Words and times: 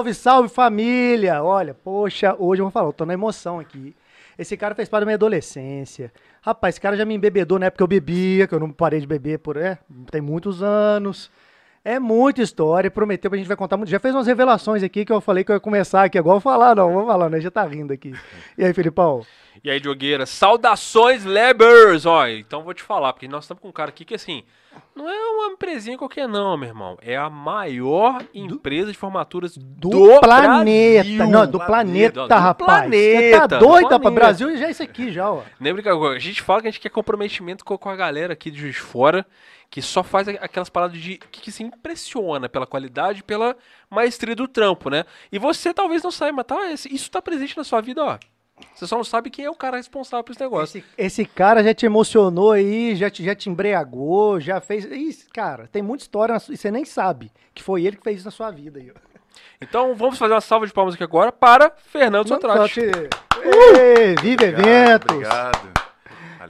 Salve, 0.00 0.14
salve 0.14 0.48
família! 0.48 1.42
Olha, 1.42 1.74
poxa, 1.74 2.34
hoje 2.38 2.62
eu 2.62 2.64
vou 2.64 2.70
falar, 2.70 2.88
eu 2.88 2.92
tô 2.92 3.04
na 3.04 3.12
emoção 3.12 3.60
aqui. 3.60 3.94
Esse 4.38 4.56
cara 4.56 4.74
fez 4.74 4.88
parte 4.88 5.02
da 5.02 5.04
minha 5.04 5.16
adolescência. 5.16 6.10
Rapaz, 6.40 6.74
esse 6.74 6.80
cara 6.80 6.96
já 6.96 7.04
me 7.04 7.12
embebedou 7.12 7.58
na 7.58 7.66
época 7.66 7.76
que 7.76 7.82
eu 7.82 7.86
bebia, 7.86 8.46
que 8.46 8.54
eu 8.54 8.58
não 8.58 8.72
parei 8.72 8.98
de 8.98 9.06
beber 9.06 9.40
por. 9.40 9.58
É, 9.58 9.78
tem 10.10 10.22
muitos 10.22 10.62
anos. 10.62 11.30
É 11.84 11.98
muita 11.98 12.40
história, 12.40 12.90
prometeu 12.90 13.30
que 13.30 13.34
a 13.34 13.38
gente 13.38 13.46
vai 13.46 13.58
contar 13.58 13.76
muito. 13.76 13.90
Já 13.90 14.00
fez 14.00 14.14
umas 14.14 14.26
revelações 14.26 14.82
aqui 14.82 15.04
que 15.04 15.12
eu 15.12 15.20
falei 15.20 15.44
que 15.44 15.52
eu 15.52 15.56
ia 15.56 15.60
começar 15.60 16.04
aqui. 16.04 16.16
Agora 16.16 16.34
vou 16.34 16.40
falar, 16.40 16.74
não, 16.74 16.90
vou 16.90 17.06
falar, 17.06 17.28
né? 17.28 17.38
Já 17.38 17.50
tá 17.50 17.62
rindo 17.64 17.92
aqui. 17.92 18.14
E 18.56 18.64
aí, 18.64 18.72
Filipão? 18.72 19.26
E 19.62 19.70
aí, 19.70 19.78
Diogueira, 19.78 20.24
saudações, 20.24 21.26
Lebers! 21.26 22.06
Ó, 22.06 22.26
então 22.26 22.62
vou 22.62 22.72
te 22.72 22.82
falar, 22.82 23.12
porque 23.12 23.28
nós 23.28 23.44
estamos 23.44 23.60
com 23.60 23.68
um 23.68 23.72
cara 23.72 23.90
aqui 23.90 24.06
que, 24.06 24.14
assim, 24.14 24.44
não 24.94 25.08
é 25.08 25.18
uma 25.30 25.52
empresinha 25.52 25.96
qualquer 25.96 26.28
não, 26.28 26.56
meu 26.56 26.68
irmão. 26.68 26.98
É 27.00 27.16
a 27.16 27.30
maior 27.30 28.22
empresa 28.34 28.92
de 28.92 28.98
formaturas 28.98 29.56
do, 29.56 29.88
Do, 29.88 30.20
planeta. 30.20 31.04
Brasil. 31.04 31.26
Não, 31.26 31.46
do 31.46 31.52
Do 31.52 31.58
planeta, 31.58 32.12
planeta, 32.12 32.38
rapaz. 32.38 32.68
Você 32.68 32.88
planeta, 32.90 33.38
tá 33.38 33.46
do 33.46 33.66
doido, 33.66 33.84
rapaz? 33.84 34.00
planeta. 34.02 34.20
Brasil 34.20 34.56
já 34.56 34.66
é 34.66 34.70
isso 34.70 34.82
aqui, 34.82 35.10
já, 35.10 35.30
ó. 35.30 35.42
Lembra 35.60 35.82
que 35.82 35.88
a 35.88 36.18
gente 36.18 36.42
fala 36.42 36.60
que 36.60 36.68
a 36.68 36.70
gente 36.70 36.80
quer 36.80 36.90
comprometimento 36.90 37.64
com, 37.64 37.88
a 37.88 37.96
galera 37.96 38.34
aqui 38.34 38.50
de 38.50 38.60
Juiz 38.60 38.74
de 38.74 38.80
Fora, 38.80 39.26
que 39.70 39.80
só 39.80 40.02
faz 40.02 40.28
aquelas 40.28 40.68
paradas 40.68 40.98
de 40.98 41.16
que, 41.18 41.40
que 41.40 41.52
se 41.52 41.62
impressiona 41.62 42.48
pela 42.48 42.66
qualidade, 42.66 43.20
e 43.20 43.22
pela 43.22 43.56
maestria 43.88 44.36
do 44.36 44.46
trampo, 44.46 44.90
né? 44.90 45.04
E 45.32 45.38
você 45.38 45.72
talvez 45.72 46.02
não 46.02 46.10
saiba, 46.10 46.36
mas 46.36 46.46
tá, 46.46 46.88
isso 46.90 47.10
tá 47.10 47.22
presente 47.22 47.56
na 47.56 47.64
sua 47.64 47.80
vida, 47.80 48.04
ó. 48.04 48.18
Você 48.74 48.86
só 48.86 48.96
não 48.96 49.04
sabe 49.04 49.28
quem 49.30 49.44
é 49.44 49.50
o 49.50 49.54
cara 49.54 49.76
responsável 49.76 50.24
por 50.24 50.32
esse 50.32 50.40
negócio. 50.40 50.78
Esse, 50.78 50.86
esse 50.96 51.24
cara 51.24 51.62
já 51.62 51.74
te 51.74 51.84
emocionou 51.86 52.52
aí, 52.52 52.94
já 52.96 53.10
te, 53.10 53.22
já 53.24 53.34
te 53.34 53.48
embriagou, 53.50 54.40
já 54.40 54.60
fez. 54.60 54.84
Ih, 54.86 55.16
cara, 55.32 55.68
tem 55.70 55.82
muita 55.82 56.02
história 56.04 56.32
na 56.34 56.40
sua- 56.40 56.54
e 56.54 56.56
você 56.56 56.70
nem 56.70 56.84
sabe 56.84 57.30
que 57.54 57.62
foi 57.62 57.84
ele 57.84 57.96
que 57.96 58.02
fez 58.04 58.18
isso 58.18 58.26
na 58.26 58.30
sua 58.30 58.50
vida 58.50 58.78
aí. 58.78 58.92
Então 59.60 59.94
vamos 59.94 60.18
fazer 60.18 60.32
uma 60.34 60.40
salva 60.40 60.66
de 60.66 60.72
palmas 60.72 60.94
aqui 60.94 61.04
agora 61.04 61.30
para 61.30 61.70
Fernando 61.70 62.26
te- 62.68 62.80
Ê, 63.42 64.14
Vive 64.20 64.44
eventos! 64.44 65.14
Obrigado. 65.16 65.70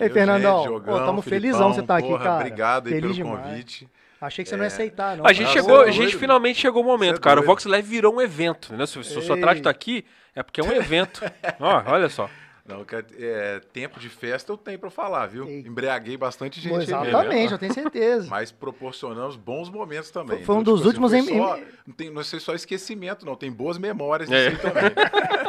Ei, 0.01 0.09
Fernandão, 0.09 0.63
Filipão, 0.65 1.23
felizão 1.23 1.75
você 1.75 1.83
tá 1.83 1.97
aqui, 1.99 2.09
cara. 2.19 2.37
Obrigado 2.37 2.87
aí 2.87 2.93
Feliz 2.95 3.03
pelo 3.03 3.15
demais. 3.15 3.47
convite. 3.51 3.89
Achei 4.21 4.45
que 4.45 4.51
você 4.51 4.57
não 4.57 4.65
ia 4.65 4.69
aceitar, 4.69 5.17
não. 5.17 5.27
A 5.27 5.33
gente 5.33 5.49
Ah, 5.49 5.53
chegou, 5.53 5.83
é 5.85 5.89
a 5.89 5.93
gente 5.93 6.17
finalmente 6.17 6.61
chegou 6.61 6.83
o 6.83 6.85
momento, 6.85 7.15
Você 7.17 7.21
é 7.21 7.23
cara. 7.23 7.41
O. 7.41 7.45
Vox 7.45 7.65
Live 7.65 7.89
virou 7.89 8.15
um 8.15 8.21
evento, 8.21 8.75
né? 8.75 8.85
Se, 8.87 8.99
o 8.99 9.05
Sotrate 9.05 9.59
Ei. 9.61 9.63
tá 9.63 9.71
aqui, 9.71 10.05
é 10.35 10.43
porque 10.43 10.61
é 10.61 10.65
um 10.65 10.73
evento. 10.73 11.23
Ó, 11.59 11.83
olha 11.87 12.09
só. 12.09 12.29
Não, 12.67 12.85
que 12.85 12.95
é, 13.19 13.61
tempo 13.73 13.99
de 13.99 14.09
festa 14.09 14.53
eu 14.53 14.57
tenho 14.57 14.79
pra 14.79 14.91
falar, 14.91 15.27
viu? 15.27 15.45
Ei. 15.49 15.61
Embriaguei 15.67 16.17
bastante 16.17 16.61
gente. 16.61 16.71
Pô, 16.71 16.77
aí. 16.77 16.83
Exatamente, 17.09 17.53
eu 17.53 17.59
tenho 17.59 17.73
certeza. 17.75 18.29
Mas 18.31 18.53
proporcionamos 18.53 19.35
bons 19.37 19.69
momentos 19.71 20.11
também. 20.11 20.37
Foi- 20.37 20.45
foi 20.47 20.55
um 20.57 20.63
dos 20.63 20.85
últimos 20.85 21.11
foi 21.11 21.21
em- 21.21 21.27
só- 21.39 21.59
não, 21.87 21.95
tem, 21.95 22.11
não 22.11 22.21
é 22.21 22.25
só 22.25 22.55
esquecimento, 22.55 23.25
não. 23.27 23.35
Tem 23.35 23.51
boas 23.51 23.77
memórias 23.79 24.31
É. 24.31 24.51
disso 24.51 24.67
aí 24.67 24.73
também. 24.73 24.91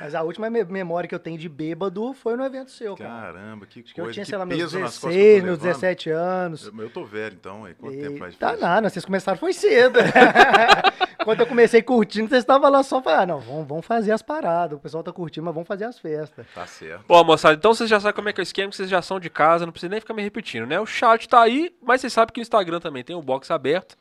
Mas 0.00 0.14
a 0.14 0.22
última 0.22 0.48
me- 0.50 0.64
memória 0.64 1.08
que 1.08 1.14
eu 1.14 1.18
tenho 1.18 1.36
de 1.38 1.48
bêbado 1.48 2.12
foi 2.14 2.36
no 2.36 2.44
evento 2.44 2.70
seu, 2.70 2.96
cara. 2.96 3.32
Caramba, 3.32 3.66
que 3.66 3.80
Acho 3.80 3.94
que 3.94 4.00
eu 4.00 4.04
coisa. 4.04 4.14
tinha, 4.14 4.24
que 4.24 4.30
sei 4.30 4.38
lá, 4.38 4.46
meus 4.46 4.60
peso 4.60 4.78
nas 4.78 4.98
costas 4.98 5.12
que 5.12 5.18
eu 5.18 5.22
16, 5.22 5.40
tô 5.40 5.46
meus 5.46 5.58
levando. 5.58 5.74
17 5.80 6.10
anos. 6.10 6.66
Eu, 6.66 6.82
eu 6.82 6.90
tô 6.90 7.04
velho, 7.04 7.34
então. 7.38 7.64
Aí, 7.64 7.74
quanto 7.74 7.98
tempo 7.98 8.18
faz 8.18 8.36
Tá 8.36 8.56
nada, 8.56 8.88
vocês 8.88 9.04
começaram 9.04 9.38
foi 9.38 9.52
cedo. 9.52 9.98
Quando 11.24 11.40
eu 11.40 11.46
comecei 11.46 11.82
curtindo, 11.82 12.28
vocês 12.28 12.42
estavam 12.42 12.70
lá 12.70 12.82
só 12.84 13.02
falando, 13.02 13.20
ah, 13.22 13.26
não, 13.26 13.40
vamos, 13.40 13.66
vamos 13.66 13.86
fazer 13.86 14.12
as 14.12 14.22
paradas. 14.22 14.78
O 14.78 14.80
pessoal 14.80 15.02
tá 15.02 15.12
curtindo, 15.12 15.44
mas 15.44 15.54
vamos 15.54 15.66
fazer 15.66 15.84
as 15.84 15.98
festas. 15.98 16.46
Tá 16.54 16.66
certo. 16.66 17.04
Bom, 17.08 17.24
moçada, 17.24 17.54
então 17.56 17.74
vocês 17.74 17.90
já 17.90 17.98
sabem 17.98 18.14
como 18.14 18.28
é 18.28 18.32
que 18.32 18.40
é 18.40 18.42
o 18.42 18.44
esquema, 18.44 18.70
que 18.70 18.76
vocês 18.76 18.88
já 18.88 19.02
são 19.02 19.18
de 19.18 19.28
casa, 19.28 19.66
não 19.66 19.72
precisa 19.72 19.90
nem 19.90 20.00
ficar 20.00 20.14
me 20.14 20.22
repetindo, 20.22 20.66
né? 20.66 20.78
O 20.78 20.86
chat 20.86 21.28
tá 21.28 21.40
aí, 21.42 21.74
mas 21.82 22.00
vocês 22.00 22.12
sabem 22.12 22.32
que 22.32 22.40
o 22.40 22.42
Instagram 22.42 22.78
também 22.78 23.02
tem 23.02 23.16
o 23.16 23.22
box 23.22 23.50
aberto. 23.50 23.96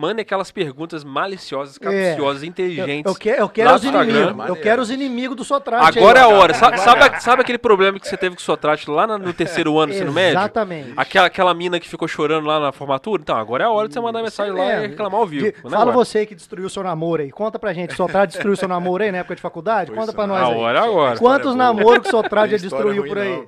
Mandem 0.00 0.22
aquelas 0.22 0.50
perguntas 0.50 1.04
maliciosas, 1.04 1.76
capciosas, 1.76 2.42
Eu, 2.42 2.48
inteligentes. 2.48 3.04
eu 3.04 3.14
quero, 3.14 3.42
eu 3.42 3.48
quero 3.50 3.74
os 3.74 3.84
inimigos. 3.84 4.48
Eu 4.48 4.56
quero 4.56 4.80
os 4.80 4.90
inimigos 4.90 5.36
do 5.36 5.44
Sotrate. 5.44 5.98
Agora 5.98 6.20
é 6.20 6.22
aí, 6.24 6.30
a 6.30 6.34
ó. 6.34 6.38
hora. 6.40 6.54
Sabe, 6.54 6.80
sabe, 6.80 7.22
sabe 7.22 7.42
aquele 7.42 7.58
problema 7.58 8.00
que 8.00 8.08
você 8.08 8.16
teve 8.16 8.34
com 8.34 8.40
o 8.40 8.42
Sotrate 8.42 8.88
lá 8.90 9.06
no 9.06 9.30
terceiro 9.34 9.78
ano 9.78 9.92
do 9.92 9.96
ensino 9.96 10.10
médio? 10.10 10.38
Exatamente. 10.38 10.94
Aquela, 10.96 11.26
aquela 11.26 11.52
mina 11.52 11.78
que 11.78 11.86
ficou 11.86 12.08
chorando 12.08 12.46
lá 12.46 12.58
na 12.58 12.72
formatura? 12.72 13.20
Então, 13.20 13.36
agora 13.36 13.64
é 13.64 13.66
a 13.66 13.70
hora 13.70 13.88
de 13.88 13.92
você 13.94 14.00
mandar 14.00 14.22
mensagem 14.22 14.54
lá 14.54 14.64
É, 14.72 14.84
e 14.84 14.86
reclamar 14.88 15.20
ao 15.20 15.26
vivo. 15.26 15.44
De- 15.44 15.54
Manda 15.62 15.76
fala 15.76 15.90
agora. 15.90 15.96
você 15.96 16.24
que 16.24 16.34
destruiu 16.34 16.70
seu 16.70 16.82
namoro 16.82 17.20
aí. 17.20 17.30
Conta 17.30 17.58
pra 17.58 17.74
gente. 17.74 17.92
Sotrate 17.94 18.32
destruiu 18.32 18.56
seu 18.56 18.68
namoro 18.68 19.04
aí 19.04 19.12
na 19.12 19.18
época 19.18 19.36
de 19.36 19.42
faculdade? 19.42 19.90
Foi 19.90 19.98
Conta 19.98 20.14
pra 20.14 20.26
nós 20.26 20.42
A 20.42 20.46
aí. 20.46 20.54
hora 20.54 20.78
é 20.78 20.82
agora. 20.82 21.18
Quantos 21.18 21.54
namoros 21.54 21.98
que 22.04 22.08
o 22.08 22.10
Sotrate 22.10 22.52
já 22.56 22.56
destruiu 22.56 23.04
por 23.04 23.18
aí? 23.18 23.28
não. 23.36 23.46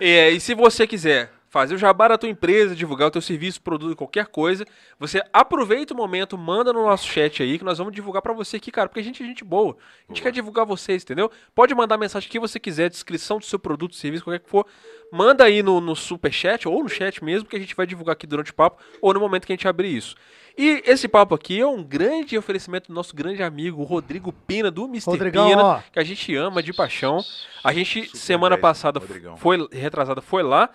É, 0.00 0.30
e 0.30 0.40
se 0.40 0.52
você 0.52 0.84
quiser 0.86 1.30
fazer 1.50 1.74
o 1.74 1.78
jabá 1.78 2.06
da 2.06 2.16
tua 2.16 2.28
empresa, 2.28 2.76
divulgar 2.76 3.08
o 3.08 3.10
teu 3.10 3.20
serviço, 3.20 3.60
produto, 3.60 3.96
qualquer 3.96 4.26
coisa, 4.26 4.64
você 4.98 5.20
aproveita 5.32 5.92
o 5.92 5.96
momento, 5.96 6.38
manda 6.38 6.72
no 6.72 6.84
nosso 6.84 7.08
chat 7.08 7.42
aí, 7.42 7.58
que 7.58 7.64
nós 7.64 7.76
vamos 7.76 7.92
divulgar 7.92 8.22
pra 8.22 8.32
você 8.32 8.56
aqui, 8.56 8.70
cara, 8.70 8.88
porque 8.88 9.00
a 9.00 9.02
gente 9.02 9.20
é 9.20 9.26
gente 9.26 9.42
boa. 9.42 9.76
A 10.08 10.12
gente 10.12 10.22
quer 10.22 10.30
divulgar 10.30 10.64
vocês, 10.64 11.02
entendeu? 11.02 11.28
Pode 11.52 11.74
mandar 11.74 11.98
mensagem 11.98 12.30
que 12.30 12.38
você 12.38 12.60
quiser, 12.60 12.88
descrição 12.88 13.38
do 13.38 13.44
seu 13.44 13.58
produto, 13.58 13.96
serviço, 13.96 14.22
qualquer 14.22 14.38
que 14.38 14.48
for. 14.48 14.64
Manda 15.12 15.42
aí 15.42 15.60
no, 15.60 15.80
no 15.80 15.96
super 15.96 16.32
chat 16.32 16.68
ou 16.68 16.84
no 16.84 16.88
chat 16.88 17.22
mesmo, 17.22 17.48
que 17.48 17.56
a 17.56 17.60
gente 17.60 17.74
vai 17.74 17.84
divulgar 17.84 18.12
aqui 18.12 18.28
durante 18.28 18.52
o 18.52 18.54
papo 18.54 18.80
ou 19.02 19.12
no 19.12 19.18
momento 19.18 19.44
que 19.44 19.52
a 19.52 19.56
gente 19.56 19.66
abrir 19.66 19.94
isso. 19.94 20.14
E 20.56 20.82
esse 20.86 21.08
papo 21.08 21.34
aqui 21.34 21.60
é 21.60 21.66
um 21.66 21.82
grande 21.82 22.38
oferecimento 22.38 22.88
do 22.88 22.94
nosso 22.94 23.14
grande 23.14 23.42
amigo 23.42 23.82
Rodrigo 23.82 24.32
Pina, 24.32 24.70
do 24.70 24.84
Mr. 24.84 25.10
Rodrigão, 25.10 25.48
Pina, 25.48 25.64
ó. 25.64 25.80
que 25.92 25.98
a 25.98 26.04
gente 26.04 26.34
ama 26.36 26.62
de 26.62 26.72
paixão. 26.72 27.24
A 27.64 27.72
gente, 27.72 28.04
Super 28.04 28.18
semana 28.18 28.56
10, 28.56 28.62
passada, 28.62 29.00
Rodrigão. 29.00 29.36
foi 29.36 29.66
retrasada, 29.72 30.20
foi 30.20 30.44
lá. 30.44 30.70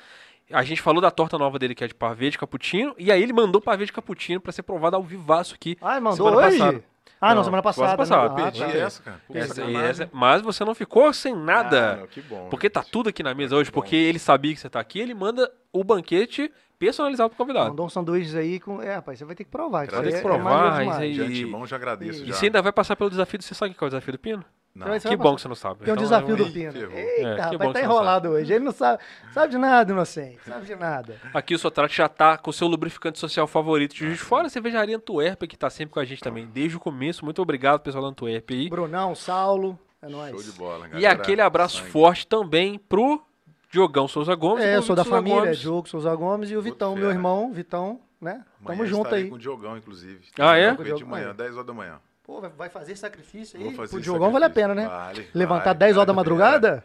A 0.51 0.61
gente 0.63 0.81
falou 0.81 1.01
da 1.01 1.09
torta 1.09 1.37
nova 1.37 1.57
dele, 1.57 1.73
que 1.73 1.83
é 1.83 1.87
de 1.87 1.95
pavê 1.95 2.29
de 2.29 2.37
cappuccino, 2.37 2.93
e 2.99 3.11
aí 3.11 3.21
ele 3.21 3.33
mandou 3.33 3.59
pavê 3.59 3.85
de 3.85 3.91
cappuccino 3.91 4.39
pra 4.39 4.51
ser 4.51 4.61
provado 4.63 4.95
ao 4.95 5.01
vivaço 5.03 5.55
aqui. 5.55 5.75
Ai, 5.81 5.99
mandou 5.99 6.27
semana 6.27 6.47
hoje? 6.47 6.57
passada. 6.59 6.83
Ah, 7.19 7.29
não, 7.29 7.35
Não, 7.37 7.43
semana 7.45 7.73
semana 7.73 7.97
passada. 7.97 7.97
passada. 7.97 8.21
né? 8.21 8.41
Eu 8.41 8.45
Ah, 8.47 8.51
perdi 8.51 8.59
tá. 8.59 8.77
essa, 8.77 9.01
cara. 9.03 9.21
Essa- 9.33 9.63
essa- 9.63 10.09
mas 10.13 10.41
você 10.43 10.63
não 10.65 10.75
ficou 10.75 11.11
sem 11.13 11.33
nada. 11.35 11.93
Ah, 11.93 11.95
não, 12.01 12.07
que 12.07 12.21
bom. 12.21 12.47
Porque 12.49 12.69
tá 12.69 12.83
tudo 12.83 13.09
aqui 13.09 13.23
na 13.23 13.33
mesa 13.33 13.55
Muito 13.55 13.61
hoje, 13.61 13.71
bom. 13.71 13.75
porque 13.81 13.95
ele 13.95 14.19
sabia 14.19 14.53
que 14.53 14.59
você 14.59 14.69
tá 14.69 14.79
aqui, 14.79 14.99
ele 14.99 15.13
manda 15.15 15.51
o 15.73 15.83
banquete 15.83 16.51
personalizado 16.77 17.29
pro 17.29 17.37
convidado. 17.37 17.69
Mandou 17.69 17.85
uns 17.87 17.93
sanduíches 17.93 18.35
aí 18.35 18.59
com. 18.59 18.81
É, 18.81 18.95
rapaz, 18.95 19.17
você 19.17 19.25
vai 19.25 19.33
ter 19.33 19.45
que 19.45 19.49
provar. 19.49 19.87
Vai 19.87 20.03
ter 20.03 20.09
que 20.11 20.15
é- 20.17 20.21
provar, 20.21 20.75
é 20.75 20.79
demais. 20.83 20.99
aí- 20.99 21.13
De 21.13 21.21
antemão, 21.21 21.65
já 21.65 21.77
agradeço. 21.77 22.19
E 22.19 22.23
E 22.23 22.27
já. 22.27 22.33
você 22.33 22.45
ainda 22.47 22.61
vai 22.61 22.71
passar 22.71 22.95
pelo 22.95 23.09
desafio, 23.09 23.39
do- 23.39 23.43
você 23.43 23.55
sabe 23.55 23.73
qual 23.73 23.87
é 23.87 23.89
o 23.89 23.91
desafio 23.91 24.11
do 24.13 24.19
Pino? 24.19 24.45
Não. 24.75 24.87
Então, 24.87 24.99
Você 24.99 25.07
Que 25.07 25.15
vai 25.15 25.17
bom 25.17 25.23
passar- 25.23 25.35
que 25.35 25.41
você 25.41 25.47
não 25.47 25.55
sabe. 25.55 25.79
Tem 25.79 25.89
um 25.89 25.95
Então, 25.95 26.03
desafio 26.03 26.29
é 26.31 26.33
um- 26.33 26.37
do 26.37 26.43
Ih, 26.47 26.51
Pino. 26.51 26.91
Eita, 26.91 27.27
É, 27.29 27.35
rapaz, 27.39 27.73
tá 27.73 27.81
enrolado 27.81 28.29
hoje. 28.29 28.53
Ele 28.53 28.65
não 28.65 28.73
sabe, 28.73 29.01
sabe 29.33 29.51
de 29.51 29.57
nada, 29.57 29.91
inocente. 29.93 30.39
Sabe 30.45 30.65
de 30.65 30.75
nada. 30.75 31.15
Aqui 31.33 31.55
o 31.55 31.59
Sotrate 31.59 31.95
já 31.95 32.09
tá 32.09 32.37
com 32.37 32.49
o 32.49 32.53
seu 32.53 32.67
lubrificante 32.67 33.17
social 33.17 33.47
favorito 33.47 33.93
de 33.93 33.99
Juiz 33.99 34.17
de 34.17 34.23
Fora, 34.23 34.47
a 34.47 34.49
cervejaria 34.49 34.97
Antuérpia, 34.97 35.47
que 35.47 35.55
tá 35.57 35.69
sempre 35.69 35.93
com 35.93 35.99
a 36.01 36.03
gente 36.05 36.21
também 36.21 36.45
desde 36.45 36.75
o 36.75 36.79
começo. 36.79 37.23
Muito 37.23 37.41
obrigado, 37.41 37.79
pessoal 37.79 38.03
da 38.03 38.09
Antuérpia 38.09 38.57
aí. 38.57 38.69
Brunão, 38.69 39.15
Saulo, 39.15 39.79
é 40.01 40.09
nóis. 40.09 40.31
Show 40.31 40.43
de 40.43 40.51
bola, 40.51 40.87
E 40.87 40.89
galera. 40.89 41.13
aquele 41.13 41.41
abraço 41.41 41.77
Sangue. 41.77 41.91
forte 41.91 42.27
também 42.27 42.77
pro 42.77 43.23
Diogão 43.71 44.09
Souza 44.09 44.35
Gomes. 44.35 44.63
e 44.63 44.67
É, 44.67 44.75
eu 44.75 44.81
sou 44.81 44.93
da 44.95 45.03
Souza 45.05 45.15
família, 45.17 45.39
Gomes. 45.39 45.57
Diogo 45.59 45.87
Souza 45.87 46.13
Gomes 46.15 46.51
e 46.51 46.57
o 46.57 46.61
Vitão, 46.61 46.95
meu 46.97 47.09
irmão, 47.11 47.53
Vitão, 47.53 48.01
né? 48.19 48.43
Amanhã 48.61 48.77
Tamo 48.77 48.85
junto 48.85 49.15
aí. 49.15 49.29
com 49.29 49.35
o 49.35 49.39
Diogão, 49.39 49.77
inclusive. 49.77 50.19
Ah, 50.37 50.57
é? 50.57 50.71
De 50.75 51.05
manhã, 51.05 51.23
Diogão. 51.23 51.35
10 51.35 51.53
horas 51.55 51.65
da 51.65 51.73
manhã. 51.73 51.99
Pô, 52.25 52.41
vai- 52.41 52.69
fazer 52.69 52.95
sacrifício 52.95 53.57
aí? 53.59 53.63
Vou 53.65 53.73
fazer 53.73 53.91
Pro 53.91 54.01
Diogão 54.01 54.31
vale 54.31 54.45
a 54.45 54.47
sacrifício. 54.49 54.69
pena, 54.69 54.81
né? 54.81 54.87
Vale, 54.87 55.29
Levantar 55.33 55.65
vale. 55.65 55.79
10 55.79 55.97
horas 55.97 56.07
da 56.07 56.13
Cara, 56.13 56.15
madrugada? 56.15 56.83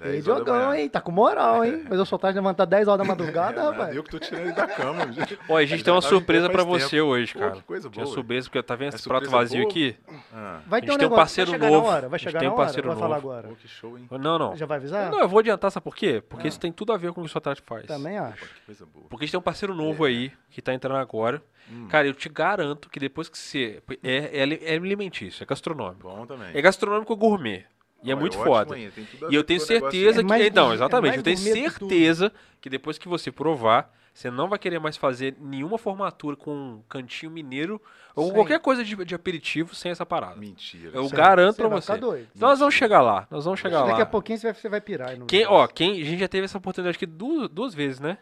10 0.00 0.26
Ei, 0.26 0.34
manhã. 0.44 0.74
hein? 0.76 0.88
Tá 0.88 1.00
com 1.00 1.10
moral, 1.12 1.64
hein? 1.64 1.84
Mas 1.88 1.98
eu 1.98 2.04
sou 2.06 2.18
tarde 2.18 2.34
de 2.34 2.40
levantar 2.40 2.64
10 2.64 2.88
horas 2.88 2.98
da 2.98 3.04
madrugada, 3.04 3.62
rapaz. 3.70 3.94
Eu 3.96 4.02
que 4.02 4.10
tô 4.10 4.18
tirando 4.18 4.42
ele 4.44 4.52
da 4.52 4.66
cama. 4.66 5.10
gente. 5.12 5.38
Ó, 5.48 5.56
a 5.56 5.64
gente 5.64 5.82
tem 5.84 5.92
uma 5.92 6.02
surpresa 6.02 6.48
pra 6.50 6.62
você 6.64 6.96
tempo. 6.96 7.04
hoje, 7.08 7.32
Pô, 7.32 7.38
cara. 7.40 7.52
que 7.52 7.62
coisa 7.62 7.88
Tinha 7.90 8.04
boa. 8.04 8.14
surpresa, 8.14 8.48
porque 8.48 8.62
tá 8.62 8.74
vendo 8.76 8.92
É 8.92 8.96
esse 8.96 9.08
prato 9.08 9.28
vazio 9.30 9.60
boa? 9.62 9.70
aqui? 9.70 9.96
Ah, 10.32 10.60
Vai 10.66 10.80
A 10.80 10.82
ter 10.82 10.86
gente 10.88 10.94
um 10.96 10.98
tem 10.98 11.06
um 11.06 11.10
negócio, 11.10 11.16
parceiro 11.16 11.50
vai 11.50 11.60
chegar 11.60 11.70
novo. 11.72 11.86
hora, 11.88 12.06
A 12.06 12.08
vai 12.08 12.18
gente 12.18 12.28
chegar 12.28 12.38
tem 12.40 12.48
na 12.48 12.54
um 12.54 12.56
hora, 12.56 12.64
parceiro 12.66 12.88
vai 12.88 12.96
falar 12.98 13.16
agora. 13.16 13.48
pô, 13.48 13.54
que 13.54 13.68
show, 13.68 13.96
hein? 13.98 14.08
Não, 14.10 14.38
não. 14.38 14.56
Já 14.56 14.66
vai 14.66 14.76
avisar? 14.78 15.10
Não, 15.10 15.20
eu 15.20 15.28
vou 15.28 15.38
adiantar, 15.38 15.70
sabe 15.70 15.84
por 15.84 15.96
quê? 15.96 16.22
Porque 16.28 16.48
isso 16.48 16.60
tem 16.60 16.70
tudo 16.72 16.92
a 16.92 16.96
ver 16.96 17.12
com 17.12 17.20
o 17.20 17.24
que 17.24 17.30
o 17.30 17.32
Sotrate 17.32 17.62
faz. 17.64 17.86
Também 17.86 18.18
acho. 18.18 18.44
Que 18.44 18.60
coisa 18.66 18.86
boa. 18.86 19.06
Porque 19.08 19.24
a 19.24 19.26
gente 19.26 19.32
tem 19.32 19.40
um 19.40 19.42
parceiro 19.42 19.74
novo 19.74 20.04
aí, 20.04 20.30
que 20.50 20.60
tá 20.62 20.72
entrando 20.74 20.96
agora. 20.98 21.42
Hum. 21.70 21.88
Cara, 21.88 22.06
eu 22.06 22.14
te 22.14 22.28
garanto 22.28 22.88
que 22.88 23.00
depois 23.00 23.28
que 23.28 23.36
você. 23.36 23.82
É, 24.02 24.38
é, 24.40 24.72
é 24.72 24.76
alimentício, 24.76 25.42
é 25.42 25.46
gastronômico. 25.46 26.08
Bom 26.08 26.24
também. 26.24 26.50
É 26.54 26.62
gastronômico 26.62 27.16
gourmet. 27.16 27.64
E 28.06 28.10
é 28.10 28.14
Olha, 28.14 28.20
muito 28.20 28.38
foda. 28.38 28.78
hein? 28.78 28.90
Tem 28.94 29.04
tudo 29.04 29.26
a 29.26 29.30
E 29.30 29.34
eu 29.34 29.42
tenho 29.44 29.60
certeza 29.60 30.20
É 30.20 30.24
que. 30.24 30.46
Então, 30.46 30.70
é 30.70 30.74
exatamente. 30.74 31.06
mais 31.08 31.16
eu 31.18 31.22
tenho 31.22 31.36
gourmet 31.36 31.62
que 31.64 31.70
certeza 31.78 32.32
que 32.60 32.70
depois 32.70 32.96
que 32.98 33.08
você 33.08 33.30
provar, 33.32 33.92
você 34.14 34.30
não 34.30 34.48
vai 34.48 34.58
querer 34.58 34.78
mais 34.78 34.96
fazer 34.96 35.36
nenhuma 35.40 35.76
formatura 35.76 36.36
com 36.36 36.50
um 36.54 36.82
cantinho 36.88 37.30
mineiro 37.30 37.80
ou 38.14 38.28
Sim. 38.28 38.32
qualquer 38.34 38.60
coisa 38.60 38.82
de, 38.84 38.96
de 39.04 39.14
aperitivo 39.14 39.74
sem 39.74 39.90
essa 39.90 40.06
parada. 40.06 40.36
Mentira. 40.36 40.90
Eu 40.94 41.08
garanto 41.10 41.56
você 41.56 41.62
pra 41.62 41.68
vai 41.68 41.80
você. 41.80 41.92
ficar 41.94 42.06
doido. 42.06 42.28
Então 42.34 42.48
nós 42.48 42.58
vamos 42.60 42.74
chegar 42.74 43.02
lá. 43.02 43.26
Nós 43.30 43.44
vamos 43.44 43.60
chegar 43.60 43.80
Daqui 43.84 43.92
lá. 43.98 44.02
a 44.02 44.06
pouquinho 44.06 44.38
você 44.38 44.46
vai, 44.46 44.54
você 44.54 44.68
vai 44.68 44.80
pirar. 44.80 45.10
aí 45.10 45.18
no 45.18 45.26
Quem, 45.26 45.40
negócio. 45.40 45.60
ó, 45.64 45.66
quem, 45.66 45.92
a 46.00 46.04
gente 46.04 46.18
já 46.20 46.28
teve 46.28 46.44
essa 46.46 46.56
oportunidade 46.56 46.96
aqui 46.96 47.04
duas, 47.06 47.48
duas 47.50 47.74
vezes, 47.74 48.00
né? 48.00 48.18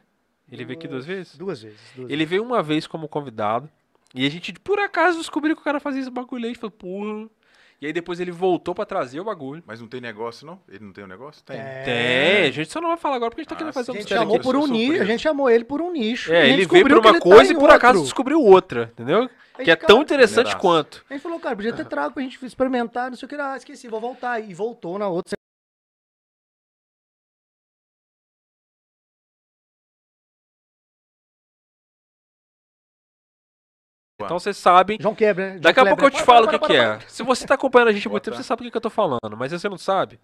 Ele 0.50 0.64
veio 0.64 0.78
aqui 0.78 0.88
duas 0.88 1.06
vezes? 1.06 1.36
Duas 1.36 1.62
vezes. 1.62 1.78
duas 1.94 2.10
Ele 2.10 2.24
veio 2.26 2.42
uma 2.42 2.62
vez 2.62 2.86
como 2.86 3.08
convidado. 3.08 3.68
E 4.14 4.26
a 4.26 4.30
gente, 4.30 4.52
por 4.54 4.78
acaso, 4.78 5.18
descobriu 5.18 5.54
que 5.56 5.62
o 5.62 5.64
cara 5.64 5.80
fazia 5.80 6.00
esse 6.00 6.10
bagulho 6.10 6.44
aí. 6.44 6.50
A 6.50 6.52
gente 6.54 6.60
falou, 6.60 6.70
porra. 6.72 7.28
E 7.84 7.88
aí 7.88 7.92
depois 7.92 8.18
ele 8.18 8.30
voltou 8.30 8.74
pra 8.74 8.86
trazer 8.86 9.20
o 9.20 9.24
bagulho. 9.24 9.62
Mas 9.66 9.78
não 9.78 9.86
tem 9.86 10.00
negócio, 10.00 10.46
não? 10.46 10.58
Ele 10.66 10.82
não 10.86 10.90
tem 10.90 11.04
o 11.04 11.06
negócio? 11.06 11.44
Tem. 11.44 11.58
É. 11.60 11.82
Tem, 11.84 12.48
a 12.48 12.50
gente 12.50 12.72
só 12.72 12.80
não 12.80 12.88
vai 12.88 12.96
falar 12.96 13.16
agora 13.16 13.30
porque 13.30 13.42
a 13.42 13.44
gente 13.44 13.50
tá 13.50 13.54
Ah, 13.56 13.58
querendo 13.58 13.74
fazer 13.74 13.90
um 13.90 13.94
A 13.94 13.98
gente 13.98 14.08
chamou 14.08 14.36
aqui. 14.36 14.42
por 14.42 14.56
um 14.56 14.66
nicho, 14.66 15.02
a 15.02 15.04
gente 15.04 15.20
chamou 15.20 15.50
ele 15.50 15.64
por 15.64 15.82
um 15.82 15.92
nicho. 15.92 16.32
É, 16.32 16.48
ele 16.48 16.64
veio 16.64 16.86
que 16.86 16.94
uma 16.94 17.12
tá 17.12 17.20
coisa 17.20 17.52
em 17.52 17.54
e 17.54 17.58
por 17.58 17.68
acaso 17.68 18.02
descobriu 18.02 18.40
outra, 18.40 18.90
entendeu? 18.94 19.28
Que 19.56 19.62
é 19.62 19.64
gente, 19.66 19.80
tão 19.80 19.96
cara, 19.98 20.02
interessante 20.02 20.56
quanto. 20.56 21.04
A 21.10 21.12
gente 21.12 21.22
falou, 21.22 21.38
cara, 21.38 21.54
podia 21.54 21.74
ter 21.74 21.84
trago 21.84 22.14
pra 22.14 22.22
gente 22.22 22.42
experimentar, 22.42 23.10
não 23.10 23.18
sei 23.18 23.26
o 23.26 23.28
que. 23.28 23.34
Ah, 23.34 23.54
esqueci, 23.54 23.86
vou 23.86 24.00
voltar. 24.00 24.40
E 24.40 24.54
voltou 24.54 24.98
na 24.98 25.06
outra. 25.06 25.36
Então 34.24 34.38
vocês 34.38 34.56
sabem. 34.56 34.98
João 35.00 35.14
Quebra, 35.14 35.54
né? 35.54 35.58
Daqui 35.58 35.80
a 35.80 35.84
pouco 35.86 36.04
eu 36.04 36.10
te 36.10 36.22
falo 36.22 36.44
o 36.46 36.48
Para, 36.48 36.58
que, 36.58 36.66
para, 36.66 36.74
que 36.74 36.80
para, 36.80 36.94
é. 37.04 37.08
Se 37.08 37.22
você 37.22 37.46
tá 37.46 37.54
acompanhando 37.54 37.88
a 37.88 37.92
gente 37.92 38.06
há 38.06 38.10
muito 38.10 38.22
tempo, 38.24 38.36
você 38.36 38.42
sabe 38.42 38.66
o 38.66 38.70
que, 38.70 38.76
eu 38.76 38.80
tô 38.80 38.90
falando. 38.90 39.36
Mas 39.36 39.50
se 39.52 39.58
você 39.58 39.68
não 39.68 39.78
sabe, 39.78 40.18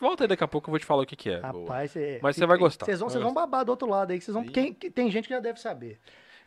volta 0.00 0.24
aí 0.24 0.28
daqui 0.28 0.44
a 0.44 0.48
pouco 0.48 0.64
que 0.66 0.70
eu 0.70 0.72
vou 0.72 0.78
te 0.78 0.86
falar 0.86 1.02
o 1.02 1.06
que, 1.06 1.16
que 1.16 1.30
é. 1.30 1.40
Rapaz, 1.40 1.90
cê- 1.90 2.18
Mas 2.22 2.36
você 2.36 2.46
vai 2.46 2.56
gostar. 2.58 2.86
Vocês 2.86 3.00
vão, 3.00 3.08
Vai 3.08 3.12
vocês 3.14 3.24
vão 3.24 3.34
babar 3.34 3.64
do 3.64 3.70
outro 3.70 3.88
lado 3.88 4.10
aí. 4.12 4.18
que 4.18 4.24
Vocês 4.24 4.34
vão, 4.34 4.44
quem, 4.44 4.72
que- 4.72 4.90
tem 4.90 5.10
gente 5.10 5.28
que 5.28 5.34
já 5.34 5.40
deve 5.40 5.60
saber. 5.60 5.98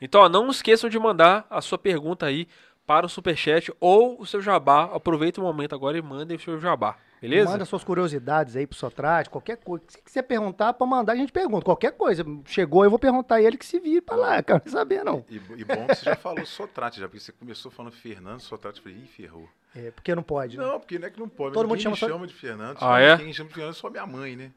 Então, 0.01 0.21
ó, 0.21 0.27
não 0.29 0.49
esqueçam 0.49 0.89
de 0.89 0.99
mandar 0.99 1.45
a 1.49 1.61
sua 1.61 1.77
pergunta 1.77 2.25
aí 2.25 2.47
para 2.85 3.05
o 3.05 3.09
Superchat 3.09 3.71
ou 3.79 4.19
o 4.19 4.25
seu 4.25 4.41
jabá. 4.41 4.85
Aproveita 4.93 5.39
o 5.39 5.43
momento 5.43 5.73
agora 5.75 5.97
e 5.97 6.01
mandem 6.01 6.37
o 6.37 6.39
seu 6.39 6.59
jabá. 6.59 6.97
Beleza? 7.21 7.51
Manda 7.51 7.63
suas 7.63 7.85
curiosidades 7.85 8.53
aí 8.57 8.67
pro 8.67 8.77
Sotrate, 8.77 9.29
qualquer 9.29 9.55
coisa. 9.55 9.85
Se 9.87 10.01
quiser 10.01 10.23
perguntar, 10.23 10.73
pra 10.73 10.85
mandar, 10.85 11.13
a 11.13 11.15
gente 11.15 11.31
pergunta. 11.31 11.63
Qualquer 11.63 11.93
coisa. 11.93 12.25
Chegou, 12.45 12.83
eu 12.83 12.89
vou 12.89 12.99
perguntar 12.99 13.35
a 13.35 13.41
ele 13.41 13.55
que 13.57 13.65
se 13.65 13.79
vire 13.79 14.01
pra 14.01 14.17
lá. 14.17 14.43
Quero 14.43 14.69
saber, 14.69 15.05
não. 15.05 15.23
E, 15.29 15.35
e 15.35 15.63
bom 15.63 15.87
que 15.87 15.95
você 15.95 16.03
já 16.03 16.15
falou 16.17 16.45
Sotrate, 16.45 16.99
já, 16.99 17.07
porque 17.07 17.21
você 17.21 17.31
começou 17.31 17.71
falando 17.71 17.93
Fernando 17.93 18.41
Sotrate, 18.41 18.79
eu 18.79 18.83
falei, 18.83 18.97
ih, 18.99 19.07
ferrou. 19.07 19.47
É, 19.73 19.89
porque 19.91 20.13
não 20.13 20.21
pode. 20.21 20.57
né? 20.57 20.65
Não, 20.65 20.79
porque 20.81 20.99
não 20.99 21.07
é 21.07 21.09
que 21.11 21.19
não 21.19 21.29
pode. 21.29 21.53
Todo 21.53 21.65
mundo 21.65 21.79
chama 21.81 21.95
chama 21.95 22.27
de 22.27 22.33
Fernando. 22.33 22.77
Ah, 22.81 22.99
é? 22.99 23.15
Quem 23.17 23.31
chama 23.31 23.47
de 23.47 23.55
Fernando 23.55 23.73
é 23.73 23.77
só 23.79 23.89
minha 23.89 24.05
mãe, 24.05 24.35
né? 24.35 24.51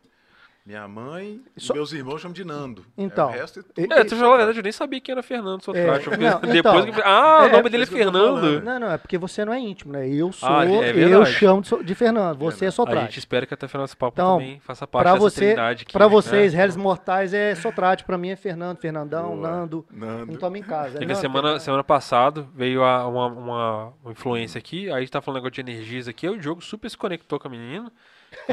Minha 0.67 0.89
mãe 0.89 1.41
e 1.57 1.61
Só- 1.61 1.75
meus 1.75 1.93
irmãos 1.93 2.21
chamam 2.21 2.33
de 2.35 2.45
Nando. 2.45 2.85
Então, 2.99 3.31
É, 3.31 3.37
o 3.37 3.39
resto 3.39 3.61
é 3.61 3.63
tudo 3.63 3.93
É, 3.95 4.03
tu 4.03 4.17
falou 4.17 4.35
a 4.35 4.37
verdade, 4.39 4.59
eu 4.59 4.63
nem 4.65 4.73
sabia 4.73 5.01
quem 5.01 5.13
era 5.13 5.23
Fernando 5.23 5.63
Sotrate. 5.63 6.09
É, 6.13 6.17
não, 6.17 6.41
depois 6.41 6.57
então. 6.57 6.93
que... 6.93 7.03
Ah, 7.05 7.43
o 7.43 7.47
É, 7.47 7.53
nome 7.53 7.71
dele 7.71 7.85
é 7.85 7.87
que 7.87 7.95
eu 7.95 7.99
tô 7.99 8.05
Fernando. 8.13 8.41
falando. 8.41 8.63
Não, 8.65 8.81
não, 8.81 8.91
é 8.91 8.99
porque 8.99 9.17
você 9.17 9.45
não 9.45 9.55
é 9.55 9.61
íntimo, 9.61 9.93
né? 9.93 10.09
Eu 10.09 10.33
sou, 10.33 10.49
Ah, 10.49 10.67
é 10.67 10.91
eu 10.91 10.95
verdade. 10.95 11.33
chamo 11.35 11.63
de, 11.63 11.85
de 11.85 11.95
Fernando, 11.95 12.37
você 12.39 12.65
é 12.65 12.69
A 12.69 12.95
gente 13.03 13.19
espera 13.21 13.47
que 13.47 13.55
até 13.55 13.65
o 13.67 13.69
final 13.69 13.85
desse 13.87 13.97
papo 13.97 14.15
Então, 14.17 14.39
também 14.39 14.59
faça 14.59 14.89
parte 14.89 15.05
Pra, 15.05 15.13
dessa 15.13 15.23
você, 15.23 15.47
trindade 15.47 15.83
aqui. 15.85 15.93
pra 15.93 16.07
né? 16.07 16.11
vocês, 16.11 16.53
réis 16.53 16.77
mortais, 16.77 17.33
é 17.33 17.55
Sotrate. 17.55 18.03
Pra 18.03 18.19
mim 18.19 18.31
é 18.31 18.37
Fernando, 18.37 18.79
Fernandão, 18.79 19.37
Boa. 19.37 19.49
Nando. 19.49 19.87
Nando. 19.89 20.33
Não 20.33 20.35
toma 20.37 20.59
em 20.59 20.63
casa. 20.65 20.97
É 20.97 20.99
que 20.99 21.07
Nando, 21.07 21.21
semana, 21.21 21.61
semana 21.61 21.85
passada 21.85 22.45
veio 22.53 22.83
a- 22.83 23.07
uma, 23.07 23.27
uma, 23.29 23.93
uma 24.03 24.11
influência 24.13 24.59
aqui, 24.59 24.89
aí 24.91 24.97
a 24.97 24.99
gente 24.99 25.13
tá 25.13 25.21
falando 25.23 25.37
negócio 25.45 25.63
de 25.63 25.71
energias 25.71 26.09
aqui, 26.09 26.27
aí 26.27 26.35
o 26.35 26.39
Diogo 26.41 26.61
super 26.61 26.91
se 26.91 26.97
conectou 26.99 27.39
com 27.39 27.47
a 27.47 27.51
menina. 27.53 27.93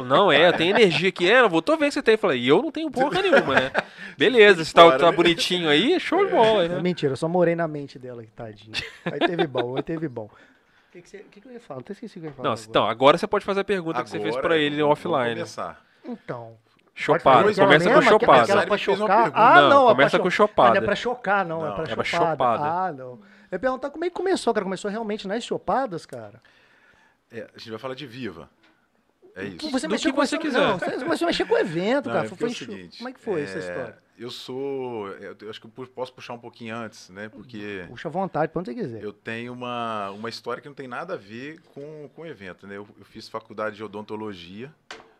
Não, 0.06 0.32
é, 0.32 0.52
tem 0.52 0.70
energia 0.70 1.10
aqui, 1.10 1.30
é, 1.30 1.42
não 1.42 1.50
vou 1.50 1.62
tô 1.62 1.74
vendo 1.78 1.90
que 1.90 1.94
você 1.96 2.02
tem. 2.04 2.14
Eu 2.16 2.18
Falei, 2.18 2.40
e 2.40 2.48
eu 2.48 2.62
não 2.62 2.72
tenho 2.72 2.90
porra 2.90 3.22
nenhuma, 3.22 3.56
né? 3.56 3.72
Beleza, 4.18 4.64
se 4.66 4.74
tá, 4.74 4.98
tá 4.98 5.12
bonitinho 5.12 5.70
aí, 5.70 6.00
show 6.00 6.26
de 6.26 6.32
bola, 6.32 6.66
É 6.66 6.70
né? 6.70 6.82
Mentira, 6.82 7.14
eu 7.14 7.18
só 7.18 7.28
morei 7.28 7.56
na 7.56 7.68
mente 7.68 7.98
dela, 8.00 8.24
que 8.24 8.32
tadinho. 8.32 8.74
Aí 9.06 9.20
teve 9.20 9.46
bom, 9.48 9.76
aí 9.78 9.84
teve 9.84 10.08
bom. 10.08 10.26
O 10.26 10.92
que, 10.92 11.02
que, 11.02 11.10
você- 11.10 11.18
o 11.18 11.24
que 11.26 11.42
que 11.42 11.48
eu 11.48 11.52
ia 11.52 11.60
falar? 11.60 11.80
Até 11.82 11.94
esqueci 11.94 12.18
o 12.18 12.22
que 12.22 12.28
eu 12.28 12.30
ia 12.30 12.36
falar. 12.36 12.50
Não, 12.50 12.54
agora. 12.54 12.68
então, 12.70 12.88
agora 12.88 13.18
você 13.18 13.28
pode 13.28 13.44
fazer 13.46 13.60
a 13.62 13.64
pergunta 13.64 14.04
que 14.04 14.10
você 14.10 14.20
fez 14.20 14.36
pra 14.38 14.58
ele 14.58 14.82
offline. 14.84 15.14
Vamos 15.18 15.34
começar. 15.36 15.82
Então. 16.06 16.58
Chopada, 16.96 17.52
começa 17.56 17.90
com 17.92 18.02
chopada. 18.04 18.42
Aquela 18.44 18.62
Ele 18.62 18.68
pra 18.68 18.78
chocar? 18.78 19.32
Ah, 19.34 19.62
Não, 19.62 19.70
não, 19.70 19.86
é 19.88 19.92
começa 19.94 20.10
pra 20.12 20.20
com 20.20 20.30
cho- 20.30 20.36
chopada. 20.36 20.70
Não 20.70 20.78
é 20.78 20.82
pra 20.86 20.96
chocar, 20.96 21.44
não, 21.46 21.66
é 21.66 21.70
Não, 21.70 21.76
pra 21.76 21.84
é 21.86 21.96
pra 21.96 22.04
chopada. 22.04 22.32
chopada. 22.32 22.64
Ah, 22.64 22.92
não. 22.92 23.06
Eu 23.14 23.20
ia 23.54 23.60
perguntar 23.60 23.90
como 23.90 24.06
é 24.06 24.10
que 24.10 24.16
começou, 24.16 24.54
cara. 24.54 24.64
Começou 24.64 24.92
realmente 24.92 25.28
nas 25.28 25.44
chopadas, 25.44 26.06
cara? 26.06 26.40
É, 27.32 27.48
a 27.56 27.58
gente 27.58 27.72
vai 27.72 27.80
falar 27.80 27.96
de 27.96 28.06
Viva. 28.06 28.48
É 29.36 29.46
isso. 29.46 29.70
Você 29.72 29.88
Do 29.88 29.92
mexeu 29.92 30.12
que 30.12 30.16
com 30.20 30.26
você 30.26 30.38
quiser. 30.38 30.60
Não, 30.60 30.78
você 30.80 30.92
começou 31.04 31.26
a 31.26 31.28
mexer 31.28 31.46
com 31.46 31.54
o 31.54 31.58
evento, 31.58 32.08
Não, 32.08 32.16
cara. 32.16 32.30
Foi, 32.30 32.48
é 32.48 32.52
enxu- 32.52 32.66
seguinte, 32.72 32.98
Como 32.98 33.10
é 33.10 33.14
que 33.14 33.20
foi 33.20 33.42
essa 33.42 33.58
é, 33.58 33.60
história? 33.60 33.98
Eu 34.18 34.30
sou. 34.30 35.08
Eu, 35.10 35.50
acho 35.50 35.60
que 35.60 35.66
eu 35.68 35.88
posso 35.88 36.14
puxar 36.14 36.34
um 36.34 36.40
pouquinho 36.40 36.76
antes, 36.76 37.10
né? 37.10 37.30
Porque 37.30 37.84
Puxa 37.88 38.08
à 38.10 38.12
vontade, 38.12 38.52
onde 38.54 38.70
você 38.72 38.76
quiser. 38.80 39.02
eu 39.04 39.12
tenho 39.12 39.52
uma, 39.54 40.12
uma 40.12 40.30
história 40.30 40.62
que 40.62 40.68
não 40.68 40.76
tem 40.76 40.88
nada 40.88 41.16
a 41.16 41.18
ver 41.18 41.60
com, 41.74 42.08
com 42.14 42.22
o 42.22 42.26
evento, 42.28 42.68
né? 42.68 42.78
Eu, 42.78 42.88
eu 43.00 43.06
fiz 43.06 43.28
faculdade 43.28 43.76
de 43.76 43.84
odontologia, 43.84 44.72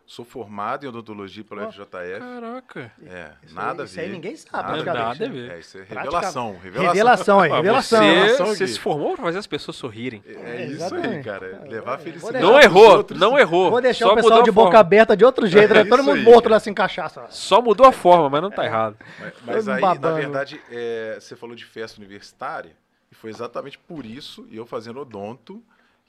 sou 0.06 0.24
formado 0.24 0.84
em 0.84 0.88
odontologia 0.88 1.42
pela 1.42 1.66
Ó, 1.66 1.70
FJF. 1.72 2.18
Caraca. 2.20 2.92
É, 3.06 3.30
Isso 3.42 3.54
nada 3.54 3.72
aí- 3.72 3.80
a 3.80 3.84
isso 3.84 4.00
aí 4.00 4.06
ver. 4.06 4.12
ninguém 4.12 4.36
sabe, 4.36 4.52
nada 4.52 4.82
praticamente, 4.84 5.22
a 5.22 5.26
né? 5.26 5.32
ver. 5.32 5.42
Nada 5.42 5.54
É, 5.54 5.60
isso 5.60 5.78
é 5.78 5.82
revelação, 5.82 6.58
revelação. 6.62 6.92
Revelação 6.92 7.40
aí, 7.40 7.50
revelação. 7.50 7.98
você, 8.02 8.12
revelação 8.14 8.46
você 8.46 8.66
se 8.68 8.78
formou 8.78 9.14
pra 9.14 9.24
fazer 9.24 9.38
as 9.38 9.46
pessoas 9.46 9.76
sorrirem. 9.78 10.22
É, 10.26 10.32
É, 10.32 10.56
é 10.62 10.66
isso 10.66 10.94
aí, 10.94 11.22
cara. 11.22 11.60
É, 11.64 11.68
Levar 11.70 11.94
a 11.94 11.98
felicidade. 11.98 12.44
Não 12.44 12.60
errou, 12.60 12.96
outros. 12.98 13.18
não 13.18 13.38
errou. 13.38 13.70
Vou 13.70 13.80
deixar 13.80 14.06
Só 14.06 14.12
o 14.12 14.16
pessoal 14.16 14.42
de 14.42 14.50
boca 14.50 14.66
forma. 14.66 14.80
aberta 14.80 15.16
de 15.16 15.24
outro 15.24 15.46
jeito, 15.46 15.72
né? 15.72 15.80
É 15.80 15.84
Todo 15.84 16.00
isso 16.00 16.08
mundo 16.08 16.18
aí, 16.18 16.24
morto 16.24 16.48
lá 16.48 16.60
se 16.60 16.68
encaixar. 16.70 17.10
Só. 17.30 17.62
Mudou 17.62 17.86
a 17.86 17.92
forma, 17.92 18.28
mas 18.28 18.42
não 18.42 18.50
tá 18.50 18.64
errado. 18.64 18.96
Mas, 19.18 19.32
mas 19.46 19.56
Todo 19.64 19.70
aí, 19.74 19.80
na 19.80 19.88
babando. 19.94 20.16
verdade, 20.16 20.60
é, 20.70 21.16
você 21.18 21.34
falou 21.34 21.56
de 21.56 21.64
festa 21.64 21.98
universitária, 21.98 22.72
e 23.10 23.14
foi 23.14 23.30
exatamente 23.30 23.78
por 23.78 24.04
isso, 24.04 24.46
e 24.50 24.56
eu 24.56 24.66
fazendo 24.66 25.00
odonto, 25.00 25.62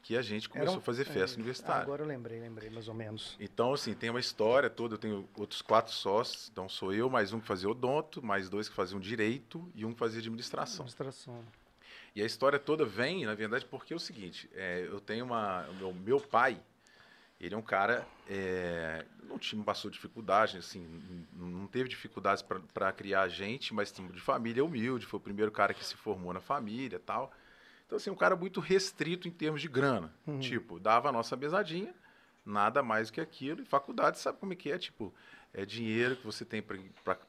que 0.05 0.15
a 0.15 0.21
gente 0.21 0.47
começou 0.47 0.75
um- 0.75 0.77
a 0.77 0.81
fazer 0.81 1.03
festa 1.03 1.35
Ah, 1.35 1.39
universitária. 1.39 1.81
agora 1.81 2.03
eu 2.03 2.07
lembrei, 2.07 2.39
lembrei, 2.39 2.69
mais 2.69 2.87
ou 2.87 2.93
menos. 2.93 3.35
Então, 3.39 3.73
assim, 3.73 3.91
tem 3.95 4.11
uma 4.11 4.19
história 4.19 4.69
toda, 4.69 4.93
eu 4.93 4.97
tenho 4.99 5.27
outros 5.35 5.63
quatro 5.63 5.91
sócios, 5.91 6.47
então 6.51 6.69
sou 6.69 6.93
eu, 6.93 7.09
mais 7.09 7.33
um 7.33 7.39
que 7.39 7.47
fazia 7.47 7.67
odonto, 7.67 8.23
mais 8.23 8.47
dois 8.47 8.69
que 8.69 8.75
faziam 8.75 8.99
direito 8.99 9.67
e 9.73 9.83
um 9.83 9.93
que 9.93 9.97
fazia 9.97 10.19
administração. 10.19 10.85
Administração. 10.85 11.43
E 12.15 12.21
a 12.21 12.25
história 12.25 12.59
toda 12.59 12.85
vem, 12.85 13.25
na 13.25 13.33
verdade, 13.33 13.65
porque 13.65 13.93
é 13.93 13.95
o 13.95 13.99
seguinte, 13.99 14.47
é, 14.53 14.85
eu 14.87 14.99
tenho 14.99 15.25
uma... 15.25 15.67
o 15.81 15.91
Meu, 15.91 16.21
pai, 16.21 16.61
ele 17.41 17.55
é 17.55 17.57
um 17.57 17.63
cara... 17.63 18.07
É, 18.29 19.05
não 19.23 19.39
tinha, 19.39 19.63
passou 19.63 19.89
dificuldade, 19.89 20.59
assim, 20.59 20.85
não 21.33 21.65
teve 21.65 21.89
dificuldades 21.89 22.43
para 22.43 22.93
criar 22.93 23.23
a 23.23 23.27
gente, 23.27 23.73
mas 23.73 23.91
tipo, 23.91 24.13
de 24.13 24.21
família 24.21 24.63
humilde, 24.63 25.07
foi 25.07 25.17
o 25.17 25.23
primeiro 25.23 25.51
cara 25.51 25.73
que 25.73 25.83
se 25.83 25.95
formou 25.95 26.31
na 26.31 26.41
família 26.41 26.97
e 26.97 26.99
tal. 26.99 27.33
Então, 27.85 27.97
assim, 27.97 28.09
um 28.09 28.15
cara 28.15 28.35
muito 28.35 28.59
restrito 28.59 29.27
em 29.27 29.31
termos 29.31 29.61
de 29.61 29.67
grana. 29.67 30.13
Uhum. 30.25 30.39
Tipo, 30.39 30.79
dava 30.79 31.09
a 31.09 31.11
nossa 31.11 31.35
mesadinha, 31.35 31.93
nada 32.45 32.81
mais 32.81 33.09
do 33.09 33.13
que 33.13 33.21
aquilo. 33.21 33.61
E 33.61 33.65
faculdade, 33.65 34.17
sabe 34.19 34.39
como 34.39 34.53
é 34.53 34.55
que 34.55 34.71
é? 34.71 34.77
Tipo, 34.77 35.13
é 35.53 35.65
dinheiro 35.65 36.15
que 36.15 36.25
você 36.25 36.43
tem 36.43 36.63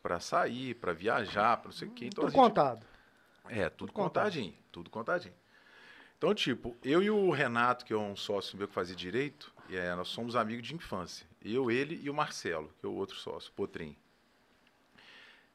para 0.03 0.21
sair, 0.21 0.75
para 0.75 0.92
viajar, 0.92 1.59
para 1.59 1.66
não 1.69 1.77
sei 1.77 1.88
o 1.88 1.90
quê. 1.90 2.07
Então, 2.07 2.25
Tudo 2.25 2.33
gente- 2.33 2.40
contado. 2.40 2.87
é, 3.49 3.69
tudo 3.69 3.88
Tudo 3.88 3.92
contado. 3.92 4.25
contadinho, 4.25 4.55
tudo 4.73 4.90
contadinho. 4.90 5.35
Então, 6.19 6.35
tipo, 6.35 6.75
eu 6.83 7.03
e 7.03 7.11
o 7.11 7.31
Renato, 7.31 7.85
que 7.85 7.92
é 7.92 7.97
um 7.97 8.16
sócio 8.16 8.57
meu 8.57 8.66
que 8.66 8.73
fazia 8.73 8.97
direito, 8.97 9.53
e 9.69 9.77
é, 9.77 9.95
nós 9.95 10.09
somos 10.09 10.35
amigos 10.35 10.66
de 10.66 10.75
infância. 10.75 11.27
Eu, 11.45 11.71
ele 11.71 12.01
e 12.03 12.09
o 12.09 12.14
Marcelo, 12.14 12.73
que 12.81 12.87
é 12.87 12.88
o 12.88 12.95
outro 12.95 13.16
sócio, 13.16 13.53
Potrim. 13.53 13.95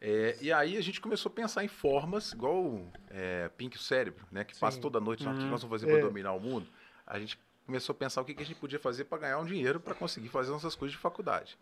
É, 0.03 0.35
e 0.41 0.51
aí 0.51 0.77
a 0.77 0.81
gente 0.81 0.99
começou 0.99 1.29
a 1.31 1.33
pensar 1.35 1.63
em 1.63 1.67
formas, 1.67 2.31
igual 2.33 2.83
é, 3.09 3.49
Pink 3.49 3.77
o 3.77 3.79
Cérebro, 3.79 4.25
né? 4.31 4.43
Que 4.43 4.57
passa 4.57 4.75
Sim. 4.77 4.81
toda 4.81 4.99
noite, 4.99 5.27
"Ah, 5.27 5.31
o 5.31 5.37
que 5.37 5.43
Hum. 5.43 5.49
nós 5.49 5.61
vamos 5.61 5.69
fazer 5.79 5.87
É. 5.87 5.91
para 5.99 6.07
dominar 6.07 6.33
o 6.33 6.39
mundo? 6.39 6.67
A 7.05 7.19
gente 7.19 7.37
começou 7.67 7.93
a 7.93 7.95
pensar 7.95 8.19
o 8.21 8.25
que, 8.25 8.33
que 8.33 8.41
a 8.41 8.45
gente 8.45 8.59
podia 8.59 8.79
fazer 8.79 9.03
para 9.05 9.19
ganhar 9.19 9.37
um 9.37 9.45
dinheiro 9.45 9.79
para 9.79 9.93
conseguir 9.93 10.29
fazer 10.29 10.49
nossas 10.49 10.75
coisas 10.75 10.93
de 10.93 10.97
faculdade. 10.99 11.55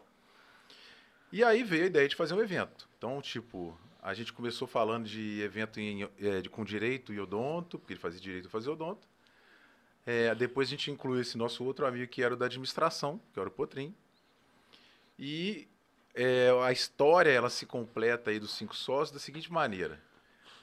E 1.31 1.43
aí 1.43 1.63
veio 1.63 1.83
a 1.83 1.87
ideia 1.87 2.07
de 2.07 2.15
fazer 2.15 2.33
um 2.33 2.41
evento. 2.41 2.87
Então, 2.97 3.21
tipo, 3.21 3.77
a 4.01 4.13
gente 4.13 4.31
começou 4.31 4.67
falando 4.67 5.05
de 5.05 5.41
evento 5.41 5.79
em, 5.79 6.03
eh, 6.17 6.41
de, 6.41 6.49
com 6.49 6.63
direito 6.63 7.13
e 7.13 7.19
odonto, 7.19 7.77
porque 7.77 7.93
ele 7.93 7.99
fazia 7.99 8.19
direito 8.21 8.47
e 8.47 8.49
fazia 8.49 8.71
odonto. 8.71 9.05
Eh, 10.07 10.33
depois 10.35 10.69
a 10.69 10.71
gente 10.71 10.89
incluiu 10.89 11.19
esse 11.21 11.37
nosso 11.37 11.63
outro 11.65 11.85
amigo 11.85 12.07
que 12.09 12.23
era 12.23 12.33
o 12.33 12.37
da 12.37 12.45
administração, 12.45 13.19
que 13.33 13.39
era 13.39 13.49
o 13.49 13.51
Potrim. 13.51 13.93
E 15.19 15.67
eh, 16.15 16.49
a 16.63 16.71
história 16.71 17.31
ela 17.31 17.49
se 17.49 17.65
completa 17.65 18.29
aí 18.29 18.39
dos 18.39 18.55
cinco 18.55 18.75
sócios 18.75 19.11
da 19.11 19.19
seguinte 19.19 19.51
maneira. 19.51 19.99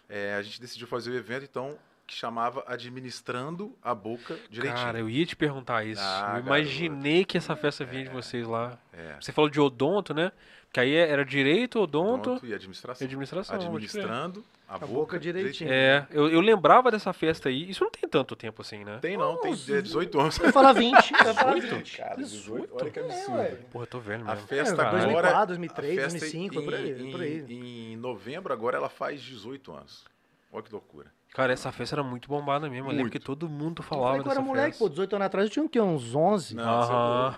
Eh, 0.09 0.35
a 0.35 0.43
gente 0.43 0.61
decidiu 0.61 0.87
fazer 0.87 1.11
o 1.11 1.17
evento, 1.17 1.45
então, 1.45 1.79
que 2.07 2.15
chamava 2.15 2.63
Administrando 2.67 3.75
a 3.83 3.95
Boca 3.95 4.39
Direitinho. 4.49 4.85
Cara, 4.85 4.99
eu 5.01 5.09
ia 5.11 5.27
te 5.27 5.35
perguntar 5.35 5.85
isso. 5.85 6.01
Ah, 6.05 6.35
eu 6.37 6.41
imaginei 6.47 7.25
que 7.25 7.37
essa 7.37 7.57
festa 7.57 7.85
vinha 7.85 8.05
de 8.05 8.11
vocês 8.11 8.47
lá. 8.47 8.79
É. 8.93 9.17
Você 9.21 9.33
falou 9.33 9.51
de 9.51 9.61
odonto, 9.61 10.15
né? 10.15 10.31
Que 10.73 10.81
aí 10.81 10.95
era 10.95 11.25
direito, 11.25 11.81
odonto, 11.81 12.31
Odonto 12.33 12.47
e 12.47 12.51
e 12.51 12.55
administração. 12.55 13.05
administração. 13.05 13.57
pode 13.57 13.65
crer. 13.67 13.77
Administrando 14.05 14.45
a, 14.69 14.75
A 14.75 14.79
boca, 14.81 14.93
boca 14.93 15.19
direitinho. 15.19 15.71
É, 15.73 16.07
eu, 16.11 16.29
eu 16.29 16.41
lembrava 16.41 16.91
dessa 16.91 17.13
festa 17.13 17.49
aí. 17.49 17.71
Isso 17.71 17.83
não 17.83 17.91
tem 17.91 18.07
tanto 18.09 18.37
tempo 18.37 18.61
assim, 18.63 18.85
né? 18.85 18.99
Tem 19.01 19.17
não, 19.17 19.37
tem 19.41 19.53
Uns- 19.53 19.69
é, 19.71 19.81
18 19.81 20.21
anos. 20.21 20.39
Eu 20.39 20.53
falar 20.53 20.73
20. 20.75 20.93
Eu 21.13 21.27
ia 21.27 21.35
falar 21.35 21.55
18? 21.55 21.77
20. 21.77 21.97
Cara, 21.97 22.17
18, 22.17 22.77
olha 22.79 22.91
que 22.91 22.99
É, 22.99 23.03
absurdo. 23.05 23.39
ué. 23.39 23.49
Porra, 23.73 23.83
eu 23.85 23.87
tô 23.89 24.01
velho 24.01 24.23
A 24.29 24.35
mesmo. 24.35 24.47
festa 24.49 24.83
É, 24.83 24.87
agora. 24.87 24.99
2004, 25.03 25.47
2003, 25.47 25.99
a 25.99 26.03
festa 26.03 26.19
2005, 26.19 26.63
por 26.63 26.75
aí, 26.75 26.91
em, 27.03 27.11
por 27.11 27.21
aí. 27.23 27.45
Em 27.49 27.97
novembro 27.97 28.53
agora 28.53 28.77
ela 28.77 28.89
faz 28.89 29.23
18 29.23 29.73
anos. 29.73 30.05
Olha 30.53 30.63
que 30.63 30.73
loucura. 30.73 31.11
Cara, 31.37 31.53
essa 31.53 31.71
festa 31.71 31.97
era 31.97 32.03
muito 32.03 32.29
bombada 32.31 32.67
mesmo. 32.71 32.87
Eu 32.87 32.93
lembro 32.93 33.03
Muito. 33.03 33.13
que 33.13 33.19
todo 33.21 33.47
mundo 33.47 33.81
Eu 33.83 33.85
falava 33.85 34.07
falei 34.09 34.23
que 34.23 34.29
eu 34.29 34.31
era 34.33 34.41
dessa 34.41 34.49
moleque, 34.49 34.69
festa. 34.71 34.85
pô, 34.85 34.89
18 34.89 35.17
anos 35.17 35.27
atrás 35.27 35.47
eu 35.47 35.53
tinha 35.53 35.65
o 35.67 35.69
quê? 35.69 35.79
Uns 35.79 36.15
11? 36.15 36.55
Não, 36.55 36.65
Aham. 36.65 37.37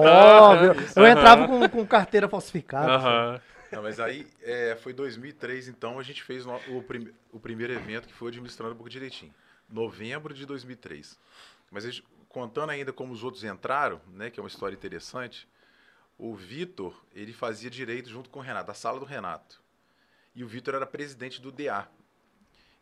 Óbvio. 0.00 0.74
Eu 0.96 1.06
entrava 1.06 1.46
com, 1.46 1.68
com 1.68 1.86
carteira 1.86 2.26
falsificada. 2.26 2.90
Aham. 2.90 3.40
Não, 3.70 3.82
mas 3.82 4.00
aí 4.00 4.26
é, 4.40 4.76
foi 4.76 4.94
2003, 4.94 5.68
então 5.68 5.98
a 5.98 6.02
gente 6.02 6.22
fez 6.22 6.46
no- 6.46 6.58
o, 6.68 6.82
prim- 6.82 7.12
o 7.32 7.38
primeiro 7.38 7.74
evento 7.74 8.08
que 8.08 8.14
foi 8.14 8.28
administrando 8.28 8.72
um 8.72 8.76
pouco 8.76 8.88
direitinho. 8.88 9.34
Novembro 9.68 10.32
de 10.32 10.46
2003. 10.46 11.18
Mas 11.70 11.84
a 11.84 11.90
gente 11.90 12.02
contando 12.30 12.70
ainda 12.70 12.94
como 12.94 13.12
os 13.12 13.22
outros 13.22 13.44
entraram, 13.44 14.00
né, 14.14 14.30
que 14.30 14.40
é 14.40 14.42
uma 14.42 14.48
história 14.48 14.74
interessante, 14.74 15.46
o 16.16 16.34
Vitor, 16.34 16.98
ele 17.14 17.34
fazia 17.34 17.68
direito 17.68 18.08
junto 18.08 18.30
com 18.30 18.38
o 18.38 18.42
Renato, 18.42 18.70
a 18.70 18.74
sala 18.74 18.98
do 18.98 19.04
Renato. 19.04 19.60
E 20.34 20.42
o 20.42 20.48
Vitor 20.48 20.74
era 20.76 20.86
presidente 20.86 21.42
do 21.42 21.52
DA. 21.52 21.86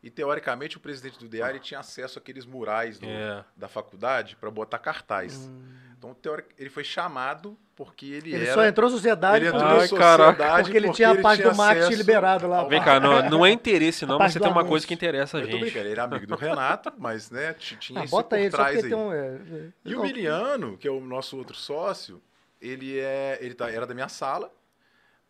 E 0.03 0.09
teoricamente 0.09 0.75
o 0.75 0.81
presidente 0.81 1.17
do 1.17 1.29
DA 1.29 1.49
ele 1.49 1.59
tinha 1.59 1.79
acesso 1.79 2.19
àqueles 2.19 2.45
murais 2.45 2.99
do- 2.99 3.07
É. 3.07 3.43
da 3.55 3.69
faculdade 3.69 4.35
para 4.35 4.51
botar 4.51 4.77
cartaz. 4.77 5.49
Então 5.97 6.13
teoric- 6.13 6.53
ele 6.59 6.69
foi 6.69 6.83
chamado 6.83 7.57
porque 7.73 8.05
ele, 8.07 8.33
Ele 8.35 8.43
era 8.45 8.53
só 8.53 8.65
entrou 8.65 8.89
na 8.89 8.95
sociedade 8.97 9.45
ele 9.45 9.55
entrou 9.55 9.63
Ai, 9.79 9.87
caraca. 9.87 10.31
sociedade 10.33 10.63
porque 10.63 10.77
ele 10.77 10.91
tinha 10.91 11.11
a 11.11 11.21
parte 11.21 11.41
do 11.41 11.55
marketing 11.55 11.93
liberado 11.95 12.47
lá. 12.49 12.65
Vem 12.65 12.83
cá, 12.83 12.99
não, 12.99 13.29
não 13.29 13.45
é 13.45 13.51
interesse 13.51 14.05
não, 14.05 14.17
A 14.17 14.19
mas 14.19 14.33
você 14.33 14.39
do 14.39 14.43
tem 14.43 14.51
uma 14.51 14.59
anúncio. 14.59 14.69
coisa 14.71 14.85
que 14.87 14.93
interessa 14.93 15.37
a 15.37 15.39
Eu 15.39 15.45
tô 15.45 15.51
gente. 15.53 15.61
brincando, 15.61 15.85
ele 15.85 15.91
era 15.93 16.03
amigo 16.03 16.27
do 16.27 16.35
Renato, 16.35 16.91
mas 16.97 17.31
né, 17.31 17.53
tinha 17.53 18.01
Ah, 18.01 18.03
isso 18.03 18.11
bota 18.11 18.35
por 18.35 18.39
ele, 18.41 18.49
trás 18.49 18.83
aí. 18.83 18.93
um... 18.93 19.13
é, 19.13 19.27
é, 19.27 19.69
E 19.85 19.93
o 19.95 19.97
não, 19.99 20.03
Miliano, 20.03 20.77
que 20.77 20.85
é 20.87 20.91
o 20.91 20.99
nosso 20.99 21.37
outro 21.37 21.55
sócio, 21.55 22.21
ele 22.61 22.99
é, 22.99 23.37
ele 23.41 23.53
tá, 23.53 23.71
era 23.71 23.87
da 23.87 23.93
minha 23.93 24.09
sala, 24.09 24.53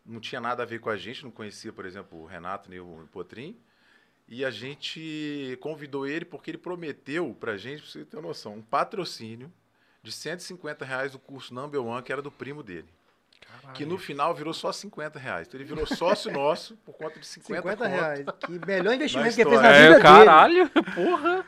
não 0.04 0.18
tinha 0.20 0.40
nada 0.40 0.64
a 0.64 0.66
ver 0.66 0.80
com 0.80 0.90
a 0.90 0.96
gente, 0.96 1.22
não 1.22 1.30
conhecia, 1.30 1.72
por 1.72 1.86
exemplo, 1.86 2.20
o 2.20 2.26
Renato 2.26 2.68
nem 2.68 2.80
o 2.80 3.08
Potrim. 3.12 3.56
E 4.28 4.44
a 4.44 4.50
gente 4.50 5.56
convidou 5.60 6.06
ele 6.06 6.24
porque 6.24 6.50
ele 6.50 6.58
prometeu 6.58 7.36
pra 7.38 7.56
gente, 7.56 7.82
pra 7.82 7.90
você 7.90 8.04
ter 8.04 8.16
uma 8.16 8.28
noção, 8.28 8.54
um 8.54 8.62
patrocínio 8.62 9.52
de 10.02 10.10
150 10.10 10.84
reais 10.84 11.12
do 11.12 11.18
curso 11.18 11.52
Number 11.54 11.82
One, 11.82 12.02
que 12.02 12.12
era 12.12 12.22
do 12.22 12.30
primo 12.30 12.62
dele. 12.62 12.88
Que 13.74 13.86
no 13.86 13.96
final 13.98 14.34
virou 14.34 14.52
só 14.52 14.72
50 14.72 15.18
reais. 15.18 15.46
Então 15.46 15.58
ele 15.58 15.68
virou 15.68 15.86
sócio 15.86 16.30
nosso 16.32 16.76
por 16.84 16.94
conta 16.94 17.18
de 17.18 17.26
50, 17.26 17.62
50 17.62 17.76
conto. 17.76 17.88
reais. 17.88 18.26
Que 18.40 18.66
melhor 18.66 18.94
investimento 18.94 19.34
que 19.34 19.40
ele 19.42 19.50
fez 19.50 19.62
na 19.62 19.68
vida 19.72 19.84
É, 19.84 19.90
dele. 19.90 20.02
caralho, 20.02 20.70
porra. 20.94 21.44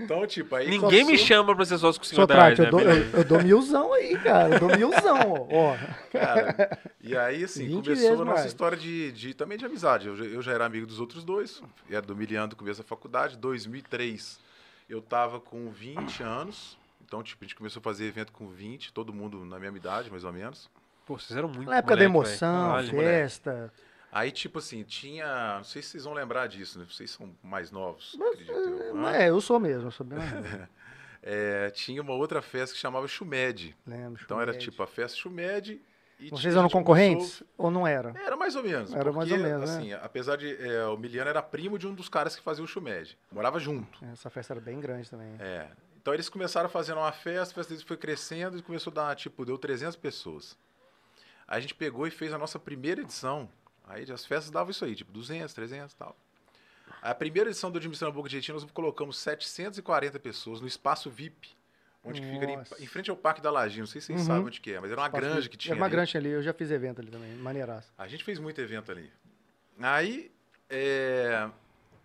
Então, 0.00 0.26
tipo, 0.26 0.54
aí 0.56 0.68
Ninguém 0.70 1.00
me 1.00 1.04
começou- 1.06 1.26
chama 1.26 1.54
pra 1.54 1.64
ser 1.64 1.78
sócio 1.78 2.00
com 2.00 2.06
50 2.06 2.34
reais, 2.34 2.56
Sotrate, 2.56 2.72
eu, 2.74 2.78
né? 2.78 2.84
dou, 2.94 3.02
eu, 3.04 3.10
eu 3.18 3.24
dou 3.24 3.42
milzão 3.42 3.92
aí, 3.92 4.18
cara. 4.18 4.54
Eu 4.54 4.60
dou 4.60 4.76
milzão, 4.76 5.48
ó. 5.50 5.76
Cara, 6.10 6.78
e 7.02 7.16
aí, 7.16 7.44
assim, 7.44 7.66
20 7.66 7.72
começou 7.84 7.94
vezes 7.94 8.20
a 8.20 8.24
nossa 8.24 8.38
mais. 8.40 8.46
história 8.46 8.76
de, 8.78 9.12
de- 9.12 9.34
também 9.34 9.58
de 9.58 9.66
amizade. 9.66 10.08
Eu, 10.08 10.16
já- 10.16 10.24
eu 10.24 10.40
já 10.42 10.52
era 10.52 10.64
amigo 10.64 10.86
dos 10.86 11.00
outros 11.00 11.22
dois, 11.24 11.62
era 11.90 12.00
do 12.02 12.16
Miliano 12.16 12.48
do 12.48 12.56
começo 12.56 12.80
da 12.82 12.88
faculdade. 12.88 13.36
2003, 13.36 14.38
eu 14.88 15.00
tava 15.02 15.38
com 15.40 15.70
20 15.70 16.22
anos. 16.22 16.76
Então, 17.04 17.22
tipo, 17.22 17.42
a 17.42 17.46
gente 17.46 17.56
começou 17.56 17.80
a 17.80 17.82
fazer 17.82 18.04
evento 18.06 18.32
com 18.32 18.48
20, 18.48 18.92
todo 18.92 19.12
mundo 19.14 19.44
na 19.44 19.58
mesma 19.58 19.76
idade, 19.78 20.10
mais 20.10 20.24
ou 20.24 20.32
menos. 20.32 20.68
Pô, 21.06 21.18
vocês 21.18 21.36
eram 21.36 21.48
muito 21.48 21.70
Na 21.70 21.78
época 21.78 21.96
da 21.96 22.06
moleque, 22.08 22.28
emoção, 22.34 22.76
velho. 22.76 22.90
Caralho, 22.90 22.98
festa. 22.98 23.72
Aí, 24.10 24.30
tipo 24.30 24.58
assim, 24.58 24.82
tinha. 24.84 25.56
Não 25.58 25.64
sei 25.64 25.82
se 25.82 25.90
vocês 25.90 26.04
vão 26.04 26.14
lembrar 26.14 26.46
disso, 26.46 26.78
né? 26.78 26.86
Vocês 26.88 27.10
são 27.10 27.34
mais 27.42 27.70
novos, 27.70 28.16
acredito 28.20 28.52
eu. 28.52 28.96
Hã? 28.96 29.12
É, 29.12 29.28
eu 29.28 29.40
sou 29.40 29.60
mesmo, 29.60 29.88
eu 29.88 29.90
sou 29.90 30.06
bem 30.06 30.18
mais. 30.18 30.68
É, 31.20 31.68
tinha 31.70 32.00
uma 32.00 32.14
outra 32.14 32.40
festa 32.40 32.72
que 32.74 32.80
chamava 32.80 33.06
Chumed. 33.08 33.76
Lembro. 33.84 34.22
Então 34.24 34.40
era 34.40 34.52
Chumed. 34.52 34.64
tipo 34.64 34.82
a 34.82 34.86
festa 34.86 35.18
Chumed. 35.18 35.82
E 36.20 36.30
Vocês 36.30 36.56
eram 36.56 36.68
concorrentes? 36.68 37.42
Ou 37.56 37.70
não 37.70 37.86
era? 37.86 38.14
Era 38.24 38.36
mais 38.36 38.56
ou 38.56 38.62
menos. 38.62 38.94
Era 38.94 39.12
mais 39.12 39.28
porque, 39.28 39.42
ou 39.42 39.48
menos, 39.48 39.70
né? 39.70 39.76
assim, 39.76 39.92
apesar 39.92 40.36
de. 40.36 40.56
é, 40.64 40.86
o 40.86 40.96
Miliano 40.96 41.28
era 41.28 41.42
primo 41.42 41.78
de 41.78 41.86
um 41.86 41.94
dos 41.94 42.08
caras 42.08 42.34
que 42.34 42.42
fazia 42.42 42.64
o 42.64 42.66
Chumed. 42.66 43.18
Morava 43.30 43.58
junto. 43.58 44.02
Essa 44.12 44.30
festa 44.30 44.54
era 44.54 44.60
bem 44.60 44.80
grande 44.80 45.10
também. 45.10 45.34
É. 45.38 45.68
Então 46.00 46.14
eles 46.14 46.28
começaram 46.28 46.68
fazendo 46.68 46.98
uma 46.98 47.12
festa, 47.12 47.52
a 47.52 47.54
festa 47.56 47.74
deles 47.74 47.86
foi 47.86 47.96
crescendo 47.96 48.56
e 48.56 48.62
começou 48.62 48.90
a 48.92 48.94
dar, 48.94 49.14
tipo, 49.16 49.44
deu 49.44 49.58
300 49.58 49.96
pessoas. 49.96 50.56
Aí 51.46 51.58
a 51.58 51.60
gente 51.60 51.74
pegou 51.74 52.06
e 52.06 52.10
fez 52.10 52.32
a 52.32 52.38
nossa 52.38 52.58
primeira 52.58 53.02
edição. 53.02 53.48
Aí 53.88 54.10
as 54.12 54.24
festas 54.24 54.50
davam 54.50 54.70
isso 54.70 54.84
aí, 54.84 54.94
tipo, 54.94 55.10
200, 55.12 55.52
300 55.54 55.92
e 55.92 55.96
tal. 55.96 56.16
A 57.00 57.14
primeira 57.14 57.48
edição 57.50 57.70
do 57.70 57.78
Administrando 57.78 58.12
Boca 58.12 58.28
de 58.28 58.32
Jeitinho, 58.34 58.58
nós 58.60 58.70
colocamos 58.70 59.18
740 59.18 60.18
pessoas 60.18 60.60
no 60.60 60.66
espaço 60.66 61.08
VIP, 61.10 61.50
onde 62.04 62.20
fica 62.20 62.44
ali 62.44 62.58
em 62.84 62.86
frente 62.86 63.10
ao 63.10 63.16
Parque 63.16 63.40
da 63.40 63.50
Lajinha. 63.50 63.82
Não 63.82 63.86
sei 63.86 64.00
se 64.00 64.08
vocês 64.08 64.20
Uhum. 64.20 64.26
sabem 64.26 64.46
onde 64.46 64.60
que 64.60 64.72
é, 64.72 64.80
mas 64.80 64.90
era 64.90 65.00
uma 65.00 65.08
granja 65.08 65.42
de- 65.42 65.48
que 65.48 65.56
tinha 65.56 65.72
Era 65.72 65.80
uma 65.80 65.86
ali. 65.86 65.92
grande 65.92 66.16
ali, 66.16 66.28
eu 66.30 66.42
já 66.42 66.52
fiz 66.52 66.70
evento 66.70 67.00
ali 67.00 67.10
também, 67.10 67.34
maneiraço. 67.36 67.92
A 67.96 68.06
gente 68.08 68.24
fez 68.24 68.38
muito 68.38 68.60
evento 68.60 68.90
ali. 68.90 69.10
Aí, 69.80 70.30
é, 70.68 71.48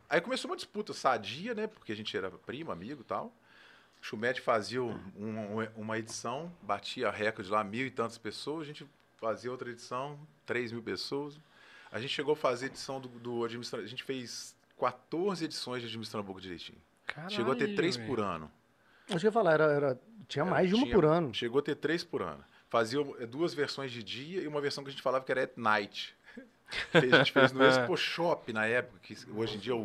aí 0.09 0.21
começou 0.21 0.49
uma 0.51 0.55
disputa 0.57 0.93
sadia, 0.93 1.53
né? 1.55 1.67
Porque 1.67 1.91
a 1.91 1.95
gente 1.95 2.15
era 2.15 2.29
primo, 2.29 2.71
amigo 2.71 3.01
e 3.01 3.05
tal. 3.05 3.27
O 4.01 4.05
Chumete 4.05 4.41
fazia 4.41 4.83
um- 4.83 4.99
um- 5.17 5.67
uma 5.77 5.97
edição, 5.97 6.51
batia 6.61 7.09
recorde 7.09 7.49
lá, 7.49 7.63
mil 7.63 7.85
e 7.87 7.91
tantas 7.91 8.17
pessoas. 8.17 8.63
A 8.63 8.65
gente 8.65 8.85
fazia 9.17 9.49
outra 9.49 9.69
edição, 9.71 10.19
três 10.45 10.71
mil 10.71 10.83
pessoas. 10.83 11.39
A 11.93 11.99
gente 11.99 12.09
chegou 12.11 12.33
a 12.33 12.35
fazer 12.35 12.65
edição 12.65 12.99
do, 12.99 13.07
do 13.07 13.45
administrador. 13.45 13.85
A 13.85 13.89
gente 13.89 14.03
fez 14.03 14.55
14 14.79 15.45
edições 15.45 15.81
de 15.81 15.87
administrando 15.87 16.25
boca 16.25 16.41
direitinho. 16.41 16.77
chegou 17.29 17.53
a 17.53 17.55
ter 17.55 17.59
Caralho, 17.61 17.75
três 17.75 17.95
por 17.95 18.19
ano. 18.19 18.51
Acho 19.07 19.19
que 19.19 19.25
eu 19.25 19.29
ia 19.29 19.31
falar, 19.31 19.53
era, 19.53 19.63
era- 19.65 19.99
tinha 20.27 20.43
Era- 20.43 20.51
mais 20.51 20.67
de 20.69 20.75
uma 20.75 20.83
tinha- 20.83 20.95
por 20.95 21.05
ano. 21.05 21.33
Chegou 21.33 21.59
a 21.59 21.61
ter 21.61 21.75
três 21.75 22.03
por 22.03 22.21
ano. 22.23 22.43
Fazia 22.69 22.99
eh, 23.19 23.27
duas 23.27 23.53
versões 23.53 23.91
de 23.91 24.01
dia 24.01 24.41
e 24.41 24.47
uma 24.47 24.59
versão 24.59 24.83
que 24.83 24.89
a 24.89 24.91
gente 24.91 25.03
falava 25.03 25.23
que 25.23 25.31
era 25.31 25.43
at 25.43 25.51
night. 25.55 26.15
A 26.93 26.99
gente 26.99 27.31
fez 27.31 27.51
no 27.51 27.63
Expo 27.63 27.95
Shop 27.95 28.51
na 28.51 28.65
época, 28.65 28.97
que 29.03 29.15
hoje 29.35 29.57
em 29.57 29.59
dia 29.59 29.73
é 29.73 29.75
o, 29.75 29.79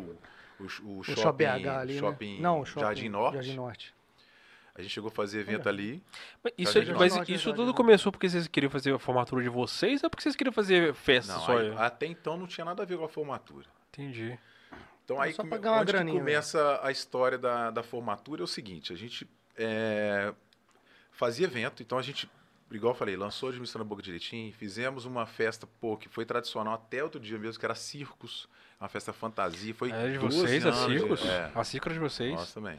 o, 0.59 0.63
o 0.63 0.99
O 1.01 1.05
shopping, 1.05 1.21
Shopping 1.21 1.45
BH 1.45 1.69
ali, 1.69 1.99
shopping 1.99 2.35
né? 2.37 2.41
Não, 2.41 2.61
o 2.61 2.65
shopping 2.65 2.81
Jardim 2.81 3.09
Norte. 3.11 3.35
Jardim 3.35 3.55
Norte. 3.57 3.95
A 4.79 4.83
gente 4.83 4.93
chegou 4.93 5.09
a 5.09 5.11
fazer 5.11 5.41
evento 5.41 5.69
ali. 5.69 6.01
Mas 6.43 6.53
isso, 6.57 6.73
Jardim 6.73 6.93
mas 6.93 7.29
isso 7.29 7.53
tudo 7.53 7.75
começou 7.75 8.13
porque 8.13 8.29
vocês 8.29 8.47
queriam 8.47 8.71
fazer 8.71 8.95
a 8.95 8.99
formatura 8.99 9.43
de 9.43 9.49
vocês 9.49 10.05
ou 10.05 10.09
porque 10.09 10.23
vocês 10.23 10.37
queriam 10.37 10.53
fazer 10.53 10.95
festa 10.95 11.33
Não, 11.35 11.41
só? 11.41 11.59
aí- 11.59 11.75
até 11.77 12.07
então 12.07 12.37
não 12.37 12.47
tinha 12.47 12.65
nada 12.65 12.83
a 12.85 12.87
ver 12.87 12.97
com 12.97 13.05
a 13.05 13.09
formatura. 13.09 13.67
Entendi. 13.89 14.39
Então 15.05 15.21
aí 15.21 15.35
come- 15.35 15.51
onde 15.53 15.87
que 15.87 15.93
graninha, 15.93 16.19
começa 16.19 16.81
a 16.83 16.91
história 16.93 17.37
da, 17.37 17.71
da 17.71 17.83
formatura 17.83 18.41
é 18.43 18.45
o 18.45 18.47
seguinte, 18.47 18.93
a 18.93 18.97
gente 18.97 19.29
é, 19.57 20.33
fazia 21.11 21.47
evento, 21.47 21.83
então 21.83 21.99
a 21.99 22.03
gente, 22.03 22.31
igual 22.71 22.93
eu 22.93 22.97
falei, 22.97 23.17
lançou 23.17 23.51
a 23.51 23.85
Boca 23.85 24.01
Direitinho, 24.03 24.53
fizemos 24.53 25.05
uma 25.07 25.27
festa, 25.27 25.67
pô, 25.81 25.97
que 25.97 26.09
foi 26.09 26.25
tradicional 26.25 26.75
até 26.75 27.03
outro 27.03 27.19
dia 27.19 27.39
mesmo, 27.39 27.59
que 27.59 27.67
era 27.67 27.75
circos, 27.75 28.49
uma 28.81 28.89
festa 28.89 29.13
fantasia, 29.13 29.75
foi 29.75 29.91
É 29.91 30.09
de 30.13 30.19
12 30.19 30.39
vocês, 30.41 30.65
a 30.67 30.69
anos 30.69 30.87
de- 30.93 30.99
Circos? 31.01 31.25
É, 31.27 31.51
A 31.53 31.65
Circos 31.65 31.93
de 31.95 31.99
vocês? 31.99 32.33
nós 32.33 32.53
também. 32.53 32.79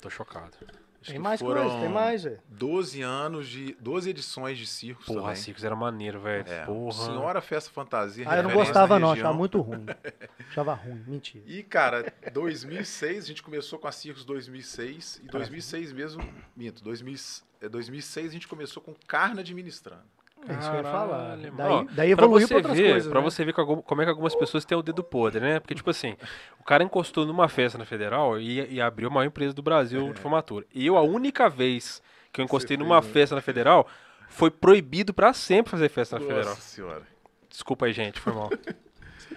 Tô 0.00 0.08
chocado. 0.10 0.56
Acho 1.00 1.12
Tem 1.12 1.18
mais 1.20 1.40
foram 1.40 1.62
coisa, 1.62 1.80
tem 1.80 1.88
mais, 1.88 2.24
velho. 2.24 2.40
12 2.48 3.02
anos 3.02 3.48
de, 3.48 3.76
12 3.80 4.10
edições 4.10 4.58
de 4.58 4.66
circos 4.66 5.06
Porra, 5.06 5.20
também. 5.20 5.36
Circos 5.36 5.62
era 5.62 5.76
maneiro, 5.76 6.20
velho. 6.20 6.44
É, 6.48 6.64
Porra. 6.64 7.04
Senhora 7.04 7.40
Festa 7.40 7.70
Fantasia, 7.70 8.26
Ah, 8.28 8.36
eu 8.36 8.42
não 8.42 8.52
gostava 8.52 8.98
não, 8.98 9.12
achava 9.12 9.32
muito 9.32 9.60
ruim. 9.60 9.86
Achava 10.50 10.74
ruim, 10.74 11.04
mentira. 11.06 11.44
E, 11.46 11.62
cara, 11.62 12.12
2006, 12.32 13.24
a 13.24 13.26
gente 13.26 13.42
começou 13.42 13.78
com 13.78 13.86
a 13.86 13.92
Circos 13.92 14.24
2006, 14.24 15.20
e 15.22 15.26
2006 15.28 15.92
mesmo, 15.92 16.22
minto, 16.56 16.82
2000, 16.82 17.14
é, 17.60 17.68
2006 17.68 18.28
a 18.28 18.32
gente 18.32 18.48
começou 18.48 18.82
com 18.82 18.94
Carne 19.06 19.40
Administrando. 19.40 20.17
É 20.46 20.52
isso 20.58 20.70
que 20.70 20.76
eu 20.76 20.82
ia 20.82 20.82
falar. 20.84 21.18
Caralho, 21.18 21.52
Daí, 21.52 21.72
ó, 21.72 21.84
daí 21.90 22.16
Pra 22.16 22.24
evoluiu 22.24 22.46
você, 22.46 22.54
pra 22.54 22.56
outras 22.58 22.76
ver, 22.76 22.90
coisas. 22.90 23.10
pra 23.10 23.20
né? 23.20 23.24
você 23.24 23.44
ver 23.44 23.52
como 23.52 24.02
é 24.02 24.04
que 24.04 24.10
algumas 24.10 24.34
pessoas 24.34 24.64
têm 24.64 24.76
o 24.78 24.82
dedo 24.82 25.02
podre, 25.02 25.40
né? 25.40 25.60
Porque, 25.60 25.74
tipo 25.74 25.90
assim, 25.90 26.16
o 26.60 26.64
cara 26.64 26.82
encostou 26.84 27.26
numa 27.26 27.48
festa 27.48 27.76
na 27.78 27.84
Federal 27.84 28.38
e, 28.40 28.74
e 28.74 28.80
abriu 28.80 29.08
a 29.08 29.10
maior 29.12 29.26
empresa 29.26 29.52
do 29.54 29.62
Brasil 29.62 30.12
de 30.12 30.20
formatura. 30.20 30.64
E 30.74 30.86
eu, 30.86 30.96
a 30.96 31.02
única 31.02 31.48
vez 31.48 32.02
que 32.32 32.40
eu 32.40 32.44
encostei 32.44 32.76
Você 32.76 32.82
numa 32.82 32.96
né? 32.96 33.02
festa 33.02 33.34
na 33.34 33.40
Federal, 33.40 33.86
foi 34.28 34.50
proibido 34.50 35.12
pra 35.14 35.32
sempre 35.32 35.70
fazer 35.70 35.88
festa 35.88 36.18
na 36.18 36.22
Federal. 36.26 36.50
Nossa 36.50 36.60
senhora. 36.60 37.02
Desculpa 37.48 37.86
aí, 37.86 37.92
gente, 37.92 38.20
foi 38.20 38.32
mal. 38.32 38.50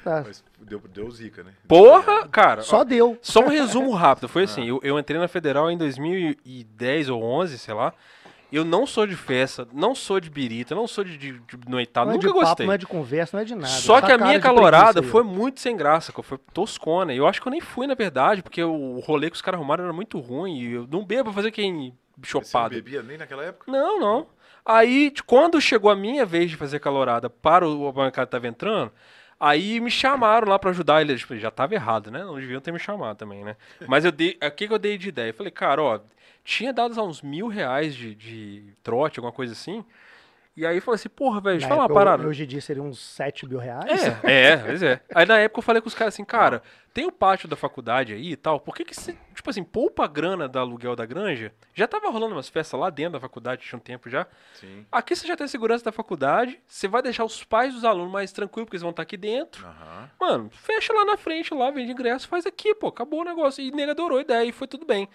Tá. 0.04 0.24
Mas 0.26 0.44
deu, 0.60 0.80
deu 0.80 1.12
zica, 1.12 1.44
né? 1.44 1.52
Porra, 1.68 2.28
cara. 2.28 2.62
Só 2.62 2.80
ó, 2.80 2.84
deu. 2.84 3.18
Só 3.22 3.42
um 3.42 3.48
resumo 3.50 3.92
rápido. 3.92 4.26
Ah. 4.26 4.30
Foi 4.30 4.44
assim, 4.44 4.66
eu, 4.66 4.80
eu 4.84 4.98
entrei 4.98 5.20
na 5.20 5.28
Federal 5.28 5.70
em 5.70 5.78
2010 5.78 7.10
ou 7.10 7.22
11, 7.24 7.58
sei 7.58 7.74
lá. 7.74 7.94
Eu 8.52 8.66
não 8.66 8.86
sou 8.86 9.08
de 9.08 9.16
festa, 9.16 9.66
não 9.72 9.96
sou 9.96 10.20
de 10.20 10.30
birita, 10.30 10.76
não 10.76 10.86
sou 10.88 11.04
de, 11.04 11.18
de, 11.18 11.32
de 11.40 11.70
noitada, 11.70 12.08
Não 12.08 12.12
é 12.14 12.16
nunca 12.16 12.28
de 12.28 12.34
gostei. 12.34 12.50
papo, 12.50 12.64
não 12.64 12.74
é 12.74 12.78
de 12.78 12.86
conversa, 12.88 13.38
não 13.38 13.42
é 13.42 13.46
de 13.46 13.56
nada. 13.56 13.68
Só 13.68 13.98
Essa 13.98 14.08
que 14.08 14.12
a 14.12 14.18
minha 14.18 14.40
calorada 14.40 15.02
foi 15.02 15.24
muito 15.24 15.60
sem 15.62 15.78
graça, 15.78 16.12
que 16.12 16.22
foi 16.22 16.38
toscona. 16.54 17.14
Eu 17.14 17.26
acho 17.26 17.42
que 17.42 17.48
eu 17.48 17.52
nem 17.52 17.62
fui, 17.62 17.88
na 17.88 17.94
verdade, 17.96 18.42
porque 18.44 18.62
o 18.64 19.00
rolê 19.00 19.30
que 19.30 19.36
os 19.38 19.42
caras 19.42 19.58
arrumaram 19.60 19.86
era 19.86 19.94
muito 19.94 20.20
ruim. 20.20 20.60
E 20.60 20.74
eu 20.74 20.88
não 20.92 21.06
bebo 21.06 21.26
pra 21.26 21.34
fazer 21.34 21.52
quem 21.52 21.94
Você 22.22 22.38
não 22.38 22.44
chopado. 22.44 22.76
bebia 22.76 23.02
nem 23.02 23.18
naquela 23.18 23.44
época? 23.46 23.72
Não, 23.72 24.00
não. 24.00 24.28
Aí, 24.66 25.14
quando 25.26 25.60
chegou 25.62 25.90
a 25.90 25.96
minha 25.96 26.26
vez 26.26 26.50
de 26.52 26.58
fazer 26.58 26.80
calorada 26.80 27.30
para 27.30 27.68
o 27.68 27.92
bancada 27.92 28.28
que 28.28 28.32
tava 28.32 28.48
entrando, 28.48 28.92
aí 29.40 29.80
me 29.80 29.90
chamaram 29.90 30.48
lá 30.50 30.60
pra 30.60 30.70
ajudar. 30.72 31.02
Ele 31.02 31.16
tipo, 31.16 31.36
já 31.38 31.50
tava 31.50 31.74
errado, 31.74 32.12
né? 32.12 32.24
Não 32.24 32.36
deviam 32.36 32.60
ter 32.62 32.72
me 32.72 32.80
chamado 32.80 33.18
também, 33.18 33.44
né? 33.44 33.56
Mas 33.88 34.04
eu 34.06 34.12
dei. 34.12 34.38
O 34.44 34.52
que, 34.52 34.68
que 34.68 34.74
eu 34.74 34.78
dei 34.78 34.98
de 34.98 35.10
ideia? 35.10 35.30
Eu 35.30 35.34
falei, 35.34 35.52
cara, 35.52 35.82
ó, 35.82 36.00
tinha 36.44 36.74
dado 36.74 36.96
lá 36.96 37.04
uns 37.04 37.22
mil 37.22 37.48
reais 37.48 37.96
de, 37.96 38.16
de 38.16 38.74
trote, 38.84 39.20
alguma 39.20 39.32
coisa 39.32 39.54
assim. 39.54 39.84
E 40.56 40.66
aí 40.66 40.78
eu 40.78 40.82
falei 40.82 40.96
assim, 40.96 41.08
porra, 41.08 41.40
velho, 41.40 41.58
deixa 41.58 41.66
eu 41.66 41.70
falar 41.70 41.88
uma 41.88 41.94
parada. 41.94 42.28
Hoje 42.28 42.44
em 42.44 42.48
dia 42.48 42.60
seria 42.60 42.84
uns 42.84 43.00
7 43.00 43.48
mil 43.48 43.58
reais. 43.58 44.06
É, 44.24 44.52
é, 44.52 44.58
pois 44.58 44.84
é. 44.84 45.00
Aí 45.16 45.26
na 45.26 45.38
época 45.38 45.60
eu 45.60 45.64
falei 45.64 45.82
com 45.82 45.88
os 45.88 45.96
caras 45.96 46.14
assim, 46.14 46.26
cara, 46.26 46.62
tem 46.94 47.06
o 47.06 47.12
pátio 47.12 47.48
da 47.48 47.56
faculdade 47.56 48.14
aí 48.14 48.34
e 48.34 48.36
tal, 48.36 48.60
por 48.60 48.76
que 48.76 48.84
que 48.84 48.94
você, 48.94 49.16
tipo 49.34 49.50
assim, 49.50 49.64
poupa 49.64 50.04
a 50.04 50.08
grana 50.08 50.50
do 50.50 50.60
aluguel 50.60 50.94
da 50.94 51.06
granja? 51.06 51.54
Já 51.74 51.88
tava 51.88 52.10
rolando 52.10 52.36
umas 52.36 52.50
festas 52.50 52.78
lá 52.78 52.90
dentro 52.90 53.14
da 53.14 53.20
faculdade, 53.22 53.62
tinha 53.62 53.78
um 53.78 53.82
tempo 53.82 54.10
já. 54.10 54.28
Sim. 54.54 54.86
Aqui 54.92 55.16
você 55.16 55.26
já 55.26 55.38
tem 55.38 55.46
a 55.46 55.48
segurança 55.48 55.86
da 55.86 55.92
faculdade, 55.92 56.60
você 56.68 56.86
vai 56.86 57.02
deixar 57.02 57.24
os 57.24 57.46
pais 57.46 57.74
dos 57.74 57.86
alunos 57.86 58.12
mais 58.12 58.34
tranquilos, 58.34 58.66
porque 58.66 58.76
eles 58.76 58.82
vão 58.82 58.92
estar 58.92 59.04
aqui 59.04 59.16
dentro. 59.16 59.66
Aham. 59.66 60.10
Mano, 60.20 60.50
fecha 60.52 60.92
lá 60.92 61.06
na 61.06 61.16
frente, 61.16 61.54
lá, 61.54 61.72
vende 61.72 61.94
ingresso, 61.94 62.28
faz 62.28 62.46
aqui, 62.46 62.76
pô, 62.76 62.88
acabou 62.88 63.22
o 63.22 63.26
negócio. 63.26 63.64
E 63.64 63.72
nega 63.72 63.94
adorou 63.94 64.18
a 64.18 64.22
ideia 64.22 64.44
e 64.46 64.52
foi 64.52 64.68
tudo 64.68 64.86
bem. 64.86 65.08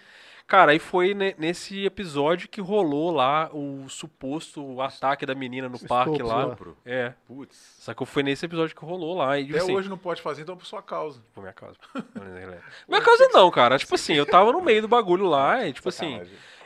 Cara, 0.47 0.71
aí 0.71 0.79
foi 0.79 1.13
ne- 1.13 1.35
nesse 1.37 1.85
episódio 1.85 2.47
que 2.47 2.61
rolou 2.61 3.11
lá 3.11 3.49
o 3.53 3.89
suposto 3.89 4.79
ataque 4.81 5.25
da 5.25 5.35
menina 5.35 5.67
no 5.67 5.75
Estupro 5.75 5.95
parque 5.95 6.23
lá. 6.23 6.35
lá. 6.35 6.43
Estupro. 6.43 6.77
É. 6.85 7.13
Putz. 7.27 7.75
Sacou? 7.79 8.07
Foi 8.07 8.23
nesse 8.23 8.45
episódio 8.45 8.73
que 8.73 8.85
rolou 8.85 9.17
lá. 9.17 9.37
E, 9.37 9.43
tipo 9.43 9.57
Até 9.57 9.63
assim, 9.65 9.75
hoje 9.75 9.89
não 9.89 9.97
pode 9.97 10.21
fazer, 10.21 10.43
então 10.43 10.55
por 10.55 10.65
sua 10.65 10.81
causa. 10.81 11.21
Por 11.33 11.41
minha 11.41 11.51
causa. 11.51 11.75
minha 12.87 13.01
causa 13.01 13.27
não, 13.33 13.51
cara. 13.51 13.77
Tipo 13.77 13.95
assim, 13.95 14.13
eu 14.13 14.25
tava 14.25 14.53
no 14.53 14.61
meio 14.61 14.81
do 14.81 14.87
bagulho 14.87 15.25
lá 15.25 15.67
e, 15.67 15.73
tipo 15.73 15.89
assim. 15.89 16.21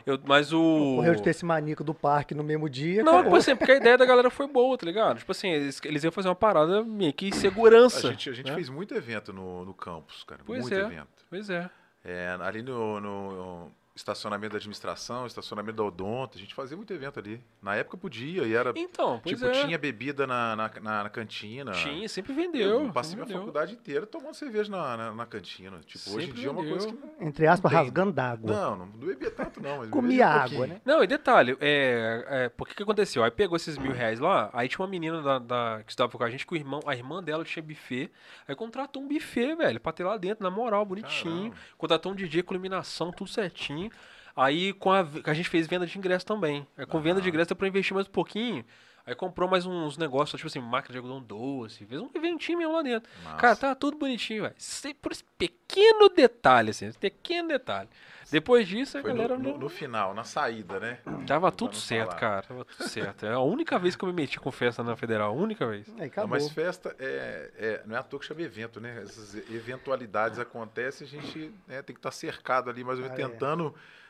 Eu, 0.06 0.20
mas 0.26 0.54
o. 0.54 0.96
Correu 0.98 1.16
de 1.16 1.24
ter 1.24 1.32
esse 1.32 1.46
maníaco 1.46 1.84
do 1.84 1.94
parque 1.94 2.36
no 2.36 2.44
mesmo 2.44 2.70
dia. 2.70 3.04
Não, 3.04 3.24
tipo 3.24 3.36
assim, 3.36 3.56
porque 3.56 3.72
a 3.72 3.78
ideia 3.78 3.98
da 3.98 4.06
galera 4.06 4.30
foi 4.30 4.48
boa, 4.48 4.78
tá 4.78 4.86
ligado? 4.86 5.18
Tipo 5.18 5.32
assim, 5.32 5.50
eles, 5.50 5.82
eles 5.84 6.04
iam 6.04 6.12
fazer 6.12 6.28
uma 6.28 6.36
parada 6.36 6.84
meio 6.84 7.14
que 7.14 7.30
A 7.30 7.36
segurança. 7.36 8.10
gente, 8.10 8.30
a 8.30 8.34
gente 8.34 8.48
né? 8.48 8.56
fez 8.56 8.70
muito 8.70 8.94
evento 8.94 9.34
no, 9.34 9.66
no 9.66 9.74
campus, 9.74 10.24
cara. 10.24 10.42
Pois 10.46 10.62
muito 10.62 10.76
é. 10.76 10.80
evento. 10.82 11.08
Pois 11.30 11.50
é. 11.50 11.70
É, 12.04 12.30
ali 12.42 12.62
no, 12.64 13.00
no 13.00 13.72
estacionamento 14.02 14.52
da 14.54 14.58
administração, 14.58 15.26
estacionamento 15.28 15.78
da 15.78 15.84
Odonto, 15.84 16.38
a 16.38 16.42
gente 16.42 16.54
fazia 16.54 16.76
muito 16.76 16.92
evento 16.94 17.20
ali. 17.20 17.42
Na 17.62 17.76
época 17.76 17.96
podia, 17.98 18.44
e 18.44 18.54
era. 18.54 18.74
Então, 18.76 19.20
pois 19.24 19.38
tipo, 19.40 19.50
é. 19.50 19.64
tinha 19.64 19.78
bebida 19.78 20.26
na, 20.26 20.56
na, 20.56 20.72
na- 20.82 21.04
na 21.04 21.10
cantina. 21.10 21.72
Tinha, 21.72 22.10
sempre 22.10 22.32
Eu 22.32 22.36
vendeu. 22.36 22.92
passei 22.92 23.12
sempre 23.12 23.26
minha 23.26 23.26
vendeu. 23.28 23.40
faculdade 23.42 23.74
inteira 23.74 24.06
tomando 24.08 24.34
cerveja 24.34 24.70
na, 24.72 24.98
na, 24.98 25.12
na 25.14 25.26
cantina. 25.26 25.80
Tipo, 25.86 26.10
hoje 26.12 26.18
em 26.18 26.26
Sempre 26.28 26.40
dia 26.42 26.48
é 26.48 26.52
uma 26.52 26.64
coisa 26.64 26.88
vendeu. 26.88 27.10
que. 27.18 27.24
Entre 27.26 27.48
aspas, 27.48 27.72
rasgando 27.72 28.12
d'água. 28.12 28.52
Não, 28.52 28.76
não 28.78 28.88
bebia 28.88 29.32
tanto, 29.32 29.62
não. 29.62 29.78
Mas 29.78 29.90
Comia 29.90 30.28
um 30.28 30.30
água, 30.32 30.68
né? 30.68 30.82
Não, 30.84 31.04
e 31.04 31.08
detalhe, 31.08 31.56
é, 31.62 32.26
é, 32.28 32.50
por 32.50 32.68
que 32.68 32.74
que 32.76 32.84
aconteceu? 32.84 33.24
Aí 33.24 33.32
pegou 33.32 33.56
esses 33.56 33.78
mil 33.78 33.92
reais 33.92 34.20
lá, 34.20 34.50
aí 34.54 34.68
tinha 34.68 34.80
uma 34.84 34.90
menina 34.90 35.22
da, 35.22 35.40
da- 35.40 35.84
que 35.86 35.92
estudava 35.92 36.18
com 36.18 36.24
a 36.24 36.30
gente, 36.30 36.46
que 36.48 36.54
o 36.54 36.58
irmão, 36.58 36.80
a 36.88 36.96
irmã 36.96 37.22
dela 37.24 37.44
tinha 37.44 37.62
buffet, 37.62 38.10
aí 38.48 38.56
contratou 38.56 39.02
um 39.04 39.08
buffet, 39.08 39.56
velho, 39.56 39.80
pra 39.80 39.92
ter 39.92 40.04
lá 40.04 40.18
dentro, 40.18 40.44
na 40.44 40.50
moral, 40.50 40.84
bonitinho. 40.86 41.52
Caramba. 41.52 41.56
Contratou 41.78 42.12
um 42.12 42.16
DJ 42.16 42.42
com 42.42 42.54
iluminação, 42.56 43.12
tudo 43.12 43.30
certinho. 43.30 43.91
Aí 44.36 44.74
com 44.74 44.92
a, 44.92 45.06
a 45.26 45.34
gente 45.34 45.50
fez 45.50 45.68
venda 45.68 45.86
de 45.86 45.98
ingresso 45.98 46.26
também. 46.26 46.66
Aí 46.78 46.86
com 46.86 47.00
venda 47.02 47.22
de 47.22 47.28
ingresso 47.28 47.50
deu 47.50 47.56
pra 47.56 47.68
investir 47.68 47.94
mais 47.94 48.08
um 48.08 48.12
pouquinho. 48.12 48.64
Aí 49.12 49.16
comprou 49.16 49.50
mais 49.50 49.66
uns 49.66 49.98
negócios, 49.98 50.40
tipo 50.40 50.48
assim, 50.48 50.60
máquina 50.60 50.94
de 50.94 50.98
algodão 50.98 51.22
doce, 51.22 51.86
fez 51.86 52.00
um 52.02 52.10
eventinho 52.16 52.60
mesmo 52.60 52.74
lá 52.74 52.82
dentro. 52.82 53.12
Massa. 53.26 53.38
Cara, 53.38 53.56
tá 53.58 53.76
tudo 53.76 53.98
bonitinho, 53.98 54.44
velho. 54.44 54.56
Por 55.02 55.12
esse 55.12 55.24
pequeno 55.38 56.08
detalhe, 56.08 56.70
assim, 56.70 56.88
esse 56.88 56.98
pequeno 56.98 57.50
detalhe. 57.50 57.90
Depois 58.32 58.66
disso, 58.66 58.98
a 58.98 59.02
Foi 59.02 59.12
galera 59.12 59.38
no, 59.38 59.52
no, 59.52 59.58
no 59.58 59.68
final, 59.70 60.14
na 60.14 60.24
saída, 60.24 60.80
né? 60.80 61.00
Tava 61.28 61.52
tudo 61.52 61.76
certo, 61.76 62.12
falar. 62.12 62.20
cara. 62.22 62.42
Tava 62.44 62.64
tudo 62.64 62.88
certo. 62.88 63.26
É 63.26 63.34
a 63.34 63.40
única 63.42 63.78
vez 63.78 63.98
que 63.98 64.06
eu 64.06 64.08
me 64.08 64.14
meti 64.14 64.40
com 64.40 64.50
festa 64.50 64.82
na 64.82 64.96
federal. 64.96 65.32
A 65.32 65.36
única 65.36 65.68
vez. 65.68 65.94
Aí 66.00 66.10
Não, 66.16 66.28
mas 66.28 66.50
festa 66.50 66.96
é, 66.98 67.52
é- 67.58 67.82
não 67.86 67.94
é 67.98 68.00
à 68.00 68.04
toa 68.04 68.18
que 68.22 68.26
chama 68.26 68.42
evento, 68.42 68.80
né? 68.80 69.02
Essas 69.04 69.36
eventualidades 69.52 70.40
acontecem, 70.40 71.06
a 71.06 71.10
gente 71.10 71.54
né, 71.68 71.82
tem 71.82 71.94
que 71.94 72.00
estar 72.00 72.12
cercado 72.12 72.70
ali, 72.70 72.82
mais 72.86 72.98
ou 73.00 73.04
menos 73.04 73.20
Ah, 73.20 73.22
é. 73.22 73.28
tentando 73.28 73.76
é, 73.76 74.01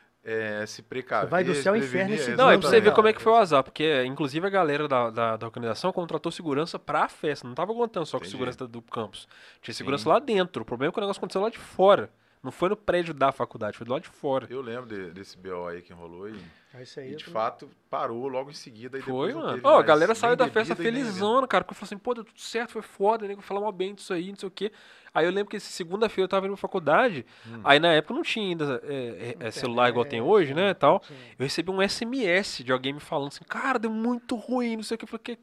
se 0.66 0.82
precaver. 0.82 1.26
Você 1.26 1.30
vai 1.30 1.44
do 1.44 1.54
céu 1.54 1.72
ao 1.74 1.78
inferno 1.78 2.14
e 2.14 2.18
se 2.18 2.30
Não, 2.36 2.50
é 2.50 2.56
pra 2.56 2.68
você 2.68 2.80
ver 2.80 2.92
como 2.92 3.08
é 3.08 3.12
que 3.12 3.20
foi 3.20 3.32
o 3.32 3.36
azar. 3.36 3.62
Porque, 3.64 4.04
inclusive, 4.04 4.46
a 4.46 4.50
galera 4.50 4.86
da, 4.86 5.10
da, 5.10 5.36
da 5.36 5.46
organização 5.46 5.92
contratou 5.92 6.30
segurança 6.30 6.78
pra 6.78 7.08
festa. 7.08 7.46
Não 7.46 7.54
tava 7.54 7.72
aguentando 7.72 8.06
só 8.06 8.18
com 8.18 8.24
Entendi. 8.24 8.32
segurança 8.32 8.66
do 8.66 8.80
campus. 8.82 9.26
Tinha 9.60 9.74
segurança 9.74 10.04
Sim. 10.04 10.10
lá 10.10 10.18
dentro. 10.18 10.62
O 10.62 10.64
problema 10.64 10.90
é 10.90 10.92
que 10.92 10.98
o 10.98 11.00
negócio 11.00 11.18
aconteceu 11.18 11.40
lá 11.42 11.50
de 11.50 11.58
fora. 11.58 12.08
Não 12.42 12.50
foi 12.50 12.68
no 12.68 12.76
prédio 12.76 13.14
da 13.14 13.30
faculdade, 13.30 13.76
foi 13.78 13.86
do 13.86 13.92
lado 13.92 14.02
de 14.02 14.08
fora. 14.08 14.48
Eu 14.50 14.60
lembro 14.60 14.86
de- 14.86 15.12
desse 15.12 15.38
BO 15.38 15.68
aí 15.68 15.80
que 15.80 15.92
rolou 15.92 16.28
e, 16.28 16.34
É 16.74 16.82
isso 16.82 16.98
aí. 16.98 17.12
e 17.12 17.16
de 17.16 17.24
tô- 17.24 17.30
fato 17.30 17.70
parou 17.88 18.26
logo 18.26 18.50
em 18.50 18.54
seguida. 18.54 18.98
E 18.98 19.02
Foi, 19.02 19.32
mano. 19.32 19.52
teve 19.54 19.60
Ó, 19.66 19.70
a 19.70 19.74
mais 19.74 19.86
galera 19.86 20.12
saiu 20.12 20.34
da 20.34 20.48
festa 20.48 20.72
e 20.72 20.76
felizona, 20.76 21.46
cara, 21.46 21.62
porque 21.62 21.78
falou 21.78 21.86
assim, 21.86 21.98
pô, 21.98 22.12
deu 22.14 22.24
tudo 22.24 22.40
certo, 22.40 22.72
foi 22.72 22.82
foda, 22.82 23.28
nego 23.28 23.40
falar 23.40 23.60
mal 23.60 23.70
bem 23.70 23.94
disso 23.94 24.12
aí, 24.12 24.30
não 24.30 24.36
sei 24.36 24.48
o 24.48 24.50
quê. 24.50 24.72
Aí 25.14 25.24
eu 25.24 25.30
lembro 25.30 25.50
que 25.50 25.56
esse 25.56 25.70
segunda-feira 25.70 26.24
eu 26.24 26.28
tava 26.28 26.46
indo 26.46 26.54
pra 26.54 26.60
faculdade, 26.60 27.24
Hum. 27.46 27.60
aí 27.62 27.78
na 27.78 27.92
época 27.92 28.12
não 28.14 28.22
tinha 28.22 28.44
ainda 28.48 28.80
é, 28.82 29.36
é, 29.40 29.46
é, 29.46 29.50
celular 29.52 29.88
igual 29.90 30.04
tem 30.04 30.20
hoje, 30.20 30.52
né, 30.52 30.70
e 30.70 30.74
tal. 30.74 31.00
Eu 31.38 31.44
recebi 31.44 31.70
um 31.70 31.80
SMS 31.80 32.64
de 32.64 32.72
alguém 32.72 32.92
me 32.92 32.98
falando 33.00 33.28
assim, 33.28 33.44
cara, 33.44 33.78
deu 33.78 33.90
muito 33.90 34.34
ruim, 34.34 34.74
não 34.76 34.82
sei 34.82 34.96
o 34.96 34.98
que. 34.98 35.04
Eu 35.04 35.08
falei, 35.08 35.22
que, 35.22 35.38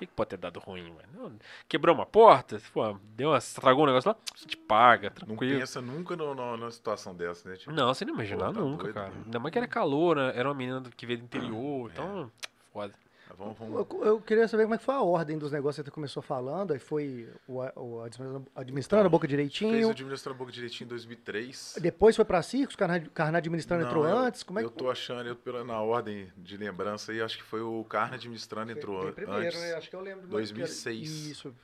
que, 0.00 0.06
que 0.06 0.12
pode 0.12 0.30
ter 0.30 0.36
dado 0.38 0.58
ruim, 0.58 0.90
mano? 0.90 1.08
Não, 1.30 1.38
Quebrou 1.68 1.94
uma 1.94 2.06
porta? 2.06 2.60
Pô, 2.72 2.96
deu 3.14 3.28
uma, 3.30 3.38
estragou 3.38 3.84
um 3.84 3.86
negócio 3.86 4.10
lá? 4.10 4.16
A 4.34 4.38
gente 4.38 4.56
paga, 4.56 5.10
Não 5.10 5.14
tranquilo. 5.26 5.60
pensa 5.60 5.80
nunca 5.80 6.16
no, 6.16 6.34
no- 6.34 6.56
numa 6.56 6.70
situação 6.70 7.14
dessa, 7.14 7.48
né? 7.48 7.56
Tipo, 7.56 7.72
Não, 7.72 7.92
você 7.92 8.04
não 8.04 8.14
imagina 8.14 8.46
Pô, 8.46 8.52
tá 8.52 8.60
nunca, 8.60 8.82
doido, 8.84 8.94
cara. 8.94 9.10
né? 9.10 9.22
Ainda 9.26 9.38
mais 9.38 9.52
que 9.52 9.58
era 9.58 9.68
calor, 9.68 10.16
né? 10.16 10.32
Era 10.34 10.48
uma 10.48 10.54
menina 10.54 10.82
que 10.96 11.06
veio 11.06 11.18
do 11.18 11.24
interior, 11.24 11.90
então, 11.92 12.30
foda. 12.72 12.94
Vamos, 13.36 13.58
vamos- 13.58 13.86
Eu, 13.90 14.04
eu 14.04 14.20
queria 14.20 14.46
saber 14.48 14.64
como 14.64 14.74
é 14.74 14.78
que 14.78 14.84
foi 14.84 14.94
a 14.94 15.00
ordem 15.02 15.38
dos 15.38 15.50
negócios 15.52 15.82
que 15.82 15.88
você 15.90 15.94
começou 15.94 16.22
falando. 16.22 16.72
Aí 16.72 16.78
foi 16.78 17.28
o, 17.48 17.58
o 17.58 18.02
administrando, 18.02 18.46
administrando 18.54 19.06
a 19.06 19.08
boca 19.08 19.26
fez 19.26 19.30
o 19.34 19.36
direitinho. 19.36 19.90
administrando 19.90 20.38
boca 20.38 20.52
direitinho 20.52 20.86
em 20.86 20.88
2003. 20.88 21.76
Depois 21.80 22.16
foi 22.16 22.24
pra 22.24 22.42
Circos, 22.42 22.76
Carna, 22.76 23.00
Carna 23.14 23.38
administrando 23.38 23.82
Não, 23.82 23.90
entrou 23.90 24.06
eu- 24.06 24.16
antes. 24.18 24.42
Como 24.42 24.58
é 24.58 24.64
eu 24.64 24.70
que 24.70 24.76
tô 24.78 24.90
achando, 24.90 25.26
eu 25.26 25.36
pela, 25.36 25.64
na 25.64 25.80
ordem 25.80 26.32
de 26.36 26.56
lembrança 26.56 27.12
aí, 27.12 27.20
acho 27.20 27.36
que 27.38 27.44
foi 27.44 27.60
o 27.60 27.84
Carne 27.84 28.14
administrando 28.16 28.72
entrou 28.72 29.02
Foi 29.02 29.12
primeiro, 29.12 29.46
antes. 29.46 29.60
né? 29.60 29.74
Acho 29.74 29.90
que 29.90 29.96
eu 29.96 30.00
lembro. 30.00 30.26
2006. 30.28 31.08
Isso. 31.26 31.54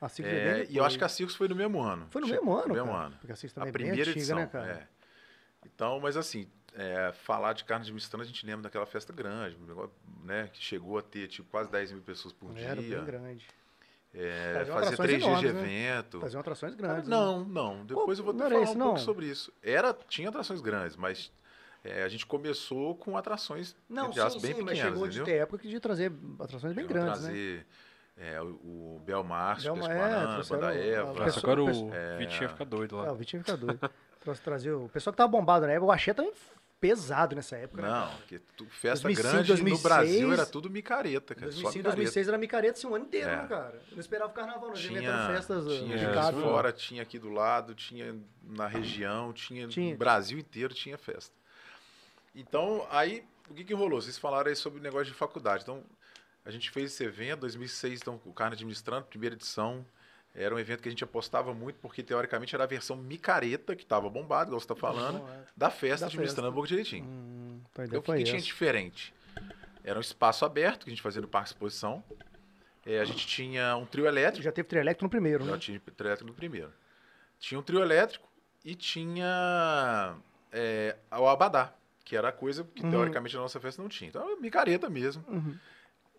A 0.00 0.08
Circos 0.08 0.32
é, 0.32 0.36
É, 0.36 0.54
bem 0.64 0.66
e 0.70 0.76
eu 0.76 0.84
acho 0.84 0.96
que 0.96 1.04
a. 1.04 1.08
Circus 1.08 1.34
foi 1.34 1.48
no 1.48 1.56
mesmo 1.56 1.80
ano. 1.82 2.06
Foi 2.10 2.20
no 2.22 2.28
mesmo 2.28 2.52
ano, 2.54 2.68
No 2.68 2.74
mesmo 2.74 2.92
ano. 2.92 3.16
Porque 3.18 3.32
a 3.32 3.36
Circus 3.36 3.58
A 3.58 3.60
também 3.62 3.68
é 3.68 3.72
bem 3.72 3.86
primeira 3.88 4.10
antiga, 4.10 4.18
edição, 4.20 4.36
né, 4.38 4.46
cara? 4.46 4.72
é. 4.72 4.98
Então, 5.66 5.98
mas 6.00 6.16
assim, 6.16 6.48
é, 6.78 7.12
falar 7.12 7.52
de 7.54 7.64
carne 7.64 7.84
de 7.84 7.92
mistrana, 7.92 8.22
a 8.24 8.26
gente 8.26 8.46
lembra 8.46 8.62
daquela 8.62 8.86
festa 8.86 9.12
grande, 9.12 9.58
né, 10.24 10.48
que 10.52 10.62
chegou 10.62 10.96
a 10.98 11.02
ter 11.02 11.26
tipo, 11.28 11.48
quase 11.50 11.70
10 11.70 11.92
mil 11.92 12.02
pessoas 12.02 12.32
por 12.32 12.56
Era 12.56 12.80
dia. 12.80 12.96
bem 12.96 13.04
grande. 13.04 13.46
É, 14.14 14.60
atrações 14.62 14.96
três 14.96 15.22
dias 15.22 15.38
de 15.40 15.52
né? 15.52 15.60
evento. 15.62 16.20
Faziam 16.20 16.40
atrações 16.40 16.74
grandes. 16.74 17.08
né? 17.08 17.14
Não, 17.14 17.44
não. 17.44 17.84
Depois 17.84 18.18
eu 18.18 18.24
vou 18.24 18.34
era 18.34 18.48
falar 18.50 18.62
isso, 18.62 18.72
um 18.72 18.78
pouco 18.78 18.94
não? 18.98 19.04
sobre 19.04 19.26
isso. 19.26 19.52
Era, 19.62 19.92
tinha 20.08 20.28
atrações 20.30 20.60
grandes, 20.62 20.96
mas 20.96 21.30
é, 21.84 22.02
a 22.04 22.08
gente 22.08 22.24
começou 22.24 22.94
com 22.96 23.16
atrações 23.18 23.76
Não, 23.88 24.10
sim, 24.12 24.20
aspas, 24.20 24.40
sim, 24.42 24.54
bem 24.54 24.62
mas 24.62 24.74
pequenas, 24.78 24.92
chegou 24.94 25.08
de 25.08 25.18
entendeu? 25.18 25.24
ter 25.36 25.42
época 25.42 25.68
de 25.68 25.78
trazer 25.80 26.12
atrações 26.40 26.72
bem 26.72 26.86
Chegou 26.86 27.02
grandes, 27.02 27.20
né? 27.22 27.28
trazer 27.28 27.66
é, 28.16 28.40
o, 28.40 28.46
o 28.46 29.02
Belmárcio, 29.04 29.72
Belma- 29.74 29.88
Pesquanã, 29.88 30.06
é, 30.08 30.20
Banda 30.20 30.32
trouxeram 30.32 30.68
a- 30.68 30.74
Eva. 30.74 31.02
a 31.02 31.12
Nossa, 31.12 31.24
pessoa- 31.24 31.42
agora 31.52 31.62
o 31.62 32.18
Vitinho 32.18 32.42
ia 32.42 32.48
ficar 32.48 32.64
doido 32.64 32.98
Ah, 32.98 33.02
lá. 33.02 33.12
o 33.12 33.14
Vitinho 33.16 33.44
fica 33.44 33.56
doido. 33.56 33.78
Trouxe 34.20 34.42
trazer 34.42 34.72
o 34.72 34.88
pessoal 34.88 35.12
que 35.12 35.16
tava 35.18 35.30
bombado 35.30 35.66
na 35.66 35.72
época. 35.72 35.86
O 35.86 35.92
Axé 35.92 36.12
também 36.12 36.32
pesado 36.80 37.34
nessa 37.36 37.56
época. 37.56 37.82
né, 37.82 37.88
Não, 37.88 38.16
porque 38.18 38.38
tu- 38.56 38.66
festa 38.66 39.02
2005, 39.04 39.22
grande 39.32 39.48
2006, 39.48 39.82
no 39.82 39.88
Brasil 39.88 40.32
era 40.32 40.46
tudo 40.46 40.70
micareta, 40.70 41.34
cara. 41.34 41.46
2005, 41.46 41.70
só 41.72 41.78
micareta. 41.78 41.96
2006 41.96 42.28
era 42.28 42.38
micareta 42.38 42.78
assim, 42.78 42.86
o 42.86 42.94
ano 42.94 43.04
inteiro, 43.06 43.30
É. 43.30 43.36
né, 43.42 43.46
cara? 43.48 43.82
Eu 43.88 43.92
não 43.94 44.00
esperava 44.00 44.30
o 44.30 44.34
carnaval, 44.34 44.68
nós 44.70 44.84
inventando 44.84 45.26
festas 45.34 45.66
uh, 45.66 45.68
tinha 45.78 45.98
de 45.98 46.04
É, 46.04 46.12
casa. 46.14 46.40
Fora, 46.40 46.72
tinha 46.72 47.02
aqui 47.02 47.18
do 47.18 47.30
lado, 47.30 47.74
tinha 47.74 48.16
na 48.42 48.66
região, 48.66 49.32
tinha, 49.32 49.66
Tinha. 49.68 49.92
no 49.92 49.98
Brasil 49.98 50.38
inteiro 50.38 50.72
tinha 50.72 50.96
festa. 50.96 51.34
Então, 52.34 52.86
aí, 52.90 53.24
o 53.50 53.54
que 53.54 53.64
que 53.64 53.74
rolou? 53.74 54.00
Vocês 54.00 54.18
falaram 54.18 54.48
aí 54.48 54.56
sobre 54.56 54.78
o 54.78 54.82
negócio 54.82 55.06
de 55.06 55.14
faculdade. 55.14 55.62
Então, 55.62 55.82
a 56.44 56.50
gente 56.50 56.70
fez 56.70 56.92
esse 56.92 57.04
evento, 57.04 57.40
2006, 57.40 58.00
então, 58.00 58.20
o 58.24 58.32
Carne 58.32 58.54
Administrando, 58.54 59.06
primeira 59.06 59.34
edição. 59.34 59.84
Era 60.40 60.54
um 60.54 60.58
evento 60.58 60.82
que 60.82 60.88
a 60.88 60.90
gente 60.92 61.02
apostava 61.02 61.52
muito, 61.52 61.76
porque 61.80 62.02
teoricamente 62.02 62.54
era 62.54 62.62
a 62.64 62.66
versão 62.66 62.96
micareta, 62.96 63.74
que 63.74 63.82
estava 63.82 64.08
bombado, 64.08 64.50
igual 64.50 64.60
você 64.60 64.64
está 64.64 64.76
falando, 64.76 65.18
Bom, 65.18 65.28
é. 65.28 65.44
da 65.56 65.68
festa 65.68 66.00
Da 66.02 66.06
administrando 66.06 66.46
festa. 66.46 66.48
a 66.48 66.50
boca 66.50 66.68
direitinho. 66.68 67.04
Hum, 67.04 67.60
então 67.80 67.98
o 67.98 68.02
que, 68.02 68.12
que 68.16 68.22
tinha 68.24 68.38
de 68.38 68.44
diferente? 68.46 69.12
Era 69.82 69.98
um 69.98 70.00
espaço 70.00 70.44
aberto, 70.44 70.84
que 70.84 70.90
a 70.90 70.92
gente 70.92 71.02
fazia 71.02 71.20
no 71.20 71.28
Parque 71.28 71.48
Exposição. 71.48 72.04
É, 72.86 73.00
a 73.00 73.04
gente 73.04 73.26
tinha 73.26 73.76
um 73.76 73.84
trio 73.84 74.06
elétrico. 74.06 74.42
Já 74.44 74.52
teve 74.52 74.68
trio 74.68 74.80
elétrico 74.80 75.04
no 75.04 75.10
primeiro, 75.10 75.44
Já 75.44 75.52
né? 75.52 75.58
tinha 75.58 75.80
trio 75.80 76.06
elétrico 76.08 76.30
no 76.30 76.34
primeiro. 76.36 76.72
Tinha 77.38 77.58
um 77.58 77.62
trio 77.62 77.80
elétrico 77.82 78.28
e 78.64 78.74
tinha 78.74 80.14
é, 80.52 80.96
o 81.12 81.26
abadá, 81.28 81.72
que 82.04 82.16
era 82.16 82.28
a 82.28 82.32
coisa 82.32 82.64
que 82.74 82.82
Uhum. 82.82 82.90
teoricamente 82.90 83.34
na 83.34 83.42
nossa 83.42 83.60
festa 83.60 83.82
não 83.82 83.88
tinha. 83.88 84.08
Então, 84.08 84.22
era 84.26 84.40
micareta 84.40 84.88
mesmo. 84.88 85.24
Uhum. 85.28 85.56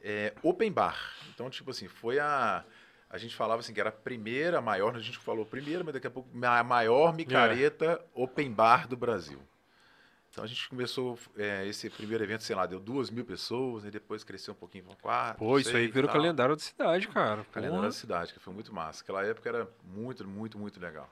É, 0.01 0.34
open 0.43 0.72
bar. 0.72 1.13
Então, 1.34 1.49
tipo 1.49 1.72
assim, 1.72 1.88
foi 1.88 2.20
a. 2.20 2.63
A 3.10 3.18
gente 3.18 3.36
falava 3.36 3.60
assim 3.62 3.74
que 3.74 3.80
era 3.80 3.89
a 3.89 3.93
primeira, 3.93 4.60
a 4.60 4.62
maior, 4.62 4.95
a 4.95 4.99
gente 4.99 5.18
falou 5.18 5.45
primeira, 5.45 5.84
mas 5.84 5.93
daqui 5.93 6.05
a 6.07 6.12
pouco 6.12 6.30
a 6.41 6.64
maior 6.64 7.14
micareta 7.16 7.99
open 8.14 8.51
bar 8.51 8.88
do 8.88 8.95
Brasil. 8.95 9.39
Então 10.32 10.43
a 10.43 10.47
gente 10.47 10.70
começou 10.70 11.18
é, 11.36 11.66
esse 11.68 11.89
primeiro 11.89 12.24
evento, 12.24 12.43
sei 12.43 12.55
lá, 12.55 12.68
deu 12.68 12.80
duas 12.80 13.10
mil 13.10 13.26
pessoas, 13.26 13.84
e 13.84 13.89
depois 13.89 14.24
cresceu 14.24 14.53
um 14.53 14.57
pouquinho 14.57 14.84
para 14.84 14.95
quatro. 14.95 15.39
Pô, 15.39 15.57
isso 15.57 15.76
aí 15.76 15.88
virou 15.88 16.10
calendário 16.10 16.55
da 16.55 16.62
cidade, 16.62 17.07
cara. 17.07 17.43
Calendário 17.51 17.86
da 17.86 17.91
cidade, 17.91 18.32
que 18.32 18.39
foi 18.39 18.53
muito 18.53 18.72
massa. 18.74 19.01
Aquela 19.01 19.26
época 19.26 19.49
era 19.49 19.68
muito, 19.84 20.28
muito, 20.28 20.60
muito 20.60 20.80
legal. 20.80 21.10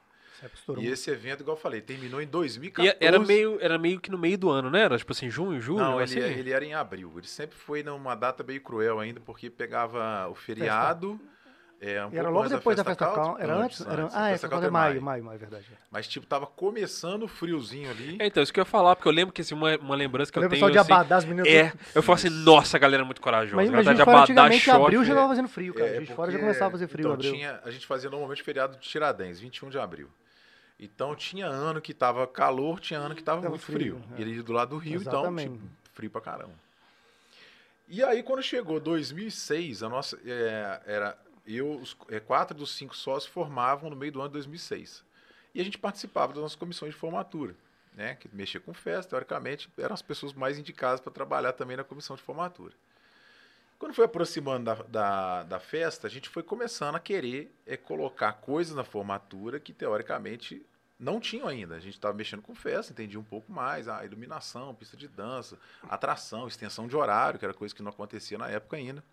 Estourou 0.53 0.83
E 0.83 0.85
muito. 0.85 0.93
esse 0.93 1.09
evento, 1.09 1.41
igual 1.41 1.57
eu 1.57 1.61
falei, 1.61 1.81
terminou 1.81 2.21
em 2.21 2.27
2014. 2.27 2.95
E 3.01 3.03
era 3.03 3.17
meio, 3.17 3.57
era 3.59 3.79
meio 3.79 3.99
que 3.99 4.11
no 4.11 4.19
meio 4.19 4.37
do 4.37 4.51
ano, 4.51 4.69
né? 4.69 4.81
Era 4.81 4.95
tipo 4.99 5.11
assim, 5.11 5.31
junho, 5.31 5.59
julho, 5.59 5.79
Não, 5.79 5.97
assim. 5.97 6.19
ele, 6.19 6.39
ele 6.39 6.51
era 6.51 6.63
em 6.63 6.75
abril. 6.75 7.11
Ele 7.17 7.25
sempre 7.25 7.57
foi 7.57 7.81
numa 7.81 8.13
data 8.13 8.43
meio 8.43 8.61
cruel 8.61 8.99
ainda, 8.99 9.19
porque 9.19 9.49
pegava 9.49 10.27
o 10.29 10.35
feriado. 10.35 11.19
É, 11.79 12.03
um 12.03 12.09
era 12.11 12.29
logo 12.29 12.39
antes 12.39 12.51
depois 12.57 12.75
da 12.75 12.83
festa 12.83 13.05
Cautio, 13.05 13.23
calma. 13.23 13.39
Era 13.39 13.55
antes? 13.55 13.81
Era... 13.81 14.03
antes. 14.03 14.15
Ah, 14.15 14.23
A 14.23 14.27
é, 14.29 14.31
festa 14.31 14.49
festa 14.49 14.65
é 14.65 14.69
maio, 14.69 14.99
maio, 15.01 15.23
maio, 15.23 15.35
é 15.35 15.37
verdade. 15.37 15.65
Mas, 15.91 16.07
tipo, 16.07 16.25
tava 16.25 16.47
começando 16.47 17.23
o 17.23 17.27
friozinho 17.27 17.91
ali. 17.91 18.17
É, 18.19 18.25
então, 18.25 18.41
isso 18.41 18.51
que 18.51 18.59
eu 18.59 18.63
ia 18.63 18.65
falar, 18.65 18.95
porque 18.95 19.07
eu 19.07 19.11
lembro 19.11 19.31
que 19.31 19.41
assim, 19.41 19.53
uma, 19.53 19.77
uma 19.77 19.95
lembrança 19.95 20.31
que 20.31 20.39
Eu 20.39 20.41
eu, 20.41 20.49
lembro 20.49 20.57
tenho. 20.57 20.67
só 20.67 20.71
de 20.71 20.79
assim, 20.79 20.91
Abadá, 20.91 21.17
as 21.17 21.25
meninas... 21.25 21.47
é, 21.47 21.71
eu 21.93 22.01
falo 22.01 22.15
assim, 22.15 22.29
nossa, 22.29 22.77
a 22.77 22.79
galera 22.79 23.03
é 23.03 23.05
muito 23.05 23.21
corajosa. 23.21 23.55
Mas 23.55 23.69
imagina 23.69 23.93
de 23.93 24.01
antigamente, 24.01 24.63
short, 24.63 24.83
abril 24.85 25.03
já 25.03 25.13
tava 25.13 25.27
fazendo 25.27 25.47
frio, 25.49 25.73
cara. 25.75 25.87
É, 25.89 25.95
Juiz 25.97 26.07
de 26.07 26.15
fora 26.15 26.31
já 26.31 26.39
começava 26.39 26.67
a 26.67 26.71
fazer 26.71 26.87
frio, 26.87 27.01
então, 27.03 27.13
abril. 27.13 27.33
tinha, 27.33 27.59
a 27.63 27.69
gente 27.69 27.85
fazia 27.85 28.09
normalmente 28.09 28.41
feriado 28.41 28.75
de 28.77 28.87
Tiradentes, 28.87 29.39
21 29.39 29.69
de 29.69 29.77
abril. 29.77 30.09
Então 30.79 31.15
tinha 31.15 31.45
ano 31.45 31.79
que 31.79 31.93
tava 31.93 32.25
calor, 32.25 32.79
tinha 32.79 32.99
ano 32.99 33.13
que 33.15 33.23
tava, 33.23 33.41
Tava 33.41 33.49
muito 33.51 33.63
frio, 33.65 33.77
frio. 33.77 34.03
é. 34.15 34.19
E 34.19 34.21
ele 34.23 34.41
do 34.41 34.51
lado 34.53 34.69
do 34.69 34.77
rio, 34.77 34.95
Exatamente. 34.95 35.45
então, 35.47 35.57
tipo, 35.57 35.69
frio 35.93 36.09
pra 36.09 36.21
caramba. 36.21 36.53
E 37.87 38.03
aí, 38.03 38.21
quando 38.21 38.43
chegou 38.43 38.79
2006, 38.79 39.81
a 39.81 39.89
nossa, 39.89 40.19
é, 40.25 40.81
era 40.85 41.17
eu, 41.55 41.71
os, 41.71 41.95
é, 42.09 42.19
quatro 42.19 42.55
dos 42.55 42.75
cinco 42.75 42.95
sócios 42.95 43.31
formavam 43.31 43.89
no 43.89 43.95
meio 43.95 44.11
do 44.11 44.19
ano 44.19 44.29
de 44.29 44.33
2006. 44.33 45.03
E 45.55 45.61
a 45.61 45.63
gente 45.63 45.77
participava 45.77 46.33
das 46.33 46.41
nossas 46.41 46.57
comissões 46.57 46.93
de 46.93 46.99
formatura, 46.99 47.55
né? 47.93 48.15
Que 48.15 48.27
mexia 48.33 48.59
com 48.59 48.73
festa, 48.73 49.11
teoricamente, 49.11 49.69
eram 49.77 49.93
as 49.93 50.01
pessoas 50.01 50.33
mais 50.33 50.59
indicadas 50.59 50.99
para 50.99 51.11
trabalhar 51.11 51.53
também 51.53 51.77
na 51.77 51.83
comissão 51.83 52.15
de 52.15 52.21
formatura. 52.21 52.73
Quando 53.79 53.93
foi 53.93 54.05
aproximando 54.05 54.65
da, 54.65 54.75
da, 54.83 55.43
da 55.43 55.59
festa, 55.59 56.07
a 56.07 56.09
gente 56.09 56.29
foi 56.29 56.41
começando 56.41 56.95
a 56.95 56.99
querer 56.99 57.53
é, 57.65 57.77
colocar 57.77 58.33
coisas 58.33 58.75
na 58.75 58.83
formatura 58.83 59.59
que, 59.59 59.71
teoricamente, 59.71 60.65
não 60.99 61.19
tinham 61.19 61.47
ainda. 61.47 61.75
A 61.75 61.79
gente 61.79 61.93
estava 61.93 62.15
mexendo 62.15 62.41
com 62.41 62.55
festa, 62.55 62.91
entendia 62.91 63.19
um 63.19 63.23
pouco 63.23 63.51
mais, 63.51 63.87
a 63.87 64.03
iluminação, 64.03 64.73
pista 64.73 64.97
de 64.97 65.07
dança, 65.07 65.59
atração, 65.87 66.47
extensão 66.47 66.87
de 66.87 66.95
horário, 66.95 67.37
que 67.37 67.45
era 67.45 67.53
coisa 67.53 67.73
que 67.73 67.83
não 67.83 67.91
acontecia 67.91 68.37
na 68.37 68.49
época 68.49 68.77
ainda. 68.77 69.03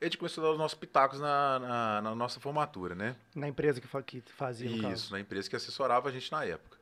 E 0.00 0.04
a 0.04 0.06
gente 0.06 0.18
começou 0.18 0.44
a 0.44 0.46
dar 0.46 0.52
os 0.52 0.58
nossos 0.58 0.78
pitacos 0.78 1.18
na, 1.20 1.58
na, 1.58 2.00
na 2.02 2.14
nossa 2.14 2.38
formatura, 2.38 2.94
né? 2.94 3.16
Na 3.34 3.48
empresa 3.48 3.80
que, 3.80 3.88
que 4.20 4.32
fazia, 4.32 4.70
no 4.70 4.76
Isso, 4.76 4.82
caso. 4.88 5.12
na 5.12 5.20
empresa 5.20 5.50
que 5.50 5.56
assessorava 5.56 6.08
a 6.08 6.12
gente 6.12 6.30
na 6.30 6.44
época. 6.44 6.78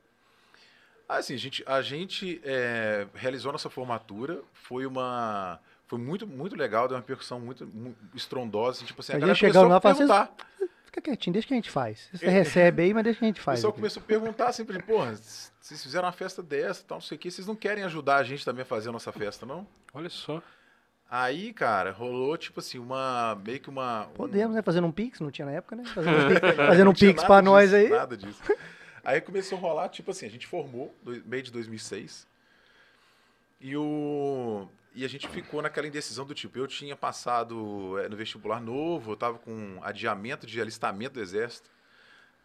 Assim, 1.09 1.33
a 1.33 1.37
gente, 1.37 1.63
a 1.65 1.81
gente 1.81 2.39
é, 2.43 3.07
realizou 3.15 3.51
nossa 3.51 3.69
formatura, 3.69 4.41
foi 4.53 4.85
uma... 4.85 5.59
Foi 5.87 5.97
muito, 5.97 6.27
muito 6.27 6.53
legal, 6.55 6.85
deu 6.87 6.97
uma 6.97 7.03
percussão 7.03 7.39
muito, 7.39 7.65
muito 7.65 7.97
estrondosa. 8.13 8.79
assim, 8.79 8.85
Tipo 8.85 8.99
assim, 8.99 9.13
A 9.13 9.15
a, 9.15 9.19
gente 9.19 9.21
galera 9.21 9.35
chegando 9.39 9.69
lá 9.69 9.75
a 9.75 9.77
e 9.77 9.81
fala, 9.81 9.95
"Vocês 9.95 10.09
perguntar. 10.09 10.35
Fica 10.83 11.01
quietinho, 11.01 11.33
deixa 11.33 11.47
que 11.47 11.53
a 11.53 11.57
gente 11.57 11.69
faz. 11.71 12.09
Você 12.13 12.27
recebe 12.27 12.83
aí, 12.83 12.93
mas 12.93 13.03
deixa 13.05 13.19
que 13.19 13.25
a 13.25 13.27
gente 13.29 13.39
O 13.39 13.43
faz. 13.43 13.59
pessoal 13.59 13.71
aqui. 13.71 13.79
começou 13.79 14.03
a 14.03 14.05
perguntar 14.05 14.51
sempre, 14.51 14.83
porra, 14.83 15.15
vocês 15.15 15.81
fizeram 15.81 16.05
uma 16.07 16.11
festa 16.11 16.43
dessa, 16.43 16.83
tal, 16.85 16.97
não 16.97 17.01
sei 17.01 17.15
o 17.15 17.19
que, 17.19 17.31
vocês 17.31 17.47
não 17.47 17.55
querem 17.55 17.85
ajudar 17.85 18.17
a 18.17 18.23
gente 18.23 18.43
também 18.43 18.63
a 18.63 18.65
fazer 18.65 18.89
a 18.89 18.91
nossa 18.91 19.11
festa, 19.13 19.45
não? 19.45 19.65
Olha 19.93 20.09
só. 20.09 20.43
Aí, 21.09 21.53
cara, 21.53 21.91
rolou, 21.91 22.37
tipo 22.37 22.59
assim, 22.59 22.77
uma, 22.79 23.35
meio 23.45 23.59
que 23.61 23.69
uma... 23.69 24.07
um- 24.07 24.13
Podemos, 24.13 24.55
né? 24.55 24.61
Fazendo 24.61 24.87
um 24.87 24.91
pix, 24.91 25.19
não 25.21 25.31
tinha 25.31 25.45
na 25.45 25.53
época, 25.53 25.75
né? 25.75 25.85
Fazendo 25.85 26.17
um 26.17 26.27
pix, 26.35 26.55
fazendo 26.57 26.89
um 26.89 26.93
pix 26.93 27.23
pra 27.23 27.39
disso, 27.39 27.51
nós 27.51 27.73
aí. 27.73 27.89
Nada 27.89 28.17
disso. 28.17 28.41
Aí 29.05 29.21
começou 29.21 29.57
a 29.57 29.61
rolar, 29.61 29.87
tipo 29.89 30.11
assim, 30.11 30.25
a 30.25 30.29
gente 30.29 30.45
formou, 30.45 30.93
meio 31.25 31.41
de 31.43 31.49
2006, 31.51 32.27
e, 33.61 33.75
o, 33.77 34.67
e 34.93 35.05
a 35.05 35.07
gente 35.07 35.27
ficou 35.29 35.61
naquela 35.61 35.87
indecisão 35.87 36.25
do 36.25 36.33
tipo, 36.35 36.59
eu 36.59 36.67
tinha 36.67 36.95
passado 36.95 37.97
eh, 37.99 38.09
no 38.09 38.17
vestibular 38.17 38.59
novo, 38.61 39.11
eu 39.13 39.15
tava 39.15 39.37
com 39.39 39.79
adiamento 39.81 40.45
de 40.45 40.59
alistamento 40.59 41.13
do 41.13 41.21
exército, 41.21 41.69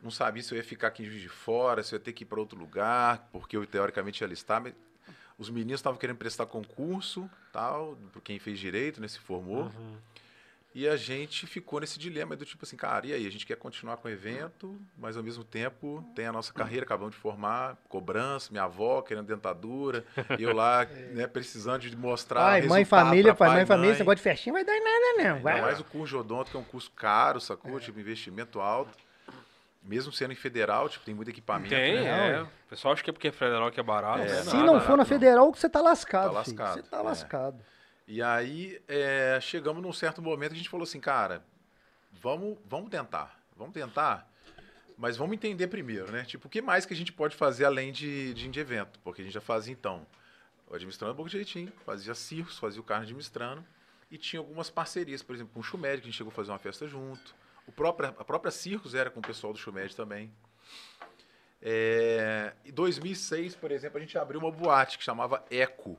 não 0.01 0.11
sabia 0.11 0.41
se 0.43 0.53
eu 0.55 0.57
ia 0.57 0.65
ficar 0.65 0.87
aqui 0.89 1.03
em 1.03 1.07
Juiz 1.07 1.21
de 1.21 1.29
Fora, 1.29 1.83
se 1.83 1.95
eu 1.95 1.99
ia 1.99 2.05
ter 2.05 2.13
que 2.13 2.23
ir 2.23 2.27
para 2.27 2.39
outro 2.41 2.57
lugar, 2.59 3.29
porque 3.33 3.57
eu 3.57 3.67
teoricamente 3.67 4.23
ia 4.23 4.27
alistar, 4.27 4.63
mas 4.63 4.73
os 5.43 5.51
meninos 5.51 5.80
estavam 5.80 5.99
querendo 5.99 6.16
prestar 6.16 6.47
concurso, 6.47 7.28
tal, 7.53 7.97
por 8.12 8.22
quem 8.22 8.38
fez 8.38 8.59
direito, 8.59 9.01
né, 9.01 9.09
se 9.09 9.18
formou. 9.18 9.64
Uhum. 9.64 9.97
E 10.74 10.88
a 10.88 10.97
gente 10.97 11.47
ficou 11.47 11.80
nesse 11.80 11.99
dilema 11.99 12.34
do 12.34 12.47
tipo 12.47 12.64
assim, 12.64 12.78
cara, 12.78 13.07
e 13.07 13.12
aí? 13.12 13.26
A 13.26 13.30
gente 13.30 13.45
quer 13.45 13.57
continuar 13.57 13.99
com 13.99 14.09
o 14.09 14.11
evento, 14.11 14.80
mas 14.97 15.18
ao 15.18 15.22
mesmo 15.22 15.45
tempo 15.45 16.03
tem 16.14 16.26
a 16.26 16.32
nossa 16.32 16.51
carreira, 16.51 16.84
acabamos 16.86 17.14
de 17.14 17.20
formar, 17.20 17.76
cobrança, 17.90 18.51
minha 18.51 18.64
avó 18.64 19.03
querendo 19.03 19.26
dentadura, 19.26 20.03
eu 20.38 20.55
lá, 20.55 20.86
né, 21.12 21.26
precisando 21.26 21.82
de 21.82 21.95
mostrar. 21.95 22.40
Pai, 22.40 22.62
mãe, 22.62 22.84
família, 22.86 23.34
pai, 23.34 23.51
mãe, 23.51 23.66
família, 23.66 23.88
mãe. 23.88 23.90
esse 23.90 24.01
negócio 24.01 24.16
de 24.16 24.22
festinha 24.22 24.55
vai 24.55 24.64
dar 24.64 24.74
em 24.74 24.82
nada, 24.82 25.14
não. 25.18 25.36
Ainda 25.36 25.43
Vai. 25.43 25.61
mais 25.61 25.78
o 25.78 25.84
curso 25.84 26.14
de 26.14 26.16
odonto, 26.16 26.51
que 26.51 26.57
é 26.57 26.61
um 26.61 26.64
curso 26.64 26.90
caro, 26.93 27.38
sacou? 27.38 27.78
Tipo, 27.78 28.01
investimento 28.01 28.59
alto. 28.59 28.97
Mesmo 29.83 30.12
sendo 30.12 30.33
em 30.33 30.37
federal, 30.37 30.89
tipo, 30.89 31.05
tem 31.05 31.12
muito 31.14 31.28
equipamento. 31.28 31.70
Tem, 31.74 31.95
né? 32.03 32.37
é. 32.37 32.43
O 32.43 32.49
pessoal 32.68 32.95
acha 32.95 33.03
que 33.03 33.11
é 33.11 33.12
porque 33.12 33.28
é 33.28 33.33
federal 33.33 33.70
que 33.70 33.80
é 33.80 33.83
barato. 33.83 34.22
É, 34.22 34.26
não 34.26 34.35
é 34.35 34.43
Se 34.43 34.55
nada, 34.57 34.66
não 34.66 34.80
for 34.80 34.97
na 34.97 35.05
federal, 35.05 35.53
você 35.53 35.68
tá 35.68 35.80
lascado, 35.80 36.33
Tá 36.33 36.45
filho. 36.45 36.57
lascado, 36.59 36.74
Você 36.83 36.91
tá 36.91 36.99
é. 36.99 37.03
lascado. 37.03 37.64
E 38.07 38.22
aí, 38.22 38.80
é, 38.87 39.39
chegamos 39.41 39.83
num 39.83 39.93
certo 39.93 40.22
momento 40.22 40.51
que 40.51 40.55
a 40.57 40.59
gente 40.59 40.68
falou 40.68 40.85
assim, 40.85 41.01
cara, 41.01 41.43
vamos, 42.12 42.59
vamos 42.68 42.91
tentar, 42.91 43.41
vamos 43.57 43.72
tentar, 43.72 44.30
mas 44.97 45.16
vamos 45.16 45.35
entender 45.35 45.66
primeiro, 45.66 46.12
né? 46.12 46.24
Tipo, 46.24 46.47
o 46.47 46.51
que 46.51 46.62
mais 46.62 46.87
que 46.87 46.95
a 46.95 46.97
gente 46.97 47.12
pode 47.12 47.35
fazer 47.35 47.64
além 47.64 47.91
de, 47.91 48.35
de, 48.35 48.49
de 48.49 48.61
evento? 48.61 49.01
Porque 49.01 49.22
a 49.22 49.24
gente 49.24 49.35
já 49.35 49.41
fazia, 49.41 49.72
então, 49.72 50.07
o 50.68 50.74
administrando 50.74 51.12
um 51.12 51.16
pouco 51.16 51.30
direitinho, 51.30 51.72
fazia 51.85 52.14
circos, 52.14 52.59
fazia 52.59 52.80
o 52.80 52.85
carro 52.85 53.03
administrando, 53.03 53.64
e 54.11 54.18
tinha 54.18 54.41
algumas 54.41 54.68
parcerias, 54.70 55.22
por 55.22 55.35
exemplo, 55.35 55.53
com 55.55 55.61
o 55.61 55.62
Chumed, 55.62 55.97
que 55.97 56.03
a 56.03 56.11
gente 56.11 56.16
chegou 56.16 56.30
a 56.30 56.35
fazer 56.35 56.51
uma 56.53 56.59
festa 56.59 56.87
junto, 56.87 57.35
o 57.67 57.73
próprio, 57.73 58.09
a 58.19 58.25
própria 58.25 58.51
Circos 58.51 58.95
era 58.95 59.11
com 59.11 59.21
o 59.21 59.23
pessoal 59.23 59.53
do 59.53 59.59
Chumed 59.59 59.95
também. 59.95 60.33
É, 61.61 62.53
em 62.65 62.73
2006, 62.73 63.55
por 63.55 63.71
exemplo, 63.71 63.99
a 63.99 64.01
gente 64.01 64.19
abriu 64.19 64.41
uma 64.41 64.51
boate 64.51 64.99
que 64.99 65.05
chamava 65.05 65.45
Eco, 65.49 65.97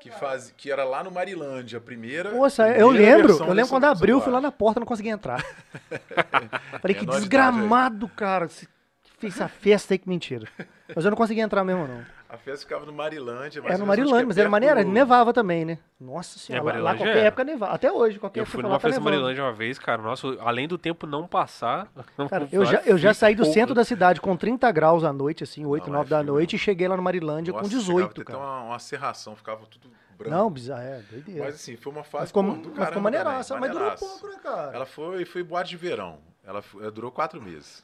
que, 0.00 0.10
faz, 0.10 0.52
que 0.56 0.72
era 0.72 0.82
lá 0.82 1.04
no 1.04 1.10
Marilândia, 1.10 1.78
a 1.78 1.80
primeira. 1.80 2.30
Primeira 2.30 2.80
eu 2.80 2.90
lembro, 2.90 3.32
eu 3.38 3.52
lembro 3.52 3.70
quando 3.70 3.84
abriu, 3.84 4.16
eu 4.16 4.20
fui 4.20 4.32
lá 4.32 4.40
na 4.40 4.50
porta, 4.50 4.80
não 4.80 4.86
consegui 4.86 5.08
entrar. 5.08 5.40
Falei, 6.82 6.96
É 6.96 6.98
que 6.98 7.06
desgramado, 7.06 8.08
cara. 8.08 8.48
Fez 8.48 9.34
essa 9.34 9.46
festa 9.46 9.94
aí, 9.94 9.98
que 9.98 10.08
mentira. 10.08 10.48
Mas 10.94 11.04
eu 11.04 11.10
não 11.10 11.16
consegui 11.16 11.40
entrar 11.40 11.62
mesmo, 11.62 11.86
não. 11.86 12.04
A 12.32 12.36
festa 12.38 12.64
ficava 12.64 12.86
no 12.86 12.92
Marilândia. 12.92 13.60
Era 13.64 13.76
no 13.78 13.86
Marilândia, 13.86 14.22
é 14.22 14.26
mas 14.26 14.36
era 14.38 14.44
perto 14.44 14.50
maneira, 14.52 14.84
do- 14.84 14.90
nevava 14.90 15.32
também, 15.32 15.64
né? 15.64 15.78
Nossa 16.00 16.38
senhora, 16.38 16.78
lá- 16.78 16.92
lá 16.92 16.94
qualquer 16.96 17.16
é. 17.16 17.20
época 17.26 17.42
nevava. 17.44 17.72
Até 17.74 17.90
hoje, 17.90 18.18
qualquer 18.20 18.38
Eu 18.38 18.42
época 18.42 18.52
fui 18.52 18.60
você 18.62 18.66
numa 18.68 18.76
tá 18.76 18.80
festa 18.80 19.00
nevando. 19.00 19.10
Marilândia 19.16 19.44
uma 19.44 19.52
vez, 19.52 19.78
cara. 19.78 20.00
Nossa, 20.00 20.28
além 20.40 20.68
do 20.68 20.78
tempo 20.78 21.06
não 21.06 21.26
passar. 21.26 21.88
Cara, 22.30 22.48
eu 22.52 22.64
já, 22.64 22.80
eu 22.86 22.96
já 22.96 23.12
saí 23.12 23.34
do 23.34 23.42
Porra. 23.42 23.52
centro 23.54 23.74
da 23.74 23.84
cidade 23.84 24.20
com 24.20 24.36
30 24.36 24.70
graus 24.70 25.02
à 25.02 25.12
noite, 25.12 25.42
assim, 25.42 25.66
8, 25.66 25.86
Não, 25.88 25.94
9 25.94 26.06
é 26.06 26.10
da 26.10 26.18
frio 26.20 26.32
noite, 26.32 26.52
mesmo. 26.54 26.62
e 26.62 26.64
cheguei 26.64 26.86
lá 26.88 26.96
no 26.96 27.02
Marilândia 27.02 27.52
Nossa, 27.52 27.64
com 27.64 27.68
chegava 27.70 27.84
18, 27.88 28.10
a 28.10 28.14
ter 28.14 28.24
cara. 28.24 28.38
Uma, 28.38 28.60
uma 28.62 28.78
serração, 28.78 29.34
ficava 29.34 29.66
tudo 29.66 29.90
branco. 30.16 30.30
Não, 30.36 30.48
bizarro, 30.50 30.82
é, 30.82 31.00
doideira. 31.10 31.44
Mas 31.46 31.56
assim, 31.56 31.76
foi 31.76 31.92
uma 31.92 32.00
Mas 32.02 32.08
fase 32.10 32.26
ficou, 32.28 32.44
pô, 32.44 32.50
do 32.50 32.56
mas 32.56 32.62
ficou 32.64 32.84
caramba 32.84 33.00
maneiraça, 33.00 33.54
também, 33.54 33.70
mas 33.70 33.76
durou 33.78 33.96
pouco, 33.96 34.26
né, 34.28 34.40
cara? 34.42 34.72
Ela 34.76 34.86
foi, 34.86 35.24
foi 35.24 35.42
boate 35.42 35.70
de 35.70 35.76
verão. 35.76 36.18
Ela, 36.44 36.62
foi- 36.62 36.82
ela 36.82 36.90
durou 36.92 37.10
quatro 37.10 37.42
meses. 37.42 37.82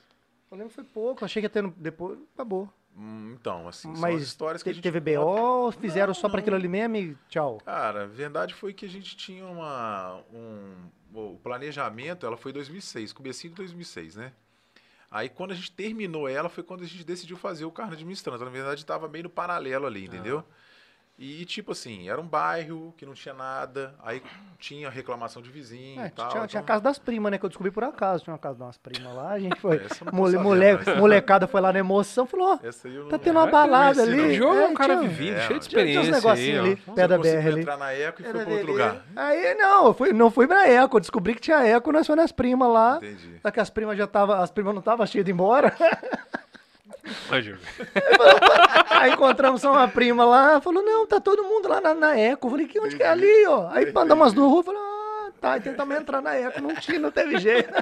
Eu 0.51 0.57
lembro 0.57 0.69
que 0.71 0.77
foi 0.77 0.85
pouco, 0.85 1.25
achei 1.25 1.43
que 1.43 1.47
ia 1.47 1.51
ter 1.51 1.63
no- 1.63 1.75
depois, 1.77 2.17
acabou. 2.35 2.69
Hum, 2.97 3.37
Então, 3.39 3.69
assim, 3.69 3.83
são 3.89 3.93
as 3.95 4.01
Mas 4.01 4.23
histórias 4.23 4.63
que 4.63 4.71
a 4.71 4.73
te- 4.73 4.77
gente 4.77 4.83
teve. 4.85 5.01
BO, 5.01 5.71
fizeram 5.73 6.09
Não, 6.09 6.15
só 6.15 6.29
não. 6.29 6.37
aquilo 6.37 6.57
ali 6.57 6.69
mesmo 6.69 6.97
e 6.97 7.17
tchau. 7.29 7.59
Cara, 7.65 8.05
a 8.05 8.07
verdade 8.07 8.55
foi 8.55 8.73
que 8.73 8.87
a 8.87 8.89
gente 8.89 9.17
tinha 9.17 9.45
uma, 9.45 10.23
um, 10.33 10.75
o 11.13 11.39
planejamento, 11.43 12.25
ela 12.25 12.37
foi 12.37 12.51
em 12.53 12.55
2006, 12.55 13.13
comecinho 13.13 13.51
de 13.53 13.57
2006, 13.59 14.17
né? 14.17 14.33
Aí 15.11 15.29
quando 15.29 15.53
a 15.53 15.55
gente 15.55 15.71
terminou 15.73 16.29
ela 16.29 16.49
foi 16.49 16.65
quando 16.65 16.83
a 16.83 16.87
gente 16.87 17.05
decidiu 17.05 17.37
fazer 17.37 17.65
o 17.65 17.71
carro 17.71 17.93
administrando. 17.93 18.45
Na 18.45 18.51
verdade 18.51 18.81
estava 18.81 19.09
meio 19.09 19.25
no 19.25 19.31
paralelo 19.31 19.87
ali, 19.87 20.05
entendeu? 20.07 20.43
E 21.19 21.47
tipo 21.47 21.73
assim, 21.73 22.11
era 22.11 22.21
um 22.21 22.27
bairro 22.27 22.93
que 22.95 23.07
não 23.07 23.15
tinha 23.15 23.33
nada, 23.35 23.95
aí 24.05 24.23
tinha 24.59 24.91
reclamação 24.91 25.41
de 25.41 25.51
vizinho 25.51 25.99
É, 26.03 26.09
e 26.09 26.11
tal. 26.11 26.29
tinha, 26.29 26.47
tinha 26.47 26.61
a 26.61 26.63
então- 26.63 26.75
casa 26.75 26.83
das 26.83 26.99
primas, 26.99 27.33
né? 27.33 27.39
Que 27.39 27.47
eu 27.47 27.49
descobri 27.49 27.71
por 27.73 27.83
acaso. 27.85 28.23
Tinha 28.23 28.35
uma 28.35 28.39
casa 28.39 28.59
das 28.59 28.77
primas 28.77 29.15
lá, 29.15 29.31
a 29.31 29.39
gente 29.39 29.57
foi. 29.61 29.81
Mole, 30.13 30.37
mole- 30.37 30.77
molecada 30.99 31.47
foi 31.47 31.59
lá 31.63 31.73
na 31.73 31.79
emoção, 31.79 32.27
falou: 32.27 32.49
ó, 32.49 32.59
eu 32.85 33.03
não, 33.05 33.09
tá 33.09 33.19
tendo 33.19 33.39
uma 33.39 33.47
balada 33.47 34.03
ali. 34.03 34.21
O 34.21 34.35
jogo 34.35 34.57
é 34.57 34.67
um 34.69 34.75
cara 34.75 34.97
tinha- 34.99 35.09
vivido, 35.09 35.37
É, 35.39 35.47
cheio 35.47 35.59
de 35.59 35.69
tinha- 35.71 35.87
tinha 35.87 36.01
uns 36.01 36.07
experiência. 36.09 36.29
negocinhos 36.31 36.65
aí, 36.65 36.73
ali. 36.73 36.95
Pé 36.95 37.09
da 37.09 37.17
Você 37.17 37.23
conseguiu 37.23 37.41
BR 37.43 37.49
ali. 37.49 37.61
entrar 37.63 37.77
na 37.79 37.93
Eco 37.95 38.21
e 38.21 38.25
foi 38.27 38.45
para 38.45 38.53
outro 38.53 38.67
lugar. 38.73 39.03
Aí 39.17 39.55
não, 39.55 39.87
eu 39.87 39.95
fui, 39.95 40.13
não 40.13 40.31
fui 40.31 40.47
pra 40.47 40.69
Eco, 40.69 40.97
eu 40.97 41.01
descobri 41.01 41.35
que 41.35 41.41
tinha 41.41 41.67
Eco, 41.67 41.93
nós 41.93 42.07
fomos 42.07 42.21
nas 42.23 42.33
primas 42.33 42.69
lá. 42.71 42.97
Entendi. 42.99 43.39
Só 43.41 43.51
que 43.51 43.59
as 43.59 43.71
primas 43.71 43.97
já 43.97 44.07
tava, 44.07 44.37
as 44.43 44.51
primas 44.51 44.75
não 44.75 44.81
estavam 44.81 45.07
cheias 45.07 45.25
de 45.25 45.33
embora. 45.33 45.75
Imagina. 47.29 47.59
Aí 48.91 49.13
encontramos 49.13 49.61
só 49.61 49.73
uma 49.73 49.89
prima 49.89 50.25
lá, 50.25 50.61
falou, 50.61 50.83
não, 50.83 51.07
tá 51.07 51.21
todo 51.21 51.45
mundo 51.45 51.69
lá 51.69 51.81
na, 51.81 51.95
na 51.95 52.19
Eco. 52.19 52.47
Eu 52.47 52.51
falei, 52.51 52.67
que 52.67 52.81
onde 52.81 52.97
que 52.97 53.03
é 53.03 53.09
ali, 53.09 53.47
ó? 53.47 53.69
Aí 53.71 53.87
andamos 53.89 54.13
umas 54.15 54.33
duas 54.33 54.51
ruas, 54.51 54.67
falou, 54.67 54.81
ah, 54.81 55.31
tá, 55.41 55.57
e 55.57 55.61
tentamos 55.61 55.97
entrar 55.97 56.21
na 56.21 56.35
Eco, 56.35 56.61
não 56.61 56.75
tinha, 56.75 56.99
não 56.99 57.11
teve 57.11 57.39
jeito. 57.39 57.73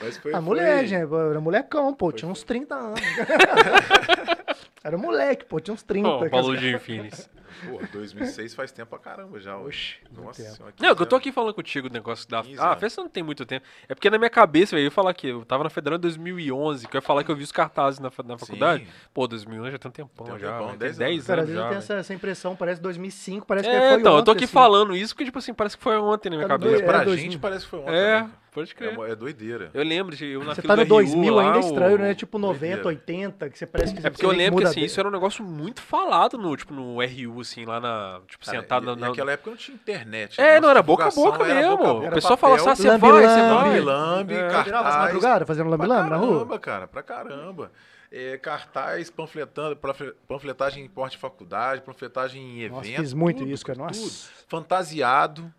Mas 0.00 0.16
foi, 0.18 0.32
A 0.34 0.40
mulher, 0.40 0.78
foi- 0.78 0.86
gente, 0.86 1.12
era 1.12 1.40
molecão, 1.40 1.92
pô, 1.92 2.12
tinha 2.12 2.30
uns 2.30 2.42
30 2.44 2.74
anos. 2.74 3.00
era 4.84 4.96
moleque, 4.96 5.44
pô, 5.44 5.58
tinha 5.60 5.74
uns 5.74 5.82
30. 5.82 6.08
Ó, 6.08 6.18
o 6.18 6.22
que 6.22 6.28
Balu 6.28 6.52
as- 6.52 6.60
de 6.60 6.74
Infinis. 6.74 7.28
Pô, 7.68 7.80
2006 7.92 8.54
faz 8.54 8.72
tempo 8.72 8.90
pra 8.90 8.98
caramba 8.98 9.38
já. 9.40 9.56
Oxi, 9.58 9.96
Nossa 10.12 10.42
tempo. 10.42 10.54
senhora. 10.56 10.74
Não, 10.80 10.94
que 10.96 11.02
eu 11.02 11.06
tô 11.06 11.16
15 11.16 11.28
aqui 11.28 11.32
falando 11.32 11.54
contigo 11.54 11.88
do 11.88 11.92
negócio 11.92 12.28
da. 12.28 12.42
15 12.42 12.60
Ah, 12.60 12.76
festa 12.76 13.02
não 13.02 13.08
tem 13.08 13.22
muito 13.22 13.44
tempo. 13.44 13.66
É 13.88 13.94
porque 13.94 14.08
na 14.10 14.18
minha 14.18 14.30
cabeça, 14.30 14.74
velho, 14.76 14.82
eu 14.82 14.84
ia 14.86 14.90
falar 14.90 15.12
que 15.14 15.26
eu 15.28 15.44
tava 15.44 15.64
na 15.64 15.70
Federal 15.70 15.98
em 15.98 16.00
2011, 16.00 16.86
que 16.88 16.96
eu 16.96 16.98
ia 16.98 17.02
falar 17.02 17.24
que 17.24 17.30
eu 17.30 17.36
vi 17.36 17.42
os 17.42 17.52
cartazes 17.52 18.00
na, 18.00 18.10
na 18.24 18.38
Sim. 18.38 18.46
faculdade. 18.46 18.88
Pô, 19.12 19.26
2011 19.26 19.72
já 19.72 19.78
tem 19.78 19.88
um 19.88 19.92
tempão 19.92 20.26
Tem 20.26 20.34
um 20.34 20.38
já. 20.38 20.52
tempão, 20.52 20.66
velho, 20.68 20.78
10 20.78 20.96
tem 20.96 21.06
10 21.06 21.14
anos. 21.16 21.26
Cara, 21.26 21.40
às 21.42 21.46
vezes 21.48 21.56
eu 21.56 21.62
já. 21.62 21.68
tenho 21.68 21.80
velho. 21.80 21.84
essa, 21.94 21.94
essa 22.00 22.14
impressão, 22.14 22.56
parece 22.56 22.80
2005, 22.80 23.46
parece 23.46 23.68
que 23.68 23.74
É, 23.74 23.90
foi 23.90 24.00
então, 24.00 24.16
eu 24.16 24.22
tô 24.22 24.30
ontem, 24.32 24.38
aqui 24.38 24.44
assim. 24.44 24.52
falando 24.52 24.96
isso 24.96 25.14
porque, 25.14 25.24
tipo 25.24 25.38
assim, 25.38 25.52
parece 25.54 25.76
que 25.76 25.82
foi 25.82 25.96
ontem 25.98 26.30
na 26.30 26.36
minha 26.36 26.48
Tá 26.48 26.54
cabeça. 26.54 26.70
doido, 26.72 26.84
Pra 26.86 26.96
É, 26.96 26.98
gente 27.00 27.06
2000. 27.38 27.38
parece 27.40 27.64
que 27.64 27.70
foi 27.70 27.80
ontem. 27.80 27.94
É, 27.94 28.18
também. 28.20 28.34
Pode 28.52 28.72
É, 28.72 28.74
crer. 28.74 28.96
uma- 28.98 29.06
é 29.08 29.14
doideira. 29.14 29.70
Eu 29.72 29.84
lembro 29.84 30.16
de 30.16 30.26
eu 30.26 30.42
na 30.42 30.54
Você 30.56 30.62
tá 30.62 30.74
no 30.74 30.84
do 30.84 30.94
RU 30.94 31.04
2000 31.04 31.34
lá, 31.34 31.42
ainda 31.44 31.56
é 31.58 31.60
estranho, 31.60 31.98
né? 31.98 32.14
Tipo 32.14 32.36
90, 32.38 32.82
Doideira. 32.82 32.88
80, 32.88 33.48
que 33.50 33.56
você 33.58 33.64
parece 33.66 33.94
que 33.94 34.04
É 34.04 34.10
porque 34.10 34.24
eu 34.26 34.30
você 34.30 34.36
lembro 34.36 34.58
que 34.60 34.64
assim, 34.66 34.80
isso 34.80 34.98
era 34.98 35.08
um 35.08 35.12
negócio 35.12 35.44
muito 35.44 35.80
falado 35.80 36.36
no, 36.36 36.56
tipo, 36.56 36.74
no 36.74 37.00
RU, 37.00 37.40
assim, 37.40 37.64
lá 37.64 37.78
na. 37.78 38.20
Tipo, 38.26 38.44
Cara, 38.44 38.60
sentado 38.60 38.82
e- 38.82 38.86
na. 38.86 38.96
na- 38.96 39.08
naquela 39.08 39.30
época 39.32 39.50
não 39.50 39.56
tinha 39.56 39.74
internet. 39.76 40.40
É, 40.40 40.46
Nossa 40.54 40.60
não, 40.62 40.70
era 40.70 40.82
boca 40.82 41.04
a 41.06 41.10
boca 41.10 41.44
mesmo. 41.44 41.76
boca 41.76 41.90
a 41.90 41.94
boca. 41.94 42.08
o 42.08 42.12
pessoal 42.12 42.36
falava 42.36 42.70
assim, 42.72 42.82
você 42.82 42.88
Lambi, 42.88 43.00
vai, 43.10 43.22
você 43.22 43.26
lambi. 43.40 43.68
vai. 43.70 43.80
Lambi, 43.80 44.34
É. 44.34 44.48
cartaz. 44.48 44.94
Madrugadas 44.96 45.46
fazendo 45.46 45.68
Pra 45.68 45.76
lambi-lambi 45.76 46.10
na 46.10 46.16
rua? 46.16 46.32
caramba, 46.34 46.58
cara, 46.58 46.88
pra 46.88 47.02
caramba. 47.04 47.70
É, 48.12 48.36
cartaz, 48.38 49.08
panfletando, 49.08 49.76
panfle- 49.76 50.12
panfletagem 50.26 50.84
em 50.84 50.88
porte 50.88 51.12
de 51.12 51.18
faculdade, 51.18 51.80
panfletagem 51.82 52.42
em 52.42 52.58
evento. 52.62 52.72
Nossa, 52.78 52.88
fiz 53.00 53.12
muito 53.14 53.38
tudo, 53.38 53.50
isso, 53.52 53.64
cara. 53.64 53.78
tudo. 53.78 53.86
Nossa. 54.00 54.28
Fantasiado. 54.48 55.54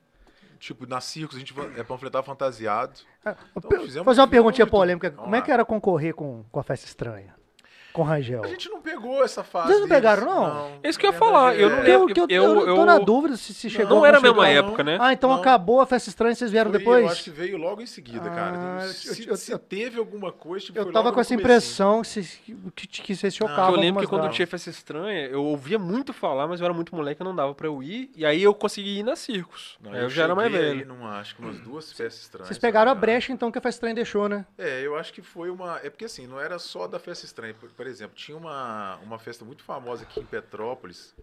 Tipo, 0.62 0.86
na 0.86 1.02
circos 1.02 1.36
a 1.36 1.40
gente 1.40 1.56
é, 1.76 1.84
panfletava 1.84 2.24
fantasiado. 2.24 3.00
Ah, 3.26 3.36
Então, 3.58 3.82
fizemos- 3.82 4.06
fazer 4.06 4.22
uma 4.22 4.28
perguntinha 4.28 4.68
polêmica. 4.68 5.10
Como 5.10 5.36
é 5.36 5.42
que 5.42 5.52
era 5.52 5.66
concorrer 5.66 6.14
com, 6.14 6.46
com 6.52 6.60
a 6.60 6.64
festa 6.64 6.86
estranha? 6.86 7.34
Com 7.94 8.04
Rangel? 8.04 8.44
A 8.44 8.48
gente 8.48 8.70
não 8.70 8.82
pegou 8.82 9.24
essa 9.24 9.44
fase. 9.44 9.68
Vocês 9.68 9.80
não 9.82 9.88
deles, 9.88 10.02
pegaram, 10.02 10.26
não? 10.26 10.72
É 10.82 10.90
isso 10.90 10.98
que 11.00 11.06
eu 11.06 11.12
ia 11.12 11.18
falar, 11.18 11.56
eu 11.56 11.70
não 11.70 11.78
é. 11.78 11.82
lembro. 11.82 12.10
Eu, 12.10 12.14
que 12.14 12.20
eu, 12.22 12.28
eu- 12.30 12.68
eu 12.68 12.76
tô 12.76 12.86
na 12.86 12.98
dúvida 13.00 13.36
se, 13.36 13.54
se 13.54 13.70
chegou 13.70 13.98
Não 13.98 14.06
era 14.06 14.18
a 14.18 14.22
não 14.22 14.30
mesma 14.30 14.48
chegou. 14.48 14.66
época, 14.70 14.84
né? 14.84 14.98
Ah, 15.00 15.12
então 15.14 15.30
Não. 15.30 15.38
acabou 15.38 15.82
a 15.82 15.86
festa 15.86 16.10
estranha 16.10 16.32
e 16.32 16.36
vocês 16.36 16.52
vieram 16.52 16.72
Foi- 16.72 16.80
depois? 16.80 17.04
Eu 17.06 17.10
acho 17.12 17.24
que 17.24 17.30
veio 17.30 17.58
logo 17.58 17.82
em 17.82 17.86
seguida, 17.86 18.30
cara. 18.30 18.78
Ah, 18.84 18.88
se, 18.88 19.24
eu- 19.24 19.32
eu- 19.32 19.38
se 19.38 19.58
teve 19.60 20.00
alguma 20.00 20.32
coisa, 20.32 20.66
tipo, 20.68 20.80
Eu 20.80 20.86
tava 20.92 21.06
logo 21.06 21.16
com 21.16 21.22
essa 21.22 21.34
impressão 21.34 22.02
que, 22.02 22.08
vocês- 22.08 22.40
que, 22.76 22.88
que 22.88 23.16
vocês 23.16 23.36
chocavam 23.36 23.76
eu 23.76 23.82
lembro 23.82 24.02
que 24.02 24.08
quando 24.08 24.30
tinha 24.32 24.48
festa 24.48 24.70
estranha, 24.70 25.28
eu 25.28 25.44
ouvia 25.44 25.78
muito 25.78 26.14
falar, 26.14 26.48
mas 26.48 26.60
eu 26.62 26.66
era 26.66 26.74
muito 26.74 26.96
moleque, 26.96 27.24
não 27.24 27.36
dava 27.36 27.54
pra 27.54 27.68
eu 27.68 27.82
ir. 27.84 28.10
E 28.16 28.26
aí 28.26 28.42
eu 28.42 28.54
consegui 28.54 29.00
ir 29.00 29.04
na 29.04 29.16
Circos. 29.16 29.78
Não, 29.82 29.94
eu, 29.96 30.10
já 30.10 30.24
era 30.24 30.36
mais 30.36 30.52
velho. 30.52 30.86
numa, 30.88 31.20
acho 31.20 31.36
que 31.36 31.42
umas 31.42 31.60
duas 31.60 31.92
festas 31.92 32.22
estranhas. 32.24 32.48
Vocês 32.48 32.58
pegaram 32.58 32.92
a 32.92 32.96
não 32.96 33.02
brecha, 33.02 33.32
então, 33.34 33.52
que 33.52 33.58
a 33.58 33.62
festa 33.62 33.78
estranha 33.78 33.96
deixou, 33.96 34.30
né? 34.30 34.46
É, 34.58 34.82
eu 34.86 34.96
acho 34.96 35.12
que 35.14 35.22
foi 35.22 35.50
uma. 35.50 35.80
É 35.84 35.90
porque 35.90 36.06
assim, 36.06 36.26
não 36.28 36.40
era 36.40 36.58
só 36.60 36.88
da 36.88 37.00
festa 37.00 37.26
estranha. 37.26 37.54
Por, 37.82 37.88
exemplo, 37.88 38.16
tinha 38.16 38.38
uma, 38.38 38.98
uma 38.98 39.18
festa 39.18 39.44
muito 39.44 39.64
famosa 39.64 40.04
aqui 40.04 40.20
em 40.20 40.26
Petrópolis, 40.26 41.16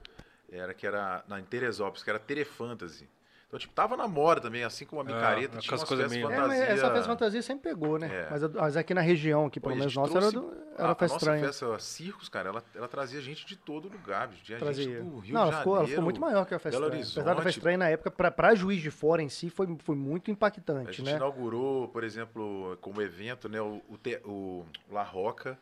era 0.50 0.74
que 0.74 0.84
era 0.88 1.22
na 1.28 1.38
em 1.38 1.44
Teresópolis, 1.44 2.02
que 2.02 2.10
era 2.10 2.18
Terefantasy. 2.18 3.08
Então, 3.46 3.60
tipo, 3.60 3.72
tava 3.72 3.96
na 3.96 4.08
moda 4.08 4.40
também, 4.40 4.64
assim 4.64 4.84
como 4.84 5.00
a 5.00 5.04
micareta, 5.04 5.56
aquelas 5.56 5.64
tinha 5.64 5.76
umas 5.76 5.88
coisas 5.88 6.12
festas 6.12 6.28
meio- 6.28 6.30
É, 6.30 6.36
fantasia. 6.42 6.66
mas 6.66 6.78
essa 6.80 6.90
festa 6.92 7.06
fantasia 7.08 7.42
sempre 7.42 7.70
pegou, 7.70 7.96
né? 7.98 8.08
É. 8.12 8.28
Mas, 8.28 8.42
a- 8.44 8.48
mas 8.48 8.76
aqui 8.76 8.92
na 8.92 9.00
região, 9.00 9.46
aqui, 9.46 9.60
pelo 9.60 9.72
a 9.72 9.76
menos 9.78 9.92
gente 9.92 10.02
nossa, 10.02 10.18
era, 10.18 10.32
do, 10.32 10.50
a, 10.76 10.82
era 10.82 10.90
a 10.90 10.94
festa 10.96 11.14
nossa 11.14 11.16
estranha. 11.16 11.46
festa 11.46 11.78
Circos, 11.78 12.28
cara, 12.28 12.48
ela, 12.48 12.64
ela 12.74 12.88
trazia 12.88 13.20
gente 13.20 13.46
de 13.46 13.56
todo 13.56 13.88
lugar. 13.88 14.28
Tinha 14.42 14.58
gente 14.58 14.58
Trazia. 14.58 15.00
do 15.02 15.18
Rio 15.20 15.32
Não, 15.32 15.42
ela 15.42 15.50
de 15.52 15.56
ficou, 15.58 15.76
ela 15.76 15.84
ficou 15.86 15.86
Janeiro, 15.86 16.02
muito 16.02 16.20
maior 16.20 16.44
que 16.44 16.54
a 16.54 16.58
festa 16.58 16.78
estranha. 16.80 17.02
Apesar 17.04 17.22
da 17.22 17.34
festa 17.36 17.50
estranha, 17.50 17.78
na 17.78 17.88
época, 17.88 18.10
pra, 18.10 18.30
pra 18.32 18.54
juiz 18.56 18.82
de 18.82 18.90
fora 18.90 19.22
em 19.22 19.28
si, 19.30 19.48
foi, 19.48 19.66
foi 19.78 19.94
muito 19.96 20.28
A 20.30 20.32
impactante, 20.32 20.92
gente 20.92 21.02
né? 21.06 21.12
inaugurou, 21.16 21.88
por 21.88 22.02
exemplo, 22.04 22.76
como 22.82 23.00
evento, 23.00 23.48
né, 23.48 23.60
o, 23.62 23.80
o, 23.88 23.96
o 24.26 24.66
La 24.90 25.04
Roca. 25.04 25.56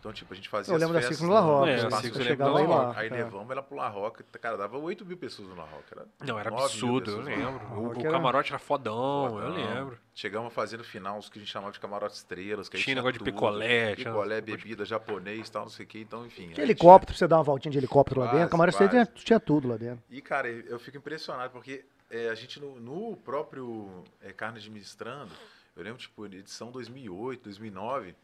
Então, 0.00 0.12
tipo, 0.12 0.32
a 0.32 0.36
gente 0.36 0.48
fazia 0.48 0.72
Eu 0.72 0.76
as 0.76 0.80
lembro 0.80 0.94
da 0.94 1.00
festas 1.00 1.18
Circo 1.18 1.32
no 1.32 1.38
La 1.38 1.40
Roca. 1.46 1.70
É, 1.70 1.84
eu 1.84 2.22
chegava 2.24 2.52
lá. 2.52 2.86
Roca. 2.86 3.00
Aí 3.00 3.08
é. 3.08 3.10
levamos 3.10 3.50
ela 3.50 3.62
pro 3.62 3.76
La 3.76 3.88
Roca. 3.88 4.24
Cara, 4.40 4.56
dava 4.56 4.78
8 4.78 5.04
mil 5.04 5.16
pessoas 5.16 5.48
no 5.48 5.54
La 5.54 5.64
Roca. 5.64 5.84
Era 5.92 6.06
Não, 6.20 6.38
era 6.38 6.50
9 6.50 6.56
mil 6.62 6.64
absurdo, 6.64 7.10
eu 7.10 7.20
lembro. 7.20 7.66
O, 7.78 7.86
o 7.90 8.02
camarote 8.02 8.50
era 8.50 8.58
fodão, 8.58 9.26
eu 9.26 9.30
Fodão. 9.52 9.52
lembro. 9.52 9.98
Chegamos 10.14 10.48
a 10.48 10.50
fazer 10.50 10.78
no 10.78 10.84
final 10.84 11.18
os 11.18 11.28
que 11.28 11.38
a 11.38 11.40
gente 11.42 11.50
chamava 11.52 11.72
de 11.72 11.78
camarote 11.78 12.14
estrelas. 12.14 12.68
Que 12.68 12.76
Tinha 12.78 12.84
tinha 12.84 12.96
negócio 12.96 13.12
de 13.12 13.18
tudo. 13.18 13.32
picolé, 13.32 13.94
tinha- 13.94 14.10
Picolé, 14.10 14.40
bebida, 14.40 14.84
japonês 14.86 15.48
e 15.48 15.52
tal, 15.52 15.62
não 15.62 15.70
sei 15.70 15.84
o 15.84 15.88
que. 15.88 16.00
Então, 16.00 16.24
enfim. 16.26 16.48
Tinha 16.48 16.64
helicóptero, 16.64 17.06
pra 17.12 17.18
você 17.18 17.28
dar 17.28 17.36
uma 17.36 17.44
voltinha 17.44 17.70
de 17.72 17.78
helicóptero 17.78 18.20
lá 18.20 18.26
Quase, 18.26 18.38
dentro. 18.38 18.50
Camarote 18.50 18.76
tinha, 18.78 18.88
quase. 18.88 19.10
tinha 19.24 19.40
tudo 19.40 19.68
lá 19.68 19.76
dentro. 19.76 20.02
E, 20.10 20.22
cara, 20.22 20.48
eu 20.48 20.78
fico 20.78 20.96
impressionado, 20.96 21.50
porque 21.52 21.84
é, 22.10 22.30
a 22.30 22.34
gente, 22.34 22.58
no, 22.58 22.80
no 22.80 23.16
próprio 23.18 24.02
é, 24.22 24.32
Carne 24.32 24.58
Administrando, 24.58 25.30
eu 25.76 25.82
lembro, 25.84 25.98
tipo, 25.98 26.24
edição 26.26 26.70
2008, 26.70 27.44
2009, 27.44 28.14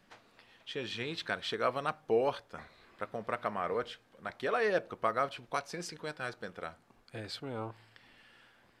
tinha 0.67 0.85
gente, 0.85 1.23
cara, 1.23 1.39
que 1.39 1.47
chegava 1.47 1.81
na 1.81 1.93
porta 1.93 2.59
pra 2.97 3.07
comprar 3.07 3.37
camarote. 3.37 3.99
Naquela 4.21 4.61
época, 4.61 4.97
pagava, 4.97 5.29
tipo, 5.29 5.47
450 5.47 6.21
reais 6.23 6.35
pra 6.35 6.47
entrar. 6.49 6.77
É 7.13 7.25
isso 7.25 7.45
mesmo. 7.45 7.73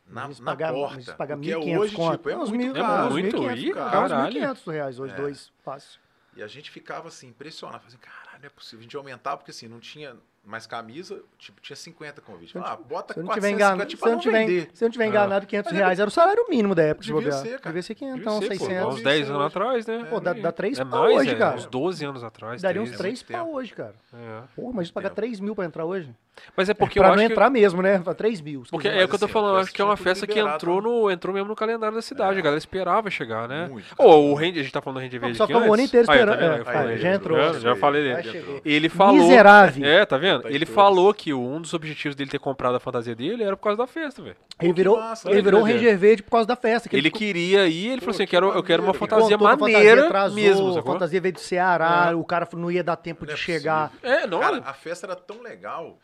Na, 0.05 0.27
na 0.27 0.35
pagam- 0.43 0.73
porta. 0.73 0.99
o 1.13 1.39
que 1.39 1.51
é 1.51 1.55
1.500 1.57 1.79
hoje, 1.79 1.95
conto. 1.95 2.17
tipo, 2.17 2.29
é 2.29 2.37
Uns 2.37 2.49
muito 2.49 2.63
mil- 2.63 2.73
caro. 2.73 3.05
uns 3.07 3.11
muito? 3.13 3.37
1.500 3.37 3.57
Ih, 3.63 3.73
cara, 3.73 3.85
uns 3.87 4.09
caralho. 4.11 4.33
1.500 4.33 4.67
reais 4.71 4.99
hoje, 4.99 5.13
É. 5.13 5.17
dois, 5.17 5.51
fácil. 5.63 5.99
E 6.35 6.43
a 6.43 6.47
gente 6.47 6.69
ficava 6.71 7.07
assim, 7.07 7.27
impressionado. 7.29 7.79
Falei 7.83 7.95
assim, 7.95 8.05
caralho, 8.05 8.39
não 8.41 8.45
é 8.47 8.49
possível. 8.49 8.79
A 8.79 8.83
gente 8.83 8.95
aumentava, 8.97 9.37
porque 9.37 9.51
assim, 9.51 9.67
não 9.67 9.79
tinha 9.79 10.15
mais 10.47 10.65
camisa, 10.65 11.19
tipo, 11.37 11.59
tinha 11.61 11.75
50 11.75 12.21
convites. 12.21 12.55
Ah, 12.55 12.77
bota 12.77 13.13
Se 13.13 13.19
eu 13.19 13.23
não 13.25 13.33
tiver 13.33 13.49
450, 13.49 13.53
enganado, 13.53 13.89
tipo, 13.89 14.01
se 14.01 14.07
eu 14.07 14.11
não 14.13 14.19
pra 14.19 14.31
tiver, 14.31 14.45
vender. 14.47 14.69
se 14.73 14.83
eu 14.83 14.87
não 14.87 14.91
tiver 14.91 15.03
Ah. 15.03 15.07
enganado, 15.07 15.45
500 15.45 15.71
Mas 15.71 15.79
é- 15.79 15.83
reais 15.83 15.99
era 15.99 16.07
o 16.07 16.11
salário 16.11 16.45
mínimo 16.49 16.73
da 16.73 16.83
época, 16.83 17.05
Devia 17.05 17.21
bobear. 17.21 17.41
ser, 17.41 17.49
cara. 17.59 17.61
Devia 17.65 17.81
ser 17.83 17.95
500, 17.95 18.19
Devia 18.19 18.31
ser, 18.39 18.47
pô. 18.47 18.65
600. 18.65 18.87
Uns 18.87 18.95
isso 18.95 19.03
10 19.03 19.29
aí 19.29 19.35
anos 19.35 19.45
atrás, 19.45 19.87
né? 19.87 20.07
Pô, 20.09 20.19
dá, 20.19 20.33
dá 20.33 20.51
3 20.51 20.79
é 20.79 20.85
pau 20.85 21.03
mais, 21.03 21.17
hoje, 21.17 21.29
é, 21.31 21.35
cara. 21.35 21.55
Uns 21.57 21.65
12 21.65 22.05
anos 22.05 22.23
atrás. 22.23 22.61
Daria 22.61 22.81
uns 22.81 22.85
13. 22.91 22.97
3 22.97 23.19
muito 23.19 23.27
tempo. 23.27 23.39
pau 23.43 23.53
hoje, 23.55 23.73
cara. 23.73 23.93
É. 24.13 24.41
Porra, 24.55 24.73
mas 24.73 24.89
pagar 24.89 25.09
tempo. 25.09 25.15
3 25.17 25.39
mil 25.39 25.53
pra 25.55 25.65
entrar 25.65 25.85
hoje? 25.85 26.09
Mas 26.55 26.69
é 26.69 26.73
porque 26.75 26.99
pra 26.99 27.07
eu 27.09 27.09
não 27.09 27.15
acho 27.17 27.27
que... 27.27 27.33
entrar 27.33 27.49
mesmo, 27.49 27.81
né? 27.81 27.97
Pra 27.99 28.13
3 28.13 28.39
mil. 28.41 28.63
Porque 28.69 28.87
é 28.87 29.03
o 29.03 29.07
que 29.07 29.15
eu 29.15 29.19
tô 29.19 29.25
assim, 29.25 29.33
falando, 29.33 29.57
acho 29.57 29.73
que 29.73 29.81
é 29.81 29.85
uma 29.85 29.97
festa 29.97 30.27
que 30.27 30.39
entrou, 30.39 30.77
liberado, 30.77 30.81
no, 30.81 31.11
entrou 31.11 31.33
mesmo 31.33 31.49
no 31.49 31.55
calendário 31.55 31.95
da 31.95 32.01
cidade. 32.01 32.35
É. 32.35 32.39
A 32.39 32.43
galera 32.43 32.57
esperava 32.59 33.09
chegar, 33.09 33.47
né? 33.47 33.67
Cara. 33.97 34.07
o 34.07 34.33
Randy, 34.35 34.59
a 34.59 34.63
gente 34.63 34.71
tá 34.71 34.79
falando 34.81 34.99
do 34.99 35.03
Randy 35.03 35.17
Verde 35.17 35.37
Só 35.37 35.43
aqui 35.45 35.53
ficamos 35.53 35.69
o 35.69 35.73
ano 35.73 35.83
inteiro 35.83 36.05
tá 36.05 36.13
esperando. 36.13 36.39
É, 36.39 36.97
já 36.97 37.13
entrou. 37.13 37.59
Já, 37.59 37.75
falei 37.75 38.03
dele. 38.03 38.61
Ele 38.63 38.87
falou. 38.87 39.15
Miserável. 39.15 39.83
É, 39.85 40.05
tá 40.05 40.17
vendo? 40.17 40.36
Tá 40.43 40.49
em 40.49 40.53
Ele 40.53 40.65
todas. 40.65 40.75
falou 40.75 41.13
que 41.13 41.33
um 41.33 41.59
dos 41.61 41.73
objetivos 41.73 42.15
dele 42.15 42.29
ter 42.29 42.39
comprado 42.39 42.75
a 42.75 42.79
fantasia 42.79 43.15
dele 43.15 43.43
era 43.43 43.55
por 43.57 43.63
causa 43.63 43.77
da 43.77 43.87
festa, 43.87 44.21
velho. 44.21 44.35
Ele 44.59 44.73
que 44.73 44.77
virou, 44.77 44.97
massa, 44.97 45.27
ele 45.29 45.37
né, 45.37 45.41
virou 45.43 45.59
um 45.59 45.63
Ranger? 45.63 45.79
Ranger 45.81 45.97
Verde 45.97 46.23
por 46.23 46.31
causa 46.31 46.47
da 46.47 46.55
festa. 46.55 46.89
que 46.89 46.95
Ele 46.95 47.09
ficou- 47.09 47.19
queria 47.19 47.67
ir, 47.67 47.87
ele 47.89 48.01
falou 48.01 48.11
assim: 48.11 48.23
eu 48.23 48.27
que 48.27 48.31
quero, 48.31 48.47
eu 48.51 48.63
quero 48.63 48.83
uma 48.83 48.93
fantasia 48.93 49.37
que 49.37 49.43
a 49.43 49.55
maneira 49.57 50.03
fantasia 50.03 50.35
mesmo, 50.35 50.69
A 50.69 50.73
sacou? 50.73 50.93
fantasia 50.93 51.21
veio 51.21 51.33
do 51.33 51.39
Ceará, 51.39 52.09
É. 52.11 52.15
o 52.15 52.23
cara 52.23 52.47
não 52.53 52.71
ia 52.71 52.83
dar 52.83 52.95
tempo 52.95 53.21
Não 53.25 53.27
de 53.27 53.33
é 53.33 53.37
chegar. 53.37 53.91
É, 54.01 54.25
não. 54.27 54.39
Cara, 54.39 54.57
a 54.65 54.73
festa 54.73 55.05
era 55.07 55.15
tão 55.15 55.41
legal 55.41 55.97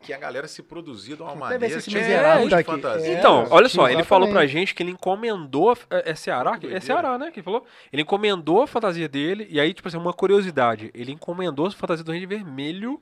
que 0.00 0.12
a 0.12 0.16
galera 0.18 0.46
se 0.46 0.62
produzia 0.62 1.16
de 1.16 1.22
uma 1.22 1.30
Deve 1.32 1.40
maneira 1.40 1.68
ser 1.70 1.78
esse 1.78 1.90
tinha 1.90 2.00
miserável 2.02 2.40
muita 2.42 2.56
daqui. 2.56 2.70
fantasia. 2.70 3.08
É, 3.14 3.18
Então, 3.18 3.46
olha 3.50 3.68
só, 3.68 3.88
ele 3.90 4.04
falou 4.04 4.28
pra 4.30 4.46
gente 4.46 4.72
que 4.72 4.80
ele 4.80 4.92
encomendou. 4.92 5.72
a- 5.72 5.76
É, 5.90 6.12
é 6.12 6.14
Ceará? 6.14 6.52
Muito 6.52 6.68
É. 6.68 6.78
Ceará, 6.78 7.18
né? 7.18 7.32
Que 7.32 7.40
ele 7.40 7.44
falou. 7.44 7.64
Ele 7.92 8.02
encomendou 8.02 8.62
a 8.62 8.66
fantasia 8.68 9.08
dele. 9.08 9.48
E 9.50 9.58
aí, 9.58 9.74
tipo 9.74 9.88
assim, 9.88 9.96
uma 9.96 10.12
curiosidade. 10.12 10.90
Ele 10.94 11.10
encomendou 11.10 11.66
a 11.66 11.70
fantasia 11.72 12.04
do 12.04 12.12
Range 12.12 12.26
Vermelho. 12.26 13.00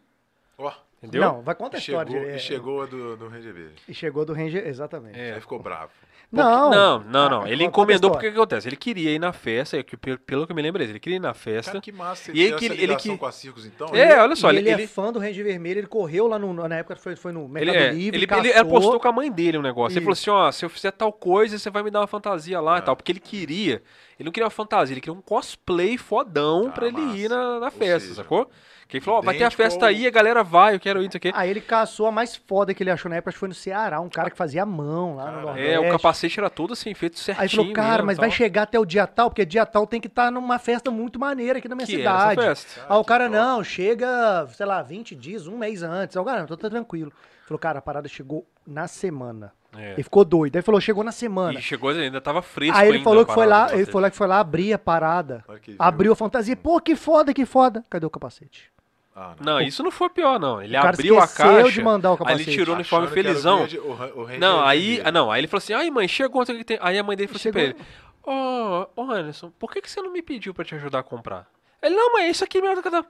Ó, 0.59 0.73
Entendeu? 1.03 1.21
Não, 1.23 1.43
vai 1.43 1.55
contar 1.55 1.77
e 1.77 1.79
a 1.79 1.81
história. 1.81 2.11
chegou, 2.11 2.25
de- 2.27 2.33
é, 2.33 2.37
e 2.37 2.39
chegou 2.39 2.83
a 2.83 2.87
do, 2.87 3.17
do 3.17 3.29
Ranger 3.29 3.53
Verde. 3.53 3.75
e 3.87 3.95
chegou 3.95 4.25
do 4.25 4.33
Ranger, 4.33 4.67
exatamente. 4.67 5.19
É. 5.19 5.35
Aí 5.35 5.41
ficou 5.41 5.59
bravo. 5.59 5.93
Não, 6.33 6.71
Não, 6.71 6.99
não, 7.05 7.31
não. 7.31 7.43
Ah, 7.43 7.51
Ele 7.51 7.63
encomendou 7.63 8.11
porque 8.11 8.27
o 8.27 8.33
que 8.33 8.37
acontece? 8.37 8.67
Ele 8.69 8.75
queria 8.75 9.13
ir 9.13 9.19
na 9.21 9.33
festa, 9.33 9.77
é 9.79 9.85
pelo 10.27 10.45
que 10.45 10.51
eu 10.53 10.57
me 10.57 10.61
lembro, 10.63 10.83
é 10.83 10.85
ele 10.87 10.99
queria 10.99 11.17
ir 11.17 11.21
na 11.21 11.33
festa. 11.33 11.71
Cara, 11.71 11.81
que 11.83 11.93
massa. 11.93 12.33
E 12.33 12.41
ele 12.41 12.49
tinha 12.49 12.59
que- 12.59 12.65
essa 12.65 12.75
ele 12.75 12.87
ligação 12.87 13.13
que- 13.15 13.19
com 13.21 13.27
a 13.27 13.31
Circos, 13.33 13.65
então. 13.65 13.95
É, 13.95 14.21
olha 14.21 14.35
só, 14.35 14.49
e 14.51 14.57
ele, 14.57 14.59
ele, 14.63 14.71
ele, 14.73 14.83
é 14.83 14.87
fã 14.89 15.13
do 15.13 15.21
Ranger 15.21 15.45
Vermelho, 15.45 15.79
ele 15.79 15.87
correu 15.87 16.27
lá 16.27 16.37
no. 16.37 16.53
Na 16.67 16.77
época 16.79 16.97
foi, 16.97 17.15
foi 17.15 17.31
no 17.31 17.43
ele, 17.45 17.67
Mercado 17.67 17.77
é, 17.77 17.89
Livre. 17.93 18.09
ele, 18.09 18.17
ele, 18.17 18.27
caçou, 18.27 18.45
ele 18.45 18.59
apostou 18.59 18.99
com 18.99 19.07
a 19.09 19.13
mãe 19.13 19.31
dele 19.31 19.59
um 19.59 19.63
negócio. 19.63 19.97
Ele 19.97 20.11
Isso. 20.11 20.25
falou 20.25 20.41
assim: 20.41 20.49
ó, 20.49 20.51
se 20.51 20.65
eu 20.65 20.69
fizer 20.71 20.91
tal 20.91 21.13
coisa, 21.13 21.57
você 21.59 21.71
vai 21.71 21.85
me 21.85 21.91
dar 21.93 22.01
uma 22.01 22.09
fantasia 22.09 22.61
lá 22.61 22.77
É. 22.77 22.79
e 22.81 22.83
tal. 22.83 22.97
Porque 22.97 23.13
ele 23.13 23.21
queria. 23.21 23.81
Ele 24.19 24.25
não 24.27 24.33
queria 24.33 24.47
uma 24.47 24.51
fantasia, 24.51 24.95
ele 24.95 25.01
queria 25.01 25.17
um 25.17 25.23
cosplay 25.23 25.97
fodão 25.97 26.67
Ah, 26.69 26.73
pra 26.73 26.89
ele 26.89 26.97
massa. 27.01 27.17
ir 27.19 27.29
na, 27.29 27.61
na 27.61 27.71
festa, 27.71 28.01
seja, 28.09 28.15
sacou? 28.15 28.51
Que 28.89 28.99
ele 28.99 29.05
falou: 29.05 29.19
ó, 29.19 29.23
vai 29.23 29.37
ter 29.37 29.45
a 29.45 29.51
festa 29.51 29.87
aí, 29.87 30.07
a 30.07 30.11
galera 30.11 30.45
vai, 30.45 30.75
eu 30.77 30.81
quero 30.81 31.01
ir, 31.01 31.07
não 31.07 31.11
sei 31.11 31.19
o 31.19 31.21
quê. 31.21 31.33
Aí 31.35 31.51
ele 31.51 31.61
caçou 31.61 32.07
a 32.07 32.13
mais 32.13 32.37
foda 32.37 32.73
que 32.73 32.83
ele 32.83 32.91
achou 32.91 33.09
na 33.09 33.17
época, 33.17 33.31
acho 33.31 33.37
que 33.37 33.41
foi 33.41 33.49
no 33.49 33.55
Ceará, 33.55 34.01
um 34.01 34.09
cara 34.09 34.31
que 34.31 34.37
fazia 34.37 34.63
a 34.63 34.67
mão 34.67 35.17
lá 35.17 35.27
no 35.27 35.31
Cara, 35.33 35.43
Nordeste. 35.43 35.73
É, 35.73 35.81
o 35.81 35.91
capacete 35.91 36.39
era 36.39 36.49
todo 36.49 36.73
assim, 36.73 36.95
feito 36.95 37.19
certinho. 37.19 37.43
Aí 37.43 37.49
falou, 37.49 37.73
cara, 37.73 37.91
mesmo, 37.97 38.07
mas 38.07 38.17
tal. 38.17 38.23
vai 38.23 38.31
chegar 38.31 38.63
até 38.63 38.79
o 38.79 38.85
dia 38.85 39.07
tal, 39.07 39.29
porque 39.31 39.45
dia 39.45 39.67
tal 39.67 39.87
tem 39.87 40.01
que 40.01 40.07
estar 40.07 40.31
numa 40.31 40.59
festa 40.59 40.91
muito 40.91 41.19
maneira 41.19 41.59
aqui 41.59 41.69
na 41.69 41.75
minha 41.75 41.87
Que 41.87 42.01
era 42.01 42.11
essa 42.11 42.31
cidade. 42.31 42.49
festa. 42.49 42.87
Aí 42.89 42.97
o 42.99 43.05
cara, 43.05 43.25
top. 43.25 43.37
não, 43.37 43.65
chega, 43.65 44.47
sei 44.53 44.67
lá, 44.67 44.83
20 44.83 45.15
dias, 45.17 45.47
um 45.49 45.59
mês 45.59 45.83
antes. 45.83 46.17
Aí 46.17 46.23
o 46.23 46.25
cara, 46.25 46.41
não, 46.41 46.47
tô, 46.47 46.57
tô 46.57 46.71
tranquilo. 46.71 47.13
Falou, 47.47 47.59
cara, 47.59 47.79
a 47.79 47.83
parada 47.83 48.09
chegou 48.09 48.47
na 48.67 48.87
semana. 48.89 49.53
É. 49.77 49.93
Ele 49.93 50.03
ficou 50.03 50.25
doido. 50.25 50.57
Aí 50.57 50.63
falou, 50.63 50.81
chegou 50.81 51.05
na 51.05 51.13
semana. 51.13 51.59
E 51.59 51.63
chegou, 51.63 51.91
ainda 51.91 52.21
tava 52.21 52.43
fresco 52.43 52.77
Aí 52.77 52.89
ele 52.89 52.99
ainda 52.99 53.05
falou 53.05 53.27
que 53.27 53.33
foi 53.35 53.47
lá, 53.47 53.73
ele 53.73 53.87
falou 53.87 54.11
que 54.11 54.17
foi 54.17 54.27
lá 54.27 54.41
abrir 54.41 54.73
a 54.73 54.79
parada. 54.79 55.45
Abriu 55.79 56.13
a 56.13 56.17
fantasia. 56.17 56.57
Pô, 56.57 56.81
que 56.81 56.97
foda, 56.97 57.33
que 57.35 57.45
foda. 57.45 57.85
Cadê 57.91 58.07
o 58.07 58.11
capacete? 58.11 58.71
Ah, 59.19 59.35
não. 59.41 59.55
Não, 59.55 59.61
isso 59.63 59.83
não 59.83 59.91
foi 59.91 60.11
pior, 60.11 60.39
não. 60.39 60.61
Ele 60.61 60.77
O 60.77 60.81
cara 60.81 60.91
abriu 60.91 61.19
a 61.19 61.27
caixa. 61.27 61.71
de 61.73 61.83
mandar 61.83 62.11
o 62.11 62.13
Aí 62.13 62.19
capacete. 62.19 62.51
ele 62.51 62.59
tirou 62.59 62.75
o 62.75 62.77
uniforme 62.77 63.09
felizão. 63.09 63.65
O 63.65 64.23
o 64.25 64.39
Não, 64.39 64.63
aí, 64.63 65.01
ah, 65.03 65.11
não, 65.11 65.33
aí 65.33 65.41
ele 65.41 65.47
falou 65.47 65.59
assim, 65.59 65.73
ai 65.73 65.89
mãe, 65.91 66.07
chegou 66.07 66.43
ontem 66.43 66.59
que 66.59 66.65
tem. 66.65 66.79
Aí 66.83 66.99
a 66.99 67.03
mãe 67.03 67.17
dele 67.17 67.29
falou 67.29 67.39
assim 67.39 67.51
pra 67.51 67.61
Chegou- 67.63 67.81
ele, 67.81 67.87
ô, 68.23 68.87
ô 68.95 69.11
Anderson, 69.11 69.51
por 69.59 69.73
que, 69.73 69.81
que 69.81 69.91
você 69.91 70.03
não 70.03 70.13
me 70.13 70.21
pediu 70.21 70.53
pra 70.53 70.67
te 70.67 70.75
ajudar 70.75 70.99
a 70.99 71.03
comprar? 71.03 71.47
Ele, 71.83 71.95
não, 71.95 72.13
mãe, 72.13 72.29
isso 72.29 72.45
aqui 72.45 72.59
é 72.59 72.61
melhor 72.61 72.77
do 72.77 72.83
que 72.83 72.89
a 72.89 72.91
da... 72.91 73.05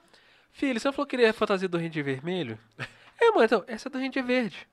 Filho, 0.53 0.79
você 0.79 0.87
não 0.87 0.93
falou 0.93 1.07
que 1.07 1.17
queria 1.17 1.31
a 1.31 1.35
fantasia 1.35 1.69
do 1.69 1.77
Ranger 1.77 2.05
vermelho? 2.05 2.57
é, 3.21 3.31
mãe, 3.33 3.45
então, 3.45 3.64
essa 3.67 3.89
é 3.89 3.91
do 3.91 3.99
Ranger 3.99 4.25
verde. 4.25 4.69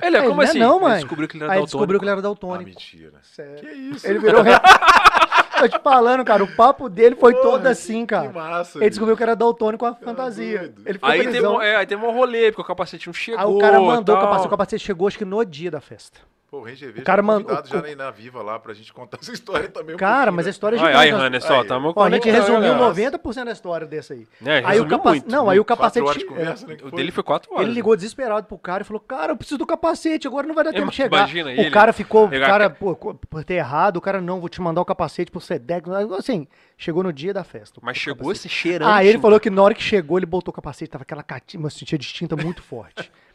Ele, 0.00 0.16
Aí 0.18 0.22
como 0.24 0.36
não 0.36 0.42
é 0.42 0.44
assim? 0.46 0.58
não, 0.58 0.76
Ele 0.76 0.84
mãe. 0.84 0.94
descobriu 0.98 1.28
que 1.28 1.36
ele 1.36 1.44
era 1.44 1.52
Aí 1.52 1.58
ele 1.58 1.62
daltônico. 1.62 1.76
descobriu 1.78 1.98
que 2.00 2.04
ele 2.04 2.10
era 2.10 2.18
Ah, 2.18 2.22
daltônico. 2.22 2.64
mentira. 2.70 3.12
Sério. 3.22 3.54
Que 3.56 3.66
isso? 3.72 4.06
Ele 4.06 4.18
virou. 4.18 4.42
Tô 5.58 5.68
te 5.68 5.78
falando, 5.82 6.22
cara, 6.22 6.44
o 6.44 6.54
papo 6.54 6.86
dele 6.86 7.16
foi 7.16 7.32
Porra, 7.32 7.44
todo 7.44 7.66
assim, 7.66 8.04
cara. 8.04 8.28
Que 8.28 8.34
massa. 8.34 8.78
Ele 8.78 8.90
descobriu 8.90 9.16
que 9.16 9.22
era 9.22 9.34
daltônico 9.34 9.86
com 9.86 9.90
a 9.90 9.94
fantasia. 9.94 10.74
Ele 10.84 10.94
ficou 10.94 11.08
Aí 11.08 11.22
teve, 11.26 11.46
um, 11.46 11.62
é, 11.62 11.76
aí 11.76 11.86
teve 11.86 12.04
um 12.04 12.12
rolê, 12.12 12.52
porque 12.52 12.60
o 12.60 12.64
capacete 12.64 13.06
não 13.06 13.14
chegou 13.14 13.40
Aí 13.40 13.46
o 13.46 13.58
cara 13.58 13.80
mandou 13.80 14.16
o 14.16 14.20
capacete. 14.20 14.46
O 14.46 14.50
capacete 14.50 14.84
chegou, 14.84 15.08
acho 15.08 15.16
que 15.16 15.24
no 15.24 15.42
dia 15.46 15.70
da 15.70 15.80
festa. 15.80 16.20
Pô, 16.56 16.62
o 16.62 16.64
Ranger 16.64 16.86
Verde 16.88 17.00
O 17.00 17.04
cara 17.04 17.20
tá 17.22 17.26
manda- 17.26 17.44
convidado 17.44 17.68
o- 17.68 17.70
já 17.70 17.78
o- 17.78 17.96
na, 17.96 18.04
na 18.06 18.10
Viva 18.10 18.42
lá 18.42 18.58
pra 18.58 18.72
gente 18.72 18.90
contar 18.92 19.18
essa 19.20 19.30
história 19.32 19.68
também. 19.68 19.94
um 19.94 19.98
Cara, 19.98 20.32
mas 20.32 20.46
a 20.46 20.48
né? 20.48 20.50
história 20.50 20.76
é 20.76 20.78
Aí, 20.80 20.86
gigante. 20.86 20.98
aí, 21.04 21.10
nós- 21.12 21.20
Hannes, 21.20 21.50
ó, 21.50 21.60
Aí. 21.60 21.66
tamo 21.68 21.92
Ó, 21.94 22.02
a 22.04 22.10
gente 22.10 22.22
com- 22.22 22.30
resumiu 22.30 22.60
galera. 22.60 22.78
90% 22.78 23.44
da 23.44 23.52
história 23.52 23.86
dessa 23.86 24.14
aí. 24.14 24.26
É, 24.44 24.56
aí 24.58 24.62
o 24.62 24.66
resumiu 24.68 24.88
capa... 24.98 25.08
muito. 25.10 25.30
Não, 25.30 25.50
aí 25.50 25.58
o 25.60 25.64
Quatro 25.64 25.76
capacete. 25.82 26.06
horas 26.06 26.18
de 26.22 26.24
conversa, 26.26 26.66
né? 26.66 26.76
O 26.82 26.90
dele 26.90 27.10
foi 27.10 27.22
4 27.22 27.52
horas. 27.52 27.64
Ele 27.66 27.74
ligou 27.74 27.94
desesperado 27.94 28.46
pro 28.46 28.56
cara 28.58 28.82
e 28.82 28.86
falou: 28.86 29.00
Cara, 29.00 29.32
eu 29.32 29.36
preciso 29.36 29.58
do 29.58 29.66
capacete, 29.66 30.26
agora 30.26 30.46
não 30.46 30.54
vai 30.54 30.64
dar 30.64 30.72
tempo 30.72 30.88
de 30.90 30.96
chegar. 30.96 31.18
Imagina 31.18 31.50
o 31.50 31.52
ele- 31.52 31.70
cara 31.70 31.92
ficou, 31.92 32.26
o 32.26 32.30
cara, 32.30 32.70
pô, 32.70 32.94
por 32.96 33.44
ter 33.44 33.54
errado, 33.54 33.98
o 33.98 34.00
cara, 34.00 34.20
não, 34.20 34.40
vou 34.40 34.48
te 34.48 34.60
mandar 34.60 34.80
o 34.80 34.84
capacete 34.84 35.30
pro 35.30 35.40
Sedex. 35.40 35.88
Assim, 36.18 36.46
chegou 36.78 37.02
no 37.02 37.12
dia 37.12 37.34
da 37.34 37.44
festa. 37.44 37.80
Mas 37.82 37.96
chegou 37.98 38.28
capacete. 38.28 38.46
esse 38.46 38.48
cheirando. 38.48 38.88
Ah, 38.90 39.02
ele 39.02 39.12
tinta. 39.14 39.22
falou 39.22 39.38
que 39.40 39.50
na 39.50 39.62
hora 39.62 39.74
que 39.74 39.82
chegou, 39.82 40.18
ele 40.18 40.26
botou 40.26 40.52
o 40.52 40.54
capacete, 40.54 40.90
tava 40.90 41.02
aquela 41.02 41.22
catinha, 41.22 41.60
uma 41.60 41.70
cintinha 41.70 41.98
distinta 41.98 42.34
muito 42.36 42.62
forte. 42.62 43.10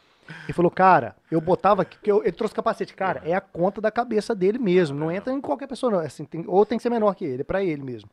Ele 0.44 0.52
falou, 0.52 0.70
cara, 0.70 1.16
eu 1.30 1.40
botava 1.40 1.82
aqui, 1.82 1.98
que 2.02 2.10
eu- 2.10 2.22
ele 2.22 2.32
trouxe 2.32 2.54
capacete, 2.54 2.94
cara, 2.94 3.22
é 3.24 3.34
a 3.34 3.40
conta 3.40 3.80
da 3.80 3.90
cabeça 3.90 4.34
dele 4.34 4.58
mesmo, 4.58 4.98
não 4.98 5.10
entra 5.10 5.32
em 5.32 5.40
qualquer 5.40 5.66
pessoa, 5.66 5.92
não. 5.92 5.98
Assim, 6.00 6.24
tem- 6.24 6.44
ou 6.46 6.64
tem 6.66 6.78
que 6.78 6.82
ser 6.82 6.90
menor 6.90 7.14
que 7.14 7.24
ele, 7.24 7.42
é 7.42 7.44
pra 7.44 7.62
ele 7.62 7.82
mesmo. 7.82 8.10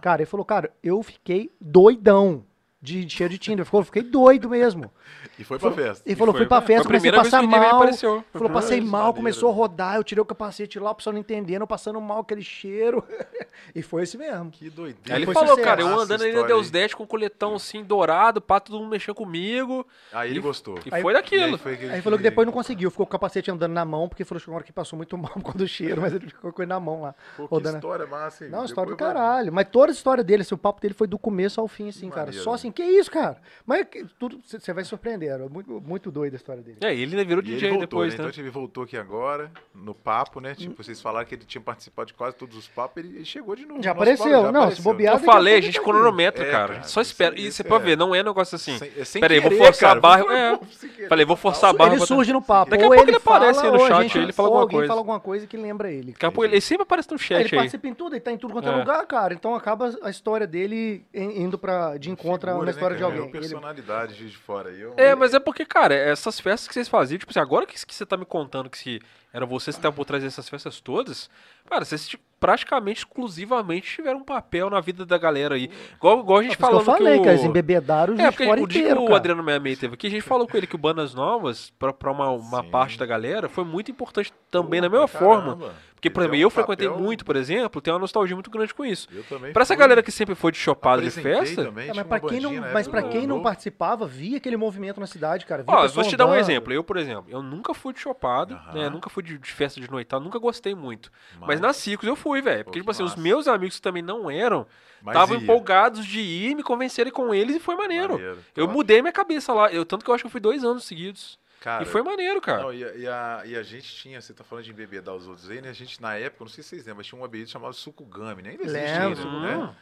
Cara, 0.00 0.22
ele 0.22 0.26
falou, 0.30 0.44
cara, 0.44 0.70
eu 0.82 1.02
fiquei 1.02 1.50
doidão 1.60 2.44
de 2.84 3.08
cheio 3.08 3.30
de 3.30 3.38
tinta. 3.38 3.62
Ele 3.62 3.64
falou, 3.64 3.82
fiquei 3.84 4.02
doido 4.02 4.50
mesmo. 4.50 4.92
E 5.38 5.42
foi 5.44 5.58
pra 5.58 5.70
festa. 5.72 6.02
Ele 6.06 6.14
falou, 6.16 6.32
foi- 6.34 6.40
fui 6.42 6.48
pra 6.48 6.60
festa, 6.60 6.84
comecei 6.86 7.10
a 7.10 7.14
passar 7.14 7.42
o 7.42 7.48
mal. 7.48 7.76
apareceu. 7.76 8.24
Falou, 8.32 8.50
passei 8.50 8.80
mal, 8.80 8.90
Maneiro. 8.90 9.14
começou 9.16 9.50
a 9.50 9.52
rodar, 9.54 9.96
eu 9.96 10.04
tirei 10.04 10.20
o 10.20 10.24
capacete 10.24 10.78
lá, 10.78 10.90
o 10.90 10.94
pessoal 10.94 11.12
não 11.14 11.20
entendendo, 11.20 11.62
eu 11.62 11.66
passando 11.66 12.00
mal, 12.00 12.20
aquele 12.20 12.42
cheiro. 12.42 13.02
e 13.74 13.82
foi 13.82 14.02
esse 14.02 14.18
mesmo. 14.18 14.50
Que 14.50 14.68
doideira. 14.68 15.14
Aí 15.14 15.18
ele 15.18 15.24
Foi 15.24 15.34
falou, 15.34 15.56
cara, 15.56 15.80
eu 15.80 15.88
andando 15.88 16.12
essa 16.12 16.14
ali 16.14 16.22
na 16.24 16.28
história 16.40 16.46
Deus 16.54 16.66
aí. 16.66 16.72
10 16.72 16.94
com 16.94 17.02
um 17.04 17.06
coletão 17.06 17.54
assim, 17.54 17.82
dourado, 17.82 18.40
pá, 18.40 18.60
todo 18.60 18.78
mundo 18.78 18.90
mexendo 18.90 19.14
comigo. 19.14 19.86
Aí 20.12 20.30
ele 20.30 20.38
E- 20.38 20.42
gostou. 20.42 20.78
E 20.84 20.94
Aí- 20.94 21.02
foi 21.02 21.12
E 21.12 21.16
daquilo. 21.16 21.44
aí 21.44 21.58
foi 21.58 21.72
Aí 21.74 21.84
ele 21.84 22.02
falou 22.02 22.18
que 22.18 22.22
depois 22.22 22.46
não 22.46 22.52
conseguiu, 22.52 22.90
ficou 22.90 23.06
com 23.06 23.10
o 23.10 23.12
capacete 23.12 23.50
andando 23.50 23.72
na 23.72 23.84
mão, 23.84 24.08
porque 24.08 24.24
falou 24.24 24.40
que 24.40 24.48
uma 24.48 24.56
hora 24.56 24.64
que 24.64 24.72
passou 24.72 24.96
muito 24.96 25.16
mal 25.16 25.32
por 25.34 25.42
causa 25.42 25.58
do 25.58 25.66
cheiro, 25.68 26.02
mas 26.02 26.12
ele 26.12 26.26
ficou 26.28 26.52
com 26.52 26.62
ele 26.62 26.68
na 26.68 26.78
mão 26.78 27.00
lá. 27.02 27.14
Pô, 27.36 27.44
que 27.48 27.54
rodando. 27.54 27.76
história 27.78 28.06
massa, 28.06 28.44
hein? 28.44 28.50
Não, 28.50 28.64
história 28.64 28.90
do 28.90 28.96
caralho. 28.96 29.52
Mas 29.52 29.66
toda 29.70 29.90
a 29.90 29.94
história 29.94 30.22
dele, 30.22 30.42
assim, 30.42 30.54
o 30.54 30.58
papo 30.58 30.80
dele 30.80 30.92
foi 30.94 31.06
do 31.06 31.18
começo 31.18 31.60
ao 31.60 31.66
fim, 31.66 31.88
assim, 31.88 32.10
cara. 32.10 32.30
Só 32.32 32.52
assim, 32.54 32.70
que 32.74 32.82
isso, 32.82 33.10
cara? 33.10 33.38
Mas 33.64 33.86
que- 33.88 34.04
tudo 34.18 34.40
você 34.44 34.72
vai 34.72 34.84
surpreender. 34.84 35.30
Era 35.30 35.48
muito, 35.48 35.80
muito 35.80 36.10
doido 36.10 36.34
a 36.34 36.36
história 36.36 36.62
dele. 36.62 36.78
É, 36.82 36.92
ele 36.92 37.12
ainda 37.16 37.24
virou 37.24 37.42
E 37.42 37.46
ele 37.48 37.54
DJ 37.54 37.68
voltou, 37.70 37.86
depois, 37.86 38.14
né? 38.18 38.24
né? 38.24 38.30
Então 38.30 38.42
ele 38.42 38.50
voltou 38.50 38.84
aqui 38.84 38.96
agora, 38.96 39.50
no 39.74 39.94
papo, 39.94 40.40
né? 40.40 40.54
Tipo, 40.54 40.82
vocês 40.82 41.00
falaram 41.00 41.26
que 41.26 41.34
ele 41.34 41.44
tinha 41.44 41.60
participado 41.62 42.08
de 42.08 42.14
quase 42.14 42.36
todos 42.36 42.56
os 42.56 42.68
papos, 42.68 43.02
ele, 43.02 43.16
ele 43.16 43.24
chegou 43.24 43.54
de 43.56 43.64
novo. 43.64 43.82
Já 43.82 43.90
no 43.94 44.00
apareceu. 44.02 44.42
papo, 44.42 44.52
Não, 44.52 44.70
se 44.70 44.82
bobear- 44.82 45.14
Eu 45.14 45.20
falei, 45.20 45.56
a 45.56 45.60
gente 45.60 45.80
cronometra, 45.80 46.44
É, 46.46 46.50
cara. 46.50 46.74
cara, 46.74 46.82
Só 46.84 47.00
espera. 47.00 47.34
E 47.38 47.46
isso 47.46 47.56
você 47.58 47.62
é- 47.62 47.68
pode 47.68 47.84
ver, 47.84 47.96
não 47.96 48.14
é 48.14 48.22
negócio 48.22 48.56
assim. 48.56 48.76
Sem, 48.78 48.90
é 48.98 49.04
sem 49.04 49.20
Pera 49.20 49.34
aí, 49.34 49.40
vou 49.40 49.52
forçar 49.52 49.88
cara, 49.96 49.98
a 49.98 50.00
barra. 50.00 50.24
É. 50.36 51.08
Falei, 51.08 51.24
vou 51.24 51.36
forçar 51.36 51.70
a 51.70 51.72
barra. 51.72 51.94
Ele 51.94 52.04
surge 52.06 52.32
no 52.32 52.42
papo. 52.42 52.70
Daqui 52.70 52.82
a 52.82 52.86
ou 52.86 52.92
pouco 52.94 53.04
ele 53.04 53.10
ele 53.12 53.16
aparece 53.18 53.62
no 53.70 53.78
chat, 53.86 54.18
ele 54.18 54.32
fala 54.32 54.48
alguma 54.48 54.62
alguém 54.62 54.78
coisa. 54.78 54.88
fala 54.88 55.00
alguma 55.00 55.20
coisa 55.20 55.46
que 55.46 55.56
lembra 55.56 55.90
ele. 55.90 56.12
Daqui 56.12 56.26
a 56.26 56.30
pouco 56.32 56.44
ele 56.50 56.60
sempre 56.60 56.82
aparece 56.82 57.08
no 57.10 57.14
Ele 57.16 57.22
chat 57.24 57.44
aí. 57.44 57.50
participa 57.50 57.88
em 57.88 57.94
tudo, 57.94 58.14
ele 58.14 58.20
tá 58.20 58.32
em 58.32 58.38
tudo 58.38 58.52
quanto 58.52 58.68
é 58.68 58.72
É. 58.72 58.76
lugar, 58.76 59.06
cara. 59.06 59.34
Então 59.34 59.54
acaba 59.54 59.94
a 60.02 60.10
história 60.10 60.46
dele 60.46 61.04
indo 61.14 61.58
pra, 61.58 61.96
de 61.96 62.10
encontro 62.10 62.50
Figura, 62.64 62.66
na 62.66 62.72
né, 62.72 62.72
história 62.72 62.96
de 62.96 63.02
alguém. 63.04 63.22
Ele- 63.22 63.30
personalidade 63.40 64.14
Juiz 64.14 64.30
de 64.32 64.38
fora. 64.38 64.70
eu- 64.70 64.94
É, 64.96 65.14
mas 65.14 65.34
é 65.34 65.40
porque, 65.40 65.64
cara, 65.64 65.94
essas 65.94 66.40
festas 66.40 66.66
que 66.68 66.74
vocês 66.74 66.88
faziam, 66.88 67.18
tipo 67.18 67.30
assim, 67.30 67.40
agora 67.40 67.66
que, 67.66 67.74
que 67.86 67.94
você 67.94 68.04
tá 68.06 68.16
me 68.16 68.24
contando 68.24 68.68
que 68.70 68.78
se 68.78 69.00
era 69.32 69.44
vocês 69.44 69.74
que 69.76 69.80
estavam 69.80 69.96
por 69.96 70.04
trás 70.04 70.22
dessas 70.22 70.48
festas 70.48 70.80
todas, 70.80 71.28
cara, 71.68 71.84
vocês 71.84 72.06
tipo, 72.06 72.22
praticamente, 72.38 72.98
exclusivamente 73.00 73.96
tiveram 73.96 74.18
um 74.20 74.24
papel 74.24 74.68
na 74.70 74.80
vida 74.80 75.04
da 75.04 75.18
galera 75.18 75.54
aí. 75.56 75.70
Igual, 75.96 76.20
igual 76.20 76.38
a 76.38 76.42
gente 76.42 76.50
É 76.50 76.52
isso 76.52 76.68
que 76.68 76.74
eu 76.74 76.80
falei, 76.80 77.16
que 77.16 77.22
que 77.22 77.28
o... 77.28 77.32
eles 77.32 77.44
embebedaram 77.44 78.14
É, 78.20 78.30
porque 78.30 78.44
fora 78.44 78.62
o 78.62 78.66
dia 78.68 78.94
que 78.94 79.00
o. 79.00 79.14
Adriano 79.14 79.42
Meia 79.42 79.60
teve 79.76 79.94
aqui, 79.94 80.06
a 80.06 80.10
gente 80.10 80.22
falou 80.22 80.46
com 80.46 80.56
ele 80.56 80.66
que 80.66 80.74
o 80.74 80.78
Bandas 80.78 81.14
Novas, 81.14 81.70
pra, 81.78 81.92
pra 81.92 82.12
uma, 82.12 82.30
uma 82.30 82.62
Sim. 82.62 82.70
parte 82.70 82.98
da 82.98 83.06
galera, 83.06 83.48
foi 83.48 83.64
muito 83.64 83.90
importante 83.90 84.32
também, 84.50 84.80
Pô, 84.80 84.86
da 84.86 84.90
mesma 84.90 85.08
pra 85.08 85.18
forma. 85.18 85.74
Porque, 86.04 86.10
por 86.10 86.20
Ele 86.20 86.26
exemplo, 86.26 86.36
é 86.36 86.38
um 86.38 86.42
eu 86.42 86.50
frequentei 86.50 86.86
papel- 86.88 87.02
muito, 87.02 87.24
por 87.24 87.34
exemplo, 87.36 87.80
tenho 87.80 87.94
uma 87.94 88.00
nostalgia 88.00 88.36
muito 88.36 88.50
grande 88.50 88.74
com 88.74 88.84
isso. 88.84 89.08
Eu 89.10 89.22
também 89.24 89.52
Pra 89.54 89.62
essa 89.62 89.74
galera 89.74 90.02
que 90.02 90.12
sempre 90.12 90.34
foi 90.34 90.52
de 90.52 90.58
chopada 90.58 91.00
de 91.00 91.10
festa, 91.10 91.64
também, 91.64 91.88
É, 91.88 91.94
mas 91.94 92.06
pra 92.06 92.20
quem 92.20 92.40
não, 92.40 92.52
mas 92.72 92.86
pra 92.88 93.02
quem 93.02 93.26
não 93.26 93.42
participava, 93.42 94.06
via 94.06 94.36
aquele 94.36 94.56
movimento 94.56 95.00
na 95.00 95.06
cidade, 95.06 95.46
cara. 95.46 95.62
Via 95.62 95.74
Ó, 95.74 95.88
vou 95.88 96.04
te 96.04 96.16
dar 96.16 96.26
um 96.26 96.34
exemplo. 96.34 96.72
Eu, 96.72 96.84
por 96.84 96.96
exemplo, 96.98 97.24
eu 97.28 97.42
nunca 97.42 97.72
fui 97.72 97.92
de 97.94 98.00
chopada, 98.00 98.60
né? 98.74 98.90
Nunca 98.90 99.08
fui 99.08 99.22
de, 99.22 99.38
de 99.38 99.50
festa 99.50 99.80
de 99.80 99.90
noitada, 99.90 100.22
nunca 100.22 100.38
gostei 100.38 100.74
muito. 100.74 101.10
Mas, 101.40 101.48
Mas- 101.48 101.60
na 101.60 101.72
Ciclos 101.72 102.08
eu 102.08 102.16
fui, 102.16 102.42
velho. 102.42 102.64
Porque, 102.64 102.78
Pô, 102.80 102.82
tipo 102.82 102.90
assim, 102.90 103.02
os 103.02 103.12
massa. 103.12 103.22
meus 103.22 103.48
amigos 103.48 103.76
que 103.76 103.82
também 103.82 104.02
não 104.02 104.30
eram, 104.30 104.66
estavam 105.06 105.36
empolgados 105.36 106.04
de 106.04 106.20
ir, 106.20 106.54
me 106.54 106.62
convencerem 106.62 107.12
com 107.12 107.34
eles 107.34 107.56
e 107.56 107.60
foi 107.60 107.76
maneiro. 107.76 108.12
Maneiro, 108.14 108.38
Eu 108.56 108.68
mudei 108.68 109.00
minha 109.00 109.12
cabeça 109.12 109.52
lá. 109.52 109.70
Eu, 109.72 109.84
tanto 109.84 110.04
que 110.04 110.10
eu 110.10 110.14
acho 110.14 110.22
que 110.22 110.26
eu 110.26 110.30
fui 110.30 110.40
dois 110.40 110.64
anos 110.64 110.84
seguidos. 110.84 111.38
Cara, 111.64 111.82
e 111.82 111.86
foi 111.86 112.02
maneiro, 112.02 112.42
cara. 112.42 112.62
Não, 112.64 112.74
e, 112.74 112.84
a, 112.84 112.94
e 112.94 113.06
a- 113.08 113.42
e 113.46 113.56
a 113.56 113.62
gente 113.62 113.90
tinha, 113.94 114.20
você 114.20 114.34
tá 114.34 114.44
falando 114.44 114.64
de 114.64 114.70
embebedar 114.70 115.14
os 115.14 115.26
outros 115.26 115.48
aí, 115.50 115.62
né? 115.62 115.70
A 115.70 115.72
gente, 115.72 115.98
na 116.02 116.14
época, 116.14 116.44
não 116.44 116.50
sei 116.50 116.62
se 116.62 116.68
vocês 116.68 116.82
lembram, 116.82 116.98
mas 116.98 117.06
tinha 117.06 117.18
uma 117.18 117.26
bebida 117.26 117.48
chamada 117.48 117.72
Sucugami, 117.72 118.42
né? 118.42 118.50
Ainda 118.50 118.64
existe 118.64 118.98
Lembro, 118.98 119.16
Sucugami. 119.16 119.46
né? 119.62 119.74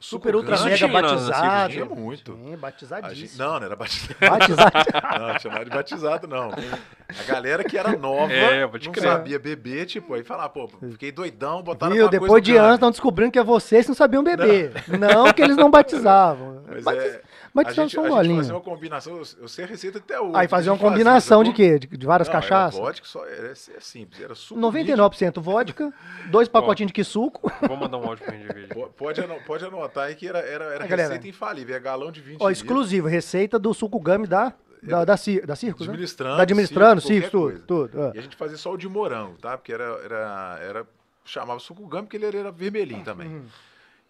Super 0.00 0.34
ultra 0.34 0.58
mega 0.64 0.88
na 0.88 1.00
batizado. 1.02 1.72
Tinha 1.74 1.84
muito. 1.84 2.32
Sim, 2.34 2.56
batizadíssimo. 2.56 3.26
gente, 3.28 3.38
não, 3.38 3.60
não 3.60 3.66
era 3.66 3.76
batizado. 3.76 4.14
Batizado. 4.18 4.70
Não, 5.20 5.38
chamava 5.38 5.64
de 5.64 5.70
batizado, 5.70 6.26
não. 6.26 6.50
A 6.50 7.22
galera 7.26 7.62
que 7.62 7.76
era 7.76 7.94
nova, 7.96 8.32
É, 8.32 8.62
não 8.66 8.70
crer. 8.92 9.02
sabia 9.02 9.38
beber, 9.38 9.84
tipo, 9.84 10.14
aí 10.14 10.22
falava, 10.24 10.48
pô, 10.48 10.68
fiquei 10.92 11.12
doidão, 11.12 11.62
botaram 11.62 11.94
Viu? 11.94 12.08
Depois 12.08 12.42
de 12.42 12.56
anos 12.56 12.74
estão 12.74 12.90
descobrindo 12.90 13.30
que 13.32 13.38
é 13.38 13.42
vocês 13.44 13.84
que 13.84 13.88
não 13.90 13.94
sabiam 13.96 14.22
beber. 14.24 14.72
Não, 14.98 15.30
que 15.32 15.42
eles 15.42 15.56
não 15.56 15.70
batizavam. 15.70 16.62
Mas 16.70 16.84
Batiz- 16.84 17.02
é, 17.04 17.16
a 17.16 17.20
Batizando 17.52 17.88
gente, 17.88 17.94
só 17.96 18.00
um 18.00 18.04
a 18.04 18.06
gente 18.08 18.16
bolinho. 18.16 18.36
fazia 18.36 18.54
uma 18.54 18.60
combinação, 18.60 19.16
eu, 19.40 19.48
sei 19.48 19.64
a 19.64 19.68
receita 19.68 19.98
até 19.98 20.20
hoje. 20.20 20.30
Aí 20.36 20.46
a 20.70 20.70
uma 20.70 20.76
gente 20.76 20.80
fazia, 20.80 20.90
combinação 20.90 21.42
de 21.44 21.52
quê? 21.52 21.78
De, 21.80 21.86
de 21.88 22.06
várias 22.06 22.28
Não, 22.28 22.32
cachaças? 22.32 22.78
Era 22.78 22.86
vodka, 22.86 23.06
só, 23.06 23.26
era, 23.26 23.48
é 23.50 23.54
simples, 23.80 24.22
era 24.22 24.34
suco 24.36 24.60
99% 24.60 25.40
vodka, 25.40 25.92
dois 26.30 26.48
pacotinhos 26.48 26.88
de 26.88 26.92
que 26.94 27.02
suco. 27.04 27.52
Vou 27.66 27.76
mandar 27.76 27.98
um 27.98 28.04
áudio 28.06 28.24
pra 28.24 28.34
gente 28.36 28.52
ver. 28.54 28.68
Po- 28.68 28.88
Pode, 28.96 29.20
pode 29.46 29.64
anotar 29.64 29.89
que 30.16 30.26
era, 30.28 30.38
era, 30.40 30.64
era 30.66 30.84
A 30.84 30.86
galera. 30.86 31.08
receita 31.08 31.28
infalível, 31.28 31.74
é 31.76 31.80
galão 31.80 32.10
de 32.12 32.20
20 32.20 32.40
Ó, 32.40 32.48
litros, 32.48 32.58
exclusivo, 32.58 33.06
receita 33.08 33.58
do 33.58 33.72
suco 33.74 33.98
gummy 34.00 34.26
da, 34.26 34.54
da, 34.82 35.04
da, 35.04 35.16
Cir- 35.16 35.46
da 35.46 35.54
Circos, 35.56 35.86
né? 35.86 35.92
administrando, 35.92 36.36
Da 36.36 36.42
administrando, 36.42 37.00
circo, 37.00 37.30
tudo. 37.30 37.60
tudo. 37.88 38.12
E 38.14 38.18
a 38.18 38.22
gente 38.22 38.36
fazia 38.36 38.56
só 38.56 38.72
o 38.72 38.76
de 38.76 38.88
morango, 38.88 39.36
tá? 39.38 39.56
Porque 39.58 39.72
era, 39.72 39.84
era, 40.04 40.58
era 40.62 40.88
chamava 41.24 41.58
suco 41.60 41.86
gama 41.86 42.04
porque 42.04 42.16
ele 42.16 42.26
era 42.26 42.50
vermelhinho 42.50 43.04
também. 43.04 43.28
Uhum. 43.28 43.46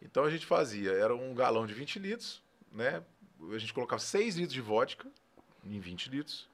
Então 0.03 0.25
a 0.25 0.31
gente 0.31 0.47
fazia, 0.47 0.93
era 0.93 1.15
um 1.15 1.35
galão 1.35 1.67
de 1.67 1.75
20 1.75 1.99
litros, 1.99 2.43
né? 2.73 3.03
A 3.53 3.59
gente 3.59 3.73
colocava 3.75 4.01
6 4.01 4.37
litros 4.37 4.53
de 4.55 4.61
vodka 4.61 5.07
em 5.65 5.79
20 5.81 6.09
litros, 6.11 6.49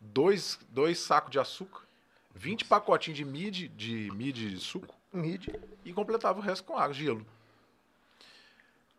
dois, 0.00 0.58
dois 0.70 0.98
sacos 0.98 1.30
de 1.30 1.38
açúcar, 1.38 1.82
20 2.34 2.64
pacotinhos 2.66 3.16
de 3.16 3.24
mid, 3.24 3.68
de 3.76 4.10
mid 4.14 4.58
suco 4.58 4.94
Mid. 5.12 5.48
e 5.84 5.92
completava 5.92 6.38
o 6.38 6.42
resto 6.42 6.64
com 6.64 6.76
água, 6.76 6.92
gelo. 6.92 7.24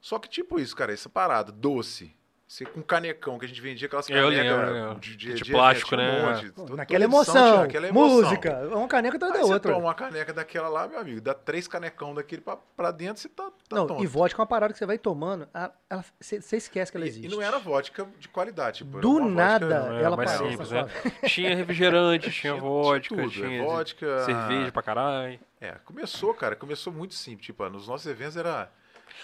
Só 0.06 0.20
que 0.20 0.30
tipo 0.30 0.60
isso, 0.60 0.76
cara, 0.76 0.94
essa 0.94 1.10
parada 1.10 1.52
doce, 1.52 2.16
você 2.48 2.64
com 2.64 2.80
canecão 2.84 3.40
que 3.40 3.46
a 3.46 3.48
gente 3.48 3.60
vendia 3.60 3.88
aquelas 3.88 4.08
Eu 4.08 4.16
canecas 4.30 4.38
lembro, 4.46 4.62
eu 4.78 4.84
lembro. 4.86 5.00
de, 5.00 5.16
De 5.34 5.52
plástico, 5.52 5.90
tinha 5.96 6.00
um 6.00 6.04
né? 6.04 6.22
monte, 6.36 6.52
toda- 6.52 6.76
Naquela 6.76 7.06
toda 7.08 7.18
edição 7.18 7.36
emoção, 7.36 7.54
tinha 7.56 7.66
aquela 7.66 7.88
emoção. 7.88 8.16
música, 8.22 8.62
uma 8.78 8.88
caneca 8.88 9.16
atrás 9.18 9.34
Aí 9.34 9.40
da 9.42 9.48
você 9.48 9.54
outra. 9.54 9.74
toma 9.74 9.86
uma 9.88 9.96
caneca 9.96 10.32
daquela 10.32 10.70
lá, 10.70 10.88
meu 10.88 11.00
amigo, 11.00 11.20
dá 11.22 11.34
três 11.34 11.68
canecão 11.68 12.14
daquele 12.14 12.44
pra, 12.44 12.56
pra 12.56 12.92
dentro, 12.92 13.20
você 13.20 13.30
tá, 13.30 13.46
tá 13.68 13.76
Não, 13.76 13.88
tonto. 13.88 14.04
e 14.04 14.06
vodka 14.06 14.40
é 14.40 14.42
uma 14.44 14.48
parada 14.48 14.74
que 14.74 14.78
você 14.78 14.86
vai 14.86 15.00
tomando, 15.00 15.50
você 16.20 16.56
esquece 16.58 16.92
que 16.92 16.98
ela 17.00 17.06
E- 17.08 17.10
existe. 17.10 17.26
E 17.26 17.36
não 17.36 17.42
era 17.42 17.58
vodka 17.58 18.08
de 18.20 18.28
qualidade. 18.30 18.78
Tipo, 18.86 19.00
Do 19.00 19.20
nada, 19.22 19.66
vodka- 19.80 19.96
É, 19.96 20.04
ela 20.04 20.16
mais 20.18 20.30
aparece 20.36 20.52
simples, 20.52 20.70
né? 20.72 20.86
Tinha 21.28 21.56
refrigerante, 21.56 22.30
tinha 22.30 22.54
vodka, 22.56 23.16
tudo, 23.16 23.30
tinha, 23.32 23.60
é 23.60 23.66
vodka, 23.66 24.20
cerveja 24.20 24.72
pra 24.72 24.84
caralho. 24.84 25.40
É, 25.60 25.72
começou, 25.84 26.32
cara, 26.36 26.56
começou 26.56 26.94
muito 26.94 27.16
simples. 27.16 27.48
Tipo, 27.48 27.68
nos 27.70 27.88
nossos 27.88 28.06
eventos 28.06 28.38
era. 28.38 28.72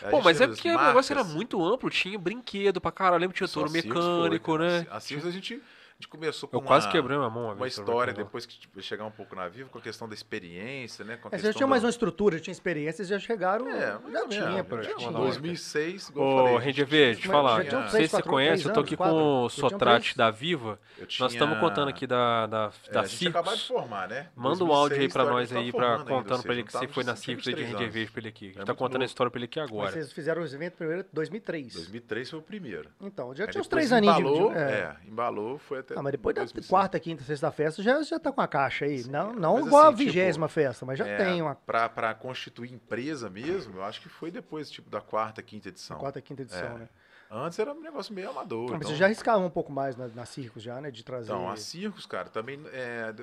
A 0.02 0.10
Pô, 0.10 0.22
mas 0.22 0.40
é 0.42 0.48
tinha 0.48 0.56
porque 0.56 0.70
as 0.70 0.76
o 0.76 0.86
negócio 0.88 1.14
era 1.14 1.20
marcas, 1.22 1.36
muito 1.36 1.64
amplo, 1.66 1.90
tinha 1.90 2.18
brinquedo 2.18 2.80
pra 2.82 2.92
caralho, 2.92 3.22
lembra? 3.22 3.36
Tinha 3.36 3.48
só 3.48 3.62
touro 3.62 3.70
Circos 3.70 3.92
foi, 4.06 4.30
mecânico, 4.30 4.58
cara. 4.58 4.82
né? 4.82 4.88
A 4.90 5.00
Circos 5.00 5.26
a 5.28 5.32
gente, 5.32 5.56
a 5.56 5.81
gente 6.02 6.08
começou 6.08 6.50
com 6.50 6.58
Eu 6.58 6.62
quase 6.62 6.86
uma, 6.88 6.92
quebrei 6.92 7.18
minha 7.18 7.30
mão 7.30 7.46
uma 7.46 7.54
uma 7.54 7.68
história 7.68 8.14
depois 8.14 8.46
que 8.46 8.60
tipo, 8.60 8.82
chegar 8.82 9.06
um 9.06 9.12
pouco 9.12 9.36
na 9.36 9.48
Viva 9.48 9.70
com 9.70 9.78
a 9.78 9.82
questão 9.82 10.08
da 10.08 10.14
experiência, 10.16 11.06
né? 11.06 11.18
Com 11.18 11.28
a 11.28 11.32
É, 11.36 11.40
já 11.40 11.54
tinham 11.54 11.68
mais 11.70 11.82
da- 11.82 11.88
uma 11.88 11.90
estrutura, 11.90 12.38
já 12.38 12.44
tinha 12.44 12.52
experiência, 12.52 13.04
já 13.06 13.20
chegaram. 13.20 13.68
É, 13.70 13.98
mais 14.00 14.14
já 14.14 14.28
tinha, 14.28 14.42
já 14.42 14.64
tinha. 14.64 14.64
tinha. 14.82 14.98
Uma 14.98 15.12
da 15.12 15.20
hora. 15.20 15.28
2006, 15.30 16.10
igual 16.10 16.28
eu 16.28 16.34
Ô, 16.34 16.48
falei. 16.48 16.66
Rende 16.66 16.84
Verde, 16.84 16.96
deixa 16.96 17.18
eu 17.20 17.22
te 17.22 17.28
Mas 17.28 17.36
falar. 17.36 17.64
Não 17.84 17.90
sei 17.90 18.08
se 18.08 18.16
você 18.16 18.24
conhece, 18.24 18.66
eu 18.66 18.74
tô 18.74 18.80
aqui 18.80 18.98
com 18.98 19.44
o 19.46 19.50
Sotrate 19.50 20.18
da 20.18 20.32
Viva. 20.32 20.80
Nós 21.00 21.08
tinha- 21.08 21.28
estamos 21.28 21.60
contando 21.60 21.90
aqui 21.90 22.08
da, 22.08 22.48
da, 22.48 22.72
É, 22.88 22.92
da 22.92 23.02
de 23.04 23.68
formar, 23.68 24.08
né? 24.08 24.28
Manda 24.36 24.64
um 24.64 24.72
áudio 24.72 24.98
aí 24.98 25.08
2006, 25.08 25.14
pra 25.14 25.26
tá- 25.26 25.32
nós 25.32 25.50
tá 25.50 25.60
aí, 25.60 25.72
pra 25.72 25.92
ou 25.98 26.06
contando 26.06 26.26
pra 26.26 26.38
seja, 26.38 26.52
ele 26.54 26.64
que 26.64 26.74
não 26.74 26.80
você 26.82 26.88
foi 26.88 27.04
na 27.04 27.14
23 27.14 27.68
Rende 27.68 27.84
anos. 27.84 27.94
Verde 27.94 28.12
pra 28.12 28.20
ele 28.22 28.28
aqui. 28.30 28.46
A 28.46 28.48
gente 28.50 28.62
É 28.62 28.66
tá 28.66 28.74
contando 28.74 29.02
a 29.02 29.06
história 29.06 29.30
pra 29.32 29.38
ele 29.40 29.46
aqui 29.46 29.60
agora. 29.60 29.92
vocês 29.92 30.12
fizeram 30.12 30.42
os 30.42 30.54
eventos 30.54 30.78
primeiro 30.78 31.02
em 31.02 31.06
2003. 31.14 31.74
2003 31.74 32.30
foi 32.30 32.40
o 32.40 32.42
primeiro. 32.42 32.90
Então, 33.02 33.36
já 33.36 33.48
tinha 33.48 33.62
uns 33.62 33.68
três 33.68 33.92
aninhos 33.92 34.16
de- 34.16 34.22
embalou, 34.22 34.52
de. 34.52 34.58
é, 34.58 34.96
embalou, 35.08 35.58
foi 35.58 35.80
até. 35.80 35.91
Ah, 35.98 36.02
mas 36.04 36.12
depois 36.12 36.36
da 36.36 36.42
2006. 36.42 36.68
quarta, 36.70 37.00
quinta, 37.00 37.24
sexta 37.24 37.52
festa 37.52 37.82
já, 37.84 38.02
já 38.04 38.20
tá 38.20 38.32
com 38.32 38.42
a 38.42 38.48
caixa 38.48 38.86
aí. 38.86 39.04
não 39.08 39.34
não 39.34 39.56
mas 39.58 39.66
igual 39.68 39.84
a 39.84 39.88
assim, 39.90 39.98
tipo, 39.98 40.12
vigésima 40.12 40.48
festa, 40.48 40.86
mas 40.86 40.98
já 41.00 41.08
É, 41.08 41.18
tem 41.18 41.42
uma 41.42 41.56
Pra, 41.56 41.88
pra 41.90 42.14
constituir 42.14 42.74
empresa 42.74 43.30
mesmo, 43.30 43.78
eu 43.78 43.84
acho 43.84 44.02
que 44.02 44.10
foi 44.10 44.32
depois, 44.32 44.70
tipo, 44.70 44.90
da 44.90 45.02
quarta, 45.02 45.42
quinta 45.42 45.70
edição. 45.70 45.98
quarta, 45.98 46.22
quinta 46.22 46.42
edição, 46.44 46.76
É. 46.76 46.80
né? 46.80 46.90
Antes 47.34 47.58
era 47.60 47.72
um 47.72 47.80
negócio 47.80 48.14
meio 48.14 48.30
amador. 48.30 48.68
Ah, 48.68 48.72
Mas 48.74 48.80
então- 48.82 48.92
você 48.92 48.98
já 48.98 49.06
arriscava 49.06 49.40
um 49.42 49.50
pouco 49.50 49.72
mais 49.72 49.96
na, 49.96 50.08
na 50.10 50.26
circos 50.26 50.62
já, 50.62 50.82
né? 50.82 50.92
De 50.92 51.02
trazer. 51.02 51.32
Então, 51.32 51.50
a 51.50 51.56
circos, 51.56 52.06
cara, 52.06 52.28
também. 52.28 52.62
é, 52.74 53.16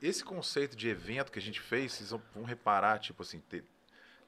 esse 0.00 0.22
conceito 0.24 0.76
de 0.76 0.88
evento 0.88 1.32
que 1.32 1.40
a 1.40 1.42
gente 1.42 1.60
fez, 1.60 1.92
vocês 1.94 2.10
vão, 2.10 2.22
vão 2.34 2.44
reparar, 2.44 2.98
tipo 3.00 3.20
assim. 3.22 3.40
ter- 3.40 3.64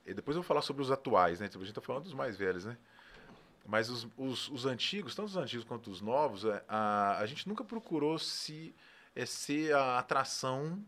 e 0.05 0.13
depois 0.15 0.37
eu 0.37 0.43
vou 0.43 0.49
falar 0.49 0.63
sobre 0.63 0.83
os 0.83 0.91
atuais, 0.91 1.39
né? 1.39 1.47
Tipo, 1.47 1.63
a 1.63 1.67
gente 1.67 1.75
tá 1.77 1.81
falando 1.81 2.03
dos 2.05 2.15
mais 2.15 2.37
velhos, 2.37 2.65
né? 2.65 2.77
Mas 3.71 3.89
os, 3.89 4.07
os, 4.19 4.49
os 4.49 4.67
antigos, 4.67 5.15
tanto 5.15 5.29
os 5.29 5.37
antigos 5.37 5.65
quanto 5.65 5.91
os 5.91 6.01
novos, 6.01 6.45
é, 6.45 6.63
a, 6.69 7.19
a 7.19 7.27
gente 7.27 7.49
nunca 7.49 7.63
procurou 7.63 8.19
se 8.19 8.75
é, 9.15 9.25
ser 9.25 9.73
a 9.75 9.99
atração, 9.99 10.83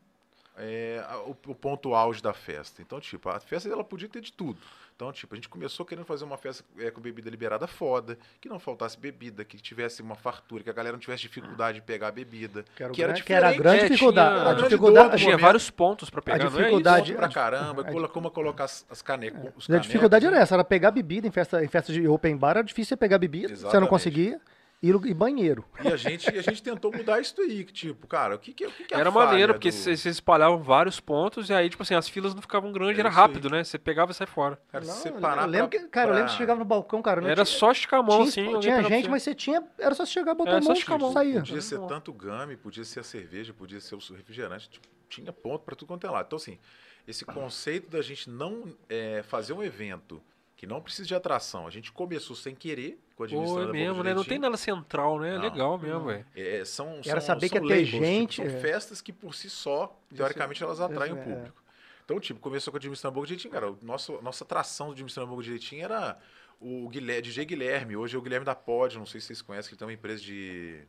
é, 0.57 1.05
a- 1.09 1.18
o, 1.20 1.30
o 1.30 1.55
ponto 1.55 1.95
auge 1.95 2.20
da 2.20 2.33
festa. 2.33 2.83
Então, 2.83 3.01
tipo, 3.01 3.28
a 3.28 3.39
festa 3.39 3.68
ela 3.68 3.85
podia 3.85 4.09
ter 4.09 4.20
de 4.20 4.33
tudo. 4.33 4.59
Então, 5.03 5.12
tipo, 5.12 5.34
a 5.34 5.36
gente 5.36 5.48
começou 5.48 5.84
querendo 5.84 6.05
fazer 6.05 6.22
uma 6.24 6.36
festa 6.38 6.62
é, 6.78 6.88
com 6.88 7.00
bebida 7.00 7.28
liberada 7.28 7.66
foda, 7.66 8.16
que 8.40 8.48
não 8.48 8.61
faltasse 8.61 8.96
bebida, 8.96 9.44
que 9.44 9.57
tivesse 9.57 10.00
uma 10.00 10.14
fartura, 10.14 10.62
que 10.62 10.70
a 10.70 10.72
galera 10.72 10.92
não 10.92 11.00
tivesse 11.00 11.22
dificuldade 11.22 11.80
de 11.80 11.84
pegar 11.84 12.07
a 12.07 12.12
bebida. 12.12 12.64
que 12.76 12.82
era, 12.84 12.92
que 12.92 13.03
era 13.03 13.12
que 13.14 13.32
era 13.32 13.48
a 13.48 13.53
grande 13.53 13.80
É, 13.80 13.88
dificuldade. 13.88 14.30
tinha- 14.30 14.38
a 14.38 14.50
a 14.50 14.55
grande 14.55 14.68
dificuldade, 14.68 15.09
dor, 15.11 15.18
Tinha 15.18 15.36
vários 15.38 15.70
pontos 15.70 16.09
pra 16.09 16.22
pegar, 16.22 16.38
não 16.38 16.46
é 16.46 16.50
dificuldade- 16.50 17.03
isso? 17.11 17.12
Ponto 17.14 17.18
pra 17.18 17.26
a- 17.26 17.50
caramba, 17.50 17.82
a- 17.82 18.09
como 18.09 18.30
colocar 18.30 18.62
as, 18.64 18.86
as 18.88 19.03
canecas. 19.03 19.53
os 19.57 19.68
a 19.68 19.78
dificuldade 19.78 20.24
era 20.24 20.38
essa, 20.38 20.55
era 20.55 20.62
pegar 20.62 20.92
bebida 20.92 21.26
em 21.26 21.32
festa, 21.32 21.64
em 21.64 21.68
festa 21.68 21.92
de 21.92 22.07
open 22.07 22.36
bar, 22.36 22.50
era 22.50 22.62
difícil 22.62 22.90
você 22.90 22.96
pegar 22.96 23.18
bebida, 23.18 23.48
você 23.48 23.55
não 23.55 23.59
Exatamente. 23.70 23.90
conseguia. 23.90 24.40
E, 24.83 24.89
e 24.91 25.14
banheiro. 25.14 25.64
E 25.85 25.89
a 25.89 25.97
gente, 25.97 26.28
e 26.28 26.39
a 26.39 26.43
gente 26.43 26.61
tentou 26.61 26.91
mudar 26.93 27.20
isso 27.20 27.37
daí, 27.37 27.62
que 27.64 27.72
tipo, 27.72 28.07
cara, 28.09 28.35
o 28.35 28.39
que 28.39 28.53
que, 28.53 28.64
é- 28.64 28.66
o 28.68 28.70
que 28.72 28.85
que 28.85 28.95
é 28.95 28.99
Era 28.99 29.12
maneiro, 29.12 29.55
porque 29.55 29.70
do- 29.70 29.72
vocês 29.74 30.01
vocês 30.01 30.16
espalhavam 30.16 30.61
vários 30.61 30.99
pontos 30.99 31.49
e 31.49 31.53
aí, 31.55 31.70
tipo 31.70 31.85
assim, 31.85 31.95
as 31.95 32.09
filas 32.09 32.35
não 32.35 32.43
ficavam 32.43 32.72
grandes, 32.72 32.99
era 32.99 33.09
isso 33.09 33.16
aí. 33.16 33.22
rápido, 33.26 33.49
né? 33.49 33.62
Você 33.62 33.78
pegava 33.78 34.11
e 34.11 34.14
saia 34.14 34.26
fora. 34.26 34.61
Cara, 34.72 34.85
Não, 34.85 34.93
você 34.93 35.09
eu 35.11 35.14
lembro 35.47 35.68
pra- 35.68 35.78
que, 35.78 35.89
cara, 35.89 36.11
eu 36.11 36.14
lembro 36.14 36.26
que 36.26 36.33
você 36.33 36.39
chegava 36.39 36.59
no 36.59 36.64
balcão, 36.64 37.01
cara. 37.01 37.20
não 37.20 37.28
Era 37.28 37.45
tinha- 37.45 37.59
só 37.59 37.70
esticar 37.70 38.01
a 38.01 38.03
mão, 38.03 38.28
tinha, 38.28 38.28
assim. 38.49 38.61
tinha 38.61 38.83
gente, 38.83 39.05
você. 39.05 39.09
mas 39.11 39.22
você 39.22 39.35
tinha. 39.37 39.62
Era 39.78 39.95
só 39.95 40.05
chegar, 40.05 40.35
botar 40.35 40.51
Era 40.51 40.59
a 40.59 40.62
mão 40.64 40.72
a 40.76 40.99
mão. 40.99 41.11
e 41.11 41.12
saía. 41.12 41.39
Podia 41.41 41.61
ser 41.62 41.78
tanto 41.87 42.12
game, 42.12 42.57
podia 42.57 42.85
ser 42.85 43.01
a 43.01 43.05
cerveja, 43.05 43.53
podia 43.55 43.80
ser 43.80 43.95
o 43.95 43.99
refrigerante, 44.16 44.68
tipo, 44.68 44.89
tinha 45.09 45.33
ponto 45.33 45.62
pra 45.64 45.76
tudo 45.76 45.87
quanto 45.89 46.05
é 46.07 46.11
lado. 46.11 46.26
Então, 46.26 46.37
assim, 46.37 46.59
esse 47.07 47.24
conceito 47.24 47.89
da 47.89 48.03
gente 48.03 48.28
não 48.28 48.64
é, 48.89 49.22
fazer 49.22 49.53
um 49.53 49.62
evento 49.62 50.20
que 50.62 50.66
não 50.68 50.80
precisa 50.80 51.08
de 51.08 51.12
atração, 51.12 51.66
a 51.66 51.70
gente 51.70 51.90
começou 51.90 52.36
sem 52.36 52.54
querer 52.54 52.96
com 53.16 53.24
a 53.24 53.26
Pô, 53.26 53.34
administração 53.34 53.62
é 53.64 53.66
da 53.66 53.72
mesmo, 53.72 54.04
né? 54.04 54.14
Não 54.14 54.22
tem 54.22 54.38
nada 54.38 54.56
central, 54.56 55.18
né? 55.18 55.30
É 55.30 55.36
Não, 55.36 55.42
legal 55.42 55.76
mesmo, 55.76 56.04
velho. 56.04 56.24
É, 56.36 56.64
são, 56.64 57.00
Era 57.04 57.20
são- 57.20 57.34
saber 57.34 57.48
que 57.48 57.58
são 57.58 57.66
ter 57.66 57.74
labels, 57.74 57.90
tipo, 57.90 58.04
gente, 58.04 58.36
são 58.36 58.44
é. 58.44 58.60
festas 58.60 59.02
que 59.02 59.12
por 59.12 59.34
si 59.34 59.50
só, 59.50 60.00
teoricamente, 60.14 60.62
elas 60.62 60.80
atraem 60.80 61.14
o 61.14 61.18
é. 61.18 61.20
público. 61.24 61.60
Então, 62.04 62.20
tipo, 62.20 62.38
começou 62.38 62.70
com 62.70 62.76
a 62.76 62.78
Administrando 62.78 63.12
Boca 63.12 63.26
Direitinho, 63.26 63.52
cara. 63.52 63.72
O 63.72 63.78
nosso, 63.82 64.22
nossa 64.22 64.44
atração 64.44 64.86
do 64.86 64.92
Administrando 64.92 65.30
Boca 65.30 65.42
Direitinho 65.42 65.82
era 65.82 66.16
o 66.60 66.88
Guilherme, 66.88 67.22
DJ 67.22 67.44
Guilherme. 67.44 67.96
Hoje 67.96 68.14
é 68.14 68.18
o 68.20 68.22
Guilherme 68.22 68.46
da 68.46 68.54
Pod, 68.54 68.96
não 68.96 69.06
sei 69.06 69.20
se 69.20 69.26
vocês 69.26 69.42
conhecem, 69.42 69.68
que 69.68 69.74
ele 69.74 69.78
tem 69.80 69.88
uma 69.88 69.92
empresa 69.94 70.22
de, 70.22 70.84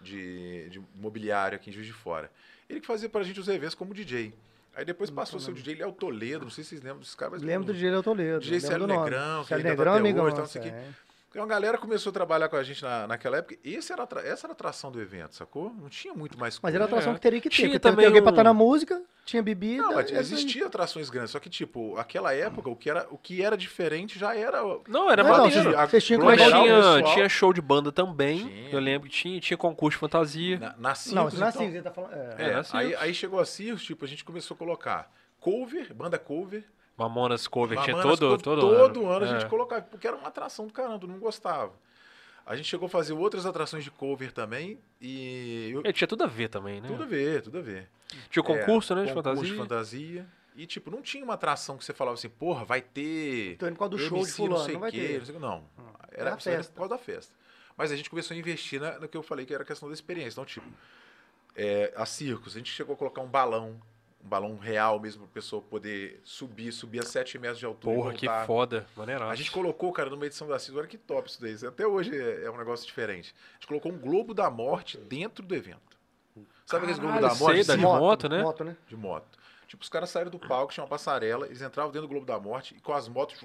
de, 0.00 0.68
de 0.70 0.80
mobiliário 0.94 1.56
aqui 1.56 1.70
em 1.70 1.72
Juiz 1.72 1.88
de 1.88 1.92
Fora. 1.92 2.30
Ele 2.70 2.80
que 2.80 2.86
fazia 2.86 3.08
pra 3.08 3.24
gente 3.24 3.40
os 3.40 3.48
eventos 3.48 3.74
como 3.74 3.92
DJ. 3.92 4.32
Aí 4.74 4.84
depois 4.84 5.10
passou 5.10 5.38
a 5.38 5.40
ser 5.40 5.50
o 5.50 5.54
DJ 5.54 5.76
Léo 5.76 5.92
Toledo, 5.92 6.44
não 6.44 6.50
sei 6.50 6.64
se 6.64 6.70
vocês 6.70 6.82
lembram 6.82 7.00
desse 7.00 7.16
cara, 7.16 7.32
mas 7.32 7.42
Lembro 7.42 7.66
do 7.66 7.74
DJ 7.74 8.02
Toledo. 8.02 8.40
DJ 8.40 8.60
Célio. 8.60 8.86
Negrão, 8.86 9.44
que 9.44 9.52
ainda 9.54 9.64
tá 9.64 9.70
Negrão, 9.70 9.92
até 9.92 10.00
amigão 10.00 10.24
hoje, 10.24 10.42
isso 10.42 10.58
aqui. 10.58 10.68
é. 10.68 10.88
Então 11.32 11.42
a 11.44 11.46
galera 11.46 11.78
começou 11.78 12.10
a 12.10 12.12
trabalhar 12.12 12.46
com 12.50 12.56
a 12.56 12.62
gente 12.62 12.82
na, 12.82 13.06
naquela 13.06 13.38
época. 13.38 13.56
Esse 13.64 13.90
era, 13.90 14.02
essa 14.22 14.46
era 14.46 14.48
a 14.48 14.52
atração 14.52 14.92
do 14.92 15.00
evento, 15.00 15.34
sacou? 15.34 15.72
Não 15.72 15.88
tinha 15.88 16.12
muito 16.12 16.38
mais 16.38 16.60
Mas 16.62 16.74
era 16.74 16.84
a 16.84 16.86
coisa. 16.86 16.96
atração 16.98 17.12
É. 17.12 17.14
que 17.14 17.20
teria 17.22 17.40
que 17.40 17.48
ter. 17.48 17.56
Tinha 17.56 17.68
porque 17.68 17.78
também 17.78 18.04
alguém 18.04 18.20
pra 18.20 18.30
estar 18.32 18.42
um- 18.42 18.44
na 18.44 18.52
música, 18.52 19.02
tinha 19.24 19.42
bebida. 19.42 19.82
Não, 19.82 19.94
mas 19.94 20.10
é 20.10 20.14
aí. 20.16 20.20
existia 20.20 20.66
atrações 20.66 21.08
grandes, 21.08 21.30
só 21.30 21.40
que, 21.40 21.48
tipo, 21.48 21.96
aquela 21.96 22.34
época, 22.34 22.68
o 22.68 22.76
que 22.76 22.90
era, 22.90 23.06
o 23.10 23.16
que 23.16 23.42
era 23.42 23.56
diferente 23.56 24.18
já 24.18 24.36
era. 24.36 24.60
Não, 24.86 25.10
era 25.10 25.22
Não, 25.22 25.30
não, 25.30 25.38
maneiro. 25.44 25.70
vocês- 25.70 25.90
vocês 25.90 26.04
tinham 26.04 26.22
Mas 26.22 26.38
tinha, 26.42 27.02
tinha 27.14 27.28
show 27.30 27.50
de 27.50 27.62
banda 27.62 27.90
também. 27.90 28.46
Tinha. 28.46 28.70
Eu 28.70 28.78
lembro 28.80 29.08
que 29.08 29.14
tinha. 29.16 29.40
Tinha 29.40 29.56
concurso 29.56 29.96
de 29.96 30.00
fantasia. 30.00 30.58
Na, 30.58 30.74
na 30.76 30.94
Circus, 30.94 31.14
Não, 31.14 31.40
não 31.40 31.46
é 31.46 31.50
então, 31.50 31.70
você 31.70 31.80
tá 31.82 31.90
falando. 31.90 32.12
É. 32.12 32.34
é, 32.38 32.48
É, 32.50 32.52
na 32.56 32.64
aí, 32.74 32.94
aí 32.96 33.14
chegou 33.14 33.40
a 33.40 33.46
Circus, 33.46 33.82
tipo, 33.82 34.04
a 34.04 34.08
gente 34.08 34.22
começou 34.22 34.54
a 34.54 34.58
colocar 34.58 35.10
cover, 35.40 35.94
banda 35.94 36.18
cover. 36.18 36.62
Mamonas 36.96 37.46
Cover 37.48 37.80
tinha 37.82 37.96
Mamonas 37.96 38.18
todo, 38.18 38.28
Cover, 38.30 38.42
todo, 38.42 38.60
todo 38.94 39.06
ano 39.08 39.24
a 39.24 39.28
gente 39.28 39.44
É. 39.44 39.48
colocava, 39.48 39.82
porque 39.82 40.06
era 40.06 40.16
uma 40.16 40.28
atração 40.28 40.66
do 40.66 40.72
caramba, 40.72 40.98
todo 40.98 41.10
mundo 41.10 41.20
gostava. 41.20 41.72
A 42.44 42.56
gente 42.56 42.68
chegou 42.68 42.86
a 42.86 42.88
fazer 42.88 43.12
outras 43.12 43.46
atrações 43.46 43.84
de 43.84 43.90
cover 43.90 44.32
também 44.32 44.78
e. 45.00 45.70
eu- 45.72 45.82
É, 45.84 45.92
tinha 45.92 46.08
tudo 46.08 46.24
a 46.24 46.26
ver 46.26 46.48
também, 46.48 46.80
né? 46.80 46.88
tudo 46.88 47.02
a 47.04 47.06
ver, 47.06 47.40
tudo 47.42 47.58
a 47.58 47.60
ver. 47.62 47.88
Tinha 48.28 48.42
o 48.42 48.44
concurso, 48.44 48.94
né, 48.94 49.04
de 49.04 49.12
concurso 49.14 49.34
fantasia. 49.36 49.52
de 49.52 49.56
fantasia. 49.58 50.26
E, 50.54 50.66
tipo, 50.66 50.90
não 50.90 51.00
tinha 51.00 51.24
uma 51.24 51.32
atração 51.34 51.78
que 51.78 51.84
você 51.84 51.94
falava 51.94 52.14
assim, 52.14 52.28
porra, 52.28 52.64
vai 52.64 52.82
ter. 52.82 53.56
Tô 53.56 53.66
indo 53.66 53.72
por 53.74 53.78
causa 53.78 53.90
do 53.92 53.98
show 53.98 54.18
de 54.18 54.24
MC, 54.24 54.32
fulano, 54.36 54.56
não 54.58 54.64
sei 54.64 54.74
não 54.74 54.80
vai 54.80 54.90
quê, 54.90 55.16
não 55.18 55.24
sei 55.24 55.34
o 55.34 55.38
quê. 55.38 55.46
Não. 55.46 55.64
Era 55.78 55.96
Era, 56.10 56.24
a 56.24 56.32
era 56.32 56.36
festa. 56.40 56.72
por 56.72 56.78
causa 56.80 56.90
da 56.90 56.98
festa. 56.98 57.32
Mas 57.74 57.90
a 57.90 57.96
gente 57.96 58.10
começou 58.10 58.34
a 58.34 58.38
investir 58.38 58.78
na, 58.78 58.98
no 58.98 59.08
que 59.08 59.16
eu 59.16 59.22
falei 59.22 59.46
que 59.46 59.54
era 59.54 59.62
a 59.62 59.66
questão 59.66 59.88
da 59.88 59.94
experiência. 59.94 60.34
Então, 60.34 60.44
tipo, 60.44 60.66
é, 61.56 61.92
a 61.96 62.04
circos, 62.04 62.54
a 62.54 62.58
gente 62.58 62.70
chegou 62.70 62.94
a 62.94 62.98
colocar 62.98 63.22
um 63.22 63.28
balão, 63.28 63.80
um 64.24 64.28
balão 64.28 64.56
real 64.56 65.00
mesmo, 65.00 65.24
pra 65.24 65.34
pessoa 65.34 65.60
poder 65.60 66.20
subir, 66.24 66.72
subir 66.72 67.00
a 67.00 67.02
7 67.02 67.38
metros 67.38 67.58
de 67.58 67.66
altura. 67.66 67.94
e 67.94 67.98
Porra, 67.98 68.14
que 68.14 68.46
foda. 68.46 68.86
Maneiraço. 68.96 69.30
A 69.30 69.34
gente 69.34 69.50
colocou, 69.50 69.92
cara, 69.92 70.08
numa 70.10 70.26
edição 70.26 70.46
da 70.46 70.58
CIS, 70.58 70.76
olha 70.76 70.86
que 70.86 70.98
top 70.98 71.28
isso 71.28 71.40
daí. 71.40 71.56
Até 71.66 71.86
hoje 71.86 72.16
é, 72.16 72.44
é 72.44 72.50
um 72.50 72.56
negócio 72.56 72.86
diferente. 72.86 73.34
A 73.50 73.54
gente 73.54 73.66
colocou 73.66 73.92
um 73.92 73.98
Globo 73.98 74.32
da 74.32 74.50
Morte 74.50 74.96
dentro 74.96 75.44
do 75.44 75.54
evento. 75.54 75.92
Sabe 76.64 76.84
aqueles 76.84 76.98
Globo 76.98 77.20
da 77.20 77.34
Morte? 77.34 77.64
sei, 77.64 77.76
de 77.76 77.82
moto, 77.82 78.28
né? 78.28 78.42
Moto, 78.42 78.64
né? 78.64 78.76
de 78.86 78.96
moto. 78.96 79.38
Tipo, 79.66 79.82
os 79.82 79.88
caras 79.88 80.10
saíram 80.10 80.30
do 80.30 80.38
palco, 80.38 80.72
tinha 80.72 80.84
uma 80.84 80.88
passarela, 80.88 81.46
eles 81.46 81.62
entravam 81.62 81.90
dentro 81.90 82.06
do 82.06 82.10
Globo 82.10 82.26
da 82.26 82.38
Morte 82.38 82.74
e 82.76 82.80
com 82.80 82.92
as 82.92 83.08
motos, 83.08 83.40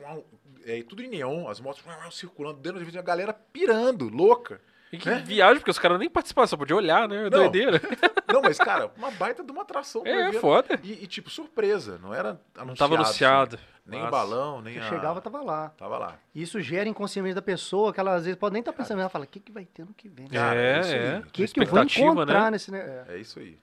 é, 0.66 0.84
tudo 0.84 1.02
em 1.02 1.08
neon, 1.08 1.48
as 1.48 1.60
motos 1.60 1.82
circulando 2.12 2.58
dentro 2.58 2.74
da 2.74 2.80
divisão, 2.80 3.00
a 3.00 3.04
galera 3.04 3.34
pirando, 3.34 4.10
louca. 4.10 4.62
E 4.92 4.98
que 4.98 5.10
né? 5.10 5.20
viagem, 5.20 5.58
porque 5.60 5.72
os 5.72 5.80
caras 5.80 6.00
nem 6.00 6.10
participavam, 6.10 6.48
só 6.48 6.56
podiam 6.56 6.78
olhar, 6.78 7.10
né? 7.10 7.24
Não. 7.24 7.30
Doideira. 7.30 7.82
Não, 8.32 8.42
mas, 8.42 8.58
cara, 8.58 8.92
uma 8.98 9.12
baita 9.12 9.44
de 9.44 9.52
uma 9.52 9.62
atração. 9.64 10.02
É, 10.06 10.32
foda. 10.34 10.80
E, 10.84 11.04
e, 11.04 11.08
tipo, 11.08 11.30
surpresa, 11.30 11.98
não 12.02 12.14
era 12.14 12.30
anunciado. 12.56 12.66
Não 12.68 12.76
tava 12.76 12.96
anunciado. 12.96 13.56
assim, 13.56 13.66
nem 13.86 14.00
Massa. 14.02 14.10
o 14.10 14.12
balão, 14.12 14.62
nem 14.62 14.74
Você 14.76 14.80
a... 14.80 14.90
chegava, 14.90 15.22
tava 15.22 15.42
lá. 15.42 15.70
Tava 15.78 15.98
lá. 15.98 16.20
Isso 16.36 16.60
gera 16.62 16.88
inconsciente 16.90 17.34
da 17.34 17.42
pessoa, 17.42 17.94
que 17.94 18.00
ela 18.00 18.16
às 18.16 18.26
vezes 18.26 18.38
pode 18.38 18.54
nem 18.54 18.60
estar 18.60 18.74
pensando, 18.74 19.00
ela 19.00 19.10
fala, 19.10 19.24
o 19.24 19.28
que, 19.28 19.40
que 19.40 19.52
vai 19.52 19.66
ter 19.66 19.86
no 19.86 19.94
que 19.94 20.10
vem? 20.10 20.28
Cara, 20.28 20.60
é, 20.60 20.76
é 20.76 20.80
isso 20.82 20.90
aí. 20.94 20.98
é. 20.98 21.18
O 21.20 21.22
que, 21.24 21.48
que 21.48 21.60
eu 21.62 21.66
vou 21.66 21.80
Expectativa, 21.80 22.12
encontrar 22.12 22.44
né? 22.46 22.52
nesse... 22.52 22.76
É. 22.76 23.06
É 23.10 23.18
isso 23.18 23.40
aí. 23.40 23.58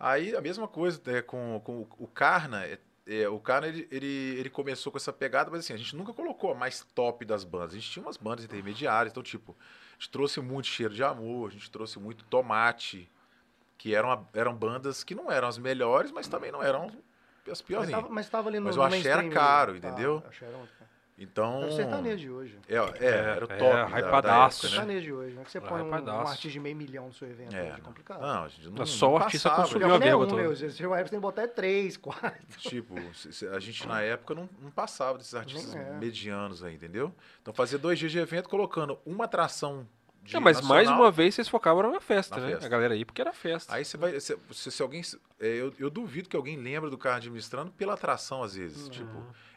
Aí 0.00 0.34
a 0.34 0.40
mesma 0.40 0.66
coisa 0.66 1.00
né, 1.06 1.22
com, 1.22 1.60
com 1.62 1.72
o- 1.82 1.88
o 2.00 2.06
Karna. 2.06 2.62
É- 3.06 3.28
o 3.28 3.38
Karna 3.40 3.66
ele, 3.68 3.86
ele, 3.90 4.36
ele 4.38 4.50
começou 4.50 4.90
com 4.92 4.98
essa 4.98 5.12
pegada, 5.12 5.50
mas 5.50 5.60
assim, 5.60 5.72
a 5.72 5.76
gente 5.76 5.94
nunca 5.96 6.12
colocou 6.12 6.52
a 6.52 6.54
mais 6.54 6.82
top 6.94 7.24
das 7.24 7.44
bandas. 7.44 7.72
A 7.72 7.74
gente 7.78 7.90
tinha 7.90 8.04
umas 8.04 8.16
bandas 8.16 8.44
intermediárias, 8.44 9.12
então, 9.12 9.22
tipo, 9.22 9.56
a 9.90 9.94
gente 9.94 10.10
trouxe 10.10 10.40
muito 10.40 10.66
cheiro 10.68 10.94
de 10.94 11.02
amor, 11.02 11.48
a 11.50 11.52
gente 11.52 11.70
trouxe 11.70 11.98
muito 11.98 12.24
tomate, 12.24 13.10
que 13.78 13.94
eram, 13.94 14.28
eram 14.34 14.54
bandas 14.54 15.02
que 15.02 15.14
não 15.14 15.30
eram 15.30 15.48
as 15.48 15.58
melhores, 15.58 16.10
mas 16.12 16.28
também 16.28 16.52
não 16.52 16.62
eram 16.62 16.90
as 17.50 17.60
piorzinhas. 17.60 18.04
mas 18.08 18.28
tava 18.28 18.48
ali 18.48 18.60
no 18.60 18.66
Mas 18.66 18.76
o 18.76 18.82
axé 18.82 19.08
era 19.08 19.28
caro, 19.28 19.72
mesmo. 19.72 19.86
entendeu? 19.88 20.20
Tá, 20.20 20.30
Então. 21.22 21.58
Era 21.62 21.66
o 21.66 21.76
sertanejo 21.76 22.16
de 22.18 22.30
hoje. 22.30 22.58
É, 22.68 22.74
é, 22.74 23.06
era 23.36 23.44
o 23.44 23.48
top. 23.48 23.62
é, 23.62 23.72
da- 23.72 23.84
da 23.84 23.98
hypadaço, 23.98 24.66
época, 24.66 24.68
né? 24.68 24.82
Sertanejo 24.84 25.04
de 25.04 25.12
hoje, 25.12 25.36
né? 25.36 25.44
Que 25.44 25.50
você 25.50 25.60
põe 25.60 25.80
um, 25.82 25.88
um 25.90 26.20
artista 26.20 26.48
de 26.48 26.60
meio 26.60 26.76
milhão 26.76 27.06
no 27.06 27.12
seu 27.12 27.28
evento, 27.28 27.54
É, 27.54 27.68
é 27.68 27.72
não. 27.72 27.80
complicado. 27.80 28.20
Não, 28.20 28.44
a 28.44 28.48
gente 28.48 28.68
não, 28.70 28.86
Só 28.86 29.06
não 29.06 29.12
o 29.14 29.16
artista 29.18 29.48
passava. 29.50 29.68
consumiu 29.68 29.88
Não 29.88 29.94
a 29.94 29.98
é 29.98 30.00
verba 30.00 30.26
toda. 30.26 30.42
meu. 30.42 30.54
Você 30.56 30.68
tem 30.68 31.02
que 31.04 31.18
botar 31.18 31.42
é 31.42 31.46
três, 31.46 31.96
quatro. 31.98 32.32
Tipo, 32.58 32.94
a 33.54 33.58
gente 33.60 33.86
na 33.86 34.00
época 34.02 34.34
não, 34.34 34.48
não 34.60 34.70
passava 34.70 35.18
desses 35.18 35.34
artistas 35.34 35.74
é. 35.74 35.92
medianos 35.98 36.62
aí, 36.64 36.74
entendeu? 36.74 37.14
Então 37.40 37.54
fazia 37.54 37.78
dois 37.78 37.98
dias 37.98 38.10
de 38.12 38.18
evento 38.18 38.48
colocando 38.48 38.98
uma 39.06 39.24
atração 39.24 39.86
de 40.24 40.34
Não, 40.34 40.40
mas 40.40 40.60
mais 40.60 40.84
nacional. 40.84 41.00
uma 41.02 41.10
vez 41.10 41.34
vocês 41.34 41.48
focavam 41.48 41.90
na 41.90 42.00
festa, 42.00 42.36
Na 42.36 42.42
né? 42.46 42.52
festa. 42.52 42.66
A 42.66 42.68
galera 42.68 42.94
aí, 42.94 43.04
porque 43.04 43.20
era 43.20 43.32
festa. 43.32 43.74
Aí 43.74 43.84
você 43.84 43.96
vai. 43.96 44.20
Se, 44.20 44.38
se- 44.52 44.70
se 44.70 44.80
alguém. 44.80 45.02
é, 45.40 45.46
eu, 45.48 45.74
eu 45.80 45.90
duvido 45.90 46.28
que 46.28 46.36
alguém 46.36 46.56
lembre 46.56 46.88
do 46.90 46.96
carro 46.96 47.16
administrando 47.16 47.72
pela 47.72 47.94
atração, 47.94 48.40
às 48.40 48.54
vezes. 48.54 48.88
Tipo, 48.88 49.10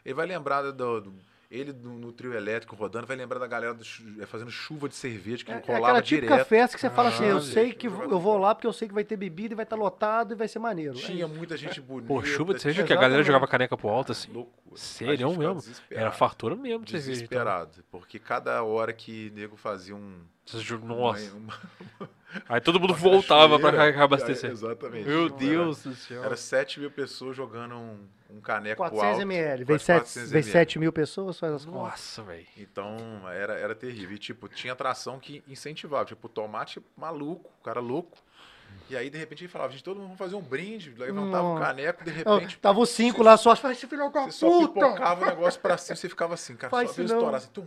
ele 0.04 0.14
vai 0.14 0.26
lembrar 0.26 0.62
do. 0.62 1.00
do- 1.00 1.14
ele 1.50 1.72
no, 1.72 1.98
no 1.98 2.12
trio 2.12 2.34
elétrico 2.34 2.74
rodando, 2.74 3.06
vai 3.06 3.16
lembrar 3.16 3.38
da 3.38 3.46
galera 3.46 3.72
do 3.74 3.84
é, 4.20 4.26
fazendo 4.26 4.50
chuva 4.50 4.88
de 4.88 4.94
cerveja 4.94 5.44
que 5.44 5.50
É, 5.52 5.54
é 5.54 5.58
rolava 5.60 5.86
aquela 5.86 6.02
típica 6.02 6.32
direto. 6.32 6.48
festa 6.48 6.76
que 6.76 6.80
você 6.80 6.90
fala 6.90 7.08
assim, 7.10 7.24
eu 7.24 7.36
Ah, 7.38 7.40
sei 7.40 7.66
gente, 7.66 7.76
que 7.76 7.88
jogador. 7.88 8.12
eu 8.12 8.18
vou 8.18 8.36
lá 8.38 8.54
porque 8.54 8.66
eu 8.66 8.72
sei 8.72 8.88
que 8.88 8.94
vai 8.94 9.04
ter 9.04 9.16
bebida 9.16 9.54
e 9.54 9.56
vai 9.56 9.64
estar 9.64 9.76
lotado 9.76 10.32
e 10.32 10.34
vai 10.36 10.48
ser 10.48 10.58
maneiro. 10.58 10.96
É 10.98 11.00
Tinha 11.00 11.28
muita 11.28 11.56
gente 11.56 11.80
bonita. 11.80 12.08
Pô, 12.08 12.22
chuva 12.24 12.54
de 12.54 12.60
cerveja 12.62 12.84
que 12.86 12.92
a 12.92 12.96
galera 12.96 13.22
jogava 13.22 13.46
caneca 13.46 13.76
pro 13.76 13.88
alto, 13.88 14.12
assim. 14.12 14.32
Loucura. 14.32 14.76
Sério 14.76 15.30
mesmo? 15.36 15.62
Era 15.90 16.10
fartura 16.12 16.54
mesmo 16.54 16.84
de 16.84 16.90
cerveja. 16.90 17.10
Então. 17.12 17.14
Desesperado. 17.28 17.84
Porque 17.90 18.18
cada 18.18 18.62
hora 18.62 18.92
que 18.92 19.30
nego 19.34 19.56
fazia 19.56 19.94
um. 19.96 20.20
Ju- 20.46 20.76
uma- 20.78 20.94
Nossa. 20.94 21.34
uma- 21.36 21.54
Aí 22.48 22.60
todo 22.60 22.78
mundo 22.78 22.92
voltava 22.94 23.58
pra 23.58 23.70
cachoeira, 23.72 23.96
reabastecer. 23.96 24.50
é, 24.50 24.52
Exatamente. 24.52 25.08
Meu 25.08 25.26
Era- 25.26 25.34
Deus 25.34 25.82
do 25.84 25.94
céu. 25.94 26.22
Era 26.22 26.36
7 26.36 26.78
mil 26.80 26.90
pessoas 26.90 27.34
jogando 27.36 27.74
um, 27.74 27.98
um 28.30 28.40
caneco 28.40 28.82
pro 28.82 28.90
400 28.90 29.12
alto. 29.12 29.22
ml, 29.22 29.64
vezes 29.64 29.82
7, 29.82 29.96
400 30.00 30.30
vezes 30.32 30.46
ml. 30.48 30.52
7 30.52 30.78
mil 30.78 30.92
pessoas, 30.92 31.38
faz 31.38 31.52
as 31.52 31.64
contas. 31.64 31.80
Nossa, 31.80 32.22
velho. 32.22 32.46
Então, 32.56 32.96
era, 33.30 33.54
era 33.58 33.74
terrível. 33.74 34.16
E, 34.16 34.18
tipo, 34.18 34.48
tinha 34.48 34.72
atração 34.72 35.18
que 35.20 35.42
incentivava. 35.48 36.04
Tipo, 36.04 36.26
o 36.26 36.30
tomate 36.30 36.82
maluco, 36.96 37.50
o 37.60 37.64
cara 37.64 37.80
louco. 37.80 38.18
E 38.90 38.96
aí, 38.96 39.08
de 39.08 39.16
repente, 39.16 39.42
ele 39.44 39.48
falava, 39.48 39.72
gente, 39.72 39.82
todo 39.84 39.96
mundo 39.96 40.06
vamos 40.06 40.18
fazer 40.18 40.34
um 40.34 40.42
brinde. 40.42 40.92
Levantava 40.96 41.44
o 41.46 41.54
Nossa. 41.54 41.64
caneco, 41.66 42.04
de 42.04 42.10
repente, 42.10 42.58
Tava 42.58 42.80
os 42.80 42.90
cinco 42.90 43.22
lá 43.22 43.36
só, 43.36 43.54
faz 43.56 43.76
esse 43.78 43.86
filho 43.86 44.10
da 44.10 44.20
você 44.24 44.32
só 44.32 44.48
puta! 44.48 44.72
pipocava 44.74 45.22
o 45.24 45.26
negócio 45.26 45.60
pra 45.60 45.78
cima, 45.78 45.96
você 45.96 46.08
ficava 46.08 46.34
assim, 46.34 46.56
cara, 46.56 46.70
Faz 46.70 46.90
só 46.90 46.98
não. 46.98 47.04
estourar 47.04 47.34
assim, 47.36 47.48
tum, 47.52 47.66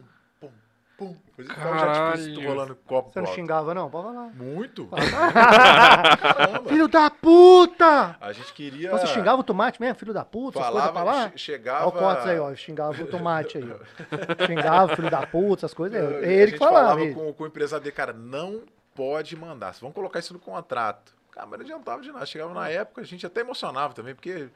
pum. 1.00 1.16
Fazia 1.38 1.52
igual 1.54 1.74
já 1.74 1.86
Caralho. 1.86 2.34
tipo, 2.36 2.48
rolando 2.48 2.76
copo 2.76 3.10
Você 3.12 3.22
não 3.22 3.34
xingava, 3.34 3.74
não? 3.74 3.90
Pode 3.90 4.08
falar. 4.08 4.28
Muito. 4.36 4.90
Filho 6.68 6.88
da 6.88 7.10
puta! 7.10 8.18
A 8.20 8.32
gente 8.34 8.54
queria... 8.54 8.92
Você 8.92 9.08
xingava 9.08 9.40
o 9.40 9.44
tomate 9.44 9.80
mesmo, 9.82 9.96
filho 9.96 10.14
da 10.14 10.26
puta, 10.26 10.60
coisas 10.60 10.74
pra 10.74 10.92
falava, 10.94 11.04
lá? 11.04 11.30
che- 11.30 11.38
chegava... 11.38 11.86
Olha 11.88 11.88
o 11.88 11.92
Cotes 12.00 12.26
aí, 12.28 12.40
ó. 12.40 12.54
Xingava 12.56 13.02
o 13.04 13.08
tomate 13.08 13.58
aí, 13.58 13.72
ó. 13.72 13.78
Xingava 14.46 14.92
o 14.94 14.96
filho 14.96 15.10
da 15.10 15.26
puta, 15.26 15.62
essas 15.62 15.74
coisas. 15.74 15.98
É 16.00 16.32
ele 16.34 16.52
que 16.52 16.58
gente 16.58 16.60
falava. 16.60 17.02
ele. 17.02 17.14
com, 17.14 17.34
com 17.34 17.44
o 17.44 17.48
empresário 17.48 17.84
dele, 17.84 17.96
cara, 17.96 18.14
não 18.14 18.62
pode 18.94 19.36
mandar. 19.36 19.74
Vamos 19.80 19.96
colocar 19.96 20.20
isso 20.20 20.34
no 20.34 20.40
contrato. 20.40 21.14
Cara, 21.32 21.48
mas 21.48 21.60
não 21.60 21.66
adiantava 21.66 22.02
de 22.02 22.12
nada. 22.12 22.26
Chegava 22.26 22.54
na 22.54 22.70
época, 22.70 23.02
a 23.02 23.06
gente 23.06 23.26
até 23.26 23.42
emocionava 23.42 23.94
também, 23.94 24.14
porque 24.14 24.50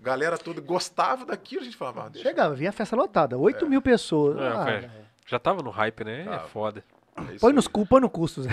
a 0.00 0.04
galera 0.04 0.38
toda 0.38 0.60
gostava 0.60 1.24
daquilo, 1.26 1.62
a 1.62 1.64
gente 1.64 1.76
falava, 1.76 2.04
ah, 2.06 2.08
deixa. 2.08 2.28
Chegava, 2.28 2.54
vinha 2.54 2.70
a 2.70 2.72
festa 2.72 2.94
lotada. 2.94 3.36
8 3.36 3.66
mil 3.68 3.82
pessoas. 3.82 4.38
É, 4.38 4.46
Ah? 4.48 5.07
Já 5.28 5.38
tava 5.38 5.62
no 5.62 5.70
hype, 5.70 6.04
né? 6.04 6.22
É 6.22 6.24
Tava. 6.24 6.48
foda. 6.48 6.82
é 7.16 7.38
põe, 7.38 7.52
nos, 7.52 7.68
cu- 7.68 7.84
põe 7.86 8.00
no 8.00 8.08
custo, 8.08 8.42
Zé. 8.42 8.50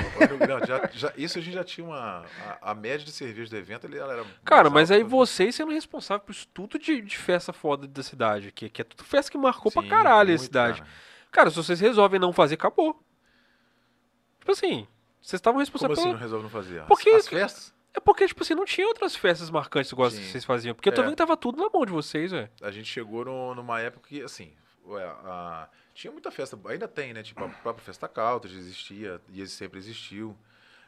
Não, 0.48 0.60
já- 0.68 0.90
já- 0.92 1.14
isso 1.16 1.38
a 1.40 1.42
gente 1.42 1.54
já 1.54 1.64
tinha 1.64 1.88
uma. 1.88 2.26
A, 2.62 2.72
a 2.72 2.76
média 2.76 3.06
de 3.06 3.12
cerveja 3.12 3.50
do 3.50 3.56
evento 3.56 3.88
ele, 3.88 3.98
ela 3.98 4.12
era. 4.14 4.26
Cara, 4.44 4.70
mas 4.70 4.92
aí 4.92 5.00
alta. 5.02 5.10
vocês 5.10 5.56
sendo 5.56 5.72
responsável 5.72 6.26
por 6.26 6.32
isso 6.34 6.48
tudo 6.54 6.78
de, 6.78 7.02
de 7.02 7.18
festa 7.18 7.54
foda 7.54 7.88
da 7.88 8.04
cidade, 8.04 8.52
que, 8.52 8.70
que 8.70 8.82
é 8.82 8.84
tudo 8.86 9.04
festa 9.06 9.32
que 9.32 9.38
marcou 9.38 9.72
pra 9.72 9.82
Sim, 9.84 9.88
caralho 9.90 10.34
a 10.36 10.38
cidade. 10.38 10.80
cara. 10.82 10.92
Cara, 11.32 11.50
se 11.50 11.56
vocês 11.58 11.80
resolvem 11.80 12.20
não 12.20 12.34
fazer, 12.34 12.56
acabou. 12.56 13.02
Tipo 14.40 14.52
assim, 14.52 14.88
vocês 15.22 15.40
estavam 15.40 15.56
Como 15.56 15.60
responsáveis 15.62 16.00
assim 16.00 16.08
pela... 16.10 16.14
não 16.18 16.22
resolve 16.22 16.44
não 16.44 16.50
fazer? 16.50 16.80
As, 16.82 16.88
Porque- 16.88 17.10
as 17.10 17.28
festas? 17.28 17.76
É 17.94 18.00
porque, 18.02 18.28
tipo 18.28 18.44
assim, 18.44 18.54
não 18.54 18.66
tinha 18.66 18.86
outras 18.88 19.16
festas 19.16 19.50
marcantes 19.50 19.90
igual 19.90 20.12
Sim. 20.12 20.22
vocês 20.22 20.44
faziam. 20.44 20.76
Porque 20.76 20.90
eu 20.90 20.94
tô 20.94 21.00
É. 21.00 21.04
vendo 21.06 21.14
que 21.14 21.18
tava 21.18 21.38
tudo 21.38 21.58
na 21.64 21.70
mão 21.70 21.86
de 21.86 21.94
vocês, 21.94 22.32
velho. 22.32 22.50
A 22.62 22.70
gente 22.70 22.88
chegou 22.90 23.24
no- 23.24 23.56
numa 23.56 23.80
época 23.80 24.10
que, 24.10 24.22
assim, 24.22 24.52
ué, 24.88 25.04
a- 25.04 25.70
tinha 25.94 26.12
muita 26.12 26.30
festa, 26.32 26.58
ainda 26.66 26.88
tem, 26.88 27.14
né? 27.14 27.24
Tipo, 27.24 27.44
a 27.46 27.50
própria 27.50 27.84
Festa 27.86 28.08
Cautas 28.08 28.52
existia, 28.52 29.22
e 29.30 29.46
sempre 29.48 29.80
existiu. 29.80 30.36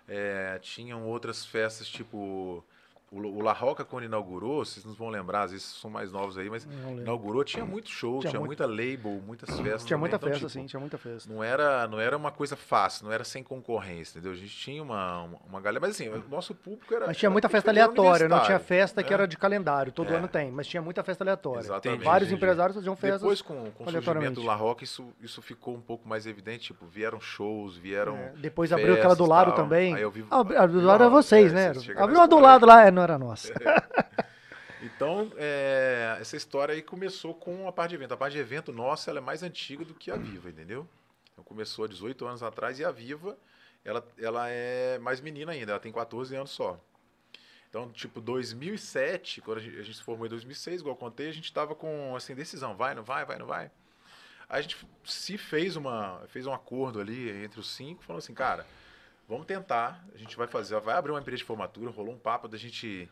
É, 0.07 0.59
tinham 0.59 1.05
outras 1.07 1.45
festas, 1.45 1.87
tipo, 1.87 2.63
o, 3.11 3.19
o 3.19 3.41
La 3.41 3.53
Roca, 3.53 3.85
quando 3.85 4.03
inaugurou, 4.03 4.65
vocês 4.65 4.85
não 4.85 4.93
vão 4.93 5.09
lembrar, 5.09 5.43
às 5.43 5.51
vezes 5.51 5.65
são 5.65 5.89
mais 5.89 6.11
novos 6.11 6.37
aí, 6.37 6.49
mas 6.49 6.67
inaugurou, 6.91 7.43
tinha 7.43 7.65
muito 7.65 7.89
show, 7.89 8.19
Tinha 8.19 8.31
tinha, 8.31 8.39
muito. 8.39 8.49
muita 8.49 8.65
label, 8.65 9.21
muitas 9.25 9.49
festas. 9.49 9.85
Tinha 9.85 9.97
também, 9.97 9.99
muita 9.99 10.15
então, 10.17 10.29
festa, 10.29 10.47
tipo, 10.47 10.49
sim, 10.59 10.65
tinha 10.65 10.79
muita 10.79 10.97
festa. 10.97 11.31
Não 11.33 11.43
era, 11.43 11.87
não 11.87 11.99
era 11.99 12.17
uma 12.17 12.31
coisa 12.31 12.55
fácil, 12.55 13.05
não 13.05 13.11
era 13.13 13.23
sem 13.23 13.41
concorrência, 13.43 14.17
entendeu? 14.17 14.31
A 14.33 14.35
gente 14.35 14.55
tinha 14.55 14.83
uma, 14.83 15.23
uma, 15.23 15.39
uma 15.49 15.61
galera, 15.61 15.79
mas 15.81 15.91
assim, 15.91 16.09
o 16.09 16.23
nosso 16.29 16.53
público 16.53 16.93
era. 16.93 17.07
Mas 17.07 17.17
tinha 17.17 17.27
era 17.27 17.33
muita 17.33 17.49
festa 17.49 17.71
aleatória, 17.71 18.27
não 18.27 18.41
tinha 18.41 18.59
festa 18.59 19.01
que 19.03 19.09
né? 19.09 19.13
era 19.13 19.27
de 19.27 19.37
calendário, 19.37 19.91
todo 19.91 20.11
É. 20.13 20.17
ano 20.17 20.27
tem, 20.27 20.51
mas 20.51 20.67
tinha 20.67 20.81
muita 20.81 21.03
festa 21.03 21.23
aleatória. 21.23 21.59
Exatamente. 21.61 22.03
Vários 22.03 22.29
Entendi. 22.29 22.43
empresários 22.43 22.75
faziam 22.75 22.95
festas. 22.95 23.21
Depois, 23.21 23.41
com, 23.41 23.71
com 23.71 23.83
o 23.85 23.91
surgimento 23.91 24.41
do 24.41 24.45
La 24.45 24.55
Roca, 24.55 24.83
isso, 24.83 25.07
isso 25.21 25.41
ficou 25.41 25.75
um 25.75 25.81
pouco 25.81 26.07
mais 26.07 26.25
evidente. 26.27 26.65
Tipo, 26.67 26.85
vieram 26.85 27.19
shows, 27.21 27.77
vieram. 27.77 28.15
É, 28.17 28.33
Depois 28.37 28.71
abriu 28.73 28.93
aquela 28.93 29.15
do 29.15 29.23
festas, 29.23 29.27
lado 29.29 29.47
tal. 29.47 29.55
também. 29.55 29.95
Aí 29.95 30.01
eu 30.01 30.11
vi- 30.11 30.25
Ah, 30.29 30.39
a 30.39 30.65
do 30.65 30.81
lado 30.81 31.09
vocês, 31.09 31.51
é, 31.51 31.55
né? 31.55 31.73
vocês 31.73 31.85
chegaram 31.85 32.03
Abriu 32.05 32.19
uma 32.19 32.27
do 32.27 32.39
lado 32.39 32.65
lá, 32.65 32.85
é, 32.87 32.91
não 32.97 33.03
era 33.03 33.17
nossa. 33.17 33.53
Então, 34.79 35.31
é, 35.37 36.17
essa 36.19 36.37
história 36.37 36.73
aí 36.73 36.83
começou 36.83 37.33
com 37.33 37.67
a 37.67 37.71
parte 37.71 37.89
de 37.89 37.95
evento. 37.95 38.13
A 38.13 38.17
parte 38.17 38.33
de 38.33 38.39
evento 38.39 38.71
nossa, 38.71 39.09
ela 39.09 39.19
é 39.19 39.21
mais 39.21 39.41
antiga 39.41 39.83
do 39.83 39.93
que 39.93 40.11
a 40.11 40.15
Viva, 40.15 40.49
entendeu? 40.49 40.87
Então, 41.31 41.43
começou 41.43 41.85
há 41.85 41.87
18 41.87 42.25
anos 42.25 42.43
atrás 42.43 42.79
e 42.79 42.85
a 42.85 42.91
Viva, 42.91 43.37
ela, 43.83 44.07
ela 44.19 44.47
é 44.49 44.99
mais 44.99 45.19
menina 45.19 45.51
ainda, 45.51 45.71
ela 45.71 45.79
tem 45.79 45.91
14 45.91 46.35
anos 46.35 46.51
só. 46.51 46.79
Então, 47.69 47.91
tipo, 47.91 48.21
2007, 48.21 49.41
quando 49.41 49.57
a 49.57 49.61
gente, 49.61 49.79
a 49.79 49.81
gente 49.81 49.97
se 49.97 50.03
formou 50.03 50.25
em 50.27 50.29
2006, 50.29 50.81
igual 50.81 50.93
eu 50.93 50.99
contei, 50.99 51.27
a 51.27 51.33
gente 51.33 51.51
tava 51.51 51.73
com, 51.73 52.15
assim, 52.15 52.35
decisão, 52.35 52.75
vai, 52.75 52.93
não 52.93 53.03
vai, 53.03 53.25
vai, 53.25 53.37
não 53.37 53.47
vai. 53.47 53.71
A 54.47 54.61
gente 54.61 54.77
se 55.03 55.37
fez, 55.37 55.75
uma, 55.75 56.21
fez 56.27 56.45
um 56.45 56.53
acordo 56.53 57.01
ali 57.01 57.43
entre 57.43 57.59
os 57.59 57.69
cinco, 57.75 58.03
falando 58.03 58.19
assim, 58.19 58.33
cara, 58.33 58.65
vamos 59.27 59.45
tentar, 59.45 60.05
a 60.13 60.17
gente 60.17 60.35
vai 60.37 60.47
fazer, 60.47 60.79
vai 60.79 60.95
abrir 60.95 61.11
uma 61.11 61.19
empresa 61.19 61.37
de 61.37 61.43
formatura, 61.43 61.91
rolou 61.91 62.13
um 62.13 62.17
papo 62.19 62.47
da 62.47 62.57
gente, 62.57 63.09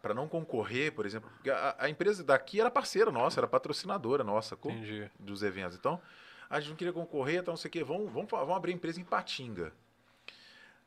para 0.00 0.14
não 0.14 0.28
concorrer, 0.28 0.92
por 0.92 1.04
exemplo, 1.06 1.30
a, 1.50 1.84
a 1.84 1.88
empresa 1.88 2.22
daqui 2.24 2.60
era 2.60 2.70
parceira 2.70 3.10
nossa, 3.10 3.40
era 3.40 3.46
patrocinadora 3.48 4.22
nossa 4.24 4.56
co- 4.56 4.70
Entendi. 4.70 5.10
dos 5.18 5.42
eventos. 5.42 5.76
Então, 5.76 6.00
a 6.48 6.58
gente 6.60 6.70
não 6.70 6.76
queria 6.76 6.92
concorrer, 6.92 7.40
então 7.40 7.52
não 7.52 7.56
sei 7.56 7.68
o 7.68 7.72
quê, 7.72 7.84
vamos, 7.84 8.12
vamos, 8.12 8.30
vamos 8.30 8.56
abrir 8.56 8.72
empresa 8.72 9.00
em 9.00 9.04
Patinga. 9.04 9.72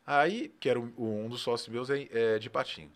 Aí, 0.06 0.50
que 0.60 0.70
era 0.70 0.80
o- 0.80 0.94
um 0.98 1.30
dos 1.30 1.42
sócios 1.42 1.70
meus 1.70 1.90
é, 1.90 2.08
é, 2.12 2.40
de 2.40 2.50
Patinga. 2.50 2.92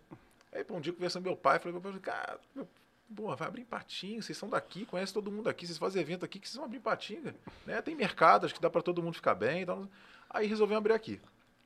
Aí, 0.51 0.63
pô, 0.63 0.75
um 0.75 0.82
dia 0.82 0.91
conversando 0.93 1.23
com 1.23 1.30
meu 1.30 1.38
pai, 1.38 1.59
falei, 1.59 1.73
meu 1.80 1.82
pai, 1.82 1.99
cara, 1.99 2.39
meu, 2.55 2.67
Pô, 3.15 3.35
vai 3.35 3.47
abrir 3.47 3.65
Patinga, 3.65 4.21
vocês 4.21 4.37
são 4.37 4.49
daqui, 4.49 4.85
conhecem 4.85 5.13
todo 5.13 5.31
mundo 5.31 5.49
aqui, 5.49 5.65
vocês 5.65 5.77
fazem 5.77 6.01
evento 6.01 6.25
aqui, 6.25 6.39
que 6.39 6.47
vocês 6.47 6.57
vão 6.57 6.65
abrir 6.65 6.77
em 6.77 6.81
Patinga. 6.81 7.33
Né? 7.65 7.81
Tem 7.81 7.95
mercado, 7.95 8.45
acho 8.45 8.53
que 8.53 8.61
dá 8.61 8.69
para 8.69 8.81
todo 8.81 9.01
mundo 9.01 9.15
ficar 9.15 9.35
bem. 9.35 9.61
Então... 9.61 9.89
Aí 10.29 10.45
resolvemos 10.45 10.79
abrir 10.79 10.93
aqui. 10.93 11.19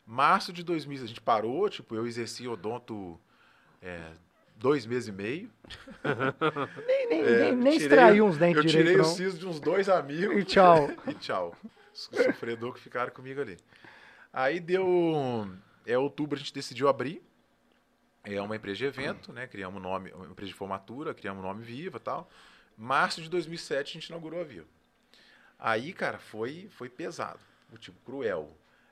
Março 0.05 0.53
de 0.53 0.63
2000, 0.63 1.03
a 1.03 1.07
gente 1.07 1.21
parou, 1.21 1.69
tipo, 1.69 1.95
eu 1.95 2.05
exerci 2.05 2.47
odonto 2.47 3.19
é, 3.81 4.11
dois 4.55 4.85
meses 4.85 5.09
e 5.09 5.11
meio. 5.11 5.49
Nem, 6.87 7.09
nem, 7.09 7.21
É, 7.21 7.39
nem, 7.39 7.55
nem 7.55 7.73
tirei- 7.73 7.87
extraiu 7.87 8.25
uns 8.25 8.37
dentes 8.37 8.63
Eu 8.63 8.69
tirei 8.69 8.83
direito, 8.83 9.01
o 9.01 9.05
siso 9.05 9.37
de 9.37 9.47
uns 9.47 9.59
dois 9.59 9.89
amigos. 9.89 10.37
E 10.37 10.43
tchau. 10.43 10.89
e 11.07 11.13
tchau. 11.15 11.55
Os 11.93 12.09
sofredor 12.11 12.73
que 12.73 12.79
ficaram 12.79 13.11
comigo 13.11 13.41
ali. 13.41 13.57
Aí 14.31 14.59
deu. 14.59 15.49
É 15.85 15.97
outubro 15.97 16.35
a 16.35 16.39
gente 16.39 16.53
decidiu 16.53 16.87
abrir. 16.87 17.21
É 18.23 18.41
uma 18.41 18.55
empresa 18.55 18.77
de 18.77 18.85
evento, 18.85 19.33
né? 19.33 19.47
Criamos 19.47 19.79
o 19.79 19.83
nome, 19.83 20.11
uma 20.11 20.27
empresa 20.27 20.49
de 20.49 20.55
formatura, 20.55 21.13
criamos 21.13 21.43
o 21.43 21.47
nome 21.47 21.63
Viva 21.63 21.97
e 21.97 22.01
tal. 22.01 22.29
Março 22.77 23.21
de 23.21 23.29
2007 23.29 23.89
a 23.89 23.93
gente 23.93 24.07
inaugurou 24.07 24.39
a 24.39 24.43
Viva. 24.43 24.67
Aí, 25.57 25.93
cara, 25.93 26.19
foi, 26.19 26.69
foi 26.71 26.89
pesado. 26.89 27.39
Tipo, 27.79 27.99
cruel. 28.05 28.49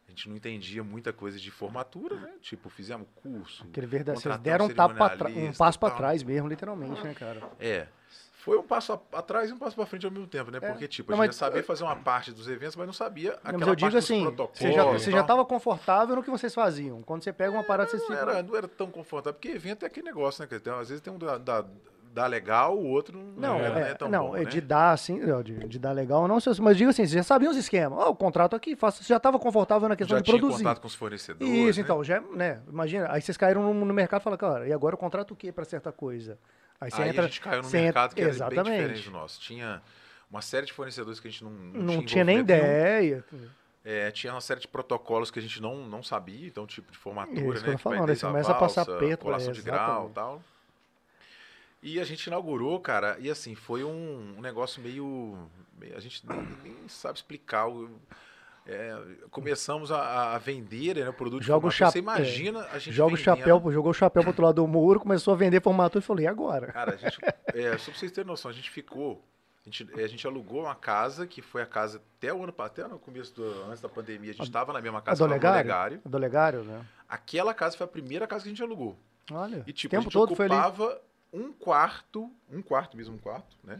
A 0.07 0.11
gente 0.11 0.27
não 0.27 0.35
entendia 0.35 0.83
muita 0.83 1.13
coisa 1.13 1.37
de 1.37 1.51
formatura, 1.51 2.15
né? 2.15 2.33
Tipo, 2.41 2.67
fizemos 2.69 3.07
curso. 3.15 3.63
Aquele 3.63 3.85
verdade, 3.85 4.19
vocês 4.19 4.37
deram 4.39 4.65
um, 4.65 4.73
tapa 4.73 5.29
um 5.29 5.53
passo 5.53 5.79
pra 5.79 5.89
tal. 5.89 5.97
trás 5.99 6.23
mesmo, 6.23 6.47
literalmente, 6.47 7.03
né, 7.03 7.13
cara? 7.13 7.47
É. 7.59 7.87
Foi 8.49 8.57
um 8.57 8.63
passo 8.63 8.93
a- 8.93 9.17
atrás 9.19 9.49
e 9.49 9.53
um 9.53 9.57
passo 9.57 9.75
pra 9.75 9.85
frente 9.85 10.05
ao 10.05 10.11
mesmo 10.11 10.25
tempo, 10.27 10.49
né? 10.49 10.59
Porque, 10.59 10.87
tipo, 10.87 11.11
a 11.11 11.15
É. 11.15 11.17
Não, 11.17 11.23
gente 11.23 11.29
mas- 11.29 11.39
já 11.39 11.45
sabia 11.45 11.63
fazer 11.63 11.83
uma 11.83 11.95
parte 11.95 12.31
dos 12.31 12.47
eventos, 12.47 12.75
mas 12.75 12.85
não 12.87 12.93
sabia 12.93 13.31
Não, 13.31 13.37
aquela 13.37 13.57
mas 13.59 13.67
eu 13.67 13.75
digo 13.75 13.97
assim, 13.97 14.25
você 14.53 14.71
já, 14.71 14.83
você 14.85 15.11
já 15.11 15.23
tava 15.23 15.45
confortável 15.45 16.15
no 16.15 16.23
que 16.23 16.31
vocês 16.31 16.53
faziam. 16.53 17.01
Quando 17.03 17.23
você 17.23 17.31
pega 17.31 17.51
uma 17.51 17.63
parada, 17.63 17.89
vocês 17.89 18.01
Não 18.01 18.09
ficam... 18.09 18.29
era, 18.29 18.41
não 18.43 18.55
era 18.55 18.67
tão 18.67 18.87
confortável, 18.89 19.33
porque 19.33 19.49
evento 19.49 19.83
é 19.83 19.87
aquele 19.87 20.07
negócio, 20.07 20.41
né? 20.41 20.47
que 20.47 20.59
tem- 20.59 20.73
às 20.73 20.89
vezes 20.89 21.01
tem 21.01 21.13
um 21.13 21.17
da, 21.19 21.37
da, 21.37 21.63
da 22.11 22.25
legal, 22.25 22.75
o 22.75 22.87
outro 22.87 23.19
não, 23.19 23.53
Não, 23.53 23.59
é, 23.59 23.65
é, 23.65 23.69
não 23.69 23.77
é 23.77 23.93
tão 23.93 24.09
não, 24.09 24.27
bom, 24.29 24.35
é 24.35 24.39
né? 24.43 24.49
de 24.49 24.61
dar 24.61 24.93
assim, 24.93 25.19
não, 25.19 25.43
de, 25.43 25.53
de 25.67 25.77
dar 25.77 25.91
legal, 25.91 26.27
não, 26.27 26.39
sei 26.39 26.55
se- 26.55 26.61
mas 26.61 26.75
digo 26.75 26.89
assim, 26.89 27.05
você 27.05 27.13
já 27.17 27.23
sabia 27.23 27.49
os 27.51 27.55
esquemas. 27.55 27.99
Ó, 27.99 28.09
o 28.09 28.15
contrato 28.15 28.55
aqui, 28.55 28.75
faça, 28.75 29.03
você 29.03 29.09
já 29.09 29.17
estava 29.17 29.37
confortável 29.37 29.87
na 29.87 29.95
questão 29.95 30.17
Já 30.17 30.21
de 30.21 30.25
tinha 30.25 30.39
produzir. 30.39 30.63
contato 30.63 30.81
com 30.81 30.87
os 30.87 30.95
fornecedores, 30.95 31.53
Isso, 31.53 31.79
né? 31.79 31.83
então, 31.83 32.03
já, 32.03 32.19
né, 32.19 32.61
imagina, 32.67 33.07
aí 33.11 33.21
vocês 33.21 33.37
caíram 33.37 33.61
no, 33.71 33.85
no 33.85 33.93
mercado 33.93 34.21
e 34.21 34.23
falaram, 34.23 34.39
cara, 34.39 34.67
e 34.67 34.73
agora 34.73 34.95
o 34.95 34.97
contrato 34.97 35.31
o 35.31 35.35
quê 35.35 35.51
para 35.51 35.63
certa 35.65 35.91
coisa? 35.91 36.39
Aí 36.81 36.89
você 36.91 37.01
Aí 37.01 37.09
entra, 37.09 37.23
a 37.23 37.27
gente 37.27 37.41
caiu 37.41 37.61
no 37.61 37.69
mercado 37.69 38.11
entra- 38.11 38.15
que 38.15 38.21
era 38.21 38.29
bem 38.29 38.35
exatamente. 38.59 38.71
diferente 38.81 39.05
do 39.05 39.11
nosso. 39.11 39.39
Tinha 39.41 39.81
uma 40.31 40.41
série 40.41 40.65
de 40.65 40.73
fornecedores 40.73 41.19
que 41.19 41.27
a 41.27 41.31
gente 41.31 41.43
não, 41.43 41.51
não, 41.51 41.81
não 41.95 42.05
tinha 42.05 42.23
nem 42.23 42.37
envolvimento 42.37 42.63
nenhum. 42.63 42.75
ideia. 42.77 43.25
É, 43.83 44.11
tinha 44.11 44.33
uma 44.33 44.41
série 44.41 44.59
de 44.59 44.67
protocolos 44.67 45.31
que 45.31 45.39
a 45.39 45.41
gente 45.41 45.61
não, 45.61 45.87
não 45.87 46.03
sabia, 46.03 46.45
então, 46.47 46.67
tipo 46.67 46.91
de 46.91 46.97
formatura, 46.97 47.39
Isso 47.55 47.63
que 47.63 47.69
né? 47.69 47.71
tô 47.73 47.77
Tipo, 47.77 47.83
falando, 47.89 48.07
você 48.15 48.25
começa 48.27 48.51
a 48.51 48.55
passar 48.55 48.83
valsa, 48.85 48.99
perto, 48.99 49.21
colação 49.21 49.49
é, 49.49 49.53
de 49.53 49.61
grau 49.61 50.09
e 50.09 50.13
tal. 50.13 50.43
E 51.81 51.99
a 51.99 52.03
gente 52.03 52.27
inaugurou, 52.27 52.79
cara, 52.79 53.15
e 53.19 53.29
assim, 53.29 53.55
foi 53.55 53.83
um, 53.85 54.35
um 54.37 54.41
negócio 54.41 54.81
meio, 54.81 55.49
meio- 55.79 55.95
A 55.95 55.99
gente 55.99 56.25
nem, 56.27 56.37
nem 56.63 56.75
sabe 56.89 57.17
explicar. 57.17 57.67
o- 57.67 57.89
é, 58.69 58.97
começamos 59.31 59.91
a, 59.91 60.35
a 60.35 60.37
vender 60.37 60.97
né, 60.97 61.09
o 61.09 61.13
produto 61.13 61.41
de 61.41 61.47
Joga 61.47 61.67
o 61.67 61.71
formatura. 61.71 61.91
Você 61.91 61.99
imagina 61.99 62.67
a 62.71 62.77
gente 62.77 62.93
Joga 62.93 63.15
o 63.15 63.17
chapéu, 63.17 63.71
jogou 63.71 63.89
o 63.89 63.93
chapéu 63.93 64.21
pro 64.21 64.29
outro 64.29 64.45
lado 64.45 64.55
do 64.55 64.67
muro, 64.67 64.99
começou 64.99 65.33
a 65.33 65.37
vender 65.37 65.61
formatura 65.61 66.03
e 66.03 66.05
falei, 66.05 66.25
e 66.25 66.27
agora? 66.27 66.71
Cara, 66.71 66.93
a 66.93 66.95
gente, 66.95 67.17
é, 67.47 67.77
só 67.77 67.91
pra 67.91 67.99
vocês 67.99 68.11
terem 68.11 68.27
noção, 68.27 68.51
a 68.51 68.53
gente 68.53 68.69
ficou. 68.69 69.23
A 69.65 69.69
gente, 69.69 69.89
é, 69.99 70.03
a 70.03 70.07
gente 70.07 70.25
alugou 70.25 70.61
uma 70.63 70.75
casa, 70.75 71.25
que 71.25 71.41
foi 71.41 71.61
a 71.61 71.65
casa 71.65 72.01
até 72.17 72.33
o 72.33 72.43
ano 72.43 72.53
até 72.59 72.87
no 72.87 72.99
começo 72.99 73.33
do. 73.35 73.63
Antes 73.65 73.81
da 73.81 73.89
pandemia, 73.89 74.31
a 74.31 74.33
gente 74.33 74.45
estava 74.45 74.71
na 74.71 74.81
mesma 74.81 74.99
A 74.99 75.01
casa 75.01 75.27
do 75.27 75.39
que 75.39 75.45
era 75.45 75.55
o 75.55 75.59
Olegário? 75.59 76.01
A 76.05 76.09
do 76.09 76.15
Olegário, 76.15 76.63
né? 76.63 76.85
Aquela 77.07 77.53
casa 77.53 77.75
foi 77.75 77.85
a 77.85 77.89
primeira 77.89 78.27
casa 78.27 78.43
que 78.43 78.49
a 78.49 78.51
gente 78.51 78.61
alugou. 78.61 78.95
Olha, 79.31 79.63
E 79.65 79.73
tipo, 79.73 79.95
a 79.95 79.97
tempo 79.97 80.03
gente 80.03 80.13
todo 80.13 80.33
ocupava 80.33 81.01
um 81.33 81.51
quarto, 81.51 82.31
um 82.51 82.61
quarto 82.61 82.97
mesmo, 82.97 83.15
um 83.15 83.19
quarto, 83.19 83.55
né? 83.63 83.79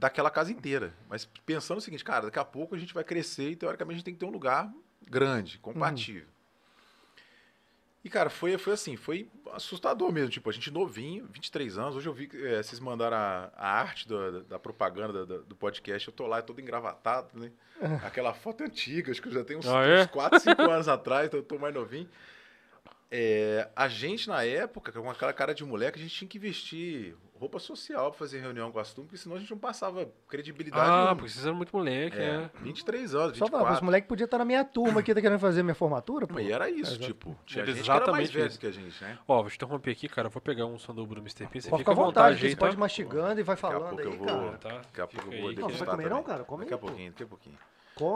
Daquela 0.00 0.30
casa 0.30 0.50
inteira. 0.50 0.94
Mas 1.08 1.26
pensando 1.44 1.76
o 1.78 1.80
seguinte, 1.82 2.02
cara, 2.02 2.24
daqui 2.26 2.38
a 2.38 2.44
pouco 2.44 2.74
a 2.74 2.78
gente 2.78 2.94
vai 2.94 3.04
crescer 3.04 3.50
e 3.50 3.56
teoricamente 3.56 3.96
a 3.96 3.98
gente 3.98 4.04
tem 4.06 4.14
que 4.14 4.20
ter 4.20 4.26
um 4.26 4.30
lugar 4.30 4.72
grande, 5.08 5.58
compatível. 5.58 6.26
E, 8.02 8.08
cara, 8.08 8.30
foi, 8.30 8.56
foi 8.56 8.72
assim, 8.72 8.96
foi 8.96 9.28
assustador 9.52 10.10
mesmo. 10.10 10.30
Tipo, 10.30 10.48
a 10.48 10.52
gente 10.54 10.70
novinho, 10.70 11.26
23 11.30 11.76
anos. 11.76 11.96
Hoje 11.96 12.08
eu 12.08 12.14
vi 12.14 12.28
que 12.28 12.36
eh, 12.46 12.62
vocês 12.62 12.80
mandaram 12.80 13.14
a, 13.18 13.52
a 13.54 13.72
arte 13.78 14.08
da, 14.08 14.40
da 14.40 14.58
propaganda 14.58 15.26
da- 15.26 15.36
do 15.42 15.54
podcast. 15.54 16.08
Eu 16.08 16.14
tô 16.14 16.26
lá 16.26 16.40
todo 16.40 16.62
engravatado, 16.62 17.38
né? 17.38 17.52
Aquela 18.02 18.32
foto 18.32 18.64
antiga, 18.64 19.10
acho 19.12 19.20
que 19.20 19.28
eu 19.28 19.32
já 19.32 19.44
tenho 19.44 19.58
uns, 19.58 19.66
Ah, 19.68 19.84
é? 19.84 20.02
uns 20.04 20.06
4, 20.06 20.40
5 20.40 20.62
anos 20.62 20.88
atrás, 20.88 21.26
então 21.26 21.40
eu 21.40 21.44
tô 21.44 21.58
mais 21.58 21.74
novinho. 21.74 22.08
É, 23.12 23.68
a 23.74 23.88
gente, 23.88 24.28
na 24.28 24.44
época, 24.44 24.92
com 24.92 25.10
aquela 25.10 25.32
cara 25.32 25.52
de 25.52 25.64
moleque, 25.64 25.98
a 25.98 26.02
gente 26.02 26.14
tinha 26.14 26.28
que 26.28 26.38
vestir 26.38 27.16
roupa 27.40 27.58
social 27.58 28.10
pra 28.10 28.18
fazer 28.18 28.38
reunião 28.38 28.70
com 28.70 28.78
as 28.78 28.92
turmas, 28.92 29.08
porque 29.10 29.22
senão 29.22 29.34
a 29.34 29.38
gente 29.40 29.50
não 29.50 29.58
passava 29.58 30.06
credibilidade 30.28 30.88
Ah, 30.88 30.92
nenhuma. 30.96 31.16
porque 31.16 31.30
vocês 31.30 31.44
eram 31.46 31.56
muito 31.56 31.74
moleque, 31.74 32.16
É, 32.18 32.36
né? 32.36 32.50
23 32.60 33.14
anos, 33.14 33.38
Só 33.38 33.46
falar, 33.46 33.62
os 33.62 33.68
24. 33.80 33.84
moleques 33.86 34.08
podiam 34.08 34.26
estar 34.26 34.38
na 34.38 34.44
minha 34.44 34.62
turma 34.62 35.00
aqui, 35.00 35.14
tá 35.14 35.20
querendo 35.22 35.38
fazer 35.40 35.62
minha 35.62 35.74
formatura, 35.74 36.26
pô. 36.26 36.38
E 36.38 36.52
era 36.52 36.68
isso, 36.70 36.92
Exato. 36.92 37.06
tipo, 37.06 37.36
tinha 37.46 37.62
Era 37.62 37.72
gente 37.72 37.82
que 37.82 37.90
era 37.90 37.98
mais 37.98 38.04
exatamente 38.28 38.32
velho 38.36 38.46
isso. 38.46 38.60
que 38.60 38.66
a 38.66 38.70
gente, 38.70 39.02
né? 39.02 39.18
Ó, 39.26 39.40
vou 39.40 39.50
te 39.50 39.56
interromper 39.56 39.90
aqui, 39.90 40.06
cara. 40.08 40.28
Eu 40.28 40.30
vou 40.32 40.42
pegar 40.42 40.66
um 40.66 40.78
sanduíche 40.78 41.14
do 41.14 41.20
Mr. 41.20 41.46
P. 41.46 41.60
Você 41.62 41.70
Pode 41.70 41.80
fica 41.82 41.90
ficar 41.90 41.90
à 41.90 42.04
à 42.04 42.06
vontade, 42.06 42.26
vontade 42.34 42.44
aí, 42.46 42.50
você 42.50 42.56
tá? 42.56 42.60
pode 42.60 42.76
ir 42.76 42.78
mastigando 42.78 43.40
e 43.40 43.42
vai 43.42 43.56
Daqui 43.56 43.66
a 43.66 43.70
falando 43.70 43.88
pouco 43.88 44.00
aí, 44.02 44.06
eu 44.06 44.18
vou- 44.18 44.26
cara. 44.26 44.58
Tá? 44.58 44.68
Daqui 44.68 45.00
a 45.00 45.06
pouco 45.06 45.32
eu 45.34 45.40
vou 45.40 45.48
aí, 45.50 45.56
Não, 45.56 45.68
você 45.70 45.78
vai 45.78 45.88
comer 45.96 46.10
não, 46.10 46.22
cara? 46.22 46.44
Come 46.44 46.64
Daqui 46.64 46.74
a 46.74 46.78
pouquinho, 46.78 47.10
daqui 47.10 47.22
a 47.22 47.26
pouquinho. 47.26 47.58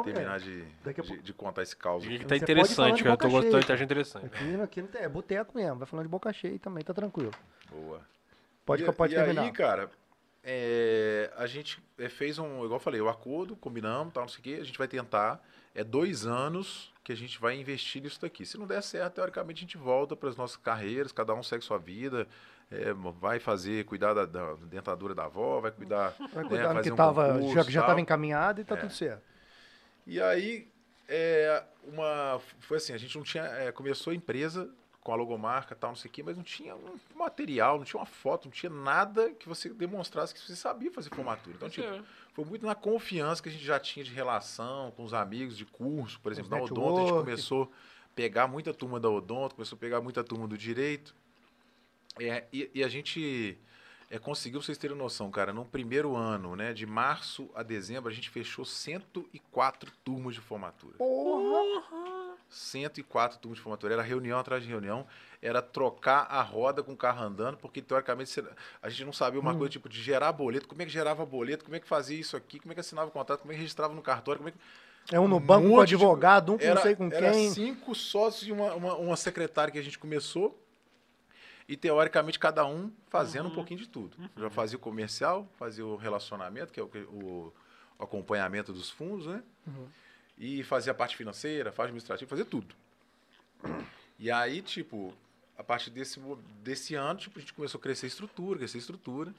Terminar 0.05 0.39
de, 0.41 0.65
Daqui 0.85 1.01
a 1.01 1.05
de, 1.05 1.19
de 1.23 1.33
contar 1.33 1.63
esse 1.63 1.77
caos. 1.77 2.05
Aqui. 2.05 2.25
tá 2.25 2.37
interessante, 2.37 3.03
cara. 3.03 3.15
Eu 3.15 3.19
tô 3.19 3.29
gostando, 3.29 3.63
cheia. 3.63 3.77
tá 3.79 3.85
interessante. 3.85 4.27
Aqui, 4.27 4.61
aqui 4.61 4.83
não 4.83 4.89
tem, 4.89 5.03
é 5.03 5.09
boteco 5.09 5.57
mesmo, 5.57 5.77
vai 5.77 5.87
falando 5.87 6.07
de 6.07 6.11
boca 6.11 6.33
cheia 6.33 6.59
também, 6.59 6.83
tá 6.83 6.95
tranquilo. 6.95 7.33
Boa. 7.71 8.01
Pode, 8.65 8.83
e, 8.83 8.93
pode 8.93 9.13
e 9.13 9.17
terminar. 9.17 9.43
aí, 9.43 9.53
cara, 9.53 9.91
é, 10.43 11.31
a 11.37 11.47
gente 11.47 11.83
é, 11.99 12.09
fez 12.09 12.39
um, 12.39 12.57
igual 12.65 12.75
eu 12.75 12.79
falei, 12.81 13.01
o 13.01 13.09
acordo, 13.09 13.57
combinamos, 13.57 14.13
tal, 14.13 14.25
não 14.25 14.29
sei 14.29 14.41
o 14.41 14.43
quê, 14.43 14.59
a 14.61 14.65
gente 14.65 14.79
vai 14.79 14.89
tentar. 14.89 15.43
É 15.75 15.83
dois 15.83 16.25
anos 16.25 16.93
que 17.03 17.11
a 17.13 17.17
gente 17.17 17.41
vai 17.41 17.59
investir 17.59 18.01
nisso 18.01 18.21
daqui. 18.21 18.47
Se 18.47 18.57
não 18.57 18.67
der 18.67 18.83
certo, 18.83 19.15
teoricamente 19.15 19.59
a 19.59 19.61
gente 19.63 19.77
volta 19.77 20.15
para 20.15 20.29
as 20.29 20.37
nossas 20.37 20.57
carreiras, 20.57 21.11
cada 21.11 21.35
um 21.35 21.43
segue 21.43 21.65
sua 21.65 21.79
vida, 21.79 22.29
é, 22.71 22.93
vai 22.93 23.41
fazer, 23.41 23.85
cuidar 23.85 24.15
da, 24.15 24.25
da 24.25 24.55
dentadura 24.63 25.15
da 25.15 25.25
avó, 25.25 25.61
vai 25.61 25.73
cuidar. 25.73 26.15
Vai 26.33 26.45
né, 26.45 26.49
cuidar 26.49 26.69
fazer 26.75 26.83
que 26.83 26.93
um 26.93 26.97
tava, 26.97 27.35
concurso, 27.35 27.55
já, 27.55 27.63
já 27.63 27.81
tal. 27.81 27.89
tava 27.89 28.01
encaminhado 28.01 28.61
e 28.61 28.65
tá 28.65 28.77
É. 28.77 28.79
tudo 28.79 28.93
certo. 28.93 29.34
E 30.07 30.21
aí, 30.21 30.69
é, 31.09 31.63
uma, 31.85 32.41
foi 32.61 32.77
assim, 32.77 32.93
a 32.93 32.99
gente 32.99 33.17
não 33.17 33.25
tinha, 33.25 33.45
é, 33.45 33.73
começou 33.73 34.11
a 34.13 34.15
empresa 34.15 34.71
com 35.05 35.13
a 35.13 35.17
logomarca 35.17 35.75
e 35.75 35.77
tal, 35.77 35.91
não 35.91 35.97
sei 35.97 36.11
o 36.11 36.13
quê, 36.13 36.23
mas 36.23 36.35
não 36.35 36.43
tinha 36.43 36.75
um 36.75 36.99
material, 37.15 37.77
não 37.77 37.85
tinha 37.85 38.01
uma 38.01 38.07
foto, 38.07 38.47
não 38.47 38.53
tinha 38.53 38.71
nada 38.71 39.31
que 39.33 39.47
você 39.47 39.69
demonstrasse 39.69 40.33
que 40.33 40.41
você 40.41 40.57
sabia 40.57 40.91
fazer 40.91 41.11
formatura. 41.11 41.55
Então, 41.55 41.69
tipo, 41.69 41.87
foi 42.33 42.45
muito 42.47 42.65
na 42.65 42.75
confiança 42.75 43.43
que 43.43 43.51
a 43.51 43.53
gente 43.53 43.65
já 43.65 43.79
tinha 43.79 44.03
de 44.03 44.11
relação 44.11 44.91
com 44.93 45.05
os 45.05 45.13
amigos 45.13 45.59
de 45.59 45.67
curso, 45.67 46.19
por 46.21 46.33
exemplo, 46.33 46.51
na 46.51 46.63
Odonto, 46.63 46.99
a 46.99 47.01
gente 47.03 47.13
começou 47.13 47.65
a 47.65 48.15
pegar 48.15 48.49
muita 48.49 48.73
turma 48.73 48.99
da 48.99 49.11
Odonto, 49.11 49.55
começou 49.55 49.77
a 49.77 49.79
pegar 49.79 50.01
muita 50.01 50.25
turma 50.25 50.49
do 50.49 50.57
Direito, 50.57 51.15
é, 52.19 52.45
e, 52.51 52.71
e 52.75 52.83
a 52.83 52.89
gente 52.89 53.59
é, 54.15 54.19
conseguiu, 54.19 54.63
vocês 54.63 54.79
terem 54.79 54.97
noção, 54.97 55.31
cara, 55.31 55.53
no 55.53 55.65
primeiro 55.65 56.15
ano, 56.15 56.55
né, 56.57 56.73
de 56.73 56.87
março 56.87 57.49
a 57.55 57.63
dezembro, 57.63 58.11
a 58.11 58.15
gente 58.15 58.31
fechou 58.31 58.65
104 58.65 59.91
turmas 60.05 60.35
de 60.35 60.41
formatura. 60.41 60.95
Porra! 60.99 62.35
104 62.49 63.39
turmas 63.39 63.57
de 63.59 63.63
formatura. 63.63 63.95
Era 63.95 64.03
reunião 64.03 64.39
atrás 64.39 64.63
de 64.63 64.69
reunião. 64.69 65.07
Era 65.43 65.61
trocar 65.61 66.27
a 66.31 66.41
roda 66.41 66.83
com 66.83 66.93
o 66.93 66.97
carro 66.97 67.23
andando, 67.25 67.57
porque 67.57 67.83
teoricamente 67.83 68.43
a 68.81 68.89
gente 68.89 69.05
não 69.05 69.13
sabia 69.13 69.41
uma 69.41 69.53
Hum. 69.53 69.59
coisa 69.59 69.71
tipo 69.73 69.89
de 69.89 70.01
gerar 70.01 70.31
boleto. 70.33 70.69
Como 70.69 70.81
é 70.81 70.85
que 70.85 70.91
gerava 70.93 71.27
boleto? 71.27 71.65
Como 71.65 71.75
é 71.75 71.81
que 71.81 71.87
fazia 71.89 72.19
isso 72.19 72.37
aqui? 72.37 72.61
Como 72.61 72.71
é 72.73 72.75
que 72.75 72.81
assinava 72.81 73.09
o 73.09 73.11
contrato? 73.11 73.41
Como 73.41 73.51
é 73.53 73.55
que 73.55 73.61
registrava 73.61 73.93
no 73.95 74.03
cartório? 74.03 74.39
Como 74.39 74.49
é 74.51 74.53
que... 74.53 74.59
É 75.15 75.19
um 75.21 75.27
no 75.29 75.37
Um 75.37 75.41
banco 75.41 75.69
com 75.69 75.75
de- 75.77 75.95
advogado, 75.95 76.53
um 76.55 76.59
com 76.59 76.65
Era, 76.65 76.75
não 76.77 76.83
sei 76.83 76.95
com 76.97 77.07
era 77.13 77.31
quem. 77.33 77.51
cinco 77.51 77.95
sócios 77.95 78.49
e 78.49 78.53
uma, 78.53 78.73
uma, 78.75 78.95
uma 78.97 79.17
secretária 79.17 79.71
que 79.73 79.79
a 79.79 79.83
gente 79.83 79.99
começou. 79.99 80.59
E 81.69 81.77
teoricamente 81.77 82.39
cada 82.39 82.67
um 82.67 82.93
fazendo 83.09 83.49
um 83.49 83.55
pouquinho 83.55 83.81
de 83.81 83.89
tudo. 83.89 84.17
Já 84.37 84.51
fazia 84.51 84.77
o 84.77 84.81
comercial, 84.81 85.49
fazia 85.59 85.85
o 85.85 85.97
relacionamento, 85.97 86.73
que 86.73 86.79
é 86.81 86.83
o, 86.83 86.87
o- 86.87 87.53
acompanhamento 87.99 88.73
dos 88.73 88.91
fundos, 88.91 89.27
né? 89.27 89.43
Uhum. 89.67 89.87
E 90.37 90.63
fazia 90.65 90.93
a 90.93 90.95
parte 90.95 91.17
financeira, 91.17 91.71
parte 91.73 91.89
administrativa, 91.89 92.29
fazia 92.29 92.45
tudo. 92.45 92.75
E 94.19 94.31
aí, 94.31 94.61
tipo, 94.63 95.15
a 95.57 95.63
partir 95.65 95.91
desse, 95.91 96.21
desse 96.63 96.95
ano, 96.95 97.19
tipo, 97.19 97.39
a 97.39 97.41
gente 97.41 97.55
começou 97.55 97.79
a 97.79 97.83
crescer 97.83 98.07
a 98.07 98.09
estrutura, 98.09 98.59
crescer 98.59 98.79
a 98.79 98.81
estrutura. 98.81 99.35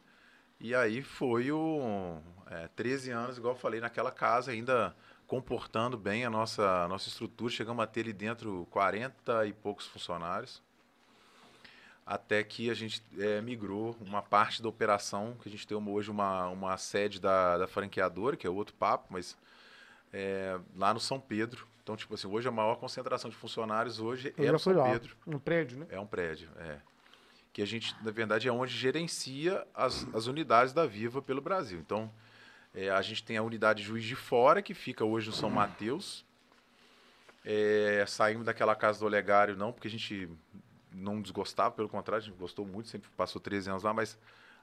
E 0.60 0.74
aí 0.74 1.02
foi 1.04 1.52
o 1.52 2.20
é, 2.50 2.68
13 2.76 3.12
anos, 3.12 3.38
igual 3.38 3.54
eu 3.54 3.60
falei, 3.60 3.80
naquela 3.80 4.12
casa, 4.12 4.52
ainda 4.52 4.96
comportando 5.28 5.98
bem 5.98 6.24
a 6.26 6.30
nossa, 6.30 6.84
a 6.84 6.88
nossa 6.88 7.10
estrutura. 7.10 7.52
Chegamos 7.52 7.84
a 7.84 7.88
ter 7.88 8.02
ali 8.02 8.14
dentro 8.14 8.66
40 8.72 9.46
e 9.48 9.54
poucos 9.54 9.86
funcionários. 9.86 10.62
Até 12.06 12.44
que 12.44 12.70
a 12.70 12.74
gente 12.76 13.04
é, 13.18 13.42
migrou 13.42 13.98
uma 14.00 14.22
parte 14.22 14.62
da 14.62 14.70
operação, 14.70 15.36
que 15.42 15.50
a 15.50 15.52
gente 15.52 15.66
tem 15.66 15.76
hoje 15.76 16.12
uma, 16.12 16.48
uma 16.50 16.78
sede 16.78 17.20
da, 17.20 17.58
da 17.58 17.68
franqueadora, 17.68 18.38
que 18.38 18.46
é 18.46 18.50
outro 18.50 18.76
papo, 18.76 19.08
mas 19.10 19.36
é, 20.14 20.60
lá 20.76 20.94
no 20.94 21.00
São 21.00 21.20
Pedro. 21.20 21.68
Então, 21.82 21.96
tipo 21.96 22.14
assim, 22.14 22.28
hoje 22.28 22.48
a 22.48 22.52
maior 22.52 22.76
concentração 22.76 23.30
de 23.30 23.36
funcionários 23.36 24.00
hoje 24.00 24.34
Eu 24.38 24.50
é 24.50 24.52
no 24.52 24.60
São 24.60 24.74
lá, 24.74 24.92
Pedro. 24.92 25.16
no 25.26 25.40
prédio, 25.40 25.80
né? 25.80 25.88
É 25.90 26.00
um 26.00 26.06
prédio, 26.06 26.50
é. 26.58 26.78
Que 27.52 27.62
a 27.62 27.66
gente, 27.66 27.96
na 28.04 28.12
verdade, 28.12 28.48
é 28.48 28.52
onde 28.52 28.72
gerencia 28.76 29.66
as, 29.74 30.06
as 30.14 30.28
unidades 30.28 30.74
da 30.74 30.86
Viva 30.86 31.22
pelo 31.22 31.42
Brasil. 31.42 31.80
Então, 31.80 32.12
é, 32.74 32.90
a 32.90 33.02
gente 33.02 33.24
tem 33.24 33.38
a 33.38 33.44
unidade 33.44 33.82
Juiz 33.82 34.04
de 34.04 34.16
Fora, 34.16 34.62
que 34.62 34.74
fica 34.74 35.04
hoje 35.04 35.28
no 35.28 35.34
São 35.34 35.50
Mateus. 35.50 36.26
É, 37.44 38.04
saímos 38.08 38.46
daquela 38.46 38.76
casa 38.76 39.00
do 39.00 39.06
Olegário, 39.06 39.56
não, 39.56 39.72
porque 39.72 39.88
a 39.88 39.92
gente 39.92 40.30
não 40.96 41.22
desgostava, 41.22 41.72
pelo 41.72 41.90
contrário, 41.90 42.24
a 42.24 42.26
gente 42.28 42.38
gostou 42.38 42.66
muito, 42.66 42.88
sempre 42.90 43.10
passou 43.18 43.42
13 43.42 43.70
anos 43.70 43.84
lá, 43.84 43.94
mas 43.94 44.18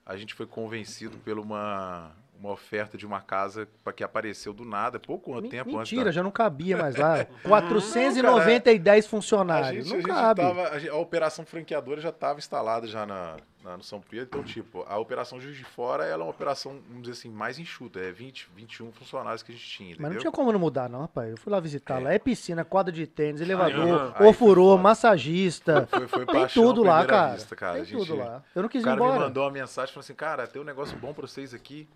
a 0.05 0.17
gente 0.17 0.35
foi 0.35 0.47
convencido 0.47 1.17
por 1.19 1.39
uma, 1.39 2.11
uma 2.41 2.51
oferta 2.51 2.97
de 2.99 3.07
uma 3.07 3.21
casa 3.21 3.69
pra 3.85 3.93
que 3.93 4.03
apareceu 4.03 4.53
do 4.53 4.65
nada, 4.65 4.99
pouco 4.99 5.41
tempo 5.43 5.71
antes 5.79 5.93
Mentira, 5.93 6.07
da... 6.07 6.11
já 6.11 6.23
não 6.23 6.31
cabia 6.31 6.77
mais 6.77 6.97
lá. 6.97 7.25
490 7.45 8.71
A 8.99 9.03
funcionários. 9.03 9.85
gente, 9.87 9.89
não 9.89 9.97
a 9.97 10.01
gente 10.01 10.09
cabe. 10.09 10.41
tava- 10.41 10.69
a, 10.71 10.79
gente- 10.79 10.91
a 10.91 10.97
operação 10.97 11.45
franqueadora 11.47 12.01
já 12.01 12.09
estava 12.09 12.39
instalada 12.39 12.87
já 12.87 13.07
na, 13.07 13.37
na- 13.63 13.77
no 13.77 13.83
São 13.83 14.01
Pedro. 14.01 14.25
Então, 14.27 14.43
tipo, 14.43 14.85
a 14.89 14.99
operação 14.99 15.41
Juiz 15.41 15.57
de 15.57 15.65
Fora 15.65 16.05
ela 16.05 16.23
é 16.23 16.25
uma 16.25 16.31
operação, 16.31 16.81
vamos 16.89 17.03
dizer 17.03 17.13
assim, 17.13 17.29
mais 17.31 17.59
enxuta. 17.59 18.01
É 18.01 18.11
20, 18.13 18.49
21 18.55 18.91
funcionários 18.93 19.43
que 19.43 19.53
a 19.53 19.55
gente 19.55 19.67
tinha, 19.69 19.89
entendeu? 19.91 20.03
Mas 20.03 20.13
não 20.15 20.21
tinha 20.21 20.33
como 20.33 20.53
não 20.53 20.59
mudar, 20.59 20.89
não, 20.89 21.01
rapaz. 21.03 21.31
Eu 21.31 21.37
fui 21.37 21.53
lá 21.53 21.61
visitar. 21.61 22.01
É. 22.01 22.05
Lá 22.05 22.13
é 22.13 22.19
piscina, 22.19 22.65
quadra 22.65 22.93
de 22.93 23.07
tênis, 23.07 23.41
elevador. 23.41 24.13
Aí 24.17 24.27
ofurô, 24.27 24.77
massagista. 24.79 25.87
Foi, 25.91 26.09
foi 26.09 26.27
Tem 26.27 26.47
tudo 26.49 26.83
lá, 26.83 27.05
cara. 27.07 27.35
vista, 27.35 27.55
cara. 27.57 27.73
Tem 27.75 27.83
A 27.83 27.85
gente- 27.85 27.99
tudo 27.99 28.17
lá. 28.17 28.43
Eu 28.55 28.63
não 28.63 28.67
O 28.67 28.71
quis 28.71 28.83
ir 28.83 28.85
cara 28.85 28.97
me 28.97 29.03
embora. 29.07 29.21
mandou 29.21 29.45
uma 29.45 29.51
mensagem 29.51 29.93
falou 29.93 30.03
assim, 30.05 30.15
cara, 30.15 30.47
tem 30.47 30.61
um 30.61 30.65
negócio 30.65 30.97
bom 30.99 31.13
pra 31.13 31.27
vocês 31.27 31.55
aqui. 31.55 31.89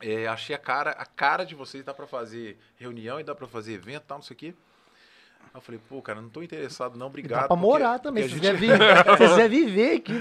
É, 0.00 0.26
achei 0.26 0.54
a 0.54 0.58
cara, 0.58 0.90
a 0.90 1.06
cara 1.06 1.44
de 1.44 1.54
vocês, 1.54 1.82
dá 1.84 1.94
pra 1.94 2.06
fazer 2.06 2.58
reunião 2.76 3.18
e 3.18 3.22
dá 3.24 3.34
pra 3.34 3.46
fazer 3.46 3.72
evento 3.74 4.02
e 4.02 4.06
tal, 4.06 4.18
não 4.18 4.22
sei 4.22 4.34
o 4.34 4.38
quê. 4.38 4.54
Aí 5.44 5.50
eu 5.58 5.60
falei, 5.60 5.80
pô, 5.88 6.02
cara, 6.02 6.20
não 6.20 6.28
tô 6.28 6.42
interessado, 6.42 6.98
não, 6.98 7.06
E 7.06 7.08
obrigado. 7.10 7.42
Dá 7.42 7.46
pra 7.48 7.56
porque- 7.56 7.62
morar 7.66 7.98
também. 8.00 8.28
Se 8.28 8.34
a 8.34 8.38
quiser, 8.38 8.52
gente- 8.58 8.60
viver, 8.60 8.96
se 8.96 9.16
quiser 9.16 9.48
viver 9.48 9.96
aqui. 9.96 10.12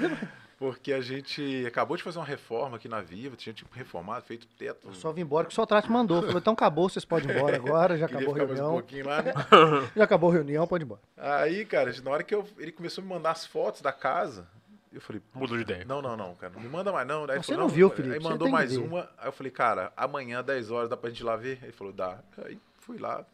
Porque 0.64 0.93
a 0.93 1.01
gente 1.01 1.66
acabou 1.68 1.97
de 1.97 2.03
fazer 2.03 2.20
uma 2.20 2.26
reforma 2.26 2.78
aqui 2.78 2.88
na 2.88 3.01
Viva, 3.01 3.36
tinha 3.36 3.51
tipo 3.53 3.76
reformado, 3.76 4.24
feito 4.24 4.47
teto. 4.57 4.88
Eu 4.88 4.93
só 4.93 5.11
vim 5.11 5.20
embora 5.20 5.45
que 5.45 5.51
o 5.51 5.53
Sotrato 5.53 5.91
mandou. 5.91 6.22
Falou, 6.22 6.38
então 6.38 6.53
acabou, 6.53 6.88
vocês 6.88 7.03
podem 7.03 7.30
ir 7.30 7.36
embora 7.36 7.57
agora. 7.57 7.97
Já 7.97 8.05
acabou 8.05 8.30
a 8.30 8.32
um 8.32 8.34
reunião. 8.34 8.72
pouquinho 8.72 9.05
lá, 9.05 9.22
né? 9.22 9.34
Já 9.93 10.05
acabou 10.05 10.30
a 10.30 10.34
reunião, 10.36 10.66
pode 10.66 10.84
ir 10.84 10.86
embora. 10.86 11.01
Aí, 11.18 11.66
cara, 11.66 11.93
na 12.01 12.11
hora 12.11 12.24
que 12.24 12.34
eu- 12.34 12.47
ele 12.57 12.72
começou 12.72 13.01
a 13.01 13.05
me 13.05 13.11
mandar 13.14 13.32
as 13.32 13.45
fotos 13.45 13.82
da 13.82 13.91
casa, 13.91 14.47
eu 14.93 15.01
falei, 15.01 15.22
Mudou 15.34 15.57
de 15.57 15.64
ideia. 15.64 15.84
não, 15.84 16.01
não, 16.01 16.16
não, 16.16 16.34
cara, 16.36 16.53
não 16.53 16.61
me 16.61 16.70
manda 16.70 16.93
mais 16.93 17.05
não. 17.05 17.30
Aí 17.30 17.36
Você 17.39 17.51
falou, 17.51 17.68
não 17.68 17.68
viu, 17.68 17.89
Aí 17.89 17.95
Felipe, 17.97 18.20
você 18.22 18.30
mandou 18.30 18.47
mais 18.47 18.78
uma, 18.78 19.09
aí 19.18 19.28
eu 19.28 19.34
falei, 19.34 19.51
cara, 19.51 19.91
amanhã, 19.97 20.41
10 20.41 20.72
horas, 20.72 20.89
dá 20.89 20.95
pra 20.95 21.09
gente 21.09 21.20
ir 21.20 21.24
lá 21.26 21.36
ver? 21.36 21.59
Ele 21.61 21.74
falou, 21.74 21.91
dá. 21.91 22.20
Aí 22.45 22.57
fui 22.80 22.97
lá, 22.97 23.26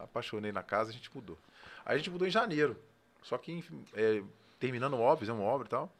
apaixonei 0.00 0.50
na 0.50 0.64
casa, 0.64 0.90
a 0.90 0.92
gente 0.92 1.08
mudou. 1.14 1.38
Aí 1.84 1.94
a 1.94 1.98
gente 1.98 2.10
mudou 2.10 2.26
em 2.26 2.30
janeiro, 2.32 2.76
só 3.22 3.38
que 3.38 3.52
enfim, 3.52 3.84
é, 3.94 4.20
terminando 4.58 4.94
o 4.94 5.00
obra, 5.00 5.18
fizemos 5.20 5.44
obra 5.44 5.68
e 5.68 5.70
tal. 5.70 5.92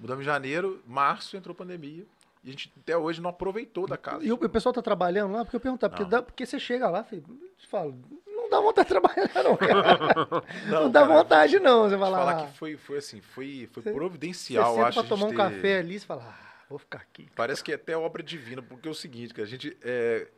Mudamos 0.00 0.22
em 0.22 0.24
janeiro, 0.26 0.82
março 0.86 1.36
entrou 1.36 1.54
pandemia, 1.54 2.04
e 2.44 2.48
a 2.48 2.50
gente 2.52 2.72
até 2.80 2.96
hoje 2.96 3.20
não 3.20 3.30
aproveitou 3.30 3.86
da 3.86 3.96
casa. 3.96 4.24
E 4.24 4.30
o, 4.30 4.34
o 4.36 4.48
pessoal 4.48 4.72
tá 4.72 4.80
trabalhando 4.80 5.32
lá? 5.32 5.44
Porque 5.44 5.56
eu 5.56 5.60
perguntar, 5.60 5.88
porque, 5.88 6.04
Não. 6.04 6.10
dá- 6.10 6.22
porque 6.22 6.46
você 6.46 6.58
chega 6.58 6.88
lá, 6.88 7.02
filho, 7.04 7.24
te 7.58 7.66
falo, 7.66 7.94
não 8.26 8.48
dá 8.48 8.60
vontade 8.60 8.88
de 8.88 8.94
trabalhar, 8.94 9.30
não, 9.42 9.56
cara. 9.58 10.42
Não, 10.68 10.90
dá 10.90 11.02
cara, 11.02 11.14
vontade, 11.14 11.58
não. 11.58 11.88
Você 11.88 11.96
Vou 11.96 12.06
te 12.06 12.10
fala, 12.10 12.18
falar 12.18 12.42
ah, 12.42 12.46
que 12.46 12.56
foi, 12.56 12.76
foi 12.76 12.98
assim, 12.98 13.20
foi, 13.20 13.68
foi 13.72 13.82
Você- 13.82 13.90
você 13.90 13.94
providencial, 13.94 14.74
senta 14.74 14.86
acho. 14.88 15.00
a 15.00 15.04
tomar 15.04 15.26
um 15.26 15.28
gente 15.30 15.36
café 15.36 15.60
ter- 15.60 15.78
ali 15.78 15.96
e 15.96 16.00
você 16.00 16.06
fala, 16.06 16.22
ah, 16.28 16.64
vou 16.70 16.78
ficar 16.78 16.98
aqui. 16.98 17.28
Parece 17.34 17.62
que 17.64 17.72
é 17.72 17.74
até 17.74 17.96
obra 17.96 18.22
divina, 18.22 18.62
porque 18.62 18.86
é 18.86 18.90
o 18.90 18.94
seguinte, 18.94 19.34
que 19.34 19.40
a 19.40 19.44
gente, 19.46 19.76
é, 19.82 20.28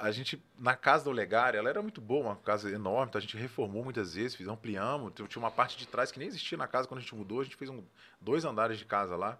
a 0.00 0.10
gente, 0.10 0.42
na 0.58 0.74
casa 0.74 1.04
da 1.04 1.10
Olegária, 1.10 1.58
ela 1.58 1.68
era 1.68 1.82
muito 1.82 2.00
boa, 2.00 2.28
uma 2.28 2.36
casa 2.36 2.70
enorme, 2.70 3.10
então 3.10 3.18
a 3.18 3.22
gente 3.22 3.36
reformou 3.36 3.84
muitas 3.84 4.14
vezes, 4.14 4.34
fiz, 4.34 4.48
ampliamos, 4.48 5.12
tinha 5.14 5.42
uma 5.42 5.50
parte 5.50 5.76
de 5.76 5.86
trás 5.86 6.10
que 6.10 6.18
nem 6.18 6.26
existia 6.26 6.56
na 6.56 6.66
casa 6.66 6.88
quando 6.88 6.98
a 6.98 7.02
gente 7.02 7.14
mudou, 7.14 7.42
a 7.42 7.44
gente 7.44 7.54
fez 7.54 7.70
um, 7.70 7.84
dois 8.18 8.46
andares 8.46 8.78
de 8.78 8.86
casa 8.86 9.14
lá. 9.14 9.38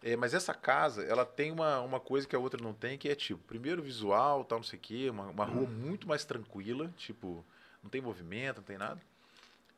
É, 0.00 0.14
mas 0.14 0.32
essa 0.32 0.54
casa, 0.54 1.02
ela 1.02 1.24
tem 1.24 1.50
uma, 1.50 1.80
uma 1.80 1.98
coisa 1.98 2.26
que 2.26 2.36
a 2.36 2.38
outra 2.38 2.62
não 2.62 2.72
tem, 2.72 2.96
que 2.96 3.08
é 3.08 3.16
tipo, 3.16 3.42
primeiro 3.42 3.82
visual, 3.82 4.44
tal, 4.44 4.58
não 4.58 4.64
sei 4.64 4.78
o 4.78 4.82
quê, 4.82 5.10
uma, 5.10 5.24
uma 5.30 5.44
rua 5.44 5.66
muito 5.66 6.06
mais 6.06 6.24
tranquila, 6.24 6.92
tipo, 6.96 7.44
não 7.82 7.90
tem 7.90 8.00
movimento, 8.00 8.58
não 8.58 8.64
tem 8.64 8.78
nada. 8.78 9.00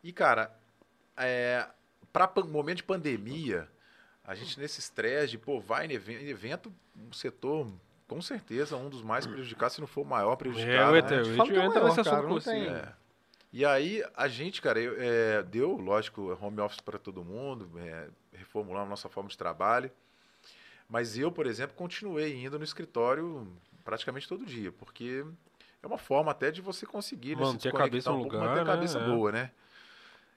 E, 0.03 0.13
cara, 0.13 0.55
é, 1.17 1.67
para 2.13 2.31
momento 2.45 2.79
de 2.79 2.85
pandemia, 2.85 3.67
a 4.23 4.35
gente 4.35 4.61
nesse 4.61 4.79
estresse 4.79 5.33
de, 5.33 5.39
pô, 5.39 5.59
vai 5.59 5.87
em 5.87 5.93
evento, 5.93 6.71
um 6.97 7.13
setor, 7.15 7.67
com 8.09 8.21
certeza, 8.21 8.77
um 8.77 8.89
dos 8.89 9.03
mais 9.03 9.27
prejudicados, 9.27 9.75
se 9.75 9.81
não 9.81 9.87
for 9.89 10.03
o 10.03 10.05
maior 10.05 10.33
É, 10.33 10.37
prejudicado. 10.37 10.91
o 10.91 10.93
né? 10.93 10.99
ET, 10.99 11.05
a 11.05 11.09
te 11.23 11.25
gente 11.25 11.37
falo 11.37 11.51
que 11.51 11.57
é 11.57 11.59
o 11.61 11.63
entra 11.65 11.81
maior, 11.81 11.89
nesse 11.97 12.01
assunto 12.01 12.23
não 12.23 12.29
com 12.29 12.35
você. 12.41 12.51
tem- 12.51 12.69
É. 12.69 12.93
E 13.53 13.65
aí, 13.65 14.05
a 14.17 14.27
gente, 14.29 14.61
cara, 14.61 14.81
eu- 14.81 14.97
é, 14.99 15.43
deu, 15.45 15.77
lógico, 15.77 16.37
home 16.41 16.61
office 16.61 16.81
para 16.81 16.99
todo 16.99 17.25
mundo, 17.25 17.71
é, 17.79 18.09
reformulamos 18.33 18.91
nossa 18.91 19.09
forma 19.09 19.29
de 19.31 19.39
trabalho. 19.39 19.91
Mas 20.89 21.17
eu, 21.17 21.31
por 21.33 21.47
exemplo, 21.47 21.75
continuei 21.77 22.35
indo 22.45 22.59
no 22.59 22.65
escritório 22.65 23.47
praticamente 23.85 24.29
todo 24.29 24.45
dia, 24.45 24.71
porque 24.73 25.25
é 25.83 25.87
uma 25.87 25.99
forma 25.99 26.31
até 26.31 26.51
de 26.51 26.61
você 26.61 26.85
conseguir 26.85 27.37
né, 27.37 27.45
se 27.45 27.53
Manter 27.53 27.69
a 27.69 27.73
cabeça 27.73 28.11
no 28.11 28.17
um 28.17 28.21
pouco, 28.23 28.37
lugar, 28.37 28.49
manter 28.49 28.61
a 28.61 28.65
né? 28.65 28.71
cabeça 28.73 28.99
É. 28.99 29.05
boa, 29.07 29.33
né? 29.33 29.51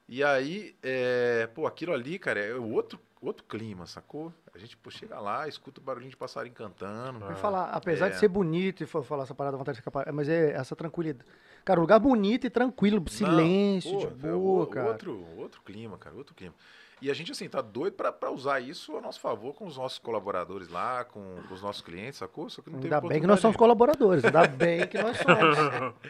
E 0.08 0.24
aí, 0.24 0.76
é, 0.82 1.48
pô, 1.54 1.68
aquilo 1.68 1.94
ali, 1.94 2.18
cara, 2.18 2.40
é 2.40 2.54
outro, 2.54 3.00
outro 3.22 3.44
clima, 3.44 3.86
sacou? 3.86 4.32
A 4.58 4.60
gente 4.60 4.76
pô, 4.76 4.90
chega 4.90 5.20
lá, 5.20 5.48
escuta 5.48 5.80
o 5.80 5.84
barulhinho 5.84 6.10
de 6.10 6.18
passarinho 6.18 6.56
cantando. 6.56 7.24
Eu 7.24 7.30
ia 7.30 7.36
falar, 7.36 7.66
apesar 7.70 8.10
de 8.10 8.16
É. 8.16 8.18
ser 8.18 8.28
bonito, 8.28 8.82
e 8.82 8.88
for 8.88 9.04
falar 9.04 9.22
essa 9.22 9.36
parada, 9.36 9.56
vontade 9.56 9.78
de 9.78 9.84
ficar 9.84 10.12
mas 10.12 10.28
é 10.28 10.52
essa 10.54 10.76
tranquilidade. 10.76 11.30
Cara, 11.64 11.80
lugar 11.80 12.00
bonito 12.00 12.48
e 12.48 12.50
tranquilo, 12.50 13.04
silêncio, 13.08 13.92
Não, 13.94 14.00
de 14.00 14.08
pô, 14.08 14.28
é 14.28 14.32
boa, 14.32 14.64
o- 14.64 14.68
cara. 14.68 14.88
Outro, 14.88 15.28
outro 15.38 15.62
clima, 15.64 15.96
cara, 16.00 16.16
outro 16.16 16.34
clima. 16.34 16.56
E 17.00 17.12
a 17.12 17.14
gente, 17.14 17.32
assim, 17.32 17.48
tá 17.48 17.62
doido 17.62 17.94
pra, 17.94 18.12
pra 18.12 18.32
usar 18.32 18.60
isso 18.60 18.98
a 18.98 19.02
nosso 19.02 19.20
favor 19.20 19.54
com 19.54 19.66
os 19.68 19.78
nossos 19.78 20.00
colaboradores 20.00 20.68
lá, 20.68 21.04
com, 21.06 21.36
com 21.48 21.54
os 21.54 21.62
nossos 21.62 21.82
clientes, 21.82 22.18
sacou? 22.18 22.50
Só 22.50 22.62
que 22.62 22.70
não 22.72 22.80
teve 22.80 22.94
Ainda 22.94 23.08
bem 23.08 23.22
que 23.22 23.28
nós 23.28 23.40
somos 23.40 23.56
colaboradores, 23.56 24.26
ainda 24.26 24.48
bem 24.48 24.88
que 24.88 24.98
nós 25.02 25.18
somos. 25.18 25.94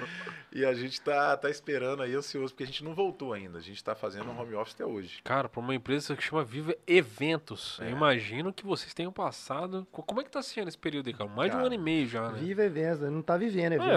E 0.50 0.66
a 0.66 0.74
gente 0.74 1.00
tá, 1.02 1.36
tá 1.38 1.50
esperando 1.52 2.02
aí, 2.02 2.16
ansioso, 2.16 2.52
porque 2.52 2.64
a 2.64 2.66
gente 2.66 2.84
não 2.84 2.96
voltou 2.96 3.32
ainda. 3.34 3.60
A 3.60 3.62
gente 3.62 3.84
tá 3.84 3.94
fazendo 3.94 4.32
um 4.32 4.40
home 4.42 4.56
office 4.56 4.74
até 4.74 4.86
hoje. 4.86 5.22
Cara, 5.24 5.48
pra 5.48 5.60
uma 5.60 5.76
empresa 5.76 6.16
que 6.16 6.24
chama 6.24 6.44
Viva 6.44 6.74
Eventos, 6.88 7.78
É. 7.82 7.86
eu 7.86 7.90
imagino 7.92 8.52
que 8.52 8.66
vocês 8.66 8.92
tenham 8.94 9.12
passado. 9.12 9.86
Co- 9.92 10.02
Como 10.02 10.22
é 10.22 10.24
que 10.24 10.32
tá 10.32 10.42
sendo 10.42 10.68
esse 10.70 10.78
período 10.78 11.08
aí, 11.08 11.14
cara? 11.14 11.30
Mais 11.30 11.52
de 11.52 11.56
um 11.58 11.60
Cara, 11.60 11.66
ano 11.68 11.76
e 11.76 11.78
meio 11.78 12.08
já, 12.08 12.32
né? 12.32 12.40
Viva 12.40 12.64
eventos, 12.64 13.02
não 13.12 13.22
tá 13.22 13.38
vivendo 13.38 13.74
evento. 13.74 13.92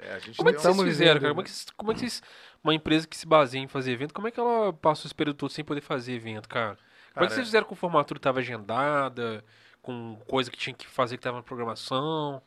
É. 0.00 0.08
É, 0.08 0.14
a 0.14 0.18
gente 0.20 0.36
Como 0.38 0.48
é 0.48 0.52
que 0.54 0.62
tem 0.62 0.72
vocês 0.72 0.88
fizeram, 0.88 1.14
vivendo, 1.14 1.20
cara? 1.20 1.34
Como 1.34 1.40
é 1.40 1.44
que, 1.44 1.50
vocês- 1.50 1.66
como 1.76 1.90
é 1.90 1.94
que 1.94 2.00
vocês. 2.00 2.22
Uma 2.62 2.74
empresa 2.74 3.06
que 3.06 3.16
se 3.16 3.26
baseia 3.26 3.62
em 3.62 3.68
fazer 3.68 3.92
evento, 3.92 4.12
como 4.12 4.28
é 4.28 4.30
que 4.30 4.40
ela 4.40 4.72
passou 4.72 5.06
esse 5.06 5.14
período 5.14 5.36
todo 5.36 5.50
sem 5.50 5.64
poder 5.64 5.80
fazer 5.80 6.12
evento, 6.12 6.48
cara? 6.48 6.76
Como 7.14 7.24
é 7.24 7.28
que 7.28 7.34
vocês 7.34 7.46
fizeram 7.46 7.66
com 7.66 7.74
a 7.74 7.76
formatura 7.76 8.18
que 8.18 8.22
tava 8.22 8.40
agendada, 8.40 9.44
com 9.80 10.18
coisa 10.26 10.50
que 10.50 10.56
tinha 10.56 10.74
que 10.74 10.86
fazer 10.86 11.16
que 11.16 11.22
tava 11.22 11.38
na 11.38 11.42
programação? 11.42 12.42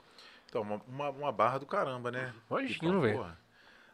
Então, 0.46 0.62
uma, 0.62 1.10
uma, 1.10 1.32
barra 1.32 1.58
do 1.60 1.66
caramba, 1.66 2.12
né? 2.12 2.34
Imagino, 2.50 2.90
Então, 2.90 3.02
velho. 3.02 3.38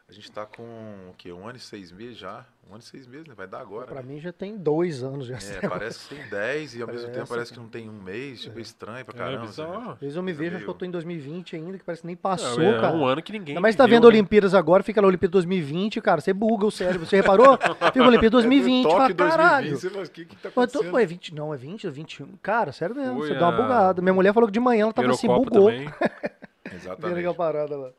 A 0.10 0.14
gente 0.14 0.32
tá 0.32 0.46
com 0.46 0.64
o 0.64 1.14
quê? 1.18 1.34
Um 1.34 1.46
ano 1.50 1.58
e 1.58 1.60
seis 1.60 1.92
meses 1.92 2.18
já? 2.18 2.46
Um 2.66 2.72
ano 2.74 2.80
e 2.80 2.86
seis 2.86 3.06
meses, 3.06 3.28
né? 3.28 3.34
Vai 3.36 3.46
dar 3.46 3.60
agora. 3.60 3.88
Pra 3.88 4.02
né? 4.02 4.08
mim 4.14 4.22
já 4.22 4.32
tem 4.32 4.56
dois 4.58 5.04
anos 5.04 5.28
já. 5.28 5.36
É, 5.36 5.68
parece 5.68 6.08
que 6.08 6.16
tem 6.16 6.30
10 6.30 6.76
e 6.76 6.82
ao 6.82 6.88
mesmo 6.88 7.12
tempo 7.12 7.28
Parece, 7.28 7.52
que 7.52 7.60
não 7.60 7.68
tem 7.68 7.90
um 7.90 8.02
mês, 8.02 8.40
tipo, 8.42 8.58
é 8.58 8.62
estranho 8.62 9.04
pra 9.06 9.14
É 9.14 9.18
caramba. 9.18 9.46
bizarro. 9.46 9.92
Às 9.92 10.00
vezes 10.00 10.16
eu 10.16 10.24
me 10.24 10.32
vejo, 10.32 10.56
acho 10.56 10.64
que 10.64 10.70
eu 10.72 10.74
tô 10.76 10.86
em 10.86 10.92
2020 10.92 11.58
ainda, 11.58 11.78
que 11.78 11.84
parece 11.84 12.04
que 12.04 12.08
nem 12.08 12.16
passou, 12.16 12.64
é, 12.64 12.80
cara. 12.80 12.96
um 12.96 13.06
ano 13.06 13.22
que 13.22 13.34
ninguém. 13.34 13.60
Mais 13.60 13.76
tá 13.76 13.86
vendo 13.86 14.04
né? 14.04 14.08
Olimpíadas 14.08 14.54
agora, 14.54 14.82
fica 14.82 15.02
na 15.02 15.08
Olimpíada 15.10 15.32
2020, 15.34 16.00
cara, 16.00 16.22
você 16.22 16.32
buga 16.32 16.66
o 16.66 16.72
cérebro. 16.72 17.06
Você 17.06 17.18
reparou? 17.18 17.58
Fica 17.58 18.02
Olimpíada 18.08 18.30
2020, 18.30 18.86
É, 18.86 18.90
fala, 18.90 19.00
Tóquio 19.10 19.16
caralho. 19.18 19.70
2020, 19.72 19.82
você 19.82 19.90
fala, 19.90 20.06
o 20.06 20.10
que 20.10 20.26
que 20.26 20.36
tá 20.38 20.42
Mas 20.44 20.54
tô- 20.54 20.62
acontecendo? 20.80 20.92
pô, 20.92 21.00
é 21.00 21.06
20, 21.06 21.36
não, 21.36 21.54
é 21.54 21.58
20 21.58 21.86
ou 21.86 21.92
21. 21.92 22.28
Cara, 22.42 22.72
sério 22.72 22.96
mesmo, 22.96 23.18
Foi 23.20 23.28
você 23.28 23.34
dá 23.34 23.50
uma 23.50 23.58
a- 23.58 23.62
bugada. 23.62 24.02
Minha 24.02 24.14
mulher 24.14 24.34
falou 24.34 24.48
que 24.48 24.54
de 24.54 24.60
manhã 24.62 24.84
ela 24.84 24.94
tava 24.94 25.10
assim, 25.12 25.28
Eurocopa 25.28 25.50
bugou. 25.52 25.70
Exatamente. 26.74 27.20
aquela 27.20 27.36
parada 27.36 27.76
lá. 27.76 27.90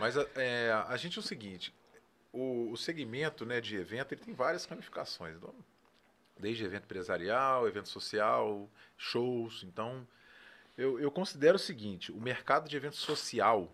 Mas 0.00 0.16
a- 0.16 0.26
é, 0.34 0.72
a 0.88 0.96
gente 0.96 1.18
é 1.18 1.20
o 1.20 1.22
seguinte, 1.22 1.74
o, 2.32 2.70
o 2.72 2.76
segmento 2.76 3.44
né, 3.44 3.60
de 3.60 3.76
evento 3.76 4.12
ele 4.12 4.20
tem 4.20 4.34
várias 4.34 4.64
ramificações. 4.64 5.36
então, 5.36 5.54
desde 6.38 6.64
evento 6.64 6.84
empresarial, 6.84 7.68
evento 7.68 7.88
social, 7.88 8.68
shows. 8.96 9.62
Então, 9.62 10.06
eu, 10.76 10.98
eu 10.98 11.10
considero 11.10 11.56
o 11.56 11.58
seguinte, 11.58 12.10
o 12.10 12.20
mercado 12.20 12.68
de 12.68 12.76
evento 12.76 12.96
social, 12.96 13.70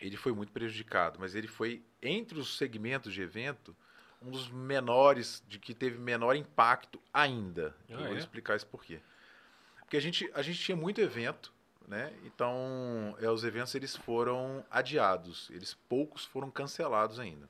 ele 0.00 0.16
foi 0.16 0.32
muito 0.32 0.52
prejudicado, 0.52 1.18
mas 1.18 1.34
ele 1.34 1.48
foi, 1.48 1.82
entre 2.00 2.38
os 2.38 2.56
segmentos 2.56 3.12
de 3.12 3.20
evento, 3.20 3.74
um 4.22 4.30
dos 4.30 4.48
menores, 4.48 5.42
de 5.48 5.58
que 5.58 5.74
teve 5.74 5.98
menor 5.98 6.34
impacto 6.36 7.00
ainda. 7.12 7.74
Ah, 7.88 7.92
eu 7.92 7.98
vou 7.98 8.14
é? 8.14 8.18
explicar 8.18 8.56
isso 8.56 8.66
por 8.66 8.84
quê. 8.84 9.00
Porque 9.80 9.96
a 9.96 10.00
gente, 10.00 10.30
a 10.34 10.42
gente 10.42 10.58
tinha 10.58 10.76
muito 10.76 11.00
evento, 11.00 11.52
né? 11.86 12.12
Então, 12.24 13.16
é, 13.20 13.28
os 13.30 13.44
eventos 13.44 13.74
eles 13.74 13.94
foram 13.96 14.64
adiados, 14.70 15.48
eles 15.50 15.74
poucos 15.88 16.24
foram 16.24 16.50
cancelados 16.50 17.18
ainda. 17.18 17.48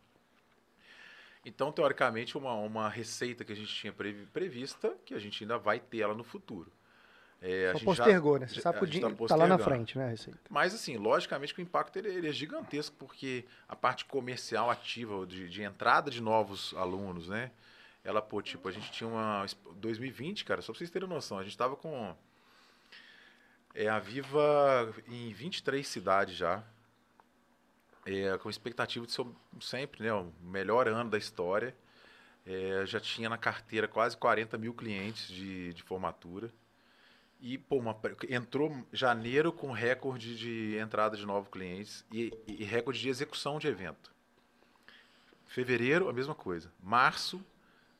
Então, 1.44 1.70
teoricamente, 1.70 2.36
uma, 2.36 2.52
uma 2.54 2.88
receita 2.88 3.44
que 3.44 3.52
a 3.52 3.56
gente 3.56 3.72
tinha 3.72 3.92
previ- 3.92 4.26
prevista, 4.26 4.96
que 5.04 5.14
a 5.14 5.18
gente 5.18 5.44
ainda 5.44 5.56
vai 5.58 5.78
ter 5.78 6.00
ela 6.00 6.14
no 6.14 6.24
futuro. 6.24 6.72
É, 7.40 7.70
Só 7.72 7.78
gente 7.78 7.94
já- 7.94 8.04
postergou, 8.04 8.38
né? 8.38 8.48
Você 8.48 8.60
sabe 8.60 8.78
dinheiro 8.86 9.14
tá 9.14 9.26
tá 9.28 9.36
lá 9.36 9.46
na 9.46 9.58
frente, 9.58 9.96
né, 9.98 10.06
a 10.06 10.08
receita. 10.08 10.40
Mas, 10.50 10.74
assim, 10.74 10.96
logicamente 10.96 11.54
que 11.54 11.60
o 11.60 11.62
impacto 11.62 11.96
ele, 11.98 12.08
ele 12.08 12.28
é 12.28 12.32
gigantesco, 12.32 12.96
porque 12.98 13.44
a 13.68 13.76
parte 13.76 14.04
comercial 14.06 14.70
ativa, 14.70 15.24
de, 15.26 15.48
de 15.48 15.62
entrada 15.62 16.10
de 16.10 16.20
novos 16.20 16.74
alunos, 16.76 17.28
né? 17.28 17.52
Ela, 18.02 18.22
pô, 18.22 18.40
tipo, 18.40 18.68
a 18.68 18.72
gente 18.72 18.90
tinha 18.90 19.06
uma. 19.08 19.44
2020, 19.76 20.44
cara, 20.44 20.62
só 20.62 20.72
pra 20.72 20.78
vocês 20.78 20.90
terem 20.90 21.08
noção, 21.08 21.38
a 21.38 21.44
gente 21.44 21.56
tava 21.58 21.76
com. 21.76 22.16
É, 23.76 23.88
a 23.88 23.98
Viva 23.98 24.94
em 25.06 25.30
23 25.34 25.86
cidades 25.86 26.34
já. 26.34 26.64
É, 28.06 28.38
com 28.38 28.48
expectativa 28.48 29.04
de 29.04 29.12
ser 29.12 29.26
sempre 29.60 30.02
né, 30.02 30.12
o 30.14 30.32
melhor 30.40 30.88
ano 30.88 31.10
da 31.10 31.18
história. 31.18 31.76
É, 32.46 32.86
já 32.86 32.98
tinha 32.98 33.28
na 33.28 33.36
carteira 33.36 33.86
quase 33.86 34.16
40 34.16 34.56
mil 34.56 34.72
clientes 34.72 35.28
de, 35.28 35.74
de 35.74 35.82
formatura. 35.82 36.50
E, 37.38 37.58
pô, 37.58 37.76
uma 37.76 37.94
entrou 38.30 38.86
janeiro 38.90 39.52
com 39.52 39.70
recorde 39.72 40.38
de 40.38 40.78
entrada 40.78 41.14
de 41.14 41.26
novos 41.26 41.50
clientes 41.50 42.02
e, 42.10 42.32
e 42.46 42.64
recorde 42.64 42.98
de 42.98 43.10
execução 43.10 43.58
de 43.58 43.68
evento. 43.68 44.10
Fevereiro, 45.44 46.08
a 46.08 46.14
mesma 46.14 46.34
coisa. 46.34 46.72
Março, 46.82 47.44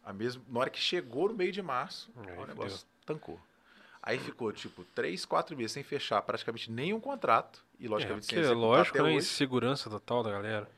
a 0.03 0.11
mesma. 0.11 0.43
Na 0.48 0.61
hora 0.61 0.70
que 0.70 0.81
chegou 0.81 1.28
no 1.28 1.35
meio 1.35 1.53
de 1.53 1.61
março, 1.61 2.11
Aí 2.16 2.39
o 2.39 2.47
negócio 2.47 2.86
tancou. 3.05 3.39
Aí 4.06 4.20
ficou, 4.20 4.52
tipo, 4.52 4.84
três, 4.94 5.24
quatro 5.24 5.56
meses 5.56 5.72
sem 5.72 5.82
fechar 5.82 6.22
praticamente 6.22 6.70
nenhum 6.70 7.00
contrato. 7.00 7.64
E, 7.76 7.86
É, 7.86 7.88
logicamente, 7.88 8.22
porque 8.26 8.36
sem 8.36 8.38
é 8.38 8.46
executar 8.46 8.68
lógico, 8.68 8.98
até 8.98 9.08
né? 9.08 9.16
hoje. 9.16 9.26
Segurança 9.26 9.90
total 9.90 10.22
da 10.22 10.30
galera. 10.30 10.70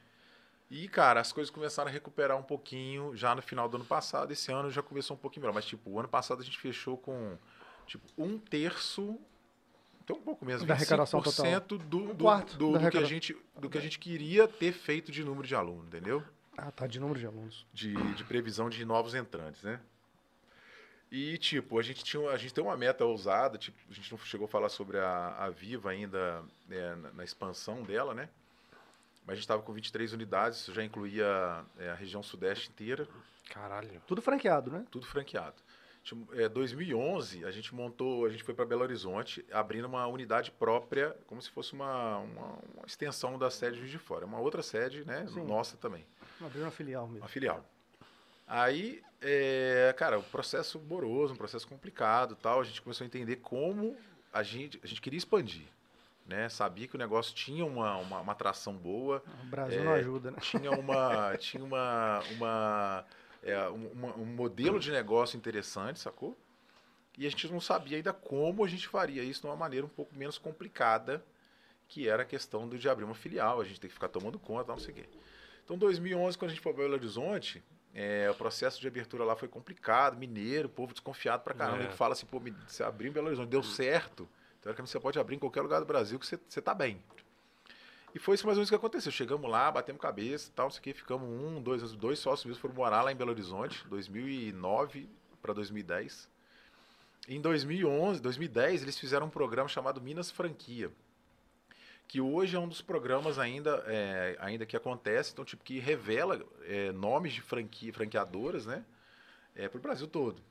E, 0.70 0.88
cara, 0.88 1.20
as 1.20 1.30
coisas 1.30 1.50
começaram 1.50 1.90
a 1.90 1.92
recuperar 1.92 2.38
um 2.38 2.42
pouquinho 2.42 3.14
já 3.14 3.34
no 3.34 3.42
final 3.42 3.68
do 3.68 3.76
ano 3.76 3.84
passado. 3.84 4.32
Esse 4.32 4.50
ano 4.50 4.70
já 4.70 4.82
começou 4.82 5.14
um 5.14 5.20
pouquinho 5.20 5.42
melhor. 5.42 5.52
Mas, 5.52 5.66
tipo, 5.66 5.90
o 5.90 5.98
ano 5.98 6.08
passado 6.08 6.40
a 6.40 6.44
gente 6.44 6.58
fechou 6.58 6.96
com, 6.96 7.36
tipo, 7.86 8.06
um 8.16 8.38
terço, 8.38 9.18
até 10.00 10.14
um 10.14 10.22
pouco 10.22 10.46
mesmo, 10.46 10.66
Da 10.66 10.72
arrecadação 10.72 11.20
25% 11.20 11.78
do, 11.84 11.98
Um 11.98 12.14
do, 12.14 12.24
quarto 12.24 12.56
do, 12.56 12.72
da 12.72 12.78
do 12.78 12.90
que 12.90 12.96
a 12.96 13.04
gente, 13.04 13.36
do 13.60 13.68
que 13.68 13.76
a 13.76 13.80
gente 13.82 13.98
queria 13.98 14.48
ter 14.48 14.72
feito 14.72 15.12
de 15.12 15.22
número 15.22 15.46
de 15.46 15.54
aluno, 15.54 15.84
entendeu? 15.84 16.24
Ah, 16.56 16.70
tá, 16.70 16.86
de 16.86 16.98
número 16.98 17.20
de 17.20 17.26
alunos. 17.26 17.66
De, 17.74 17.94
de 18.14 18.24
previsão 18.24 18.70
de 18.70 18.82
novos 18.86 19.14
entrantes, 19.14 19.62
né? 19.62 19.80
E, 21.10 21.38
tipo, 21.38 21.78
a 21.78 21.82
gente, 21.82 22.04
tinha, 22.04 22.28
a 22.28 22.36
gente 22.36 22.52
tem 22.52 22.62
uma 22.62 22.76
meta 22.76 23.04
ousada, 23.04 23.56
tipo, 23.56 23.78
a 23.90 23.94
gente 23.94 24.10
não 24.10 24.18
chegou 24.18 24.44
a 24.44 24.48
falar 24.48 24.68
sobre 24.68 24.98
a, 24.98 25.34
a 25.38 25.50
Viva 25.50 25.90
ainda 25.90 26.42
né, 26.66 26.94
na, 26.96 27.12
na 27.12 27.24
expansão 27.24 27.82
dela, 27.82 28.14
né? 28.14 28.28
Mas 29.24 29.32
a 29.32 29.34
gente 29.36 29.44
estava 29.44 29.62
com 29.62 29.72
23 29.72 30.12
unidades, 30.12 30.60
isso 30.60 30.72
já 30.74 30.82
incluía 30.84 31.64
é, 31.78 31.90
a 31.90 31.94
região 31.94 32.22
sudeste 32.22 32.68
inteira, 32.70 33.06
Caralho. 33.48 34.00
Tudo 34.06 34.20
franqueado, 34.20 34.70
né? 34.70 34.84
tudo 34.90 35.06
franqueado. 35.06 35.56
Tipo, 36.02 36.34
É, 36.34 36.48
2011, 36.48 37.44
a 37.44 37.50
gente 37.50 37.74
montou, 37.74 38.24
a 38.24 38.30
gente 38.30 38.42
foi 38.42 38.54
para 38.54 38.64
Belo 38.64 38.82
Horizonte, 38.82 39.44
abrindo 39.52 39.86
uma 39.86 40.06
unidade 40.06 40.50
própria, 40.50 41.16
como 41.26 41.40
se 41.42 41.50
fosse 41.50 41.72
uma, 41.72 42.18
uma, 42.18 42.46
uma 42.74 42.86
extensão 42.86 43.38
da 43.38 43.50
sede 43.50 43.88
de 43.88 43.98
Fora. 43.98 44.24
Uma 44.24 44.38
outra 44.38 44.62
sede, 44.62 45.04
né? 45.04 45.26
Sim. 45.26 45.44
Nossa 45.44 45.76
também. 45.76 46.06
Abriu 46.40 46.62
uma 46.62 46.70
filial 46.70 47.06
mesmo. 47.06 47.22
Uma 47.22 47.28
filial. 47.28 47.64
Aí, 48.48 49.02
é, 49.20 49.94
cara, 49.96 50.18
o 50.18 50.22
processo 50.22 50.80
moroso, 50.80 51.34
um 51.34 51.36
processo 51.36 51.68
complicado 51.68 52.34
tal. 52.34 52.60
A 52.60 52.64
gente 52.64 52.80
começou 52.80 53.04
a 53.04 53.06
entender 53.06 53.36
como 53.36 53.96
a 54.32 54.42
gente, 54.42 54.80
a 54.82 54.86
gente 54.86 55.00
queria 55.00 55.18
expandir. 55.18 55.66
Né? 56.26 56.48
Sabia 56.48 56.86
que 56.86 56.94
o 56.94 56.98
negócio 56.98 57.34
tinha 57.34 57.64
uma, 57.64 57.96
uma, 57.96 58.20
uma 58.20 58.32
atração 58.32 58.74
boa, 58.74 59.22
O 59.42 59.46
Brasil 59.46 59.80
É, 59.80 59.84
não 59.84 59.92
ajuda, 59.94 60.30
né? 60.30 60.38
tinha 60.40 60.70
uma, 60.72 61.36
tinha 61.40 61.64
uma, 61.64 62.20
uma, 62.36 63.04
é, 63.42 63.68
um, 63.70 63.86
uma- 63.92 64.14
um 64.16 64.26
modelo 64.26 64.78
de 64.78 64.90
negócio 64.90 65.36
interessante, 65.36 65.98
sacou? 65.98 66.36
E 67.16 67.26
a 67.26 67.30
gente 67.30 67.48
não 67.50 67.60
sabia 67.60 67.96
ainda 67.96 68.12
como 68.12 68.62
a 68.64 68.68
gente 68.68 68.86
faria 68.86 69.22
isso 69.24 69.40
de 69.40 69.46
uma 69.46 69.56
maneira 69.56 69.84
um 69.86 69.88
pouco 69.88 70.14
menos 70.14 70.36
complicada, 70.38 71.24
que 71.88 72.06
era 72.06 72.22
a 72.22 72.26
questão 72.26 72.68
do, 72.68 72.78
de 72.78 72.88
abrir 72.88 73.04
uma 73.04 73.14
filial, 73.14 73.60
a 73.60 73.64
gente 73.64 73.80
tem 73.80 73.88
que 73.88 73.94
ficar 73.94 74.08
tomando 74.08 74.38
conta, 74.38 74.70
não 74.72 74.78
sei 74.78 74.92
o 74.92 74.94
quê. 74.96 75.04
Então, 75.64 75.78
2011, 75.78 76.36
quando 76.36 76.50
a 76.50 76.54
gente 76.54 76.62
foi 76.62 76.72
para 76.74 76.82
Belo 76.82 76.94
Horizonte, 76.94 77.62
é, 77.94 78.30
o 78.30 78.34
processo 78.34 78.80
de 78.80 78.86
abertura 78.86 79.24
lá 79.24 79.34
foi 79.36 79.48
complicado, 79.48 80.16
mineiro, 80.16 80.68
povo 80.68 80.92
desconfiado 80.92 81.42
pra 81.42 81.54
caramba, 81.54 81.84
É. 81.84 81.86
que 81.88 81.94
fala 81.94 82.12
assim, 82.12 82.26
pô, 82.26 82.38
me- 82.40 82.54
você 82.66 82.82
abriu 82.82 83.10
em 83.10 83.12
Belo 83.12 83.26
Horizonte, 83.28 83.48
deu 83.48 83.62
certo, 83.62 84.28
teoricamente 84.62 84.90
você 84.90 85.00
pode 85.00 85.18
abrir 85.18 85.36
em 85.36 85.38
qualquer 85.38 85.62
lugar 85.62 85.80
do 85.80 85.86
Brasil 85.86 86.18
que 86.18 86.26
você, 86.26 86.38
você 86.48 86.60
tá 86.60 86.74
bem. 86.74 87.02
E 88.14 88.18
foi 88.18 88.34
isso 88.36 88.46
mais 88.46 88.56
ou 88.56 88.60
menos 88.60 88.70
que 88.70 88.74
aconteceu. 88.76 89.12
Chegamos 89.12 89.50
lá, 89.50 89.70
batemos 89.70 90.00
cabeça 90.00 90.48
e 90.48 90.52
tal, 90.52 90.66
não 90.66 90.70
sei 90.70 90.80
o 90.80 90.82
que, 90.82 90.92
ficamos 90.94 91.28
um, 91.28 91.60
dois, 91.62 91.82
anos- 91.82 91.94
dois 91.96 92.18
sócios 92.18 92.46
meus 92.46 92.58
foram 92.58 92.74
morar 92.74 93.02
lá 93.02 93.12
em 93.12 93.16
Belo 93.16 93.30
Horizonte, 93.30 93.86
2009 93.88 95.08
para 95.42 95.52
2010. 95.52 96.28
Em 97.28 97.40
2011, 97.40 98.20
2010, 98.22 98.82
eles 98.82 98.98
fizeram 98.98 99.26
um 99.26 99.30
programa 99.30 99.68
chamado 99.68 100.00
Minas 100.00 100.30
Franquia, 100.30 100.90
que 102.08 102.20
hoje 102.20 102.56
é 102.56 102.58
um 102.58 102.66
dos 102.66 102.80
programas 102.82 103.38
ainda, 103.38 103.84
é, 103.86 104.34
ainda 104.40 104.64
que 104.66 104.76
acontece, 104.76 105.30
então 105.32 105.44
tipo 105.44 105.62
que 105.62 105.78
revela 105.78 106.40
é, 106.64 106.90
nomes 106.90 107.34
de 107.34 107.42
franquia, 107.42 107.92
franqueadoras, 107.92 108.64
né, 108.66 108.82
para 109.54 109.78
o 109.78 109.80
Brasil 109.80 110.06
todo. 110.08 110.42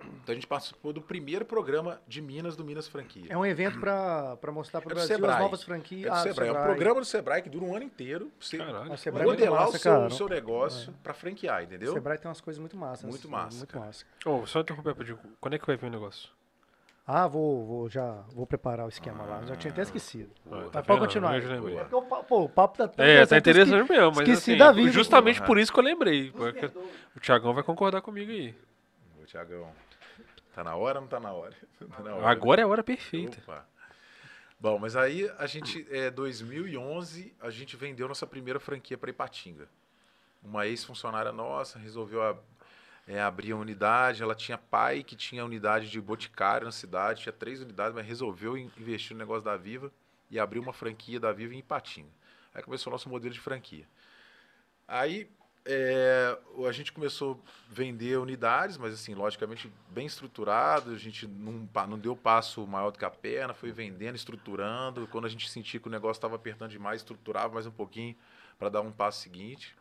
Então 0.00 0.32
a 0.32 0.34
gente 0.34 0.46
participou 0.46 0.92
do 0.92 1.00
primeiro 1.00 1.44
programa 1.44 2.00
de 2.06 2.20
Minas 2.20 2.56
do 2.56 2.64
Minas 2.64 2.88
Franquia. 2.88 3.26
É 3.28 3.38
um 3.38 3.46
evento 3.46 3.78
pra, 3.80 4.36
pra 4.36 4.50
mostrar 4.52 4.80
pro 4.80 4.90
É 4.90 4.92
do 4.92 4.96
Brasil 4.96 5.14
Sebrae. 5.16 5.34
as 5.34 5.40
novas 5.40 5.62
É 5.62 5.64
franquias. 5.64 6.10
do 6.10 6.16
Ah, 6.16 6.22
Sebrae. 6.22 6.48
É 6.48 6.52
um 6.52 6.62
programa 6.62 7.00
do 7.00 7.06
Sebrae 7.06 7.42
que 7.42 7.48
dura 7.48 7.64
um 7.64 7.74
ano 7.76 7.84
inteiro 7.84 8.30
você 8.38 8.58
Sebrae 8.96 9.22
é 9.22 9.24
modelar 9.24 9.60
massa, 9.60 9.76
o 9.76 9.80
seu, 9.80 10.06
o 10.06 10.10
seu 10.10 10.28
negócio 10.28 10.92
pra 11.02 11.14
franquear, 11.14 11.62
entendeu? 11.62 11.92
Sebrae 11.94 12.18
tem 12.18 12.28
umas 12.28 12.40
coisas 12.40 12.58
muito 12.60 12.76
massas. 12.76 13.08
Muito 13.08 13.28
massa, 13.28 13.56
Muito 13.58 13.70
cara. 13.72 13.86
massa. 13.86 14.04
Ô, 14.26 14.44
só 14.46 14.60
interromper 14.60 14.90
rapidinho. 14.90 15.18
Quando 15.40 15.54
é 15.54 15.58
que 15.58 15.66
vai 15.66 15.76
vir 15.76 15.86
o 15.86 15.90
negócio? 15.90 16.28
Ah, 17.06 17.26
vou, 17.28 17.66
vou 17.66 17.88
já 17.90 18.12
vou 18.32 18.46
preparar 18.46 18.86
o 18.86 18.88
esquema 18.88 19.24
lá. 19.24 19.44
Já 19.44 19.56
tinha 19.56 19.70
até 19.72 19.82
esquecido. 19.82 20.30
Ah, 20.46 20.56
Mas 20.62 20.70
tá 20.70 20.82
pode 20.82 21.00
continuar. 21.00 21.34
Eu 21.36 21.42
já 21.42 21.48
lembrei. 21.54 21.76
É 21.76 21.82
o 21.94 22.02
papo, 22.02 22.24
pô, 22.24 22.44
o 22.44 22.48
papo 22.48 22.78
tá 22.78 22.88
tão 22.88 23.04
É, 23.04 23.26
tá 23.26 23.26
que 23.26 23.34
eu 23.34 23.38
esque- 23.38 23.50
interessante 23.50 23.90
mesmo, 23.90 24.06
mas 24.06 24.18
esqueci 24.20 24.50
assim, 24.52 24.56
da 24.58 24.72
vida. 24.72 24.90
justamente 24.90 25.40
pô. 25.40 25.46
por 25.46 25.58
isso 25.58 25.70
que 25.72 25.78
eu 25.78 25.84
lembrei. 25.84 26.30
porque 26.30 26.70
O 27.14 27.20
Thiagão 27.20 27.52
vai 27.52 27.62
concordar 27.62 28.00
comigo 28.00 28.30
aí. 28.32 28.54
Ô, 29.22 29.26
Tiagão, 29.26 29.70
tá 30.54 30.64
na 30.64 30.76
hora 30.76 30.98
ou 30.98 31.02
não 31.02 31.08
tá 31.08 31.20
na 31.20 31.32
hora? 31.32 31.54
Tá 31.94 32.02
na 32.02 32.14
hora. 32.14 32.26
Agora 32.30 32.60
é 32.62 32.64
a 32.64 32.68
hora 32.68 32.82
perfeita. 32.82 33.38
Opa. 33.42 33.66
Bom, 34.58 34.78
mas 34.78 34.96
aí 34.96 35.30
a 35.38 35.46
gente, 35.46 35.86
é 35.90 36.10
2011, 36.10 37.34
a 37.38 37.50
gente 37.50 37.76
vendeu 37.76 38.08
nossa 38.08 38.26
primeira 38.26 38.58
franquia 38.58 38.96
para 38.96 39.10
Ipatinga. 39.10 39.68
Uma 40.42 40.66
ex-funcionária 40.66 41.32
nossa 41.32 41.78
resolveu 41.78 42.22
a- 42.22 42.36
é, 43.06 43.20
abrir 43.20 43.52
a 43.52 43.56
unidade. 43.56 44.22
Ela 44.22 44.34
tinha 44.34 44.58
pai 44.58 45.02
que 45.02 45.16
tinha 45.16 45.44
unidade 45.44 45.90
de 45.90 46.00
boticário 46.00 46.64
na 46.64 46.72
cidade, 46.72 47.22
tinha 47.22 47.32
três 47.32 47.60
unidades, 47.60 47.94
mas 47.94 48.06
resolveu 48.06 48.56
in- 48.56 48.70
investir 48.76 49.12
no 49.12 49.18
negócio 49.18 49.44
da 49.44 49.56
Viva 49.56 49.92
e 50.30 50.38
abriu 50.38 50.62
uma 50.62 50.72
franquia 50.72 51.20
da 51.20 51.32
Viva 51.32 51.54
em 51.54 51.58
Ipatinga. 51.58 52.10
Aí 52.54 52.62
começou 52.62 52.90
o 52.90 52.94
nosso 52.94 53.08
modelo 53.08 53.32
de 53.32 53.40
franquia. 53.40 53.86
Aí 54.86 55.28
é, 55.66 56.38
a 56.68 56.72
gente 56.72 56.92
começou 56.92 57.42
a 57.42 57.74
vender 57.74 58.18
unidades, 58.18 58.76
mas 58.76 58.92
assim, 58.92 59.14
logicamente 59.14 59.72
bem 59.88 60.06
estruturado, 60.06 60.92
a 60.92 60.98
gente 60.98 61.26
não, 61.26 61.68
não 61.88 61.98
deu 61.98 62.14
passo 62.14 62.66
maior 62.66 62.90
do 62.90 62.98
que 62.98 63.04
a 63.04 63.10
perna, 63.10 63.54
foi 63.54 63.72
vendendo, 63.72 64.14
estruturando. 64.14 65.06
Quando 65.08 65.24
a 65.24 65.28
gente 65.28 65.50
sentia 65.50 65.80
que 65.80 65.88
o 65.88 65.90
negócio 65.90 66.18
estava 66.18 66.36
apertando 66.36 66.70
demais, 66.70 67.00
estruturava 67.00 67.54
mais 67.54 67.66
um 67.66 67.70
pouquinho 67.70 68.14
para 68.58 68.68
dar 68.68 68.82
um 68.82 68.92
passo 68.92 69.22
seguinte. 69.22 69.74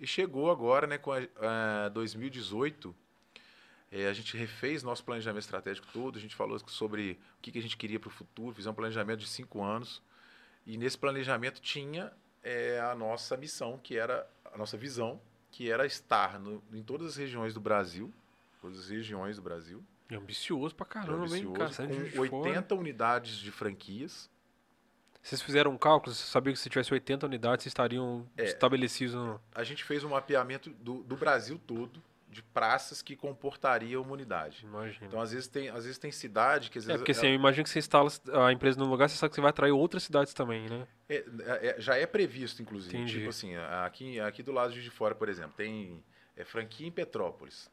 E 0.00 0.06
chegou 0.06 0.50
agora, 0.50 0.86
né, 0.86 0.96
com 0.98 1.12
a, 1.12 1.18
a 1.86 1.88
2018, 1.88 2.94
é, 3.90 4.06
a 4.06 4.12
gente 4.12 4.36
refez 4.36 4.82
nosso 4.82 5.02
planejamento 5.04 5.42
estratégico 5.42 5.86
todo, 5.92 6.18
a 6.18 6.20
gente 6.20 6.36
falou 6.36 6.58
sobre 6.68 7.18
o 7.38 7.42
que, 7.42 7.50
que 7.52 7.58
a 7.58 7.62
gente 7.62 7.76
queria 7.76 7.98
para 7.98 8.08
o 8.08 8.10
futuro, 8.12 8.54
fizemos 8.54 8.74
um 8.74 8.76
planejamento 8.76 9.20
de 9.20 9.28
cinco 9.28 9.62
anos. 9.62 10.02
E 10.66 10.76
nesse 10.76 10.98
planejamento 10.98 11.60
tinha 11.60 12.12
é, 12.42 12.78
a 12.80 12.94
nossa 12.94 13.36
missão, 13.36 13.78
que 13.78 13.96
era 13.96 14.28
a 14.52 14.56
nossa 14.58 14.76
visão, 14.76 15.20
que 15.50 15.70
era 15.70 15.86
estar 15.86 16.38
no- 16.38 16.62
em 16.72 16.82
todas 16.82 17.08
as 17.08 17.16
regiões 17.16 17.54
do 17.54 17.60
Brasil, 17.60 18.12
todas 18.60 18.78
as 18.78 18.88
regiões 18.90 19.36
do 19.36 19.42
Brasil, 19.42 19.82
É 20.10 20.14
ambicioso 20.14 20.74
pra 20.74 20.86
caramba, 20.86 21.36
hein, 21.36 21.44
ambicioso, 21.44 21.52
cara? 21.54 21.88
De 21.88 21.94
Juiz 21.98 22.14
com 22.14 22.22
de 22.24 22.28
Fora. 22.30 22.48
80 22.50 22.74
unidades 22.74 23.38
de 23.38 23.50
franquias. 23.50 24.30
Vocês 25.22 25.42
fizeram 25.42 25.72
um 25.72 25.78
cálculo, 25.78 26.14
você 26.14 26.24
sabia 26.24 26.52
que 26.52 26.58
se 26.58 26.70
tivesse 26.70 26.92
80 26.92 27.26
unidades, 27.26 27.64
vocês 27.64 27.70
estariam 27.70 28.26
É. 28.36 28.44
estabelecidos 28.44 29.14
no... 29.14 29.40
A 29.54 29.64
gente 29.64 29.84
fez 29.84 30.04
um 30.04 30.10
mapeamento 30.10 30.70
do, 30.70 31.02
do 31.02 31.16
Brasil 31.16 31.60
todo 31.66 32.02
de 32.30 32.42
praças 32.42 33.02
que 33.02 33.16
comportariam 33.16 34.02
uma 34.02 34.12
unidade. 34.12 34.64
Imagina. 34.64 35.06
Então, 35.06 35.20
às 35.20 35.32
vezes 35.32 35.48
tem, 35.48 35.68
às 35.70 35.84
vezes 35.84 35.98
tem 35.98 36.12
cidade 36.12 36.70
que 36.70 36.78
às 36.78 36.84
é, 36.84 36.88
vezes 36.88 37.00
porque 37.00 37.12
assim, 37.12 37.28
eu 37.28 37.34
imagino 37.34 37.64
que 37.64 37.70
você 37.70 37.78
instala 37.78 38.10
a 38.46 38.52
empresa 38.52 38.78
num 38.78 38.88
lugar, 38.88 39.08
você 39.08 39.16
sabe 39.16 39.30
que 39.30 39.34
você 39.34 39.40
vai 39.40 39.50
atrair 39.50 39.72
outras 39.72 40.02
cidades 40.02 40.34
também, 40.34 40.68
né? 40.68 40.86
É, 41.08 41.16
é, 41.16 41.24
é, 41.68 41.80
já 41.80 41.96
é 41.96 42.06
previsto, 42.06 42.62
inclusive. 42.62 42.96
Entendi. 42.96 43.18
Tipo 43.18 43.30
assim, 43.30 43.56
aqui, 43.56 44.20
aqui 44.20 44.42
do 44.42 44.52
lado 44.52 44.72
de 44.72 44.90
fora, 44.90 45.14
por 45.14 45.28
exemplo, 45.28 45.54
tem 45.56 46.04
é, 46.36 46.44
franquia 46.44 46.86
em 46.86 46.92
Petrópolis. 46.92 47.70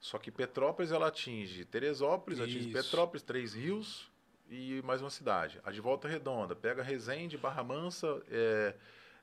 Só 0.00 0.16
que 0.16 0.30
Petrópolis 0.30 0.90
ela 0.92 1.08
atinge 1.08 1.64
Teresópolis, 1.64 2.40
atinge 2.40 2.70
Isso. 2.70 2.72
Petrópolis, 2.72 3.22
Três 3.22 3.54
Rios 3.54 4.07
e 4.50 4.80
mais 4.84 5.00
uma 5.00 5.10
cidade. 5.10 5.60
A 5.64 5.70
de 5.70 5.80
Volta 5.80 6.08
Redonda 6.08 6.54
pega 6.56 6.82
Resende, 6.82 7.36
Barra 7.36 7.62
Mansa, 7.62 8.22
é, 8.30 8.74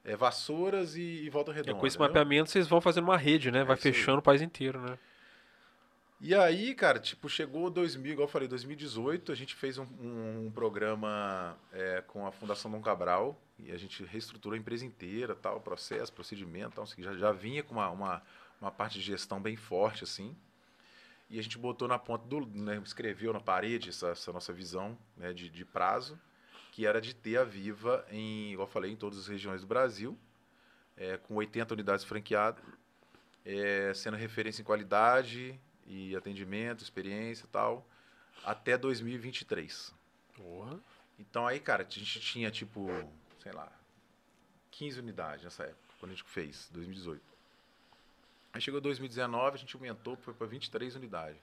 é, 0.03 0.15
Vassouras 0.15 0.95
e, 0.95 1.01
e 1.25 1.29
Volta 1.29 1.51
É, 1.51 1.55
Redonda. 1.55 1.79
com 1.79 1.87
esse 1.87 1.95
entendeu? 1.95 2.07
mapeamento, 2.09 2.49
vocês 2.49 2.67
vão 2.67 2.79
fazendo 2.81 3.05
uma 3.05 3.17
rede, 3.17 3.51
né? 3.51 3.63
Vai 3.63 3.75
isso 3.77 3.87
aí. 3.87 3.93
fechando 3.93 4.19
o 4.19 4.23
país 4.23 4.41
inteiro, 4.41 4.79
né? 4.79 4.97
E 6.21 6.33
aí, 6.33 6.73
cara, 6.73 6.97
tipo, 6.97 7.27
chegou 7.27 7.69
2000, 7.69 8.13
igual 8.13 8.27
eu 8.27 8.31
falei, 8.31 8.47
2018, 8.47 9.31
a 9.31 9.35
gente 9.35 9.53
fez 9.53 9.77
um, 9.77 9.83
um- 9.99 10.45
um 10.47 10.51
programa 10.51 11.57
é, 11.73 12.01
com 12.07 12.25
a 12.25 12.31
Fundação 12.31 12.71
Dom 12.71 12.81
Cabral 12.81 13.39
e 13.59 13.71
a 13.71 13.77
gente 13.77 14.03
reestruturou 14.05 14.55
a 14.55 14.59
empresa 14.59 14.85
inteira, 14.85 15.35
tal, 15.35 15.59
processo, 15.59 16.13
procedimento, 16.13 16.75
tal, 16.75 16.85
assim, 16.85 17.03
já, 17.03 17.13
já 17.15 17.31
vinha 17.33 17.61
com 17.63 17.73
uma, 17.75 17.89
uma, 17.89 18.21
uma 18.61 18.71
parte 18.71 18.97
de 18.97 19.05
gestão 19.05 19.41
bem 19.41 19.55
forte, 19.57 20.03
assim. 20.05 20.35
E 21.29 21.39
a 21.39 21.41
gente 21.41 21.57
botou 21.57 21.87
na 21.87 21.97
ponta 21.97 22.25
do, 22.27 22.45
né, 22.45 22.81
escreveu 22.83 23.33
na 23.33 23.39
parede 23.39 23.89
essa, 23.89 24.09
essa 24.09 24.31
nossa 24.31 24.53
visão 24.53 24.97
né, 25.17 25.33
de, 25.33 25.49
de 25.49 25.65
prazo, 25.65 26.19
que 26.71 26.85
era 26.85 27.01
de 27.01 27.15
ter 27.15 27.37
a 27.37 27.43
Viva 27.43 28.05
em, 28.09 28.53
igual 28.53 28.67
eu 28.67 28.71
falei, 28.71 28.91
em 28.91 28.95
todas 28.95 29.17
as 29.17 29.27
regiões 29.27 29.61
do 29.61 29.67
Brasil, 29.67 30.17
é, 30.95 31.17
com 31.17 31.35
80 31.35 31.73
unidades 31.73 32.05
franqueadas, 32.05 32.63
é, 33.43 33.93
sendo 33.93 34.17
referência 34.17 34.61
em 34.61 34.65
qualidade 34.65 35.59
e 35.85 36.15
atendimento, 36.15 36.83
experiência 36.83 37.45
e 37.45 37.47
tal, 37.47 37.87
até 38.43 38.77
2023. 38.77 39.93
Porra. 40.35 40.79
Então 41.17 41.47
aí, 41.47 41.59
cara, 41.59 41.83
a 41.83 41.89
gente 41.89 42.19
tinha 42.19 42.51
tipo, 42.51 42.87
sei 43.39 43.51
lá, 43.51 43.71
15 44.71 44.99
unidades 44.99 45.43
nessa 45.43 45.63
época, 45.63 45.93
quando 45.99 46.11
a 46.11 46.15
gente 46.15 46.27
fez, 46.29 46.69
2018. 46.71 47.34
Aí 48.55 48.61
chegou 48.61 48.79
2019, 48.79 49.55
a 49.55 49.59
gente 49.59 49.75
aumentou, 49.75 50.15
foi 50.15 50.33
para 50.33 50.47
23 50.47 50.95
unidades. 50.95 51.37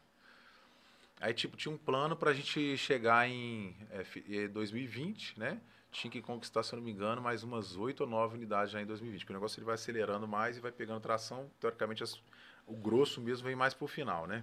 Aí, 1.20 1.34
tipo, 1.34 1.59
tinha 1.59 1.70
um 1.72 1.76
plano 1.76 2.16
para 2.16 2.30
a 2.30 2.32
gente 2.32 2.74
chegar 2.78 3.28
em 3.28 3.76
é, 3.90 4.02
fi- 4.02 4.24
eh, 4.30 4.48
2020, 4.48 5.39
né? 5.39 5.60
Tinha 5.90 6.10
que 6.10 6.22
conquistar, 6.22 6.62
se 6.62 6.72
eu 6.72 6.78
não 6.78 6.84
me 6.84 6.90
engano, 6.90 7.20
mais 7.20 7.43
umas 7.43 7.76
8 7.76 8.01
ou 8.01 8.06
9 8.06 8.36
unidades 8.39 8.72
já 8.72 8.80
em 8.80 8.86
2020. 8.86 9.20
Porque 9.20 9.32
o 9.34 9.36
negócio 9.36 9.59
ele 9.59 9.66
vai 9.66 9.74
acelerando 9.74 10.26
mais 10.26 10.56
e 10.56 10.60
vai 10.60 10.72
pegando 10.72 11.01
tração. 11.02 11.51
Teoricamente, 11.60 12.02
as- 12.02 12.18
o 12.66 12.74
grosso 12.74 13.20
mesmo 13.20 13.47
vem 13.47 13.55
mais 13.55 13.74
pro 13.74 13.86
final, 13.86 14.26
né? 14.26 14.43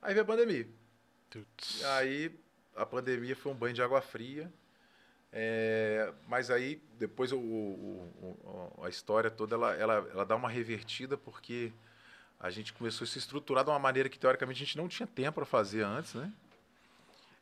Aí 0.00 0.14
veio 0.14 0.22
a 0.22 0.26
pandemia. 0.26 0.68
Tuts. 1.28 1.80
E 1.80 1.84
aí 1.86 2.38
a 2.76 2.86
pandemia 2.86 3.34
foi 3.34 3.50
um 3.50 3.56
banho 3.56 3.74
de 3.74 3.82
água 3.82 4.00
fria. 4.00 4.48
É, 5.36 6.12
mas 6.28 6.48
aí 6.48 6.80
depois 6.96 7.32
o, 7.32 7.36
o- 7.38 8.70
o- 8.78 8.84
a 8.84 8.88
história 8.88 9.28
toda 9.28 9.56
ela, 9.56 9.74
ela, 9.74 9.94
ela 10.12 10.24
dá 10.24 10.36
uma 10.36 10.48
revertida 10.48 11.16
porque 11.18 11.72
a 12.38 12.50
gente 12.50 12.72
começou 12.72 13.04
a 13.04 13.08
se 13.08 13.18
estruturar 13.18 13.64
de 13.64 13.70
uma 13.70 13.78
maneira 13.80 14.08
que 14.08 14.16
teoricamente 14.18 14.62
a 14.62 14.64
gente 14.66 14.76
não 14.76 14.86
tinha 14.86 15.06
tempo 15.08 15.32
para 15.32 15.44
fazer 15.44 15.82
antes, 15.82 16.14
né? 16.14 16.30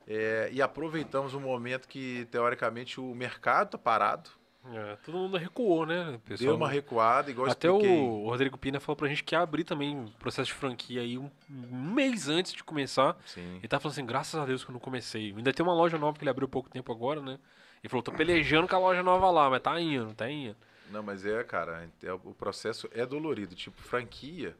É, 0.09 0.49
e 0.53 0.61
aproveitamos 0.63 1.35
um 1.35 1.41
momento 1.41 1.87
que 1.87 2.27
teoricamente 2.31 2.99
o 2.99 3.15
mercado 3.15 3.73
tá 3.73 3.79
parado, 3.79 4.31
É, 4.73 4.97
todo 5.05 5.19
mundo 5.19 5.37
recuou, 5.37 5.85
né? 5.85 6.19
Pessoal 6.25 6.49
deu 6.49 6.57
uma 6.57 6.69
recuada, 6.69 7.31
igual 7.31 7.51
Até 7.51 7.69
expliquei. 7.69 7.99
o 7.99 8.25
Rodrigo 8.29 8.57
Pina 8.57 8.81
falou 8.81 8.97
pra 8.97 9.09
gente 9.09 9.23
que 9.23 9.35
ia 9.35 9.41
abrir 9.41 9.65
também 9.65 10.01
o 10.05 10.11
processo 10.13 10.47
de 10.47 10.55
franquia 10.55 11.01
aí 11.03 11.19
um, 11.19 11.31
um 11.51 11.91
mês 11.93 12.29
antes 12.29 12.53
de 12.53 12.65
começar. 12.65 13.17
Sim. 13.27 13.57
Ele 13.59 13.69
tá 13.69 13.79
falando 13.79 13.93
assim, 13.93 14.07
graças 14.07 14.41
a 14.41 14.47
Deus 14.47 14.65
que 14.65 14.71
eu 14.71 14.73
não 14.73 14.81
comecei. 14.81 15.35
Ainda 15.37 15.53
tem 15.53 15.63
uma 15.65 15.75
loja 15.75 15.99
nova 15.99 16.17
que 16.17 16.23
ele 16.25 16.31
abriu 16.31 16.49
pouco 16.49 16.71
tempo 16.71 16.91
agora, 16.93 17.21
né? 17.21 17.39
Ele 17.83 17.89
falou, 17.91 18.03
tô 18.03 18.13
pelejando 18.13 18.69
com 18.69 18.77
a 18.77 18.79
loja 18.79 19.03
nova 19.03 19.31
lá, 19.31 19.51
mas 19.51 19.61
tá 19.61 19.81
indo, 19.81 20.15
tá 20.15 20.31
indo. 20.31 20.57
Não, 20.91 21.03
mas 21.03 21.27
é, 21.27 21.43
cara, 21.43 21.89
é- 22.03 22.13
o 22.13 22.35
processo 22.35 22.89
é 22.93 23.05
dolorido. 23.05 23.55
Tipo, 23.57 23.81
franquia, 23.83 24.55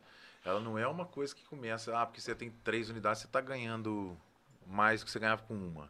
ela 0.45 0.59
não 0.59 0.77
é 0.77 0.87
uma 0.89 1.05
coisa 1.05 1.35
que 1.35 1.45
começa, 1.45 1.97
ah, 1.97 2.05
porque 2.05 2.21
você 2.21 2.35
tem 2.35 2.51
três 2.65 2.91
unidades, 2.91 3.21
você 3.21 3.27
está 3.29 3.41
ganhando 3.41 4.17
mais 4.67 5.01
do 5.01 5.05
que 5.05 5.11
você 5.13 5.21
ganhava 5.21 5.43
com 5.43 5.55
uma. 5.55 5.89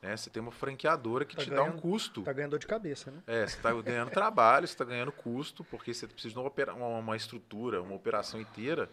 Né? 0.00 0.16
Você 0.16 0.30
tem 0.30 0.40
uma 0.40 0.52
franqueadora 0.52 1.24
que 1.24 1.36
Tá 1.36 1.42
te 1.42 1.50
dá 1.50 1.62
um 1.62 1.66
ganhando- 1.66 1.82
custo. 1.82 2.22
Tá 2.22 2.32
ganhando 2.32 2.52
dor 2.52 2.60
de 2.60 2.66
cabeça, 2.68 3.10
né? 3.10 3.20
É, 3.26 3.46
você 3.46 3.56
está 3.56 3.72
ganhando 3.82 4.10
trabalho, 4.10 4.66
você 4.66 4.72
está 4.72 4.84
ganhando 4.84 5.12
custo, 5.12 5.64
porque 5.64 5.92
você 5.92 6.06
precisa 6.06 6.32
de 6.34 6.40
uma- 6.40 6.86
uma 6.98 7.16
estrutura, 7.16 7.82
uma 7.82 7.94
operação 7.96 8.40
inteira 8.40 8.88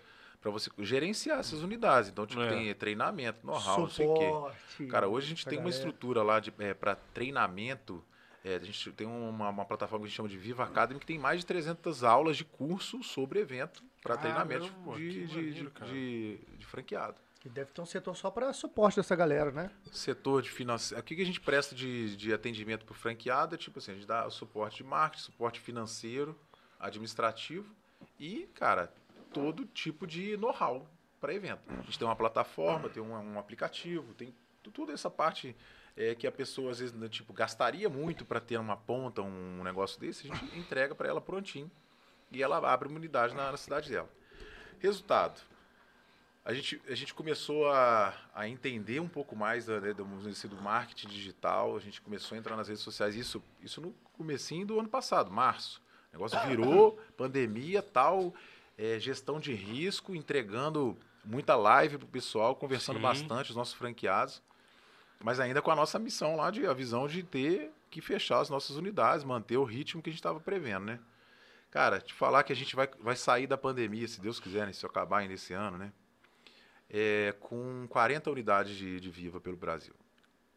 para 0.46 0.52
você 0.52 0.70
gerenciar 0.78 1.40
essas 1.40 1.64
unidades. 1.64 2.08
Então, 2.12 2.24
tipo, 2.28 2.40
É. 2.40 2.50
tem 2.50 2.76
treinamento, 2.76 3.40
know-how, 3.44 3.80
não 3.80 3.90
sei 3.90 4.06
o 4.06 4.14
quê. 4.78 4.86
Cara, 4.86 5.08
hoje 5.08 5.26
a 5.26 5.30
gente 5.30 5.44
tem 5.44 5.58
uma 5.58 5.64
galera. 5.64 5.76
estrutura 5.76 6.22
lá 6.22 6.40
para 6.80 6.94
treinamento. 6.96 8.04
é, 8.44 8.58
a 8.58 8.60
gente 8.60 8.92
tem 8.92 9.08
uma, 9.08 9.50
uma 9.50 9.66
plataforma 9.66 10.04
que 10.04 10.06
a 10.06 10.10
gente 10.10 10.18
chama 10.18 10.30
de 10.30 10.38
Viva 10.38 10.64
Academy 10.66 11.00
que 11.00 11.06
tem 11.08 11.18
mais 11.18 11.40
de 11.40 11.48
300 11.48 12.04
aulas 12.04 12.38
de 12.38 12.46
curso 12.46 13.02
sobre 13.02 13.40
evento 13.40 13.84
para 14.04 14.18
treinamento 14.18 14.66
de, 14.66 14.70
de, 14.70 14.78
maneiro, 15.26 15.72
de, 15.82 15.84
de- 15.88 16.38
de 16.60 16.66
franqueado. 16.68 17.16
Que 17.40 17.50
deve 17.50 17.72
ter 17.72 17.82
um 17.82 17.88
setor 17.88 18.16
só 18.16 18.30
pra 18.30 18.54
suporte 18.54 18.98
dessa 18.98 19.16
galera, 19.16 19.50
né? 19.50 19.72
Setor 19.92 20.44
de 20.44 20.52
financeiro. 20.52 21.02
O 21.02 21.04
que 21.04 21.16
que 21.16 21.24
a 21.24 21.26
gente 21.26 21.42
presta 21.42 21.74
de, 21.74 22.16
de 22.16 22.32
atendimento 22.32 22.86
para 22.86 22.94
o 22.94 22.96
franqueado? 22.96 23.56
É 23.56 23.58
tipo 23.58 23.80
assim, 23.80 23.94
a 23.94 23.96
gente 23.96 24.06
dá 24.06 24.30
suporte 24.30 24.78
de 24.78 24.84
marketing, 24.84 25.24
suporte 25.24 25.60
financeiro, 25.60 26.40
administrativo 26.80 27.66
e, 28.20 28.48
cara, 28.54 28.94
todo 29.36 29.66
tipo 29.66 30.08
de 30.08 30.38
know-how 30.38 30.88
para 31.20 31.34
evento. 31.34 31.62
A 31.68 31.82
gente 31.82 32.00
tem 32.00 32.08
uma 32.08 32.16
plataforma, 32.16 32.88
tem 32.88 33.04
um, 33.04 33.14
um 33.14 33.38
aplicativo, 33.38 34.14
tem 34.14 34.34
toda 34.74 34.94
essa 34.94 35.10
parte 35.10 35.54
é, 35.98 36.16
que 36.16 36.26
a 36.26 36.32
pessoa 36.32 36.72
às 36.72 36.80
vezes 36.80 36.96
né, 36.96 37.10
tipo 37.10 37.34
gastaria 37.34 37.90
muito 37.90 38.24
para 38.24 38.40
ter 38.40 38.58
uma 38.58 38.78
ponta, 38.78 39.22
um 39.22 39.62
negócio 39.62 40.00
desse, 40.00 40.32
a 40.32 40.34
gente 40.34 40.58
entrega 40.58 40.96
para 40.96 41.10
ela 41.10 41.20
prontinho 41.20 41.70
e 42.32 42.42
ela 42.42 42.58
abre 42.58 42.88
uma 42.88 42.98
unidade 42.98 43.36
na, 43.36 43.52
na 43.52 43.58
cidade 43.58 43.90
dela. 43.90 44.10
Resultado. 44.80 45.42
a 46.46 46.54
gente, 46.54 46.82
a 46.88 46.96
gente 46.96 47.14
começou 47.14 47.70
a, 47.70 48.14
a 48.34 48.48
entender 48.48 49.02
um 49.02 49.08
pouco 49.08 49.36
mais 49.36 49.68
né, 49.68 49.94
do, 49.94 50.06
do 50.06 50.62
marketing 50.62 51.10
digital, 51.10 51.76
a 51.76 51.80
gente 51.80 52.02
começou 52.02 52.36
a 52.36 52.40
entrar 52.40 52.56
nas 52.56 52.70
redes 52.70 52.84
sociais, 52.84 53.16
isso, 53.16 53.44
isso 53.62 53.82
no 53.82 53.92
comecinho 54.14 54.66
do 54.66 54.80
ano 54.80 54.88
passado, 54.88 55.30
março. 55.30 55.82
O 56.10 56.14
negócio 56.14 56.40
virou, 56.48 57.00
pandemia 57.18 57.82
tal, 57.82 58.34
é, 58.78 59.00
gestão 59.00 59.40
de 59.40 59.54
risco, 59.54 60.16
entregando 60.16 60.98
muita 61.24 61.56
live 61.56 61.98
pro 61.98 62.08
pessoal, 62.08 62.56
conversando 62.56 62.98
Sim. 62.98 63.02
bastante, 63.02 63.50
os 63.50 63.56
nossos 63.56 63.74
franqueados, 63.74 64.42
mas 65.24 65.40
ainda 65.40 65.62
com 65.62 65.72
a 65.72 65.76
nossa 65.76 65.98
missão 65.98 66.36
lá, 66.36 66.52
de, 66.52 66.66
a 66.66 66.74
visão 66.74 67.08
de 67.08 67.24
ter 67.24 67.72
que 67.90 68.02
fechar 68.02 68.40
as 68.40 68.50
nossas 68.50 68.76
unidades, 68.76 69.24
manter 69.24 69.58
o 69.58 69.64
ritmo 69.64 70.02
que 70.02 70.10
a 70.10 70.12
gente 70.12 70.20
estava 70.20 70.40
prevendo, 70.40 70.86
né? 70.86 71.00
Cara, 71.72 72.00
te 72.00 72.14
falar 72.14 72.44
que 72.44 72.54
a 72.54 72.56
gente 72.56 72.76
vai, 72.76 72.90
vai 73.00 73.16
sair 73.16 73.48
da 73.48 73.58
pandemia, 73.58 74.08
se 74.08 74.22
Deus 74.22 74.40
quiser, 74.40 74.66
né, 74.66 74.74
se 74.74 74.86
acabar 74.86 75.20
ainda 75.20 75.34
esse 75.34 75.54
ano, 75.54 75.78
né? 75.78 75.92
É, 76.90 77.34
com 77.40 77.88
40 77.90 78.30
unidades 78.30 78.76
de, 78.76 79.00
de 79.00 79.10
Viva 79.10 79.42
pelo 79.42 79.58
Brasil. 79.58 79.94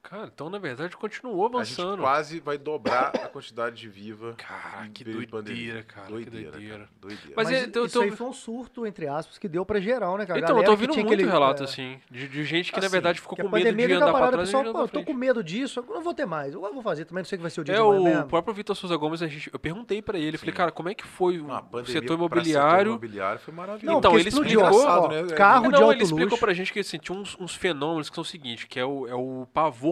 Cara, 0.08 0.30
então 0.32 0.48
na 0.48 0.58
verdade 0.58 0.96
continuou 0.96 1.44
avançando. 1.44 1.88
A 1.88 1.90
gente 1.90 2.00
quase 2.00 2.40
vai 2.40 2.56
dobrar 2.56 3.08
a 3.08 3.28
quantidade 3.28 3.76
de 3.76 3.90
viva. 3.90 4.34
Cara, 4.38 4.88
que 4.88 5.04
doideira, 5.04 5.82
cara. 5.82 6.08
Doideira, 6.08 6.46
que 6.46 6.50
doideira. 6.50 6.78
Cara, 6.78 6.88
doideira. 6.98 7.32
Mas, 7.36 7.50
Mas 7.50 7.62
então, 7.64 7.84
isso 7.84 7.98
tô... 7.98 8.00
aí 8.00 8.10
foi 8.10 8.26
um 8.26 8.32
surto, 8.32 8.86
entre 8.86 9.06
aspas, 9.06 9.36
que 9.36 9.46
deu 9.46 9.66
pra 9.66 9.78
geral, 9.80 10.16
né, 10.16 10.24
cara? 10.24 10.40
Então, 10.40 10.56
eu 10.56 10.64
tô 10.64 10.70
ouvindo 10.70 10.94
muito 10.94 11.06
aquele... 11.06 11.26
relato, 11.26 11.62
é... 11.62 11.64
assim, 11.64 12.00
de, 12.10 12.26
de, 12.26 12.42
gente 12.42 12.72
que 12.72 12.78
assim, 12.78 12.86
na 12.86 12.90
verdade 12.90 13.20
ficou 13.20 13.36
com 13.36 13.50
medo 13.50 13.76
de 13.76 13.92
andar 13.92 14.12
pra 14.14 14.28
trás. 14.28 14.48
Pessoal, 14.48 14.72
pô, 14.72 14.80
eu 14.80 14.88
tô 14.88 15.04
com 15.04 15.12
medo 15.12 15.44
disso, 15.44 15.80
eu 15.80 15.94
não 15.94 16.00
vou 16.00 16.14
ter 16.14 16.24
mais. 16.24 16.54
Eu 16.54 16.60
vou 16.62 16.82
fazer, 16.82 17.04
também 17.04 17.20
não 17.20 17.28
sei 17.28 17.36
que 17.36 17.42
vai 17.42 17.50
ser 17.50 17.60
o 17.60 17.64
dia 17.64 17.74
é, 17.74 17.76
de 17.76 17.82
o 17.82 18.02
mesmo. 18.02 18.24
próprio 18.28 18.54
Vitor 18.54 18.74
Souza 18.74 18.96
Gomes, 18.96 19.20
a 19.20 19.26
gente, 19.26 19.50
eu 19.52 19.58
perguntei 19.58 20.00
pra 20.00 20.18
ele, 20.18 20.38
Sim. 20.38 20.46
falei, 20.46 20.54
cara, 20.54 20.72
como 20.72 20.88
é 20.88 20.94
que 20.94 21.06
foi 21.06 21.38
o 21.38 21.52
ah, 21.52 21.62
setor 21.84 22.14
imobiliário? 22.14 22.92
O 22.92 22.94
imobiliário 22.94 23.40
foi 23.40 23.52
maravilhoso. 23.52 23.92
Não, 23.92 23.98
então, 23.98 24.18
ele 24.18 24.30
explicou, 24.30 25.08
né? 25.10 25.26
carro 25.36 25.70
de 25.70 25.82
alto 25.82 25.92
ele 25.92 26.02
explicou 26.02 26.38
pra 26.38 26.54
gente 26.54 26.72
que 26.72 26.80
assim, 26.80 26.96
tinha 26.96 27.18
uns 27.18 27.54
fenômenos 27.54 28.08
que 28.08 28.14
são 28.14 28.22
o 28.22 28.24
seguinte, 28.24 28.66
que 28.66 28.80
é 28.80 28.86
o 28.86 29.06
é 29.06 29.14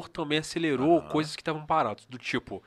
pavor 0.06 0.08
também 0.08 0.38
acelerou 0.38 1.02
coisas 1.02 1.34
que 1.34 1.42
estavam 1.42 1.64
parados. 1.66 2.06
Do 2.06 2.18
tipo, 2.18 2.62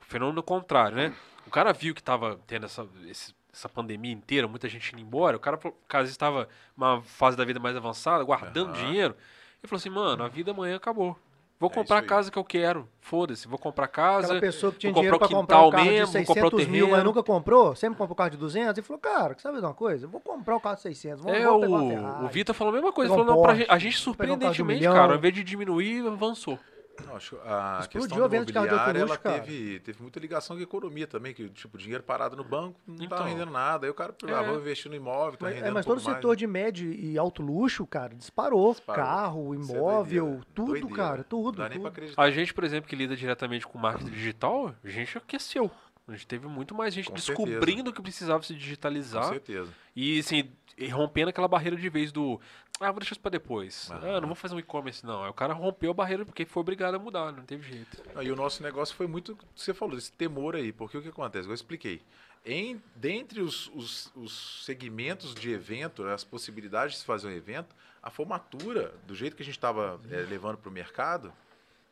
o 0.00 0.04
fenômeno 0.04 0.42
contrário, 0.42 0.96
né? 0.96 1.14
O 1.46 1.50
cara 1.50 1.72
viu 1.72 1.94
que 1.94 2.02
tava 2.02 2.40
tendo 2.46 2.66
essa, 2.66 2.86
esse, 3.06 3.34
essa 3.52 3.68
pandemia 3.68 4.12
inteira, 4.12 4.48
muita 4.48 4.68
gente 4.68 4.92
indo 4.92 5.02
embora. 5.02 5.36
O 5.36 5.40
cara, 5.40 5.58
caso 5.86 6.10
estava 6.10 6.48
numa 6.76 7.02
fase 7.02 7.36
da 7.36 7.44
vida 7.44 7.60
mais 7.60 7.76
avançada, 7.76 8.24
guardando 8.24 8.68
uhum. 8.68 8.72
dinheiro. 8.72 9.14
Ele 9.62 9.68
falou 9.68 9.78
assim, 9.78 9.90
mano, 9.90 10.24
a 10.24 10.28
vida 10.28 10.50
amanhã 10.50 10.76
acabou. 10.76 11.18
Vou 11.58 11.70
é 11.70 11.74
comprar 11.74 11.98
a 11.98 12.02
casa 12.02 12.30
que 12.30 12.38
eu 12.38 12.44
quero. 12.44 12.88
Foda-se, 13.00 13.46
vou 13.46 13.58
comprar 13.58 13.86
casa. 13.86 14.26
Aquela 14.26 14.40
pessoa 14.40 14.72
que 14.72 14.78
tinha 14.78 14.92
dinheiro 14.92 15.18
pra 15.18 15.28
comprar 15.28 15.64
um 15.64 15.70
carro 15.70 15.84
mesmo, 15.84 16.18
de 16.18 16.26
600 16.26 16.66
mil, 16.66 16.88
mas 16.88 17.04
nunca 17.04 17.22
comprou, 17.22 17.74
sempre 17.76 17.96
comprou 17.96 18.16
carro 18.16 18.30
de 18.30 18.36
200, 18.36 18.76
e 18.76 18.82
falou, 18.82 19.00
cara, 19.00 19.36
sabe 19.38 19.58
de 19.58 19.64
uma 19.64 19.72
coisa? 19.72 20.06
vou 20.06 20.20
comprar 20.20 20.56
o 20.56 20.60
carro 20.60 20.76
de 20.76 20.82
600, 20.82 21.22
vou, 21.22 21.32
é, 21.32 21.48
o, 21.48 22.24
o 22.24 22.28
Vitor 22.28 22.54
falou 22.54 22.72
a 22.72 22.74
mesma 22.74 22.92
coisa. 22.92 23.10
Falou, 23.10 23.24
um 23.24 23.36
não, 23.36 23.42
pra 23.42 23.54
gente, 23.54 23.70
a 23.70 23.78
gente 23.78 23.96
surpreendentemente, 23.96 24.86
um 24.86 24.92
cara, 24.92 25.12
ao 25.12 25.18
invés 25.18 25.32
de 25.32 25.44
diminuir, 25.44 26.06
avançou. 26.06 26.58
Não, 27.06 27.16
acho, 27.16 27.36
a 27.44 27.80
Explodiu 27.80 28.08
questão 28.08 28.24
a 28.24 28.28
venda 28.28 28.44
de 28.44 28.52
carro 28.52 28.68
de 28.68 28.74
autoluxo, 28.74 29.04
ela 29.04 29.16
cara. 29.18 29.40
teve, 29.40 29.80
teve 29.80 30.02
muita 30.02 30.20
ligação 30.20 30.56
com 30.56 30.60
a 30.60 30.62
economia 30.62 31.06
também, 31.06 31.34
que 31.34 31.48
tipo, 31.48 31.76
dinheiro 31.76 32.02
parado 32.02 32.36
no 32.36 32.44
banco 32.44 32.80
não 32.86 32.96
tá 32.96 33.04
então, 33.04 33.18
tá 33.18 33.24
rendendo 33.24 33.50
nada. 33.50 33.86
Aí 33.86 33.90
o 33.90 33.94
cara, 33.94 34.14
ah, 34.24 34.30
é. 34.30 34.46
vou 34.46 34.60
investir 34.60 34.90
no 34.90 34.96
imóvel, 34.96 35.38
tá 35.38 35.46
mas, 35.46 35.54
rendendo 35.54 35.70
é, 35.70 35.72
Mas 35.72 35.86
todo 35.86 35.98
o 35.98 36.00
setor 36.00 36.28
mais. 36.28 36.38
de 36.38 36.46
médio 36.46 36.92
e 36.92 37.18
alto 37.18 37.42
luxo, 37.42 37.86
cara, 37.86 38.14
disparou. 38.14 38.72
disparou. 38.72 39.04
Carro, 39.04 39.54
é 39.54 39.56
imóvel, 39.56 40.24
doideira, 40.24 40.46
tudo, 40.54 40.66
doideira. 40.72 40.96
cara, 40.96 41.24
tudo. 41.24 41.44
Não 41.44 41.52
dá 41.52 41.64
tudo. 41.64 41.72
nem 41.72 41.80
pra 41.80 41.90
acreditar. 41.90 42.22
A 42.22 42.30
gente, 42.30 42.54
por 42.54 42.64
exemplo, 42.64 42.88
que 42.88 42.96
lida 42.96 43.16
diretamente 43.16 43.66
com 43.66 43.78
marketing 43.78 44.10
digital, 44.10 44.74
a 44.84 44.88
gente 44.88 45.18
aqueceu. 45.18 45.70
A 46.06 46.12
gente 46.12 46.26
teve 46.26 46.46
muito 46.46 46.74
mais 46.74 46.92
gente 46.92 47.08
com 47.08 47.14
descobrindo 47.14 47.60
certeza. 47.64 47.92
que 47.92 48.02
precisava 48.02 48.42
se 48.42 48.54
digitalizar. 48.54 49.24
Com 49.24 49.30
certeza. 49.30 49.70
E 49.96 50.18
assim, 50.18 50.50
rompendo 50.92 51.30
aquela 51.30 51.48
barreira 51.48 51.76
de 51.76 51.88
vez 51.88 52.12
do. 52.12 52.40
Ah, 52.84 52.92
vou 52.92 53.00
deixar 53.00 53.12
isso 53.12 53.20
pra 53.20 53.30
depois. 53.30 53.90
Ah, 53.90 54.16
ah 54.16 54.20
não 54.20 54.28
vou 54.28 54.34
fazer 54.34 54.54
um 54.54 54.58
e-commerce, 54.58 55.04
não. 55.04 55.24
Aí 55.24 55.30
o 55.30 55.34
cara 55.34 55.54
rompeu 55.54 55.90
a 55.90 55.94
barreira 55.94 56.24
porque 56.24 56.44
foi 56.44 56.60
obrigado 56.60 56.94
a 56.94 56.98
mudar, 56.98 57.32
não 57.32 57.44
teve 57.44 57.66
jeito. 57.68 58.02
Aí 58.14 58.30
o 58.30 58.36
nosso 58.36 58.62
negócio 58.62 58.94
foi 58.94 59.06
muito. 59.06 59.36
Você 59.54 59.72
falou, 59.72 59.96
esse 59.96 60.12
temor 60.12 60.54
aí, 60.54 60.72
porque 60.72 60.98
o 60.98 61.02
que 61.02 61.08
acontece? 61.08 61.48
Eu 61.48 61.54
expliquei. 61.54 62.02
Em, 62.44 62.82
dentre 62.94 63.40
os, 63.40 63.68
os, 63.74 64.12
os 64.14 64.64
segmentos 64.66 65.34
de 65.34 65.50
evento, 65.50 66.04
as 66.04 66.22
possibilidades 66.22 66.94
de 66.94 67.00
se 67.00 67.06
fazer 67.06 67.28
um 67.28 67.30
evento, 67.30 67.74
a 68.02 68.10
formatura, 68.10 68.92
do 69.06 69.14
jeito 69.14 69.34
que 69.34 69.42
a 69.42 69.46
gente 69.46 69.56
estava 69.56 69.98
é, 70.10 70.16
eh, 70.16 70.26
levando 70.28 70.58
para 70.58 70.68
o 70.68 70.72
mercado, 70.72 71.32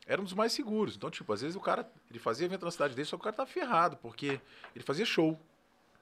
era 0.07 0.21
um 0.21 0.25
dos 0.25 0.35
mais 0.35 0.53
seguros. 0.53 0.95
Então, 0.95 1.11
tipo, 1.11 1.33
às 1.33 1.41
vezes 1.41 1.57
o 1.57 1.61
cara 1.61 1.91
ele 2.11 2.19
fazia 2.19 2.45
evento 2.45 2.67
na 2.67 2.71
cidade 2.71 2.95
dele, 2.95 3.07
só 3.07 3.17
que 3.17 3.23
o 3.23 3.25
cara 3.25 3.37
tá 3.37 3.47
ferrado, 3.47 3.97
porque 3.97 4.39
ele 4.77 4.85
fazia 4.85 5.07
show. 5.07 5.41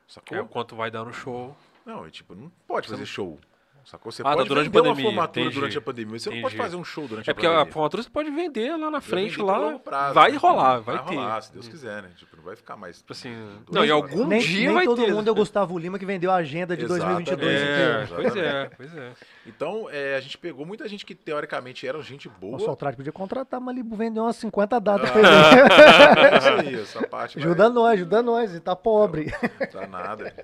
Sacou? 0.09 0.37
É, 0.37 0.45
quanto 0.45 0.75
vai 0.75 0.91
dar 0.91 1.05
no 1.05 1.13
show. 1.13 1.57
Não, 1.87 2.07
e, 2.09 2.11
tipo, 2.11 2.35
não 2.35 2.51
pode 2.67 2.89
fazer 2.89 3.07
show. 3.07 3.39
Sacou? 3.85 4.13
Você 4.13 4.23
ah, 4.23 4.27
tá 4.27 4.37
pode 4.37 4.49
durante 4.49 4.69
a 4.69 4.71
pandemia, 4.71 4.93
uma 4.93 5.03
formatura 5.03 5.41
entendi, 5.41 5.55
durante 5.55 5.79
a 5.79 5.81
pandemia, 5.81 6.19
você 6.19 6.29
entendi. 6.29 6.43
não 6.43 6.51
pode 6.51 6.57
fazer 6.57 6.77
um 6.77 6.85
show 6.85 7.09
durante 7.09 7.29
é 7.29 7.33
a 7.33 7.35
pandemia. 7.35 7.57
É 7.57 7.59
porque 7.59 7.71
a 7.71 7.73
formatura 7.73 8.03
você 8.03 8.11
pode 8.11 8.31
vender 8.31 8.77
lá 8.77 8.91
na 8.91 9.01
frente, 9.01 9.41
lá, 9.41 9.79
prazo, 9.79 10.15
vai 10.15 10.33
né? 10.33 10.37
rolar, 10.37 10.81
vai, 10.81 10.97
vai 10.97 11.05
ter. 11.07 11.15
rolar, 11.15 11.41
se 11.41 11.53
Deus 11.53 11.69
quiser, 11.69 12.03
né? 12.03 12.11
Tipo, 12.17 12.37
não 12.37 12.45
vai 12.45 12.57
ficar 12.57 12.77
mais... 12.77 12.99
Tipo 12.99 13.13
assim, 13.13 13.35
não, 13.71 13.85
e 13.85 13.91
algum 13.91 14.27
nem, 14.27 14.41
dia 14.41 14.67
nem 14.67 14.75
vai 14.75 14.85
todo 14.85 15.05
ter. 15.05 15.13
mundo 15.13 15.29
é 15.29 15.31
o 15.31 15.35
Gustavo 15.35 15.79
Lima 15.79 15.99
que 15.99 16.07
vendeu 16.07 16.31
a 16.31 16.37
agenda 16.37 16.77
de 16.77 16.85
Exatamente. 16.85 17.35
2022 17.35 17.61
é, 17.61 18.07
Pois 18.15 18.37
é, 18.37 18.71
pois 18.77 18.97
é. 18.97 19.13
Então, 19.47 19.89
é, 19.91 20.17
a 20.17 20.21
gente 20.21 20.37
pegou 20.37 20.67
muita 20.67 20.87
gente 20.87 21.07
que 21.07 21.15
teoricamente 21.15 21.87
era 21.87 22.01
gente 22.03 22.29
boa. 22.29 22.57
O 22.57 22.61
Soltrate 22.61 22.97
podia 22.97 23.13
contratar 23.13 23.59
uma 23.59 23.67
Malibu, 23.67 23.97
vender 23.97 24.21
umas 24.21 24.37
50 24.37 24.81
datas 24.81 25.11
ah, 25.11 25.13
pra 25.13 26.39
Isso 26.39 26.69
aí, 26.69 26.81
essa 26.81 27.07
parte. 27.07 27.39
Ajuda 27.39 27.65
vai... 27.65 27.73
nós, 27.73 27.93
ajuda 27.95 28.23
nós, 28.23 28.55
e 28.55 28.61
tá 28.61 28.75
pobre. 28.75 29.33
Não, 29.61 29.67
tá 29.67 29.87
nada. 29.87 30.35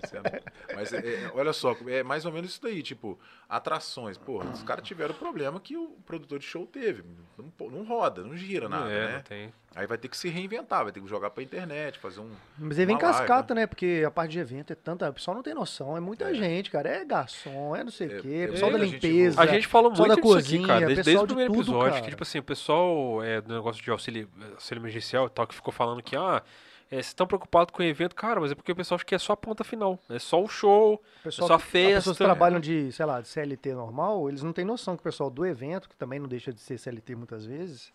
Mas 0.75 0.93
é, 0.93 0.99
é, 0.99 1.31
olha 1.35 1.53
só, 1.53 1.77
é 1.87 2.03
mais 2.03 2.25
ou 2.25 2.33
menos 2.33 2.51
isso 2.51 2.63
daí, 2.63 2.83
tipo, 2.83 3.19
atrações. 3.49 4.19
Porra, 4.19 4.51
os 4.51 4.63
caras 4.63 4.87
tiveram 4.87 5.15
o 5.15 5.19
problema 5.19 5.61
que 5.61 5.77
o 5.77 5.89
produtor 6.05 6.39
de 6.39 6.45
show 6.45 6.67
teve. 6.67 7.05
Não, 7.39 7.71
não 7.71 7.85
roda, 7.85 8.23
não 8.23 8.37
gira 8.37 8.69
nada, 8.69 8.91
é, 8.91 9.07
né? 9.07 9.15
Não 9.15 9.23
tem. 9.23 9.53
Aí 9.75 9.87
vai 9.87 9.99
ter 9.99 10.09
que 10.09 10.17
se 10.17 10.29
reinventar, 10.29 10.85
vai 10.85 10.93
ter 10.93 11.01
que 11.01 11.07
jogar 11.07 11.31
pra 11.31 11.43
internet, 11.43 11.99
fazer 11.99 12.21
um. 12.21 12.31
Mas 12.59 12.79
aí 12.79 12.87
vem 12.87 12.97
cascata, 12.97 13.55
né? 13.55 13.67
Porque 13.67 14.03
a 14.07 14.11
parte 14.11 14.33
de 14.33 14.39
evento 14.39 14.73
é 14.73 14.77
tanta. 14.77 15.09
O 15.09 15.13
pessoal 15.13 15.35
não 15.35 15.43
tem 15.43 15.55
noção, 15.55 15.97
é 15.97 16.01
muita 16.01 16.31
é. 16.31 16.35
gente, 16.35 16.71
cara. 16.71 16.89
É 16.89 17.05
garçom, 17.05 17.77
é 17.77 17.85
não 17.85 17.91
sei 17.91 18.09
o 18.09 18.17
é, 18.17 18.21
quê, 18.21 18.35
é, 18.35 18.47
pessoal 18.49 18.73
da 18.73 18.79
limpeza. 18.79 19.41
A 19.41 19.47
gente 19.47 19.67
falou 19.67 19.91
muito 19.91 20.09
da 20.09 20.21
cozinha, 20.21 20.61
aqui, 20.61 20.67
cara, 20.67 20.87
desde, 20.87 21.05
desde 21.05 21.23
o 21.23 21.27
primeiro 21.27 21.53
tudo, 21.53 21.63
episódio, 21.63 21.91
cara. 21.91 22.03
que, 22.03 22.11
tipo 22.11 22.23
assim, 22.23 22.39
o 22.39 22.43
pessoal 22.43 23.23
é, 23.23 23.41
do 23.41 23.55
negócio 23.55 23.83
de 23.83 23.91
auxílio, 23.91 24.29
auxílio 24.55 24.81
emergencial 24.81 25.27
e 25.27 25.31
tal, 25.31 25.47
que 25.47 25.55
ficou 25.55 25.73
falando 25.73 26.03
que, 26.03 26.17
ah, 26.17 26.43
é, 26.91 26.97
vocês 26.97 27.07
estão 27.09 27.27
preocupados 27.27 27.73
com 27.75 27.83
o 27.83 27.85
evento, 27.85 28.15
cara, 28.15 28.41
mas 28.41 28.53
é 28.53 28.55
porque 28.55 28.71
o 28.71 28.77
pessoal 28.77 28.97
acha 28.97 29.05
que 29.05 29.15
é 29.15 29.19
só 29.19 29.33
a 29.33 29.37
ponta 29.37 29.65
final. 29.65 29.99
É 30.09 30.19
só 30.19 30.43
o 30.43 30.49
show, 30.49 31.03
pessoal, 31.23 31.47
é 31.47 31.49
só 31.49 31.55
a 31.55 31.59
festa. 31.59 31.89
As 31.89 32.05
pessoas 32.05 32.19
que 32.19 32.25
trabalham 32.25 32.61
de, 32.61 32.93
sei 32.93 33.05
lá, 33.07 33.21
de 33.21 33.29
CLT 33.29 33.75
normal, 33.75 34.29
eles 34.29 34.43
não 34.43 34.53
têm 34.53 34.65
noção 34.65 34.97
que 34.97 35.01
o 35.01 35.05
pessoal 35.05 35.29
do 35.29 35.45
evento, 35.45 35.89
que 35.89 35.97
também 35.97 36.21
não 36.21 36.29
deixa 36.29 36.53
de 36.53 36.61
ser 36.61 36.79
CLT 36.79 37.17
muitas 37.17 37.45
vezes, 37.45 37.93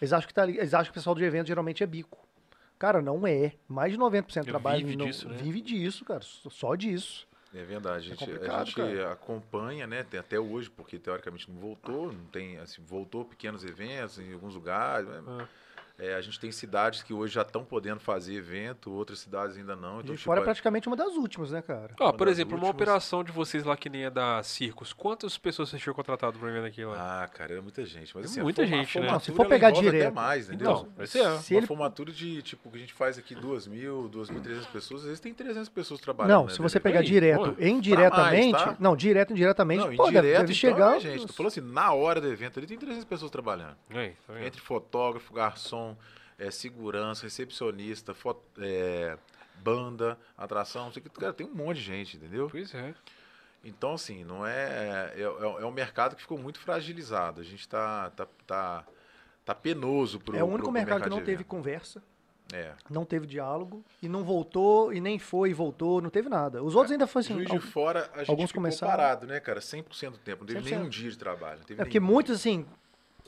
eles 0.00 0.12
acham 0.12 0.26
que, 0.26 0.34
tá, 0.34 0.48
eles 0.48 0.72
acham 0.74 0.86
que 0.86 0.90
o 0.90 0.94
pessoal 0.94 1.14
do 1.14 1.24
evento 1.24 1.46
geralmente 1.46 1.82
é 1.82 1.86
bico. 1.86 2.26
Cara, 2.78 3.00
não 3.00 3.24
é. 3.26 3.52
Mais 3.68 3.92
de 3.92 3.98
90% 3.98 4.40
do 4.40 4.46
trabalho 4.46 4.84
vive 4.84 4.96
não, 4.96 5.06
disso, 5.06 5.28
né? 5.28 5.36
vive 5.36 5.60
disso, 5.60 6.04
cara. 6.04 6.20
Só 6.22 6.74
disso. 6.74 7.28
É 7.54 7.62
verdade. 7.62 8.10
A 8.10 8.14
é 8.14 8.16
gente, 8.16 8.30
é 8.30 8.50
a 8.50 8.64
gente 8.64 9.00
acompanha, 9.02 9.86
né? 9.86 10.02
Tem 10.02 10.18
até 10.18 10.40
hoje, 10.40 10.70
porque 10.70 10.98
teoricamente 10.98 11.48
não 11.50 11.60
voltou, 11.60 12.12
não 12.12 12.24
tem, 12.24 12.56
assim, 12.58 12.82
voltou 12.82 13.24
pequenos 13.24 13.62
eventos 13.64 14.18
em 14.18 14.32
alguns 14.32 14.54
lugares. 14.54 15.06
Né? 15.06 15.22
Ah. 15.28 15.48
É, 16.02 16.16
a 16.16 16.20
gente 16.20 16.40
tem 16.40 16.50
cidades 16.50 17.00
que 17.00 17.14
hoje 17.14 17.32
já 17.32 17.42
estão 17.42 17.64
podendo 17.64 18.00
fazer 18.00 18.34
evento, 18.34 18.90
outras 18.90 19.20
cidades 19.20 19.56
ainda 19.56 19.76
não. 19.76 20.00
Então, 20.00 20.16
tipo, 20.16 20.24
fora 20.24 20.40
é 20.40 20.42
praticamente 20.42 20.88
uma 20.88 20.96
das 20.96 21.14
últimas, 21.14 21.52
né, 21.52 21.62
cara? 21.62 21.94
Ah, 22.00 22.12
por 22.12 22.26
exemplo, 22.26 22.54
últimas... 22.54 22.70
uma 22.70 22.74
operação 22.74 23.22
de 23.22 23.30
vocês 23.30 23.62
lá 23.62 23.76
que 23.76 23.88
nem 23.88 24.06
é 24.06 24.10
da 24.10 24.42
Circos, 24.42 24.92
quantas 24.92 25.38
pessoas 25.38 25.68
vocês 25.68 25.80
tinham 25.80 25.94
contratado 25.94 26.40
para 26.40 26.48
evento 26.48 26.66
aqui 26.66 26.84
lá? 26.84 27.22
Ah, 27.22 27.28
cara, 27.28 27.52
era 27.52 27.62
muita 27.62 27.86
gente. 27.86 28.12
Mas, 28.16 28.24
assim, 28.24 28.42
muita 28.42 28.66
gente, 28.66 28.98
né? 28.98 29.12
Não, 29.12 29.20
se 29.20 29.30
for 29.30 29.46
pegar 29.46 29.70
direto. 29.70 30.08
Até 30.08 30.10
mais, 30.10 30.48
entendeu? 30.48 30.72
Então, 30.72 30.88
vai 30.96 31.06
ser. 31.06 31.38
Se 31.38 31.54
uma 31.54 31.60
ele... 31.60 31.66
formatura 31.68 32.10
de, 32.10 32.42
tipo, 32.42 32.68
que 32.68 32.78
a 32.78 32.80
gente 32.80 32.94
faz 32.94 33.16
aqui 33.16 33.36
2 33.36 33.68
mil, 33.68 34.10
2.300 34.12 34.66
pessoas, 34.72 35.02
às 35.02 35.06
vezes 35.06 35.20
tem 35.20 35.32
300 35.32 35.68
pessoas 35.68 36.00
trabalhando. 36.00 36.36
Não, 36.36 36.46
né, 36.46 36.52
se 36.52 36.60
você 36.60 36.80
pegar 36.80 36.98
aí, 36.98 37.06
direto, 37.06 37.52
pô, 37.52 37.62
indiretamente, 37.62 38.50
mais, 38.50 38.64
tá? 38.64 38.76
não, 38.80 38.96
direto, 38.96 39.30
indiretamente, 39.30 39.86
não, 39.86 39.94
pô, 39.94 40.08
indireto, 40.08 40.22
deve, 40.24 40.32
deve 40.32 40.42
então, 40.42 40.54
chegar... 40.54 40.96
É, 40.96 41.00
gente, 41.00 41.28
tô 41.28 41.32
falando 41.32 41.52
assim, 41.52 41.60
na 41.60 41.92
hora 41.92 42.20
do 42.20 42.26
evento 42.26 42.58
ali 42.58 42.66
tem 42.66 42.76
300 42.76 43.04
pessoas 43.04 43.30
trabalhando. 43.30 43.76
Tá 43.88 44.44
Entre 44.44 44.60
fotógrafo, 44.60 45.32
garçom 45.32 45.91
é, 46.38 46.50
segurança, 46.50 47.24
recepcionista, 47.24 48.14
foto, 48.14 48.42
é, 48.58 49.16
banda, 49.62 50.18
atração, 50.36 50.86
não 50.86 50.92
sei 50.92 51.00
o 51.00 51.04
que. 51.04 51.10
Cara, 51.10 51.32
tem 51.32 51.46
um 51.46 51.54
monte 51.54 51.76
de 51.76 51.82
gente, 51.82 52.16
entendeu? 52.16 52.48
Pois 52.50 52.74
é. 52.74 52.94
Então, 53.64 53.94
assim, 53.94 54.24
não 54.24 54.46
é. 54.46 55.12
É, 55.14 55.20
é, 55.20 55.22
é 55.22 55.66
um 55.66 55.70
mercado 55.70 56.16
que 56.16 56.22
ficou 56.22 56.38
muito 56.38 56.58
fragilizado. 56.58 57.40
A 57.40 57.44
gente 57.44 57.60
está 57.60 58.10
tá, 58.10 58.26
tá, 58.46 58.84
tá 59.44 59.54
penoso 59.54 60.18
para 60.18 60.38
É 60.38 60.42
o 60.42 60.46
único 60.46 60.70
mercado, 60.70 61.00
mercado, 61.00 61.10
que 61.10 61.16
não 61.16 61.24
teve 61.24 61.44
conversa. 61.44 62.02
É. 62.52 62.72
Não 62.90 63.04
teve 63.04 63.26
diálogo 63.26 63.82
e 64.02 64.08
não 64.08 64.24
voltou 64.24 64.92
e 64.92 65.00
nem 65.00 65.18
foi 65.18 65.50
e 65.50 65.54
voltou, 65.54 66.02
não 66.02 66.10
teve 66.10 66.28
nada. 66.28 66.62
Os 66.62 66.74
outros 66.74 66.90
é, 66.90 66.94
ainda 66.94 67.06
foi 67.06 67.20
assim. 67.20 67.34
Juiz 67.34 67.50
de 67.50 67.58
fora, 67.60 68.10
a 68.12 68.18
gente 68.18 68.30
alguns 68.30 68.50
ficou 68.50 68.62
começaram... 68.62 68.90
parado, 68.90 69.26
né, 69.26 69.40
cara? 69.40 69.60
100% 69.60 70.10
do 70.10 70.18
tempo, 70.18 70.44
não 70.44 70.48
teve 70.48 70.60
100%. 70.60 70.76
nenhum 70.76 70.88
dia 70.88 71.10
de 71.10 71.16
trabalho. 71.16 71.60
é 71.70 71.74
porque 71.76 71.98
muitos, 71.98 72.36
assim, 72.36 72.66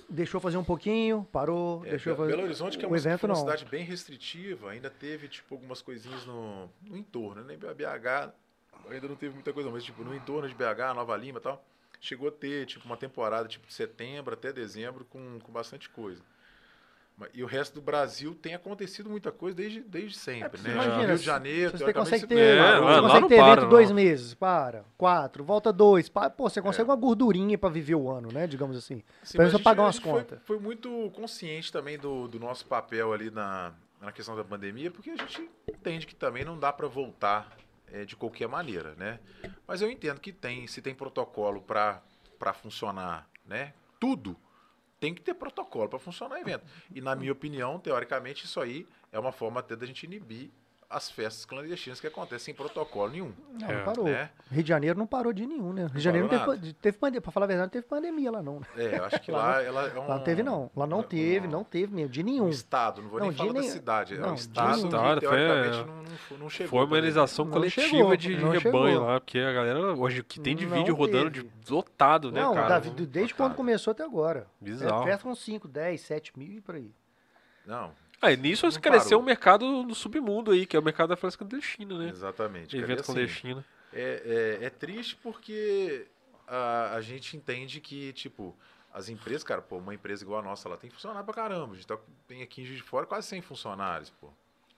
deixou 0.09 0.41
fazer 0.41 0.57
um 0.57 0.65
pouquinho, 0.65 1.27
parou, 1.33 1.85
é, 1.85 1.91
deixou 1.91 2.17
fazer. 2.17 2.33
Belo 2.33 2.45
Horizonte, 2.45 2.79
que 2.79 2.85
é 2.85 2.89
uma, 2.89 2.97
evento, 2.97 3.27
uma 3.27 3.35
cidade 3.35 3.65
bem 3.65 3.85
restritiva, 3.85 4.71
ainda 4.71 4.91
teve 4.91 5.29
tipo 5.29 5.55
algumas 5.55 5.83
coisinhas 5.83 6.25
no, 6.27 6.69
no 6.83 6.97
entorno, 6.97 7.43
né? 7.43 7.57
BH 7.57 8.33
ainda 8.91 9.09
não 9.09 9.17
teve 9.17 9.35
muita 9.35 9.53
coisa, 9.53 9.71
mas 9.71 9.85
tipo 9.85 10.05
no 10.05 10.15
entorno 10.15 10.49
de 10.49 10.55
BH, 10.55 10.95
Nova 10.95 11.17
Lima, 11.17 11.39
e 11.39 11.43
tal, 11.43 11.65
chegou 12.01 12.29
a 12.29 12.33
ter 12.33 12.67
tipo 12.67 12.85
uma 12.87 12.97
temporada 12.97 13.49
tipo 13.49 13.67
de 13.67 13.73
setembro 13.73 14.35
até 14.35 14.53
dezembro 14.53 15.05
com, 15.05 15.39
com 15.41 15.53
bastante 15.53 15.89
coisa. 15.89 16.23
E 17.33 17.45
o 17.45 17.47
resto 17.47 17.75
do 17.75 17.81
Brasil 17.81 18.35
tem 18.35 18.55
acontecido 18.55 19.09
muita 19.09 19.31
coisa 19.31 19.57
desde, 19.57 19.81
desde 19.83 20.19
sempre, 20.19 20.61
né? 20.61 20.73
Imagina, 20.73 21.07
Rio 21.07 21.17
de 21.17 21.23
Janeiro, 21.25 21.79
Você 21.79 21.93
consegue 21.93 22.21
você 22.23 22.27
ter, 22.27 22.39
É, 22.41 22.57
você 22.81 22.81
lá 22.81 23.01
consegue 23.03 23.29
ter 23.29 23.37
para, 23.37 23.47
evento 23.53 23.63
não. 23.63 23.69
dois 23.69 23.91
meses, 23.93 24.35
para. 24.35 24.85
Quatro, 24.99 25.45
volta 25.45 25.73
dois. 25.73 26.09
Para. 26.09 26.29
Pô, 26.31 26.49
você 26.51 26.61
consegue 26.61 26.91
uma 26.91 26.97
gordurinha 26.97 27.57
pra 27.57 27.69
viver 27.69 27.95
o 27.95 28.11
ano, 28.11 28.33
né? 28.33 28.49
Digamos 28.49 28.77
assim. 28.77 29.01
Sim, 29.23 29.37
Pra 29.39 29.47
gente- 29.49 29.63
pagar 29.63 29.83
umas 29.85 29.95
gente 29.95 30.05
foi- 30.05 30.13
contas. 30.13 30.41
Foi, 30.45 30.59
muito 30.59 31.09
consciente 31.15 31.73
também 31.73 31.97
do, 31.97 32.27
do 32.27 32.41
nosso 32.41 32.67
papel 32.67 33.13
ali 33.13 33.31
na, 33.31 33.73
na 34.01 34.11
questão 34.11 34.35
da 34.35 34.43
pandemia, 34.43 34.91
porque 34.91 35.11
a 35.11 35.17
gente 35.17 35.49
entende 35.69 36.07
que 36.09 36.17
também 36.17 36.45
não 36.45 36.59
dá 36.59 36.73
para 36.73 36.89
voltar 36.89 37.57
é, 37.93 38.05
de 38.05 38.17
qualquer 38.17 38.49
maneira, 38.49 38.93
né? 38.97 39.21
Mas 39.69 39.81
eu 39.81 39.89
entendo 39.89 40.19
que 40.21 40.33
tem, 40.33 40.67
se 40.67 40.83
tem 40.83 40.93
protocolo 40.93 41.63
para 41.63 42.03
funcionar, 42.55 43.29
né? 43.47 43.73
Tudo 44.01 44.37
tem 45.05 45.13
que 45.13 45.21
ter 45.21 45.35
protocolo 45.35 45.87
para 45.87 45.99
funcionar 45.99 46.37
o 46.37 46.39
evento. 46.39 46.65
E 46.95 46.99
na 46.99 47.15
minha 47.15 47.31
opinião, 47.31 47.79
teoricamente, 47.79 48.47
isso 48.47 48.59
aí 48.59 48.87
é 49.13 49.19
uma 49.19 49.33
forma 49.33 49.61
até 49.61 49.77
da 49.77 49.85
gente 49.85 50.05
inibir 50.05 50.51
as 50.97 51.11
festas 51.11 51.45
clandestinas 51.45 52.01
que 52.01 52.07
acontecem 52.07 52.39
sem 52.39 52.55
protocolo 52.55 53.11
nenhum. 53.11 53.33
Não, 53.61 53.69
É, 53.71 53.77
não 53.79 53.85
parou. 53.85 54.05
né? 54.05 54.31
Rio 54.51 54.63
de 54.63 54.69
Janeiro 54.69 54.99
não 54.99 55.07
parou 55.07 55.33
de 55.33 55.45
nenhum, 55.47 55.73
né? 55.73 55.83
Rio 55.87 55.91
de 55.95 56.01
Janeiro 56.01 56.29
não 56.31 56.57
teve, 56.57 56.73
teve 56.75 56.99
pandemia. 56.99 57.21
Pra 57.21 57.33
falar 57.33 57.45
a 57.45 57.49
verdade, 57.49 57.67
não 57.67 57.71
teve 57.71 57.87
pandemia 57.87 58.31
lá, 58.31 58.43
não. 58.43 58.61
né? 58.61 58.67
É, 58.77 58.99
eu 58.99 59.05
acho 59.05 59.21
que 59.21 59.33
Lá 59.33 59.39
lá, 59.45 59.63
ela 59.63 59.89
é 59.89 59.99
um. 59.99 60.07
Lá 60.07 60.15
não 60.17 60.23
teve, 60.25 60.43
não. 60.43 60.71
Lá 60.77 60.87
não 60.87 60.99
um- 61.01 61.03
teve, 61.03 61.49
não 61.49 61.65
teve 61.65 61.93
mesmo, 61.95 62.11
de 62.11 62.23
nenhum. 62.23 62.45
um 62.45 62.49
estado, 62.49 63.03
não 63.03 63.09
vou 63.11 63.19
Não, 63.19 63.27
nem 63.27 63.33
de 63.33 63.39
falar 63.39 63.53
da 63.53 63.61
nem- 63.61 63.69
cidade, 63.69 64.15
é 64.15 64.19
não, 64.19 64.31
um 64.31 64.35
de 64.35 64.41
estado 64.41 64.79
que 64.81 64.85
Estado, 64.87 65.21
foi- 65.21 65.21
teoricamente 65.31 65.77
não, 65.87 65.97
não, 66.03 66.05
fo- 66.17 66.35
não 66.39 66.49
chegou. 66.51 66.71
Foi 66.71 66.79
uma 66.87 66.97
imunização 66.99 67.45
Não 67.45 67.53
coletiva 67.53 67.87
chegou, 67.89 68.17
de, 68.17 68.37
não 68.37 68.51
rebanho 68.51 68.87
chegou. 68.93 69.07
lá, 69.07 69.21
porque 69.21 69.39
a 69.41 69.53
galera, 69.53 69.81
hoje, 69.95 70.23
que 70.23 70.39
tem 70.39 70.55
de 70.55 70.65
Não 70.67 70.77
vídeo 70.77 70.95
rodando 70.95 71.31
de 71.31 71.51
lotado, 71.69 72.31
né, 72.31 72.41
não, 72.41 72.55
cara? 72.55 72.69
Davi, 72.69 72.91
desde 72.91 73.19
lotado. 73.33 73.37
quando 73.37 73.55
começou 73.57 73.91
até 73.91 74.05
agora. 74.05 74.47
Bizarro. 74.61 75.03
É, 75.03 75.07
festa 75.07 75.25
com 75.25 75.35
5, 75.35 75.67
10, 75.67 76.01
7 76.03 76.33
mil 76.39 76.53
e 76.53 76.61
por 76.61 76.77
aí. 76.77 76.91
Não, 77.67 77.91
Ah, 78.21 78.33
e 78.33 78.37
nisso 78.37 78.67
Não 78.67 78.73
cresceu 78.81 79.19
o 79.19 79.23
mercado 79.23 79.83
do 79.83 79.95
submundo 79.95 80.51
aí, 80.51 80.67
que 80.67 80.77
é 80.77 80.81
o 80.81 80.83
mercado 80.83 81.11
da 81.11 81.17
festa 81.17 81.39
clandestina, 81.39 81.99
né? 81.99 82.09
exatamente. 82.09 82.77
Evento 82.77 83.01
assim, 83.01 83.13
clandestino. 83.13 83.65
é, 83.93 84.59
é, 84.61 84.67
é 84.67 84.71
triste 84.71 85.17
porque 85.17 86.07
a, 86.47 86.95
a 86.95 87.01
gente 87.01 87.37
entende 87.37 87.81
que, 87.81 88.13
tipo, 88.13 88.57
as 88.93 89.09
empresas, 89.09 89.43
cara, 89.43 89.61
pô, 89.61 89.79
uma 89.79 89.95
empresa 89.95 90.23
igual 90.23 90.41
a 90.41 90.43
nossa, 90.43 90.69
ela 90.69 90.77
tem 90.77 90.89
que 90.89 90.97
funcionar 90.97 91.23
pra 91.25 91.35
caramba. 91.35 91.73
A 91.73 91.75
gente 91.75 91.87
tá, 91.87 91.99
tem 92.29 92.43
aqui 92.43 92.63
em 92.63 92.65
Juiz 92.65 92.79
de 92.79 92.85
Fora 92.85 93.07
quase 93.07 93.27
100 93.29 93.43
funcionários, 93.43 94.11
pô. 94.11 94.31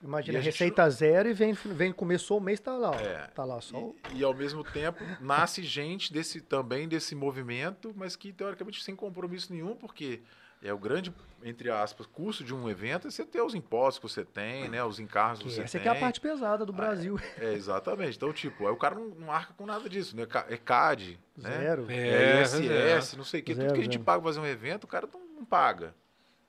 Imagina, 0.03 0.37
a 0.37 0.41
gente 0.41 0.53
receita 0.53 0.87
zero 0.89 1.27
e 1.27 1.33
vem, 1.33 1.53
vem, 1.53 1.91
começou 1.91 2.37
o 2.37 2.41
mês, 2.41 2.59
tá 2.59 2.73
lá. 2.73 2.91
ó. 2.91 2.99
É. 2.99 3.27
Tá 3.27 3.43
lá 3.43 3.59
só. 3.59 3.93
E, 4.13 4.19
e, 4.19 4.23
ao 4.23 4.33
mesmo 4.33 4.63
tempo 4.63 5.03
nasce 5.19 5.63
gente 5.63 6.13
desse 6.13 6.39
também 6.39 6.87
desse 6.87 7.15
movimento, 7.15 7.93
mas 7.95 8.15
que 8.15 8.31
teoricamente 8.31 8.83
sem 8.83 8.95
compromisso 8.95 9.51
nenhum, 9.51 9.75
porque 9.75 10.21
é 10.61 10.73
o 10.73 10.77
grande, 10.77 11.13
entre 11.43 11.69
aspas, 11.69 12.07
custo 12.07 12.43
de 12.43 12.53
um 12.53 12.69
evento 12.69 13.07
é 13.07 13.11
você 13.11 13.23
ter 13.25 13.41
os 13.41 13.53
impostos 13.53 13.99
que 13.99 14.09
você 14.15 14.25
tem, 14.25 14.67
né? 14.69 14.83
Os 14.83 14.99
encargos 14.99 15.39
que 15.39 15.45
Que 15.45 15.51
você 15.55 15.61
essa 15.61 15.71
tem. 15.73 15.81
que 15.83 15.87
é 15.87 15.91
a 15.91 15.95
parte 15.95 16.19
pesada 16.19 16.65
do 16.65 16.73
Brasil. 16.73 17.19
É, 17.37 17.53
exatamente. 17.53 18.17
Então, 18.17 18.33
tipo, 18.33 18.65
aí 18.67 18.73
o 18.73 18.77
cara 18.77 18.95
não, 18.95 19.07
não 19.09 19.31
arca 19.31 19.53
com 19.53 19.65
nada 19.65 19.87
disso, 19.89 20.15
né? 20.15 20.27
É 20.49 20.57
CAD, 20.57 21.19
né? 21.37 21.49
Zero. 21.51 21.85
É, 21.89 22.07
É, 22.07 22.35
pois 22.37 22.53
ISS, 22.53 23.17
não 23.17 23.23
sei 23.23 23.41
o 23.41 23.43
quê. 23.43 23.53
Tudo 23.53 23.61
Zero, 23.61 23.73
que 23.75 23.79
a 23.79 23.83
gente 23.83 23.93
zero. 23.93 24.03
paga 24.03 24.21
pra 24.21 24.29
fazer 24.29 24.39
um 24.39 24.45
evento, 24.47 24.83
o 24.85 24.87
cara 24.87 25.07
não, 25.11 25.19
não 25.39 25.45
paga. 25.45 25.93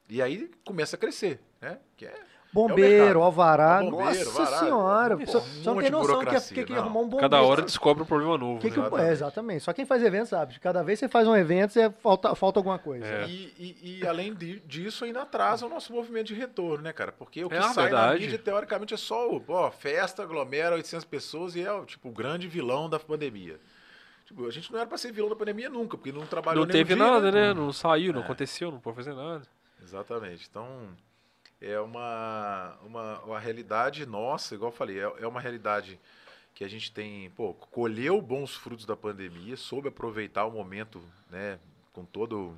E 0.09 0.23
aí 0.23 0.51
começa 0.65 0.97
a 0.97 0.99
crescer, 0.99 1.39
né? 1.61 1.79
Que 1.97 2.07
é 2.07 2.15
Bombeiro, 2.69 3.05
mercado. 3.05 3.23
alvará. 3.23 3.79
É 3.85 3.91
bombeiro, 3.91 4.25
Nossa 4.25 4.41
alvará. 4.43 4.59
senhora. 4.59 5.17
Pô, 5.17 5.27
Só, 5.27 5.39
um 5.39 5.43
só 5.43 5.75
não 5.75 5.81
tem 5.83 5.91
noção 5.91 6.25
que 6.25 6.35
é 6.37 6.41
que, 6.41 6.65
que 6.65 6.73
não. 6.73 6.79
arrumar 6.81 7.01
um 7.01 7.05
bombeiro. 7.05 7.21
Cada 7.31 7.43
hora 7.43 7.63
descobre 7.63 8.03
um 8.03 8.07
problema 8.07 8.37
novo. 8.39 8.61
Que 8.61 8.71
que, 8.71 8.79
né? 8.81 8.89
é, 9.09 9.13
exatamente. 9.13 9.65
Só 9.65 9.73
quem 9.73 9.85
faz 9.87 10.03
evento 10.03 10.27
sabe. 10.29 10.59
Cada 10.61 10.83
vez 10.83 10.99
que 10.99 11.07
você 11.07 11.09
faz 11.11 11.29
um 11.29 11.37
evento, 11.37 11.73
você 11.73 11.91
falta, 11.91 12.35
falta 12.35 12.59
alguma 12.59 12.79
coisa. 12.79 13.07
É. 13.07 13.27
E, 13.29 13.53
e- 13.59 13.99
e 14.03 14.07
além 14.07 14.35
de- 14.35 14.61
disso, 14.61 15.05
ainda 15.05 15.23
atrasa 15.23 15.67
o 15.67 15.69
nosso 15.69 15.93
movimento 15.93 16.27
de 16.29 16.35
retorno, 16.35 16.83
né, 16.83 16.93
cara? 16.93 17.13
Porque 17.13 17.45
o 17.45 17.49
que 17.49 17.55
É, 17.57 17.63
sai 17.63 17.75
na 17.75 17.83
verdade. 17.83 18.21
mídia, 18.23 18.39
teoricamente, 18.39 18.95
é 18.95 18.97
só 18.97 19.29
o 19.31 19.43
ó, 19.49 19.71
festa, 19.71 20.23
aglomera 20.23 20.75
800 20.77 21.05
pessoas 21.05 21.55
e 21.57 21.63
é 21.63 21.73
o, 21.73 21.85
tipo, 21.85 22.09
o 22.09 22.13
grande 22.13 22.49
vilão 22.49 22.89
da 22.89 22.99
pandemia. 22.99 23.59
Tipo, 24.27 24.47
a 24.47 24.51
gente 24.51 24.71
não 24.71 24.79
era 24.79 24.87
pra 24.87 24.99
ser 24.99 25.11
vilão 25.11 25.31
da 25.31 25.37
pandemia 25.37 25.71
nunca, 25.71 25.97
porque 25.97 26.13
não 26.13 26.27
trabalhou 26.27 26.67
Não 26.67 26.71
teve 26.71 26.95
dia, 26.95 26.97
nada, 27.03 27.33
né? 27.33 27.55
Não 27.55 27.73
saiu, 27.73 28.13
não 28.13 28.21
É. 28.21 28.25
aconteceu, 28.25 28.71
não 28.71 28.79
pode 28.79 28.97
fazer 28.97 29.15
nada. 29.15 29.41
Exatamente. 29.83 30.47
Então, 30.51 30.67
é 31.61 31.79
uma, 31.81 32.77
uma, 32.85 33.19
uma 33.21 33.39
realidade 33.39 34.07
nossa, 34.07 34.55
igual 34.55 34.71
eu 34.71 34.77
falei, 34.77 34.99
é, 34.99 35.13
é 35.21 35.27
uma 35.27 35.41
realidade 35.41 35.99
que 36.55 36.65
a 36.65 36.69
gente 36.69 36.91
tem, 36.91 37.31
pô, 37.31 37.55
colheu 37.55 38.21
bons 38.21 38.55
frutos 38.55 38.85
da 38.85 38.97
pandemia, 38.97 39.57
soube 39.57 39.89
aproveitar 39.89 40.45
o 40.45 40.51
momento, 40.51 41.01
né, 41.31 41.59
com 41.93 42.05
todo 42.05 42.55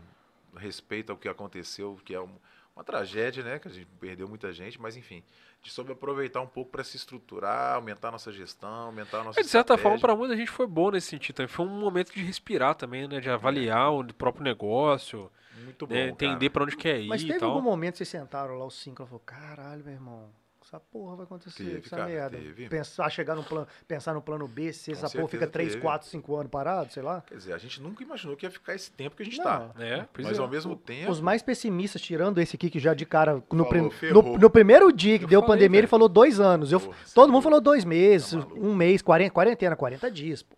respeito 0.56 1.10
ao 1.12 1.18
que 1.18 1.28
aconteceu, 1.28 1.98
que 2.04 2.14
é 2.14 2.20
um- 2.20 2.38
uma 2.74 2.82
tragédia, 2.84 3.42
né, 3.44 3.58
que 3.58 3.68
a 3.68 3.70
gente 3.70 3.86
perdeu 4.00 4.26
muita 4.26 4.52
gente, 4.52 4.80
mas 4.80 4.96
enfim, 4.96 5.22
gente 5.62 5.72
soube 5.72 5.92
aproveitar 5.92 6.40
um 6.40 6.46
pouco 6.46 6.70
para 6.70 6.82
se 6.82 6.96
estruturar, 6.96 7.74
aumentar 7.74 8.08
a 8.08 8.12
nossa 8.12 8.32
gestão, 8.32 8.86
aumentar 8.86 9.20
a 9.20 9.24
nossa 9.24 9.40
É, 9.40 9.42
de 9.42 9.48
certa 9.48 9.76
forma, 9.76 9.98
para 9.98 10.16
muita 10.16 10.34
gente 10.34 10.50
foi 10.50 10.66
bom 10.66 10.90
nesse 10.90 11.08
sentido 11.08 11.36
também. 11.36 11.48
Foi 11.48 11.66
um 11.66 11.78
momento 11.80 12.12
de 12.14 12.22
respirar 12.22 12.74
também, 12.74 13.06
né? 13.06 13.20
De 13.20 13.28
avaliar 13.28 13.92
o 13.92 14.02
próprio 14.14 14.42
negócio, 14.42 15.30
muito 15.64 15.86
bom, 15.86 15.94
né? 15.94 16.08
entender 16.08 16.50
para 16.50 16.64
onde 16.64 16.76
quer 16.76 17.00
ir 17.00 17.08
Mas 17.08 17.22
e 17.22 17.26
teve 17.26 17.38
tal. 17.38 17.50
algum 17.50 17.62
momento 17.62 17.92
que 17.92 17.98
vocês 17.98 18.08
sentaram 18.08 18.58
lá, 18.58 18.64
os 18.66 18.74
cinco, 18.80 19.02
e 19.02 19.06
falou, 19.06 19.22
caralho, 19.24 19.82
meu 19.84 19.92
irmão, 19.94 20.28
essa 20.62 20.78
porra 20.78 21.16
vai 21.16 21.24
acontecer, 21.24 21.64
Teve, 21.64 21.78
essa 21.78 21.96
cara, 21.96 22.08
merda. 22.08 22.36
teve. 22.38 22.68
Pensar, 22.68 23.10
chegar 23.10 23.34
no 23.34 23.42
plano, 23.42 23.66
pensar 23.88 24.14
no 24.14 24.22
plano 24.22 24.46
B, 24.46 24.72
se 24.72 24.92
Com 24.92 24.96
essa 24.98 25.10
porra 25.10 25.26
fica 25.26 25.46
3, 25.46 25.70
teve. 25.70 25.82
4, 25.82 26.06
5 26.08 26.36
anos 26.36 26.50
parado, 26.50 26.92
sei 26.92 27.02
lá. 27.02 27.22
Quer 27.26 27.34
dizer, 27.38 27.52
a 27.54 27.58
gente 27.58 27.82
nunca 27.82 28.04
imaginou 28.04 28.36
que 28.36 28.46
ia 28.46 28.50
ficar 28.52 28.74
esse 28.76 28.88
tempo 28.92 29.16
que 29.16 29.22
a 29.22 29.24
gente 29.24 29.38
Não. 29.38 29.44
tá. 29.44 29.70
É, 29.80 30.06
pois 30.12 30.28
Mas 30.28 30.38
é. 30.38 30.40
ao 30.40 30.46
mesmo 30.46 30.76
tempo, 30.76 31.10
Os 31.10 31.20
mais 31.20 31.42
pessimistas, 31.42 32.00
tirando 32.00 32.38
esse 32.40 32.54
aqui 32.54 32.70
que 32.70 32.78
já 32.78 32.94
de 32.94 33.04
cara, 33.04 33.34
no, 33.34 33.42
Falou, 33.64 33.66
prim- 33.66 33.90
no, 34.12 34.38
no 34.38 34.50
primeiro 34.50 34.92
dia 34.92 35.18
que 35.18 35.24
Eu 35.24 35.28
deu 35.28 35.40
falei, 35.40 35.56
pandemia, 35.56 35.78
ele 35.78 35.86
velho. 35.86 35.88
falou 35.90 36.08
dois 36.08 36.38
anos. 36.38 36.70
Eu, 36.70 36.78
Porra, 36.78 36.96
todo 37.14 37.28
é 37.30 37.32
mundo 37.32 37.42
falou 37.42 37.60
dois 37.60 37.84
meses, 37.84 38.32
Tá 38.40 38.54
um 38.54 38.72
mês, 38.72 39.02
40, 39.02 39.32
quarentena, 39.32 39.74
40 39.74 40.08
dias, 40.10 40.42
pô. 40.44 40.54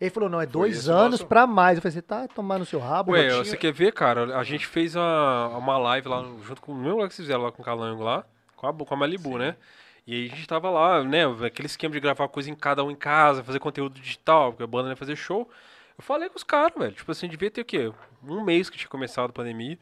Ele 0.00 0.10
falou, 0.10 0.28
não, 0.28 0.40
é 0.40 0.46
dois 0.46 0.86
o 0.86 0.92
anos 0.92 1.22
pra 1.22 1.46
mais. 1.46 1.76
Eu 1.76 1.82
falei, 1.82 1.92
você 1.92 2.02
tá 2.02 2.28
tomando 2.28 2.64
seu 2.64 2.78
rabo? 2.78 3.12
Ué, 3.12 3.30
você 3.30 3.56
quer 3.56 3.72
ver, 3.72 3.92
cara? 3.92 4.38
A 4.38 4.44
gente 4.44 4.66
fez 4.66 4.94
uma, 4.94 5.48
uma 5.56 5.76
live 5.78 6.08
lá, 6.08 6.24
junto 6.42 6.60
com 6.62 6.72
o 6.72 6.74
mesmo 6.74 6.94
lugar 6.94 7.08
que 7.08 7.14
vocês 7.14 7.26
fizeram 7.26 7.42
lá 7.42 7.50
com 7.50 7.62
o 7.62 7.64
Calango 7.64 8.02
lá, 8.02 8.24
com 8.56 8.66
a, 8.68 8.72
com 8.72 8.94
a 8.94 8.96
Malibu, 8.96 9.38
né? 9.38 9.56
E 10.06 10.14
aí 10.14 10.26
a 10.26 10.28
gente 10.36 10.46
tava 10.46 10.70
lá, 10.70 11.02
né? 11.02 11.24
Aquele 11.44 11.66
esquema 11.66 11.92
de 11.92 12.00
gravar 12.00 12.28
coisa 12.28 12.48
em 12.48 12.54
cada 12.54 12.84
um 12.84 12.90
em 12.90 12.96
casa, 12.96 13.42
fazer 13.42 13.58
conteúdo 13.58 14.00
digital, 14.00 14.52
porque 14.52 14.62
a 14.62 14.66
banda 14.66 14.90
ia 14.90 14.96
fazer 14.96 15.16
show. 15.16 15.50
Eu 15.98 16.04
falei 16.04 16.28
com 16.28 16.36
os 16.36 16.44
caras, 16.44 16.78
velho. 16.78 16.94
Tipo 16.94 17.10
assim, 17.10 17.28
devia 17.28 17.50
ter 17.50 17.60
o 17.60 17.64
quê? 17.64 17.92
Um 18.22 18.42
mês 18.42 18.70
que 18.70 18.78
tinha 18.78 18.88
começado 18.88 19.30
a 19.30 19.32
pandemia. 19.32 19.78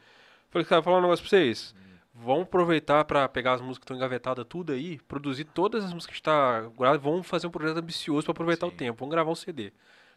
Falei, 0.51 0.65
cara, 0.65 0.81
vou 0.81 0.85
falar 0.85 0.99
um 0.99 1.03
negócio 1.03 1.23
pra 1.23 1.31
vocês. 1.31 1.75
Vamos 2.15 2.45
aproveitar 2.45 3.05
pra 3.05 3.29
pegar 3.29 3.53
as 3.53 3.61
músicas 3.61 3.81
que 3.81 3.85
estão 3.85 3.97
engavetadas 3.97 4.47
tudo 4.49 4.73
aí, 4.73 4.99
produzir 5.07 5.45
todas 5.45 5.85
as 5.85 5.93
músicas 5.93 6.17
que 6.17 6.23
tá 6.23 6.63
gravadas, 6.77 7.03
vamos 7.03 7.27
fazer 7.27 7.47
um 7.47 7.51
projeto 7.51 7.77
ambicioso 7.77 8.25
pra 8.25 8.33
aproveitar 8.33 8.67
o 8.67 8.71
Sim. 8.71 8.77
tempo. 8.77 8.99
Vamos 8.99 9.15
gravar 9.15 9.31
um 9.31 9.35
CD. 9.35 9.71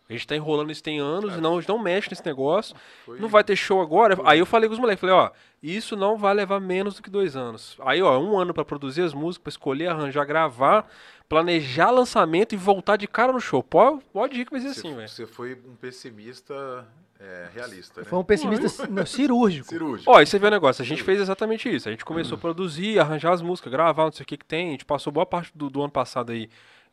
A 0.09 0.13
gente 0.13 0.25
tá 0.25 0.35
enrolando 0.35 0.71
isso 0.71 0.81
tem 0.81 0.97
anos, 0.99 1.35
e 1.35 1.41
não, 1.41 1.57
a 1.57 1.61
gente 1.61 1.69
não 1.69 1.77
mexe 1.77 2.09
nesse 2.09 2.25
negócio. 2.25 2.75
foi- 3.05 3.19
Não 3.19 3.29
vai 3.29 3.43
ter 3.43 3.55
show 3.55 3.79
agora? 3.79 4.17
Aí 4.25 4.39
eu 4.39 4.45
falei 4.45 4.67
com 4.67 4.73
os 4.73 4.79
moleques, 4.79 4.99
falei, 4.99 5.15
ó, 5.15 5.29
isso 5.61 5.95
não 5.95 6.17
vai 6.17 6.33
levar 6.33 6.59
menos 6.59 6.95
do 6.95 7.03
que 7.03 7.11
dois 7.11 7.35
anos. 7.35 7.77
Aí, 7.81 8.01
ó, 8.01 8.17
um 8.17 8.35
ano 8.37 8.51
pra 8.51 8.65
produzir 8.65 9.03
as 9.03 9.13
músicas, 9.13 9.43
pra 9.43 9.49
escolher, 9.51 9.87
arranjar, 9.89 10.25
gravar, 10.25 10.89
planejar 11.29 11.91
lançamento 11.91 12.53
e 12.53 12.57
voltar 12.57 12.95
de 12.97 13.07
cara 13.07 13.31
no 13.31 13.39
show. 13.39 13.61
Pode, 13.61 14.03
pode 14.11 14.41
ir 14.41 14.45
que 14.45 14.51
vai 14.51 14.61
ser 14.61 14.69
assim, 14.69 14.95
velho. 14.95 15.07
você 15.07 15.27
foi 15.27 15.53
um 15.53 15.75
pessimista 15.75 16.87
é, 17.19 17.49
realista, 17.53 18.01
né? 18.01 18.07
Foi 18.07 18.17
um 18.17 18.23
pessimista 18.23 18.87
não, 18.87 19.05
cirúrgico. 19.05 19.67
cirúrgico. 19.67 20.09
Ó, 20.11 20.19
e 20.21 20.25
você 20.25 20.39
vê 20.39 20.47
o 20.47 20.51
negócio, 20.51 20.81
a 20.81 20.85
gente 20.85 21.03
fez 21.03 21.19
exatamente 21.21 21.69
isso. 21.73 21.87
A 21.87 21.91
gente 21.91 22.03
começou 22.03 22.35
a 22.35 22.39
produzir, 22.39 22.97
arranjar 22.99 23.33
as 23.33 23.41
músicas, 23.43 23.71
gravar, 23.71 24.05
não 24.05 24.11
sei 24.11 24.23
o 24.23 24.25
que 24.25 24.37
que 24.37 24.45
tem. 24.45 24.69
A 24.69 24.71
gente 24.71 24.85
passou 24.85 25.13
boa 25.13 25.25
parte 25.25 25.51
do, 25.53 25.69
do 25.69 25.81
ano 25.81 25.91
passado 25.91 26.31
aí 26.31 26.49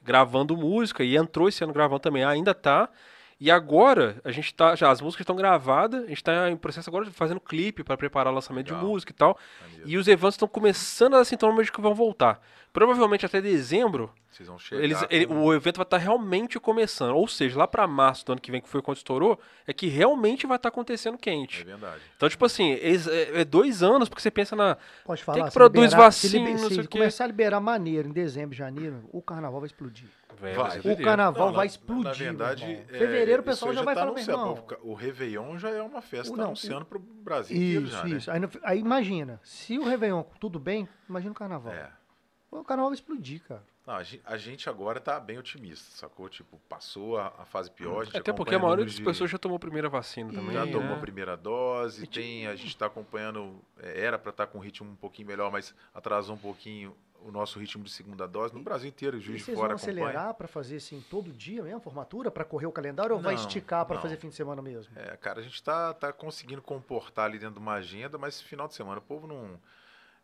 gravando 0.06 0.56
música 0.56 1.02
e 1.04 1.16
entrou 1.16 1.48
esse 1.48 1.62
ano 1.64 1.72
gravando 1.72 2.00
também, 2.00 2.24
ainda 2.24 2.54
tá. 2.54 2.88
E 3.38 3.50
agora, 3.50 4.18
a 4.24 4.30
gente 4.30 4.54
tá, 4.54 4.74
já 4.74 4.90
as 4.90 5.02
músicas 5.02 5.24
estão 5.24 5.36
gravadas, 5.36 6.04
a 6.04 6.06
gente 6.06 6.24
tá 6.24 6.50
em 6.50 6.56
processo 6.56 6.88
agora 6.88 7.04
de 7.04 7.10
fazendo 7.10 7.38
clipe 7.38 7.84
para 7.84 7.94
preparar 7.96 8.32
o 8.32 8.34
lançamento 8.34 8.68
Legal. 8.68 8.80
de 8.80 8.86
música 8.86 9.12
e 9.12 9.14
tal. 9.14 9.38
Maneiro. 9.60 9.88
E 9.90 9.98
os 9.98 10.08
eventos 10.08 10.36
estão 10.36 10.48
começando 10.48 11.14
a 11.14 11.18
dar 11.18 11.24
sintomas 11.26 11.66
de 11.66 11.72
que 11.72 11.80
vão 11.80 11.94
voltar. 11.94 12.40
Provavelmente 12.72 13.24
até 13.24 13.40
dezembro, 13.40 14.12
Vocês 14.30 14.46
vão 14.48 14.58
chegar. 14.58 14.82
eles, 14.84 14.98
com- 15.00 15.06
ele- 15.10 15.26
o 15.26 15.54
evento 15.54 15.76
vai 15.76 15.84
estar 15.84 15.96
realmente 15.96 16.60
começando. 16.60 17.14
Ou 17.16 17.26
seja, 17.26 17.58
lá 17.58 17.66
para 17.66 17.86
março 17.86 18.26
do 18.26 18.32
ano 18.32 18.40
que 18.40 18.50
vem, 18.50 18.60
que 18.60 18.68
foi 18.68 18.82
quando 18.82 18.98
estourou, 18.98 19.40
é 19.66 19.72
que 19.72 19.86
realmente 19.86 20.46
vai 20.46 20.56
estar 20.56 20.68
acontecendo 20.68 21.14
É 21.14 21.18
quente. 21.18 21.64
verdade. 21.64 22.02
Então, 22.16 22.28
tipo 22.28 22.44
assim, 22.44 22.72
é, 22.72 23.40
é 23.40 23.44
dois 23.46 23.82
anos, 23.82 24.08
porque 24.10 24.20
você 24.20 24.30
pensa 24.30 24.54
na. 24.54 24.76
Pode 25.06 25.24
falar. 25.24 25.44
que 25.44 25.48
se 25.50 25.54
produz 25.54 25.90
liberar- 25.90 26.12
se 26.12 26.26
vacina, 26.28 26.44
liber- 26.44 26.60
não 26.62 26.68
se 26.68 26.74
sei 26.74 26.84
o 26.84 26.88
quê. 26.88 26.98
começar 26.98 27.24
a 27.24 27.26
liberar 27.28 27.60
maneiro 27.60 28.08
em 28.08 28.12
dezembro, 28.12 28.54
janeiro, 28.54 29.02
o 29.10 29.22
carnaval 29.22 29.60
vai 29.60 29.66
explodir. 29.68 30.08
Vai. 30.38 30.54
O 30.54 30.92
O 30.92 31.02
carnaval 31.02 31.46
Não, 31.46 31.54
vai 31.54 31.64
na- 31.66 31.72
explodir. 31.72 32.04
Na 32.04 32.12
verdade, 32.12 32.64
é, 32.90 32.98
fevereiro 32.98 33.40
o 33.40 33.44
pessoal 33.44 33.70
aí 33.70 33.76
já 33.78 33.82
vai 33.82 33.94
tá 33.94 34.04
falar, 34.06 34.20
irmão. 34.20 34.66
O 34.82 34.92
Réveillon 34.92 35.56
já 35.56 35.70
é 35.70 35.80
uma 35.80 36.02
festa 36.02 36.36
Não, 36.36 36.44
anunciando 36.44 36.84
pro 36.84 36.98
Brasil 36.98 37.56
Isso, 37.56 37.86
já, 37.86 38.04
né? 38.04 38.10
isso. 38.10 38.30
Aí, 38.30 38.38
no- 38.38 38.50
aí 38.62 38.78
imagina, 38.78 39.40
se 39.42 39.78
o 39.78 39.84
Réveillon 39.84 40.22
tudo 40.38 40.58
bem, 40.60 40.86
imagina 41.08 41.32
o 41.32 41.34
carnaval. 41.34 41.72
É. 41.72 41.88
O 42.50 42.64
carnaval 42.64 42.90
vai 42.90 42.94
explodir, 42.94 43.42
cara. 43.42 43.62
Não, 43.86 43.94
a 43.94 44.02
gen- 44.02 44.20
a 44.24 44.36
gente 44.36 44.68
agora 44.68 45.00
tá 45.00 45.18
bem 45.20 45.38
otimista, 45.38 45.96
sacou? 45.96 46.28
Tipo, 46.28 46.58
passou 46.68 47.18
a, 47.18 47.28
a 47.38 47.44
fase 47.44 47.70
pior. 47.70 48.02
A 48.02 48.04
gente 48.04 48.16
Até 48.18 48.32
porque 48.32 48.54
a 48.54 48.58
maioria 48.58 48.84
das 48.84 48.94
de- 48.94 49.02
pessoas 49.04 49.30
já 49.30 49.38
tomou 49.38 49.56
a 49.56 49.60
primeira 49.60 49.88
vacina 49.88 50.32
também. 50.32 50.52
já 50.52 50.64
né? 50.66 50.72
tomou 50.72 50.96
a 50.96 50.98
primeira 50.98 51.36
dose, 51.36 52.04
E 52.04 52.06
ti- 52.06 52.20
tem, 52.20 52.46
a 52.46 52.56
gente 52.56 52.68
está 52.68 52.86
acompanhando, 52.86 53.60
é, 53.78 54.00
era 54.00 54.18
para 54.18 54.30
estar 54.30 54.46
com 54.46 54.58
um 54.58 54.60
ritmo 54.60 54.90
um 54.90 54.96
pouquinho 54.96 55.28
melhor, 55.28 55.52
mas 55.52 55.74
atrasou 55.94 56.34
um 56.34 56.38
pouquinho 56.38 56.96
o 57.22 57.30
nosso 57.30 57.58
ritmo 57.58 57.82
de 57.84 57.90
segunda 57.90 58.26
dose. 58.26 58.54
No 58.54 58.62
Brasil 58.62 58.88
inteiro, 58.88 59.16
o 59.16 59.20
E 59.20 59.22
Juiz 59.22 59.38
de 59.38 59.44
vocês 59.46 59.58
Fora 59.58 59.74
vão 59.74 59.76
acompanha. 59.76 60.06
acelerar 60.08 60.34
pra 60.34 60.48
fazer 60.48 60.76
assim 60.76 61.04
todo 61.10 61.32
dia 61.32 61.62
mesmo, 61.62 61.80
formatura, 61.80 62.30
pra 62.30 62.44
correr 62.44 62.66
o 62.66 62.72
calendário 62.72 63.14
ou 63.14 63.20
vai 63.20 63.34
Não, 63.34 63.40
esticar 63.40 63.84
pra 63.84 63.96
não. 63.96 64.02
fazer 64.02 64.16
fim 64.16 64.28
de 64.28 64.34
semana 64.34 64.60
mesmo? 64.62 64.92
É, 64.96 65.16
cara, 65.16 65.40
a 65.40 65.42
gente 65.42 65.62
tá, 65.62 65.92
tá 65.94 66.12
conseguindo 66.12 66.60
comportar 66.62 67.26
ali 67.26 67.38
dentro 67.38 67.54
de 67.54 67.60
uma 67.60 67.74
agenda, 67.74 68.16
mas 68.18 68.40
final 68.40 68.66
de 68.68 68.74
semana 68.74 68.98
o 68.98 69.02
povo 69.02 69.26
não. 69.26 69.58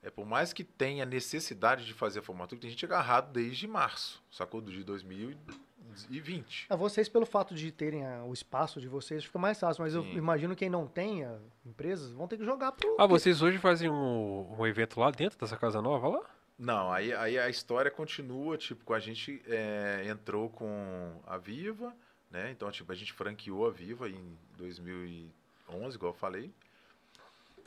É, 0.02 0.10
por 0.10 0.26
mais 0.26 0.52
que 0.52 0.64
tenha 0.64 1.06
necessidade 1.06 1.86
de 1.86 1.94
fazer 1.94 2.18
a 2.18 2.22
formatura, 2.22 2.60
tem 2.60 2.70
gente 2.70 2.84
agarrado 2.84 3.32
desde 3.32 3.68
março, 3.68 4.20
sacou? 4.30 4.60
Do 4.60 4.72
de 4.72 4.82
2020. 4.82 6.66
A 6.68 6.74
vocês, 6.74 7.08
pelo 7.08 7.24
fato 7.24 7.54
de 7.54 7.70
terem 7.70 8.04
ah, 8.04 8.24
o 8.24 8.32
espaço 8.32 8.80
de 8.80 8.88
vocês, 8.88 9.24
fica 9.24 9.38
mais 9.38 9.60
fácil, 9.60 9.84
mas 9.84 9.94
eu 9.94 10.02
Sim. 10.02 10.16
imagino 10.16 10.56
quem 10.56 10.68
não 10.68 10.88
tenha 10.88 11.40
empresas 11.64 12.10
vão 12.10 12.26
ter 12.26 12.36
que 12.36 12.44
jogar 12.44 12.72
pro. 12.72 12.96
Ah, 12.98 13.06
vocês 13.06 13.42
hoje 13.42 13.58
fazem 13.58 13.88
um, 13.88 14.56
um 14.58 14.66
evento 14.66 14.98
lá 14.98 15.10
dentro 15.12 15.38
dessa 15.38 15.56
casa 15.56 15.80
nova 15.80 16.08
lá? 16.08 16.30
Não, 16.58 16.92
aí, 16.92 17.12
aí 17.12 17.38
a 17.38 17.48
história 17.48 17.90
continua, 17.90 18.58
tipo, 18.58 18.84
com 18.84 18.94
a 18.94 19.00
gente 19.00 19.40
é, 19.46 20.04
entrou 20.06 20.50
com 20.50 21.20
a 21.26 21.38
Viva, 21.38 21.94
né? 22.30 22.50
Então, 22.50 22.70
tipo, 22.70 22.90
a 22.90 22.94
gente 22.94 23.12
franqueou 23.12 23.66
a 23.66 23.70
Viva 23.70 24.08
em 24.08 24.36
2011, 24.56 25.96
igual 25.96 26.12
eu 26.12 26.18
falei. 26.18 26.52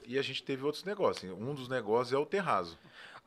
E 0.07 0.17
a 0.19 0.21
gente 0.21 0.43
teve 0.43 0.63
outros 0.63 0.83
negócios. 0.83 1.31
Um 1.39 1.53
dos 1.53 1.67
negócios 1.67 2.13
é 2.13 2.17
o 2.17 2.25
Terrazo. 2.25 2.77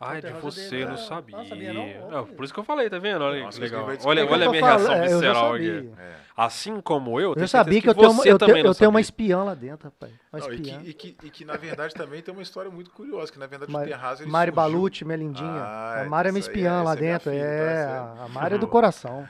Ah, 0.00 0.12
é 0.12 0.16
de 0.16 0.22
terraço 0.28 0.42
você, 0.44 0.84
não 0.84 0.96
sabia. 0.96 1.44
sabia 1.44 1.72
não? 1.72 2.08
Não, 2.10 2.24
por 2.26 2.44
isso 2.44 2.54
que 2.54 2.60
eu 2.60 2.64
falei, 2.64 2.88
tá 2.88 3.00
vendo? 3.00 3.20
Olha 3.24 3.42
Nossa, 3.42 3.58
que 3.58 3.64
legal. 3.64 3.84
Olha, 4.04 4.20
É 4.20 4.26
que 4.28 4.32
olha 4.32 4.46
a 4.46 4.50
minha 4.50 4.60
falando, 4.62 4.86
reação 4.86 4.94
é, 4.94 5.08
visceral 5.08 5.54
aqui. 5.54 5.90
É. 5.98 6.12
Assim 6.36 6.80
como 6.80 7.18
eu, 7.20 7.30
Eu 7.30 7.34
tenho 7.34 7.48
sabia 7.48 7.72
certeza 7.72 7.94
que 7.94 8.00
eu 8.00 8.08
tenho, 8.14 8.32
eu 8.32 8.38
também 8.38 8.54
tenho, 8.54 8.66
eu 8.68 8.74
tenho 8.76 8.90
uma 8.90 9.00
espiã 9.00 9.42
lá 9.42 9.54
dentro, 9.54 9.86
rapaz. 9.86 10.12
Uma 10.32 10.38
Não, 10.40 10.52
e, 10.52 10.54
espiã. 10.54 10.78
que, 10.78 10.88
e, 10.90 10.94
que, 10.94 11.16
e 11.26 11.30
que, 11.30 11.44
na 11.44 11.56
verdade, 11.56 11.94
também 11.94 12.22
tem 12.22 12.32
uma 12.32 12.44
história 12.44 12.70
muito 12.70 12.92
curiosa, 12.92 13.32
que 13.32 13.40
na 13.40 13.48
verdade 13.48 13.72
Ma- 13.72 13.82
o 13.82 13.84
Terrazo 13.84 14.22
ele 14.22 14.30
Mari 14.30 14.52
Balucci, 14.52 15.04
minha 15.04 15.16
lindinha. 15.16 15.50
Ah, 15.50 16.02
a 16.02 16.08
Mari 16.08 16.28
é 16.28 16.30
minha 16.32 16.44
aí 16.44 16.48
espiã 16.48 16.78
é- 16.78 16.82
lá 16.84 16.92
é 16.92 16.96
dentro. 16.96 17.30
filha, 17.32 17.42
tá? 17.42 17.48
é, 17.50 17.82
Essa 17.82 18.22
a 18.24 18.28
Mari 18.28 18.54
é 18.54 18.58
do 18.58 18.68
coração. 18.68 19.28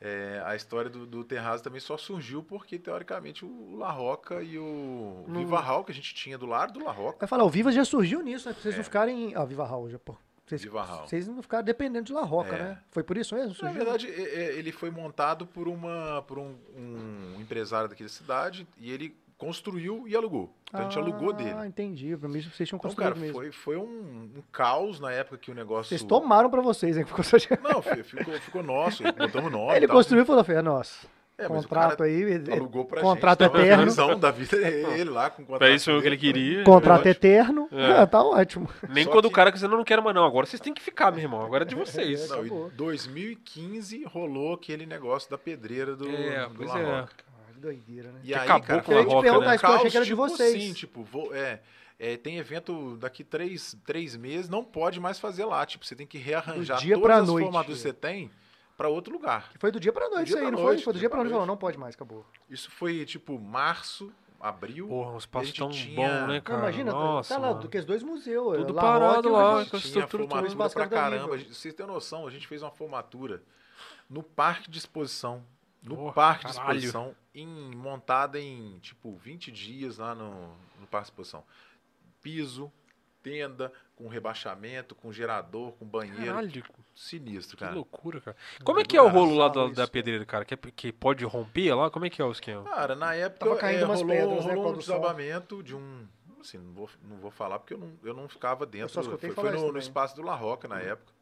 É, 0.00 0.42
a 0.44 0.54
história 0.54 0.90
do, 0.90 1.06
do 1.06 1.24
Terrazo 1.24 1.62
também 1.64 1.80
só 1.80 1.96
surgiu 1.96 2.42
porque, 2.42 2.78
teoricamente, 2.78 3.44
o 3.46 3.76
La 3.76 3.90
Roca 3.90 4.42
e 4.42 4.58
o 4.58 5.24
Viva 5.28 5.58
Hall, 5.58 5.84
que 5.84 5.90
a 5.92 5.94
gente 5.94 6.14
tinha 6.14 6.36
do 6.36 6.44
lado 6.44 6.74
do 6.78 6.84
La 6.84 6.92
Roca, 6.92 7.20
Vai 7.20 7.28
falar, 7.28 7.44
o 7.44 7.48
Viva 7.50 7.72
já 7.72 7.84
surgiu 7.84 8.20
nisso, 8.22 8.46
né? 8.48 8.52
Pra 8.52 8.62
vocês 8.62 8.74
É. 8.74 8.76
não 8.78 8.84
ficarem. 8.84 9.34
Ah, 9.34 9.44
Viva 9.46 9.64
Raul 9.66 9.88
já, 9.88 9.98
pô. 9.98 10.14
Vocês, 10.44 10.62
Viva 10.62 10.82
Hall. 10.82 11.08
vocês 11.08 11.26
não 11.26 11.42
ficaram 11.42 11.64
dependendo 11.64 12.04
de 12.04 12.12
La 12.12 12.22
Roca, 12.22 12.54
É. 12.54 12.58
né? 12.62 12.82
Foi 12.90 13.02
por 13.02 13.16
isso 13.16 13.34
mesmo? 13.34 13.48
Na 13.48 13.54
Surgiu? 13.54 13.74
verdade, 13.76 14.06
é- 14.08 14.34
é, 14.50 14.54
ele 14.58 14.70
foi 14.70 14.90
montado 14.90 15.46
por, 15.46 15.66
uma, 15.66 16.22
por 16.28 16.38
um, 16.38 16.54
um 16.76 17.40
empresário 17.40 17.88
daquela 17.88 18.08
cidade 18.08 18.66
e 18.78 18.92
ele 18.92 19.16
construiu 19.38 20.04
e 20.08 20.16
alugou. 20.16 20.52
Então 20.68 20.80
a 20.80 20.84
gente 20.84 20.98
alugou 20.98 21.32
dele. 21.32 21.54
Ah, 21.56 21.66
entendi. 21.66 22.16
Pra 22.16 22.28
mim, 22.28 22.40
vocês 22.40 22.68
tinham 22.68 22.78
Então, 22.78 22.80
construído 22.80 23.08
cara, 23.10 23.20
mesmo. 23.20 23.34
foi, 23.36 23.52
foi 23.52 23.76
um, 23.76 24.30
um 24.36 24.42
caos 24.52 24.98
na 25.00 25.12
época 25.12 25.38
que 25.38 25.50
o 25.50 25.54
negócio. 25.54 25.88
Vocês 25.90 26.02
tomaram 26.02 26.50
pra 26.50 26.60
vocês, 26.60 26.96
hein? 26.96 27.04
Ficou 27.06 27.24
Não, 27.62 27.82
fi- 27.82 28.02
ficou, 28.02 28.34
ficou 28.34 28.62
nosso, 28.62 29.02
botamos. 29.04 29.54
Aí 29.70 29.76
ele 29.78 29.86
tal. 29.86 29.96
construiu 29.96 30.22
e 30.24 30.26
falou: 30.26 30.44
é 30.48 30.62
nosso. 30.62 31.06
É, 31.38 31.46
mas 31.50 31.66
o 31.66 31.68
contrato 31.68 31.98
cara 31.98 32.04
aí. 32.08 32.22
ele- 32.22 32.50
Alugou 32.50 32.86
pra 32.86 33.02
contrato 33.02 33.42
gente. 33.44 33.50
então, 33.50 33.60
eterno. 33.62 33.82
A 33.82 33.84
visão 33.84 34.18
da 34.18 34.30
vida 34.30 34.56
é 34.56 34.98
ele 34.98 35.10
lá 35.10 35.28
com 35.28 35.42
o 35.42 35.44
contrato. 35.44 35.58
Pra 35.58 35.68
isso 35.70 35.84
foi 35.84 35.98
o 35.98 36.00
que 36.00 36.08
ele 36.08 36.16
dele. 36.16 36.32
queria. 36.32 36.64
Contrato 36.64 37.00
ótimo. 37.00 37.10
eterno. 37.10 37.68
É. 37.72 37.92
Ah, 37.92 38.06
tá 38.06 38.22
ótimo. 38.22 38.68
Nem 38.88 39.04
Só 39.04 39.10
quando 39.10 39.26
o 39.26 39.28
que- 39.28 39.34
cara 39.34 39.52
quiser, 39.52 39.68
não, 39.68 39.76
não 39.76 39.84
quero 39.84 40.02
mais 40.02 40.16
não. 40.16 40.24
Agora 40.24 40.46
vocês 40.46 40.58
têm 40.60 40.72
que 40.72 40.80
ficar, 40.82 41.10
meu 41.12 41.20
irmão. 41.20 41.42
Agora 41.44 41.64
é 41.64 41.66
de 41.66 41.74
vocês. 41.76 42.30
Não, 42.30 42.38
Acabou. 42.40 42.68
em 42.68 42.76
2015 42.76 44.04
rolou 44.04 44.54
aquele 44.54 44.86
negócio 44.86 45.30
da 45.30 45.36
pedreira 45.36 45.94
do, 45.94 46.08
É, 46.08 46.48
do 46.48 46.54
pois 46.54 46.70
La 46.70 46.80
é. 46.80 47.06
Doideira, 47.66 48.12
né? 48.12 48.20
E 48.22 48.34
aí, 48.34 48.40
acabou 48.40 48.62
cara, 48.66 48.82
com 48.82 48.92
a 48.92 48.96
Roca, 49.02 49.40
né? 49.40 49.58
que 49.58 49.64
eu 49.66 49.70
achei 49.72 49.90
que 49.90 49.96
era 49.96 50.04
de 50.04 50.10
tipo 50.12 50.28
vocês. 50.28 50.54
assim, 50.54 50.72
tipo, 50.72 51.02
vou- 51.02 51.34
é, 51.34 51.60
é, 51.98 52.16
tem 52.16 52.38
evento 52.38 52.96
daqui 52.96 53.24
três, 53.24 53.76
três 53.84 54.16
meses, 54.16 54.48
não 54.48 54.62
pode 54.64 55.00
mais 55.00 55.18
fazer 55.18 55.44
lá. 55.44 55.64
Tipo, 55.66 55.84
você 55.84 55.94
tem 55.96 56.06
que 56.06 56.18
rearranjar 56.18 56.78
Do 56.78 56.82
dia 56.82 56.98
todas 56.98 57.18
as 57.22 57.28
noite. 57.28 57.44
formaturas 57.44 57.76
que 57.78 57.82
você 57.82 57.92
tem 57.92 58.30
pra 58.76 58.88
outro 58.88 59.12
lugar. 59.12 59.50
Que 59.52 59.58
foi 59.58 59.70
do 59.70 59.80
dia 59.80 59.92
pra 59.92 60.08
noite 60.08 60.26
dia 60.26 60.36
isso 60.36 60.44
aí, 60.44 60.50
não 60.50 60.60
noite, 60.60 60.76
foi? 60.78 60.84
Foi 60.84 60.92
do 60.92 60.98
dia 60.98 61.08
pra 61.10 61.18
noite. 61.18 61.32
Falou, 61.32 61.46
não 61.46 61.56
pode 61.56 61.78
mais, 61.78 61.94
acabou. 61.94 62.24
Isso 62.50 62.70
foi, 62.70 63.04
tipo, 63.06 63.38
março, 63.38 64.12
abril. 64.38 64.86
Porra, 64.86 65.12
um 65.12 65.16
espaço 65.18 65.54
tão 65.54 65.70
tinha- 65.70 65.96
bom, 65.96 66.26
né, 66.26 66.34
Não, 66.34 66.40
cara? 66.42 66.58
imagina, 66.60 66.92
Nossa, 66.92 67.34
tá 67.34 67.40
lá, 67.40 67.48
mano. 67.48 67.60
do 67.62 67.68
que 67.70 67.78
os 67.78 67.84
dois 67.86 68.02
museus. 68.02 68.58
Tudo 68.58 68.74
La 68.74 68.82
parado 68.82 69.32
lá, 69.32 69.52
com 69.52 69.58
a 69.60 69.64
tinha 69.64 69.78
estrutura 69.78 70.26
toda. 70.26 70.40
formatura 70.46 70.70
pra 70.70 70.86
caramba. 70.88 71.38
Gente- 71.38 71.54
Vocês 71.54 71.72
têm 71.74 71.86
noção, 71.86 72.26
a 72.26 72.30
gente 72.30 72.46
fez 72.46 72.62
uma 72.62 72.70
formatura 72.70 73.42
no 74.10 74.22
parque 74.22 74.70
de 74.70 74.78
exposição. 74.78 75.42
No 75.82 75.96
Porra, 75.96 76.12
parque 76.12 76.46
de 76.46 76.52
caralho. 76.54 76.76
exposição, 76.78 77.14
em, 77.40 77.46
montada 77.74 78.40
em, 78.40 78.78
tipo, 78.80 79.14
20 79.16 79.52
dias 79.52 79.98
lá 79.98 80.14
no, 80.14 80.48
no 80.80 80.86
parque 80.90 81.06
de 81.06 81.12
exposição. 81.12 81.44
Piso, 82.22 82.72
tenda, 83.22 83.72
com 83.94 84.08
rebaixamento, 84.08 84.94
com 84.94 85.12
gerador, 85.12 85.72
com 85.72 85.84
banheiro. 85.84 86.24
Caralho, 86.24 86.64
Sinistro, 86.94 87.56
que 87.56 87.64
cara. 87.64 87.74
loucura, 87.74 88.20
cara. 88.20 88.36
Como 88.64 88.80
é 88.80 88.84
que 88.84 88.96
é 88.96 89.02
o 89.02 89.08
rolo 89.08 89.34
lá 89.36 89.48
da, 89.48 89.68
da 89.68 89.86
pedreira, 89.88 90.24
cara? 90.24 90.44
Que, 90.44 90.54
é- 90.54 90.56
que 90.56 90.92
pode 90.92 91.24
romper 91.24 91.74
lá? 91.74 91.90
Como 91.90 92.04
é 92.04 92.10
que 92.10 92.22
é 92.22 92.24
o 92.24 92.32
esquema? 92.32 92.64
Cara, 92.64 92.94
na 92.94 93.14
época 93.14 93.46
Tava 93.46 93.56
caindo 93.60 93.82
é, 93.82 93.84
umas 93.84 94.00
rolou, 94.00 94.16
pedras, 94.16 94.44
né, 94.46 94.54
rolou 94.54 94.64
a 94.64 94.68
um 94.76 94.80
sol. 94.80 94.96
desabamento 94.96 95.62
de 95.62 95.74
um. 95.74 96.06
Assim, 96.40 96.58
não 96.58 96.72
vou, 96.72 96.90
não 97.02 97.16
vou 97.16 97.30
falar 97.30 97.58
porque 97.58 97.74
eu 97.74 97.78
não, 97.78 97.92
eu 98.04 98.14
não 98.14 98.28
ficava 98.28 98.64
dentro. 98.64 98.88
só 98.90 99.00
escutei 99.00 99.30
foi 99.30 99.50
foi 99.50 99.58
no, 99.58 99.72
no 99.72 99.78
espaço 99.78 100.14
do 100.14 100.22
La 100.22 100.34
Roca 100.36 100.68
na 100.68 100.78
época. 100.80 101.12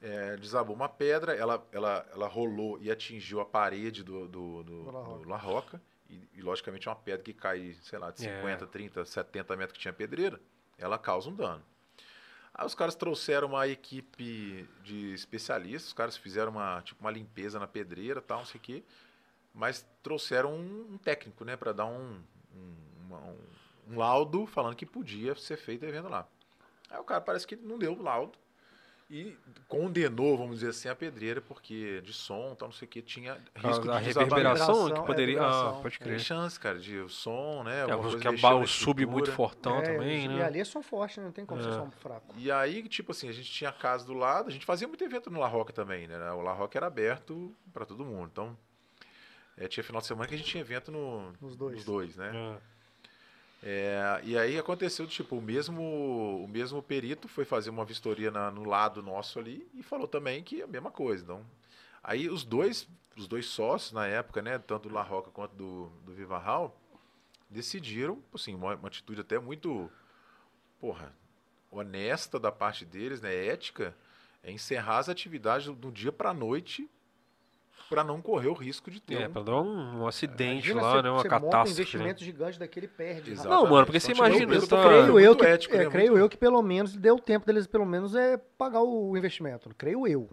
É, 0.00 0.36
desabou 0.36 0.76
uma 0.76 0.88
pedra, 0.88 1.34
ela, 1.34 1.66
ela, 1.72 2.06
ela 2.12 2.26
rolou 2.28 2.78
e 2.78 2.90
atingiu 2.90 3.40
a 3.40 3.44
parede 3.44 4.02
do, 4.04 4.28
do, 4.28 4.62
do, 4.62 4.84
Do 4.84 4.90
La 4.90 5.00
Roca. 5.00 5.22
do 5.22 5.28
La 5.30 5.36
Roca. 5.36 5.82
E, 6.10 6.28
e, 6.34 6.42
logicamente, 6.42 6.88
uma 6.88 6.94
pedra 6.96 7.22
que 7.22 7.32
cai, 7.32 7.74
sei 7.82 7.98
lá, 7.98 8.10
de 8.10 8.26
É. 8.28 8.36
50, 8.40 8.66
30, 8.66 9.04
70 9.06 9.56
metros 9.56 9.76
que 9.76 9.80
tinha 9.80 9.92
pedreira, 9.94 10.38
ela 10.76 10.98
causa 10.98 11.30
um 11.30 11.34
dano. 11.34 11.62
Aí 12.52 12.66
os 12.66 12.74
caras 12.74 12.94
trouxeram 12.94 13.48
uma 13.48 13.66
equipe 13.66 14.68
de 14.82 15.12
especialistas, 15.14 15.88
os 15.88 15.92
caras 15.94 16.16
fizeram 16.16 16.52
uma, 16.52 16.82
tipo, 16.82 17.00
uma 17.00 17.10
limpeza 17.10 17.58
na 17.58 17.66
pedreira 17.66 18.20
tal, 18.20 18.38
não 18.40 18.44
sei 18.46 18.58
o 18.60 18.62
quê. 18.62 18.84
Mas 19.54 19.86
trouxeram 20.02 20.52
um, 20.54 20.92
um 20.92 20.98
técnico, 20.98 21.44
né, 21.44 21.56
para 21.56 21.72
dar 21.72 21.86
um, 21.86 22.20
um, 22.54 22.74
uma- 23.06 23.18
um- 23.20 23.38
um 23.90 23.98
laudo 23.98 24.46
falando 24.46 24.76
que 24.76 24.84
podia 24.86 25.34
ser 25.34 25.56
feito 25.56 25.84
evento 25.84 26.08
lá. 26.08 26.28
Aí 26.90 26.98
o 26.98 27.04
cara 27.04 27.20
parece 27.20 27.46
que 27.46 27.56
não 27.56 27.78
deu 27.78 27.92
o 27.94 28.02
laudo 28.02 28.38
e 29.10 29.36
condenou, 29.68 30.36
vamos 30.36 30.56
dizer 30.56 30.70
assim, 30.70 30.88
a 30.88 30.94
pedreira, 30.94 31.40
porque 31.40 32.00
de 32.00 32.12
som, 32.12 32.54
tal, 32.54 32.68
não 32.68 32.72
sei 32.72 32.86
o 32.86 32.90
que, 32.90 33.02
tinha 33.02 33.34
risco 33.54 33.90
a 33.90 33.98
de 34.00 34.04
reverberação 34.06 34.06
Reverberação, 34.06 34.90
que 34.94 35.00
é, 35.00 35.02
poderia. 35.04 35.40
Ah, 35.40 35.44
reverberação. 35.44 35.82
pode 35.82 35.98
Tem 35.98 36.06
crer. 36.08 36.20
chance, 36.20 36.58
cara, 36.58 36.78
de 36.78 36.96
o 36.98 37.08
som, 37.08 37.62
né? 37.64 37.82
É, 37.82 37.96
porque 37.96 38.22
coisa 38.28 38.48
a 38.48 38.54
o 38.56 38.66
sub 38.66 39.04
muito 39.06 39.30
fortão 39.30 39.78
É, 39.78 39.82
também, 39.82 40.24
E 40.24 40.28
né? 40.28 40.44
ali 40.44 40.60
é 40.60 40.64
som 40.64 40.82
forte, 40.82 41.20
né? 41.20 41.26
Não 41.26 41.32
tem 41.32 41.44
como 41.44 41.62
ser 41.62 41.68
É. 41.68 41.72
som 41.72 41.90
fraco. 41.90 42.34
E 42.38 42.50
aí, 42.50 42.82
tipo 42.88 43.12
assim, 43.12 43.28
a 43.28 43.32
gente 43.32 43.50
tinha 43.50 43.70
a 43.70 43.72
casa 43.74 44.06
do 44.06 44.14
lado, 44.14 44.48
a 44.48 44.52
gente 44.52 44.64
fazia 44.64 44.88
muito 44.88 45.04
evento 45.04 45.30
no 45.30 45.38
La 45.38 45.48
Roca 45.48 45.72
também, 45.72 46.06
né? 46.08 46.16
O 46.32 46.40
La 46.40 46.52
Roca 46.52 46.78
era 46.78 46.86
aberto 46.86 47.54
para 47.72 47.84
todo 47.84 48.04
mundo. 48.04 48.30
Então, 48.32 48.56
é, 49.56 49.68
tinha 49.68 49.84
final 49.84 50.00
de 50.00 50.06
semana 50.08 50.26
que 50.26 50.34
a 50.34 50.38
gente 50.38 50.48
tinha 50.50 50.62
evento 50.62 50.90
no, 50.90 51.32
Nos 51.40 51.54
dois. 51.56 51.76
nos 51.76 51.84
dois, 51.84 52.16
né? 52.16 52.32
É. 52.34 52.73
É, 53.66 54.20
e 54.24 54.36
aí 54.36 54.58
aconteceu, 54.58 55.06
tipo, 55.06 55.36
o 55.38 55.40
mesmo, 55.40 55.82
o 56.44 56.46
mesmo 56.46 56.82
perito 56.82 57.26
foi 57.26 57.46
fazer 57.46 57.70
uma 57.70 57.82
vistoria 57.82 58.30
na- 58.30 58.50
no 58.50 58.62
lado 58.64 59.02
nosso 59.02 59.38
ali 59.38 59.66
e 59.72 59.82
falou 59.82 60.06
também 60.06 60.42
que 60.42 60.60
é 60.60 60.64
a 60.64 60.66
mesma 60.66 60.90
coisa. 60.90 61.24
Então, 61.24 61.46
aí 62.02 62.28
os 62.28 62.44
dois, 62.44 62.86
os 63.16 63.26
dois 63.26 63.46
sócios 63.46 63.92
na 63.92 64.06
época, 64.06 64.42
né, 64.42 64.58
tanto 64.58 64.90
do 64.90 64.94
La 64.94 65.00
Roca 65.02 65.30
quanto 65.30 65.54
do, 65.56 65.86
do 66.04 66.12
Viva 66.12 66.36
Hall, 66.36 66.78
decidiram, 67.48 68.22
assim, 68.34 68.54
uma, 68.54 68.74
uma 68.74 68.88
atitude 68.88 69.22
até 69.22 69.38
muito, 69.38 69.90
porra, 70.78 71.14
honesta 71.70 72.38
da 72.38 72.52
parte 72.52 72.84
deles, 72.84 73.22
né, 73.22 73.34
ética, 73.46 73.96
é 74.42 74.52
encerrar 74.52 74.98
as 74.98 75.08
atividades 75.08 75.66
do, 75.68 75.74
do 75.74 75.90
dia 75.90 76.12
para 76.12 76.34
noite 76.34 76.86
para 77.88 78.02
não 78.02 78.20
correr 78.20 78.48
o 78.48 78.54
risco 78.54 78.90
de 78.90 79.00
ter 79.00 79.14
É, 79.22 79.28
um- 79.28 79.32
pra 79.32 79.42
dar 79.42 79.60
um, 79.60 80.00
um 80.02 80.06
acidente 80.06 80.70
Imagina, 80.70 80.82
lá, 80.82 80.92
você- 80.96 81.02
né? 81.02 81.10
Uma 81.10 81.18
você 81.22 81.28
monta 81.28 81.36
um 81.36 81.40
catástrofe. 81.50 81.70
investimento 81.82 82.20
né? 82.20 82.26
gigante 82.26 82.58
daquele 82.58 82.88
perde. 82.88 83.32
Exato. 83.32 83.48
Não, 83.48 83.66
mano, 83.66 83.84
porque 83.86 84.00
você 84.00 84.12
imagina, 84.12 84.60
tá- 84.60 84.66
falando- 84.82 85.12
Creio 85.12 85.20
eu 85.20 85.36
que, 85.36 85.44
ético, 85.46 85.74
é, 85.74 85.78
né? 85.84 85.90
creio 85.90 86.10
Muito- 86.12 86.22
eu 86.24 86.28
que 86.28 86.36
pelo 86.36 86.62
menos 86.62 86.96
deu 86.96 87.18
tempo 87.18 87.46
deles 87.46 87.66
pelo 87.66 87.84
menos 87.86 88.14
é 88.16 88.36
pagar 88.58 88.82
o 88.82 89.16
investimento. 89.16 89.70
Creio 89.76 90.06
eu. 90.06 90.28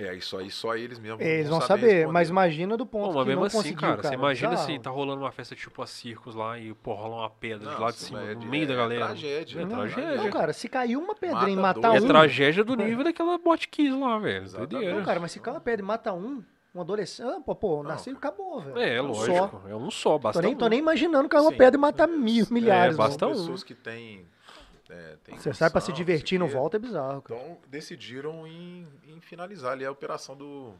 É, 0.00 0.14
isso 0.14 0.36
aí 0.38 0.48
só 0.48 0.76
eles 0.76 0.98
mesmos 0.98 1.20
Eles 1.20 1.48
vão 1.48 1.60
saber 1.60 1.86
responder. 1.86 2.12
mas 2.12 2.30
imagina 2.30 2.76
do 2.76 2.86
ponto 2.86 3.08
Pô, 3.10 3.14
mas 3.14 3.22
que 3.24 3.28
mesmo 3.28 3.40
não 3.40 3.46
assim, 3.48 3.56
conseguiu, 3.56 3.78
cara, 3.80 4.02
você 4.02 4.14
imagina 4.14 4.50
Bizarro. 4.50 4.68
assim, 4.68 4.80
tá 4.80 4.90
rolando 4.90 5.22
uma 5.22 5.32
festa 5.32 5.56
tipo 5.56 5.82
a 5.82 5.86
circos 5.88 6.34
lá 6.36 6.56
e, 6.58 6.72
pô, 6.72 6.94
rola 6.94 7.16
uma 7.16 7.30
pedra 7.30 7.74
de 7.74 7.80
lá 7.80 7.90
de 7.90 7.96
cima, 7.96 8.22
é 8.22 8.34
no 8.34 8.46
meio 8.46 8.66
da 8.66 8.74
é 8.74 8.76
galera. 8.76 9.06
tragédia, 9.06 9.60
É 9.60 9.64
né? 9.64 9.74
tragédia. 9.74 10.16
Não, 10.16 10.30
cara, 10.30 10.52
se 10.52 10.68
caiu 10.68 11.00
uma 11.00 11.14
pedra 11.16 11.50
e 11.50 11.56
Mata 11.56 11.80
matar 11.80 11.96
é 11.96 12.00
um... 12.00 12.06
tragédia 12.06 12.62
do 12.62 12.76
nível 12.76 13.02
daquela 13.02 13.36
botkiss 13.38 13.92
lá, 13.98 14.18
velho. 14.18 14.44
Exatamente. 14.44 14.70
Doideira. 14.70 14.96
Não, 14.96 15.04
cara, 15.04 15.18
mas 15.18 15.32
se 15.32 15.40
cai 15.40 15.52
uma 15.54 15.60
pedra 15.60 15.82
e 15.82 15.86
mata 15.86 16.12
um, 16.12 16.42
um 16.72 16.80
adolescente... 16.80 17.28
Ah, 17.28 17.40
pô, 17.44 17.54
pô, 17.56 17.82
nasceu 17.82 18.12
e 18.12 18.16
acabou, 18.16 18.60
velho. 18.60 18.78
É, 18.78 18.96
é 18.96 19.00
lógico. 19.00 19.26
Só. 19.36 19.62
É 19.68 19.74
um 19.74 19.90
só, 19.90 20.16
basta 20.16 20.40
Tô 20.40 20.46
nem, 20.46 20.56
tô 20.56 20.66
um. 20.66 20.68
nem 20.68 20.78
imaginando 20.78 21.28
cair 21.28 21.40
uma 21.40 21.50
Sim. 21.50 21.56
pedra 21.56 21.76
e 21.76 21.80
matar 21.80 22.06
mil, 22.06 22.46
milhares. 22.50 22.96
basta 22.96 23.24
não. 23.24 23.32
um. 23.32 23.36
pessoas 23.36 23.64
que 23.64 23.74
têm 23.74 24.26
é, 24.88 25.16
tem 25.22 25.36
Você 25.36 25.52
sai 25.52 25.70
pra 25.70 25.80
se 25.80 25.92
divertir, 25.92 26.38
não 26.38 26.48
volta, 26.48 26.76
é 26.76 26.80
bizarro, 26.80 27.22
cara. 27.22 27.40
Então 27.40 27.58
decidiram 27.68 28.46
em, 28.46 28.86
em 29.04 29.20
finalizar 29.20 29.72
ali 29.72 29.84
a 29.84 29.90
operação 29.90 30.36
do, 30.36 30.74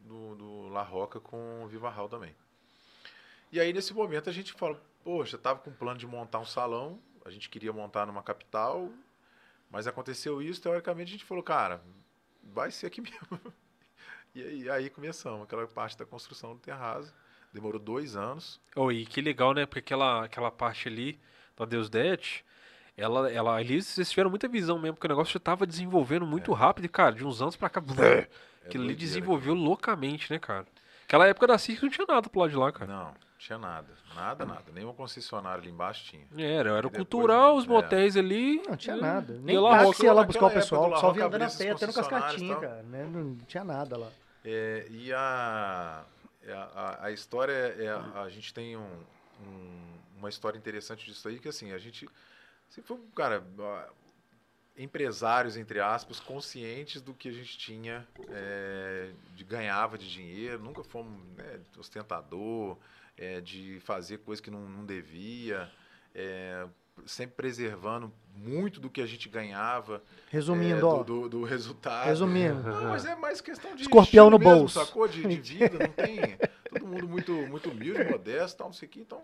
do, 0.00 0.34
do 0.34 0.68
La 0.68 0.82
Roca 0.82 1.20
com 1.20 1.62
o 1.64 1.68
Viva 1.68 1.88
Hall 1.88 2.08
também. 2.08 2.34
E 3.50 3.60
aí 3.60 3.72
nesse 3.72 3.94
momento 3.94 4.28
a 4.28 4.32
gente 4.32 4.52
falou, 4.52 4.80
poxa, 5.04 5.38
tava 5.38 5.60
com 5.60 5.70
um 5.70 5.74
plano 5.74 5.98
de 5.98 6.06
montar 6.06 6.38
um 6.40 6.44
salão, 6.44 6.98
a 7.24 7.30
gente 7.30 7.48
queria 7.48 7.72
montar 7.72 8.06
numa 8.06 8.22
capital, 8.22 8.90
mas 9.70 9.86
aconteceu 9.86 10.42
isso, 10.42 10.60
teoricamente 10.60 11.10
a 11.10 11.12
gente 11.12 11.24
falou, 11.24 11.42
cara, 11.42 11.80
vai 12.42 12.70
ser 12.70 12.86
aqui 12.86 13.00
mesmo. 13.02 13.54
E 14.34 14.42
aí, 14.42 14.70
aí 14.70 14.90
começamos 14.90 15.42
aquela 15.42 15.66
parte 15.66 15.96
da 15.96 16.06
construção 16.06 16.54
do 16.54 16.60
terraço. 16.60 17.14
Demorou 17.52 17.78
dois 17.78 18.16
anos. 18.16 18.58
Oh, 18.74 18.90
e 18.90 19.04
que 19.04 19.20
legal, 19.20 19.52
né? 19.52 19.66
Porque 19.66 19.80
aquela, 19.80 20.24
aquela 20.24 20.50
parte 20.50 20.88
ali 20.88 21.20
da 21.54 21.66
Deus 21.66 21.90
Det, 21.90 22.42
ela, 23.02 23.32
ela, 23.32 23.56
ali 23.56 23.82
vocês 23.82 24.10
tiveram 24.10 24.30
muita 24.30 24.46
visão 24.46 24.78
mesmo, 24.78 24.94
porque 24.94 25.06
o 25.06 25.10
negócio 25.10 25.32
já 25.32 25.40
tava 25.40 25.66
desenvolvendo 25.66 26.26
muito 26.26 26.52
rápido 26.52 26.84
e, 26.84 26.88
cara, 26.88 27.14
de 27.14 27.24
uns 27.24 27.42
anos 27.42 27.56
pra 27.56 27.68
cá, 27.68 27.80
aquilo 27.82 28.00
ali 28.00 28.26
É 28.64 28.68
doideira, 28.68 28.94
desenvolveu 28.94 29.54
loucamente, 29.54 30.32
né, 30.32 30.38
cara? 30.38 30.66
Aquela 31.04 31.26
época 31.26 31.46
da 31.46 31.58
CIRC 31.58 31.82
não 31.82 31.90
tinha 31.90 32.06
nada 32.06 32.28
pro 32.28 32.40
lado 32.40 32.50
de 32.50 32.56
lá, 32.56 32.72
cara. 32.72 32.90
Não, 32.90 33.12
tinha 33.38 33.58
nada. 33.58 33.88
Nada, 34.14 34.44
nada. 34.44 34.64
Nenhuma 34.72 34.94
concessionária 34.94 35.60
ali 35.60 35.70
embaixo 35.70 36.04
tinha. 36.04 36.26
Era, 36.38 36.70
era 36.70 36.86
o 36.86 36.90
depois, 36.90 36.96
cultural, 36.96 37.56
os 37.56 37.64
é. 37.64 37.68
motéis 37.68 38.16
ali. 38.16 38.62
Não 38.68 38.76
tinha 38.76 38.96
nada. 38.96 39.38
Nem 39.42 39.58
La 39.58 39.78
táxi 39.84 40.04
ia 40.04 40.12
lá 40.12 40.22
buscar 40.22 40.46
o 40.46 40.50
pessoal. 40.50 40.90
Roca 40.90 41.12
vinha 41.12 41.26
andando 41.26 41.42
a 41.42 41.50
pé, 41.50 41.70
até 41.70 41.86
no 41.86 41.92
cascatinho, 41.92 42.52
e 42.52 42.60
cara. 42.60 42.82
Né? 42.82 43.04
Não 43.12 43.36
tinha 43.46 43.64
nada 43.64 43.96
lá. 43.96 44.08
É, 44.44 44.86
e 44.90 45.12
a, 45.12 46.04
é, 46.46 46.52
a, 46.52 46.98
a 47.02 47.10
história 47.10 47.52
é. 47.52 47.88
A, 47.88 48.22
a 48.22 48.30
gente 48.30 48.52
tem 48.54 48.76
um, 48.76 48.86
um- 49.46 49.92
uma 50.18 50.28
história 50.28 50.56
interessante 50.56 51.04
disso 51.04 51.26
aí, 51.28 51.38
que 51.38 51.48
assim, 51.48 51.72
a 51.72 51.78
gente. 51.78 52.08
Se 52.72 52.80
for, 52.80 52.98
cara, 53.14 53.44
empresários, 54.78 55.58
entre 55.58 55.78
aspas, 55.78 56.18
conscientes 56.18 57.02
do 57.02 57.12
que 57.12 57.28
a 57.28 57.32
gente 57.32 57.58
tinha, 57.58 58.08
é, 58.30 59.10
de 59.34 59.44
ganhava 59.44 59.98
de 59.98 60.10
dinheiro, 60.10 60.58
nunca 60.58 60.82
fomos 60.82 61.12
né, 61.36 61.60
ostentador, 61.78 62.78
é, 63.14 63.42
de 63.42 63.78
fazer 63.80 64.20
coisa 64.20 64.40
que 64.40 64.50
não, 64.50 64.66
não 64.66 64.86
devia, 64.86 65.70
é, 66.14 66.66
sempre 67.04 67.36
preservando 67.36 68.10
muito 68.34 68.80
do 68.80 68.88
que 68.88 69.02
a 69.02 69.06
gente 69.06 69.28
ganhava 69.28 70.02
Resumindo, 70.30 70.80
é, 70.80 70.82
ó. 70.82 71.02
do, 71.02 71.04
do, 71.04 71.28
do 71.28 71.44
resultado. 71.44 72.06
Resumindo. 72.06 72.62
Não, 72.62 72.84
mas 72.84 73.04
é 73.04 73.14
mais 73.14 73.42
questão 73.42 73.76
de. 73.76 73.82
Escorpião 73.82 74.30
no 74.30 74.38
mesmo, 74.38 74.60
bolso. 74.60 74.82
Sacou? 74.82 75.06
De, 75.06 75.20
de 75.22 75.36
vida, 75.36 75.78
não 75.78 75.92
tem. 75.92 76.38
Todo 76.72 76.86
mundo 76.86 77.06
muito, 77.06 77.32
muito 77.32 77.68
humilde, 77.68 78.02
modesto, 78.04 78.56
tal, 78.56 78.68
não 78.68 78.72
sei 78.72 78.88
o 78.88 78.90
que. 78.90 79.00
Então. 79.02 79.22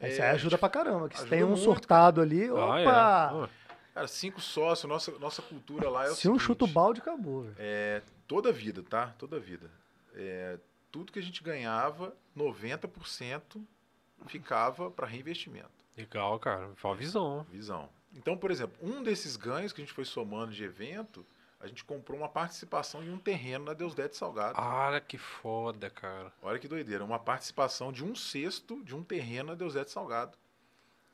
Isso 0.00 0.20
é, 0.20 0.28
aí 0.28 0.34
ajuda 0.34 0.58
pra 0.58 0.68
caramba. 0.68 1.08
Que 1.08 1.18
se 1.18 1.26
tem 1.26 1.42
um 1.44 1.48
muito, 1.48 1.62
surtado 1.62 2.20
ali, 2.20 2.44
Ah, 2.44 2.80
é. 2.80 2.86
opa! 2.86 2.90
Ah, 3.44 3.48
Cara, 3.94 4.08
cinco 4.08 4.40
sócios, 4.40 4.88
nossa, 4.88 5.12
nossa 5.20 5.40
cultura 5.40 5.88
lá 5.88 6.04
é 6.06 6.10
o 6.10 6.14
Se 6.14 6.28
um 6.28 6.32
seguinte, 6.32 6.42
chuta 6.42 6.64
o 6.64 6.68
balde, 6.68 7.00
acabou, 7.00 7.42
velho. 7.42 7.54
É, 7.58 8.02
toda 8.26 8.48
a 8.48 8.52
vida, 8.52 8.82
tá? 8.82 9.14
Toda 9.16 9.36
a 9.36 9.38
vida. 9.38 9.70
É, 10.16 10.58
tudo 10.90 11.12
que 11.12 11.18
a 11.20 11.22
gente 11.22 11.42
ganhava, 11.44 12.12
90% 12.36 13.62
ficava 14.26 14.90
para 14.90 15.06
reinvestimento. 15.06 15.70
Legal, 15.96 16.38
cara. 16.40 16.70
Foi 16.74 16.90
uma 16.90 16.96
visão. 16.96 17.46
Visão. 17.50 17.88
Então, 18.16 18.36
por 18.36 18.50
exemplo, 18.50 18.76
um 18.82 19.00
desses 19.02 19.36
ganhos 19.36 19.72
que 19.72 19.80
a 19.80 19.84
gente 19.84 19.94
foi 19.94 20.04
somando 20.04 20.52
de 20.52 20.64
evento, 20.64 21.24
a 21.64 21.66
gente 21.66 21.82
comprou 21.84 22.18
uma 22.18 22.28
participação 22.28 23.02
em 23.02 23.10
um 23.10 23.18
terreno 23.18 23.64
na 23.64 23.72
Deus 23.72 23.94
Dete 23.94 24.16
Salgado. 24.16 24.54
Ah, 24.58 25.00
que 25.00 25.16
foda, 25.16 25.88
cara. 25.88 26.30
Olha 26.42 26.58
que 26.58 26.68
doideira. 26.68 27.02
Uma 27.04 27.18
participação 27.18 27.90
de 27.90 28.04
um 28.04 28.14
sexto 28.14 28.82
de 28.84 28.94
um 28.94 29.02
terreno 29.02 29.48
na 29.50 29.54
Deus 29.54 29.72
Dete 29.74 29.90
Salgado. 29.90 30.36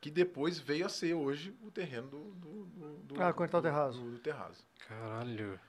Que 0.01 0.11
depois 0.11 0.59
veio 0.59 0.87
a 0.87 0.89
ser 0.89 1.15
hoje 1.15 1.55
o 1.63 1.71
terreno 1.71 2.09
do. 2.09 2.19
do, 2.33 2.65
do- 2.67 2.97
do 3.15 3.23
Ah, 3.23 3.33
quando 3.33 3.51
tá 3.51 3.59
o 3.59 3.61
do- 3.61 3.65
terraço. 3.65 3.99
Do, 4.01 4.11
do 4.13 4.19
terraço. 4.19 4.67
Caralho. 4.89 5.61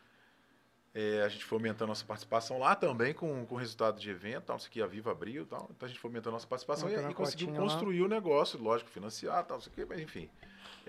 É, 0.94 1.22
a 1.22 1.30
gente 1.30 1.46
foi 1.46 1.58
aumentando 1.58 1.88
nossa 1.90 2.04
participação 2.04 2.58
lá 2.60 2.76
também 2.76 3.14
com, 3.14 3.46
com 3.46 3.56
resultado 3.56 3.98
de 4.00 4.10
evento, 4.10 4.46
tal, 4.46 4.56
não 4.56 4.60
sei 4.60 4.68
o 4.70 4.72
que, 4.74 4.82
a 4.82 4.88
Viva 4.88 5.12
abriu 5.12 5.44
e 5.44 5.46
tal. 5.46 5.70
Então 5.76 5.86
a 5.86 5.90
gente 5.90 6.00
foi 6.00 6.10
aumentando 6.10 6.34
nossa 6.34 6.48
participação 6.48 6.90
e, 6.90 6.94
e 6.94 7.14
conseguiu 7.14 7.48
cotinha 7.48 7.62
lá. 7.62 7.70
construir 7.70 8.02
o 8.02 8.08
negócio, 8.10 8.60
lógico, 8.62 8.90
financiar, 8.90 9.46
tal, 9.46 9.58
não 9.58 9.62
sei 9.62 9.72
o 9.72 9.76
que, 9.76 9.86
mas 9.86 10.00
enfim. 10.02 10.30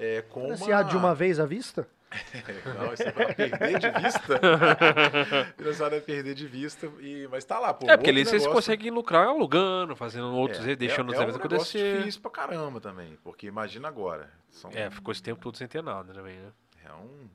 É, 0.03 0.23
com 0.23 0.43
Financiar 0.43 0.85
de 0.85 0.97
uma 0.97 1.15
vez 1.15 1.39
à 1.39 1.47
vista? 1.47 1.87
Não, 2.79 2.93
isso 2.93 3.03
é 3.05 3.11
pra 3.13 3.33
perder 3.35 3.79
de 3.79 3.91
vista. 4.03 4.41
Financiado 5.57 5.95
é 5.95 6.01
perder 6.01 6.35
de 6.35 6.47
vista, 6.47 6.87
e, 7.01 7.27
mas 7.31 7.45
tá 7.45 7.59
lá, 7.59 7.73
pô. 7.73 7.89
é, 7.91 7.97
porque 7.97 8.11
ali 8.11 8.25
vocês 8.25 8.43
negócio- 8.43 8.53
conseguem 8.53 8.91
lucrar 8.91 9.27
alugando, 9.29 9.95
fazendo 9.97 10.27
outros, 10.35 10.67
É, 10.67 10.75
deixando 10.77 11.13
é, 11.13 11.15
os 11.15 11.21
é 11.21 11.23
eventos 11.23 11.41
um 11.41 11.43
negócio 11.49 11.79
acontecer. 11.81 11.99
difícil 11.99 12.21
pra 12.21 12.31
caramba 12.31 12.81
também, 12.81 13.19
porque 13.23 13.47
imagina 13.47 13.89
agora. 13.89 14.31
São, 14.51 14.71
É, 14.75 14.91
ficou 14.91 15.13
esse 15.13 15.23
tempo 15.23 15.41
todo 15.41 15.57
sem 15.57 15.67
ter 15.67 15.83
nada 15.83 16.13
também, 16.13 16.37
né? 16.39 16.53
é 16.85 16.93
um, 16.93 17.29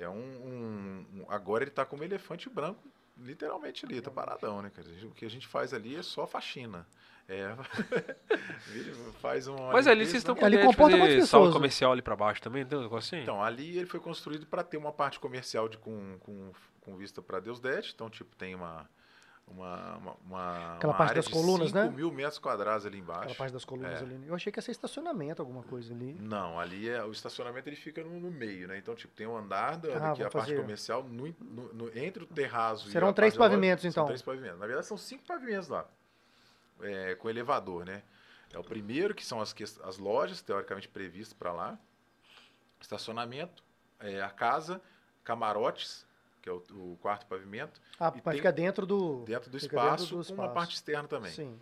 é 0.00 0.08
um, 0.08 0.12
um- 0.18 1.06
um- 1.20 1.24
Agora 1.28 1.64
ele 1.64 1.70
tá 1.70 1.84
como 1.86 2.02
elefante 2.04 2.50
branco, 2.50 2.82
literalmente 3.16 3.86
ali, 3.86 4.00
tá 4.02 4.10
paradão, 4.10 4.60
né, 4.60 4.70
cara? 4.74 4.86
O 5.04 5.12
que 5.12 5.24
a 5.24 5.30
gente 5.30 5.46
faz 5.46 5.72
ali 5.72 5.96
é 5.96 6.02
só 6.02 6.26
faxina. 6.26 6.86
É, 7.26 7.56
ele 8.74 8.92
faz 9.20 9.46
uma. 9.46 9.72
Mas 9.72 9.86
ali 9.86 10.04
vocês 10.04 10.16
estão 10.18 10.34
né? 10.34 10.40
com 10.40 10.46
Ali 10.46 10.58
comporta 10.58 10.96
fazer 10.98 11.22
sala 11.22 11.44
pessoas? 11.44 11.52
comercial 11.54 11.92
ali 11.92 12.02
pra 12.02 12.14
baixo 12.16 12.42
também? 12.42 12.64
Tem 12.66 12.78
um 12.78 12.82
negócio 12.82 13.14
assim? 13.16 13.22
Então, 13.22 13.42
ali 13.42 13.76
ele 13.78 13.86
foi 13.86 14.00
construído 14.00 14.46
para 14.46 14.62
ter 14.62 14.76
uma 14.76 14.92
parte 14.92 15.18
comercial 15.18 15.68
de, 15.68 15.78
com, 15.78 16.18
com, 16.20 16.52
com 16.82 16.96
vista 16.96 17.22
para 17.22 17.40
Deus 17.40 17.60
Det. 17.60 17.90
Então, 17.94 18.10
tipo, 18.10 18.34
tem 18.36 18.54
uma. 18.54 18.88
Uma, 19.46 19.96
uma, 19.98 20.16
uma, 20.24 20.74
Aquela 20.76 20.92
uma 20.94 20.96
parte 20.96 21.10
área 21.10 21.14
das 21.16 21.26
de 21.26 21.30
colunas, 21.32 21.66
5 21.68 21.78
né? 21.78 21.90
mil 21.90 22.10
metros 22.10 22.38
quadrados 22.38 22.86
ali 22.86 22.98
embaixo. 22.98 23.24
Aquela 23.24 23.34
parte 23.34 23.52
das 23.52 23.62
colunas 23.62 24.00
É. 24.00 24.02
ali. 24.02 24.24
Eu 24.26 24.34
achei 24.34 24.50
que 24.50 24.58
ia 24.58 24.62
ser 24.62 24.70
estacionamento, 24.70 25.42
alguma 25.42 25.62
coisa 25.62 25.92
ali. 25.92 26.14
Não, 26.18 26.58
ali 26.58 26.88
é 26.88 27.04
o 27.04 27.12
estacionamento 27.12 27.68
ele 27.68 27.76
fica 27.76 28.02
no, 28.02 28.18
no 28.18 28.30
meio, 28.30 28.66
né? 28.68 28.78
Então, 28.78 28.94
tipo, 28.94 29.14
tem 29.14 29.26
um 29.26 29.36
andar 29.36 29.76
da, 29.76 29.88
Ah, 29.88 29.92
que 29.92 29.96
é 29.98 29.98
a 29.98 30.12
vamos 30.14 30.32
parte 30.32 30.46
fazer. 30.48 30.56
comercial 30.62 31.02
no, 31.02 31.26
no- 31.38 31.72
no- 31.74 31.98
entre 31.98 32.24
o 32.24 32.26
terraço 32.26 32.88
e 32.88 32.92
Serão 32.92 33.12
três 33.12 33.34
da 33.34 33.40
loja, 33.40 33.50
pavimentos, 33.50 33.82
são 33.82 33.90
então. 33.90 34.04
três 34.06 34.22
pavimentos. 34.22 34.58
Na 34.58 34.66
verdade, 34.66 34.86
são 34.86 34.96
cinco 34.96 35.24
pavimentos 35.24 35.68
lá, 35.68 35.86
é, 36.80 37.14
com 37.14 37.28
elevador, 37.30 37.84
né? 37.84 38.02
É 38.52 38.58
o 38.58 38.62
primeiro, 38.64 39.14
que 39.14 39.24
são 39.24 39.40
as, 39.40 39.54
as 39.82 39.98
lojas, 39.98 40.40
teoricamente 40.40 40.88
previstas 40.88 41.32
para 41.36 41.52
lá, 41.52 41.78
estacionamento, 42.80 43.62
é, 44.00 44.20
a 44.22 44.30
casa, 44.30 44.80
camarotes, 45.24 46.06
que 46.42 46.48
é 46.48 46.52
o, 46.52 46.56
o 46.72 46.98
quarto 47.00 47.26
pavimento, 47.26 47.80
Ah, 47.98 48.08
E 48.14 48.16
mas 48.16 48.22
tem- 48.22 48.32
fica 48.34 48.52
dentro 48.52 48.86
do. 48.86 49.24
dentro 49.24 49.50
do 49.50 49.58
Fica 49.58 49.76
dentro 49.76 49.94
espaço, 50.04 50.04
do 50.04 50.10
com 50.26 50.32
uma 50.34 50.44
espaço. 50.44 50.54
parte 50.54 50.74
externa 50.74 51.08
também. 51.08 51.32
Sim. 51.32 51.60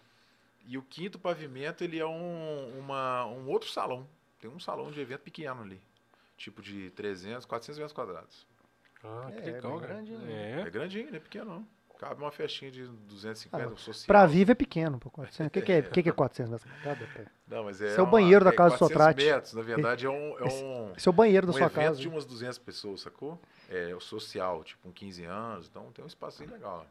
E 0.67 0.77
o 0.79 0.83
quinto 0.83 1.19
pavimento, 1.19 1.83
ele 1.83 1.99
é 1.99 2.07
um, 2.07 2.79
uma, 2.79 3.25
um 3.27 3.49
outro 3.49 3.69
salão. 3.71 4.07
Tem 4.39 4.51
um 4.51 4.61
salão 4.61 4.91
de 4.91 5.01
evento 5.01 5.23
pequeno 5.23 5.63
ali. 5.63 5.81
Tipo 6.37 6.61
de 6.63 6.91
300, 6.91 7.45
400 7.47 7.79
metros 7.79 7.93
quadrados. 7.93 8.47
Ah, 9.05 9.29
que 9.33 9.39
É, 9.39 9.53
legal, 9.53 9.81
cara. 9.81 9.95
grandinho. 9.95 10.31
É, 10.31 10.61
É. 10.61 10.71
grandinho, 10.71 11.11
não 11.11 11.17
é 11.17 11.21
pequeno 11.21 11.45
não. 11.47 11.69
Cabe 12.03 12.21
uma 12.21 12.33
festinha 12.33 12.69
de 12.69 12.85
250, 12.85 13.65
Ah, 13.65 13.77
social. 13.77 14.07
Pra 14.09 14.27
Viva 14.27 14.51
é 14.51 14.55
pequeno, 14.57 14.99
pô. 14.99 15.09
400. 15.15 15.47
O 15.47 15.51
que, 15.53 15.63
que, 15.63 15.71
é, 15.73 15.83
que, 15.83 16.03
que 16.03 16.09
é 16.09 16.13
400 16.13 16.51
metros 16.51 16.73
quadrados? 16.83 17.09
pô? 17.15 17.21
Não, 17.47 17.63
mas 17.63 17.81
é 17.81 17.87
Esse 17.87 17.99
é 17.99 18.01
o 18.01 18.05
uma- 18.05 18.11
banheiro 18.11 18.45
da 18.45 18.51
é 18.51 18.55
casa 18.57 18.75
do 18.75 18.79
400 18.81 18.89
Sotrate. 19.05 19.25
metros, 19.25 19.53
na 19.55 19.63
verdade 19.63 20.07
é 20.07 20.11
um, 20.11 20.37
é 20.39 20.43
um, 20.45 20.93
Esse 20.97 21.07
é 21.07 21.11
o 21.11 21.13
banheiro 21.13 21.47
da 21.47 21.53
um 21.53 21.57
sua 21.57 21.67
evento 21.67 21.75
casa. 21.75 22.01
de 22.01 22.09
umas 22.09 22.25
200 22.25 22.59
pessoas, 22.59 23.03
sacou? 23.03 23.41
É 23.71 23.95
o 23.95 24.01
social, 24.01 24.65
tipo, 24.65 24.83
com 24.83 24.91
15 24.93 25.25
anos, 25.25 25.69
então 25.69 25.93
tem 25.93 26.05
um 26.05 26.09
espacinho 26.09 26.51
legal. 26.51 26.85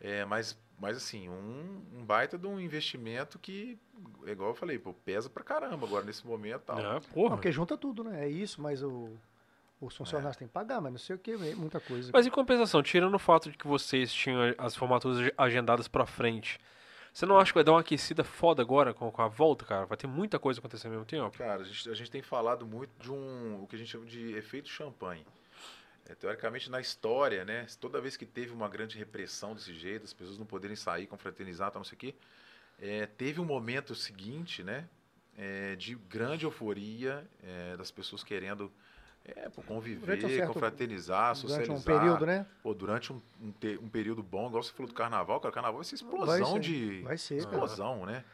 É, 0.00 0.24
mas, 0.24 0.58
mas 0.78 0.96
assim, 0.96 1.28
um, 1.28 1.82
um 1.98 2.02
baita 2.02 2.38
de 2.38 2.46
um 2.46 2.58
investimento 2.58 3.38
que, 3.38 3.78
é 4.26 4.30
igual 4.30 4.48
eu 4.50 4.54
falei, 4.54 4.78
pô, 4.78 4.94
pesa 4.94 5.28
pra 5.28 5.44
caramba 5.44 5.86
agora 5.86 6.02
nesse 6.06 6.26
momento 6.26 6.62
e 6.62 6.64
tal. 6.64 6.82
Não, 6.82 7.00
porra. 7.02 7.36
porque 7.36 7.52
junta 7.52 7.76
tudo, 7.76 8.02
né? 8.02 8.24
É 8.24 8.28
isso, 8.28 8.62
mas 8.62 8.82
o, 8.82 9.10
os 9.80 9.96
funcionários 9.96 10.36
têm 10.36 10.46
que 10.46 10.52
pagar, 10.52 10.80
mas 10.80 10.92
não 10.92 10.98
sei 10.98 11.16
o 11.16 11.18
que, 11.18 11.36
muita 11.54 11.80
coisa. 11.80 12.10
Mas 12.12 12.26
em 12.26 12.30
compensação, 12.30 12.82
tirando 12.82 13.14
o 13.14 13.18
fato 13.18 13.50
de 13.50 13.56
que 13.56 13.66
vocês 13.66 14.12
tinham 14.12 14.54
as 14.58 14.76
formaturas 14.76 15.18
ag- 15.18 15.34
agendadas 15.38 15.88
pra 15.88 16.04
frente, 16.04 16.58
você 17.12 17.26
não 17.26 17.38
acha 17.38 17.50
que 17.50 17.54
vai 17.54 17.64
dar 17.64 17.72
uma 17.72 17.80
aquecida 17.80 18.22
foda 18.22 18.62
agora 18.62 18.92
com, 18.94 19.10
com 19.10 19.22
a 19.22 19.28
volta, 19.28 19.64
cara? 19.64 19.86
Vai 19.86 19.96
ter 19.96 20.06
muita 20.06 20.38
coisa 20.38 20.60
acontecendo 20.60 20.92
ao 20.92 20.98
mesmo 20.98 21.06
tempo? 21.06 21.36
Cara, 21.36 21.62
a 21.62 21.64
gente, 21.64 21.90
a 21.90 21.94
gente 21.94 22.10
tem 22.10 22.22
falado 22.22 22.66
muito 22.66 22.90
de 23.00 23.10
um, 23.10 23.62
o 23.62 23.66
que 23.66 23.74
a 23.74 23.78
gente 23.78 23.90
chama 23.90 24.06
de 24.06 24.34
efeito 24.36 24.68
champanhe. 24.68 25.26
É, 26.08 26.14
teoricamente, 26.14 26.70
na 26.70 26.80
história, 26.80 27.44
né, 27.44 27.66
toda 27.80 28.00
vez 28.00 28.16
que 28.16 28.26
teve 28.26 28.52
uma 28.52 28.68
grande 28.68 28.98
repressão 28.98 29.54
desse 29.54 29.72
jeito, 29.74 30.04
as 30.04 30.12
pessoas 30.12 30.38
não 30.38 30.46
poderem 30.46 30.76
sair, 30.76 31.06
confraternizar, 31.06 31.70
tal, 31.70 31.80
não 31.80 31.84
sei 31.84 31.96
o 31.96 31.98
quê, 31.98 32.14
é, 32.80 33.06
teve 33.06 33.40
um 33.40 33.44
momento 33.44 33.94
seguinte, 33.94 34.62
né, 34.62 34.88
é, 35.38 35.76
de 35.76 35.94
grande 35.94 36.44
euforia 36.44 37.26
é, 37.42 37.76
das 37.76 37.90
pessoas 37.90 38.24
querendo 38.24 38.72
é, 39.24 39.48
pô, 39.48 39.62
conviver, 39.62 40.00
Durante 40.00 40.26
um 40.26 40.28
certo- 40.28 40.52
confraternizar, 40.52 41.34
Durante 41.34 41.40
socializar. 41.66 41.76
um 41.76 41.82
período, 41.82 42.26
né? 42.26 42.46
Pô, 42.62 42.74
durante 42.74 43.12
um, 43.12 43.20
um, 43.40 43.52
te- 43.52 43.78
um 43.80 43.88
período 43.88 44.22
bom, 44.22 44.48
igual 44.48 44.62
você 44.62 44.72
falou 44.72 44.88
do 44.88 44.94
carnaval, 44.94 45.40
cara, 45.40 45.50
o 45.50 45.54
carnaval 45.54 45.76
vai 45.78 45.84
ser 45.84 45.96
Vai 46.04 46.08
explosão 46.14 46.52
ser, 46.54 46.60
de, 46.60 47.02
vai 47.02 47.18
ser, 47.18 47.34
cara. 47.44 47.56
explosão, 47.56 48.06
né? 48.06 48.24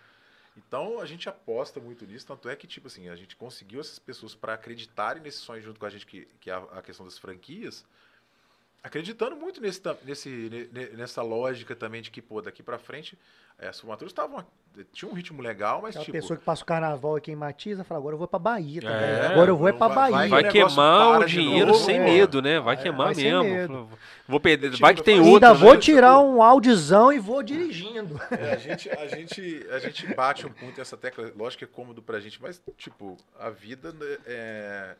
Então 0.56 1.00
a 1.00 1.06
gente 1.06 1.28
aposta 1.28 1.78
muito 1.80 2.06
nisso, 2.06 2.26
tanto 2.26 2.48
é 2.48 2.56
que, 2.56 2.66
tipo 2.66 2.86
assim, 2.86 3.08
a 3.08 3.16
gente 3.16 3.36
conseguiu 3.36 3.80
essas 3.80 3.98
pessoas 3.98 4.34
para 4.34 4.54
acreditarem 4.54 5.22
nesse 5.22 5.38
sonho 5.38 5.60
junto 5.62 5.78
com 5.78 5.84
a 5.86 5.90
gente, 5.90 6.06
que, 6.06 6.24
que 6.40 6.50
é 6.50 6.54
a, 6.54 6.58
a 6.78 6.82
questão 6.82 7.04
das 7.04 7.18
franquias. 7.18 7.84
Acreditando 8.82 9.36
muito 9.36 9.60
nesse, 9.60 9.80
nesse, 10.04 10.28
ne- 10.28 10.68
ne- 10.72 10.96
nessa 10.96 11.22
lógica 11.22 11.74
também 11.74 12.00
de 12.02 12.10
que, 12.10 12.22
pô, 12.22 12.40
daqui 12.40 12.62
pra 12.62 12.78
frente, 12.78 13.18
é, 13.58 13.68
as 13.68 13.80
formaturas 13.80 14.12
estavam. 14.12 14.44
Tinha 14.92 15.10
um 15.10 15.14
ritmo 15.14 15.40
legal, 15.40 15.80
mas 15.80 15.90
Aquela 15.96 16.04
tipo. 16.04 16.18
pessoa 16.18 16.36
que 16.38 16.44
passa 16.44 16.62
o 16.62 16.66
carnaval 16.66 17.16
aqui 17.16 17.32
em 17.32 17.36
Matiza 17.36 17.82
fala, 17.82 17.98
agora 17.98 18.14
eu 18.14 18.18
vou 18.18 18.28
pra 18.28 18.38
Bahia, 18.38 18.82
tá 18.82 18.90
É? 18.90 19.26
Agora 19.28 19.50
eu 19.50 19.56
vou 19.56 19.66
é 19.68 19.72
pra 19.72 19.88
vai- 19.88 20.10
Bahia. 20.12 20.28
Vai 20.28 20.42
negócio 20.42 20.66
queimar 20.68 21.08
o 21.08 21.16
para 21.18 21.26
dinheiro 21.26 21.66
novo, 21.72 21.78
sem 21.84 21.96
é. 21.96 22.04
medo, 22.04 22.42
né? 22.42 22.60
Vai 22.60 22.76
Vai- 22.76 22.82
queimar 22.82 23.14
vai 23.14 23.24
mesmo. 23.24 23.90
Vou 24.28 24.38
perder. 24.38 24.68
Tipo, 24.72 24.82
Vai 24.82 24.94
que 24.94 25.02
tem 25.02 25.16
eu 25.16 25.24
outra. 25.24 25.48
Ainda 25.48 25.58
vou 25.58 25.74
né? 25.74 25.80
tirar 25.80 26.18
um 26.20 26.42
audiozão 26.42 27.10
e 27.12 27.18
vou 27.18 27.42
dirigindo. 27.42 28.20
É, 28.30 28.52
a, 28.52 28.56
gente, 28.56 28.90
a, 28.90 29.06
gente, 29.08 29.66
a 29.70 29.78
gente 29.78 30.14
bate 30.14 30.46
um 30.46 30.50
ponto 30.52 30.76
nessa 30.76 30.96
tecla, 30.96 31.32
lógico 31.34 31.60
que 31.60 31.64
é 31.64 31.68
cômodo 31.74 32.02
pra 32.02 32.20
gente, 32.20 32.40
mas, 32.42 32.60
tipo, 32.76 33.16
a 33.40 33.48
vida 33.48 33.92
né, 33.92 34.18
é 34.26 34.96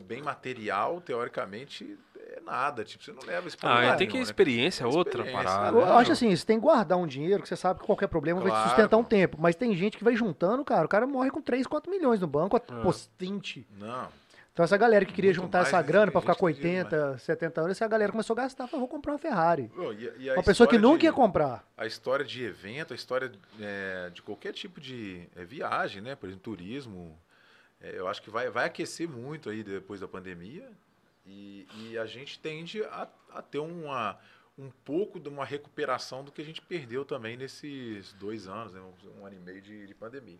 bem 0.00 0.22
material, 0.22 1.02
teoricamente, 1.02 1.98
é 2.18 2.21
nada. 2.42 2.84
Tipo, 2.84 3.02
você 3.04 3.12
não 3.12 3.22
leva 3.24 3.48
isso 3.48 3.56
pra 3.58 3.70
Ah, 3.70 3.74
lugar 3.80 3.96
tem 3.96 4.08
que 4.08 4.16
né? 4.16 4.22
experiência, 4.22 4.84
é 4.84 4.86
outra 4.86 5.20
Experiência, 5.22 5.44
parada. 5.44 5.76
Eu 5.78 5.86
né? 5.86 5.92
acho 5.92 6.12
assim, 6.12 6.34
você 6.34 6.44
tem 6.46 6.56
que 6.58 6.62
guardar 6.62 6.98
um 6.98 7.06
dinheiro 7.06 7.42
que 7.42 7.48
você 7.48 7.56
sabe 7.56 7.80
que 7.80 7.86
qualquer 7.86 8.08
problema 8.08 8.40
vai 8.40 8.50
te 8.50 8.54
Claro, 8.54 8.68
sustentar 8.70 8.96
um 8.96 9.04
tempo. 9.04 9.36
Mas 9.40 9.54
tem 9.56 9.74
gente 9.74 9.96
que 9.96 10.04
vai 10.04 10.14
juntando, 10.16 10.64
cara. 10.64 10.84
O 10.86 10.88
cara 10.88 11.06
morre 11.06 11.30
com 11.30 11.40
3, 11.40 11.66
4 11.66 11.90
milhões 11.90 12.20
no 12.20 12.26
banco, 12.26 12.56
É. 12.56 12.60
pô, 12.60 12.94
20. 13.18 13.66
Não. 13.78 14.08
Então 14.52 14.64
essa 14.64 14.76
galera 14.76 15.02
que 15.06 15.14
queria 15.14 15.30
Muito 15.30 15.40
juntar 15.44 15.58
mais, 15.60 15.68
essa 15.68 15.78
né? 15.78 15.82
grana 15.82 16.12
pra 16.12 16.20
ficar 16.20 16.34
com 16.34 16.46
que 16.46 16.52
queria 16.54 16.80
80, 16.84 17.16
70 17.18 17.60
anos, 17.62 17.70
essa 17.72 17.88
galera 17.88 18.12
começou 18.12 18.34
a 18.34 18.42
gastar, 18.42 18.66
falou, 18.66 18.80
vou 18.86 18.88
comprar 18.96 19.12
uma 19.12 19.18
Ferrari. 19.18 19.70
Ô, 19.74 19.92
e- 19.94 20.12
e 20.18 20.30
Uma 20.30 20.42
pessoa 20.42 20.68
que 20.68 20.76
nunca 20.76 20.98
de- 20.98 21.06
ia 21.06 21.12
comprar. 21.12 21.64
a 21.74 21.86
história 21.86 22.22
de 22.22 22.44
evento, 22.44 22.92
a 22.92 22.94
história 22.94 23.32
é, 23.58 24.10
de 24.12 24.20
qualquer 24.20 24.52
tipo 24.52 24.78
de 24.78 25.26
é, 25.34 25.42
viagem, 25.42 26.02
né? 26.02 26.14
Por 26.14 26.26
exemplo, 26.28 26.42
turismo, 26.54 27.18
é, 27.80 27.98
eu 27.98 28.06
acho 28.06 28.20
que 28.20 28.28
vai, 28.28 28.50
vai 28.50 28.66
aquecer 28.66 29.08
muito 29.08 29.48
aí 29.48 29.62
depois 29.62 30.00
da 30.02 30.06
pandemia 30.06 30.68
e, 31.26 31.66
e 31.76 31.98
a 31.98 32.06
gente 32.06 32.38
tende 32.38 32.82
a, 32.84 33.08
a 33.30 33.42
ter 33.42 33.58
uma, 33.58 34.18
um 34.58 34.70
pouco 34.70 35.20
de 35.20 35.28
uma 35.28 35.44
recuperação 35.44 36.24
do 36.24 36.32
que 36.32 36.42
a 36.42 36.44
gente 36.44 36.60
perdeu 36.60 37.04
também 37.04 37.36
nesses 37.36 38.12
dois 38.14 38.48
anos, 38.48 38.72
né? 38.72 38.80
um, 38.80 39.20
um 39.20 39.26
ano 39.26 39.36
e 39.36 39.40
meio 39.40 39.62
de, 39.62 39.86
de 39.86 39.94
pandemia. 39.94 40.38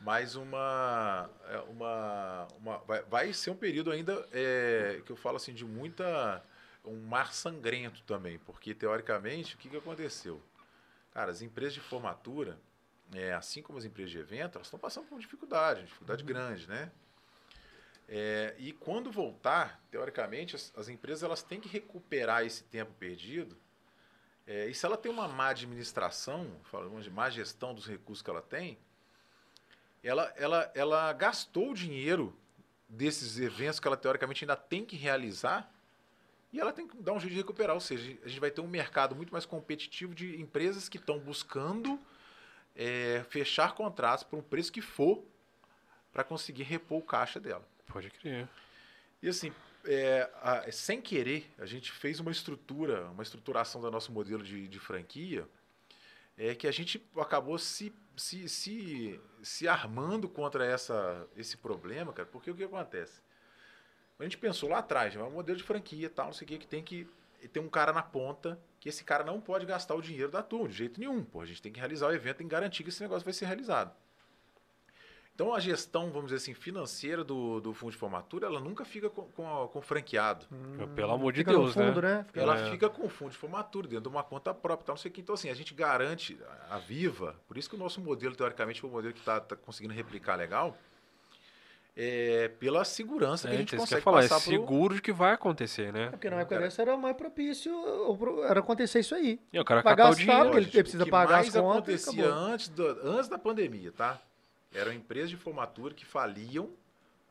Mas 0.00 0.36
uma, 0.36 1.30
é, 1.48 1.58
uma, 1.60 2.48
uma 2.58 2.78
vai, 2.78 3.02
vai 3.04 3.32
ser 3.32 3.50
um 3.50 3.56
período 3.56 3.90
ainda 3.90 4.28
é, 4.30 5.00
que 5.04 5.10
eu 5.10 5.16
falo 5.16 5.36
assim 5.36 5.54
de 5.54 5.64
muita 5.64 6.42
um 6.84 7.00
mar 7.00 7.32
sangrento 7.32 8.02
também, 8.04 8.38
porque 8.38 8.74
teoricamente 8.74 9.56
o 9.56 9.58
que, 9.58 9.68
que 9.68 9.76
aconteceu? 9.76 10.40
Cara, 11.12 11.32
as 11.32 11.42
empresas 11.42 11.74
de 11.74 11.80
formatura, 11.80 12.58
é, 13.12 13.32
assim 13.32 13.62
como 13.62 13.78
as 13.78 13.84
empresas 13.84 14.12
de 14.12 14.18
evento, 14.18 14.56
elas 14.56 14.66
estão 14.66 14.78
passando 14.78 15.06
por 15.06 15.18
dificuldade, 15.18 15.82
dificuldade 15.82 16.22
grande, 16.22 16.68
né? 16.68 16.92
É, 18.08 18.54
e 18.58 18.72
quando 18.72 19.10
voltar, 19.10 19.82
teoricamente, 19.90 20.54
as, 20.54 20.72
as 20.76 20.88
empresas 20.88 21.22
elas 21.22 21.42
têm 21.42 21.60
que 21.60 21.68
recuperar 21.68 22.44
esse 22.44 22.62
tempo 22.64 22.92
perdido. 22.98 23.56
É, 24.46 24.68
e 24.68 24.74
se 24.74 24.86
ela 24.86 24.96
tem 24.96 25.10
uma 25.10 25.26
má 25.26 25.48
administração, 25.48 26.48
falamos 26.64 27.04
de 27.04 27.10
má 27.10 27.28
gestão 27.28 27.74
dos 27.74 27.86
recursos 27.86 28.22
que 28.22 28.30
ela 28.30 28.42
tem, 28.42 28.78
ela, 30.02 30.32
ela, 30.36 30.70
ela 30.74 31.12
gastou 31.12 31.70
o 31.70 31.74
dinheiro 31.74 32.36
desses 32.88 33.38
eventos 33.40 33.80
que 33.80 33.88
ela 33.88 33.96
teoricamente 33.96 34.44
ainda 34.44 34.54
tem 34.54 34.84
que 34.84 34.94
realizar 34.94 35.72
e 36.52 36.60
ela 36.60 36.72
tem 36.72 36.86
que 36.86 36.96
dar 36.98 37.12
um 37.12 37.18
jeito 37.18 37.32
de 37.32 37.38
recuperar. 37.38 37.74
Ou 37.74 37.80
seja, 37.80 38.16
a 38.24 38.28
gente 38.28 38.38
vai 38.38 38.52
ter 38.52 38.60
um 38.60 38.68
mercado 38.68 39.16
muito 39.16 39.32
mais 39.32 39.44
competitivo 39.44 40.14
de 40.14 40.40
empresas 40.40 40.88
que 40.88 40.96
estão 40.96 41.18
buscando 41.18 42.00
é, 42.76 43.24
fechar 43.28 43.74
contratos 43.74 44.22
por 44.22 44.38
um 44.38 44.42
preço 44.42 44.72
que 44.72 44.80
for 44.80 45.24
para 46.12 46.22
conseguir 46.22 46.62
repor 46.62 46.98
o 46.98 47.02
caixa 47.02 47.40
dela. 47.40 47.66
Pode 47.96 48.10
crer. 48.10 48.46
E 49.22 49.28
assim, 49.30 49.50
é, 49.86 50.30
a- 50.42 50.70
sem 50.70 51.00
querer, 51.00 51.50
a 51.58 51.64
gente 51.64 51.90
fez 51.90 52.20
uma 52.20 52.30
estrutura, 52.30 53.06
uma 53.06 53.22
estruturação 53.22 53.80
do 53.80 53.90
nosso 53.90 54.12
modelo 54.12 54.42
de, 54.42 54.68
de 54.68 54.78
franquia, 54.78 55.48
é 56.36 56.54
que 56.54 56.66
a 56.68 56.70
gente 56.70 57.02
acabou 57.16 57.58
se, 57.58 57.90
se, 58.14 58.50
se, 58.50 59.18
se 59.42 59.66
armando 59.66 60.28
contra 60.28 60.66
essa, 60.66 61.26
esse 61.34 61.56
problema, 61.56 62.12
cara, 62.12 62.28
porque 62.30 62.50
o 62.50 62.54
que 62.54 62.64
acontece? 62.64 63.22
A 64.18 64.24
gente 64.24 64.36
pensou 64.36 64.68
lá 64.68 64.80
atrás, 64.80 65.16
é 65.16 65.22
um 65.22 65.30
modelo 65.30 65.56
de 65.56 65.64
franquia 65.64 66.10
tal, 66.10 66.26
não 66.26 66.32
sei 66.34 66.44
o 66.44 66.48
que, 66.48 66.58
que 66.58 66.66
tem 66.66 66.82
que 66.82 67.08
ter 67.50 67.60
um 67.60 67.68
cara 67.70 67.94
na 67.94 68.02
ponta, 68.02 68.60
que 68.78 68.90
esse 68.90 69.04
cara 69.04 69.24
não 69.24 69.40
pode 69.40 69.64
gastar 69.64 69.94
o 69.94 70.02
dinheiro 70.02 70.30
da 70.30 70.42
turma, 70.42 70.68
de 70.68 70.74
jeito 70.74 71.00
nenhum. 71.00 71.24
Pô, 71.24 71.40
a 71.40 71.46
gente 71.46 71.62
tem 71.62 71.72
que 71.72 71.80
realizar 71.80 72.08
o 72.08 72.12
evento 72.12 72.42
e 72.42 72.44
garantir 72.46 72.82
que 72.82 72.90
esse 72.90 73.00
negócio 73.00 73.24
vai 73.24 73.32
ser 73.32 73.46
realizado. 73.46 73.96
Então 75.36 75.52
a 75.54 75.60
gestão, 75.60 76.06
vamos 76.10 76.30
dizer 76.30 76.36
assim, 76.36 76.54
financeira 76.54 77.22
do, 77.22 77.60
do 77.60 77.74
fundo 77.74 77.92
de 77.92 77.98
formatura, 77.98 78.46
ela 78.46 78.58
nunca 78.58 78.86
fica 78.86 79.10
com, 79.10 79.24
com, 79.24 79.68
com 79.70 79.78
o 79.80 79.82
franqueado. 79.82 80.46
Pelo 80.94 81.12
amor 81.12 81.30
de 81.30 81.44
Deus, 81.44 81.76
no 81.76 81.84
fundo, 81.84 82.00
né? 82.00 82.14
né? 82.16 82.24
Fica- 82.24 82.40
Ela 82.40 82.58
É. 82.58 82.70
fica 82.70 82.88
com 82.88 83.04
o 83.04 83.08
fundo 83.10 83.32
de 83.32 83.36
formatura 83.36 83.86
dentro 83.86 84.04
de 84.04 84.16
uma 84.16 84.24
conta 84.24 84.54
própria, 84.54 84.90
não 84.92 84.96
sei 84.96 85.10
o 85.10 85.12
que. 85.14 85.20
Então, 85.20 85.34
assim, 85.34 85.50
a 85.50 85.54
gente 85.54 85.74
garante 85.74 86.38
a 86.70 86.78
Viva, 86.78 87.36
por 87.46 87.58
isso 87.58 87.68
que 87.68 87.76
o 87.76 87.78
nosso 87.78 88.00
modelo, 88.00 88.34
teoricamente, 88.34 88.80
foi 88.80 88.88
um 88.88 88.92
modelo 88.94 89.12
que 89.12 89.18
está 89.20 89.38
conseguindo 89.56 89.92
replicar 89.92 90.36
legal, 90.36 90.74
é 91.94 92.48
pela 92.58 92.82
segurança 92.84 93.46
que 93.46 93.52
a 93.52 93.56
É, 93.56 93.58
gente 93.58 93.68
isso 93.74 93.76
consegue 93.76 94.02
falar, 94.02 94.20
é 94.24 94.28
passar 94.28 94.40
pro... 94.40 94.50
seguro 94.50 94.94
de 94.94 95.02
que 95.02 95.12
vai 95.12 95.32
acontecer, 95.32 95.92
né? 95.92 96.04
É 96.06 96.10
porque 96.12 96.30
na 96.30 96.36
época 96.40 96.58
dessa 96.60 96.80
era 96.80 96.96
mais 96.96 97.14
propício, 97.16 97.72
pro- 98.18 98.42
era 98.42 98.60
acontecer 98.60 99.00
isso 99.00 99.14
aí. 99.14 99.38
E 99.52 99.60
o 99.60 99.64
cara 99.66 99.82
Vai 99.82 99.94
catar 99.96 100.08
o 100.08 100.08
gastar, 100.10 100.22
dinheiro. 100.22 100.42
porque 100.44 100.56
ele 100.56 100.64
Lógico, 100.66 100.82
precisa 100.82 101.02
o 101.02 101.04
que 101.06 101.10
pagar 101.10 101.32
mais 101.36 101.48
as 101.48 101.62
contas 101.62 102.08
acontecia 102.08 102.30
antes, 102.32 102.68
do- 102.68 103.00
antes 103.02 103.28
da 103.28 103.38
pandemia, 103.38 103.92
tá? 103.92 104.18
Eram 104.76 104.92
empresas 104.92 105.30
de 105.30 105.36
formatura 105.36 105.94
que 105.94 106.04
faliam 106.04 106.70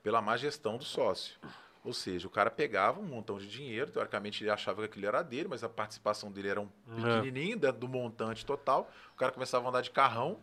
pela 0.04 0.22
má 0.22 0.36
gestão 0.38 0.78
do 0.78 0.84
sócio. 0.84 1.38
Ou 1.84 1.94
seja, 1.94 2.28
o 2.28 2.32
cara 2.32 2.50
pegava 2.50 3.00
um 3.00 3.04
montão 3.04 3.38
de 3.38 3.48
dinheiro, 3.48 3.92
teoricamente 3.92 4.44
ele 4.44 4.50
achava 4.50 4.82
que 4.82 4.86
aquilo 4.88 5.06
era 5.06 5.22
dele, 5.22 5.48
mas 5.48 5.64
a 5.64 5.70
participação 5.70 6.32
dele 6.32 6.48
era 6.50 6.60
um 6.62 6.70
É. 6.98 7.20
pequenininho 7.20 7.58
dentro 7.58 7.80
do 7.80 7.88
montante 7.88 8.44
total. 8.46 8.92
O 9.14 9.18
cara 9.18 9.32
começava 9.32 9.66
a 9.66 9.70
andar 9.70 9.82
de 9.82 9.92
carrão, 9.92 10.40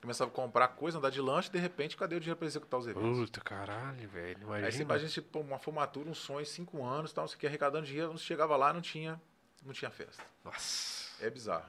começava 0.00 0.30
a 0.30 0.34
comprar 0.34 0.68
coisa, 0.68 0.98
andar 0.98 1.10
de 1.10 1.20
lanche, 1.20 1.50
de 1.50 1.58
repente, 1.58 1.96
cadê 1.96 2.14
o 2.14 2.20
dinheiro 2.20 2.36
para 2.38 2.46
executar 2.46 2.78
os 2.78 2.86
eventos? 2.86 3.18
Puta, 3.18 3.40
caralho, 3.40 4.08
velho. 4.08 4.52
Aí 4.52 4.60
você 4.60 4.82
Imagina. 4.82 4.82
imagina, 4.84 5.10
tipo, 5.10 5.40
uma 5.40 5.58
formatura, 5.58 6.08
um 6.08 6.14
sonho, 6.14 6.46
cinco 6.46 6.84
anos, 6.84 7.12
tal, 7.12 7.22
não 7.22 7.28
sei 7.28 7.36
o 7.36 7.40
que, 7.40 7.46
arrecadando 7.48 7.86
dinheiro, 7.86 8.10
quando 8.10 8.20
chegava 8.20 8.56
lá, 8.56 8.72
não 8.72 8.80
tinha, 8.80 9.20
não 9.64 9.72
tinha 9.72 9.90
festa. 9.90 10.22
Nossa. 10.44 11.12
É 11.24 11.28
bizarro. 11.28 11.66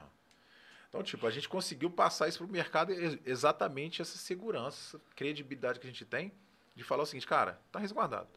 Então, 0.88 1.02
tipo, 1.02 1.26
a 1.26 1.30
gente 1.30 1.48
conseguiu 1.48 1.90
passar 1.90 2.28
isso 2.28 2.38
pro 2.38 2.48
mercado 2.48 2.92
ex- 2.92 3.18
exatamente 3.24 4.00
essa 4.00 4.16
segurança, 4.16 4.96
essa 4.96 5.04
credibilidade 5.14 5.78
que 5.80 5.86
a 5.86 5.90
gente 5.90 6.04
tem 6.04 6.32
de 6.74 6.82
falar 6.84 7.02
o 7.02 7.06
seguinte, 7.06 7.26
cara, 7.26 7.60
tá 7.72 7.78
resguardado. 7.78 8.28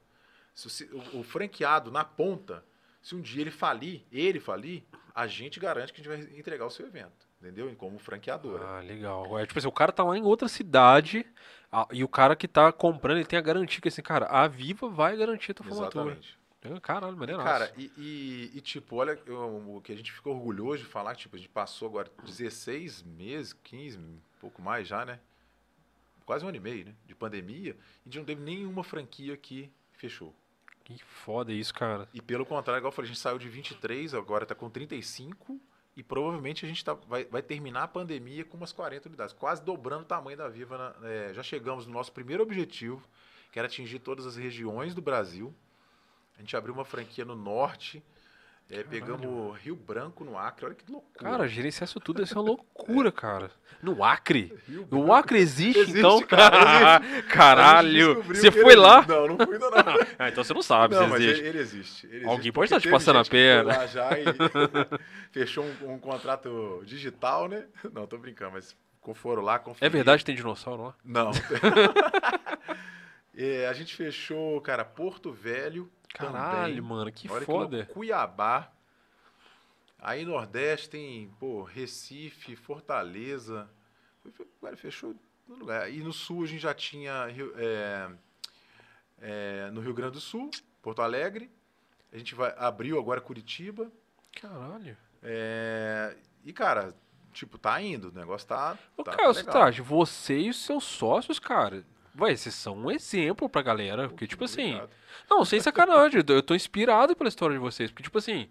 Se 0.56 0.84
o, 0.86 1.20
o 1.20 1.24
franqueado 1.24 1.92
na 1.92 2.04
ponta, 2.04 2.64
se 3.02 3.16
um 3.16 3.22
dia 3.22 3.42
ele 3.42 3.52
falir, 3.52 4.04
ele 4.12 4.40
falir, 4.40 4.84
a 5.14 5.28
gente 5.28 5.60
garante 5.60 5.94
que 5.94 6.02
a 6.02 6.04
gente 6.04 6.28
vai 6.28 6.38
entregar 6.38 6.66
o 6.66 6.70
seu 6.70 6.86
evento, 6.88 7.28
entendeu? 7.42 7.74
Como 7.78 7.98
franqueadora. 8.00 8.66
Ah, 8.66 8.80
legal. 8.82 9.38
É, 9.40 9.46
tipo 9.46 9.60
assim, 9.60 9.68
o 9.68 9.72
cara 9.72 9.92
tá 9.92 10.04
lá 10.04 10.18
em 10.18 10.24
outra 10.24 10.48
cidade 10.48 11.26
ah, 11.72 11.88
e 11.92 12.04
o 12.04 12.08
cara 12.08 12.36
que 12.36 12.48
tá 12.48 12.72
comprando, 12.72 13.18
ele 13.18 13.26
tem 13.26 13.38
a 13.40 13.42
garantia 13.42 13.80
que 13.82 13.88
assim, 13.88 14.02
cara, 14.02 14.26
a 14.26 14.48
Viva 14.48 14.90
vai 14.90 15.16
garantir 15.16 15.52
a 15.52 15.54
tua 15.56 15.66
formatura. 15.66 16.06
Exatamente. 16.12 16.34
É, 16.36 16.39
Caralho, 16.82 17.14
E, 17.16 17.18
maneiro. 17.20 17.42
cara, 17.42 17.74
e, 17.78 17.90
e- 17.98 18.52
e, 18.58 18.62
tipo, 18.62 18.98
olha 18.98 19.18
o 19.28 19.80
que 19.82 19.94
a 19.94 19.96
gente 19.96 20.12
ficou 20.12 20.36
orgulhoso 20.36 20.80
de 20.84 20.90
falar, 20.90 21.16
tipo, 21.16 21.36
a 21.36 21.40
gente 21.40 21.48
passou 21.50 21.88
agora 21.88 22.12
16 22.26 23.02
meses, 23.02 23.54
15, 23.54 23.98
um 23.98 24.20
pouco 24.42 24.62
mais 24.62 24.88
já, 24.88 25.06
né? 25.06 25.20
Quase 26.26 26.44
um 26.44 26.50
ano 26.50 26.58
e 26.58 26.60
meio, 26.60 26.86
né? 26.88 26.94
De 27.08 27.16
pandemia, 27.16 27.72
e 27.72 28.10
a 28.10 28.10
gente 28.10 28.18
não 28.18 28.26
teve 28.26 28.42
nenhuma 28.42 28.84
franquia 28.84 29.38
que 29.38 29.72
fechou. 29.94 30.36
Que 30.84 31.02
foda 31.04 31.54
isso, 31.54 31.74
cara. 31.74 32.08
E 32.14 32.22
pelo 32.22 32.46
contrário, 32.46 32.80
igual 32.82 32.92
eu 32.92 32.96
falei, 32.96 33.10
a 33.10 33.14
gente 33.14 33.22
saiu 33.22 33.38
de 33.38 33.48
23, 33.48 34.14
agora 34.14 34.46
tá 34.46 34.54
com 34.54 34.70
35, 34.70 35.60
e 35.96 36.04
provavelmente 36.04 36.66
a 36.66 36.68
gente 36.68 36.84
tá, 36.84 36.94
vai, 36.94 37.24
vai 37.26 37.42
terminar 37.42 37.84
a 37.84 37.88
pandemia 37.88 38.44
com 38.44 38.58
umas 38.58 38.72
40 38.74 39.08
unidades, 39.08 39.34
quase 39.34 39.64
dobrando 39.64 40.02
o 40.02 40.06
tamanho 40.06 40.38
da 40.38 40.48
Viva. 40.50 40.78
na- 40.78 41.08
é, 41.08 41.34
já 41.34 41.42
chegamos 41.44 41.86
no 41.88 41.94
nosso 41.94 42.12
primeiro 42.12 42.44
objetivo, 42.44 43.02
que 43.52 43.58
era 43.60 43.68
atingir 43.68 44.00
todas 44.00 44.26
as 44.26 44.36
regiões 44.36 44.94
do 44.94 45.02
Brasil. 45.02 45.54
A 46.40 46.42
gente 46.42 46.56
abriu 46.56 46.74
uma 46.74 46.86
franquia 46.86 47.26
no 47.26 47.36
norte, 47.36 48.02
é, 48.72 48.82
pegamos 48.82 49.60
Rio 49.60 49.76
Branco 49.76 50.24
no 50.24 50.38
Acre, 50.38 50.68
olha 50.68 50.74
que 50.74 50.90
loucura. 50.90 51.30
Cara, 51.32 51.48
gerenciar 51.50 51.86
isso 51.86 52.00
tudo 52.00 52.26
ser 52.26 52.36
uma 52.36 52.44
loucura, 52.44 53.12
cara. 53.12 53.52
No 53.84 54.02
Acre? 54.02 54.58
Rio 54.66 54.88
O 54.90 55.12
Acre 55.12 55.38
existe, 55.38 55.80
Existe, 55.80 56.00
então? 56.00 56.22
cara, 56.22 57.02
Caralho. 57.28 58.24
Você 58.24 58.50
foi 58.52 58.72
ele 58.72 58.82
lá? 58.82 59.06
Não, 59.06 59.28
não 59.28 59.38
fui 59.46 59.54
ainda 59.56 59.70
não. 59.70 59.84
Ah, 60.18 60.30
então 60.30 60.42
você 60.42 60.54
não 60.54 60.62
sabe 60.62 60.96
Não, 60.96 61.10
se 61.10 61.16
existe. 61.16 61.40
ele, 61.42 61.50
ele 61.50 61.60
existe. 61.60 62.06
ele 62.08 62.24
Alguém 62.24 62.34
existe, 62.36 62.52
pode 62.54 62.66
estar 62.68 62.80
te 62.80 62.90
passando 62.90 63.20
a 63.20 63.26
perna. 63.26 63.78
lá 63.78 63.86
já 63.86 64.10
e 64.18 64.24
fechou 65.32 65.66
um, 65.66 65.94
um 65.94 66.00
contrato 66.00 66.82
digital, 66.86 67.50
né? 67.50 67.66
Não, 67.94 68.08
tô 68.08 68.18
brincando, 68.18 68.52
mas 68.54 68.78
foram 69.14 69.42
lá, 69.42 69.62
É 69.82 69.90
verdade 69.90 70.20
que 70.20 70.26
tem 70.26 70.36
dinossauro 70.36 70.84
lá? 70.84 70.96
Não. 71.04 71.32
É, 73.36 73.68
a 73.68 73.74
gente 73.74 73.96
fechou, 73.96 74.60
cara, 74.62 74.84
Porto 74.86 75.32
Velho 75.32 75.90
Caralho, 76.14 76.76
também. 76.76 76.82
mano, 76.82 77.12
que 77.12 77.30
Olha 77.32 77.46
foda. 77.46 77.78
louco, 77.78 77.94
Cuiabá. 77.94 78.72
Aí 80.00 80.26
Nordeste 80.26 80.90
tem, 80.90 81.30
pô, 81.40 81.64
Recife, 81.64 82.56
Fortaleza. 82.56 83.70
Cara, 84.62 84.78
fechou 84.78 85.16
no 85.48 85.56
lugar. 85.56 85.92
E 85.92 86.02
no 86.02 86.14
Sul 86.14 86.44
a 86.44 86.48
gente 86.48 86.62
já 86.62 86.74
tinha 86.74 87.28
é, 87.58 88.10
é, 89.22 89.72
no 89.72 89.82
Rio 89.82 89.94
Grande 89.94 90.14
do 90.14 90.22
Sul, 90.22 90.50
Porto 90.82 91.02
Alegre. 91.02 91.52
A 92.12 92.18
gente 92.18 92.34
vai 92.34 92.54
abriu 92.58 92.98
agora 92.98 93.22
Curitiba. 93.22 93.92
Caralho. 94.40 94.98
é, 95.22 96.16
e, 96.44 96.54
cara, 96.54 96.96
tipo, 97.34 97.58
tá 97.58 97.82
indo. 97.82 98.10
O 98.10 98.12
negócio 98.12 98.48
tá. 98.48 98.78
Ô, 98.96 99.04
tá 99.04 99.16
Caio, 99.16 99.32
legal. 99.32 99.52
Traje, 99.52 99.82
você 99.82 100.40
e 100.40 100.50
os 100.50 100.64
seus 100.64 100.84
sócios, 100.86 101.40
cara, 101.40 101.86
vai, 102.14 102.36
vocês 102.36 102.54
são 102.56 102.78
um 102.78 102.92
exemplo 102.92 103.50
pra 103.50 103.62
galera. 103.62 104.08
Porque, 104.10 104.28
tipo 104.28 104.44
assim. 104.46 104.76
Obrigado. 104.76 104.90
Não, 105.30 105.44
sem 105.46 105.60
sacanagem, 105.60 106.24
eu 106.28 106.42
tô- 106.44 106.56
inspirado 106.56 107.16
pela 107.16 107.28
história 107.30 107.54
de 107.56 107.60
vocês. 107.62 107.90
Porque, 107.92 108.04
tipo 108.04 108.18
assim, 108.18 108.50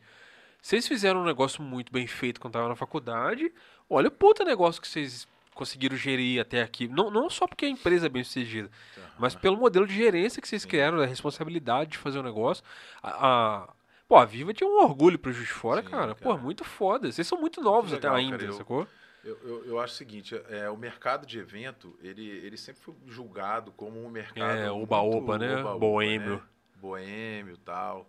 vocês 0.60 0.86
fizeram 0.86 1.20
um 1.20 1.24
negócio 1.24 1.62
muito 1.62 1.92
bem 1.92 2.06
feito 2.06 2.40
quando 2.40 2.52
tava 2.54 2.68
na 2.68 2.76
faculdade. 2.76 3.52
Olha 3.88 4.08
o 4.08 4.10
puta 4.10 4.44
negócio 4.44 4.80
que 4.82 4.88
vocês 4.88 5.26
conseguiram 5.54 5.96
gerir 5.96 6.40
até 6.40 6.62
aqui. 6.62 6.86
Não, 6.86 7.10
não 7.10 7.28
só 7.28 7.46
porque 7.46 7.64
a 7.66 7.68
empresa 7.68 8.06
é 8.06 8.08
bem 8.08 8.22
sucedida, 8.22 8.70
mas 9.18 9.34
pelo 9.34 9.56
modelo 9.56 9.86
de 9.86 9.94
gerência 9.94 10.40
que 10.40 10.46
vocês 10.48 10.64
criaram, 10.64 11.00
a 11.00 11.06
responsabilidade 11.06 11.90
de 11.92 11.98
fazer 11.98 12.18
o 12.18 12.22
negócio. 12.22 12.62
A, 13.02 13.26
a- 13.64 13.68
Pô, 14.06 14.16
a 14.16 14.24
Viva 14.24 14.54
tinha 14.54 14.68
um 14.68 14.82
orgulho 14.82 15.18
pro 15.18 15.30
Juiz 15.32 15.48
de 15.48 15.52
Fora, 15.52 15.82
Sim, 15.82 15.88
cara. 15.90 16.14
Pô, 16.14 16.30
cara. 16.30 16.40
muito 16.42 16.64
foda. 16.64 17.12
Vocês 17.12 17.26
são 17.26 17.38
muito 17.38 17.60
novos 17.60 17.90
Muito 17.90 17.98
até 18.06 18.08
legal, 18.08 18.16
ainda, 18.24 18.38
cara, 18.38 18.50
eu- 18.50 18.56
sacou? 18.56 18.88
Eu, 19.24 19.36
eu, 19.42 19.64
eu 19.66 19.80
acho 19.80 19.94
o 19.94 19.96
seguinte, 19.96 20.40
é, 20.48 20.70
o 20.70 20.76
mercado 20.76 21.26
de 21.26 21.38
evento, 21.38 21.98
ele, 22.00 22.26
ele 22.26 22.56
sempre 22.56 22.80
foi 22.82 22.94
julgado 23.06 23.72
como 23.72 24.02
um 24.02 24.08
mercado 24.08 24.58
É, 24.58 24.70
oba-oba, 24.70 25.38
né? 25.38 25.56
oba-oba, 25.60 25.78
Boêmio. 25.78 26.36
né? 26.36 26.42
Boêmio 26.76 27.54
e 27.54 27.58
tal. 27.58 28.08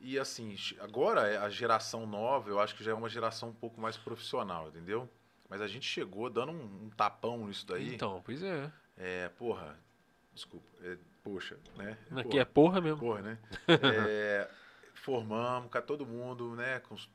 E 0.00 0.18
assim, 0.18 0.54
agora 0.80 1.26
é 1.28 1.36
a 1.36 1.48
geração 1.50 2.06
nova, 2.06 2.48
eu 2.48 2.58
acho 2.60 2.74
que 2.74 2.82
já 2.84 2.92
é 2.92 2.94
uma 2.94 3.08
geração 3.08 3.50
um 3.50 3.54
pouco 3.54 3.80
mais 3.80 3.96
profissional, 3.96 4.68
entendeu? 4.68 5.08
Mas 5.48 5.60
a 5.60 5.66
gente 5.66 5.86
chegou 5.86 6.30
dando 6.30 6.52
um, 6.52 6.84
um 6.86 6.90
tapão 6.90 7.46
nisso 7.46 7.66
daí. 7.66 7.94
Então, 7.94 8.22
pois 8.24 8.42
é. 8.42 8.70
É, 8.96 9.28
porra, 9.30 9.78
desculpa, 10.32 10.66
é, 10.82 10.96
poxa, 11.22 11.58
né? 11.76 11.98
Aqui 12.12 12.22
Porra. 12.28 12.40
é 12.40 12.44
porra 12.44 12.80
mesmo. 12.80 12.98
Porra, 12.98 13.22
né? 13.22 13.38
É, 14.08 14.48
formamos, 14.94 15.70
cara, 15.70 15.84
todo 15.84 16.06
mundo, 16.06 16.54
né? 16.54 16.80
com 16.80 16.94
os- 16.94 17.08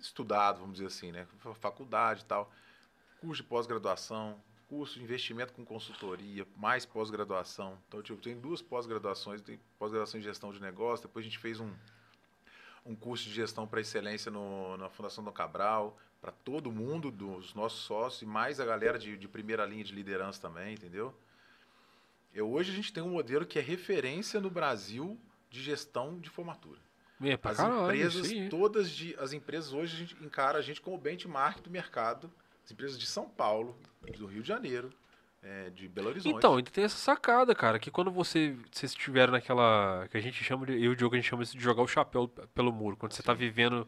estudado, 0.00 0.60
vamos 0.60 0.74
dizer 0.74 0.86
assim, 0.86 1.12
né? 1.12 1.26
fa- 1.38 1.54
Faculdade 1.54 2.22
e 2.22 2.24
tal. 2.24 2.50
Curso 3.20 3.42
de 3.42 3.48
pós-graduação, 3.48 4.40
curso 4.68 4.98
de 4.98 5.04
investimento 5.04 5.52
com 5.52 5.64
consultoria, 5.64 6.46
mais 6.56 6.86
pós-graduação. 6.86 7.78
Então, 7.88 8.02
tipo, 8.02 8.20
tem 8.20 8.38
duas 8.38 8.62
pós-graduações, 8.62 9.40
tem 9.42 9.60
pós-graduação 9.78 10.18
em 10.18 10.22
gestão 10.22 10.52
de 10.52 10.60
negócio, 10.60 11.06
depois 11.06 11.24
a 11.24 11.28
gente 11.28 11.38
fez 11.38 11.60
um, 11.60 11.70
um 12.86 12.94
curso 12.96 13.24
de 13.24 13.34
gestão 13.34 13.66
para 13.66 13.80
excelência 13.80 14.30
no, 14.30 14.76
na 14.76 14.88
Fundação 14.88 15.22
do 15.22 15.32
Cabral, 15.32 15.98
para 16.20 16.32
todo 16.32 16.70
mundo, 16.70 17.10
dos 17.10 17.54
nossos 17.54 17.80
sócios, 17.80 18.22
e 18.22 18.26
mais 18.26 18.60
a 18.60 18.64
galera 18.64 18.98
de, 18.98 19.16
de 19.16 19.26
primeira 19.28 19.64
linha 19.64 19.82
de 19.84 19.94
liderança 19.94 20.40
também, 20.40 20.74
entendeu? 20.74 21.14
Eu, 22.32 22.50
hoje 22.50 22.70
a 22.70 22.74
gente 22.74 22.92
tem 22.92 23.02
um 23.02 23.10
modelo 23.10 23.44
que 23.44 23.58
é 23.58 23.62
referência 23.62 24.38
no 24.40 24.50
Brasil 24.50 25.18
de 25.50 25.60
gestão 25.62 26.18
de 26.20 26.30
formatura. 26.30 26.78
É, 27.22 27.38
As 27.42 27.56
caralho, 27.56 27.84
empresas 27.84 28.32
todas 28.48 28.90
de 28.90 29.14
as 29.18 29.32
empresas 29.32 29.72
hoje 29.72 29.94
a 29.94 29.98
gente 29.98 30.16
encara 30.24 30.58
a 30.58 30.62
gente 30.62 30.80
como 30.80 30.96
benchmark 30.96 31.60
do 31.60 31.70
mercado. 31.70 32.30
As 32.64 32.70
empresas 32.70 32.98
de 32.98 33.06
São 33.06 33.28
Paulo, 33.28 33.76
do 34.16 34.26
Rio 34.26 34.42
de 34.42 34.48
Janeiro, 34.48 34.90
é, 35.42 35.70
de 35.70 35.88
Belo 35.88 36.08
Horizonte. 36.08 36.36
Então, 36.36 36.56
ainda 36.56 36.70
tem 36.70 36.84
essa 36.84 36.96
sacada, 36.96 37.54
cara, 37.54 37.78
que 37.78 37.90
quando 37.90 38.10
você 38.10 38.56
vocês 38.70 38.92
estiveram 38.92 39.32
naquela. 39.32 40.06
que 40.10 40.16
a 40.16 40.20
gente 40.20 40.42
chama 40.42 40.66
de. 40.66 40.72
Eu 40.72 40.78
e 40.78 40.88
o 40.88 40.96
Diogo 40.96 41.14
a 41.14 41.18
gente 41.18 41.28
chama 41.28 41.42
isso 41.42 41.56
de 41.56 41.62
jogar 41.62 41.82
o 41.82 41.88
chapéu 41.88 42.28
pelo 42.54 42.72
muro. 42.72 42.96
Quando 42.96 43.12
você 43.12 43.22
tá 43.22 43.34
vivendo 43.34 43.86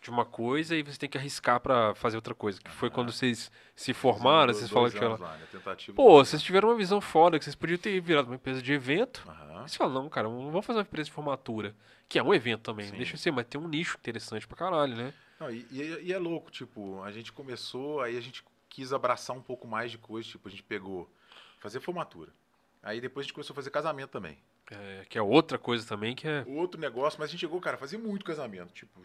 de 0.00 0.10
uma 0.10 0.24
coisa 0.24 0.76
e 0.76 0.82
você 0.82 0.98
tem 0.98 1.08
que 1.08 1.18
arriscar 1.18 1.60
pra 1.60 1.94
fazer 1.94 2.16
outra 2.16 2.34
coisa. 2.34 2.60
Que 2.60 2.70
foi 2.70 2.90
quando 2.90 3.12
vocês 3.12 3.50
se 3.74 3.92
formaram, 3.92 4.46
Dois 4.46 4.58
vocês 4.58 4.70
falaram 4.70 4.92
que. 4.92 5.04
Ela... 5.04 5.18
lá, 5.18 5.36
né? 5.36 5.76
Pô, 5.94 6.24
vocês 6.24 6.42
tiveram 6.42 6.68
uma 6.68 6.76
visão 6.76 7.00
foda, 7.00 7.38
que 7.38 7.44
vocês 7.44 7.56
podiam 7.56 7.78
ter 7.78 8.00
virado 8.00 8.26
uma 8.26 8.36
empresa 8.36 8.62
de 8.62 8.72
evento. 8.72 9.24
Você 9.62 9.76
fala, 9.76 9.92
não, 9.92 10.08
cara, 10.08 10.28
vamos 10.28 10.64
fazer 10.64 10.78
uma 10.78 10.82
empresa 10.82 11.06
de 11.06 11.12
formatura. 11.12 11.74
Que 12.08 12.18
é 12.18 12.22
um 12.22 12.32
evento 12.32 12.62
também, 12.62 12.86
Sim. 12.88 12.96
deixa 12.96 13.14
eu 13.14 13.18
ser, 13.18 13.30
mas 13.30 13.46
tem 13.46 13.60
um 13.60 13.68
nicho 13.68 13.96
interessante 13.98 14.46
pra 14.46 14.56
caralho, 14.56 14.96
né? 14.96 15.12
Não, 15.38 15.50
e, 15.50 15.66
e- 15.70 16.04
e 16.06 16.12
é 16.12 16.18
louco, 16.18 16.50
tipo, 16.50 17.02
a 17.02 17.12
gente 17.12 17.32
começou, 17.32 18.00
aí 18.00 18.16
a 18.16 18.20
gente 18.20 18.42
quis 18.68 18.92
abraçar 18.92 19.36
um 19.36 19.42
pouco 19.42 19.66
mais 19.68 19.90
de 19.90 19.98
coisa, 19.98 20.28
tipo, 20.28 20.48
a 20.48 20.50
gente 20.50 20.62
pegou 20.62 21.08
fazer 21.58 21.80
formatura. 21.80 22.32
Aí 22.82 23.00
depois 23.00 23.24
a 23.24 23.26
gente 23.26 23.34
começou 23.34 23.52
a 23.52 23.56
fazer 23.56 23.70
casamento 23.70 24.10
também. 24.10 24.38
É, 24.70 25.04
que 25.08 25.18
é 25.18 25.22
outra 25.22 25.58
coisa 25.58 25.86
também 25.86 26.14
que 26.14 26.26
é. 26.28 26.44
Outro 26.46 26.80
negócio, 26.80 27.18
mas 27.18 27.28
a 27.28 27.32
gente 27.32 27.40
chegou, 27.40 27.60
cara, 27.60 27.76
a 27.76 27.78
fazer 27.78 27.98
muito 27.98 28.24
casamento. 28.24 28.72
Tipo, 28.72 29.00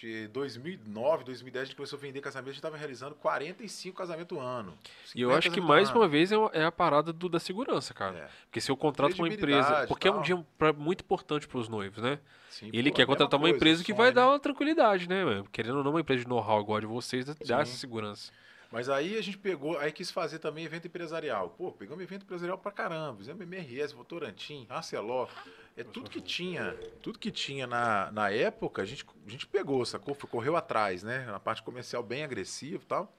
de 0.00 0.28
2009, 0.28 1.24
2010 1.24 1.62
a 1.62 1.64
gente 1.66 1.76
começou 1.76 1.96
a 1.96 2.00
vender 2.00 2.20
casamento, 2.20 2.50
a 2.50 2.52
gente 2.52 2.62
tava 2.62 2.76
realizando 2.76 3.14
45 3.14 3.96
casamentos 3.96 4.36
ano. 4.38 4.76
E 5.14 5.22
eu 5.22 5.28
50 5.30 5.38
acho 5.38 5.50
que 5.50 5.60
casamentos 5.60 5.68
mais 5.68 5.90
uma 5.96 6.06
vez 6.08 6.32
é 6.32 6.36
uma- 6.36 6.50
é 6.52 6.64
a 6.64 6.72
parada 6.72 7.12
do, 7.12 7.28
da 7.28 7.40
segurança, 7.40 7.94
cara. 7.94 8.16
É, 8.18 8.28
Porque 8.46 8.60
se 8.60 8.70
eu 8.70 8.76
contrato 8.76 9.14
uma 9.18 9.28
empresa. 9.28 9.86
Porque 9.86 10.06
é 10.06 10.10
um 10.10 10.14
tal. 10.14 10.22
dia 10.22 10.46
pra- 10.58 10.72
muito 10.72 11.00
importante 11.02 11.48
pros 11.48 11.68
noivos, 11.68 12.02
né? 12.02 12.18
sim, 12.50 12.70
E 12.72 12.78
ele 12.78 12.90
pô, 12.90 12.96
quer 12.96 13.02
mesma 13.02 13.14
contratar 13.14 13.38
uma 13.38 13.44
coisa, 13.44 13.56
empresa 13.56 13.84
que 13.84 13.92
vai 13.94 14.08
né? 14.08 14.12
dar 14.14 14.28
uma 14.28 14.38
tranquilidade, 14.38 15.08
né? 15.08 15.24
mano? 15.24 15.48
Querendo 15.50 15.78
ou 15.78 15.84
não, 15.84 15.90
uma 15.92 16.00
empresa 16.00 16.22
de 16.24 16.28
know-how 16.28 16.60
igual 16.60 16.76
a 16.76 16.80
de 16.80 16.86
vocês, 16.86 17.24
dá 17.24 17.34
Sim. 17.34 17.54
essa 17.54 17.76
segurança. 17.76 18.30
Mas 18.76 18.90
aí 18.90 19.16
a 19.16 19.22
gente 19.22 19.38
pegou, 19.38 19.78
aí 19.78 19.90
quis 19.90 20.10
fazer 20.10 20.38
também 20.38 20.62
evento 20.62 20.86
empresarial. 20.86 21.48
Pô, 21.48 21.72
pegamos 21.72 22.04
evento 22.04 22.24
empresarial 22.24 22.58
pra 22.58 22.70
caramba. 22.70 23.16
Fizemos 23.16 23.40
MRS, 23.40 23.94
Votorantim, 23.94 24.66
Arcelor. 24.68 25.30
É 25.74 25.82
tudo 25.82 26.10
que 26.10 26.20
tinha, 26.20 26.74
tudo 27.00 27.18
que 27.18 27.30
tinha 27.30 27.66
na, 27.66 28.12
na 28.12 28.28
época, 28.30 28.82
a 28.82 28.84
gente, 28.84 29.06
a 29.26 29.30
gente 29.30 29.46
pegou, 29.46 29.82
sacou? 29.86 30.14
Foi- 30.14 30.28
Correu 30.28 30.56
atrás, 30.56 31.02
né? 31.02 31.24
Na 31.24 31.40
parte 31.40 31.62
comercial 31.62 32.02
bem 32.02 32.22
agressiva 32.22 32.82
e 32.82 32.86
tal. 32.86 33.10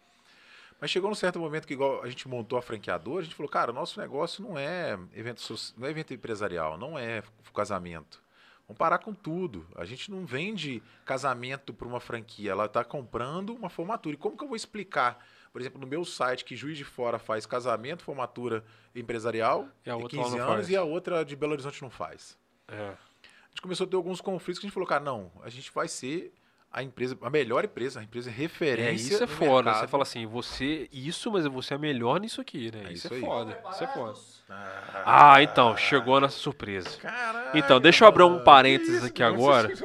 Mas 0.80 0.92
chegou 0.92 1.10
num 1.10 1.16
certo 1.16 1.40
momento 1.40 1.66
que, 1.66 1.74
igual 1.74 2.04
a 2.04 2.08
gente 2.08 2.28
montou 2.28 2.60
a 2.60 2.62
franqueadora, 2.62 3.22
a 3.22 3.24
gente 3.24 3.34
falou, 3.34 3.50
cara, 3.52 3.74
nosso 3.74 4.00
negócio 4.00 4.44
não 4.44 4.60
é 4.60 4.92
evento, 5.16 5.42
não 5.76 5.88
é 5.88 5.90
evento 5.90 6.14
empresarial, 6.14 6.78
não 6.78 7.00
é 7.00 7.24
casamento. 7.52 8.22
Vamos 8.68 8.78
parar 8.78 9.00
com 9.00 9.12
tudo. 9.12 9.66
A 9.76 9.86
gente 9.86 10.12
não 10.12 10.24
vende 10.24 10.84
casamento 11.04 11.74
para 11.74 11.88
uma 11.88 12.00
franquia, 12.00 12.52
ela 12.52 12.66
está 12.66 12.84
comprando 12.84 13.56
uma 13.56 13.70
formatura. 13.70 14.14
E 14.14 14.20
como 14.20 14.38
que 14.38 14.44
eu 14.44 14.48
vou 14.48 14.56
explicar, 14.56 15.26
por 15.58 15.62
exemplo, 15.62 15.82
no 15.82 15.88
meu 15.88 16.06
site, 16.06 16.46
que 16.46 16.56
Juiz 16.56 16.78
de 16.78 16.84
Fora 16.84 17.18
faz 17.18 17.48
casamento, 17.48 18.04
formatura 18.04 18.64
empresarial, 18.96 19.68
E 19.84 19.90
a 19.90 19.96
outra 19.96 20.20
lá 20.20 20.24
15 20.26 20.38
não 20.38 20.44
anos, 20.46 20.56
faz. 20.58 20.70
e 20.70 20.76
a 20.76 20.84
outra 20.84 21.26
de 21.26 21.36
Belo 21.36 21.54
Horizonte 21.54 21.82
não 21.82 21.90
faz. 21.90 22.38
É. 22.68 22.76
A 22.90 23.50
gente 23.50 23.62
começou 23.64 23.88
a 23.88 23.90
ter 23.90 23.96
alguns 23.96 24.22
conflitos 24.22 24.60
que 24.60 24.66
a 24.66 24.68
gente 24.68 24.74
falou, 24.76 24.88
cara, 24.88 25.04
não, 25.04 25.32
a 25.44 25.50
gente 25.50 25.72
vai 25.74 25.88
ser 25.88 26.32
a 26.72 26.84
empresa, 26.84 27.18
a 27.24 27.30
melhor 27.32 27.66
empresa, 27.66 28.00
a 28.00 28.04
empresa 28.04 28.30
É, 28.30 28.34
referência. 28.34 29.16
isso 29.16 29.24
é 29.24 29.26
foda. 29.26 29.64
mercado. 29.72 29.80
Você 29.82 29.88
fala 29.88 30.04
assim, 30.04 30.28
você, 30.28 30.88
isso, 30.94 31.32
mas 31.32 31.48
você 31.48 31.74
é 31.74 31.78
melhor 31.80 32.20
nisso 32.20 32.40
aqui, 32.40 32.70
né? 32.72 32.84
É 32.90 32.94
isso, 32.94 33.08
isso 33.08 33.14
é 33.16 33.18
aí. 33.18 33.22
foda. 33.24 33.60
Isso 33.72 33.84
é 33.84 33.88
foda. 33.88 34.20
Ah, 34.50 35.34
Ah, 35.34 35.42
então, 35.42 35.76
chegou 35.76 36.18
a 36.18 36.20
nossa 36.20 36.38
surpresa. 36.38 37.00
Caralho, 37.00 37.58
Então, 37.58 37.80
deixa 37.82 38.04
eu 38.04 38.08
abrir 38.10 38.22
um 38.26 38.44
parênteses 38.44 38.98
isso, 38.98 39.06
aqui 39.08 39.24
agora. 39.24 39.70
Você-. 39.76 39.84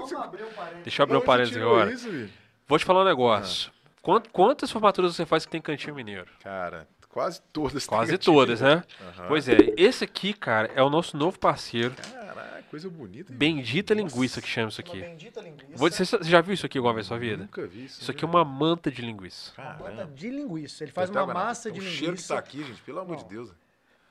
Deixa 0.82 1.00
eu 1.00 1.04
abrir 1.04 1.16
um 1.16 1.22
parênteses 1.22 1.56
agora. 1.56 1.90
isso? 1.94 2.28
Vou 2.68 2.78
te 2.78 2.84
falar 2.84 3.00
um 3.00 3.06
negócio. 3.06 3.72
Quant- 4.02 4.26
quantas 4.32 4.70
formaturas 4.70 5.14
você 5.14 5.24
faz 5.24 5.44
que 5.46 5.52
tem 5.52 5.60
cantinho 5.60 5.94
mineiro? 5.94 6.26
Cara, 6.42 6.88
quase 7.08 7.40
todas. 7.52 7.86
Quase 7.86 8.18
todas, 8.18 8.60
né? 8.60 8.82
Aham. 9.00 9.28
Pois 9.28 9.48
é, 9.48 9.56
esse 9.76 10.02
aqui, 10.04 10.32
cara, 10.32 10.70
é 10.74 10.82
o 10.82 10.90
nosso 10.90 11.16
novo 11.16 11.38
parceiro. 11.38 11.94
Caralho, 11.94 12.64
coisa 12.68 12.90
bonita. 12.90 13.30
hein? 13.30 13.38
Bendita 13.38 13.94
Nossa, 13.94 14.04
linguiça 14.16 14.42
que 14.42 14.48
chama 14.48 14.68
isso 14.70 14.82
Uma 14.82 14.88
aqui. 14.90 15.00
bendita 15.00 15.40
linguiça. 15.40 15.76
Vou- 15.76 15.90
Você 15.90 16.04
você 16.04 16.24
já 16.24 16.40
viu 16.40 16.54
isso 16.54 16.66
aqui 16.66 16.78
alguma 16.78 16.94
vez 16.94 17.06
na 17.06 17.08
sua 17.08 17.18
vida? 17.18 17.42
Nunca 17.44 17.64
vi 17.66 17.84
isso. 17.84 18.02
Isso 18.02 18.10
aqui 18.10 18.24
é 18.24 18.28
uma 18.28 18.44
manta 18.44 18.90
de 18.90 19.02
linguiça. 19.02 19.52
Uma 19.56 19.72
banda 19.74 19.90
Caramba. 19.92 20.14
de 20.14 20.30
linguiça. 20.30 20.82
Ele 20.84 20.90
faz 20.92 21.08
uma 21.10 21.26
massa 21.26 21.70
de 21.70 21.78
o 21.78 21.82
linguiça. 21.82 21.98
cheiro 21.98 22.16
que 22.16 22.26
tá 22.26 22.38
aqui, 22.38 22.64
gente, 22.64 22.82
pelo 22.82 22.98
amor 23.00 23.16
de 23.16 23.22
Não. 23.22 23.28
Deus. 23.28 23.50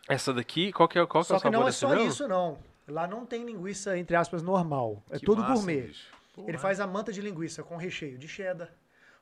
Essa 0.08 0.34
daqui, 0.34 0.72
qual 0.72 0.88
que 0.88 0.98
é, 0.98 1.06
qual 1.06 1.24
que 1.24 1.28
é 1.28 1.30
Só 1.30 1.36
o 1.36 1.38
que 1.38 1.44
sabor 1.44 1.60
não 1.60 1.68
é 1.68 1.72
só 1.72 1.90
mesmo? 1.90 2.06
isso, 2.08 2.28
não. 2.28 2.58
Lá 2.88 3.08
não 3.08 3.26
tem 3.26 3.46
linguiça, 3.46 3.98
entre 3.98 4.16
aspas, 4.16 4.42
normal. 4.42 5.02
É 5.10 5.20
Que 5.20 5.26
tudo 5.26 5.42
massa, 5.42 5.54
gourmet. 5.54 5.92
Pô, 6.34 6.44
Ele 6.44 6.54
massa. 6.54 6.62
faz 6.62 6.80
a 6.80 6.88
manta 6.88 7.12
de 7.14 7.22
linguiça 7.22 7.62
com 7.62 7.76
recheio 7.78 8.18
de 8.18 8.28
cheddar, 8.28 8.70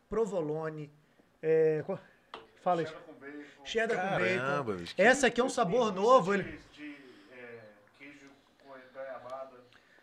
provolone, 0.10 0.90
é, 1.41 1.84
qual- 1.86 1.99
fala 2.61 2.81
isso. 2.84 2.94
com 3.06 3.14
bacon. 3.14 3.44
Cheddar 3.64 4.02
com 4.02 4.18
bacon. 4.19 4.38
Caramba, 4.40 4.73
bicho. 4.73 4.95
que- 4.95 5.02
Essa 5.02 5.27
aqui 5.27 5.40
é 5.40 5.44
um 5.44 5.49
sabor 5.49 5.94
novo. 5.94 6.34
Ele... 6.34 6.60
De, 6.73 6.95
é, 7.31 7.60
queijo 7.99 8.26
com 8.64 8.69
goiabada. 8.94 9.57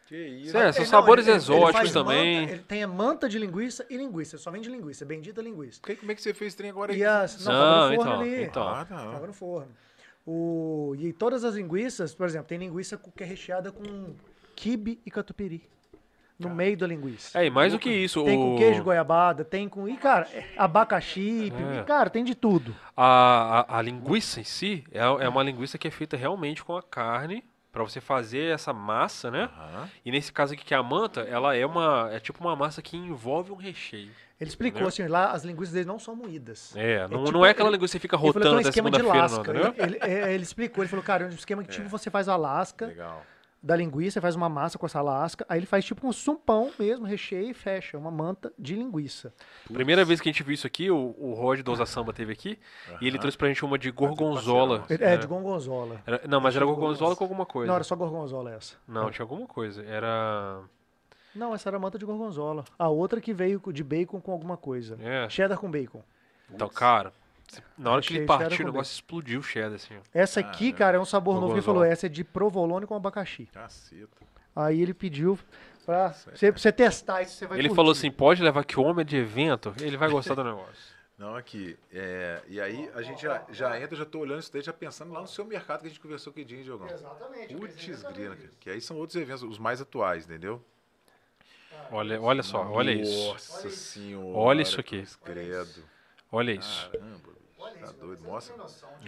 Que 0.07 0.17
isso. 0.17 0.57
É, 0.57 0.73
são 0.73 0.83
Não, 0.85 0.91
sabores 0.91 1.27
ele- 1.27 1.33
ele 1.33 1.39
exóticos 1.39 1.93
também. 1.93 2.41
manta- 2.43 2.53
ele 2.53 2.63
tem 2.63 2.83
a 2.85 2.89
manta 2.89 3.29
de 3.29 3.39
linguiça 3.39 3.85
e 3.91 3.97
linguiça. 3.97 4.39
Só 4.39 4.51
vende 4.53 4.71
linguiça, 4.71 5.05
bendita 5.05 5.43
linguiça. 5.43 5.81
Que- 5.83 5.97
Como 5.97 6.13
é 6.13 6.15
que 6.15 6.23
você 6.23 6.33
fez 6.33 6.49
esse 6.49 6.57
trem 6.57 6.71
agora? 6.71 6.93
E 6.93 6.97
aí? 6.97 7.03
as, 7.05 7.45
não, 7.45 7.53
Não, 7.53 7.61
tava 7.61 7.91
no 7.91 7.97
forno 7.97 8.11
então, 8.13 8.21
ali. 8.23 8.43
então. 8.45 8.69
Ah, 8.69 8.85
tá. 8.85 8.97
Tava 9.13 9.27
no 9.27 9.33
forno. 9.33 9.73
O, 10.25 10.95
e 10.99 11.13
todas 11.13 11.45
as 11.45 11.55
linguiças, 11.55 12.15
por 12.15 12.27
exemplo, 12.27 12.49
tem 12.49 12.59
linguiça 12.59 12.97
que 12.97 13.23
é 13.23 13.27
recheada 13.27 13.71
com 13.73 14.15
quibe 14.57 15.01
e 15.05 15.11
catupiry. 15.11 15.69
No 16.39 16.51
meio 16.51 16.77
da 16.77 16.87
linguiça. 16.87 17.41
É, 17.41 17.47
e 17.47 17.51
mais 17.51 17.73
do 17.73 17.79
que 17.79 17.89
isso, 17.91 18.23
Tem 18.25 18.37
o, 18.37 18.41
com 18.53 18.57
queijo 18.59 18.83
goiabada, 18.83 19.45
tem 19.45 19.69
com. 19.69 19.89
E, 19.89 19.97
cara, 19.97 20.29
é 20.35 20.45
abacaxi, 20.57 21.53
É. 21.77 21.81
e, 21.81 21.85
cara, 21.85 22.11
tem 22.11 22.23
de 22.25 22.35
tudo. 22.35 22.75
a, 22.97 23.65
a, 23.69 23.79
a 23.79 23.83
linguiça 23.83 24.41
em 24.41 24.45
si 24.45 24.85
é, 24.93 24.99
é 25.01 25.29
uma 25.29 25.43
linguiça 25.43 25.79
que 25.79 25.89
é 25.89 25.91
feita 25.91 26.17
realmente 26.17 26.63
com 26.65 26.77
a 26.77 26.83
carne, 26.83 27.43
pra 27.73 27.83
você 27.83 28.01
fazer 28.01 28.53
essa 28.55 28.73
massa, 28.73 29.31
né? 29.31 29.51
Aham. 29.57 29.89
E 30.05 30.11
nesse 30.11 30.33
caso 30.33 30.55
aqui 30.55 30.65
que 30.65 30.75
é 30.75 30.77
a 30.77 30.83
manta, 30.83 31.21
ela 31.23 31.55
é 31.57 31.65
uma 31.65 32.09
é 32.13 32.19
tipo 32.21 32.43
uma 32.45 32.55
massa 32.57 32.81
que 32.83 32.97
envolve 32.97 33.53
um 33.53 33.57
recheio. 33.57 34.11
Ele 34.39 34.51
explicou 34.51 34.83
Entendeu? 34.83 34.89
assim, 34.89 35.07
lá 35.09 35.31
as 35.33 35.45
linguiças 35.45 35.73
dele 35.73 35.87
não 35.87 35.99
são 35.99 36.15
moídas. 36.15 36.75
É, 36.77 37.09
não, 37.09 37.25
tipo, 37.25 37.33
não 37.33 37.47
é 37.47 37.51
aquela 37.51 37.71
ele- 37.71 37.77
linguiça 37.77 37.99
que 37.99 38.03
fica 38.03 38.17
Ele 38.17 38.21
falou 38.21 38.33
que 38.35 38.39
é 38.39 38.41
rotando 38.41 38.57
um 38.57 38.61
até 38.61 38.69
esquema 38.69 38.91
de 38.91 38.97
segunda-feira, 38.99 39.29
não, 39.29 39.37
lasca. 39.39 39.51
entendeu? 39.53 39.87
Ele, 39.87 39.97
ele- 40.15 40.15
é, 40.29 40.35
ele 40.35 40.43
explicou, 40.43 40.85
ele 40.85 40.91
falou, 40.91 41.03
cara, 41.05 41.25
é 41.25 41.27
um 41.27 41.31
esquema 41.31 41.63
que 41.65 41.71
tipo 41.71 41.89
você 41.89 42.11
faz 42.11 42.29
a 42.29 42.37
lasca 42.37 42.87
Legal. 42.87 43.23
Da 43.67 43.75
linguiça, 43.75 44.21
faz 44.21 44.37
uma 44.37 44.49
massa 44.49 44.79
com 44.79 44.87
essa 44.87 45.03
lasca, 45.03 45.45
aí 45.49 45.59
ele 45.59 45.67
faz 45.67 45.85
tipo 45.85 46.07
um 46.07 46.13
sumpão 46.13 46.71
mesmo, 46.79 47.05
recheia 47.05 47.51
e 47.51 47.53
fecha, 47.53 47.99
uma 47.99 48.13
manta 48.13 48.53
de 48.57 48.77
linguiça. 48.77 49.35
Primeira 49.73 50.05
vez 50.05 50.21
que 50.21 50.29
a 50.29 50.33
gente 50.33 50.45
viu 50.45 50.55
isso 50.55 50.67
aqui, 50.69 50.89
o, 50.89 51.15
o 51.19 51.35
Rod 51.35 51.61
do 51.63 51.71
Ousa 51.73 51.85
Samba 51.85 52.13
teve 52.13 52.33
aqui, 52.33 52.59
e 53.01 53.07
ele 53.09 53.19
trouxe 53.19 53.37
pra 53.37 53.49
gente 53.49 53.65
uma 53.65 53.77
de 53.77 53.91
gorgonzola. 53.91 54.79
parceirão. 54.79 55.07
É, 55.09 55.17
de 55.17 55.27
gorgonzola. 55.27 56.01
Era- 56.07 56.23
não, 56.29 56.41
mas 56.41 56.55
era 56.55 56.65
gorgonzola 56.65 57.17
com 57.17 57.25
alguma 57.25 57.45
coisa. 57.45 57.67
Não, 57.67 57.75
era 57.75 57.83
só 57.85 57.97
gorgonzola 57.97 58.53
essa. 58.55 58.77
Não, 58.87 59.11
tinha 59.11 59.25
alguma 59.25 59.47
coisa. 59.49 59.83
Era. 59.85 60.61
Não, 61.35 61.53
essa 61.53 61.69
era 61.69 61.79
manta 61.79 61.99
de 61.99 62.05
gorgonzola. 62.07 62.65
A 62.79 62.89
outra 62.89 63.21
que 63.21 63.35
veio 63.35 63.61
de 63.73 63.83
bacon 63.83 64.21
com 64.21 64.31
alguma 64.31 64.57
coisa. 64.57 64.97
É. 65.03 65.29
Cheddar 65.29 65.59
com 65.59 65.69
bacon. 65.71 66.03
Então, 66.51 66.69
cara, 66.69 67.13
na 67.79 67.93
hora 67.93 68.03
que 68.03 68.17
ele 68.17 68.27
partiu, 68.27 68.57
com 68.59 68.63
o 68.65 68.67
negócio 68.67 68.93
explodiu 68.95 69.41
o 69.41 69.43
cheddar, 69.43 69.75
assim. 69.75 69.95
ó. 69.97 70.01
Essa 70.13 70.41
aqui, 70.41 70.73
cara, 70.73 70.97
é 70.97 71.01
um 71.01 71.05
sabor 71.05 71.35
novo. 71.35 71.47
Ele 71.47 71.61
Gorgonzola. 71.61 71.79
falou, 71.81 71.93
essa 71.93 72.07
é 72.07 72.09
de 72.09 72.23
provolone 72.25 72.87
com 72.87 72.95
abacaxi. 72.95 73.47
Caceta. 73.47 74.09
Aí 74.55 74.81
ele 74.81 74.95
pediu 74.95 75.39
pra 75.85 76.09
você, 76.13 76.51
pra 76.51 76.61
você 76.61 76.73
testar 76.73 77.23
isso, 77.23 77.33
você 77.37 77.47
vai 77.47 77.59
Ele 77.59 77.69
curtir. 77.69 77.77
falou 77.77 77.93
assim: 77.93 78.11
pode 78.11 78.43
levar 78.43 78.65
que 78.65 78.79
o 78.81 78.83
homem 78.83 79.03
é 79.03 79.05
de 79.05 79.17
evento, 79.17 79.75
ele 79.81 79.97
vai 79.97 80.09
gostar 80.11 80.35
do 80.35 80.43
negócio. 80.45 80.97
Não, 81.19 81.35
aqui. 81.35 81.79
É, 81.91 82.43
e 82.47 82.61
aí 82.61 82.91
a 82.95 83.01
gente 83.01 83.23
já, 83.23 83.43
já 83.51 83.81
entra, 83.81 83.97
já 83.97 84.05
tô 84.05 84.19
olhando 84.19 84.41
isso 84.41 84.53
daí, 84.53 84.61
já 84.61 84.73
pensando 84.73 85.13
lá 85.15 85.21
no 85.23 85.27
seu 85.27 85.47
mercado 85.47 85.81
que 85.81 85.87
a 85.87 85.89
gente 85.89 85.99
conversou 86.01 86.31
aquele 86.31 86.45
dia, 86.45 86.59
hein, 86.59 86.65
Diogão? 86.65 86.87
Exatamente. 86.89 87.55
eu 87.55 87.59
pensei 87.61 87.75
Putz, 87.75 87.89
exatamente 87.89 88.19
grila, 88.19 88.35
isso. 88.35 88.43
cara. 88.45 88.55
Que 88.61 88.71
aí 88.71 88.81
são 88.83 88.99
outros 88.99 89.17
eventos, 89.17 89.43
os 89.43 89.59
mais 89.59 89.81
atuais, 89.81 90.25
entendeu? 90.27 90.63
Olha, 91.91 92.21
olha 92.21 92.43
só, 92.43 92.67
olha 92.71 92.91
isso. 92.93 93.29
Nossa 93.29 93.71
senhora. 93.71 94.27
Olha 94.37 94.61
isso 94.63 94.79
aqui. 94.81 95.05
Credo. 95.25 95.85
Olha 96.31 96.53
isso. 96.53 96.91
Caramba, 96.91 97.37
Tá 97.81 97.93
doido, 98.01 98.23
mostra. 98.23 98.55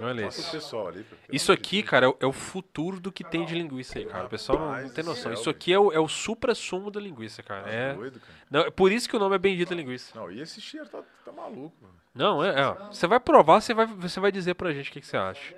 Olha 0.01 0.25
Mostra 0.25 0.43
isso. 0.43 0.51
pessoal 0.51 0.89
ali. 0.89 1.07
Isso 1.33 1.53
aqui, 1.53 1.83
cara, 1.83 2.07
é 2.07 2.09
o- 2.09 2.17
é 2.21 2.27
o 2.27 2.33
futuro 2.33 2.99
do 3.01 3.11
que 3.13 3.23
tem 3.23 3.45
de 3.45 3.55
linguiça 3.55 3.99
aí, 3.99 4.05
cara. 4.05 4.27
O 4.27 4.29
pessoal 4.29 4.59
não, 4.59 4.83
não 4.83 4.91
tem 4.91 5.05
noção. 5.05 5.33
Isso 5.33 5.49
aqui 5.49 5.73
é 5.73 5.79
o, 5.79 5.93
é 5.93 5.99
o 6.01 6.09
supra-sumo 6.09 6.91
da 6.91 7.01
linguiça, 7.01 7.43
cara. 7.43 7.65
Tá 7.65 7.71
É, 7.71 7.95
doido, 7.95 8.19
cara. 8.21 8.33
não, 8.51 8.61
é 8.63 8.71
por 8.71 8.91
isso 8.93 9.09
que 9.09 9.17
o 9.17 9.19
nome 9.19 9.35
é 9.37 9.39
Bendita 9.39 9.75
Linguiça. 9.75 10.13
Não, 10.19 10.31
e 10.31 10.41
esse 10.41 10.61
cheiro 10.61 10.89
tá, 10.89 11.03
tá 11.25 11.33
maluco, 11.33 11.75
mano. 11.81 11.95
Não, 12.15 12.45
é, 12.45 12.61
é. 12.61 12.75
Você 12.93 13.07
vai 13.07 13.21
provar, 13.21 13.61
você 13.61 13.73
vai, 13.75 13.87
você 13.87 14.19
vai 14.21 14.33
dizer 14.33 14.55
pra 14.55 14.73
gente 14.73 14.91
o 14.91 14.93
que, 14.93 15.01
que 15.01 15.07
você 15.07 15.17
acha. 15.17 15.55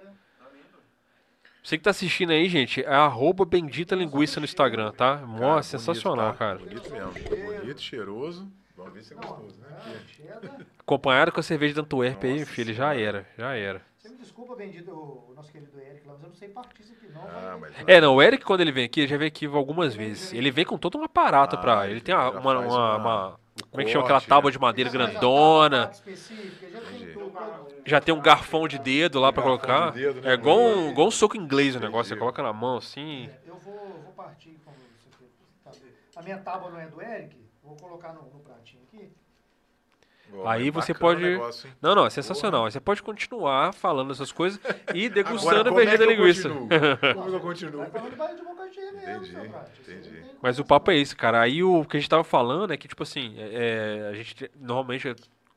Você 1.62 1.76
que 1.76 1.84
tá 1.84 1.90
assistindo 1.90 2.30
aí, 2.30 2.48
gente, 2.48 2.82
é 2.82 2.88
arroba 2.94 3.44
Bendita 3.44 3.94
Linguiça 3.94 4.40
no 4.40 4.44
Instagram, 4.44 4.92
tá? 4.92 5.16
Mó, 5.18 5.38
Cara, 5.50 5.62
sensacional, 5.62 6.26
bonito, 6.26 6.38
tá? 6.38 6.44
cara. 6.44 6.58
Bonito 6.58 6.90
mesmo. 6.90 7.58
Bonito, 7.60 7.80
cheiroso. 7.80 8.50
Vamos 8.90 8.94
ver 8.94 9.02
se 9.02 9.12
é 9.14 9.16
gostoso, 9.16 9.60
né? 9.60 10.00
Cheddar. 10.08 10.66
Acompanhado 10.78 11.32
com 11.32 11.40
a 11.40 11.42
cerveja 11.42 11.74
de 11.74 11.80
Antuérpia 11.80 12.30
aí, 12.30 12.44
filho, 12.44 12.74
já 12.74 12.94
era, 12.94 13.26
já 13.38 13.54
era. 13.54 13.82
Você 13.96 14.08
me 14.08 14.16
desculpa, 14.16 14.56
bendito, 14.56 14.90
o, 14.90 15.32
nosso 15.34 15.52
querido 15.52 15.78
Eric 15.80 16.06
lá, 16.06 16.14
mas 16.14 16.22
eu 16.22 16.28
não 16.28 16.34
sei 16.36 16.48
partir 16.48 16.82
isso 16.82 16.92
aqui 16.92 17.12
não. 17.12 17.22
Ah, 17.22 17.56
mas- 17.60 17.72
mas. 17.76 17.84
É, 17.86 18.00
não, 18.00 18.16
o 18.16 18.22
Eric, 18.22 18.44
quando 18.44 18.60
ele 18.62 18.72
vem 18.72 18.84
aqui, 18.84 19.00
ele 19.00 19.08
já 19.08 19.16
veio 19.16 19.28
aqui 19.28 19.46
algumas 19.46 19.94
vezes. 19.94 20.32
Ele 20.32 20.50
vem 20.50 20.64
com 20.64 20.76
todo 20.78 20.98
um 20.98 21.04
aparato 21.04 21.56
Ah, 21.56 21.58
pra. 21.58 21.84
Ele 21.84 21.94
ele 21.94 22.00
tem 22.00 22.14
uma. 22.14 22.30
uma, 22.30 22.40
uma- 22.40 22.60
uma- 22.66 22.96
uma- 22.96 23.40
como 23.70 23.82
é 23.82 23.84
que 23.84 23.90
chama 23.90 24.04
corte, 24.04 24.16
aquela 24.16 24.36
tábua 24.36 24.50
né? 24.50 24.52
de 24.52 24.58
madeira 24.58 24.90
grandona? 24.90 25.90
específica, 25.92 26.66
já 27.86 28.00
tem 28.00 28.12
Entendi. 28.12 28.12
um 28.12 28.22
garfão 28.22 28.66
de 28.66 28.78
dedo 28.78 29.20
lá 29.20 29.32
pra 29.32 29.42
colocar. 29.42 29.92
de 29.92 30.00
dedo, 30.00 30.20
né? 30.22 30.30
É 30.30 30.34
igual 30.34 30.58
um, 30.58 30.90
igual 30.90 31.08
um 31.08 31.10
soco 31.10 31.36
inglês 31.36 31.76
o 31.76 31.80
negócio. 31.80 32.04
Você 32.08 32.14
Entendi. 32.14 32.20
coloca 32.20 32.42
na 32.42 32.52
mão 32.52 32.78
assim. 32.78 33.28
Eu 33.46 33.56
vou, 33.56 33.74
vou 34.02 34.12
partir 34.16 34.56
como 34.64 34.76
isso 34.96 35.08
aqui. 35.12 35.28
tá? 36.14 36.20
A 36.20 36.22
minha 36.22 36.38
tábua 36.38 36.70
não 36.70 36.78
é 36.80 36.86
do 36.86 37.02
Eric, 37.02 37.36
vou 37.62 37.76
colocar 37.76 38.12
no, 38.12 38.22
no 38.22 38.40
pratinho 38.40 38.82
aqui. 38.88 39.10
Ó, 40.32 40.46
Aí 40.46 40.70
mas 40.70 40.84
você 40.84 40.92
o 40.92 40.94
pode- 40.94 41.22
negócio? 41.22 41.68
Não, 41.82 41.94
não, 41.94 42.06
é 42.06 42.10
sensacional. 42.10 42.64
Aí 42.64 42.70
Você 42.70 42.78
pode 42.80 43.02
continuar 43.02 43.72
falando 43.74 44.12
essas 44.12 44.30
coisas 44.30 44.60
e 44.94 45.06
Agora, 45.06 45.14
degustando 45.14 45.60
a 45.60 45.64
como 45.64 45.80
é 45.80 45.84
bendita 45.84 45.98
que 45.98 46.04
eu 46.04 46.16
linguiça. 46.16 46.48
Como 46.48 46.72
é 46.72 47.36
eu 47.36 47.40
continuo? 47.40 47.84
Entendi, 47.84 49.36
entendi. 49.80 50.24
Mas 50.40 50.58
o 50.58 50.64
papo 50.64 50.90
é 50.90 50.96
esse, 50.98 51.14
cara. 51.16 51.40
Aí 51.40 51.62
o 51.62 51.84
que 51.84 51.96
a 51.96 52.00
gente 52.00 52.08
tava 52.08 52.24
falando 52.24 52.72
é 52.72 52.76
que, 52.76 52.86
tipo 52.88 53.02
assim, 53.02 53.34
é, 53.38 54.08
a 54.10 54.14
gente 54.14 54.50
normalmente, 54.58 55.08
é 55.08 55.14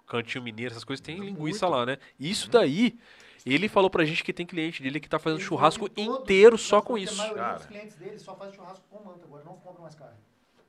cantinho 0.07 0.43
mineiro, 0.43 0.71
essas 0.71 0.83
coisas, 0.83 1.01
tem 1.05 1.19
linguiça 1.19 1.67
lá, 1.67 1.85
né? 1.85 1.97
Isso 2.19 2.49
daí, 2.49 2.97
ele 3.45 3.69
falou 3.69 3.89
pra 3.89 4.03
gente 4.05 4.23
que 4.23 4.33
tem 4.33 4.45
cliente 4.45 4.81
dele 4.81 4.99
que 4.99 5.07
tá 5.09 5.19
fazendo 5.19 5.39
Ele 5.39 5.45
churrasco 5.47 5.87
inteiro 5.95 6.57
só 6.57 6.81
com 6.81 6.97
isso. 6.97 7.13
A 7.21 7.25
maioria 7.25 7.43
Cara. 7.43 7.57
dos 7.57 7.65
clientes 7.67 7.95
dele 7.95 8.19
só 8.19 8.35
faz 8.35 8.53
churrasco 8.53 8.83
com 8.89 9.03
manta 9.03 9.25
agora, 9.25 9.43
não 9.43 9.53
compra 9.57 9.81
mais 9.83 9.95
carne. 9.95 10.17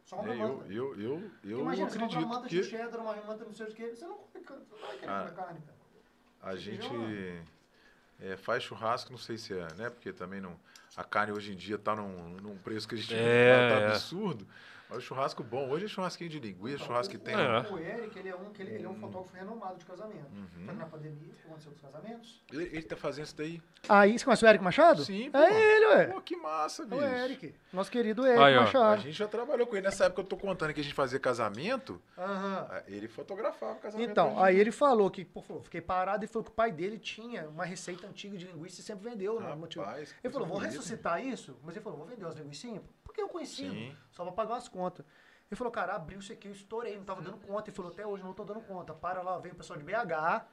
Só 0.04 0.16
compra 0.16 0.34
É, 0.34 0.42
Eu, 0.42 0.64
eu, 0.70 1.00
eu, 1.00 1.30
eu 1.44 1.60
Imagina, 1.60 1.88
você 1.90 1.98
compra 1.98 2.18
uma 2.18 2.26
manta 2.28 2.48
de 2.48 2.56
que 2.60 2.64
cheddar, 2.64 3.00
uma 3.00 3.14
manta 3.16 3.44
não 3.44 3.52
sei 3.52 3.66
o 3.66 3.74
que, 3.74 3.90
você 3.90 4.06
não 4.06 4.16
come 4.16 4.44
carne, 4.44 4.64
você 4.64 4.74
não 4.74 4.86
vai 4.88 4.96
querer 4.98 5.10
Ah. 5.10 5.20
comer 5.20 5.34
carne, 5.34 5.60
cara. 5.60 6.52
a 6.52 6.56
gente 6.56 7.42
é, 8.20 8.36
faz 8.36 8.62
churrasco, 8.62 9.10
não 9.10 9.18
sei 9.18 9.38
se 9.38 9.54
é, 9.54 9.66
né? 9.74 9.90
Porque 9.90 10.12
também 10.12 10.40
não, 10.40 10.58
a 10.96 11.02
carne 11.04 11.32
hoje 11.32 11.52
em 11.52 11.56
dia 11.56 11.78
tá 11.78 11.96
num, 11.96 12.36
num 12.40 12.58
preço 12.58 12.86
que 12.86 12.94
a 12.94 12.98
gente 12.98 13.14
É, 13.14 13.68
tá 13.70 13.74
é. 13.76 13.86
absurdo. 13.88 14.46
Mas 14.94 15.02
o 15.02 15.06
churrasco 15.06 15.42
bom, 15.42 15.68
hoje 15.70 15.86
é 15.86 15.88
churrasquinho 15.88 16.30
de 16.30 16.38
linguiça, 16.38 16.84
churrasco 16.84 17.10
que 17.10 17.18
tem. 17.18 17.34
É. 17.34 17.60
O 17.68 17.78
Eric, 17.78 18.16
ele 18.16 18.28
é 18.28 18.36
um, 18.36 18.50
que 18.50 18.62
ele, 18.62 18.74
ele 18.76 18.84
é 18.84 18.88
um 18.88 18.94
fotógrafo 18.94 19.34
renomado 19.36 19.76
de 19.76 19.84
casamento. 19.84 20.30
Uhum. 20.32 20.66
Que 20.68 20.72
na 20.72 20.86
pandemia, 20.86 21.32
o 21.32 21.34
que 21.34 21.46
aconteceu 21.48 21.72
com 21.72 21.76
os 21.76 21.82
casamentos? 21.82 22.42
Ele, 22.52 22.62
ele 22.64 22.82
tá 22.82 22.96
fazendo 22.96 23.24
isso 23.24 23.36
daí? 23.36 23.60
Aí, 23.88 24.16
você 24.16 24.24
conhece 24.24 24.44
o 24.44 24.48
Eric 24.48 24.62
Machado? 24.62 25.04
Sim, 25.04 25.32
pô. 25.32 25.38
É 25.38 25.76
ele, 25.76 25.86
ué. 25.86 26.06
Pô, 26.06 26.20
que 26.20 26.36
massa, 26.36 26.82
É 26.84 26.86
bicho. 26.86 27.02
o 27.02 27.04
Eric. 27.04 27.54
Nosso 27.72 27.90
querido 27.90 28.24
Eric 28.24 28.40
Aí, 28.40 28.54
ó. 28.56 28.60
A 28.60 28.62
Machado. 28.62 29.02
gente 29.02 29.14
já 29.14 29.26
trabalhou 29.26 29.66
com 29.66 29.74
ele. 29.74 29.84
Nessa 29.84 30.04
época 30.04 30.20
eu 30.20 30.26
tô 30.26 30.36
contando 30.36 30.72
que 30.72 30.80
a 30.80 30.84
gente 30.84 30.94
fazia 30.94 31.18
casamento, 31.18 32.00
Aham. 32.16 32.68
eh, 32.70 32.84
ele 32.86 33.08
fotografava 33.08 33.72
o 33.72 33.80
casamento. 33.80 34.08
Então, 34.08 34.40
aí 34.40 34.56
ele 34.60 34.70
falou 34.70 35.10
que, 35.10 35.24
pô, 35.24 35.42
fiquei 35.64 35.80
parado 35.80 36.24
e 36.24 36.28
falou 36.28 36.44
que 36.44 36.52
o 36.52 36.54
pai 36.54 36.70
dele 36.70 36.98
tinha 37.00 37.48
uma 37.48 37.64
receita 37.64 38.06
antiga 38.06 38.38
de 38.38 38.46
linguiça 38.46 38.80
e 38.80 38.84
sempre 38.84 39.10
vendeu. 39.10 39.40
Né, 39.40 39.54
motivo. 39.56 39.84
Rapaz, 39.84 40.12
que 40.12 40.24
Ele 40.24 40.32
falou, 40.32 40.46
vou 40.46 40.58
ressuscitar 40.58 41.20
isso? 41.24 41.56
Mas 41.64 41.74
ele 41.74 41.82
falou, 41.82 41.98
vou 41.98 42.06
vender 42.06 42.24
umas 42.24 42.36
linguiçinhas, 42.36 42.80
porque 43.14 43.22
eu 43.22 43.28
conheci, 43.28 43.70
Sim. 43.70 43.96
só 44.10 44.24
pra 44.24 44.32
pagar 44.32 44.56
as 44.56 44.68
contas. 44.68 45.06
Ele 45.48 45.56
falou, 45.56 45.72
cara, 45.72 45.94
abriu 45.94 46.18
isso 46.18 46.32
aqui, 46.32 46.48
eu 46.48 46.52
estourei, 46.52 46.96
não 46.96 47.04
tava 47.04 47.22
dando 47.22 47.36
conta. 47.38 47.70
Ele 47.70 47.76
falou, 47.76 47.92
até 47.92 48.04
hoje 48.04 48.24
não 48.24 48.32
tô 48.32 48.42
dando 48.42 48.60
conta. 48.62 48.92
Para 48.92 49.22
lá, 49.22 49.38
vem 49.38 49.52
o 49.52 49.54
pessoal 49.54 49.78
de 49.78 49.84
BH, 49.84 50.44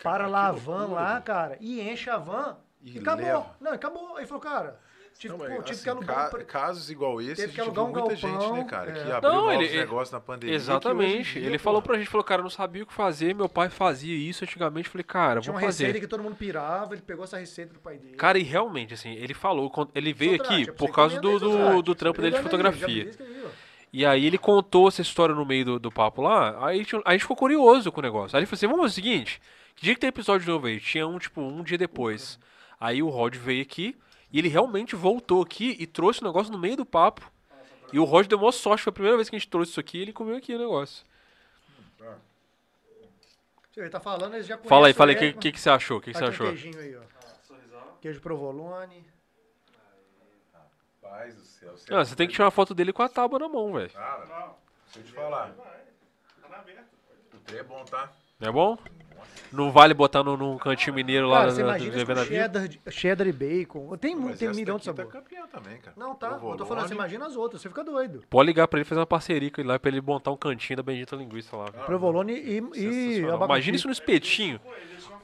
para 0.00 0.24
que 0.24 0.30
lá 0.30 0.46
a 0.46 0.50
loucura, 0.50 0.76
van 0.78 0.86
lá, 0.92 1.14
bicho. 1.14 1.22
cara, 1.24 1.56
e 1.60 1.80
enche 1.80 2.08
a 2.08 2.18
van 2.18 2.56
e, 2.80 2.96
E 2.96 2.98
acabou. 3.00 3.46
Não, 3.58 3.72
acabou. 3.72 4.16
Aí 4.16 4.26
falou, 4.26 4.40
cara, 4.40 4.78
tive, 5.18 5.32
Não, 5.32 5.38
pô, 5.38 5.46
tive 5.46 5.70
assim, 5.70 5.82
que 5.84 5.88
alugar 5.90 6.30
ca- 6.30 6.38
um... 6.38 6.44
Casos 6.44 6.90
igual 6.90 7.20
esse, 7.20 7.36
Teve 7.36 7.48
que 7.48 7.56
gente 7.56 7.60
alugar 7.60 7.84
um 7.84 7.90
muita 7.92 8.16
gente, 8.16 8.30
galpão, 8.30 8.56
né, 8.56 8.64
cara, 8.64 8.90
é. 8.90 9.04
que 9.04 9.12
abriu 9.12 9.32
Não, 9.32 9.52
ele- 9.52 9.76
negócios 9.78 10.10
na 10.12 10.20
pandemia. 10.20 10.54
Exatamente. 10.54 11.32
dia, 11.38 11.46
Ele 11.48 11.58
pô, 11.58 11.64
falou 11.64 11.82
pra 11.82 11.96
gente, 11.98 12.08
falou, 12.08 12.24
cara, 12.24 12.40
eu 12.40 12.44
não 12.44 12.50
sabia 12.50 12.82
o 12.82 12.86
que 12.86 12.92
fazer, 12.92 13.34
meu 13.34 13.48
pai 13.48 13.68
fazia 13.70 14.14
isso 14.14 14.44
antigamente. 14.44 14.86
Eu 14.88 14.92
falei, 14.92 15.04
cara, 15.04 15.40
Tinha 15.40 15.52
vou 15.52 15.60
uma 15.60 15.66
receita 15.66 15.92
fazer. 15.92 16.00
que 16.00 16.06
todo 16.06 16.22
mundo 16.22 16.36
pirava, 16.36 16.94
ele 16.94 17.02
pegou 17.02 17.24
essa 17.24 17.38
receita 17.38 17.72
do 17.74 17.80
pai 17.80 17.96
dele. 17.98 18.16
Cara, 18.16 18.38
e 18.38 18.42
realmente, 18.42 18.94
assim, 18.94 19.12
ele 19.14 19.34
falou, 19.34 19.70
quando- 19.70 19.90
ele 19.94 20.12
veio 20.12 20.32
Sotrate, 20.32 20.52
aqui 20.54 20.62
é 20.62 20.64
pra 20.66 20.72
você 20.74 20.78
por 20.78 20.94
causa 20.94 21.20
do, 21.20 21.38
do, 21.38 21.82
do 21.82 21.94
trampo 21.94 22.20
dele 22.20 22.36
de 22.36 22.42
fotografia. 22.42 23.10
E 23.92 24.04
aí 24.04 24.26
ele 24.26 24.38
contou 24.38 24.88
essa 24.88 25.02
história 25.02 25.34
no 25.34 25.46
meio 25.46 25.64
do, 25.64 25.78
do 25.78 25.92
papo 25.92 26.20
lá, 26.20 26.66
aí 26.66 26.74
a 26.74 26.78
gente, 26.82 27.00
a 27.04 27.12
gente 27.12 27.20
ficou 27.22 27.36
curioso 27.36 27.92
com 27.92 28.00
o 28.00 28.02
negócio. 28.02 28.36
Aí 28.36 28.40
ele 28.40 28.46
falou 28.46 28.56
assim, 28.56 28.66
vamos 28.66 28.82
fazer 28.82 28.92
o 28.92 28.94
seguinte, 28.94 29.40
que 29.76 29.84
dia 29.84 29.94
que 29.94 30.00
tem 30.00 30.08
episódio 30.08 30.50
novo 30.50 30.66
aí? 30.66 30.80
Tinha 30.80 31.06
um, 31.06 31.16
tipo, 31.18 31.40
um 31.40 31.62
dia 31.62 31.78
depois. 31.78 32.36
Aí 32.80 33.02
o 33.04 33.08
Rod 33.08 33.36
veio 33.36 33.62
aqui, 33.62 33.96
e 34.34 34.38
ele 34.40 34.48
realmente 34.48 34.96
voltou 34.96 35.40
aqui 35.40 35.76
e 35.78 35.86
trouxe 35.86 36.20
o 36.20 36.24
negócio 36.24 36.52
no 36.52 36.58
meio 36.58 36.76
do 36.76 36.84
papo. 36.84 37.30
E 37.92 38.00
o 38.00 38.04
Rod 38.04 38.26
deu 38.26 38.36
maior 38.36 38.50
sorte, 38.50 38.82
foi 38.82 38.90
a 38.90 38.92
primeira 38.94 39.16
vez 39.16 39.30
que 39.30 39.36
a 39.36 39.38
gente 39.38 39.48
trouxe 39.48 39.70
isso 39.70 39.78
aqui, 39.78 39.98
ele 40.02 40.12
comeu 40.12 40.36
aqui 40.36 40.52
o 40.52 40.58
negócio. 40.58 41.06
Ele 43.76 43.90
tá 43.90 44.00
falando, 44.00 44.34
eles 44.34 44.46
já 44.46 44.58
Fala 44.58 44.88
aí, 44.88 44.92
fala 44.92 45.10
aí, 45.12 45.16
o 45.16 45.18
que, 45.20 45.32
que, 45.32 45.52
que 45.52 45.60
você 45.60 45.70
achou? 45.70 45.98
O 45.98 46.00
que, 46.00 46.12
que 46.12 46.18
Tá 46.18 46.18
você 46.20 46.24
um 46.24 46.28
achou? 46.28 46.46
queijinho 46.48 46.78
aí, 46.80 46.96
ó. 46.96 47.00
Queijo 48.00 48.20
provolone. 48.20 49.04
Rapaz 51.02 51.34
do 51.36 51.42
céu. 51.42 51.76
você 51.76 51.92
Não, 51.92 52.04
você 52.04 52.16
tem 52.16 52.26
que 52.26 52.32
tirar 52.32 52.46
uma 52.46 52.50
foto 52.50 52.74
dele 52.74 52.92
com 52.92 53.02
a 53.02 53.08
tábua 53.08 53.38
na 53.38 53.48
mão, 53.48 53.72
velho. 53.72 53.90
Cara, 53.90 54.26
Não, 54.26 54.56
deixa 54.94 54.98
eu 54.98 55.04
te 55.04 55.12
falar. 55.12 55.54
tá 56.42 56.48
na 56.48 56.56
aberta. 56.58 56.84
O 57.32 57.38
trem 57.38 57.58
é 57.60 57.62
bom, 57.62 57.84
tá? 57.84 58.12
Não 58.40 58.48
é 58.48 58.52
bom? 58.52 58.78
Não 59.52 59.70
vale 59.70 59.94
botar 59.94 60.22
no, 60.22 60.36
num 60.36 60.56
cantinho 60.58 60.94
mineiro 60.94 61.28
lá 61.28 61.36
Cara, 61.38 61.46
na, 61.46 61.52
você 61.54 61.62
na, 61.62 61.68
imagina 61.78 62.06
com 62.06 62.14
Navio? 62.14 62.36
cheddar, 62.36 62.68
cheddar 62.90 63.26
e 63.28 63.32
bacon. 63.32 63.96
Tem, 63.96 64.14
muito, 64.14 64.30
Mas 64.30 64.38
tem 64.38 64.48
um 64.48 64.50
essa 64.50 64.60
milhão 64.60 64.78
de 64.78 64.84
daqui 64.86 64.98
sabor. 65.00 65.12
tá 65.12 65.18
campeã 65.20 65.46
também, 65.46 65.78
cara. 65.78 65.94
Não, 65.96 66.14
tá. 66.14 66.38
Eu 66.42 66.56
tô 66.56 66.66
falando, 66.66 66.88
você 66.88 66.94
imagina 66.94 67.26
as 67.26 67.36
outras, 67.36 67.62
você 67.62 67.68
fica 67.68 67.84
doido. 67.84 68.22
Pode 68.28 68.46
ligar 68.46 68.66
pra 68.66 68.78
ele 68.80 68.84
fazer 68.84 69.00
uma 69.00 69.06
parceria 69.06 69.50
com 69.50 69.60
ele 69.60 69.68
lá 69.68 69.78
pra 69.78 69.90
ele 69.90 70.00
montar 70.00 70.30
um 70.32 70.36
cantinho 70.36 70.76
da 70.76 70.82
bendita 70.82 71.14
linguiça 71.14 71.56
lá. 71.56 71.66
velho. 71.66 71.84
Provolone 71.84 72.32
e, 72.32 72.58
e 72.74 73.24
abacaxi. 73.24 73.44
Imagina 73.44 73.76
isso 73.76 73.86
no 73.86 73.92
espetinho. 73.92 74.60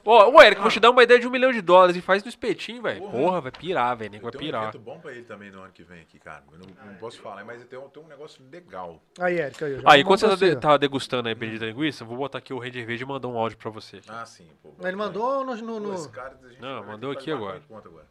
Ó, 0.03 0.29
ô 0.31 0.41
Eric, 0.41 0.59
vou 0.61 0.71
te 0.71 0.79
dar 0.79 0.89
uma 0.89 1.03
ideia 1.03 1.19
de 1.19 1.27
um 1.27 1.31
milhão 1.31 1.51
de 1.51 1.61
dólares 1.61 1.95
e 1.95 2.01
faz 2.01 2.23
no 2.23 2.29
espetinho, 2.29 2.81
velho. 2.81 2.99
Porra. 3.01 3.11
Porra, 3.11 3.41
vai 3.41 3.51
pirar, 3.51 3.95
velho. 3.95 4.11
nego 4.11 4.27
Eu 4.27 4.31
Vai 4.31 4.39
tenho 4.39 4.43
um 4.43 4.47
pirar. 4.47 4.63
evento 4.69 4.79
bom 4.79 4.99
pra 4.99 5.11
ele 5.11 5.23
também 5.23 5.51
no 5.51 5.61
ano 5.61 5.71
que 5.71 5.83
vem 5.83 6.01
aqui, 6.01 6.19
cara. 6.19 6.43
Eu 6.51 6.57
não, 6.57 6.65
não 6.91 6.95
posso 6.95 7.21
falar, 7.21 7.45
mas 7.45 7.63
tem 7.65 7.77
um, 7.77 7.87
tem 7.89 8.01
um 8.03 8.07
negócio 8.07 8.43
legal. 8.51 8.99
Aí, 9.19 9.39
Eric, 9.39 9.63
aí. 9.63 9.81
Aí, 9.85 10.03
quando 10.03 10.19
você 10.19 10.25
tá, 10.25 10.31
montar 10.31 10.45
de- 10.45 10.51
assim, 10.51 10.59
tá 10.59 10.77
degustando 10.77 11.27
aí 11.27 11.33
a 11.33 11.37
bendita 11.37 11.65
linguiça, 11.65 12.03
eu 12.03 12.07
vou 12.07 12.17
botar 12.17 12.39
aqui 12.39 12.51
o 12.53 12.57
Ranger 12.59 12.85
Verde 12.85 13.03
e 13.03 13.05
mandar 13.05 13.27
um 13.27 13.37
áudio 13.37 13.57
pra 13.57 13.69
você. 13.69 14.01
Ah, 14.07 14.25
sim. 14.25 14.49
Pô, 14.63 14.73
Ele 14.87 14.95
mandou 14.95 15.43
no... 15.45 15.55
no, 15.55 15.79
no- 15.79 15.93
Esse 15.93 16.09
cara, 16.09 16.37
a 16.43 16.47
gente 16.49 16.59
Não, 16.61 16.83
mandou 16.83 17.11
aqui 17.11 17.31
agora. 17.31 17.61
conta 17.67 17.87
agora. 17.87 18.07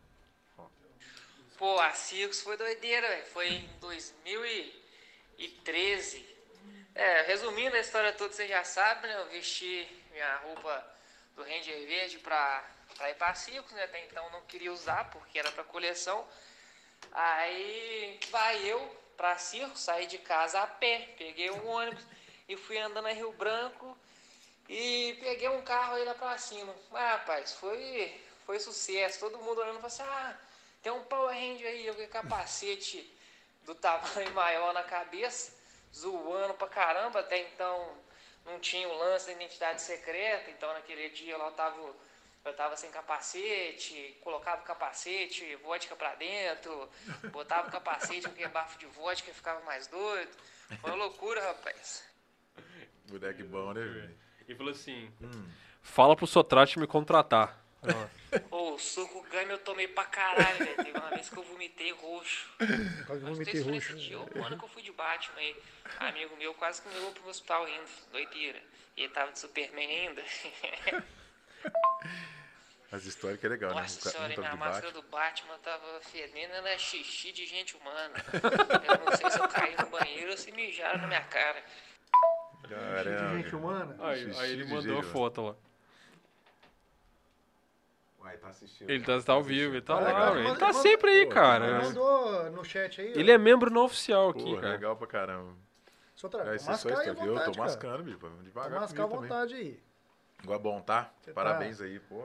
Pô, 1.58 1.78
a 1.80 1.90
Circus 1.90 2.40
foi 2.40 2.56
doideira, 2.56 3.06
velho. 3.08 3.24
Foi 3.26 3.48
em 3.48 3.68
2013. 3.80 6.24
É, 6.94 7.22
resumindo 7.22 7.76
a 7.76 7.80
história 7.80 8.12
toda, 8.12 8.32
você 8.32 8.46
já 8.48 8.64
sabe, 8.64 9.06
né? 9.06 9.16
Eu 9.20 9.28
vesti 9.30 9.86
minha 10.12 10.36
roupa 10.38 10.84
do 11.40 11.44
Ranger 11.44 11.86
Verde 11.86 12.18
pra 12.18 12.62
ir 13.08 13.14
pra 13.14 13.34
Circus, 13.34 13.72
né? 13.72 13.84
Até 13.84 14.04
então 14.04 14.28
não 14.30 14.42
queria 14.42 14.70
usar 14.70 15.10
porque 15.10 15.38
era 15.38 15.50
pra 15.50 15.64
coleção. 15.64 16.26
Aí 17.12 18.20
vai 18.30 18.62
eu 18.68 18.96
pra 19.16 19.38
circo, 19.38 19.76
saí 19.76 20.06
de 20.06 20.18
casa 20.18 20.60
a 20.60 20.66
pé, 20.66 21.14
peguei 21.16 21.50
um 21.50 21.66
ônibus 21.66 22.04
e 22.46 22.56
fui 22.56 22.78
andando 22.78 23.06
a 23.06 23.12
Rio 23.12 23.32
Branco 23.32 23.96
e 24.68 25.16
peguei 25.20 25.48
um 25.48 25.62
carro 25.62 25.94
aí 25.94 26.04
lá 26.04 26.14
pra 26.14 26.36
cima. 26.36 26.74
Ah, 26.92 27.12
rapaz, 27.12 27.54
foi, 27.54 28.20
foi 28.44 28.60
sucesso. 28.60 29.20
Todo 29.20 29.38
mundo 29.38 29.62
olhando 29.62 29.80
e 29.82 29.86
assim: 29.86 30.02
ah, 30.02 30.36
tem 30.82 30.92
um 30.92 31.04
Power 31.04 31.34
Ranger 31.34 31.66
aí, 31.66 31.86
eu 31.86 31.94
com 31.94 32.06
capacete 32.08 33.10
do 33.64 33.74
tamanho 33.74 34.30
maior 34.32 34.74
na 34.74 34.82
cabeça, 34.82 35.54
zoando 35.94 36.54
pra 36.54 36.68
caramba. 36.68 37.20
Até 37.20 37.38
então 37.38 37.96
não 38.50 38.58
tinha 38.60 38.88
o 38.88 38.98
lance 38.98 39.26
da 39.26 39.32
identidade 39.32 39.80
secreta, 39.82 40.50
então 40.50 40.72
naquele 40.72 41.08
dia 41.10 41.36
lá 41.36 41.46
eu 41.46 41.52
tava, 41.52 41.94
eu 42.44 42.52
tava 42.54 42.76
sem 42.76 42.90
capacete, 42.90 44.18
colocava 44.22 44.62
o 44.62 44.64
capacete, 44.64 45.56
vodka 45.56 45.94
pra 45.96 46.14
dentro, 46.16 46.88
botava 47.32 47.68
o 47.68 47.70
capacete 47.70 48.22
com 48.22 48.32
aquele 48.32 48.48
bafo 48.48 48.78
de 48.78 48.86
vodka, 48.86 49.32
ficava 49.32 49.60
mais 49.60 49.86
doido. 49.86 50.30
Foi 50.80 50.90
uma 50.90 50.96
loucura, 51.04 51.40
rapaz. 51.42 52.04
Boneco 53.08 53.42
bom, 53.44 53.72
né, 53.72 53.80
velho? 53.82 54.18
E 54.48 54.54
falou 54.54 54.72
assim: 54.72 55.12
Hum. 55.20 55.48
fala 55.82 56.14
pro 56.16 56.26
Sotrate 56.26 56.78
me 56.78 56.86
contratar. 56.86 57.58
Ô, 58.50 58.74
o 58.74 58.78
suco 58.78 59.22
gama 59.30 59.52
eu 59.52 59.58
tomei 59.58 59.88
pra 59.88 60.04
caralho, 60.04 60.58
velho. 60.58 60.76
Teve 60.76 60.98
uma 60.98 61.10
vez 61.10 61.28
que 61.30 61.36
eu 61.36 61.42
vomitei 61.42 61.90
roxo. 61.92 62.48
Quase 63.06 63.24
vomitei 63.24 63.60
roxo. 63.60 63.70
nesse 63.70 63.94
dia 63.96 64.18
o 64.20 64.44
ano 64.44 64.58
que 64.58 64.64
eu 64.64 64.68
fui 64.68 64.82
de 64.82 64.92
Batman 64.92 65.38
aí. 65.40 65.56
Amigo 65.98 66.36
meu 66.36 66.52
quase 66.54 66.82
que 66.82 66.88
me 66.88 66.94
levou 66.94 67.12
pro 67.12 67.28
hospital 67.28 67.66
indo, 67.68 67.88
doideira. 68.12 68.60
E 68.96 69.02
ele 69.04 69.12
tava 69.12 69.32
de 69.32 69.38
Superman 69.38 69.88
ainda. 69.88 70.22
As 72.92 73.04
histórias 73.04 73.38
que 73.38 73.46
é 73.46 73.48
legal, 73.48 73.70
né? 73.72 73.82
Nossa 73.82 74.00
Um 74.00 74.02
ca- 74.02 74.10
senhora, 74.10 74.36
minha 74.36 74.50
de 74.50 74.56
máscara 74.56 74.86
Batman. 74.86 75.00
do 75.00 75.08
Batman 75.08 75.58
tava 75.58 76.00
fedendo, 76.00 76.52
ela 76.54 76.68
é 76.70 76.76
xixi 76.78 77.30
de 77.30 77.46
gente 77.46 77.76
humana. 77.76 78.14
Eu 78.32 79.04
não 79.04 79.16
sei 79.16 79.30
se 79.30 79.38
eu 79.38 79.48
caí 79.48 79.76
no 79.76 79.86
banheiro 79.86 80.32
ou 80.32 80.36
se 80.36 80.50
mijaram 80.50 81.00
na 81.00 81.06
minha 81.06 81.22
cara. 81.24 81.62
Caramba. 82.68 83.36
Gente 83.42 83.54
humana. 83.54 83.96
Aí, 84.00 84.24
Xixi 84.24 84.40
aí 84.40 84.50
ele 84.52 84.64
de 84.64 84.72
mandou 84.74 84.98
a 84.98 85.02
foto 85.04 85.40
lá. 85.42 85.54
Uai, 88.30 88.38
tá 88.38 88.48
assistindo. 88.48 88.88
Ele 88.90 89.02
tá, 89.04 89.20
tá 89.20 89.32
ao 89.32 89.42
vivo, 89.42 89.74
ele 89.74 89.80
tá 89.82 89.94
Ah, 89.96 90.00
lá. 90.00 90.32
Ele 90.36 90.44
Manda- 90.44 90.58
tá 90.58 90.72
sempre 90.72 91.10
aí, 91.10 91.26
Pô, 91.26 91.32
cara. 91.32 91.82
Mandou 91.82 92.50
no 92.50 92.64
chat 92.64 93.00
aí. 93.00 93.12
Ele 93.14 93.30
é 93.30 93.36
membro 93.38 93.70
não 93.70 93.84
oficial 93.84 94.30
aqui, 94.30 94.44
Pô, 94.44 94.56
cara. 94.56 94.68
legal 94.72 94.96
pra 94.96 95.06
caramba. 95.06 95.52
Só 96.14 96.28
tra... 96.28 96.42
Aí 96.50 96.58
você 96.58 96.64
só 96.66 96.70
mascar 96.72 96.88
aí 96.88 96.94
à 96.94 96.98
escreveu, 96.98 97.24
eu 97.26 97.32
vontade, 97.34 97.52
tô 97.56 97.62
mascando, 97.62 98.02
bicho. 98.04 98.18
Devagar 98.42 98.70
Vou 98.70 98.80
mascar 98.80 99.02
à 99.04 99.08
também. 99.08 99.20
vontade 99.22 99.54
aí. 99.54 99.80
Igual 100.42 100.58
é 100.58 100.62
bom, 100.62 100.80
tá? 100.80 101.10
Você 101.20 101.32
Parabéns 101.32 101.80
aí, 101.80 101.98
pô. 102.00 102.22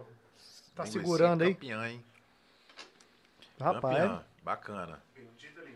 Tá 0.76 0.84
Linguicinha 0.84 1.04
segurando 1.04 1.44
aí? 1.44 1.54
Campeã, 1.54 1.88
hein? 1.90 2.04
Rapaz. 3.60 3.98
Campeã. 3.98 4.24
Bacana. 4.44 5.00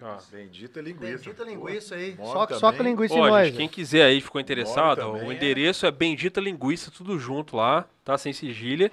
Ó. 0.02 0.18
Bendita 0.32 0.80
linguiça. 0.82 1.18
Bendita 1.18 1.44
linguiça 1.44 1.96
aí. 1.96 2.16
Mole 2.16 2.32
Só, 2.32 2.48
só 2.60 2.72
com 2.72 2.78
também. 2.78 2.94
linguiça 2.94 3.16
em 3.16 3.20
Ó, 3.20 3.28
nós. 3.28 3.48
gente, 3.48 3.58
quem 3.58 3.68
quiser 3.68 4.04
aí, 4.06 4.22
ficou 4.22 4.40
interessado, 4.40 5.00
ó, 5.00 5.12
também, 5.14 5.28
o 5.28 5.32
é. 5.32 5.36
endereço 5.36 5.86
é 5.86 5.92
Bendita 5.92 6.40
Linguiça, 6.40 6.90
tudo 6.90 7.20
junto 7.20 7.58
lá, 7.58 7.86
tá? 8.06 8.18
Sem 8.18 8.32
sigilha. 8.32 8.92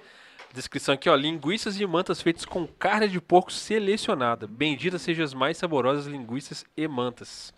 Descrição 0.57 0.95
aqui, 0.95 1.07
ó, 1.11 1.15
linguiças 1.15 1.79
e 1.79 1.87
mantas 1.87 2.23
feitas 2.23 2.47
com 2.47 2.67
carne 2.67 3.09
de 3.09 3.21
porco 3.21 3.53
selecionada. 3.53 4.47
Bendita 4.47 4.99
sejam 4.99 5.23
as 5.23 5.35
mais 5.35 5.59
saborosas 5.59 6.07
linguiças 6.07 6.65
e 6.75 6.89
mantas. 6.89 7.53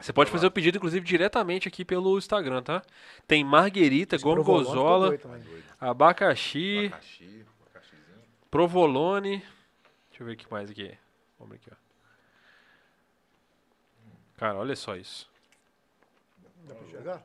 Você 0.00 0.10
pode 0.10 0.30
fazer 0.30 0.46
o 0.46 0.50
pedido, 0.50 0.78
inclusive, 0.78 1.04
diretamente 1.04 1.68
aqui 1.68 1.84
pelo 1.84 2.16
Instagram, 2.16 2.62
tá? 2.62 2.82
Tem 3.28 3.44
marguerita, 3.44 4.16
Esse 4.16 4.22
ficou 4.24 4.36
gorgonzola. 4.42 5.08
Doido. 5.08 5.28
abacaxi, 5.78 6.86
Abacaxi, 6.86 7.44
abacaxizinho. 7.60 8.26
provolone. 8.50 9.38
Deixa 10.08 10.22
eu 10.22 10.26
ver 10.26 10.32
o 10.32 10.36
que 10.36 10.50
mais 10.50 10.70
aqui. 10.70 10.96
Vamos 11.38 11.52
ver 11.52 11.60
aqui, 11.60 11.70
ó. 11.72 11.76
Cara, 14.38 14.56
olha 14.58 14.74
só 14.74 14.96
isso. 14.96 15.28
Dá 16.66 16.74
pra 16.74 16.86
enxergar? 16.86 17.22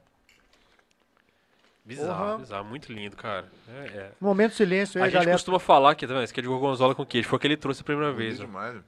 Bizarro, 1.85 2.23
Porra. 2.25 2.37
bizarro. 2.37 2.65
Muito 2.65 2.91
lindo, 2.93 3.15
cara. 3.15 3.47
É, 3.67 3.87
é. 3.87 4.11
Momento 4.21 4.51
de 4.51 4.57
silêncio 4.57 5.01
A 5.01 5.05
aí, 5.05 5.09
gente 5.09 5.19
galera. 5.19 5.31
costuma 5.33 5.59
falar 5.59 5.91
aqui 5.91 6.05
também, 6.05 6.23
esse 6.23 6.31
aqui 6.31 6.39
é 6.39 6.43
de 6.43 6.49
gorgonzola 6.49 6.93
com 6.93 7.05
queijo. 7.05 7.27
Foi 7.27 7.37
o 7.37 7.39
que 7.39 7.47
ele 7.47 7.57
trouxe 7.57 7.81
a 7.81 7.83
primeira 7.83 8.13
vez. 8.13 8.37
Bonito 8.37 8.43
ó. 8.43 8.45
demais. 8.47 8.75
né? 8.75 8.81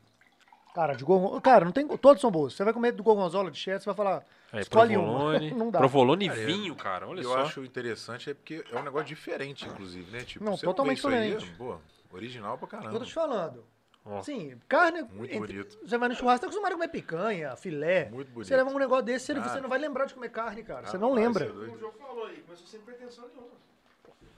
Cara, 0.75 0.93
de 0.93 1.03
gorgonzola. 1.03 1.41
Cara, 1.41 1.65
não 1.65 1.71
tem. 1.71 1.85
Todos 1.97 2.21
são 2.21 2.31
bons. 2.31 2.53
Você 2.53 2.63
vai 2.63 2.71
comer 2.73 2.91
do 2.93 3.03
gorgonzola 3.03 3.49
de 3.51 3.57
cheddar, 3.57 3.79
você 3.81 3.85
vai 3.87 3.95
falar. 3.95 4.23
Aí, 4.53 4.61
Escolhe 4.61 4.93
provolone. 4.93 5.51
Não 5.55 5.69
dá. 5.71 5.79
Provolone 5.79 6.25
e 6.25 6.27
eu- 6.27 6.45
vinho, 6.45 6.75
cara. 6.75 7.07
Olha 7.07 7.21
eu 7.21 7.29
só. 7.29 7.39
acho 7.41 7.63
interessante 7.63 8.29
é 8.29 8.33
porque 8.33 8.63
é 8.71 8.77
um 8.79 8.83
negócio 8.83 9.07
diferente, 9.07 9.65
inclusive, 9.65 10.11
né? 10.11 10.23
Tipo, 10.25 10.43
Não, 10.45 10.55
você 10.57 10.65
totalmente 10.65 11.01
não 11.03 11.09
vê 11.09 11.27
isso 11.29 11.37
diferente. 11.39 11.51
Aí, 11.51 11.57
pô, 11.57 11.77
original 12.15 12.57
pra 12.57 12.65
Eu 12.65 12.69
caramba. 12.69 12.99
tô 12.99 13.05
te 13.05 13.13
falando. 13.13 13.63
Ó. 14.03 14.21
Sim, 14.23 14.57
carne. 14.67 15.03
Muito 15.03 15.33
entre- 15.35 15.53
bonito. 15.53 15.77
Você 15.87 15.97
vai 15.97 16.09
no 16.09 16.15
churrasco, 16.15 16.41
tá 16.41 16.47
acostumado 16.47 16.71
a 16.71 16.75
comer 16.75 16.87
picanha, 16.87 17.55
filé. 17.55 18.09
Muito 18.09 18.31
bonito. 18.31 18.47
Você 18.47 18.55
leva 18.55 18.69
um 18.69 18.79
negócio 18.79 19.05
desse, 19.05 19.27
você, 19.27 19.33
Ah. 19.33 19.43
você 19.43 19.61
não 19.61 19.69
vai 19.69 19.77
lembrar 19.79 20.05
de 20.05 20.13
comer 20.15 20.29
carne, 20.29 20.63
cara. 20.63 20.81
Você 20.87 20.97
Rapaz, 20.97 21.01
não 21.01 21.13
lembra. 21.13 21.45
você 21.45 21.69
é. 21.69 21.73
O 21.75 21.77
João 21.79 21.91
falou 21.93 22.25
aí, 22.25 22.37
começou 22.41 22.65
sem 22.67 22.79
pretensão 22.81 23.27
nenhuma. 23.27 23.47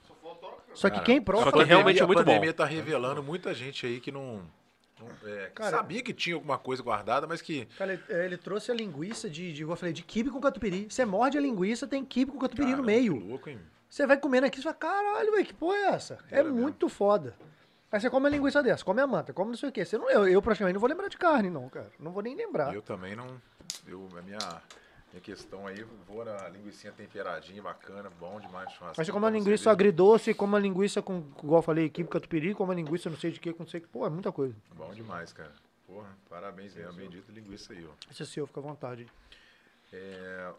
Só 0.08 0.14
faltou 0.22 0.50
a 0.50 0.76
Só 0.76 0.90
que 0.90 0.96
Cara, 0.96 1.06
quem 1.06 1.22
prova. 1.22 1.44
só 1.46 1.52
que 1.52 1.56
A 1.56 1.60
pandemia- 1.60 1.76
realmente 1.78 2.02
é 2.02 2.06
muito 2.06 2.20
A 2.20 2.26
pandemia 2.26 2.52
bom. 2.52 2.58
tá 2.58 2.66
revelando 2.66 3.24
muita 3.24 3.54
gente 3.54 3.86
aí 3.86 4.00
que 4.02 4.12
não. 4.12 4.42
não- 5.00 5.30
é, 5.32 5.46
que 5.48 5.52
Cara- 5.54 5.78
sabia 5.78 6.02
que 6.04 6.14
tinha 6.14 6.36
alguma 6.36 6.58
coisa 6.58 6.84
guardada, 6.84 7.26
mas 7.26 7.42
que. 7.42 7.66
Cara, 7.78 7.94
ele, 7.94 8.04
ele 8.10 8.38
trouxe 8.38 8.70
a 8.72 8.76
linguiça 8.76 9.30
de, 9.30 9.54
de, 9.54 9.62
eu 9.64 9.76
falei, 9.78 9.94
de 9.94 10.04
quibe 10.04 10.30
com 10.30 10.42
catupiry. 10.42 10.88
Você 10.90 11.06
morde 11.06 11.38
a 11.38 11.42
linguiça, 11.42 11.88
tem 11.88 12.04
quibe 12.04 12.32
com 12.32 12.38
catupiry 12.40 12.68
no 12.72 12.84
Caramba, 12.84 12.92
meio. 12.92 13.18
que 13.18 13.28
louco, 13.28 13.50
hein? 13.50 13.60
Você 13.90 14.06
vai 14.08 14.18
comendo 14.18 14.46
aqui 14.48 14.60
e 14.60 14.64
fala, 14.64 14.76
caralho, 14.76 15.32
velho, 15.32 15.46
que 15.46 15.54
porra 15.54 15.76
é 15.78 15.86
essa? 15.90 16.18
É 16.32 16.36
Era 16.40 16.46
mesmo. 16.46 16.60
muito 16.62 16.90
foda. 16.90 17.36
Aí 17.94 18.02
você 18.02 18.10
come 18.10 18.26
a 18.26 18.30
linguiça 18.32 18.64
dessa, 18.64 18.84
come 18.84 19.02
a 19.02 19.06
manta, 19.06 19.32
come 19.34 19.52
não 19.52 19.58
sei 19.58 19.70
o 19.70 19.72
quê. 19.72 19.86
Você 19.86 20.00
não, 20.00 20.10
eu, 20.10 20.28
eu 20.28 20.42
praticamente 20.42 20.74
não 20.74 20.80
vou 20.80 20.90
lembrar 20.90 21.10
de 21.10 21.16
carne, 21.16 21.48
não, 21.48 21.70
cara. 21.70 21.92
Não 22.00 22.12
vou 22.12 22.24
nem 22.24 22.36
lembrar. 22.36 22.74
Eu 22.74 22.82
também 22.82 23.16
não. 23.16 23.40
Eu, 23.88 24.10
a 24.18 24.22
minha, 24.24 24.40
minha 25.12 25.22
questão 25.22 25.68
aí, 25.68 25.86
vou 26.08 26.26
na 26.26 26.50
linguiça 26.50 26.92
temperadinha, 26.92 27.62
bacana, 27.62 28.10
bom 28.20 28.40
demais 28.40 28.68
de 28.70 28.74
churrasco. 28.74 28.96
Mas 28.98 29.06
você 29.06 29.14
come 29.14 29.26
uma 29.26 29.30
linguiça 29.30 29.70
agridoce, 29.70 30.34
come 30.34 30.54
uma 30.54 30.60
linguiça 30.60 31.04
com, 31.04 31.24
igual 31.38 31.60
eu 31.60 31.62
falei, 31.62 31.88
quibe 31.88 32.10
catupiry, 32.10 32.56
come 32.56 32.72
uma 32.72 32.76
linguiça 32.76 33.12
não 33.12 33.18
sei 33.18 33.30
de 33.30 33.40
que, 33.40 33.54
com 33.54 33.62
não 33.62 33.70
sei 33.70 33.80
o 33.80 33.84
que. 33.84 33.90
Pô, 33.90 34.08
é 34.08 34.10
muita 34.10 34.32
coisa. 34.32 34.56
Bom 34.76 34.92
demais, 34.92 35.32
cara. 35.32 35.52
Porra, 35.86 36.10
parabéns 36.28 36.74
mesmo. 36.74 36.94
Bendita 36.94 37.32
linguiça 37.32 37.74
aí, 37.74 37.88
ó. 37.88 37.92
Esse 38.10 38.24
é 38.24 38.26
seu, 38.26 38.48
fica 38.48 38.60
à 38.60 38.64
vontade. 38.64 39.06
É, 39.92 40.52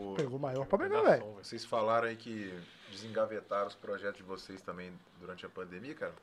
o- 0.00 0.14
Pegou 0.14 0.38
maior 0.38 0.64
pra 0.66 0.78
pegar, 0.78 1.02
velho. 1.02 1.24
Vocês 1.42 1.64
falaram 1.64 2.08
aí 2.08 2.16
que 2.16 2.52
desengavetaram 2.90 3.66
os 3.66 3.74
projetos 3.74 4.16
de 4.18 4.22
vocês 4.22 4.60
também 4.62 4.92
durante 5.20 5.44
a 5.44 5.48
pandemia, 5.48 5.94
cara. 5.94 6.14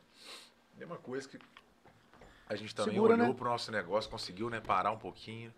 Mesma 0.77 0.97
coisa 0.97 1.27
que 1.27 1.37
a 2.49 2.55
gente 2.55 2.73
também 2.73 2.93
Segura, 2.93 3.13
olhou 3.13 3.27
né? 3.27 3.33
pro 3.33 3.45
nosso 3.49 3.71
negócio, 3.71 4.09
conseguiu 4.09 4.49
né, 4.49 4.59
parar 4.59 4.91
um 4.91 4.97
pouquinho. 4.97 5.53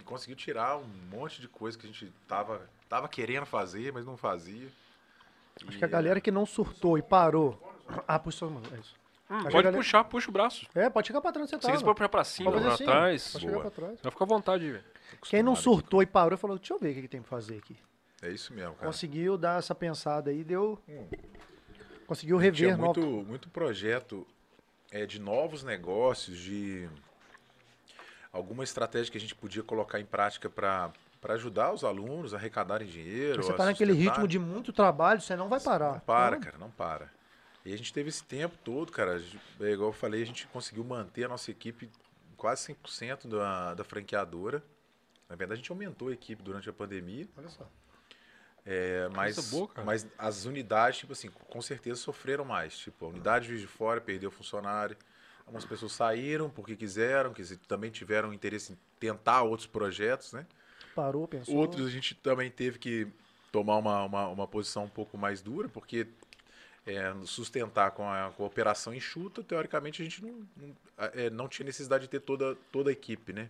E 0.00 0.04
conseguiu 0.04 0.36
tirar 0.36 0.76
um 0.78 0.86
monte 1.10 1.40
de 1.40 1.48
coisa 1.48 1.76
que 1.78 1.86
a 1.86 1.90
gente 1.90 2.12
tava, 2.28 2.68
tava 2.88 3.08
querendo 3.08 3.46
fazer, 3.46 3.92
mas 3.92 4.04
não 4.06 4.16
fazia. 4.16 4.68
Acho 5.56 5.72
E, 5.72 5.78
que 5.78 5.84
a 5.84 5.88
galera 5.88 6.20
que 6.20 6.30
não 6.30 6.44
surtou 6.46 6.96
e 6.98 7.02
parou. 7.02 7.60
Ah, 8.06 8.18
puxa 8.18 8.38
só, 8.38 8.46
mano. 8.48 8.66
É 8.74 8.78
isso. 8.78 8.94
Hum, 9.28 9.42
pode 9.42 9.52
galera- 9.54 9.76
puxar, 9.76 10.04
puxa 10.04 10.28
o 10.30 10.32
braço. 10.32 10.66
É, 10.74 10.88
pode 10.88 11.06
chegar 11.08 11.20
pra 11.20 11.32
trás 11.32 11.48
você 11.50 11.56
Se 11.56 11.62
tá. 11.62 11.68
quiser 11.72 11.84
mano. 11.84 11.94
puxar 11.94 12.08
pra 12.08 12.24
cima, 12.24 12.50
pra 12.52 12.60
fazer 12.60 12.74
assim, 12.74 12.84
trás, 12.84 13.32
Pode 13.32 13.44
chegar 13.44 13.52
Boa. 13.58 13.62
pra 13.62 13.70
trás. 13.72 14.00
vai 14.00 14.12
ficar 14.12 14.24
à 14.24 14.28
vontade, 14.28 14.70
velho. 14.70 14.84
Quem 15.22 15.42
não 15.42 15.56
surtou 15.56 16.02
e 16.02 16.06
parou 16.06 16.38
falou, 16.38 16.58
deixa 16.58 16.74
eu 16.74 16.78
ver 16.78 16.90
o 16.90 16.94
que, 16.94 17.02
que 17.02 17.08
tem 17.08 17.20
pra 17.20 17.30
fazer 17.30 17.58
aqui. 17.58 17.76
É 18.22 18.30
isso 18.30 18.52
mesmo, 18.52 18.74
cara. 18.74 18.86
Conseguiu 18.86 19.36
dar 19.36 19.58
essa 19.58 19.74
pensada 19.74 20.30
aí, 20.30 20.42
deu. 20.42 20.80
Conseguiu 22.06 22.38
Tinha 22.38 22.70
rever 22.70 22.78
muito, 22.78 23.00
novo. 23.00 23.24
muito 23.24 23.48
projeto 23.48 24.26
é, 24.90 25.04
de 25.04 25.20
novos 25.20 25.62
negócios, 25.62 26.38
de 26.38 26.88
alguma 28.32 28.64
estratégia 28.64 29.10
que 29.10 29.18
a 29.18 29.20
gente 29.20 29.34
podia 29.34 29.62
colocar 29.62 30.00
em 30.00 30.04
prática 30.04 30.48
para 30.48 30.92
ajudar 31.28 31.72
os 31.72 31.84
alunos 31.84 32.32
a 32.32 32.36
arrecadarem 32.36 32.86
dinheiro. 32.86 33.42
Você 33.42 33.52
a 33.52 33.56
tá 33.56 33.64
naquele 33.66 33.92
ritmo 33.92 34.26
de 34.28 34.38
muito 34.38 34.72
trabalho, 34.72 35.20
você 35.20 35.34
não 35.36 35.48
vai 35.48 35.60
parar. 35.60 35.94
Não 35.94 36.00
para, 36.00 36.36
Não. 36.36 36.42
cara, 36.42 36.58
não 36.58 36.70
para. 36.70 37.10
E 37.64 37.72
a 37.72 37.76
gente 37.76 37.92
teve 37.92 38.08
esse 38.08 38.22
tempo 38.22 38.56
todo, 38.64 38.92
cara. 38.92 39.20
É 39.60 39.72
igual 39.72 39.88
eu 39.88 39.92
falei, 39.92 40.22
a 40.22 40.26
gente 40.26 40.46
conseguiu 40.46 40.84
manter 40.84 41.24
a 41.24 41.28
nossa 41.28 41.50
equipe 41.50 41.90
quase 42.36 42.72
100% 42.72 43.26
da, 43.28 43.74
da 43.74 43.82
franqueadora. 43.82 44.62
Na 45.28 45.36
verdade, 45.36 45.58
a 45.58 45.62
gente 45.62 45.72
aumentou 45.72 46.08
a 46.08 46.12
equipe 46.12 46.42
durante 46.42 46.68
a 46.68 46.72
pandemia. 46.72 47.26
Olha 47.36 47.48
só. 47.48 47.68
É, 48.64 49.08
mas, 49.14 49.50
boa, 49.50 49.68
cara. 49.68 49.86
mas 49.86 50.06
as 50.18 50.44
unidades, 50.44 50.98
tipo 50.98 51.12
assim, 51.12 51.30
com 51.30 51.62
certeza 51.62 52.00
sofreram 52.00 52.44
mais. 52.44 52.76
Tipo, 52.76 53.06
a 53.06 53.08
unidade 53.08 53.44
de 53.44 53.50
Juiz 53.50 53.60
de 53.60 53.66
Fora 53.68 54.00
perdeu 54.00 54.30
funcionário. 54.30 54.96
Algumas 55.46 55.64
pessoas 55.64 55.92
saíram 55.92 56.50
porque 56.50 56.74
quiseram, 56.74 57.32
que 57.32 57.42
também 57.68 57.90
tiveram 57.90 58.32
interesse 58.32 58.72
em 58.72 58.78
tentar 58.98 59.42
outros 59.42 59.68
projetos, 59.68 60.32
né? 60.32 60.44
Parou, 60.94 61.28
pensou. 61.28 61.54
Outros 61.54 61.86
a 61.86 61.90
gente 61.90 62.16
também 62.16 62.50
teve 62.50 62.78
que 62.78 63.06
tomar 63.52 63.76
uma, 63.76 64.04
uma, 64.04 64.28
uma 64.28 64.48
posição 64.48 64.84
um 64.84 64.88
pouco 64.88 65.16
mais 65.16 65.40
dura, 65.40 65.68
porque 65.68 66.08
é, 66.84 67.14
sustentar 67.24 67.92
com 67.92 68.08
a, 68.08 68.32
com 68.36 68.42
a 68.42 68.46
operação 68.46 68.92
enxuta, 68.92 69.42
teoricamente 69.42 70.02
a 70.02 70.04
gente 70.04 70.24
não, 70.24 70.46
não, 70.56 70.76
é, 71.14 71.30
não 71.30 71.48
tinha 71.48 71.66
necessidade 71.66 72.04
de 72.04 72.10
ter 72.10 72.20
toda, 72.20 72.56
toda 72.72 72.90
a 72.90 72.92
equipe, 72.92 73.32
né? 73.32 73.48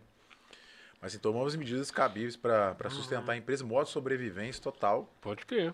Mas 1.07 1.13
assim, 1.13 1.23
tomamos 1.23 1.55
medidas 1.55 1.89
cabíveis 1.93 2.35
para 2.35 2.91
sustentar 2.91 3.31
a 3.31 3.37
empresa, 3.37 3.63
modo 3.63 3.85
de 3.85 3.93
sobrevivência 3.93 4.61
total. 4.61 5.09
Pode 5.21 5.47
crer. 5.47 5.73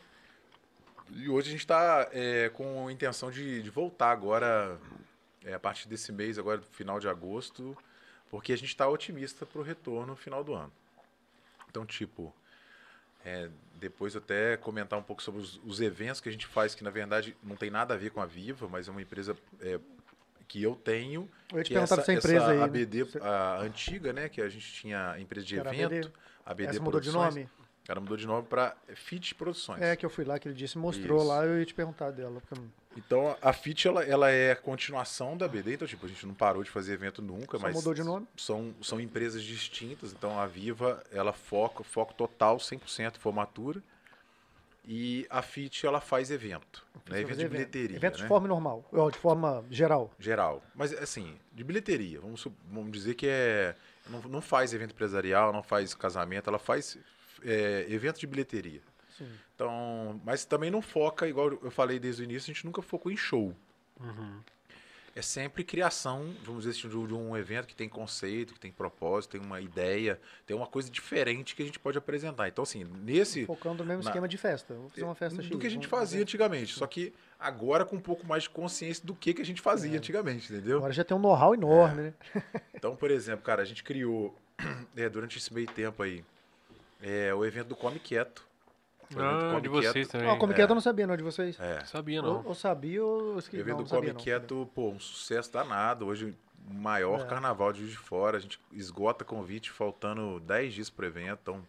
E 1.08 1.26
hoje 1.26 1.48
a 1.48 1.52
gente 1.52 1.60
está 1.60 2.06
com 2.52 2.86
a 2.86 2.92
intenção 2.92 3.30
de, 3.30 3.62
de 3.62 3.70
voltar 3.70 4.10
agora 4.10 4.78
é, 5.42 5.54
a 5.54 5.58
partir 5.58 5.88
desse 5.88 6.12
mês, 6.12 6.38
agora 6.38 6.60
final 6.72 7.00
de 7.00 7.08
agosto, 7.08 7.74
porque 8.30 8.52
a 8.52 8.56
gente 8.56 8.68
está 8.68 8.86
otimista 8.86 9.46
para 9.46 9.58
o 9.58 9.64
retorno 9.64 10.08
no 10.08 10.16
final 10.16 10.44
do 10.44 10.52
ano. 10.52 10.72
Então, 11.70 11.86
tipo, 11.86 12.30
é, 13.24 13.48
depois 13.76 14.14
até 14.14 14.58
comentar 14.58 14.98
um 14.98 15.02
pouco 15.02 15.22
sobre 15.22 15.40
os, 15.40 15.58
os, 15.64 15.80
eventos 15.80 16.20
que 16.20 16.28
a 16.28 16.32
gente 16.32 16.46
faz, 16.46 16.74
que 16.74 16.84
na 16.84 16.90
verdade 16.90 17.34
não 17.42 17.56
tem 17.56 17.70
nada 17.70 17.94
a 17.94 17.96
ver 17.96 18.10
com 18.10 18.20
a 18.20 18.26
Viva, 18.26 18.68
mas 18.68 18.86
é 18.86 18.90
uma 18.90 19.00
empresa 19.00 19.34
é, 19.62 19.80
que 20.52 20.62
eu 20.62 20.76
tenho. 20.76 21.30
Eu 21.50 21.58
ia 21.58 21.64
te 21.64 21.72
perguntar 21.72 21.98
essa, 21.98 22.12
empresa 22.12 22.36
essa 22.36 22.50
aí. 22.50 22.58
né? 22.58 22.64
ABD, 22.64 23.02
Você- 23.04 23.18
a 23.22 23.60
antiga, 23.62 24.12
né? 24.12 24.28
Que 24.28 24.42
a 24.42 24.50
gente 24.50 24.70
tinha 24.70 25.16
empresa 25.18 25.46
de 25.46 25.58
Era 25.58 25.70
a 25.70 25.74
evento, 25.74 26.12
ABD. 26.44 26.66
ABD, 26.66 26.78
mudou 26.80 27.00
de 27.00 27.10
nome? 27.10 27.48
Ela 27.88 28.00
mudou 28.00 28.16
de 28.18 28.26
nome 28.26 28.46
para 28.46 28.76
Fit 28.94 29.34
Produções. 29.34 29.80
É, 29.80 29.96
que 29.96 30.04
eu 30.04 30.10
fui 30.10 30.24
lá, 30.26 30.38
que 30.38 30.46
ele 30.46 30.54
disse, 30.54 30.76
mostrou 30.76 31.18
Isso. 31.18 31.26
lá, 31.26 31.44
eu 31.46 31.58
ia 31.58 31.64
te 31.64 31.72
perguntar 31.72 32.10
dela. 32.10 32.40
porque 32.46 32.62
Então 32.96 33.34
a 33.40 33.52
FIT 33.52 33.88
ela, 33.88 34.04
ela 34.04 34.30
é 34.30 34.52
a 34.52 34.56
continuação 34.56 35.36
da 35.38 35.48
BD, 35.48 35.74
então 35.74 35.88
tipo, 35.88 36.04
a 36.04 36.08
gente 36.08 36.24
não 36.26 36.34
parou 36.34 36.62
de 36.62 36.70
fazer 36.70 36.92
evento 36.92 37.22
nunca, 37.22 37.58
Só 37.58 37.62
mas 37.62 37.74
mudou 37.74 37.94
de 37.94 38.04
nome? 38.04 38.28
São, 38.36 38.74
são 38.82 39.00
empresas 39.00 39.42
distintas, 39.42 40.12
então 40.12 40.38
a 40.38 40.46
Viva, 40.46 41.02
ela 41.10 41.32
foca, 41.32 41.82
foco 41.82 42.12
total 42.14 42.58
100% 42.58 43.16
em 43.16 43.18
formatura. 43.18 43.82
E 44.84 45.26
a 45.30 45.40
FIT 45.42 45.86
ela 45.86 46.00
faz 46.00 46.30
evento, 46.30 46.84
né? 47.08 47.20
Evento 47.20 47.38
de 47.38 47.48
bilheteria, 47.48 47.96
Evento 47.96 48.16
né? 48.16 48.22
de 48.22 48.28
forma 48.28 48.48
normal, 48.48 48.84
de 49.12 49.18
forma 49.18 49.64
geral. 49.70 50.12
geral. 50.18 50.62
Mas 50.74 50.92
assim, 50.92 51.38
de 51.52 51.62
bilheteria, 51.62 52.20
vamos, 52.20 52.46
vamos 52.68 52.90
dizer 52.90 53.14
que 53.14 53.28
é 53.28 53.76
não, 54.08 54.20
não 54.22 54.40
faz 54.40 54.72
evento 54.74 54.92
empresarial, 54.92 55.52
não 55.52 55.62
faz 55.62 55.94
casamento, 55.94 56.48
ela 56.48 56.58
faz 56.58 56.98
é, 57.44 57.86
evento 57.88 58.18
de 58.18 58.26
bilheteria. 58.26 58.82
Sim. 59.16 59.28
Então, 59.54 60.20
mas 60.24 60.44
também 60.44 60.70
não 60.70 60.82
foca, 60.82 61.28
igual 61.28 61.52
eu 61.62 61.70
falei 61.70 61.98
desde 61.98 62.22
o 62.22 62.24
início, 62.24 62.50
a 62.50 62.54
gente 62.54 62.64
nunca 62.64 62.82
focou 62.82 63.12
em 63.12 63.16
show. 63.16 63.54
É 65.14 65.20
sempre 65.20 65.62
criação, 65.62 66.34
vamos 66.42 66.64
dizer 66.64 66.78
assim, 66.78 66.88
de 67.06 67.14
um- 67.14 67.36
evento 67.36 67.66
que 67.66 67.74
tem 67.76 67.86
conceito, 67.88 68.54
que 68.54 68.60
tem 68.60 68.72
propósito, 68.72 69.32
tem 69.32 69.40
uma 69.40 69.60
ideia, 69.60 70.18
tem 70.46 70.56
uma 70.56 70.66
coisa 70.66 70.88
diferente 70.90 71.54
que 71.54 71.62
a 71.62 71.66
gente 71.66 71.78
pode 71.78 71.98
apresentar. 71.98 72.48
Então, 72.48 72.62
assim, 72.62 72.84
nesse. 72.84 73.44
Focando 73.44 73.82
no 73.82 73.88
mesmo 73.88 74.02
na- 74.04 74.10
esquema 74.10 74.26
de 74.26 74.38
festa. 74.38 74.72
Vou 74.74 74.88
fazer 74.88 75.04
uma 75.04 75.14
festa 75.14 75.36
do 75.42 75.44
X, 75.44 75.56
que 75.60 75.66
a 75.66 75.70
gente 75.70 75.86
fazia 75.86 76.06
fazer. 76.06 76.22
antigamente. 76.22 76.72
Só 76.72 76.86
que 76.86 77.12
agora 77.38 77.84
com 77.84 77.96
um 77.96 78.00
pouco 78.00 78.26
mais 78.26 78.44
de 78.44 78.50
consciência 78.50 79.04
do 79.04 79.14
que, 79.14 79.34
que 79.34 79.42
a 79.42 79.44
gente 79.44 79.60
fazia 79.60 79.98
antigamente, 79.98 80.50
entendeu? 80.52 80.78
Agora 80.78 80.92
já 80.94 81.04
tem 81.04 81.14
um 81.16 81.20
know-how 81.20 81.52
enorme, 81.54 82.02
né? 82.02 82.14
Então, 82.74 82.96
por 82.96 83.10
exemplo, 83.10 83.44
cara, 83.44 83.60
a 83.62 83.64
gente 83.66 83.84
criou, 83.84 84.34
é, 84.96 85.08
durante 85.10 85.36
esse 85.38 85.52
meio 85.52 85.66
tempo 85.66 86.02
aí, 86.02 86.24
é, 87.02 87.34
o 87.34 87.44
evento 87.44 87.68
do 87.68 87.76
Come 87.76 87.98
Quieto. 87.98 88.44
Ah, 89.18 89.50
Come 89.50 89.60
de 89.62 89.68
Quieto. 89.68 89.92
vocês 89.92 90.08
também. 90.08 90.28
Ah, 90.30 90.36
como 90.36 90.52
que 90.54 90.60
é, 90.60 90.64
eu 90.64 90.68
não 90.68 90.80
sabia, 90.80 91.06
não, 91.06 91.16
de 91.16 91.22
vocês. 91.22 91.58
É. 91.60 91.84
Sabia, 91.84 92.22
Ou, 92.22 92.26
não. 92.42 92.46
ou 92.46 92.54
sabia 92.54 93.04
ou 93.04 93.20
eu 93.20 93.34
O 93.34 93.38
esqueci. 93.38 93.60
evento 93.60 93.76
não, 93.78 93.84
do 93.84 93.88
não 93.88 93.88
Come 93.90 94.06
sabia, 94.08 94.12
não. 94.14 94.20
Quieto, 94.20 94.70
pô, 94.74 94.90
um 94.90 95.00
sucesso 95.00 95.52
danado. 95.52 96.06
Hoje, 96.06 96.34
o 96.70 96.74
maior 96.74 97.20
É. 97.20 97.24
carnaval 97.26 97.72
de 97.72 97.80
Juiz 97.80 97.92
de 97.92 97.98
Fora. 97.98 98.36
A 98.36 98.40
gente 98.40 98.60
esgota 98.72 99.24
convite 99.24 99.70
faltando 99.70 100.38
10 100.40 100.74
dias 100.74 100.90
pro 100.90 101.06
evento. 101.06 101.38
Então, 101.42 101.62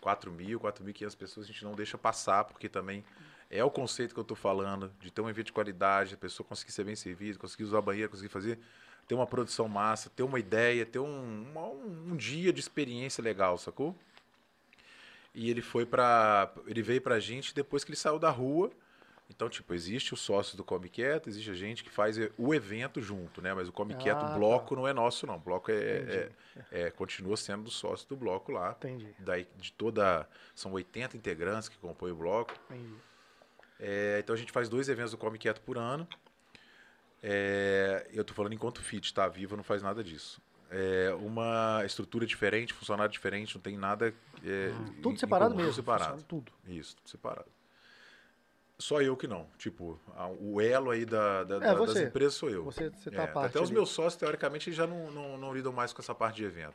4 0.00 0.30
mil, 0.30 0.58
4.500 0.60 1.14
pessoas 1.16 1.44
a 1.46 1.48
gente 1.48 1.62
não 1.64 1.74
deixa 1.74 1.98
passar, 1.98 2.44
porque 2.44 2.68
também 2.68 3.04
é 3.50 3.62
o 3.64 3.70
conceito 3.70 4.14
que 4.14 4.20
eu 4.20 4.24
tô 4.24 4.34
falando, 4.34 4.90
de 5.00 5.10
ter 5.10 5.20
um 5.20 5.28
evento 5.28 5.46
de 5.46 5.52
qualidade, 5.52 6.14
a 6.14 6.16
pessoa 6.16 6.46
conseguir 6.46 6.72
ser 6.72 6.84
bem 6.84 6.94
servida, 6.96 7.38
conseguir 7.38 7.64
usar 7.64 7.78
a 7.78 7.82
banheira, 7.82 8.08
conseguir 8.08 8.28
fazer, 8.30 8.58
ter 9.08 9.14
uma 9.14 9.26
produção 9.26 9.68
massa, 9.68 10.08
ter 10.08 10.22
uma 10.22 10.38
ideia, 10.38 10.86
ter 10.86 11.00
um, 11.00 11.44
um, 11.54 12.12
um 12.12 12.16
dia 12.16 12.52
de 12.52 12.60
experiência 12.60 13.20
legal, 13.22 13.58
sacou? 13.58 13.94
E 15.34 15.50
ele 15.50 15.62
foi 15.62 15.86
pra. 15.86 16.52
Ele 16.66 16.82
veio 16.82 17.00
pra 17.00 17.18
gente 17.20 17.54
depois 17.54 17.84
que 17.84 17.90
ele 17.90 17.96
saiu 17.96 18.18
da 18.18 18.30
rua. 18.30 18.70
Então, 19.32 19.48
tipo, 19.48 19.72
existe 19.72 20.12
o 20.12 20.16
sócio 20.16 20.56
do 20.56 20.64
Come 20.64 20.88
Quieto, 20.88 21.28
existe 21.28 21.48
a 21.52 21.54
gente 21.54 21.84
que 21.84 21.90
faz 21.90 22.16
o 22.36 22.52
evento 22.52 23.00
junto, 23.00 23.40
né? 23.40 23.54
Mas 23.54 23.68
o 23.68 23.72
Come 23.72 23.94
Ah, 23.94 23.96
Quieto, 23.96 24.18
tá. 24.18 24.32
o 24.34 24.34
bloco 24.38 24.74
não 24.74 24.88
é 24.88 24.92
nosso, 24.92 25.24
não. 25.24 25.36
O 25.36 25.38
bloco 25.38 25.70
é, 25.70 25.74
é, 25.76 26.30
é- 26.72 26.90
continua 26.90 27.36
sendo 27.36 27.62
do 27.62 27.70
sócio 27.70 28.08
do 28.08 28.16
bloco 28.16 28.50
lá. 28.50 28.72
Entendi, 28.76 29.06
Daí, 29.20 29.46
de 29.56 29.72
toda. 29.72 30.28
São 30.52 30.72
80 30.72 31.16
integrantes 31.16 31.68
que 31.68 31.78
compõem 31.78 32.10
o 32.10 32.16
bloco. 32.16 32.52
entendi. 32.68 32.92
É, 33.78 34.18
então 34.18 34.34
a 34.34 34.38
gente 34.38 34.50
faz 34.50 34.68
dois 34.68 34.88
eventos 34.88 35.12
do 35.12 35.16
Come 35.16 35.38
Quieto 35.38 35.60
por 35.60 35.78
ano. 35.78 36.08
É, 37.22 38.06
eu 38.12 38.24
tô 38.24 38.34
falando 38.34 38.52
enquanto 38.54 38.82
fit, 38.82 39.12
tá? 39.12 39.28
Viva 39.28 39.56
não 39.56 39.62
faz 39.62 39.82
nada 39.82 40.02
disso. 40.02 40.40
É 40.70 41.12
uma 41.18 41.82
estrutura 41.84 42.24
diferente, 42.26 42.72
funcionário 42.72 43.12
diferente, 43.12 43.54
não 43.54 43.62
tem 43.62 43.76
nada. 43.76 44.14
É, 44.44 44.70
em- 44.70 45.02
Tudo 45.02 45.18
separado 45.18 45.50
comum, 45.54 45.64
mesmo. 45.66 45.82
Tudo 45.82 45.92
separado. 45.98 46.22
Tudo. 46.24 46.52
Isso, 46.66 46.96
tudo 46.96 47.08
separado. 47.08 47.48
Só 48.78 49.02
eu 49.02 49.14
que 49.16 49.26
não. 49.26 49.46
Tipo, 49.58 50.00
a- 50.16 50.28
o 50.28 50.60
elo 50.60 50.90
aí 50.90 51.04
da, 51.04 51.44
da- 51.44 51.56
É, 51.56 51.58
da- 51.58 51.74
das 51.74 51.96
empresas 51.96 52.34
sou 52.34 52.48
eu. 52.48 52.64
Você, 52.64 52.88
você 52.88 53.10
tá 53.10 53.24
É, 53.24 53.46
até 53.46 53.58
os 53.60 53.66
ali. 53.68 53.74
meus 53.74 53.90
sócios, 53.90 54.16
teoricamente, 54.16 54.72
já 54.72 54.86
não, 54.86 55.10
não, 55.10 55.36
não 55.36 55.52
lidam 55.54 55.72
mais 55.72 55.92
com 55.92 56.00
essa 56.00 56.14
parte 56.14 56.36
de 56.36 56.44
evento. 56.44 56.74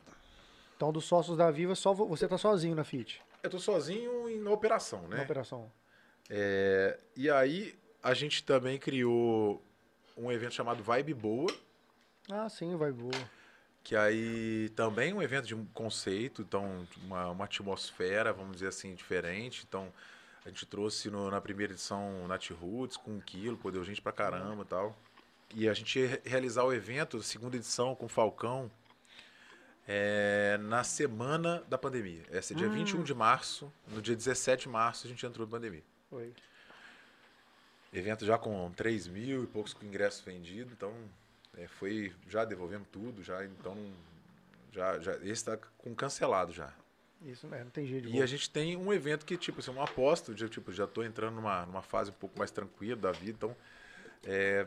Então, 0.76 0.92
dos 0.92 1.04
sócios 1.04 1.36
da 1.36 1.50
Viva, 1.50 1.74
só 1.74 1.92
vo- 1.92 2.06
você 2.06 2.28
tá 2.28 2.38
sozinho 2.38 2.76
na 2.76 2.84
FIT, 2.84 3.20
Eu 3.42 3.50
tô 3.50 3.58
sozinho 3.58 4.28
em 4.28 4.46
operação, 4.46 5.08
né? 5.08 5.16
na 5.18 5.22
operação. 5.24 5.70
É, 6.30 6.98
e 7.16 7.30
aí 7.30 7.76
a 8.02 8.12
gente 8.14 8.44
também 8.44 8.78
criou 8.78 9.62
um 10.16 10.30
evento 10.30 10.52
chamado 10.54 10.82
Vibe 10.82 11.14
Boa, 11.14 11.52
Ah, 12.30 12.48
sim, 12.48 12.76
vai 12.76 12.92
boa. 12.92 13.12
Que 13.86 13.94
aí 13.94 14.68
também 14.70 15.12
é 15.12 15.14
um 15.14 15.22
evento 15.22 15.46
de 15.46 15.54
um 15.54 15.64
conceito, 15.66 16.42
então 16.42 16.84
uma, 17.04 17.28
uma 17.30 17.44
atmosfera, 17.44 18.32
vamos 18.32 18.54
dizer 18.54 18.66
assim, 18.66 18.92
diferente. 18.96 19.64
Então 19.68 19.92
a 20.44 20.48
gente 20.48 20.66
trouxe 20.66 21.08
no- 21.08 21.30
na 21.30 21.40
primeira 21.40 21.72
edição 21.72 22.26
Nat 22.26 22.50
Roots 22.50 22.96
com 22.96 23.12
um 23.12 23.20
quilo, 23.20 23.56
pô, 23.56 23.70
deu 23.70 23.84
gente 23.84 24.02
pra 24.02 24.10
caramba 24.10 24.62
e 24.64 24.66
tal. 24.66 24.96
E 25.54 25.68
a 25.68 25.72
gente 25.72 26.00
ia 26.00 26.08
re- 26.08 26.20
realizar 26.24 26.64
o 26.64 26.72
evento, 26.72 27.22
segunda 27.22 27.56
edição 27.56 27.94
com 27.94 28.06
o 28.06 28.08
Falcão, 28.08 28.68
é, 29.86 30.58
na 30.62 30.82
semana 30.82 31.62
da 31.68 31.78
pandemia. 31.78 32.24
Esse 32.32 32.54
é 32.54 32.56
dia 32.56 32.68
21 32.68 33.04
de 33.04 33.14
março, 33.14 33.72
no 33.86 34.02
dia 34.02 34.16
17 34.16 34.62
de 34.64 34.68
março 34.68 35.06
a 35.06 35.10
gente 35.10 35.24
entrou 35.24 35.46
em 35.46 35.50
pandemia. 35.50 35.84
Foi. 36.10 36.32
Evento 37.92 38.26
já 38.26 38.36
com 38.36 38.68
3 38.72 39.06
mil 39.06 39.44
e 39.44 39.46
poucos 39.46 39.76
ingressos 39.80 40.22
vendidos, 40.24 40.72
então 40.72 40.92
é, 41.56 41.66
foi 41.66 42.12
já 42.28 42.44
devolvemos 42.44 42.86
tudo, 42.92 43.22
já 43.22 43.44
então 43.44 43.76
já, 44.72 44.98
já 44.98 45.12
esse 45.16 45.26
está 45.32 45.58
com 45.78 45.94
cancelado 45.94 46.52
já. 46.52 46.72
Isso? 47.24 47.46
Não 47.46 47.70
tem 47.70 47.86
jeito 47.86 48.02
de 48.02 48.08
E 48.08 48.12
volta. 48.12 48.24
a 48.24 48.26
gente 48.26 48.50
tem 48.50 48.76
um 48.76 48.92
evento 48.92 49.24
que 49.24 49.36
tipo 49.36 49.60
assim, 49.60 49.70
uma 49.70 49.84
aposta, 49.84 50.36
já, 50.36 50.48
tipo 50.48 50.70
já 50.72 50.84
estou 50.84 51.02
entrando 51.04 51.34
numa, 51.36 51.64
numa 51.66 51.82
fase 51.82 52.10
um 52.10 52.14
pouco 52.14 52.38
mais 52.38 52.50
tranquila 52.50 52.96
da 53.00 53.10
vida, 53.12 53.32
então 53.32 53.56
é, 54.24 54.66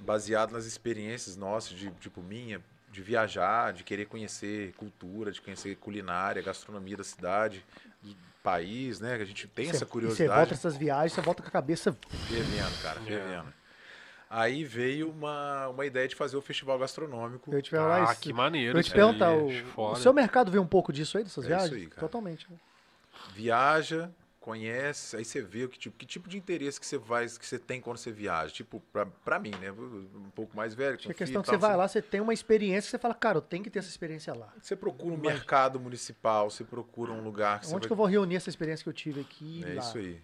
baseado 0.00 0.52
nas 0.52 0.66
experiências 0.66 1.36
nossas 1.36 1.76
de 1.76 1.90
tipo 1.92 2.22
minha 2.22 2.62
de 2.92 3.02
viajar, 3.02 3.72
de 3.74 3.84
querer 3.84 4.06
conhecer 4.06 4.72
cultura, 4.74 5.30
de 5.30 5.40
conhecer 5.42 5.76
culinária, 5.76 6.40
gastronomia 6.40 6.96
da 6.96 7.04
cidade, 7.04 7.62
do 8.02 8.16
país, 8.42 9.00
né? 9.00 9.16
Que 9.16 9.22
a 9.22 9.26
gente 9.26 9.46
tem 9.48 9.66
Cê- 9.66 9.70
essa 9.72 9.84
e 9.84 9.86
Você 9.86 9.92
curiosidade. 9.92 10.34
volta 10.38 10.54
essas 10.54 10.76
viagens, 10.78 11.12
você 11.12 11.20
volta 11.20 11.42
com 11.42 11.48
a 11.48 11.52
cabeça. 11.52 11.92
Fervendo, 12.26 12.82
cara, 12.82 13.00
fervendo. 13.00 13.52
Aí 14.28 14.64
veio 14.64 15.10
uma, 15.10 15.68
uma 15.68 15.86
ideia 15.86 16.08
de 16.08 16.16
fazer 16.16 16.36
o 16.36 16.42
festival 16.42 16.78
gastronômico. 16.78 17.52
Eu 17.52 17.62
te 17.62 17.76
Ah, 17.76 18.08
isso. 18.10 18.20
que 18.20 18.32
maneiro. 18.32 18.78
Eu 18.78 18.82
te 18.82 18.90
perguntar, 18.90 19.32
o, 19.32 19.96
seu 19.96 20.12
mercado 20.12 20.50
vê 20.50 20.58
um 20.58 20.66
pouco 20.66 20.92
disso 20.92 21.16
aí, 21.16 21.24
dessas 21.24 21.44
É 21.44 21.48
viagens? 21.48 21.70
isso 21.70 21.76
aí, 21.76 21.86
cara. 21.86 22.00
Totalmente. 22.00 22.46
né? 22.50 22.56
Viaja, 23.34 24.10
conhece, 24.40 25.16
aí 25.16 25.24
você 25.24 25.40
vê 25.42 25.64
o 25.64 25.68
que 25.68 25.78
tipo, 25.78 25.96
que 25.96 26.06
tipo 26.06 26.28
de 26.28 26.36
interesse 26.38 26.78
que 26.78 26.86
você 26.86 26.98
vai, 26.98 27.26
que 27.26 27.46
você 27.46 27.58
tem 27.58 27.80
quando 27.80 27.98
você 27.98 28.10
viaja. 28.10 28.52
Tipo, 28.52 28.80
pra, 28.92 29.06
pra 29.06 29.38
mim, 29.38 29.50
né? 29.60 29.70
Um 29.70 30.30
pouco 30.34 30.56
mais 30.56 30.74
velho. 30.74 30.98
Que 30.98 31.10
a 31.10 31.14
questão 31.14 31.40
é 31.40 31.44
que 31.44 31.50
você 31.50 31.56
vai 31.56 31.76
lá, 31.76 31.86
você 31.86 32.02
tem 32.02 32.20
uma 32.20 32.34
experiência, 32.34 32.90
você 32.90 32.98
fala, 32.98 33.14
cara, 33.14 33.38
eu 33.38 33.42
tenho 33.42 33.62
que 33.62 33.70
ter 33.70 33.78
essa 33.78 33.88
experiência 33.88 34.34
lá. 34.34 34.52
Você 34.60 34.74
procura 34.74 35.14
um 35.14 35.18
mercado 35.18 35.78
municipal, 35.80 36.50
você 36.50 36.64
procura 36.64 37.12
um 37.12 37.22
lugar 37.22 37.60
que 37.60 37.66
você 37.66 37.74
Onde 37.74 37.82
vai 37.82 37.88
que 37.88 37.92
eu 37.92 37.96
vou 37.96 38.06
reunir 38.06 38.36
essa 38.36 38.48
experiência 38.48 38.82
que 38.82 38.88
eu 38.88 38.92
tive 38.92 39.20
aqui? 39.20 39.64
É 39.64 39.74
lá? 39.74 39.80
isso 39.80 39.98
aí. 39.98 40.20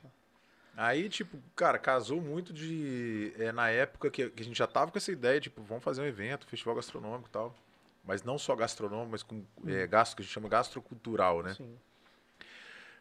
Aí, 0.76 1.08
tipo, 1.08 1.38
cara, 1.54 1.78
casou 1.78 2.20
muito 2.20 2.52
de. 2.52 3.32
é, 3.38 3.52
na 3.52 3.68
época 3.68 4.10
que, 4.10 4.30
que 4.30 4.42
a 4.42 4.44
gente 4.44 4.56
já 4.56 4.66
tava 4.66 4.90
com 4.90 4.98
essa 4.98 5.12
ideia, 5.12 5.40
tipo, 5.40 5.62
vamos 5.62 5.84
fazer 5.84 6.00
um 6.00 6.06
evento, 6.06 6.46
festival 6.46 6.74
gastronômico 6.74 7.28
e 7.28 7.32
tal. 7.32 7.54
Mas 8.04 8.22
não 8.22 8.38
só 8.38 8.56
gastronômico, 8.56 9.10
mas 9.10 9.22
com 9.22 9.44
é, 9.66 9.86
gasto, 9.86 10.16
que 10.16 10.22
a 10.22 10.24
gente 10.24 10.32
chama 10.32 10.48
gastrocultural, 10.48 11.42
né? 11.42 11.54
Sim. 11.54 11.76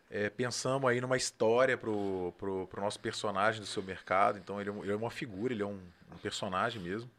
É, 0.09 0.29
pensamos 0.29 0.89
aí 0.89 0.99
numa 0.99 1.15
história 1.15 1.77
pro, 1.77 2.33
pro, 2.37 2.67
pro 2.67 2.81
nosso 2.81 2.99
personagem 2.99 3.61
do 3.61 3.65
seu 3.65 3.81
mercado. 3.81 4.37
Então, 4.37 4.59
ele 4.59 4.69
é, 4.69 4.73
ele 4.73 4.91
é 4.91 4.95
uma 4.95 5.09
figura, 5.09 5.53
ele 5.53 5.63
é 5.63 5.65
um, 5.65 5.79
um 6.13 6.17
personagem 6.21 6.81
mesmo. 6.81 7.09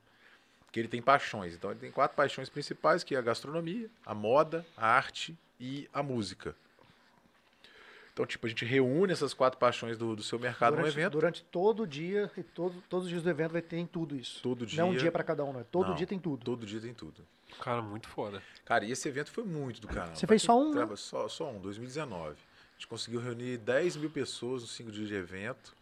Que 0.70 0.80
ele 0.80 0.88
tem 0.88 1.00
paixões. 1.00 1.54
Então, 1.54 1.70
ele 1.70 1.80
tem 1.80 1.90
quatro 1.90 2.14
paixões 2.14 2.50
principais, 2.50 3.02
que 3.02 3.14
é 3.14 3.18
a 3.18 3.22
gastronomia, 3.22 3.88
a 4.04 4.14
moda, 4.14 4.64
a 4.76 4.86
arte 4.86 5.36
e 5.58 5.88
a 5.92 6.02
música. 6.02 6.54
Então, 8.12 8.26
tipo, 8.26 8.46
a 8.46 8.48
gente 8.48 8.64
reúne 8.64 9.12
essas 9.12 9.32
quatro 9.32 9.58
paixões 9.58 9.96
do, 9.96 10.14
do 10.14 10.22
seu 10.22 10.38
mercado 10.38 10.74
durante, 10.76 10.94
no 10.94 11.00
evento. 11.00 11.12
durante 11.12 11.42
todo 11.44 11.84
o 11.84 11.86
dia 11.86 12.30
e 12.36 12.42
todo, 12.42 12.82
todos 12.88 13.06
os 13.06 13.10
dias 13.10 13.22
do 13.22 13.30
evento 13.30 13.52
vai 13.52 13.62
ter 13.62 13.78
em 13.78 13.86
tudo 13.86 14.14
isso. 14.14 14.42
Todo 14.42 14.66
Não 14.70 14.84
é 14.84 14.86
um 14.86 14.90
dia. 14.90 15.00
dia 15.00 15.12
pra 15.12 15.24
cada 15.24 15.42
um, 15.44 15.52
não. 15.52 15.60
é 15.60 15.64
Todo 15.64 15.88
Não, 15.88 15.94
dia 15.94 16.06
tem 16.06 16.18
tudo. 16.18 16.44
Todo 16.44 16.66
dia 16.66 16.80
tem 16.80 16.92
tudo. 16.92 17.26
Cara, 17.60 17.80
muito 17.80 18.08
foda. 18.08 18.42
Cara, 18.66 18.84
e 18.84 18.92
esse 18.92 19.08
evento 19.08 19.30
foi 19.30 19.44
muito 19.44 19.80
do 19.80 19.88
caramba. 19.88 20.14
Você 20.14 20.26
fez 20.26 20.42
só 20.42 20.58
um, 20.60 20.74
né? 20.74 20.86
Só, 20.96 21.26
só 21.28 21.50
um, 21.50 21.58
2019. 21.58 22.32
A 22.32 22.34
gente 22.74 22.86
conseguiu 22.86 23.20
reunir 23.20 23.56
10 23.58 23.96
mil 23.96 24.10
pessoas 24.10 24.60
nos 24.62 24.72
cinco 24.72 24.90
dias 24.90 25.08
de 25.08 25.14
evento, 25.14 25.74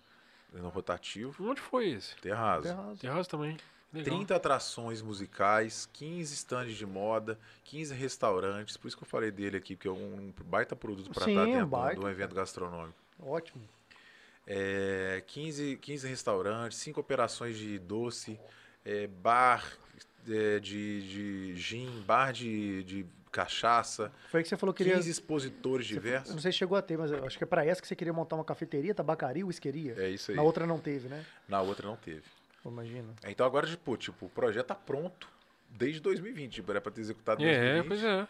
no 0.53 0.69
rotativo. 0.69 1.49
Onde 1.49 1.61
foi 1.61 1.91
esse? 1.91 2.15
Terraso. 2.17 2.63
Terraço. 2.63 3.01
Terraço 3.01 3.29
também. 3.31 3.57
Legal. 3.93 4.17
30 4.19 4.37
atrações 4.37 5.03
musicais, 5.03 5.89
15 5.93 6.33
stands 6.35 6.77
de 6.77 6.87
moda, 6.87 7.37
15 7.65 7.93
restaurantes. 7.95 8.77
Por 8.77 8.87
isso 8.89 8.97
que 8.97 9.03
eu 9.03 9.09
falei 9.09 9.31
dele 9.33 9.57
aqui, 9.57 9.75
porque 9.75 9.89
é 9.89 9.91
um 9.91 10.33
baita 10.45 10.77
produto 10.77 11.11
para 11.11 11.29
estar 11.29 11.43
um 11.43 11.47
dentro 11.53 11.67
baita, 11.67 12.01
de 12.01 12.07
um 12.07 12.09
evento 12.09 12.35
gastronômico. 12.35 12.95
Ótimo. 13.21 13.63
É, 14.47 15.23
15, 15.27 15.77
15 15.77 16.09
restaurantes, 16.09 16.79
5 16.79 17.01
operações 17.01 17.57
de 17.59 17.79
doce, 17.79 18.39
é, 18.85 19.07
bar 19.07 19.65
é, 20.29 20.59
de, 20.61 21.03
de 21.53 21.57
gin, 21.57 21.89
bar 22.07 22.33
de, 22.33 22.83
de 22.85 23.07
cachaça, 23.31 24.11
Foi 24.31 24.43
que 24.43 24.49
você 24.49 24.57
falou 24.57 24.73
que 24.73 24.79
queria. 24.83 24.97
15 24.97 25.11
expositores 25.11 25.87
você- 25.87 25.95
Eu 25.95 26.01
diversos. 26.01 26.35
não 26.35 26.41
sei 26.41 26.53
se 26.53 26.59
chegou 26.59 26.77
a 26.77 26.83
ter, 26.83 26.97
mas 26.99 27.11
eu 27.13 27.25
acho 27.25 27.39
que 27.39 27.45
é 27.45 27.47
pra 27.47 27.65
essa 27.65 27.81
que 27.81 27.87
você 27.87 27.95
queria 27.95 28.13
montar 28.13 28.37
uma 28.37 28.45
cafeteria, 28.45 28.95
tabacaria, 28.95 29.45
whiskeria. 29.47 29.95
É 29.99 30.09
isso 30.11 30.31
aí. 30.31 30.37
Na 30.37 30.43
outra 30.43 30.67
não 30.67 30.79
teve, 30.79 31.09
né? 31.09 31.25
Na 31.49 31.61
outra 31.61 31.87
não 31.89 31.97
teve. 31.97 32.23
Imagina. 32.65 33.15
Então 33.25 33.47
agora, 33.47 33.67
tipo, 33.67 33.97
tipo, 33.97 34.27
o 34.27 34.31
projeto 34.31 34.67
tá 34.67 34.75
pronto 34.75 35.29
desde 35.69 36.01
2020. 36.01 36.55
Tipo, 36.55 36.71
era 36.73 36.81
para 36.81 36.93
ter 36.93 37.01
executado 37.01 37.43
em 37.43 37.47
É, 37.47 37.59
2020. 37.83 37.89
pois 37.89 38.05
é. 38.05 38.29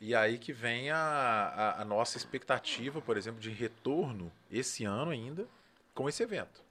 E 0.00 0.14
aí 0.14 0.38
que 0.38 0.52
vem 0.52 0.90
a, 0.90 0.96
a, 0.98 1.82
a 1.82 1.84
nossa 1.84 2.16
expectativa, 2.16 3.00
por 3.00 3.16
exemplo, 3.16 3.40
de 3.40 3.50
retorno 3.50 4.32
esse 4.50 4.84
ano 4.84 5.10
ainda 5.10 5.46
com 5.94 6.08
esse 6.08 6.22
evento. 6.22 6.62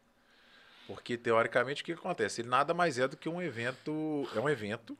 Porque, 0.87 1.17
teoricamente, 1.17 1.81
o 1.81 1.85
que 1.85 1.91
acontece? 1.91 2.39
Ele 2.41 2.47
nada 2.47 2.73
mais 2.73 2.97
é 2.97 3.07
do 3.07 3.17
que 3.17 3.27
um 3.27 3.41
evento. 3.41 4.25
É 4.33 4.39
um 4.39 4.47
evento 4.47 4.97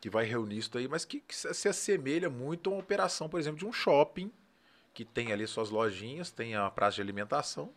que 0.00 0.10
vai 0.10 0.24
reunir 0.26 0.58
isso 0.58 0.76
aí, 0.76 0.86
mas 0.86 1.06
que, 1.06 1.20
que 1.20 1.34
se 1.34 1.52
se 1.54 1.68
assemelha 1.68 2.28
muito 2.28 2.68
a 2.68 2.74
uma 2.74 2.80
operação, 2.80 3.26
por 3.28 3.40
exemplo, 3.40 3.58
de 3.58 3.64
um 3.64 3.72
shopping 3.72 4.30
que 4.92 5.04
tem 5.06 5.32
ali 5.32 5.46
suas 5.46 5.70
lojinhas, 5.70 6.30
tem 6.30 6.54
a 6.54 6.70
praça 6.70 6.96
de 6.96 7.00
alimentação, 7.02 7.72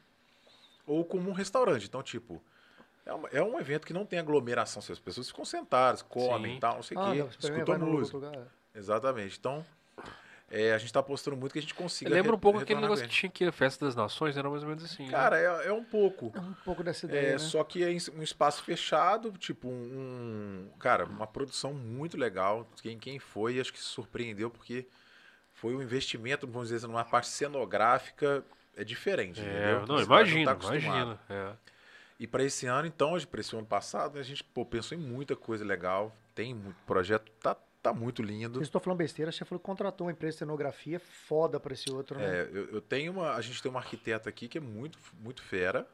ou 0.86 1.06
como 1.06 1.30
um 1.30 1.34
restaurante. 1.34 1.86
Então, 1.86 2.03
tipo, 2.03 2.44
é 3.05 3.13
um, 3.13 3.23
é 3.31 3.43
um 3.43 3.59
evento 3.59 3.85
que 3.88 3.93
não 3.93 4.05
tem 4.05 4.19
aglomeração, 4.19 4.81
as 4.88 4.99
pessoas 4.99 5.27
ficam 5.30 5.45
sentadas, 5.45 6.01
comem 6.01 6.51
Sim. 6.53 6.57
e 6.57 6.59
tal, 6.59 6.76
não 6.76 6.84
sei 6.84 6.97
o 6.97 6.99
Ah, 7.01 7.11
quê, 7.13 7.26
escutam 7.39 7.80
música. 7.80 8.17
lugar. 8.17 8.47
Exatamente. 8.76 9.38
Então, 9.39 9.65
é, 10.51 10.73
a 10.73 10.77
gente 10.77 10.88
está 10.88 10.99
apostando 10.99 11.38
muito 11.38 11.53
que 11.53 11.59
a 11.59 11.61
gente 11.61 11.73
consiga. 11.76 12.09
Lembra 12.09 12.35
um 12.35 12.39
pouco 12.39 12.59
aquele 12.59 12.81
negócio 12.81 13.05
que 13.07 13.11
tinha 13.11 13.30
aqui, 13.30 13.45
a 13.45 13.51
Festa 13.51 13.85
das 13.85 13.95
Nações, 13.95 14.35
era 14.38 14.49
mais 14.49 14.63
ou 14.63 14.69
menos 14.69 14.84
assim. 14.84 15.05
né? 15.05 15.11
Cara, 15.11 15.38
é, 15.39 15.67
é 15.67 15.73
um 15.73 15.84
pouco. 15.84 16.31
É 16.35 16.39
um 16.39 16.53
pouco 16.65 16.84
dessa 16.84 17.05
É, 17.05 17.09
ideia, 17.09 17.31
né? 17.34 17.38
Só 17.39 17.63
que 17.63 17.84
é 17.84 17.91
em 17.91 17.97
um 18.15 18.23
espaço 18.23 18.63
fechado, 18.63 19.31
tipo 19.34 19.67
um, 19.67 20.67
Cara, 20.80 21.05
uma 21.05 21.27
produção 21.27 21.73
muito 21.73 22.17
legal. 22.17 22.67
Quem, 22.81 22.97
quem 22.97 23.19
foi, 23.19 23.59
acho 23.59 23.71
que 23.71 23.80
se 23.80 23.85
surpreendeu, 23.85 24.49
porque 24.49 24.88
foi 25.53 25.76
um 25.76 25.81
investimento, 25.81 26.47
vamos 26.47 26.69
dizer, 26.69 26.88
numa 26.88 27.03
parte 27.05 27.27
cenográfica 27.27 28.43
é 28.76 28.84
diferente. 28.84 29.41
É, 29.41 29.43
entendeu? 29.73 29.88
não, 29.88 30.01
imagina, 30.01 30.55
tá 30.55 30.67
imagina. 30.67 31.19
É. 31.30 31.51
E 32.20 32.28
para 32.28 32.44
esse 32.44 32.68
ano, 32.68 32.86
então, 32.86 33.18
para 33.32 33.40
esse 33.40 33.56
ano 33.56 33.66
passado, 33.66 34.20
a 34.20 34.24
gente 34.24 34.44
pô, 34.44 34.66
pensou 34.66 34.98
em 34.98 35.02
muita 35.02 35.36
coisa 35.38 35.64
legal. 35.64 36.14
Tem 36.36 36.54
muito 36.54 36.76
projeto, 36.86 37.32
tá, 37.41 37.56
tá 37.82 37.94
muito 37.94 38.22
lindo. 38.22 38.60
Eu 38.60 38.64
estou 38.64 38.82
falando 38.82 39.00
besteira, 39.00 39.32
você 39.32 39.46
falou 39.46 39.60
que 39.60 39.66
contratou 39.66 40.06
uma 40.08 40.12
empresa 40.12 40.34
de 40.34 40.40
cenografia 40.40 41.00
foda 41.00 41.60
pra 41.60 41.74
esse 41.74 41.90
outro, 41.90 42.20
né? 42.20 42.41
É, 42.41 42.50
eu, 42.52 42.66
eu 42.72 42.82
tenho 42.82 43.14
uma, 43.14 43.36
a 43.36 43.41
gente 43.41 43.62
tem 43.62 43.72
uma 43.72 43.80
arquiteta 43.80 44.28
aqui 44.28 44.50
que 44.50 44.58
é 44.58 44.62
muito, 44.62 45.00
muito 45.22 45.41
fera. 45.41 45.88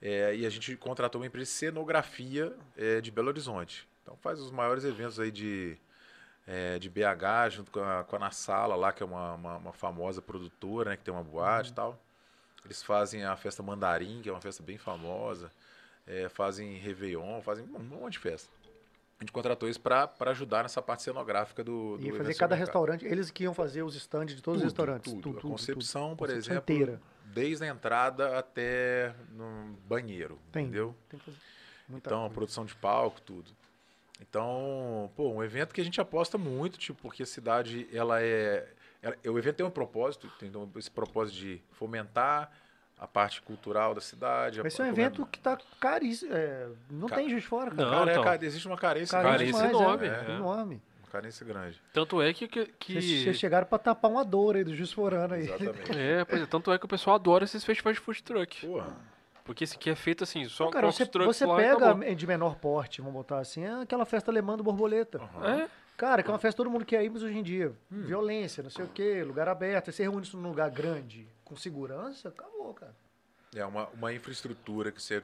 É, 0.00 0.34
e 0.34 0.46
a 0.46 0.50
gente 0.50 0.74
contratou 0.76 1.20
uma 1.20 1.26
empresa 1.26 1.44
de 1.44 1.56
cenografia 1.56 2.56
é, 2.76 3.00
de 3.00 3.10
Belo 3.10 3.28
Horizonte. 3.28 3.86
Então 4.02 4.16
faz 4.16 4.40
os 4.40 4.50
maiores 4.50 4.82
eventos 4.82 5.20
aí 5.20 5.30
de, 5.30 5.76
é, 6.46 6.78
de 6.78 6.88
BH, 6.88 7.50
junto 7.50 7.70
com 7.70 7.80
a, 7.80 8.02
com 8.02 8.16
a 8.16 8.18
Na 8.18 8.30
Sala 8.30 8.74
lá, 8.74 8.92
que 8.92 9.02
é 9.02 9.06
uma, 9.06 9.34
uma, 9.34 9.56
uma 9.58 9.72
famosa 9.72 10.22
produtora, 10.22 10.90
né, 10.90 10.96
que 10.96 11.04
tem 11.04 11.12
uma 11.12 11.22
boate 11.22 11.70
e 11.70 11.74
tal. 11.74 12.02
Eles 12.64 12.82
fazem 12.82 13.24
a 13.24 13.36
festa 13.36 13.62
Mandarim, 13.62 14.20
que 14.22 14.28
é 14.28 14.32
uma 14.32 14.40
festa 14.40 14.62
bem 14.62 14.78
famosa. 14.78 15.50
É, 16.06 16.28
fazem 16.28 16.76
Réveillon, 16.78 17.40
fazem 17.42 17.64
um 17.64 17.78
monte 17.78 18.14
de 18.14 18.18
festa. 18.20 18.50
A 19.18 19.22
gente 19.22 19.30
contratou 19.32 19.68
isso 19.68 19.80
para 19.80 20.10
ajudar 20.30 20.62
nessa 20.64 20.82
parte 20.82 21.04
cenográfica 21.04 21.62
do, 21.62 21.96
do 21.96 22.06
E 22.08 22.12
fazer 22.12 22.34
cada 22.34 22.56
restaurante, 22.56 23.04
eles 23.04 23.30
que 23.30 23.44
iam 23.44 23.54
fazer 23.54 23.82
os 23.84 23.94
stands 23.94 24.34
de 24.34 24.42
todos 24.42 24.58
os 24.60 24.64
restaurantes. 24.64 25.12
Tudo. 25.12 25.22
Tudo, 25.22 25.38
a 25.38 25.40
tudo, 25.40 25.50
concepção, 25.52 26.08
tudo. 26.08 26.16
por 26.16 26.26
Concepção 26.28 26.54
exemplo, 26.54 26.74
inteira. 26.74 27.00
desde 27.26 27.64
a 27.64 27.68
entrada 27.68 28.36
até 28.36 29.14
no 29.30 29.76
banheiro, 29.86 30.40
Tem. 30.50 30.64
entendeu? 30.64 30.92
Tem 31.08 31.20
que 31.20 31.26
fazer 31.26 31.38
muita 31.88 32.08
Então, 32.08 32.20
coisa. 32.22 32.34
produção 32.34 32.64
de 32.64 32.74
palco, 32.74 33.20
tudo. 33.20 33.48
Então, 34.20 35.08
pô, 35.14 35.28
um 35.30 35.42
evento 35.42 35.72
que 35.72 35.80
a 35.80 35.84
gente 35.84 36.00
aposta 36.00 36.36
muito, 36.36 36.76
tipo, 36.78 37.00
porque 37.00 37.22
a 37.22 37.26
cidade, 37.26 37.88
ela 37.92 38.20
é... 38.20 38.68
o 39.28 39.38
evento 39.38 39.56
tem 39.56 39.66
um 39.66 39.70
propósito, 39.70 40.28
tem 40.38 40.48
então, 40.48 40.68
esse 40.76 40.90
propósito 40.90 41.36
de 41.36 41.60
fomentar 41.72 42.50
a 42.98 43.06
parte 43.06 43.42
cultural 43.42 43.94
da 43.94 44.00
cidade. 44.00 44.60
a- 44.60 44.62
Vai 44.62 44.70
ser 44.70 44.82
um 44.82 44.84
a- 44.84 44.88
evento 44.88 45.26
que 45.26 45.38
tá 45.40 45.58
caríssimo. 45.80 46.32
é, 46.34 46.68
não 46.90 47.08
Ca- 47.08 47.16
tem 47.16 47.28
juiz 47.28 47.44
fora, 47.44 47.70
cara. 47.72 47.82
Não, 47.82 47.90
Cara, 47.90 48.10
é, 48.10 48.12
então. 48.14 48.24
cara, 48.24 48.44
existe 48.44 48.66
uma 48.68 48.76
carência, 48.76 49.20
Carência 49.20 49.46
demais, 49.46 49.70
enorme, 49.70 50.06
é, 50.06 50.10
é. 50.28 50.30
enorme. 50.36 50.82
Uma 51.02 51.10
carência 51.10 51.44
grande. 51.44 51.82
Tanto 51.92 52.22
é 52.22 52.32
que. 52.32 52.46
que, 52.46 52.66
que- 52.78 53.02
Vocês 53.24 53.36
chegaram 53.38 53.66
pra 53.66 53.76
tapar 53.78 54.08
uma 54.10 54.24
dor 54.24 54.54
aí 54.56 54.62
do 54.64 54.74
juiz 54.74 54.92
forano 54.92 55.34
aí. 55.34 55.42
Exatamente. 55.48 55.98
É, 55.98 56.24
pois 56.24 56.42
é, 56.42 56.46
tanto 56.46 56.70
é 56.72 56.78
que 56.78 56.84
o 56.84 56.88
pessoal 56.88 57.16
adora 57.16 57.44
esses 57.44 57.64
festivais 57.64 57.96
de 57.96 58.02
food 58.02 58.22
truck. 58.22 58.64
Porra. 58.66 58.96
Porque 59.44 59.64
esse 59.64 59.74
aqui 59.74 59.90
é 59.90 59.96
feito 59.96 60.22
assim, 60.22 60.44
só 60.44 60.66
Cara, 60.70 60.82
coloca 60.86 61.04
você, 61.04 61.44
você 61.44 61.44
pega 61.56 62.14
de 62.14 62.26
menor 62.28 62.54
porte, 62.54 63.00
vamos 63.00 63.14
botar 63.14 63.40
assim, 63.40 63.64
é 63.64 63.82
aquela 63.82 64.04
festa 64.06 64.30
alemã 64.30 64.56
do 64.56 64.62
borboleta. 64.62 65.18
Aham. 65.18 65.62
É, 65.62 65.68
Cara, 65.96 66.22
que 66.22 66.28
é 66.30 66.32
uma 66.32 66.38
festa 66.38 66.54
que 66.56 66.64
todo 66.64 66.70
mundo 66.70 66.84
quer 66.84 67.04
ir, 67.04 67.10
mas 67.10 67.22
hoje 67.22 67.38
em 67.38 67.42
dia, 67.42 67.72
Hum. 67.90 68.02
violência, 68.02 68.62
não 68.62 68.70
sei 68.70 68.84
o 68.84 68.88
quê, 68.88 69.22
lugar 69.22 69.48
aberto. 69.48 69.92
Você 69.92 70.02
reúne 70.02 70.22
isso 70.22 70.36
num 70.36 70.48
lugar 70.48 70.70
grande, 70.70 71.28
com 71.44 71.54
segurança, 71.56 72.28
acabou, 72.28 72.74
cara. 72.74 72.94
É 73.54 73.64
uma, 73.64 73.88
uma 73.90 74.12
infraestrutura 74.12 74.90
que 74.90 75.00
você 75.02 75.22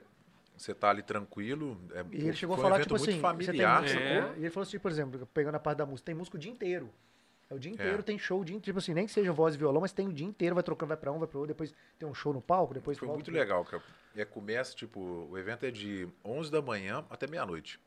você 0.56 0.74
tá 0.74 0.90
ali 0.90 1.02
tranquilo. 1.02 1.80
É, 1.92 2.04
E 2.10 2.16
ele 2.26 2.32
chegou 2.32 2.56
a 2.56 2.58
um 2.58 2.62
falar, 2.62 2.76
evento 2.80 2.88
tipo 2.88 2.96
assim, 2.96 3.20
familiar, 3.20 3.80
tem 3.84 3.92
É. 3.92 4.20
música, 4.20 4.34
E 4.38 4.40
ele 4.40 4.50
falou 4.50 4.66
assim, 4.66 4.78
por 4.80 4.90
exemplo, 4.90 5.24
pegando 5.32 5.54
a 5.54 5.60
parte 5.60 5.78
da 5.78 5.86
música, 5.86 6.06
tem 6.06 6.16
música 6.16 6.36
o 6.36 6.40
dia 6.40 6.50
inteiro. 6.50 6.90
É 7.48 7.54
o 7.54 7.58
dia 7.60 7.70
inteiro, 7.72 8.00
É. 8.00 8.02
tem 8.02 8.18
show 8.18 8.40
o 8.40 8.44
dia 8.44 8.56
inteiro. 8.56 8.64
Tipo 8.64 8.78
assim, 8.80 8.92
nem 8.92 9.06
que 9.06 9.12
seja 9.12 9.32
voz 9.32 9.54
e 9.54 9.58
violão, 9.58 9.80
mas 9.80 9.92
tem 9.92 10.08
o 10.08 10.12
dia 10.12 10.26
inteiro, 10.26 10.56
vai 10.56 10.64
trocando, 10.64 10.88
vai 10.88 10.96
pra 10.96 11.12
um, 11.12 11.18
vai 11.20 11.28
pro 11.28 11.38
outro, 11.38 11.54
depois 11.54 11.72
tem 11.96 12.08
um 12.08 12.12
show 12.12 12.32
no 12.32 12.40
palco, 12.42 12.74
depois 12.74 12.98
Foi 12.98 13.06
muito 13.06 13.30
legal, 13.30 13.64
cara. 13.64 13.80
É, 14.16 14.24
começa, 14.24 14.74
tipo, 14.74 14.98
o 15.30 15.38
evento 15.38 15.64
é 15.64 15.70
de 15.70 16.08
11 16.24 16.50
da 16.50 16.60
manhã 16.60 17.04
até 17.08 17.28
meia-noite. 17.28 17.78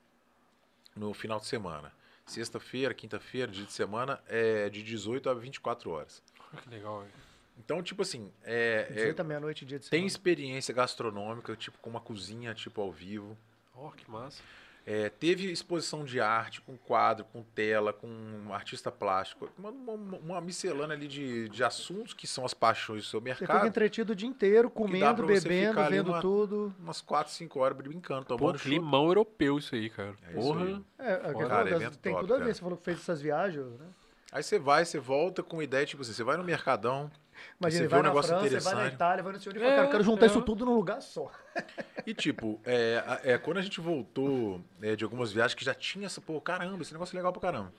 No 0.96 1.14
final 1.14 1.40
de 1.42 1.48
semana. 1.48 1.92
Sexta-feira, 2.26 2.94
quinta-feira, 2.94 3.52
dia 3.52 3.66
de 3.66 3.74
semana, 3.74 4.22
é 4.28 4.70
de 4.70 4.82
18 4.84 5.30
a 5.30 5.34
24 5.34 5.90
horas. 5.92 6.22
que 6.64 6.70
legal. 6.70 7.00
velho. 7.02 7.12
Então, 7.58 7.84
tipo 7.84 8.02
assim, 8.02 8.32
é, 8.44 8.88
é- 8.90 8.94
18 8.94 9.20
à 9.20 9.24
meia-noite, 9.24 9.66
dia 9.66 9.78
de 9.80 9.90
tem 9.90 10.00
semana. 10.00 10.08
experiência 10.08 10.74
gastronômica, 10.74 11.56
tipo, 11.56 11.78
com 11.80 11.90
uma 11.90 12.00
cozinha, 12.02 12.54
tipo, 12.54 12.82
ao 12.82 12.92
vivo. 12.92 13.38
Ó, 13.76 13.92
que 13.92 14.10
massa. 14.10 14.42
É, 14.84 15.10
teve 15.10 15.52
exposição 15.52 16.04
de 16.04 16.20
arte 16.20 16.60
com 16.62 16.76
quadro, 16.76 17.24
com 17.26 17.44
tela, 17.44 17.94
com 17.94 18.08
um 18.08 18.52
artista 18.52 18.92
plástico. 18.92 19.48
Uma, 19.58 19.70
uma, 19.70 20.18
uma 20.18 20.42
miscelânea 20.42 20.96
ali 20.96 21.08
de, 21.08 21.48
de 21.50 21.64
assuntos 21.64 22.14
que 22.16 22.26
são 22.26 22.44
as 22.44 22.54
paixões 22.54 23.04
do 23.04 23.08
seu 23.08 23.22
Você 23.22 23.34
fica 23.36 23.46
mercado. 23.54 23.68
entretido 23.68 24.14
o 24.14 24.16
dia 24.16 24.28
inteiro, 24.28 24.72
comendo, 24.72 25.24
bebendo, 25.26 25.84
vendo 25.88 26.08
numa- 26.08 26.22
tudo. 26.22 26.74
Umas 26.80 27.00
4, 27.00 27.32
5 27.32 27.60
horas 27.60 27.78
brincando, 27.78 28.26
Pô, 28.26 28.38
tomando 28.38 28.58
climão 28.58 29.06
europeu 29.06 29.60
isso 29.60 29.76
aí, 29.76 29.88
cara. 29.88 30.16
É 30.28 30.32
isso 30.32 30.40
Porra. 30.48 30.66
aí. 30.66 30.82
É, 30.98 31.16
Cara, 31.48 31.64
das- 31.64 31.74
evento 31.82 31.98
tem 32.00 32.14
top, 32.14 32.24
tudo 32.24 32.34
a 32.34 32.38
ver. 32.38 32.44
cara. 32.44 32.54
Você 32.56 32.62
falou 32.62 32.78
que 32.78 32.84
fez 32.84 32.98
essas 33.00 33.22
viagens, 33.22 33.66
né? 33.80 33.86
Aí 34.32 34.42
você 34.42 34.58
vai, 34.58 34.84
você 34.84 34.98
volta 34.98 35.44
com 35.44 35.62
ideia, 35.62 35.86
tipo 35.86 36.02
assim, 36.02 36.14
você 36.14 36.24
vai 36.24 36.38
no 36.38 36.44
Mercadão, 36.44 37.12
Imagina, 37.60 37.70
Você 37.70 37.78
ele 37.78 37.84
vê 37.84 37.88
vai 37.90 38.00
um 38.00 38.04
na 38.04 38.10
negócio 38.10 38.30
França, 38.40 38.60
vai 38.60 38.84
na. 38.84 38.88
Itália, 38.92 39.24
vai 39.24 39.34
no 39.34 39.40
seu 39.40 39.52
e 39.54 39.58
É, 39.58 39.60
fala, 39.60 39.72
cara, 39.76 39.86
eu 39.88 39.92
quero 39.92 40.04
juntar 40.04 40.26
é. 40.26 40.30
isso 40.30 40.42
tudo 40.42 40.66
num 40.66 40.74
lugar 40.76 41.02
só. 41.02 41.32
E 42.08 42.14
tipo, 42.16 42.60
é, 42.66 43.04
a- 43.06 43.20
é, 43.24 43.38
quando 43.38 43.58
a 43.58 43.62
gente 43.62 43.80
voltou 43.80 44.60
é, 44.82 44.96
de 44.96 45.04
algumas 45.04 45.32
viagens 45.32 45.54
que 45.54 45.64
já 45.64 45.74
tinha 45.74 46.08
essa, 46.08 46.20
pô, 46.20 46.42
caramba, 46.42 46.82
esse 46.82 46.92
negócio 46.94 47.16
é 47.16 47.18
legal 47.18 47.32
pra 47.32 47.42
caramba. 47.42 47.72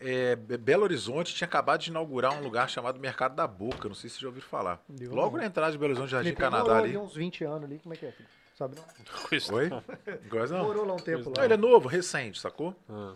É, 0.00 0.34
Be- 0.36 0.56
Belo 0.56 0.84
Horizonte 0.84 1.34
tinha 1.34 1.46
acabado 1.46 1.80
de 1.82 1.90
inaugurar 1.90 2.32
um 2.32 2.40
lugar 2.42 2.70
chamado 2.70 2.98
Mercado 2.98 3.34
da 3.34 3.46
Boca, 3.46 3.86
não 3.88 3.94
sei 3.94 4.08
se 4.08 4.14
vocês 4.14 4.22
já 4.22 4.28
ouviram 4.28 4.48
falar. 4.48 4.80
Deu, 4.88 5.12
Logo 5.14 5.32
não. 5.36 5.42
na 5.42 5.46
entrada 5.46 5.70
de 5.72 5.76
Belo 5.76 5.90
Horizonte, 5.90 6.10
Jardim 6.10 6.32
Canadá 6.34 6.78
ali. 6.78 6.96
uns 6.96 7.14
20 7.14 7.44
anos 7.44 7.64
ali, 7.64 7.78
como 7.80 7.92
é 7.94 7.96
que 7.98 8.06
é, 8.06 8.12
filho? 8.12 8.28
Sabe 8.56 8.76
não? 8.76 8.84
Coisa- 9.28 9.54
Oi? 9.54 9.68
Não? 9.68 10.64
Morou 10.64 10.86
lá 10.86 10.94
um 10.94 10.98
tempo 10.98 11.24
Não, 11.30 11.32
lá. 11.36 11.44
ele 11.44 11.52
é 11.54 11.56
novo, 11.58 11.86
recente, 11.88 12.40
sacou? 12.40 12.74
Ah, 12.88 13.12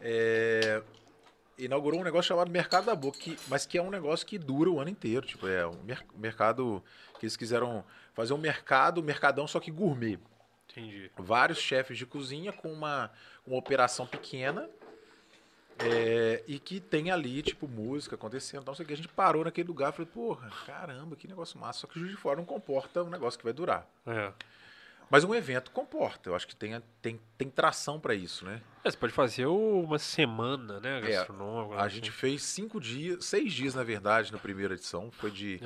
É, 0.00 0.82
inaugurou 1.58 2.00
um 2.00 2.04
negócio 2.04 2.28
chamado 2.28 2.50
Mercado 2.50 2.86
da 2.86 2.94
Boca, 2.94 3.18
que- 3.18 3.38
mas 3.48 3.64
que 3.66 3.78
é 3.78 3.82
um 3.82 3.90
negócio 3.90 4.26
que 4.26 4.38
dura 4.38 4.70
o 4.70 4.80
ano 4.80 4.90
inteiro. 4.90 5.26
Tipo, 5.26 5.46
é 5.46 5.66
um 5.66 5.82
mer- 5.82 6.04
mercado 6.16 6.82
que 7.18 7.26
eles 7.26 7.36
quiseram 7.36 7.84
fazer 8.12 8.32
um 8.34 8.38
mercado, 8.38 9.00
um 9.00 9.04
mercadão, 9.04 9.46
só 9.46 9.60
que 9.60 9.70
gourmet. 9.70 10.18
entendi. 10.70 11.08
vários 11.16 11.58
chefes 11.58 11.96
de 11.96 12.04
cozinha 12.04 12.52
com 12.52 12.72
uma, 12.72 13.08
uma 13.46 13.56
operação 13.56 14.06
pequena 14.06 14.68
é, 15.78 16.42
e 16.48 16.58
que 16.58 16.80
tem 16.80 17.10
ali, 17.10 17.42
tipo, 17.42 17.66
música 17.68 18.14
acontecendo. 18.14 18.62
Então, 18.62 18.74
sei 18.74 18.84
que 18.86 18.92
a 18.92 18.96
gente 18.96 19.08
parou 19.08 19.44
naquele 19.44 19.68
lugar 19.68 19.92
e 19.92 19.96
falou, 19.96 20.06
porra, 20.12 20.50
caramba, 20.66 21.16
que 21.16 21.26
negócio 21.28 21.58
massa. 21.58 21.80
Só 21.80 21.86
que 21.86 21.96
o 21.96 22.00
Juiz 22.00 22.12
de 22.12 22.16
Fora 22.20 22.36
não 22.36 22.44
comporta 22.44 23.02
um 23.02 23.10
negócio 23.10 23.38
que 23.38 23.44
vai 23.44 23.52
durar. 23.52 23.88
É. 24.06 24.32
Mas 25.10 25.22
um 25.24 25.34
evento 25.34 25.70
comporta. 25.70 26.28
Eu 26.30 26.34
acho 26.34 26.46
que 26.46 26.56
tem, 26.56 26.80
tem, 27.00 27.20
tem 27.38 27.48
tração 27.48 28.00
para 28.00 28.14
isso, 28.14 28.44
né? 28.44 28.60
É, 28.82 28.90
você 28.90 28.96
pode 28.96 29.12
fazer 29.12 29.46
uma 29.46 29.98
semana, 29.98 30.80
né, 30.80 30.98
É, 30.98 31.00
gastronômica. 31.00 31.80
A 31.80 31.88
gente 31.88 32.10
fez 32.10 32.42
cinco 32.42 32.80
dias, 32.80 33.24
seis 33.24 33.52
dias, 33.52 33.74
na 33.74 33.82
verdade, 33.84 34.32
na 34.32 34.38
primeira 34.38 34.74
edição. 34.74 35.10
Foi 35.12 35.30
de 35.30 35.60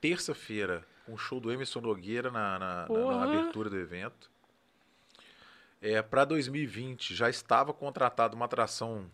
terça-feira, 0.00 0.84
com 1.04 1.14
o 1.14 1.18
show 1.18 1.40
do 1.40 1.52
Emerson 1.52 1.80
Nogueira 1.80 2.30
na, 2.30 2.58
na- 2.58 2.88
na- 2.88 3.04
na 3.06 3.22
abertura 3.24 3.68
do 3.70 3.76
evento. 3.78 4.30
É, 5.80 6.02
para 6.02 6.24
2020 6.24 7.14
já 7.14 7.30
estava 7.30 7.72
contratada 7.72 8.34
uma 8.34 8.46
atração 8.46 9.08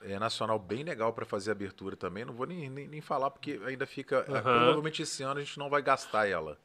é, 0.00 0.18
nacional 0.18 0.58
bem 0.58 0.82
legal 0.84 1.12
para 1.12 1.26
fazer 1.26 1.50
a 1.50 1.52
abertura 1.52 1.96
também. 1.96 2.24
Não 2.24 2.32
vou 2.32 2.46
nem, 2.46 2.70
nem, 2.70 2.86
nem 2.88 3.00
falar 3.00 3.30
porque 3.30 3.60
ainda 3.66 3.84
fica. 3.86 4.24
é, 4.28 4.30
Aham. 4.30 4.42
provavelmente 4.42 5.02
esse 5.02 5.22
ano 5.22 5.40
a 5.40 5.44
gente 5.44 5.58
não 5.58 5.68
vai 5.68 5.82
gastar 5.82 6.26
ela. 6.26 6.56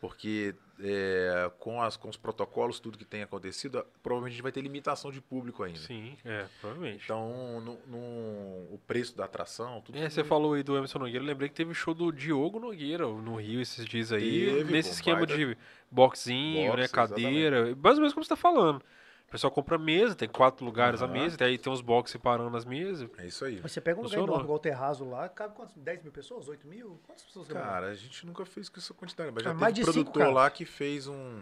Porque 0.00 0.54
é, 0.80 1.50
com, 1.58 1.82
as, 1.82 1.96
com 1.96 2.08
os 2.08 2.16
protocolos, 2.16 2.78
tudo 2.78 2.96
que 2.98 3.04
tem 3.04 3.22
acontecido, 3.22 3.84
provavelmente 4.02 4.32
a 4.32 4.34
gente 4.36 4.42
vai 4.42 4.52
ter 4.52 4.60
limitação 4.60 5.10
de 5.10 5.20
público 5.20 5.62
ainda. 5.62 5.78
Sim, 5.78 6.16
é, 6.24 6.46
provavelmente. 6.60 7.04
Então, 7.04 7.60
no, 7.60 7.78
no- 7.86 8.74
o 8.74 8.80
preço 8.86 9.16
da 9.16 9.24
atração, 9.24 9.80
tudo. 9.80 9.98
É, 9.98 10.08
você 10.08 10.22
falou 10.22 10.54
aí 10.54 10.62
do 10.62 10.76
Emerson 10.76 10.98
Nogueira, 10.98 11.24
lembrei 11.24 11.48
que 11.48 11.54
teve 11.54 11.74
show 11.74 11.94
do 11.94 12.12
Diogo 12.12 12.60
Nogueira 12.60 13.06
no 13.06 13.36
Rio 13.36 13.60
esses 13.60 13.84
dias 13.84 14.12
aí, 14.12 14.46
Teve, 14.54 14.72
nesse 14.72 14.90
pô, 14.90 14.94
esquema 14.94 15.26
de 15.26 15.56
boxinho, 15.90 16.70
né, 16.74 16.82
Boxe, 16.82 16.92
cadeira, 16.92 17.76
mais 17.76 17.96
ou 17.96 18.00
menos 18.02 18.12
como 18.14 18.24
você 18.24 18.28
tá 18.30 18.36
falando. 18.36 18.82
O 19.28 19.30
pessoal 19.30 19.50
compra 19.50 19.76
mesa, 19.76 20.14
tem 20.14 20.26
quatro 20.26 20.64
lugares 20.64 21.02
a 21.02 21.04
Aham. 21.04 21.12
mesa, 21.12 21.36
daí 21.36 21.58
tem 21.58 21.70
uns 21.70 21.82
boxes 21.82 22.12
separando 22.12 22.56
as 22.56 22.64
mesas. 22.64 23.10
É 23.18 23.26
isso 23.26 23.44
aí. 23.44 23.56
Você 23.60 23.78
pega 23.78 24.00
um 24.00 24.04
lugar 24.04 24.18
enorme 24.20 24.42
igual 24.44 24.56
o 24.56 24.58
Terraço 24.58 25.04
lá, 25.04 25.28
cabe 25.28 25.54
quantos? 25.54 25.74
10 25.76 26.02
mil 26.02 26.10
pessoas? 26.10 26.48
8 26.48 26.66
mil? 26.66 26.98
Quantas 27.06 27.24
pessoas? 27.24 27.46
Cara, 27.48 27.88
a 27.88 27.94
gente 27.94 28.24
nunca 28.24 28.46
fez 28.46 28.70
com 28.70 28.80
essa 28.80 28.94
quantidade, 28.94 29.30
mas 29.30 29.44
já 29.44 29.50
Ah, 29.50 29.52
teve 29.52 29.60
mais 29.60 29.74
de 29.74 29.82
cinco, 29.84 29.92
produtor 29.92 30.22
cara. 30.22 30.32
lá 30.34 30.48
que 30.48 30.64
fez 30.64 31.06
um, 31.08 31.40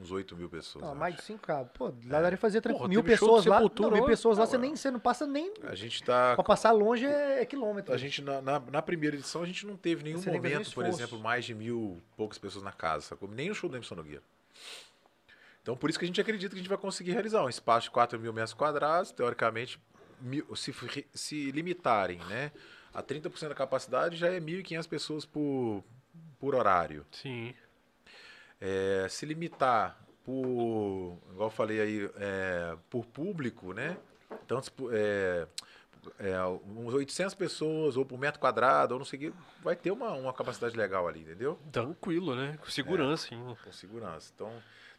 uns 0.00 0.12
8 0.12 0.36
mil 0.36 0.48
pessoas. 0.48 0.84
Não, 0.84 0.94
mais 0.94 1.16
de 1.16 1.22
5 1.22 1.40
cabe. 1.44 1.70
Pô, 1.74 1.86
lá 2.06 2.22
daria 2.22 2.38
fazer 2.38 2.60
tranquilo. 2.60 2.88
Mil 2.88 3.02
teve 3.02 3.14
pessoas 3.14 3.44
lá. 3.46 3.60
Não, 3.60 3.90
mil 3.90 4.04
pessoas 4.06 4.38
lá, 4.38 4.46
você, 4.46 4.54
ué. 4.54 4.62
nem, 4.62 4.76
você 4.76 4.90
não 4.92 5.00
passa 5.00 5.26
nem. 5.26 5.52
A 5.64 5.74
gente 5.74 6.04
tá. 6.04 6.36
Pra 6.36 6.44
passar 6.44 6.70
longe 6.70 7.04
é, 7.04 7.42
é 7.42 7.44
quilômetro. 7.44 7.92
A 7.92 7.96
gente, 7.96 8.22
na, 8.22 8.40
na, 8.40 8.60
na 8.60 8.80
primeira 8.80 9.16
edição, 9.16 9.42
a 9.42 9.46
gente 9.46 9.66
não 9.66 9.76
teve 9.76 10.04
nenhum 10.04 10.18
Você 10.18 10.30
momento, 10.30 10.72
por 10.72 10.86
exemplo, 10.86 11.18
mais 11.18 11.44
de 11.44 11.52
mil 11.52 12.00
poucas 12.16 12.38
pessoas 12.38 12.62
na 12.62 12.70
casa, 12.70 13.06
sacou? 13.06 13.28
Nem 13.28 13.48
no 13.48 13.56
show 13.56 13.68
do 13.68 13.74
Emerson 13.74 13.96
Nogueira. 13.96 14.22
Então, 15.64 15.74
por 15.74 15.88
isso 15.88 15.98
que 15.98 16.04
a 16.04 16.06
gente 16.06 16.20
acredita 16.20 16.50
que 16.50 16.56
a 16.56 16.62
gente 16.62 16.68
vai 16.68 16.76
conseguir 16.76 17.12
realizar 17.12 17.42
um 17.42 17.48
espaço 17.48 17.84
de 17.86 17.90
4 17.90 18.20
mil 18.20 18.34
metros 18.34 18.52
quadrados, 18.52 19.10
teoricamente, 19.12 19.80
mil- 20.20 20.54
se, 20.54 20.74
se 21.14 21.50
limitarem 21.52 22.18
né, 22.28 22.52
a 22.92 23.02
30% 23.02 23.48
da 23.48 23.54
capacidade, 23.54 24.14
já 24.14 24.28
é 24.28 24.38
1.500 24.38 24.86
pessoas 24.86 25.24
por, 25.24 25.82
por 26.38 26.54
horário. 26.54 27.06
Sim. 27.10 27.54
É, 28.60 29.06
se 29.08 29.24
limitar 29.24 29.98
por, 30.22 31.18
igual 31.30 31.46
eu 31.46 31.50
falei 31.50 31.80
aí, 31.80 32.10
é, 32.16 32.76
por 32.90 33.06
público, 33.06 33.72
né? 33.72 33.96
Tipo, 34.62 34.90
é, 34.92 35.46
é, 36.18 36.44
uns 36.66 36.92
800 36.92 37.34
pessoas 37.34 37.96
ou 37.96 38.04
por 38.04 38.18
metro 38.18 38.38
quadrado, 38.38 38.92
ou 38.92 38.98
não 38.98 39.06
sei 39.06 39.18
o 39.18 39.22
que, 39.22 39.38
vai 39.62 39.74
ter 39.74 39.90
uma, 39.90 40.12
uma 40.12 40.32
capacidade 40.34 40.76
legal 40.76 41.08
ali, 41.08 41.20
entendeu? 41.20 41.58
Tranquilo, 41.72 42.36
né? 42.36 42.58
Com 42.60 42.70
segurança, 42.70 43.28
sim. 43.28 43.56
Com 43.64 43.72
segurança. 43.72 44.30
Então, 44.34 44.52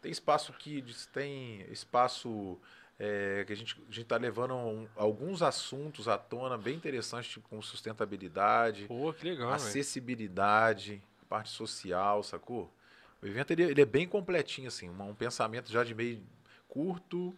tem 0.06 0.12
espaço 0.12 0.52
kids, 0.52 1.06
tem 1.06 1.62
espaço 1.72 2.56
é, 2.98 3.44
que 3.44 3.52
a 3.52 3.56
gente 3.56 3.76
a 3.90 3.92
está 4.02 4.16
levando 4.16 4.54
um- 4.54 4.88
alguns 4.94 5.42
assuntos 5.42 6.06
à 6.06 6.16
tona 6.16 6.56
bem 6.56 6.76
interessantes, 6.76 7.28
tipo 7.30 7.48
como 7.48 7.62
sustentabilidade, 7.62 8.86
Pô, 8.86 9.12
legal, 9.22 9.52
acessibilidade, 9.52 11.02
parte 11.28 11.50
social, 11.50 12.22
sacou? 12.22 12.72
O 13.20 13.26
evento 13.26 13.50
ele, 13.50 13.64
ele 13.64 13.82
é 13.82 13.84
bem 13.84 14.06
completinho, 14.06 14.68
assim, 14.68 14.88
um, 14.88 15.10
um 15.10 15.14
pensamento 15.14 15.70
já 15.70 15.82
de 15.82 15.94
meio 15.94 16.22
curto 16.68 17.36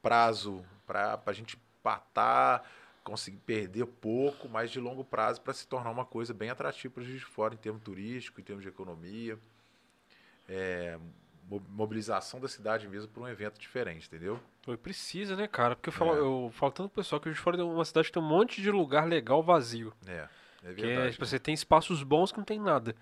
prazo 0.00 0.64
para 0.86 1.20
a 1.26 1.32
gente 1.32 1.56
patar, 1.82 2.68
conseguir 3.04 3.38
perder 3.38 3.84
pouco, 3.86 4.48
mas 4.48 4.70
de 4.70 4.80
longo 4.80 5.04
prazo 5.04 5.40
para 5.42 5.52
se 5.52 5.66
tornar 5.66 5.90
uma 5.90 6.04
coisa 6.06 6.32
bem 6.32 6.48
atrativa 6.50 6.94
para 6.94 7.02
Juiz 7.04 7.20
de 7.20 7.26
Fora 7.26 7.54
em 7.54 7.58
termos 7.58 7.82
turístico, 7.82 8.40
em 8.40 8.44
termos 8.44 8.62
de 8.62 8.68
economia, 8.68 9.38
é, 10.48 10.98
mobilização 11.70 12.38
da 12.40 12.48
cidade 12.48 12.86
mesmo 12.88 13.08
para 13.08 13.22
um 13.22 13.28
evento 13.28 13.58
diferente, 13.58 14.06
entendeu? 14.06 14.38
Pô, 14.62 14.76
precisa, 14.76 15.34
né, 15.36 15.46
cara? 15.48 15.74
Porque 15.74 15.88
eu 15.88 15.92
falo, 15.92 16.14
É. 16.14 16.18
eu 16.18 16.50
falo 16.54 16.72
tanto 16.72 16.90
pro 16.90 17.02
pessoal 17.02 17.20
que 17.20 17.26
Juiz 17.28 17.36
de 17.38 17.42
Fora 17.42 17.58
é 17.58 17.62
uma 17.64 17.84
cidade 17.84 18.08
que 18.08 18.12
tem 18.12 18.22
um 18.22 18.26
monte 18.26 18.60
de 18.60 18.70
lugar 18.70 19.06
legal 19.08 19.42
vazio. 19.42 19.92
É, 20.06 20.28
é 20.64 20.74
Que 20.74 20.82
é, 20.82 20.86
verdade. 20.86 21.12
tipo, 21.12 21.24
você 21.26 21.38
tem 21.38 21.54
espaços 21.54 22.02
bons 22.02 22.30
que 22.32 22.38
não 22.38 22.44
tem 22.44 22.58
nada. 22.60 22.94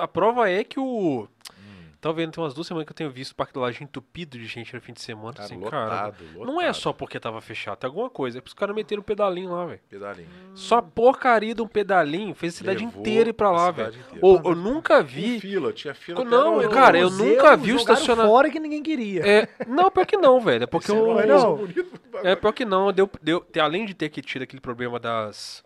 A 0.00 0.06
prova 0.06 0.48
é 0.48 0.62
que 0.62 0.78
o. 0.78 1.28
Hum, 1.58 1.89
Tá 2.00 2.10
vendo, 2.12 2.32
tem 2.32 2.42
umas 2.42 2.54
duas 2.54 2.66
semanas 2.66 2.86
que 2.86 2.92
eu 2.92 2.96
tenho 2.96 3.10
visto 3.10 3.32
o 3.32 3.34
Parque 3.34 3.52
da 3.52 3.60
Laje 3.60 3.84
entupido 3.84 4.38
de 4.38 4.46
gente 4.46 4.74
no 4.74 4.80
fim 4.80 4.94
de 4.94 5.02
semana. 5.02 5.34
cara, 5.34 5.44
assim, 5.44 5.60
cara. 5.60 5.84
lotado, 5.84 6.24
lotado. 6.34 6.46
Não 6.46 6.58
é 6.58 6.72
só 6.72 6.94
porque 6.94 7.20
tava 7.20 7.40
fechado, 7.42 7.76
tem 7.76 7.88
alguma 7.88 8.08
coisa. 8.08 8.38
É 8.38 8.40
porque 8.40 8.48
os 8.48 8.54
caras 8.54 8.74
meteram 8.74 9.00
um 9.00 9.04
pedalinho 9.04 9.50
lá, 9.50 9.66
velho. 9.66 9.80
pedalinho. 9.86 10.28
Só 10.54 10.78
a 10.78 10.82
porcaria 10.82 11.54
de 11.54 11.60
um 11.60 11.66
pedalinho 11.68 12.34
fez 12.34 12.54
a 12.54 12.56
cidade 12.56 12.84
Levou 12.86 13.00
inteira 13.02 13.28
ir 13.28 13.32
pra 13.34 13.50
lá, 13.50 13.70
velho. 13.70 13.90
inteira. 14.00 14.18
Ou 14.22 14.40
eu 14.44 14.54
nunca 14.54 15.02
vi. 15.02 15.40
fila, 15.40 15.72
tinha 15.74 15.92
fila. 15.94 16.24
Não, 16.24 16.66
cara, 16.70 16.98
eu 16.98 17.10
nunca 17.10 17.54
vi 17.56 17.72
o 17.74 17.78
jogaram 17.78 17.94
estaciona- 18.00 18.24
fora 18.26 18.48
que 18.48 18.58
ninguém 18.58 18.82
queria. 18.82 19.20
É, 19.26 19.48
não, 19.68 19.90
pior 19.90 20.06
que 20.06 20.16
não, 20.16 20.40
velho. 20.40 20.64
É 20.64 20.66
porque 20.66 20.90
era 20.92 21.26
não. 21.26 21.56
bonito, 21.58 22.00
É, 22.24 22.34
pior 22.34 22.52
que 22.52 22.64
não. 22.64 22.90
Deu, 22.92 23.10
deu, 23.22 23.44
além 23.60 23.84
de 23.84 23.92
ter 23.92 24.08
que 24.08 24.22
tido 24.22 24.40
aquele 24.42 24.60
problema 24.60 24.98
das. 24.98 25.62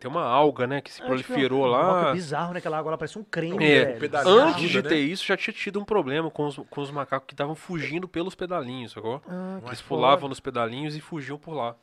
Tem 0.00 0.10
uma 0.10 0.22
alga, 0.24 0.66
né? 0.66 0.80
Que 0.80 0.90
se 0.90 0.96
É, 1.02 1.04
tipo, 1.04 1.08
proliferou 1.08 1.66
Nossa, 1.66 1.78
lá. 1.92 2.06
que 2.06 2.12
bizarro, 2.14 2.52
né? 2.54 2.58
Aquela 2.58 2.78
água 2.78 2.90
lá 2.92 2.96
parece 2.98 3.18
um 3.18 3.22
creme, 3.22 3.62
É, 3.62 3.84
velho. 3.84 4.00
pedalinho 4.00 4.34
Bizarro. 4.34 4.48
Antes 4.48 4.60
de 4.62 4.66
ajuda, 4.78 4.88
ter 4.88 4.94
né? 4.94 5.00
isso, 5.02 5.26
já 5.26 5.36
tinha 5.36 5.52
tido 5.52 5.78
um 5.78 5.84
problema 5.84 6.30
com 6.30 6.46
os, 6.46 6.56
com 6.70 6.80
os 6.80 6.90
macacos 6.90 7.26
que 7.26 7.34
estavam 7.34 7.54
fugindo 7.54 8.08
pelos 8.08 8.34
pedalinhos, 8.34 8.92
sacou? 8.92 9.20
Ah, 9.28 9.58
que 9.62 9.68
Eles 9.68 9.80
foda. 9.82 10.00
pulavam 10.00 10.28
nos 10.30 10.40
pedalinhos 10.40 10.96
e 10.96 11.00
fugiam 11.00 11.38
por 11.38 11.52
lá. 11.52 11.76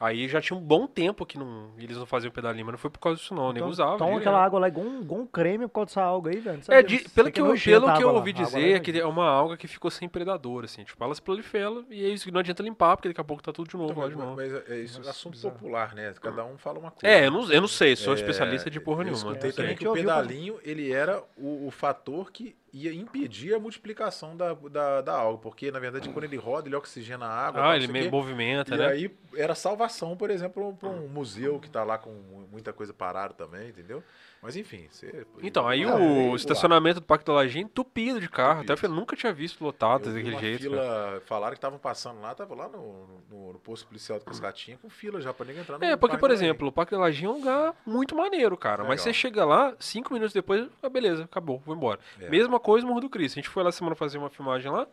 Aí 0.00 0.28
já 0.28 0.40
tinha 0.40 0.56
um 0.56 0.60
bom 0.62 0.86
tempo 0.86 1.26
que 1.26 1.36
não, 1.36 1.72
eles 1.76 1.96
não 1.96 2.06
faziam 2.06 2.30
pedalinho, 2.30 2.64
mas 2.64 2.72
não 2.74 2.78
foi 2.78 2.88
por 2.88 3.00
causa 3.00 3.18
disso 3.18 3.34
não, 3.34 3.44
o 3.48 3.52
nego 3.52 3.58
Então, 3.66 3.68
usava. 3.68 3.96
direto. 3.96 4.18
aquela 4.18 4.44
água 4.44 4.60
lá 4.60 4.68
igual 4.68 4.86
um, 4.86 5.00
igual 5.00 5.20
um 5.22 5.26
creme 5.26 5.66
por 5.66 5.72
causa 5.74 5.86
dessa 5.86 6.02
alga 6.02 6.30
aí, 6.30 6.38
velho. 6.38 6.60
É, 6.68 6.82
de- 6.84 6.94
Isso 6.96 7.10
pelo 7.10 7.32
que, 7.32 7.40
é 7.40 7.42
eu, 7.42 7.46
pelo 7.46 7.92
que 7.94 8.02
eu 8.04 8.14
ouvi 8.14 8.32
lá 8.32 8.44
dizer, 8.44 8.60
é 8.60 8.72
é 8.74 8.80
que 8.80 9.00
é 9.00 9.04
uma 9.04 9.26
alga 9.28 9.56
que 9.56 9.66
ficou 9.66 9.90
sem 9.90 10.08
predador, 10.08 10.62
assim. 10.64 10.84
Tipo, 10.84 11.02
elas 11.02 11.18
proliferam 11.18 11.84
e 11.90 12.04
é 12.04 12.08
isso 12.10 12.24
que 12.24 12.30
não 12.30 12.38
adianta 12.38 12.62
limpar, 12.62 12.96
porque 12.96 13.08
daqui 13.08 13.20
a 13.20 13.24
pouco 13.24 13.42
tá 13.42 13.52
tudo 13.52 13.68
de 13.68 13.76
novo 13.76 13.90
Então, 13.90 14.02
lá 14.02 14.08
mas, 14.08 14.16
de 14.16 14.22
novo. 14.22 14.36
mas 14.36 14.70
é 14.70 14.80
isso 14.80 14.94
é 14.94 14.98
Nossa, 14.98 15.10
assunto 15.10 15.32
bizarro. 15.34 15.54
popular, 15.56 15.94
né? 15.96 16.14
Cada 16.20 16.44
um 16.44 16.56
fala 16.56 16.78
uma 16.78 16.92
coisa. 16.92 17.06
É, 17.06 17.26
eu 17.26 17.30
não, 17.32 17.50
eu 17.50 17.60
não 17.60 17.68
sei, 17.68 17.96
sou 17.96 18.12
É, 18.12 18.16
especialista 18.16 18.70
de 18.70 18.78
porra 18.78 19.00
eu 19.00 19.06
nenhuma. 19.06 19.30
escutei 19.32 19.50
É, 19.50 19.52
também 19.52 19.76
que 19.76 19.88
o 19.88 19.92
pedalinho 19.92 20.60
ele 20.62 20.92
era 20.92 21.20
o, 21.36 21.66
o 21.66 21.70
fator 21.72 22.30
que 22.30 22.56
ia 22.84 22.94
impedir 22.94 23.54
a 23.54 23.58
multiplicação 23.58 24.36
da, 24.36 24.54
da, 24.54 25.00
da 25.00 25.12
alga, 25.18 25.38
porque 25.42 25.70
na 25.70 25.78
verdade 25.78 26.08
quando 26.08 26.24
ele 26.24 26.36
roda 26.36 26.68
ele 26.68 26.76
oxigena 26.76 27.26
a 27.26 27.46
água. 27.46 27.70
Ah, 27.70 27.76
ele 27.76 27.88
meio 27.88 28.06
quê, 28.06 28.10
movimenta, 28.10 28.74
E 28.74 28.78
né? 28.78 28.86
aí 28.86 29.10
era 29.36 29.54
salvação, 29.54 30.16
por 30.16 30.30
exemplo, 30.30 30.74
para 30.78 30.88
um 30.88 31.08
museu 31.08 31.58
que 31.58 31.66
está 31.66 31.84
lá 31.84 31.98
com 31.98 32.10
mu- 32.10 32.48
muita 32.50 32.72
coisa 32.72 32.92
parada 32.92 33.34
também, 33.34 33.68
entendeu? 33.68 34.02
Mas 34.40 34.54
enfim, 34.56 34.86
você. 34.88 35.26
Então, 35.42 35.66
aí 35.66 35.82
Ah, 35.82 35.96
o 35.96 36.32
é, 36.32 36.34
estacionamento 36.36 37.00
do 37.00 37.06
Parque 37.06 37.24
da 37.24 37.32
Lajinha 37.32 37.64
entupido 37.64 38.20
de 38.20 38.28
carro. 38.28 38.60
Até 38.60 38.70
eu 38.70 38.74
Entupido. 38.74 38.94
nunca 38.94 39.16
tinha 39.16 39.32
visto 39.32 39.62
lotado 39.64 40.08
Eu 40.08 40.14
daquele 40.14 40.38
jeito. 40.38 40.70
cara. 40.70 40.82
fila, 40.82 41.22
falaram 41.26 41.52
que 41.54 41.58
estavam 41.58 41.78
passando 41.78 42.20
lá, 42.20 42.34
tava 42.34 42.54
lá 42.54 42.68
no, 42.68 43.20
no, 43.28 43.52
no 43.54 43.58
posto 43.58 43.86
policial 43.88 44.18
do 44.20 44.24
Cascatinha 44.24 44.78
com 44.78 44.88
fila 44.88 45.20
já 45.20 45.34
para 45.34 45.46
ninguém 45.46 45.62
entrar 45.62 45.76
no 45.78 45.84
É, 45.84 45.96
porque, 45.96 46.16
por 46.16 46.30
exemplo, 46.30 46.68
o 46.68 46.72
Parque 46.72 46.92
da 46.92 46.98
Lajinha 47.00 47.28
é 47.28 47.32
um 47.32 47.36
lugar 47.38 47.74
muito 47.84 48.14
maneiro, 48.14 48.56
cara. 48.56 48.84
Mas 48.84 49.00
você 49.00 49.12
chega 49.12 49.44
lá, 49.44 49.74
cinco 49.80 50.12
minutos 50.12 50.32
depois, 50.32 50.68
ah, 50.82 50.88
beleza, 50.88 51.24
acabou, 51.24 51.58
vou 51.66 51.74
embora. 51.74 51.98
É. 52.20 52.28
Mesma 52.30 52.60
coisa 52.60 52.84
no 52.86 52.90
Morro 52.90 53.00
do 53.00 53.10
Cristo. 53.10 53.34
A 53.34 53.40
gente 53.40 53.48
foi 53.48 53.64
lá 53.64 53.72
semana 53.72 53.96
fazer 53.96 54.18
uma 54.18 54.30
filmagem 54.30 54.70
lá, 54.70 54.86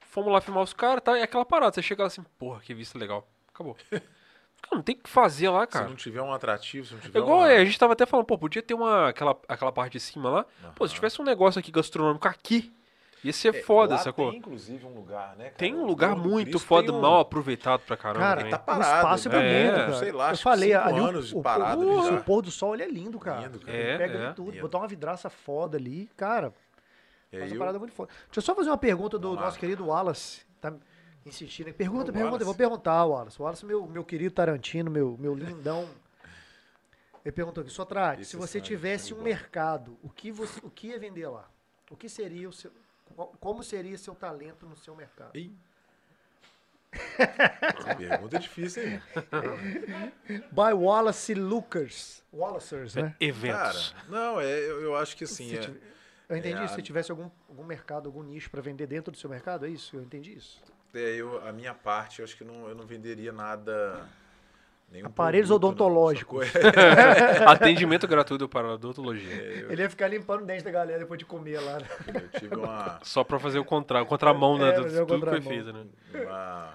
fomos 0.00 0.32
lá 0.32 0.40
filmar 0.40 0.64
os 0.64 0.72
caras, 0.72 1.02
tá? 1.04 1.16
É 1.16 1.22
aquela 1.22 1.44
parada. 1.44 1.72
Você 1.74 1.82
chega 1.82 2.02
lá 2.02 2.08
assim, 2.08 2.24
porra, 2.38 2.60
que 2.60 2.74
vista 2.74 2.98
legal. 2.98 3.24
Acabou. 3.54 3.76
Cara, 4.62 4.76
não 4.76 4.82
tem 4.82 4.94
o 4.94 4.98
que 4.98 5.08
fazer 5.10 5.48
lá, 5.48 5.62
Se 5.62 5.68
cara. 5.68 5.88
não 5.88 5.96
tiver 5.96 6.22
um 6.22 6.32
atrativo, 6.32 6.86
se 6.86 6.92
não 6.94 7.00
É 7.00 7.02
tiver 7.02 7.18
igual, 7.18 7.38
uma... 7.38 7.50
é, 7.50 7.58
a 7.58 7.64
gente 7.64 7.78
tava 7.78 7.92
até 7.94 8.06
falando, 8.06 8.26
pô, 8.26 8.38
podia 8.38 8.62
ter 8.62 8.74
uma, 8.74 9.08
aquela, 9.08 9.36
aquela 9.48 9.72
parte 9.72 9.92
de 9.94 10.00
cima 10.00 10.28
lá. 10.30 10.46
Pô, 10.74 10.86
se 10.86 10.94
tivesse 10.94 11.20
um 11.20 11.24
negócio 11.24 11.58
aqui 11.58 11.70
gastronômico 11.72 12.28
aqui, 12.28 12.72
ia 13.24 13.32
ser 13.32 13.54
É, 13.54 13.62
foda, 13.62 13.94
lá 13.96 14.00
sacou? 14.00 14.30
Tem 14.30 14.38
inclusive 14.38 14.84
um 14.86 14.94
lugar, 14.94 15.34
né? 15.36 15.44
cara? 15.44 15.56
Tem 15.56 15.74
um 15.74 15.84
lugar 15.84 16.14
muito 16.16 16.50
Cristo 16.50 16.66
foda, 16.66 16.92
um- 16.92 17.00
mal 17.00 17.20
aproveitado 17.20 17.80
pra 17.80 17.96
caramba 17.96 18.20
Cara, 18.20 18.48
tá 18.48 18.56
o 18.56 18.60
parado, 18.60 18.96
espaço 18.96 19.28
é 19.28 19.30
bonito, 19.30 19.46
É, 19.50 19.72
cara. 19.76 19.92
sei 19.94 20.12
lá, 20.12 20.24
eu 20.24 20.30
acho 20.30 20.38
que 20.38 20.44
falei, 20.44 20.72
cinco 20.72 20.84
ali 20.88 21.00
o- 21.00 21.04
anos 21.06 21.28
de 21.28 21.36
o, 21.36 21.42
parado 21.42 21.80
o, 21.86 22.00
ali 22.06 22.16
o 22.16 22.22
pôr 22.22 22.42
do 22.42 22.50
sol 22.50 22.74
ele 22.74 22.82
é 22.82 22.88
lindo, 22.88 23.18
cara. 23.18 23.40
Lindo, 23.42 23.60
cara. 23.60 23.76
É, 23.76 23.98
Pega 23.98 24.18
é. 24.18 24.26
ali 24.26 24.34
tudo, 24.34 24.60
botar 24.60 24.78
uma 24.78 24.88
vidraça 24.88 25.28
foda 25.28 25.76
ali, 25.76 26.08
cara. 26.16 26.52
É, 27.32 27.38
Faz 27.40 27.50
uma 27.50 27.56
eu- 27.56 27.58
parada 27.60 27.78
muito 27.78 27.92
foda. 27.92 28.08
Deixa 28.26 28.38
eu 28.38 28.42
só 28.42 28.54
fazer 28.54 28.70
uma 28.70 28.78
pergunta 28.78 29.18
do 29.18 29.28
Vamos 29.28 29.40
lá. 29.40 29.46
nosso 29.46 29.58
querido 29.58 29.86
Wallace. 29.86 30.42
Tá 30.60 30.72
insistindo. 31.30 31.72
Pergunta, 31.74 32.12
pergunta. 32.12 32.42
Eu 32.42 32.46
vou 32.46 32.54
perguntar, 32.54 33.04
Wallace. 33.04 33.40
O 33.40 33.44
Wallace, 33.44 33.64
meu, 33.64 33.86
meu 33.86 34.04
querido 34.04 34.34
Tarantino, 34.34 34.90
meu, 34.90 35.16
meu 35.18 35.34
lindão. 35.34 35.88
Ele 37.24 37.32
perguntou 37.32 37.62
aqui, 37.62 37.70
Sotrate, 37.72 38.24
se 38.24 38.36
você 38.36 38.58
sangue, 38.58 38.66
tivesse 38.66 39.12
um 39.12 39.18
bom. 39.18 39.22
mercado, 39.24 39.98
o 40.02 40.08
que, 40.08 40.32
você, 40.32 40.58
o 40.64 40.70
que 40.70 40.88
ia 40.88 40.98
vender 40.98 41.26
lá? 41.28 41.48
O 41.90 41.96
que 41.96 42.08
seria 42.08 42.48
o 42.48 42.52
seu. 42.52 42.70
Como 43.40 43.62
seria 43.62 43.98
seu 43.98 44.14
talento 44.14 44.66
no 44.66 44.76
seu 44.76 44.94
mercado? 44.94 45.36
Ih. 45.36 45.52
Essa 46.92 47.94
pergunta 47.96 48.36
é 48.36 48.40
difícil, 48.40 48.82
hein? 48.88 49.02
By 50.50 50.72
Wallace 50.74 51.34
Lucas. 51.34 52.22
Wallacers, 52.32 52.94
né? 52.94 53.02
Cara, 53.02 53.16
Eventos. 53.20 53.94
não, 54.08 54.40
é, 54.40 54.46
eu, 54.58 54.80
eu 54.82 54.96
acho 54.96 55.16
que 55.16 55.24
assim. 55.24 55.56
É- 55.56 55.70
Eu 56.28 56.36
entendi 56.36 56.62
é, 56.62 56.68
Se 56.68 56.80
tivesse 56.82 57.10
algum, 57.10 57.28
algum 57.48 57.64
mercado, 57.64 58.06
algum 58.08 58.22
nicho 58.22 58.50
para 58.50 58.60
vender 58.60 58.86
dentro 58.86 59.10
do 59.12 59.18
seu 59.18 59.28
mercado, 59.28 59.66
é 59.66 59.68
isso? 59.68 59.96
Eu 59.96 60.02
entendi 60.02 60.32
isso. 60.32 60.60
É, 60.94 60.98
eu, 61.16 61.46
a 61.46 61.52
minha 61.52 61.72
parte, 61.74 62.18
eu 62.20 62.24
acho 62.24 62.36
que 62.36 62.44
não, 62.44 62.68
eu 62.68 62.74
não 62.74 62.84
venderia 62.86 63.32
nada 63.32 64.06
nenhum 64.90 65.06
Aparelhos 65.06 65.48
produto, 65.48 65.62
não, 65.62 65.68
odontológicos. 65.70 66.46
É, 66.54 67.44
Atendimento 67.46 68.06
gratuito 68.08 68.48
para 68.48 68.72
odontologia. 68.74 69.32
Ele 69.32 69.82
ia 69.82 69.90
ficar 69.90 70.08
limpando 70.08 70.42
o 70.42 70.46
dente 70.46 70.64
da 70.64 70.70
galera 70.70 70.98
depois 70.98 71.18
de 71.18 71.24
comer 71.24 71.60
lá. 71.60 71.78
né? 71.78 71.86
eu 72.14 72.40
tive 72.40 72.56
uma, 72.56 72.98
Só 73.04 73.22
pra 73.22 73.38
fazer 73.38 73.58
o 73.60 73.64
contra, 73.64 74.02
o 74.02 74.06
contramão 74.06 74.58
né, 74.58 74.70
É, 74.70 74.72
do 74.72 74.82
tudo 74.82 74.88
que 74.90 74.96
foi 74.96 75.06
contramão. 75.20 75.42
feito, 75.42 75.72
né? 75.72 75.86
uma 76.12 76.74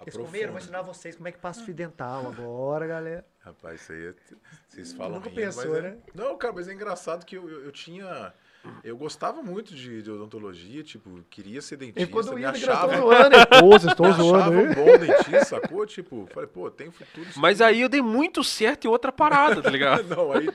Eles 0.00 0.16
comeram, 0.16 0.52
vou 0.52 0.60
ensinar 0.60 0.82
vocês 0.82 1.14
como 1.14 1.28
é 1.28 1.32
que 1.32 1.38
passa 1.38 1.62
o 1.62 1.64
fio 1.64 1.74
dental 1.74 2.26
agora, 2.26 2.86
galera. 2.86 3.24
Rapaz, 3.38 3.80
isso 3.80 3.92
aí 3.92 4.06
é, 4.08 4.14
vocês 4.68 4.92
falam 4.92 5.14
Nunca 5.14 5.28
rindo, 5.28 5.40
pensou, 5.40 5.68
mas 5.70 5.74
é- 5.78 5.82
né? 5.82 5.96
Não, 6.12 6.36
cara, 6.36 6.52
mas 6.52 6.66
é 6.68 6.72
engraçado 6.72 7.24
que 7.24 7.36
eu, 7.36 7.48
eu, 7.48 7.64
eu 7.66 7.70
tinha... 7.72 8.34
Eu 8.82 8.96
gostava 8.96 9.42
muito 9.42 9.74
de, 9.74 10.02
de 10.02 10.10
odontologia, 10.10 10.82
tipo, 10.82 11.20
queria 11.30 11.60
ser 11.60 11.76
dentista, 11.76 12.00
ficou 12.00 12.22
me 12.22 12.30
doído, 12.30 12.52
que 12.52 12.60
nós 12.60 12.68
achava, 12.68 12.96
zoando. 12.96 13.36
vocês 13.68 13.92
estão 13.92 14.06
me 14.06 14.12
zoando, 14.12 14.36
achava 14.36 14.58
um 14.58 14.74
bom 14.74 14.98
dentista, 14.98 15.44
sacou? 15.44 15.86
Tipo, 15.94 16.28
falei, 16.32 16.48
pô, 16.48 16.70
tem 16.70 16.90
futuro. 16.90 17.26
Mas 17.36 17.60
aí 17.60 17.80
eu 17.80 17.88
dei 17.88 18.02
muito 18.02 18.42
certo 18.42 18.86
em 18.86 18.88
outra 18.88 19.12
parada, 19.12 19.62
tá 19.62 19.70
ligado? 19.70 20.04
Não, 20.14 20.32
aí 20.32 20.50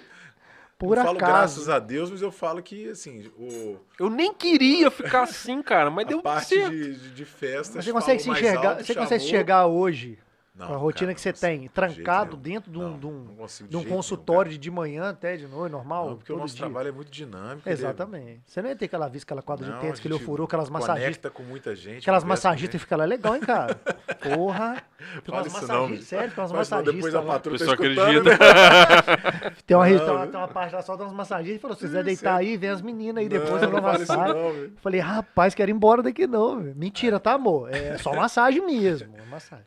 Por 0.77 0.98
eu 0.98 1.03
falo 1.03 1.18
acaso. 1.18 1.31
graças 1.31 1.69
a 1.69 1.80
Deus, 1.80 2.10
mas 2.11 2.22
eu 2.22 2.31
falo 2.31 2.61
que, 2.61 2.90
assim, 2.90 3.31
o, 3.38 3.77
Eu 3.99 4.10
nem 4.10 4.34
queria 4.34 4.90
ficar 4.91 5.23
assim, 5.23 5.61
cara, 5.61 5.90
mas 5.90 6.06
a 6.06 6.10
deu 6.10 6.22
parte 6.22 6.56
certo. 6.56 6.72
de, 6.72 6.95
de, 6.95 7.10
de 7.11 7.26
festas 7.26 7.76
Mas 7.76 7.86
você 7.86 7.91
consegue 7.91 8.22
se 8.22 8.30
enxergar, 8.30 8.69
alto, 8.69 8.86
você 8.86 8.95
consegue 8.95 9.23
enxergar 9.23 9.68
hoje 9.68 10.18
Não, 10.60 10.68
com 10.68 10.73
a 10.73 10.77
rotina 10.77 11.07
cara, 11.07 11.15
que 11.15 11.22
você 11.22 11.31
tem, 11.34 11.61
de 11.61 11.69
trancado 11.69 12.31
jeito 12.31 12.38
dentro 12.38 12.72
de 12.72 12.77
um, 12.77 12.81
Não, 12.90 12.99
de 12.99 13.07
um, 13.07 13.23
de 13.23 13.68
de 13.69 13.77
um 13.77 13.80
nenhum, 13.80 13.95
consultório 13.95 14.44
cara. 14.44 14.49
de, 14.52 14.57
de 14.57 14.69
manhã 14.72 15.10
até 15.10 15.38
de 15.38 15.48
noite, 15.48 15.72
normal, 15.72 16.10
Não, 16.10 16.15
porque 16.18 16.34
o 16.34 16.38
nosso 16.38 16.56
dia. 16.56 16.65
trabalho 16.65 16.90
é 16.90 16.91
muito 16.91 17.10
dinâmico. 17.10 17.61
ele 17.68 17.69
é- 17.69 17.73
Exatamente. 17.73 18.41
Você 18.45 18.61
não 18.61 18.69
ia 18.69 18.76
ter 18.76 18.86
aquela 18.86 19.07
vista, 19.07 19.26
aquela 19.26 19.41
quadra 19.41 19.65
de 19.72 19.80
tênis 19.80 19.99
a 19.99 20.02
que 20.02 20.07
ele 20.07 20.15
gente 20.15 20.26
furou, 20.26 20.45
aquelas 20.45 20.69
massagistas. 20.69 21.03
Conecta 21.18 21.30
com 21.30 21.44
muita 21.44 21.76
gente. 21.76 22.02
Aquelas 22.02 22.23
conversa 22.23 22.44
com 22.44 22.49
massagistas 22.49 22.72
gente. 22.73 22.81
ficam 22.81 22.98
lá 22.98 23.06
legal, 23.06 23.36
hein, 23.36 23.41
cara? 23.41 23.76
Porra. 24.22 24.84
Fica 25.23 25.31
umas 25.31 25.53
massagistas, 25.53 26.07
sério, 26.07 26.30
fica 26.30 26.41
umas 26.41 26.52
Mas 26.52 26.68
senão 26.68 26.84
depois 26.84 27.14
massagistas 27.14 27.15
a 27.15 27.34
patroa 27.34 27.57
tá 27.57 27.73
acredita. 27.73 28.30
né? 28.30 29.56
Tem 29.65 29.77
uma, 29.77 29.88
Não, 29.90 29.98
tem, 29.98 30.10
uma, 30.10 30.27
tem 30.27 30.36
uma 30.40 30.48
parte 30.48 30.76
lá 30.76 30.81
só 30.81 30.95
de 30.98 31.03
umas 31.03 31.14
massagistas 31.14 31.56
e 31.56 31.60
falou: 31.60 31.76
se 31.77 31.84
quiser 31.86 32.03
deitar 32.03 32.36
aí, 32.36 32.57
vem 32.57 32.69
as 32.69 32.81
meninas 32.81 33.22
aí 33.23 33.30
depois 33.30 33.61
eu 33.64 33.69
dou 33.72 33.80
não 33.81 33.88
massagem. 33.88 34.73
Falei, 34.81 34.99
rapaz, 34.99 35.56
quero 35.56 35.72
ir 35.72 35.73
embora 35.73 36.03
daqui 36.03 36.27
não. 36.27 36.57
Mentira, 36.57 37.18
tá, 37.18 37.34
amor? 37.34 37.73
É 37.73 37.98
só 37.98 38.11
massagem 38.15 38.65
mesmo. 38.65 39.10
é 39.15 39.22
massagem. 39.26 39.64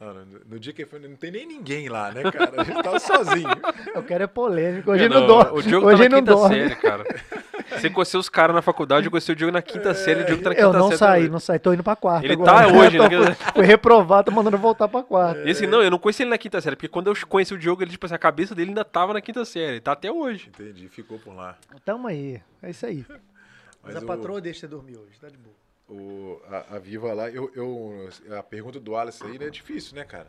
No 0.47 0.59
dia 0.60 0.73
que 0.74 0.82
foi, 0.87 0.99
não 0.99 1.17
tem 1.17 1.31
nem 1.31 1.47
ninguém 1.47 1.89
lá, 1.89 2.11
né, 2.13 2.23
cara? 2.31 2.61
A 2.61 2.65
gente 2.65 2.83
tava 2.83 2.99
sozinho. 2.99 3.49
Eu 3.95 4.03
quero 4.03 4.25
é 4.25 4.27
polêmico. 4.27 4.91
Hoje 4.91 5.09
Não, 5.09 5.21
não, 5.21 5.27
dorme. 5.27 5.59
O 5.59 5.63
Diogo 5.63 5.87
Hoje 5.87 6.03
tá 6.05 6.09
na 6.09 6.09
não 6.11 6.19
quinta 6.21 6.33
dorme. 6.35 6.55
série, 6.57 6.77
cara. 6.77 7.05
Você 7.73 7.89
conheceu 7.89 8.21
os 8.21 8.29
caras 8.29 8.55
na 8.55 8.61
faculdade, 8.61 9.07
eu 9.07 9.11
conheci 9.11 9.33
o 9.33 9.37
Diogo 9.37 9.51
na 9.53 9.63
quinta 9.63 9.95
série, 9.95 10.23
o 10.23 10.27
Diogo 10.27 10.43
tá 10.43 10.51
na 10.51 10.55
quinta 10.57 10.67
Eu 10.67 10.73
não 10.75 10.89
série. 10.89 10.99
saí, 10.99 11.19
também. 11.21 11.31
não 11.33 11.41
saí. 11.41 11.59
Tô 11.59 11.73
indo 11.73 11.83
pra 11.83 11.97
quarta 11.97 12.27
Ele 12.27 12.35
agora. 12.35 12.53
tá 12.53 12.69
hoje, 12.69 12.97
Tô- 12.99 13.09
né? 13.09 13.35
Fui 13.55 13.65
reprovado, 13.65 14.31
tô 14.31 14.37
mandando 14.37 14.59
voltar 14.59 14.89
pra 14.89 15.03
quarta. 15.03 15.41
E 15.43 15.51
assim, 15.51 15.67
não, 15.67 15.83
eu 15.83 15.91
não 15.91 15.99
conheci 15.99 16.23
ele 16.23 16.31
na 16.31 16.37
quinta 16.39 16.61
série, 16.61 16.77
porque 16.77 16.89
quando 16.89 17.07
eu 17.09 17.15
conheci 17.27 17.55
o 17.55 17.59
Diogo, 17.59 17.83
ele, 17.83 17.91
tipo 17.91 18.05
assim, 18.05 18.15
a 18.15 18.19
cabeça 18.19 18.55
dele 18.55 18.71
ainda 18.71 18.85
tava 18.85 19.15
na 19.15 19.23
quinta 19.23 19.43
série, 19.47 19.81
tá 19.81 19.93
até 19.93 20.13
hoje. 20.13 20.49
Entendi, 20.51 20.87
ficou 20.89 21.19
por 21.19 21.35
lá. 21.35 21.57
Tamo 21.85 22.09
aí. 22.09 22.43
É 22.63 22.71
isso 22.71 22.85
aí. 22.85 23.07
Mas, 23.09 23.95
Mas 23.95 23.97
a 23.97 24.01
o- 24.01 24.07
patroa 24.07 24.41
deixa 24.41 24.61
você 24.61 24.69
dormir 24.69 24.97
hoje, 24.99 25.19
tá 25.19 25.29
de 25.29 25.39
boa. 25.39 25.53
O, 25.89 26.41
a, 26.51 26.77
a 26.77 26.79
Viva 26.79 27.13
lá, 27.15 27.29
eu, 27.31 27.51
eu, 27.55 28.09
a 28.39 28.43
pergunta 28.43 28.79
do 28.79 28.97
Alice 28.97 29.23
aí 29.25 29.39
né, 29.39 29.47
é 29.47 29.51
difícil, 29.51 29.97
né, 29.97 30.05
cara? 30.05 30.27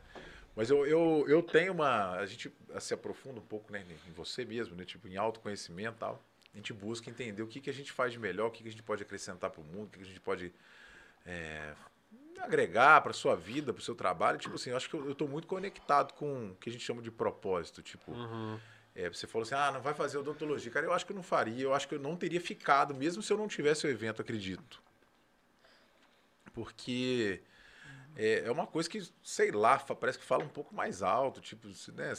Mas 0.55 0.69
eu, 0.69 0.85
eu, 0.85 1.25
eu 1.27 1.41
tenho 1.41 1.73
uma. 1.73 2.11
A 2.11 2.25
gente 2.25 2.53
se 2.79 2.93
aprofunda 2.93 3.39
um 3.39 3.45
pouco 3.45 3.71
né, 3.71 3.83
em 4.07 4.11
você 4.11 4.45
mesmo, 4.45 4.75
né? 4.75 4.85
Tipo, 4.85 5.07
em 5.07 5.17
autoconhecimento 5.17 5.95
e 5.97 5.99
tal. 5.99 6.23
A 6.53 6.57
gente 6.57 6.71
busca 6.71 7.09
entender 7.09 7.41
o 7.41 7.47
que, 7.47 7.59
que 7.59 7.69
a 7.69 7.73
gente 7.73 7.91
faz 7.91 8.11
de 8.11 8.19
melhor, 8.19 8.47
o 8.47 8.51
que, 8.51 8.61
que 8.61 8.69
a 8.69 8.71
gente 8.71 8.83
pode 8.83 9.01
acrescentar 9.01 9.49
para 9.49 9.59
o 9.59 9.63
mundo, 9.63 9.87
o 9.87 9.89
que, 9.89 9.97
que 9.97 10.03
a 10.03 10.07
gente 10.07 10.19
pode 10.19 10.53
é, 11.25 11.73
agregar 12.39 13.01
para 13.01 13.11
sua 13.11 13.35
vida, 13.35 13.73
para 13.73 13.81
o 13.81 13.83
seu 13.83 13.95
trabalho. 13.95 14.37
Tipo 14.37 14.53
assim, 14.55 14.69
eu 14.69 14.77
acho 14.77 14.87
que 14.87 14.95
eu, 14.95 15.15
tô 15.15 15.27
muito 15.27 15.47
conectado 15.47 16.13
com 16.13 16.51
o 16.51 16.55
que 16.55 16.69
a 16.69 16.71
gente 16.71 16.83
chama 16.83 17.01
de 17.01 17.09
propósito. 17.09 17.81
Tipo, 17.81 18.11
Uhum. 18.11 18.59
é, 18.93 19.09
você 19.09 19.25
falou 19.25 19.43
assim, 19.43 19.55
ah, 19.55 19.71
não 19.71 19.81
vai 19.81 19.95
fazer 19.95 20.19
odontologia. 20.19 20.71
Cara, 20.71 20.85
eu 20.85 20.93
acho 20.93 21.03
que 21.07 21.11
eu 21.11 21.15
não 21.15 21.23
faria, 21.23 21.63
eu 21.63 21.73
acho 21.73 21.87
que 21.87 21.95
eu 21.95 21.99
não 21.99 22.15
teria 22.15 22.39
ficado, 22.39 22.93
mesmo 22.93 23.23
se 23.23 23.33
eu 23.33 23.37
não 23.37 23.47
tivesse 23.47 23.87
o 23.87 23.89
evento, 23.89 24.21
acredito. 24.21 24.79
Porque 26.53 27.41
é, 28.15 28.43
é 28.45 28.51
uma 28.51 28.67
coisa 28.67 28.89
que, 28.89 29.01
sei 29.23 29.51
lá, 29.51 29.77
parece 29.79 30.19
que 30.19 30.25
fala 30.25 30.43
um 30.43 30.49
pouco 30.49 30.73
mais 30.73 31.01
alto, 31.01 31.41
tipo, 31.41 31.67
se, 31.73 31.91
né, 31.91 32.13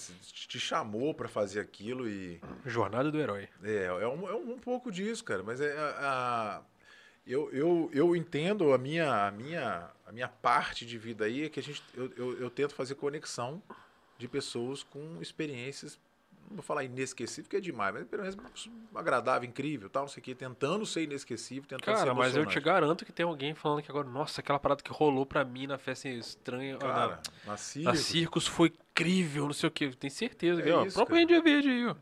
te 0.49 0.59
chamou 0.59 1.15
para 1.15 1.29
fazer 1.29 1.61
aquilo 1.61 2.09
e... 2.09 2.41
Jornada 2.67 3.11
do 3.11 3.19
herói. 3.21 3.49
É, 3.63 3.85
é, 3.85 4.09
um, 4.09 4.29
é 4.29 4.35
um 4.35 4.59
pouco 4.59 4.91
disso, 4.91 5.25
cara, 5.25 5.43
mas 5.43 5.61
é 5.61 5.73
a, 5.77 5.89
a- 5.99 6.63
eu, 7.27 7.51
eu, 7.53 7.91
eu 7.95 8.15
entendo 8.17 8.73
a 8.73 8.79
minha, 8.79 9.27
a, 9.29 9.31
minha, 9.31 9.91
a 10.07 10.13
minha 10.13 10.29
parte 10.29 10.85
de 10.85 10.99
vida 10.99 11.25
aí, 11.25 11.45
é 11.45 11.49
que 11.49 11.59
a 11.59 11.63
gente, 11.63 11.83
eu, 11.95 12.13
eu, 12.17 12.39
eu 12.41 12.51
tento 12.51 12.75
fazer 12.75 12.97
conexão 12.97 13.63
de 14.19 14.29
pessoas 14.29 14.83
com 14.83 15.19
experiências, 15.23 15.99
não 16.49 16.57
vou 16.57 16.63
falar 16.63 16.85
inesquecível, 16.85 17.49
que 17.49 17.57
é 17.57 17.61
demais, 17.61 17.93
mas 17.95 18.05
pelo 18.07 18.23
menos 18.23 18.37
agradável, 18.95 19.49
incrível, 19.49 19.89
tal, 19.89 20.03
não 20.03 20.09
sei 20.09 20.21
o 20.21 20.25
quê, 20.25 20.35
tentando 20.35 20.85
ser 20.87 21.03
inesquecível, 21.03 21.65
tentando 21.69 21.85
ser 21.97 22.05
Cara, 22.05 22.15
mas 22.15 22.37
eu 22.37 22.47
te 22.47 22.61
garanto 22.61 23.05
que 23.05 23.13
tem 23.13 23.25
alguém 23.25 23.55
falando 23.55 23.83
que 23.83 23.91
agora, 23.91 24.09
nossa, 24.09 24.41
aquela 24.41 24.59
parada 24.59 24.83
que 24.83 24.93
rolou 24.93 25.27
pra 25.27 25.45
mim 25.45 25.67
na 25.67 25.79
festa 25.79 26.09
estranha, 26.09 26.77
Cara, 26.79 27.21
na, 27.47 27.53
na 27.53 27.57
Circus. 27.57 27.93
na 27.93 27.95
Circus 27.97 28.47
foi 28.47 28.73
incrível, 28.91 29.47
não 29.47 29.53
sei 29.53 29.69
o 29.69 29.73
que. 29.73 29.95
Tem 29.97 30.11
certeza 30.11 30.63
que, 30.63 30.69
É 30.69 30.75
ó, 30.75 30.85
isso, 30.85 30.95
próprio. 30.95 31.19
Índia 31.19 31.43
Verde 31.43 31.69
aí, 31.69 31.87
ó. 31.87 31.95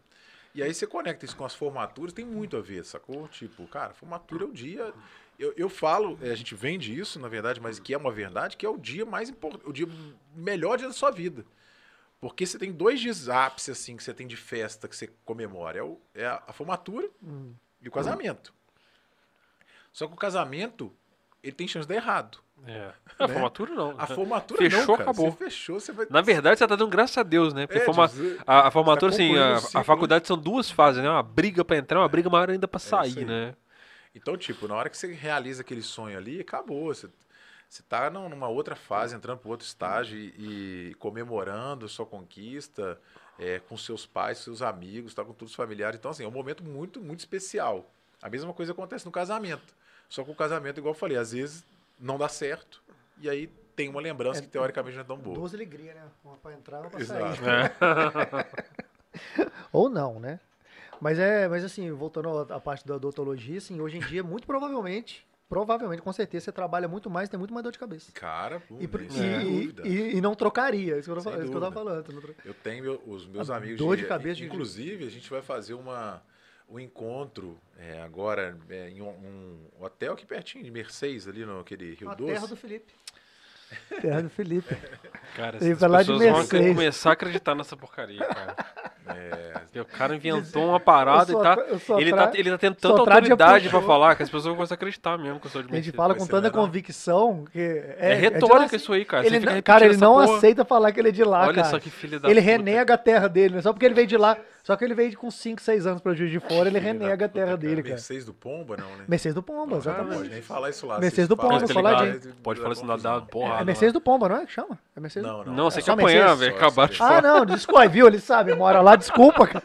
E 0.54 0.62
aí 0.62 0.74
você 0.74 0.86
conecta 0.86 1.24
isso 1.24 1.36
com 1.36 1.44
as 1.44 1.54
formaturas, 1.54 2.12
tem 2.12 2.24
muito 2.26 2.56
a 2.56 2.60
ver, 2.60 2.84
sacou? 2.84 3.26
Tipo, 3.28 3.66
cara, 3.66 3.94
formatura 3.94 4.44
é 4.44 4.46
o 4.46 4.52
dia. 4.52 4.92
Eu, 5.38 5.54
eu 5.56 5.68
falo, 5.68 6.18
eh, 6.20 6.30
a 6.30 6.34
gente 6.34 6.54
vende 6.54 6.96
isso, 6.96 7.18
na 7.18 7.26
verdade, 7.26 7.58
mas 7.58 7.78
que 7.78 7.94
é 7.94 7.96
uma 7.96 8.12
verdade, 8.12 8.56
que 8.56 8.66
é 8.66 8.68
o 8.68 8.76
dia 8.76 9.06
mais 9.06 9.30
importante, 9.30 9.66
o 9.66 9.72
dia 9.72 9.88
melhor 10.36 10.76
dia 10.76 10.86
da 10.86 10.92
sua 10.92 11.10
vida. 11.10 11.44
Porque 12.22 12.46
você 12.46 12.56
tem 12.56 12.70
dois 12.72 13.00
dias 13.00 13.28
ápice, 13.28 13.72
assim, 13.72 13.96
que 13.96 14.02
você 14.04 14.14
tem 14.14 14.28
de 14.28 14.36
festa 14.36 14.86
que 14.86 14.94
você 14.96 15.10
comemora. 15.24 15.76
É, 15.78 15.82
o- 15.82 16.00
é 16.14 16.24
a, 16.24 16.40
a 16.46 16.52
formatura 16.52 17.08
Hum. 17.20 17.52
e 17.82 17.88
o 17.88 17.90
casamento. 17.90 18.54
Só 19.92 20.06
que 20.06 20.14
o 20.14 20.16
casamento, 20.16 20.92
ele 21.42 21.52
tem 21.52 21.66
chance 21.66 21.84
de 21.86 21.92
dar 21.92 22.00
errado. 22.00 22.38
É. 22.64 22.92
A 23.18 23.26
Né? 23.26 23.34
formatura 23.34 23.74
não. 23.74 23.94
A 23.98 24.06
formatura 24.06 24.58
Fechou, 24.62 24.78
não, 24.80 24.86
cara. 24.96 25.02
acabou. 25.10 25.32
Você 25.32 25.36
fechou, 25.36 25.80
você 25.80 25.90
vai... 25.92 26.06
Na 26.08 26.20
verdade, 26.20 26.58
você 26.60 26.66
tá 26.68 26.76
dando 26.76 26.88
graças 26.88 27.18
a 27.18 27.24
Deus, 27.24 27.52
né? 27.52 27.66
Porque 27.66 27.82
É, 27.82 27.84
forma- 27.84 28.06
dizer- 28.06 28.40
a, 28.46 28.68
a 28.68 28.70
formatura, 28.70 29.10
tá 29.10 29.16
assim, 29.16 29.36
a, 29.36 29.80
a 29.80 29.84
faculdade 29.84 30.28
são 30.28 30.38
duas 30.38 30.70
fases, 30.70 31.02
né? 31.02 31.10
Uma 31.10 31.24
briga 31.24 31.64
pra 31.64 31.76
entrar, 31.76 31.98
uma 31.98 32.08
briga 32.08 32.30
maior 32.30 32.50
ainda 32.50 32.68
pra 32.68 32.78
isso 32.78 32.88
sair, 32.88 33.18
aí. 33.18 33.24
né? 33.24 33.54
Então, 34.14 34.36
tipo, 34.36 34.68
na 34.68 34.76
hora 34.76 34.88
que 34.88 34.96
você 34.96 35.12
realiza 35.12 35.62
aquele 35.62 35.82
sonho 35.82 36.16
ali, 36.16 36.40
acabou. 36.40 36.94
Você, 36.94 37.08
você 37.72 37.82
tá 37.84 38.10
num- 38.10 38.28
numa 38.28 38.48
outra 38.48 38.76
fase, 38.76 39.16
entrando 39.16 39.38
para 39.38 39.48
outro 39.50 39.66
estágio 39.66 40.18
e, 40.18 40.90
e 40.90 40.94
comemorando 40.98 41.88
sua 41.88 42.04
conquista 42.04 43.00
é, 43.38 43.60
com 43.60 43.78
seus 43.78 44.04
pais, 44.04 44.36
seus 44.38 44.60
amigos, 44.60 45.14
tá, 45.14 45.24
com 45.24 45.32
todos 45.32 45.52
os 45.52 45.56
familiares. 45.56 45.98
Então, 45.98 46.10
assim, 46.10 46.22
é 46.22 46.28
um 46.28 46.30
momento 46.32 46.62
muito, 46.62 47.00
muito 47.00 47.20
especial. 47.20 47.90
A 48.20 48.28
mesma 48.28 48.52
coisa 48.52 48.72
acontece 48.72 49.06
no 49.06 49.10
casamento. 49.10 49.74
Só 50.06 50.22
que 50.22 50.30
o 50.30 50.34
casamento, 50.34 50.80
igual 50.80 50.92
eu 50.92 50.98
falei, 50.98 51.16
às 51.16 51.32
vezes 51.32 51.64
não 51.98 52.18
dá 52.18 52.28
certo. 52.28 52.82
E 53.18 53.30
aí 53.30 53.46
tem 53.74 53.88
uma 53.88 54.02
lembrança 54.02 54.40
É, 54.40 54.42
que 54.42 54.48
teoricamente 54.48 54.96
não 54.96 55.02
é 55.04 55.06
tão 55.06 55.16
boa. 55.16 55.36
Duas 55.36 55.54
alegrias, 55.54 55.94
né? 55.94 56.02
Uma 56.22 56.36
pra 56.36 56.52
entrar, 56.52 56.80
uma 56.82 56.90
pra 56.90 57.00
Exato. 57.00 57.36
sair. 57.42 57.48
É. 57.48 57.72
Ou 59.72 59.88
não, 59.88 60.20
né? 60.20 60.38
Mas 61.00 61.18
é, 61.18 61.48
mas 61.48 61.64
assim, 61.64 61.90
voltando 61.90 62.28
à 62.52 62.56
à 62.56 62.60
parte 62.60 62.86
da 62.86 62.96
odontologia, 62.96 63.56
assim, 63.56 63.80
hoje 63.80 63.96
em 63.96 64.00
dia, 64.00 64.22
muito 64.22 64.46
provavelmente, 64.46 65.26
provavelmente, 65.52 66.00
com 66.00 66.12
certeza, 66.14 66.46
você 66.46 66.52
trabalha 66.52 66.88
muito 66.88 67.10
mais, 67.10 67.28
tem 67.28 67.38
muito 67.38 67.52
mais 67.52 67.62
dor 67.62 67.72
de 67.72 67.78
cabeça. 67.78 68.10
Cara, 68.12 68.58
pô, 68.60 68.78
E, 68.80 68.88
sem 69.10 69.40
e- 69.40 69.44
dúvida. 69.66 69.86
e- 69.86 70.16
e 70.16 70.20
não 70.22 70.34
trocaria, 70.34 70.96
isso 70.98 71.04
que 71.04 71.10
eu, 71.10 71.18
isso 71.18 71.50
que 71.50 71.56
eu 71.56 71.60
tava 71.60 71.72
falando. 71.72 72.06
Eu 72.42 72.54
tenho 72.54 72.98
os 73.06 73.26
meus 73.26 73.50
A 73.50 73.56
amigos. 73.58 73.76
dor 73.76 73.96
de 73.98 74.06
cabeça 74.06 74.36
de- 74.36 74.46
Inclusive, 74.46 75.04
a 75.06 75.10
gente 75.10 75.28
vai 75.28 75.42
fazer 75.42 75.74
uma, 75.74 76.22
um 76.66 76.80
encontro 76.80 77.58
é, 77.78 78.00
agora 78.00 78.56
é, 78.70 78.88
em 78.88 79.02
um, 79.02 79.08
um 79.10 79.84
hotel 79.84 80.14
aqui 80.14 80.24
pertinho 80.24 80.64
de 80.64 80.70
Mercedes, 80.70 81.28
ali 81.28 81.44
no 81.44 81.60
aquele 81.60 81.94
Rio 81.96 82.08
A 82.10 82.14
Doce. 82.14 82.32
terra 82.32 82.46
do 82.46 82.56
Felipe. 82.56 82.94
Terra 84.00 84.22
do 84.22 84.30
Felipe. 84.30 84.76
Cara, 85.36 85.56
Ele 85.60 85.72
as 85.72 85.78
vai 85.80 85.88
lá 85.88 86.02
de 86.02 86.08
pessoas 86.12 86.28
vão 86.28 86.38
Mercedes. 86.40 86.76
começar 86.76 87.10
a 87.10 87.12
acreditar 87.14 87.54
nessa 87.54 87.76
porcaria, 87.76 88.24
cara. 88.24 88.54
É, 89.74 89.80
o 89.80 89.84
cara 89.84 90.14
inventou 90.14 90.68
uma 90.68 90.78
parada 90.78 91.32
e 91.32 91.34
tá. 91.34 91.56
Ele 91.98 92.12
tá, 92.12 92.30
ele 92.34 92.50
tá 92.50 92.58
tendo 92.58 92.74
tanta 92.76 93.00
autoridade 93.00 93.68
pra 93.68 93.80
falar 93.82 94.14
que 94.14 94.22
as 94.22 94.28
pessoas 94.28 94.44
vão 94.44 94.54
começar 94.56 94.74
a 94.74 94.76
acreditar 94.76 95.16
mesmo 95.18 95.40
que 95.40 95.46
eu 95.46 95.50
sou 95.50 95.62
de 95.62 95.68
A 95.68 95.70
gente 95.76 95.86
Mercedes. 95.86 95.96
fala 95.96 96.14
com 96.14 96.26
tanta 96.26 96.50
convicção 96.50 97.44
que. 97.50 97.58
É, 97.58 98.12
É 98.12 98.14
de 98.14 98.20
retórica 98.20 98.58
lá- 98.72 98.76
isso 98.76 98.92
aí, 98.92 99.04
cara. 99.04 99.26
Ele, 99.26 99.40
não- 99.40 99.62
cara, 99.62 99.84
ele 99.86 99.96
não 99.96 100.14
porra. 100.14 100.36
aceita 100.36 100.64
falar 100.64 100.92
que 100.92 101.00
ele 101.00 101.08
é 101.08 101.12
de 101.12 101.24
lá, 101.24 101.44
Olha 101.46 101.54
cara. 101.54 101.68
só 101.68 101.78
que 101.80 101.88
filho 101.90 102.20
da 102.20 102.28
ele 102.28 102.40
puta. 102.40 102.52
renega 102.52 102.94
a 102.94 102.98
terra 102.98 103.28
dele, 103.28 103.56
né? 103.56 103.62
só 103.62 103.72
porque 103.72 103.86
ele 103.86 103.94
veio 103.94 104.06
de 104.06 104.16
lá. 104.18 104.36
Só 104.62 104.76
que 104.76 104.84
ele 104.84 104.94
veio 104.94 105.16
com 105.18 105.30
5, 105.30 105.60
6 105.60 105.86
anos 105.86 106.00
pra 106.00 106.14
Juiz 106.14 106.30
de 106.30 106.38
Fora, 106.38 106.68
ele 106.68 106.78
renega 106.78 107.24
a 107.24 107.28
puta, 107.28 107.40
terra 107.40 107.56
dele, 107.56 107.82
cara. 107.82 107.94
Mercedes 107.94 108.24
do 108.24 108.32
Pomba, 108.32 108.76
não, 108.76 108.86
né? 108.96 109.04
Mercedes 109.08 109.34
do 109.34 109.42
Pomba, 109.42 109.62
Não, 109.62 109.68
Não 109.70 109.78
exatamente. 109.78 110.16
pode 110.18 110.28
nem 110.28 110.42
falar 110.42 110.70
isso 110.70 110.86
lá. 110.86 111.00
Mercedes 111.00 111.28
do 111.28 111.36
Pomba, 111.36 111.66
coladinho. 111.66 111.82
lá, 111.82 112.32
Pode 112.42 112.60
falar 112.60 112.72
isso 112.74 112.82
na 112.86 112.92
confusão. 112.92 113.14
da 113.20 113.26
porra. 113.26 113.60
É 113.60 113.64
Mercedes 113.64 113.92
do 113.92 114.00
Pomba, 114.00 114.28
não 114.28 114.36
é 114.36 114.46
que 114.46 114.52
chama? 114.52 114.78
É 114.96 115.00
Mercedes 115.00 115.28
Não, 115.28 115.44
não. 115.44 115.52
Não, 115.52 115.64
você 115.70 115.80
É 115.80 115.82
quer 115.82 115.86
só 115.86 115.92
apanhar, 115.94 116.34
velho. 116.36 116.52
Só 116.52 116.56
Acabaram 116.58 116.92
de 116.92 117.02
Ah, 117.02 117.06
falar. 117.08 117.22
não, 117.22 117.44
desculpa, 117.46 117.88
viu? 117.88 118.06
Ele 118.06 118.18
sabe, 118.20 118.54
mora 118.54 118.80
lá, 118.80 118.94
desculpa, 118.94 119.46
cara. 119.48 119.64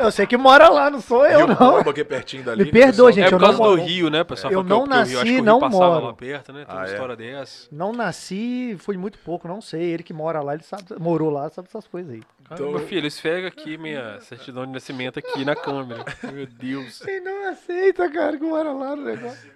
Eu 0.00 0.10
sei 0.10 0.26
que 0.26 0.36
mora 0.36 0.68
lá, 0.68 0.90
não 0.90 1.00
sou 1.00 1.24
eu, 1.24 1.38
Rio 1.38 1.46
não. 1.46 1.56
Pomba, 1.56 1.92
que 1.92 2.00
é 2.00 2.04
pertinho 2.04 2.42
dali. 2.42 2.64
Me 2.64 2.72
né, 2.72 2.72
perdoa, 2.72 3.12
gente, 3.12 3.24
É 3.24 3.26
eu 3.28 3.30
por 3.30 3.40
não 3.40 3.56
causa 3.56 3.76
do. 3.76 3.82
Rio, 3.84 4.10
né, 4.10 4.24
pessoal? 4.24 4.52
Eu 4.52 4.64
não 4.64 4.84
nasci, 4.84 5.16
que 5.22 5.40
não 5.40 5.60
moro. 5.60 6.06
lá 6.06 6.12
perto, 6.12 6.52
né? 6.52 6.64
Tem 6.64 6.74
Ah, 6.74 6.80
uma 6.80 6.86
é? 6.88 6.92
história 6.92 7.16
dessa. 7.16 7.68
Não 7.70 7.92
nasci, 7.92 8.76
fui 8.80 8.96
muito 8.96 9.16
pouco, 9.20 9.46
não 9.46 9.60
sei. 9.60 9.82
Ele 9.92 10.02
que 10.02 10.12
mora 10.12 10.40
lá, 10.40 10.54
ele 10.54 10.64
sabe, 10.64 10.82
morou 10.98 11.30
lá, 11.30 11.48
sabe 11.50 11.68
essas 11.68 11.86
coisas 11.86 12.12
aí. 12.12 12.22
Ah, 12.54 12.56
Então- 12.62 12.70
meu 12.70 12.86
filho, 12.86 13.06
esfrega 13.06 13.48
aqui 13.48 13.76
minha 13.76 14.20
certidão 14.20 14.64
de 14.66 14.72
nascimento 14.72 15.18
aqui 15.18 15.44
na 15.44 15.54
câmera. 15.56 16.04
Meu 16.32 16.46
Deus. 16.46 17.00
Ele 17.06 17.20
não 17.20 17.48
aceita, 17.48 18.10
cara, 18.10 18.36
que 18.36 18.44
mora 18.44 18.72
lá 18.72 18.94
no 18.96 19.04
negócio. 19.04 19.52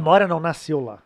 Mora 0.00 0.26
não, 0.28 0.38
nasceu 0.40 0.80
lá. 0.80 1.02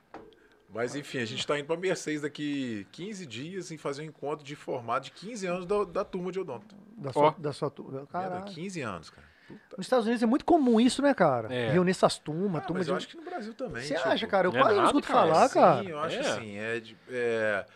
Mas 0.72 0.96
enfim, 0.96 1.18
a 1.18 1.24
gente 1.24 1.46
tá 1.46 1.58
indo 1.58 1.66
pra 1.66 1.76
Mercedes 1.76 2.22
daqui 2.22 2.86
15 2.92 3.24
dias 3.26 3.70
e 3.70 3.78
fazer 3.78 4.02
um 4.02 4.06
encontro 4.06 4.44
de 4.44 4.56
formato 4.56 5.04
de 5.06 5.12
15 5.12 5.46
anos 5.46 5.66
da, 5.66 5.84
da 5.84 6.04
turma 6.04 6.32
de 6.32 6.40
odonto. 6.40 6.74
Da 6.96 7.12
sua, 7.12 7.34
da 7.38 7.52
sua 7.52 7.70
turma. 7.70 7.92
Merda, 7.92 8.06
Caralho. 8.08 8.44
15 8.46 8.80
anos, 8.80 9.10
cara. 9.10 9.24
Puta. 9.46 9.76
Nos 9.76 9.86
Estados 9.86 10.04
Unidos 10.06 10.22
é 10.22 10.26
muito 10.26 10.44
comum 10.44 10.80
isso, 10.80 11.00
né, 11.02 11.14
cara? 11.14 11.52
É. 11.54 11.70
Reunir 11.70 11.90
essas 11.92 12.18
turmas, 12.18 12.62
Ah, 12.62 12.66
turma 12.66 12.78
mas 12.78 12.86
de. 12.86 12.92
eu 12.92 12.96
acho 12.96 13.06
que 13.08 13.16
no 13.16 13.22
Brasil 13.22 13.54
também. 13.54 13.82
Você 13.82 13.94
tipo, 13.94 14.08
acha, 14.08 14.26
cara? 14.26 14.48
Eu 14.48 14.52
não 14.52 14.58
é 14.58 14.62
quase 14.62 14.74
não 14.76 14.82
nada, 14.82 14.88
escuto 14.98 15.06
cara. 15.08 15.20
falar, 15.28 15.48
Sim, 15.48 15.54
cara. 15.54 15.84
eu 15.84 15.98
acho 16.00 16.16
É. 16.16 16.20
assim, 16.20 16.56
é, 16.58 16.80
de- 16.80 16.96
é, 17.10 17.66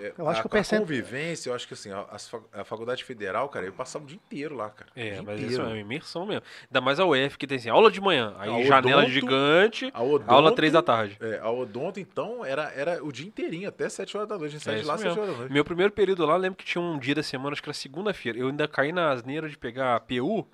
é, 0.00 0.12
Eu 0.18 0.28
acho 0.28 0.38
a, 0.38 0.42
que 0.42 0.46
o 0.46 0.50
percent- 0.50 0.78
a 0.78 0.80
convivência, 0.82 1.50
eu 1.50 1.54
acho 1.54 1.66
que 1.68 1.74
assim, 1.74 1.90
a, 1.90 2.06
a 2.52 2.64
faculdade 2.64 3.04
federal, 3.04 3.48
cara, 3.48 3.66
eu 3.66 3.72
passava 3.72 4.04
o 4.04 4.06
dia 4.06 4.16
inteiro 4.16 4.54
lá, 4.56 4.70
cara. 4.70 4.90
É, 4.96 5.16
mas 5.22 5.34
inteiro. 5.40 5.50
isso 5.52 5.60
é 5.60 5.64
uma 5.64 5.78
imersão 5.78 6.26
mesmo. 6.26 6.42
Ainda 6.64 6.80
mais 6.80 6.98
a 7.00 7.04
UF, 7.06 7.36
que 7.38 7.46
tem 7.46 7.58
assim, 7.58 7.68
aula 7.70 7.90
de 7.90 8.00
manhã, 8.00 8.34
aí 8.38 8.62
A 8.62 8.64
janela 8.64 9.02
odonto, 9.02 9.12
gigante, 9.12 9.90
A 9.94 10.02
odonto, 10.02 10.30
aula 10.30 10.54
três 10.54 10.72
da 10.72 10.82
tarde. 10.82 11.16
É, 11.20 11.38
a 11.38 11.50
odonto, 11.50 11.98
então, 12.00 12.44
era, 12.44 12.72
era 12.74 13.04
o 13.04 13.12
dia 13.12 13.26
inteirinho, 13.26 13.68
até 13.68 13.88
7 13.88 14.16
horas 14.16 14.28
da 14.28 14.38
noite. 14.38 14.56
A 14.56 14.58
gente 14.58 14.70
É 14.70 14.78
de 14.80 14.84
lá 14.86 14.94
às 14.94 15.00
7 15.00 15.08
mesmo. 15.08 15.22
horas 15.22 15.34
da 15.34 15.38
noite. 15.40 15.52
Meu 15.52 15.64
primeiro 15.64 15.92
período 15.92 16.24
lá, 16.26 16.34
eu 16.34 16.38
lembro 16.38 16.56
que 16.58 16.64
tinha 16.64 16.82
um 16.82 16.98
dia 16.98 17.14
da 17.14 17.22
semana, 17.22 17.52
acho 17.52 17.62
que 17.62 17.68
era 17.68 17.74
segunda-feira. 17.74 18.38
Eu 18.38 18.48
ainda 18.48 18.66
caí 18.68 18.92
na 18.92 19.10
asneira 19.10 19.48
de 19.48 19.56
pegar 19.58 19.98
PU. 20.00 20.46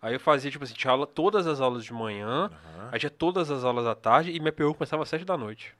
Aí 0.00 0.14
eu 0.14 0.20
fazia, 0.20 0.48
tipo 0.48 0.62
assim, 0.62 0.74
tinha 0.74 0.92
aula, 0.92 1.06
todas 1.08 1.44
as 1.48 1.60
aulas 1.60 1.84
de 1.84 1.92
manhã, 1.92 2.44
Aham, 2.52 2.88
aí 2.92 3.00
tinha 3.00 3.10
todas 3.10 3.50
as 3.50 3.64
aulas 3.64 3.84
à 3.84 3.96
tarde 3.96 4.30
e 4.30 4.38
minha 4.38 4.52
PU 4.52 4.72
começava 4.72 5.02
às 5.02 5.08
sete 5.08 5.24
da 5.24 5.36
noite. 5.36 5.74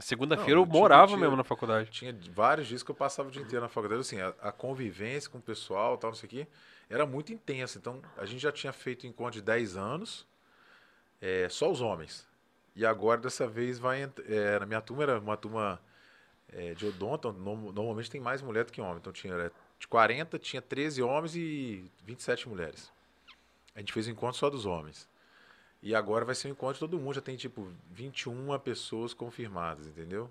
Segunda-feira 0.00 0.58
eu 0.60 0.66
morava 0.66 1.06
tive- 1.08 1.20
mesmo 1.20 1.36
na 1.36 1.44
faculdade. 1.44 1.90
Tinha 1.90 2.16
vários 2.32 2.66
dias 2.68 2.82
que 2.82 2.90
eu 2.90 2.94
passava 2.94 3.28
o 3.28 3.32
dia 3.32 3.42
inteiro 3.42 3.62
na 3.62 3.68
faculdade. 3.68 4.00
Assim, 4.00 4.20
a, 4.20 4.28
a 4.40 4.52
convivência 4.52 5.30
com 5.30 5.38
o 5.38 5.42
pessoal, 5.42 5.96
tal, 5.96 6.10
não 6.10 6.16
sei 6.16 6.26
o 6.26 6.30
quê, 6.30 6.46
era 6.90 7.06
muito 7.06 7.32
intensa. 7.32 7.78
Então, 7.78 8.02
a 8.16 8.24
gente 8.26 8.40
já 8.40 8.50
tinha 8.52 8.72
feito 8.72 9.06
encontro 9.06 9.32
de 9.34 9.42
10 9.42 9.76
anos, 9.76 10.26
é, 11.20 11.48
só 11.48 11.70
os 11.70 11.80
homens. 11.80 12.26
E 12.74 12.84
agora, 12.86 13.20
dessa 13.20 13.46
vez, 13.46 13.78
vai 13.78 14.10
é, 14.26 14.58
na 14.58 14.66
minha 14.66 14.80
turma, 14.80 15.02
era 15.04 15.18
uma 15.18 15.36
turma 15.36 15.80
é, 16.52 16.74
de 16.74 16.86
odonto. 16.86 17.32
no- 17.32 17.72
Normalmente 17.72 18.10
tem 18.10 18.20
mais 18.20 18.42
mulher 18.42 18.64
do 18.64 18.72
que 18.72 18.80
homem. 18.80 18.96
Então, 18.96 19.12
tinha 19.12 19.32
era 19.34 19.52
de 19.78 19.86
40, 19.88 20.38
tinha 20.38 20.60
13 20.62 21.02
homens 21.02 21.34
e 21.36 21.84
27 22.04 22.48
mulheres. 22.48 22.90
A 23.74 23.80
gente 23.80 23.92
fez 23.92 24.06
um 24.06 24.10
encontro 24.10 24.38
só 24.38 24.48
dos 24.50 24.66
homens. 24.66 25.08
E 25.82 25.94
agora 25.94 26.24
vai 26.24 26.34
ser 26.34 26.48
um 26.48 26.52
encontro 26.52 26.74
de 26.74 26.80
todo 26.80 26.98
mundo. 26.98 27.14
Já 27.14 27.20
tem, 27.20 27.36
tipo, 27.36 27.72
21 27.90 28.58
pessoas 28.60 29.12
confirmadas, 29.12 29.86
entendeu? 29.86 30.30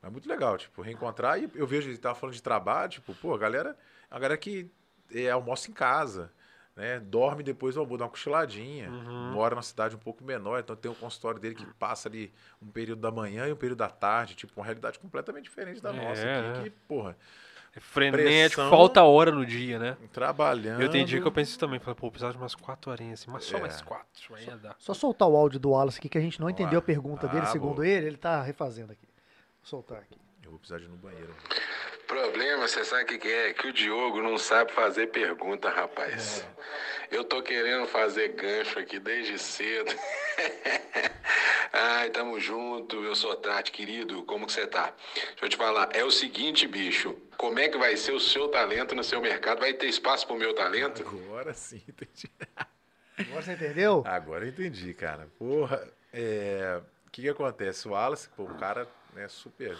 Mas 0.00 0.10
muito 0.10 0.28
legal, 0.28 0.56
tipo, 0.56 0.80
reencontrar. 0.80 1.38
E 1.38 1.50
eu 1.54 1.66
vejo, 1.66 1.90
ele 1.90 1.98
tava 1.98 2.14
falando 2.14 2.34
de 2.34 2.42
trabalho, 2.42 2.88
tipo, 2.88 3.14
pô, 3.14 3.34
a 3.34 3.38
galera, 3.38 3.76
a 4.10 4.18
galera 4.18 4.38
que 4.38 4.70
é, 5.12 5.30
almoça 5.30 5.70
em 5.70 5.74
casa, 5.74 6.32
né? 6.74 7.00
Dorme 7.00 7.42
depois 7.42 7.74
do 7.74 7.80
almoço, 7.80 7.98
dá 7.98 8.04
uma 8.04 8.10
cochiladinha. 8.10 8.88
Uhum. 8.88 9.32
Mora 9.32 9.54
numa 9.54 9.62
cidade 9.62 9.96
um 9.96 9.98
pouco 9.98 10.22
menor, 10.24 10.60
então 10.60 10.76
tem 10.76 10.90
um 10.90 10.94
consultório 10.94 11.40
dele 11.40 11.56
que 11.56 11.66
passa 11.74 12.08
ali 12.08 12.32
um 12.62 12.68
período 12.68 13.00
da 13.00 13.10
manhã 13.10 13.48
e 13.48 13.52
um 13.52 13.56
período 13.56 13.78
da 13.78 13.90
tarde, 13.90 14.34
tipo, 14.36 14.52
uma 14.58 14.64
realidade 14.64 14.98
completamente 14.98 15.44
diferente 15.44 15.82
da 15.82 15.90
É, 15.90 15.92
nossa 15.92 16.22
aqui, 16.22 16.62
que, 16.62 16.70
porra, 16.86 17.16
É 17.76 17.80
frenético, 17.80 18.56
Pressão. 18.56 18.70
falta 18.70 19.02
hora 19.02 19.30
no 19.30 19.44
dia, 19.46 19.78
né? 19.78 19.96
trabalhando. 20.12 20.80
Eu 20.82 20.88
tenho 20.90 21.06
dia 21.06 21.20
que 21.20 21.26
eu 21.26 21.30
penso 21.32 21.50
isso 21.50 21.58
também. 21.58 21.78
Falei, 21.78 21.94
pô, 21.94 22.10
precisava 22.10 22.32
de 22.32 22.38
umas 22.38 22.54
quatro 22.54 22.90
horinhas 22.90 23.20
assim, 23.20 23.30
mas 23.30 23.44
só 23.44 23.58
É. 23.58 23.60
mais 23.60 23.80
quatro. 23.82 24.34
Aí 24.34 24.46
ia 24.46 24.56
dar. 24.56 24.74
Só 24.78 24.92
soltar 24.94 25.28
o 25.28 25.36
áudio 25.36 25.60
do 25.60 25.70
Wallace 25.70 25.98
aqui, 25.98 26.08
que 26.08 26.18
a 26.18 26.20
gente 26.20 26.40
não 26.40 26.50
entendeu 26.50 26.78
a 26.78 26.82
pergunta 26.82 27.28
dele. 27.28 27.42
Ah, 27.42 27.46
Segundo 27.46 27.76
boa. 27.76 27.86
ele, 27.86 28.06
ele 28.06 28.16
tá 28.16 28.42
refazendo 28.42 28.92
aqui. 28.92 29.06
Vou 29.06 29.66
soltar 29.68 29.98
aqui. 29.98 30.16
Eu 30.48 30.52
vou 30.52 30.58
precisar 30.58 30.78
de 30.78 30.86
ir 30.86 30.88
no 30.88 30.96
banheiro. 30.96 31.34
Problema, 32.06 32.66
você 32.66 32.82
sabe 32.82 33.02
o 33.02 33.06
que, 33.06 33.18
que 33.18 33.28
é? 33.28 33.52
Que 33.52 33.68
o 33.68 33.72
Diogo 33.72 34.22
não 34.22 34.38
sabe 34.38 34.72
fazer 34.72 35.08
pergunta, 35.08 35.68
rapaz. 35.68 36.42
Eu 37.10 37.22
tô 37.22 37.42
querendo 37.42 37.86
fazer 37.86 38.28
gancho 38.28 38.78
aqui 38.78 38.98
desde 38.98 39.38
cedo. 39.38 39.94
Ai, 41.70 42.08
tamo 42.08 42.40
junto, 42.40 43.04
eu 43.04 43.14
sou 43.14 43.36
Tati, 43.36 43.70
querido, 43.70 44.22
como 44.24 44.46
que 44.46 44.52
você 44.52 44.66
tá? 44.66 44.94
Deixa 45.14 45.44
eu 45.44 45.48
te 45.50 45.56
falar, 45.58 45.90
é 45.92 46.02
o 46.02 46.10
seguinte, 46.10 46.66
bicho, 46.66 47.14
como 47.36 47.58
é 47.58 47.68
que 47.68 47.76
vai 47.76 47.94
ser 47.94 48.12
o 48.12 48.20
seu 48.20 48.48
talento 48.48 48.94
no 48.94 49.04
seu 49.04 49.20
mercado? 49.20 49.60
Vai 49.60 49.74
ter 49.74 49.86
espaço 49.86 50.26
pro 50.26 50.34
meu 50.34 50.54
talento? 50.54 51.06
Agora 51.06 51.52
sim, 51.52 51.82
entendi. 51.86 52.30
Agora 53.18 53.42
você 53.42 53.52
entendeu? 53.52 54.02
Agora 54.06 54.46
eu 54.46 54.48
entendi, 54.48 54.94
cara. 54.94 55.28
Porra, 55.38 55.86
é, 56.10 56.80
o 57.06 57.10
que 57.10 57.20
que 57.20 57.28
acontece? 57.28 57.86
O 57.86 57.90
Wallace, 57.90 58.30
pô, 58.30 58.44
um 58.44 58.56
cara 58.56 58.88
né, 59.12 59.28
super 59.28 59.76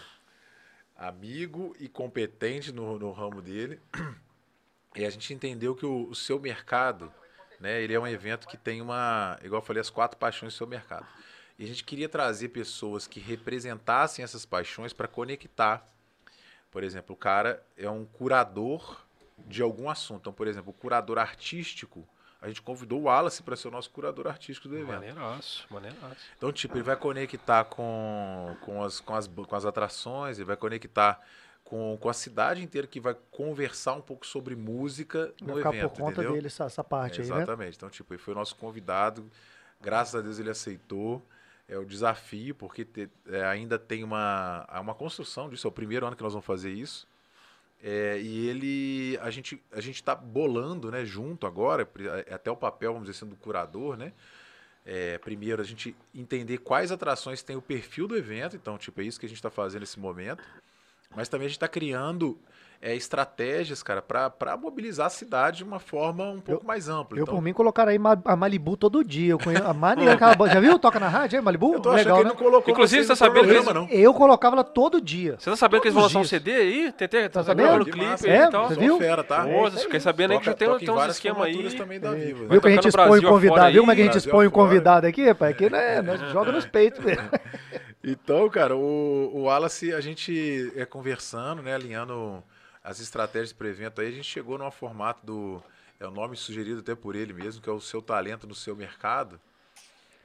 amigo 0.98 1.76
e 1.78 1.88
competente 1.88 2.72
no, 2.72 2.98
no 2.98 3.12
ramo 3.12 3.40
dele. 3.40 3.80
E 4.96 5.04
a 5.04 5.10
gente 5.10 5.32
entendeu 5.32 5.76
que 5.76 5.86
o, 5.86 6.08
o 6.08 6.14
seu 6.14 6.40
mercado, 6.40 7.12
né, 7.60 7.80
ele 7.80 7.94
é 7.94 8.00
um 8.00 8.06
evento 8.06 8.48
que 8.48 8.56
tem 8.56 8.80
uma, 8.80 9.38
igual 9.44 9.60
eu 9.62 9.64
falei, 9.64 9.80
as 9.80 9.90
quatro 9.90 10.18
paixões 10.18 10.54
do 10.54 10.56
seu 10.56 10.66
mercado. 10.66 11.06
E 11.56 11.62
a 11.62 11.66
gente 11.68 11.84
queria 11.84 12.08
trazer 12.08 12.48
pessoas 12.48 13.06
que 13.06 13.20
representassem 13.20 14.24
essas 14.24 14.44
paixões 14.44 14.92
para 14.92 15.06
conectar. 15.06 15.86
Por 16.68 16.82
exemplo, 16.82 17.14
o 17.14 17.18
cara 17.18 17.64
é 17.76 17.88
um 17.88 18.04
curador 18.04 19.04
de 19.46 19.62
algum 19.62 19.88
assunto. 19.88 20.22
Então, 20.22 20.32
por 20.32 20.48
exemplo, 20.48 20.70
o 20.70 20.80
curador 20.80 21.18
artístico, 21.18 22.08
a 22.40 22.48
gente 22.48 22.62
convidou 22.62 23.00
o 23.00 23.04
Wallace 23.04 23.42
para 23.42 23.56
ser 23.56 23.68
o 23.68 23.70
nosso 23.70 23.90
curador 23.90 24.26
artístico 24.28 24.68
do 24.68 24.76
evento. 24.76 24.92
Maneiraço, 24.92 25.66
maneiraço. 25.70 26.16
Então, 26.36 26.52
tipo, 26.52 26.76
ele 26.76 26.84
vai 26.84 26.96
conectar 26.96 27.64
com, 27.64 28.56
com, 28.60 28.82
as, 28.82 29.00
com, 29.00 29.14
as, 29.14 29.26
com 29.26 29.56
as 29.56 29.64
atrações, 29.64 30.38
ele 30.38 30.44
vai 30.46 30.56
conectar 30.56 31.20
com, 31.64 31.98
com 32.00 32.08
a 32.08 32.12
cidade 32.14 32.62
inteira 32.62 32.86
que 32.86 33.00
vai 33.00 33.14
conversar 33.30 33.94
um 33.94 34.00
pouco 34.00 34.26
sobre 34.26 34.54
música 34.56 35.34
Vai 35.40 35.48
no 35.50 35.56
ficar 35.58 35.68
evento, 35.74 35.90
por 35.90 35.98
conta 35.98 36.12
entendeu? 36.12 36.32
dele 36.32 36.46
essa, 36.46 36.64
essa 36.64 36.84
parte 36.84 37.20
É, 37.20 37.24
aí, 37.24 37.30
né? 37.30 37.36
exatamente. 37.36 37.76
Então, 37.76 37.90
tipo, 37.90 38.14
ele 38.14 38.22
foi 38.22 38.32
o 38.32 38.36
nosso 38.36 38.56
convidado. 38.56 39.28
Graças 39.80 40.14
a 40.14 40.20
Deus 40.20 40.38
ele 40.38 40.50
aceitou. 40.50 41.22
É 41.68 41.76
o 41.76 41.84
desafio, 41.84 42.54
porque 42.54 42.82
te- 42.84 43.10
é, 43.26 43.44
ainda 43.44 43.78
tem 43.78 44.02
uma, 44.02 44.66
uma 44.80 44.94
construção 44.94 45.50
disso. 45.50 45.66
É 45.66 45.68
o 45.68 45.72
primeiro 45.72 46.06
ano 46.06 46.16
que 46.16 46.22
nós 46.22 46.32
vamos 46.32 46.46
fazer 46.46 46.70
isso. 46.72 47.06
É, 47.82 48.18
e 48.20 48.48
ele, 48.48 49.18
a 49.22 49.30
gente, 49.30 49.62
a 49.72 49.80
gente 49.80 49.96
está 49.96 50.14
bolando, 50.14 50.90
né, 50.90 51.04
junto 51.04 51.46
agora, 51.46 51.86
pri- 51.86 52.08
é 52.08 52.34
até 52.34 52.50
o 52.50 52.56
papel, 52.56 52.92
vamos 52.92 53.08
dizer 53.08 53.18
assim, 53.18 53.30
do 53.30 53.36
curador, 53.36 53.96
né? 53.96 54.12
É, 54.84 55.18
primeiro, 55.18 55.60
a 55.60 55.64
gente 55.64 55.94
entender 56.14 56.58
quais 56.58 56.90
atrações 56.90 57.42
tem 57.42 57.54
o 57.56 57.62
perfil 57.62 58.08
do 58.08 58.16
evento. 58.16 58.56
Então, 58.56 58.78
tipo, 58.78 59.00
é 59.00 59.04
isso 59.04 59.20
que 59.20 59.26
a 59.26 59.28
gente 59.28 59.38
está 59.38 59.50
fazendo 59.50 59.80
nesse 59.80 60.00
momento. 60.00 60.42
Mas 61.14 61.28
também 61.28 61.44
a 61.46 61.48
gente 61.48 61.56
está 61.56 61.68
criando 61.68 62.38
é, 62.80 62.94
estratégias, 62.94 63.82
cara, 63.82 64.00
para 64.00 64.56
mobilizar 64.56 65.06
a 65.06 65.10
cidade 65.10 65.58
de 65.58 65.64
uma 65.64 65.80
forma 65.80 66.30
um 66.30 66.40
pouco 66.40 66.64
mais 66.64 66.88
ampla. 66.88 67.18
Eu, 67.18 67.22
então, 67.24 67.34
por 67.34 67.42
mim, 67.42 67.52
colocaram 67.52 67.90
aí 67.90 67.98
a 68.24 68.36
Malibu 68.36 68.76
todo 68.76 69.02
dia. 69.02 69.32
Eu 69.32 69.38
conheço 69.38 69.66
a 69.66 69.74
maneira. 69.74 70.16
Já 70.52 70.60
viu? 70.60 70.78
Toca 70.78 71.00
na 71.00 71.08
rádio, 71.08 71.38
é 71.38 71.40
Malibu? 71.40 71.74
eu 71.74 71.80
tô 71.80 71.90
achando 71.90 71.98
Legal, 71.98 72.16
que 72.16 72.20
ele 72.20 72.28
né? 72.28 72.34
não 72.34 72.36
colocou 72.36 72.72
Inclusive, 72.72 73.02
você 73.02 73.08
tá 73.08 73.16
sabendo 73.16 73.48
que 73.48 73.54
programa, 73.54 73.74
não. 73.74 73.88
Eu 73.88 74.14
colocava 74.14 74.54
ela 74.54 74.64
todo 74.64 75.00
dia. 75.00 75.36
Você 75.38 75.50
tá 75.50 75.56
sabendo 75.56 75.80
que 75.80 75.88
eles 75.88 75.94
vão 75.94 76.04
lançar 76.04 76.20
um 76.20 76.24
CD 76.24 76.52
aí? 76.52 76.92
Tentei, 76.92 77.28
tá 77.28 77.42
sabendo? 77.42 77.68
sabendo 77.68 77.84
Que 77.84 77.90
clipe 77.90 78.28
É, 78.28 78.44
e 78.44 78.50
tal. 78.50 78.68
você 78.68 78.76
viu? 78.76 78.98
fera, 78.98 79.24
tá? 79.24 79.44
Fiquei 79.82 80.00
sabendo 80.00 80.32
aí 80.34 80.38
que 80.38 80.46
já 80.46 80.54
tem, 80.54 80.68
uns 80.68 80.80
esquemas 80.80 81.42
aí. 81.42 81.52
formaturas 81.52 81.74
também 81.74 81.98
da 81.98 82.12
Viva. 82.12 82.46
Viu 82.46 82.60
que 82.60 82.68
a 82.68 82.70
gente 82.70 82.88
expõe 82.88 83.18
o 83.18 83.28
convidado? 83.28 83.72
Viu 83.72 83.82
como 83.82 83.90
a 83.90 83.94
aí, 83.94 83.98
gente 83.98 84.12
Brasil 84.12 84.28
expõe 84.28 84.46
o 84.46 84.50
convidado 84.52 85.06
aqui, 85.06 85.34
pai? 85.34 85.50
Aqui, 85.50 85.68
né? 85.68 86.00
Nós 86.02 86.20
joga 86.30 86.52
nos 86.52 86.64
peitos 86.64 87.04
mesmo. 87.04 87.28
Então, 88.04 88.48
cara, 88.48 88.76
o, 88.76 89.30
o 89.34 89.42
Wallace, 89.42 89.92
a 89.92 90.00
gente 90.00 90.72
é 90.76 90.84
conversando, 90.84 91.62
né, 91.62 91.74
alinhando 91.74 92.42
as 92.82 93.00
estratégias 93.00 93.52
para 93.52 93.66
o 93.66 93.70
evento 93.70 94.00
aí, 94.00 94.08
a 94.08 94.12
gente 94.12 94.24
chegou 94.24 94.58
num 94.58 94.70
formato 94.70 95.24
do, 95.24 95.62
é 96.00 96.06
o 96.06 96.10
nome 96.10 96.36
sugerido 96.36 96.80
até 96.80 96.94
por 96.94 97.16
ele 97.16 97.32
mesmo, 97.32 97.60
que 97.60 97.68
é 97.68 97.72
o 97.72 97.80
seu 97.80 98.00
talento 98.00 98.46
no 98.46 98.54
seu 98.54 98.76
mercado, 98.76 99.40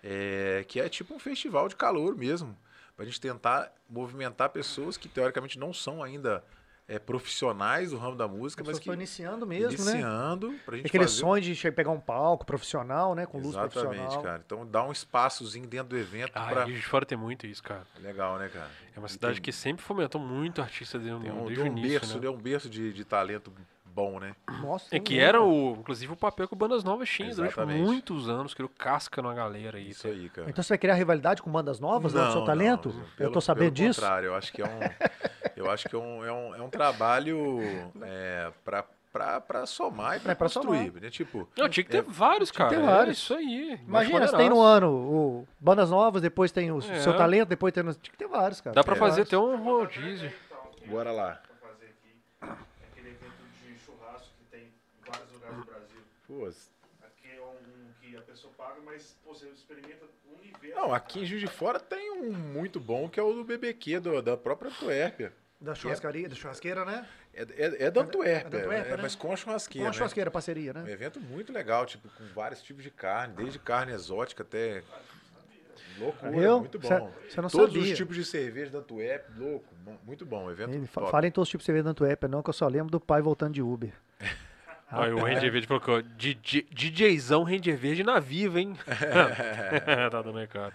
é, 0.03 0.63
que 0.67 0.79
é 0.79 0.87
tipo 0.87 1.13
um 1.13 1.19
festival 1.19 1.67
de 1.67 1.75
calor 1.75 2.15
mesmo, 2.15 2.57
para 2.95 3.03
a 3.03 3.05
gente 3.07 3.19
tentar 3.19 3.73
movimentar 3.89 4.49
pessoas 4.49 4.97
que 4.97 5.09
teoricamente 5.09 5.57
não 5.57 5.73
são 5.73 6.03
ainda 6.03 6.43
é, 6.87 6.99
profissionais 6.99 7.91
do 7.91 7.97
ramo 7.97 8.15
da 8.17 8.27
música, 8.27 8.61
As 8.61 8.67
mas 8.67 8.77
que 8.77 8.83
estão 8.83 8.93
iniciando 8.93 9.45
mesmo, 9.47 9.83
né? 9.85 9.91
iniciando, 9.93 10.53
pra 10.65 10.75
gente 10.77 10.87
Aquele 10.87 11.05
fazer 11.05 11.19
sonho 11.19 11.41
de 11.41 11.71
pegar 11.71 11.91
um 11.91 11.99
palco 11.99 12.45
profissional, 12.45 13.15
né? 13.15 13.25
Com 13.25 13.37
luz 13.37 13.49
Exatamente, 13.55 13.73
profissional. 13.95 14.21
cara. 14.23 14.43
Então 14.45 14.65
dá 14.65 14.83
um 14.85 14.91
espaçozinho 14.91 15.65
dentro 15.67 15.89
do 15.89 15.97
evento 15.97 16.31
Ah, 16.35 16.47
pra... 16.47 16.63
Rio 16.65 16.75
de 16.75 16.85
Fora 16.85 17.05
tem 17.05 17.17
muito 17.17 17.47
isso, 17.47 17.63
cara. 17.63 17.87
Legal, 18.01 18.37
né, 18.37 18.49
cara? 18.49 18.69
É 18.95 18.99
uma 18.99 19.07
cidade 19.07 19.35
tem- 19.35 19.43
que 19.43 19.51
sempre 19.51 19.83
fomentou 19.83 20.19
muito 20.19 20.61
artista 20.61 20.99
desde, 20.99 21.19
Tem 21.21 21.31
o- 21.31 21.35
um, 21.35 21.45
desde 21.45 21.61
o 21.61 21.63
um 21.63 21.67
início, 21.67 21.89
berço, 21.99 22.15
né? 22.19 22.21
né? 22.25 22.29
um 22.29 22.37
berço 22.37 22.69
de, 22.69 22.91
de 22.93 23.05
talento 23.05 23.51
bom, 23.93 24.19
né? 24.19 24.35
Nossa, 24.61 24.95
É 24.95 24.99
que 24.99 25.19
era, 25.19 25.41
o, 25.41 25.77
inclusive, 25.79 26.11
o 26.11 26.15
papel 26.15 26.47
que 26.47 26.53
o 26.53 26.57
Bandas 26.57 26.83
Novas 26.83 27.07
tinha 27.09 27.33
durante 27.33 27.59
muitos 27.59 28.27
anos, 28.29 28.53
que 28.53 28.61
ele 28.61 28.69
casca 28.77 29.21
numa 29.21 29.33
galera 29.33 29.77
aí. 29.77 29.89
Isso 29.89 30.03
tá? 30.03 30.09
aí, 30.09 30.29
cara. 30.29 30.49
Então 30.49 30.63
você 30.63 30.69
vai 30.69 30.77
criar 30.77 30.95
rivalidade 30.95 31.41
com 31.41 31.51
bandas 31.51 31.79
novas 31.79 32.13
lá 32.13 32.25
no 32.25 32.31
seu 32.31 32.43
talento? 32.45 32.89
não, 32.89 32.99
eu 33.01 33.07
pelo- 33.17 33.31
tô 33.33 33.41
sabendo 33.41 33.73
pelo 33.73 33.87
disso. 33.87 34.01
contrário, 34.01 34.27
eu 34.27 34.35
acho 34.35 34.51
que 34.51 34.61
é 34.61 34.65
um, 34.65 34.69
eu 35.55 35.69
acho 35.71 35.87
que 35.87 35.95
é 35.95 35.99
um, 35.99 36.25
é 36.25 36.31
um, 36.31 36.55
é 36.55 36.61
um 36.61 36.69
trabalho 36.69 37.59
é, 38.01 38.51
pra, 38.65 38.83
pra, 39.11 39.39
pra 39.41 39.65
somar 39.65 40.17
e 40.17 40.19
pra, 40.19 40.31
É, 40.31 40.35
pra 40.35 40.47
construir, 40.47 40.87
somar. 40.87 41.01
né? 41.03 41.09
Tipo, 41.09 41.47
Não, 41.57 41.69
tinha 41.69 41.83
que 41.83 41.89
ter 41.91 42.01
vários, 42.01 42.49
tinha 42.49 42.67
que 42.67 42.73
cara. 42.75 42.81
ter 42.83 42.89
É 42.89 42.95
vários. 42.95 43.17
isso 43.17 43.33
aí. 43.35 43.79
Imagina, 43.87 44.27
você 44.27 44.37
tem 44.37 44.49
no 44.49 44.59
ano 44.61 44.89
o 44.91 45.47
bandas 45.59 45.89
novas, 45.91 46.21
depois 46.21 46.51
tem 46.51 46.71
o 46.71 46.79
É. 46.79 46.99
seu 46.99 47.15
talento, 47.15 47.49
depois 47.49 47.71
tem. 47.73 47.83
Tinha 47.83 47.93
que 47.95 48.17
ter 48.17 48.27
vários, 48.27 48.59
cara. 48.59 48.75
Dá 48.75 48.83
pra 48.83 48.93
Tem 48.95 48.99
fazer 48.99 49.23
vários. 49.23 49.27
até 49.33 49.37
um 49.37 49.63
rodízio. 49.63 50.31
bora 50.87 51.11
lá. 51.11 51.39
lugares 55.51 55.87
do 55.89 56.22
Aqui 57.03 57.27
é 57.37 57.41
um 57.41 57.91
que 58.01 58.15
a 58.17 58.21
pessoa 58.21 58.51
paga, 58.57 58.79
mas 58.83 59.15
pô, 59.23 59.33
você 59.33 59.47
experimenta 59.49 60.05
o 60.29 60.39
universo. 60.41 60.75
não, 60.75 60.93
aqui 60.93 61.21
em 61.21 61.25
Juiz 61.25 61.41
de 61.41 61.47
Fora 61.47 61.79
tem 61.79 62.11
um 62.11 62.31
muito 62.31 62.79
bom 62.79 63.07
que 63.09 63.19
é 63.19 63.23
o 63.23 63.33
do 63.33 63.43
BBQ, 63.43 63.99
do- 63.99 64.21
da 64.21 64.35
própria 64.37 64.69
Antuérpia. 64.71 65.33
Da 65.61 65.73
churrascaria, 65.73 66.27
da 66.27 66.35
churrasqueira, 66.35 66.83
né? 66.83 67.07
É, 67.33 67.41
é, 67.43 67.83
é 67.85 67.91
da 67.91 68.01
Antuérpia, 68.01 68.57
É 68.57 68.61
Antuérpia, 68.63 68.93
é, 68.93 68.97
né? 68.97 69.01
mas 69.03 69.15
com 69.15 69.31
a 69.31 69.35
churrasqueira. 69.37 69.85
Com 69.85 69.87
a 69.87 69.91
né? 69.91 69.97
churrasqueira, 69.97 70.29
parceria, 70.29 70.71
Um 70.71 70.81
né? 70.83 70.91
evento 70.91 71.19
muito 71.21 71.53
legal, 71.53 71.85
tipo, 71.85 72.09
com 72.09 72.25
vários 72.33 72.61
tipos 72.61 72.83
de 72.83 72.91
carne, 72.91 73.33
desde 73.35 73.59
carne 73.59 73.93
exótica 73.93 74.43
até. 74.43 74.83
Loucura, 75.99 76.31
Viu? 76.31 76.59
muito 76.59 76.81
Cê- 76.81 76.99
bom. 76.99 77.13
cê 77.29 77.41
não 77.41 77.49
Todos 77.49 77.73
sabia. 77.75 77.91
os 77.91 77.97
tipos 77.97 78.15
de 78.15 78.25
cerveja 78.25 78.71
da 78.71 78.79
Antuérpia, 78.79 79.31
louco, 79.37 79.65
mu- 79.85 79.99
muito 80.03 80.25
bom. 80.25 80.49
Evento 80.49 80.71
Ele 80.73 80.87
fa- 80.87 81.01
top. 81.01 81.11
Fala 81.11 81.27
em 81.27 81.31
todos 81.31 81.47
os 81.47 81.51
tipos 81.51 81.63
de 81.63 81.65
cerveja 81.67 81.83
da 81.83 81.91
Antuérpia, 81.91 82.27
não, 82.27 82.41
que 82.41 82.49
eu 82.49 82.53
só 82.53 82.67
lembro 82.67 82.89
do 82.91 82.99
pai 82.99 83.21
voltando 83.21 83.53
de 83.53 83.61
Uber. 83.61 83.93
Aí 84.93 85.11
o 85.11 85.19
Ranger 85.19 85.51
Verde 85.51 85.67
colocou, 85.67 86.01
DJ, 86.01 86.67
DJzão 86.71 87.43
Ranger 87.43 87.77
Verde 87.77 88.03
na 88.03 88.19
viva, 88.19 88.59
hein? 88.59 88.77
tá 90.11 90.21
dando 90.21 90.37
recado. 90.37 90.73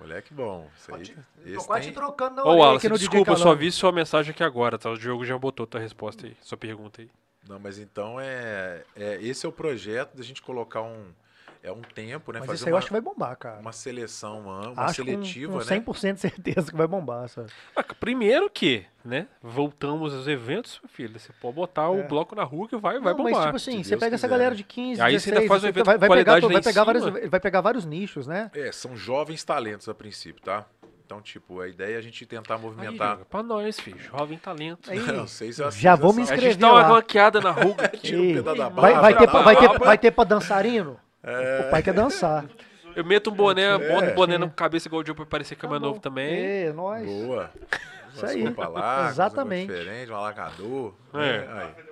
Moleque 0.00 0.32
bom. 0.32 0.68
Isso 0.76 0.94
aí. 0.94 1.06
Tô 1.06 1.14
Esse 1.44 1.66
quase 1.66 1.82
tem... 1.82 1.92
te 1.92 1.94
trocando 1.94 2.36
na 2.36 2.44
Ô, 2.44 2.78
DJ 2.78 2.90
desculpa, 2.98 3.32
eu 3.32 3.36
só 3.36 3.54
vi 3.54 3.70
sua 3.70 3.92
mensagem 3.92 4.30
aqui 4.30 4.42
agora, 4.42 4.78
tá? 4.78 4.90
O 4.90 4.96
Diogo 4.96 5.24
já 5.24 5.36
botou 5.36 5.66
tua 5.66 5.80
resposta 5.80 6.26
aí, 6.26 6.36
sua 6.40 6.56
pergunta 6.56 7.02
aí. 7.02 7.10
Não, 7.48 7.58
mas 7.58 7.78
então 7.78 8.20
é, 8.20 8.84
é. 8.94 9.18
Esse 9.22 9.46
é 9.46 9.48
o 9.48 9.52
projeto 9.52 10.16
da 10.16 10.22
gente 10.22 10.42
colocar 10.42 10.82
um. 10.82 11.06
É 11.62 11.72
um 11.72 11.80
tempo, 11.82 12.32
né? 12.32 12.38
Mas 12.38 12.46
fazer 12.46 12.54
isso 12.56 12.64
aí 12.66 12.70
eu 12.70 12.74
uma, 12.74 12.78
acho 12.78 12.86
que 12.86 12.92
vai 12.92 13.00
bombar, 13.00 13.36
cara. 13.36 13.58
uma 13.60 13.72
seleção, 13.72 14.40
uma, 14.40 14.68
uma 14.70 14.82
acho 14.84 15.04
com- 15.04 15.10
seletiva, 15.10 15.52
com, 15.52 15.58
né? 15.58 15.64
100% 15.64 16.14
de 16.14 16.20
certeza 16.20 16.70
que 16.70 16.76
vai 16.76 16.86
bombar, 16.86 17.28
sabe? 17.28 17.48
Ah, 17.74 17.82
primeiro 17.98 18.48
que, 18.48 18.84
né? 19.04 19.26
Voltamos 19.42 20.14
aos 20.14 20.28
eventos, 20.28 20.80
filho. 20.88 21.18
Você 21.18 21.32
pode 21.40 21.54
botar 21.56 21.88
o 21.90 21.98
É. 22.00 22.02
bloco 22.04 22.34
na 22.36 22.44
rua 22.44 22.68
que 22.68 22.76
vai, 22.76 23.00
vai 23.00 23.12
Não, 23.12 23.18
bombar. 23.24 23.32
mas 23.32 23.44
tipo 23.44 23.56
assim, 23.56 23.82
se 23.82 23.84
você 23.84 23.90
Deus 23.90 24.00
pega 24.00 24.14
essa 24.14 24.26
quiser, 24.26 24.30
galera 24.30 24.50
né? 24.50 24.56
de 24.56 24.64
15, 24.64 25.00
Aí 25.02 25.18
você 25.18 25.30
ainda 25.30 25.40
16, 25.40 25.48
faz 25.48 25.58
um 25.58 25.60
você 25.62 25.68
evento 25.68 25.84
vai, 25.86 25.94
com 25.94 26.00
vai 26.00 26.08
pegar, 26.18 26.40
vai 26.40 26.62
pegar 26.62 26.84
vários, 26.84 27.04
vai 27.30 27.40
pegar 27.40 27.60
vários 27.60 27.84
nichos, 27.84 28.26
né? 28.26 28.50
É, 28.54 28.70
são 28.72 28.96
jovens 28.96 29.42
talentos 29.42 29.88
a 29.88 29.94
princípio, 29.94 30.40
tá? 30.42 30.64
Então, 31.04 31.20
tipo, 31.22 31.60
a 31.60 31.66
ideia 31.68 31.94
é 31.94 31.98
a 31.98 32.02
gente 32.02 32.24
tentar 32.26 32.56
Aí, 32.56 32.60
movimentar. 32.60 33.14
Diogo, 33.16 33.24
pra 33.30 33.42
nós, 33.42 33.80
filho. 33.80 33.98
Jovem 33.98 34.36
talento. 34.38 34.90
Aí, 34.90 34.98
Não 35.12 35.26
sei 35.26 35.52
se 35.52 35.62
eu 35.62 35.70
já 35.70 35.96
vou 35.96 36.12
me 36.12 36.20
A 36.20 36.22
inscrever 36.24 36.50
gente 36.52 36.60
dá 36.60 36.68
uma 36.72 36.82
lá. 36.82 36.88
ranqueada 36.88 37.40
na 37.40 37.50
rua. 37.50 37.74
Tira 38.02 38.20
o 38.22 38.26
pedaço 38.34 38.58
da 38.58 38.68
vai, 38.68 38.92
barba, 38.92 39.00
vai, 39.00 39.16
ter, 39.16 39.28
pra- 39.30 39.42
vai, 39.42 39.56
ter, 39.56 39.78
vai 39.78 39.98
ter 39.98 40.10
pra 40.10 40.24
dançarino? 40.24 41.00
O 41.22 41.70
pai 41.70 41.82
quer 41.82 41.94
dançar. 41.94 42.46
Eu 42.96 43.04
meto 43.04 43.30
um 43.30 43.34
boné, 43.34 43.76
boto 43.78 44.10
um 44.10 44.14
boné 44.14 44.34
É. 44.34 44.38
na 44.38 44.48
cabeça 44.48 44.88
igual 44.88 45.00
o 45.00 45.04
Diogo 45.04 45.18
pra 45.22 45.26
parecer 45.26 45.54
que 45.54 45.64
é 45.64 45.68
mais 45.68 45.80
novo 45.80 46.00
também. 46.00 46.34
É, 46.66 46.72
nós. 46.72 47.04
Boa. 47.06 47.50
Isso 48.14 48.26
aí. 48.26 48.42
largas, 48.56 49.10
Exatamente. 49.12 49.70
Um 49.70 49.74
diferente, 49.76 50.10
um 50.10 50.16
alacador. 50.16 50.94
É. 51.14 51.18
né? 51.18 51.46
Aí. 51.76 51.88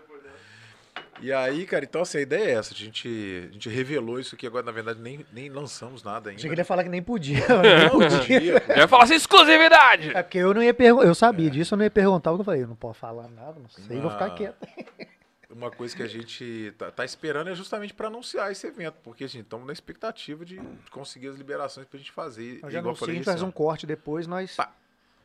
E 1.19 1.33
aí, 1.33 1.65
cara, 1.65 1.85
então 1.85 2.03
assim, 2.03 2.19
a 2.19 2.21
ideia 2.21 2.45
é 2.45 2.51
essa. 2.53 2.75
A 2.75 2.77
gente, 2.77 3.49
a 3.49 3.53
gente 3.53 3.69
revelou 3.71 4.21
isso 4.21 4.35
aqui 4.35 4.47
agora, 4.47 4.65
na 4.65 4.73
verdade, 4.73 5.01
nem, 5.01 5.25
nem 5.33 5.49
lançamos 5.49 6.03
nada 6.03 6.29
ainda. 6.29 6.39
Achei 6.41 6.49
que 6.51 6.55
ele 6.55 6.61
ia 6.61 6.65
falar 6.65 6.83
que 6.83 6.91
nem 6.91 7.01
podia. 7.03 7.43
Não, 7.49 7.63
nem 8.01 8.11
podia. 8.11 8.63
Eu 8.69 8.77
ia 8.77 8.89
falar 8.89 9.05
assim, 9.05 9.15
exclusividade! 9.15 10.11
É 10.15 10.23
porque 10.23 10.39
eu 10.39 10.53
não 10.53 10.63
ia 10.63 10.75
perguntar. 10.75 11.07
Eu 11.07 11.15
sabia 11.15 11.49
disso, 11.49 11.73
eu 11.75 11.79
não 11.79 11.85
ia 11.85 11.91
perguntar 11.91 12.31
eu 12.33 12.45
falei. 12.45 12.65
Eu 12.65 12.69
não 12.69 12.77
posso 12.77 12.99
falar 12.99 13.29
nada, 13.29 13.55
não 13.59 13.69
sei, 13.69 13.99
vou 13.99 14.11
ficar 14.11 14.31
quieto. 14.31 14.57
Uma 15.49 15.71
coisa 15.71 15.97
que 15.97 16.03
a 16.03 16.09
gente 16.09 16.75
tá, 16.77 16.91
tá 16.91 17.05
esperando 17.05 17.49
é 17.49 17.55
justamente 17.55 17.95
para 17.95 18.09
anunciar 18.09 18.51
esse 18.51 18.67
evento, 18.67 18.97
porque 19.05 19.25
a 19.25 19.29
gente 19.29 19.43
estamos 19.45 19.67
na 19.67 19.73
expectativa 19.73 20.45
de 20.45 20.61
conseguir 20.91 21.29
as 21.29 21.37
liberações 21.37 21.87
pra 21.87 21.99
gente 21.99 22.11
fazer. 22.11 22.61
Eu 22.63 22.71
já 22.71 22.79
igual 22.81 22.85
eu 22.85 22.89
anunciei, 22.91 23.11
a 23.11 23.15
gente 23.15 23.25
faz 23.25 23.43
um 23.43 23.45
ano. 23.47 23.53
corte 23.53 23.87
depois, 23.87 24.27
nós 24.27 24.57
Tá. 24.57 24.73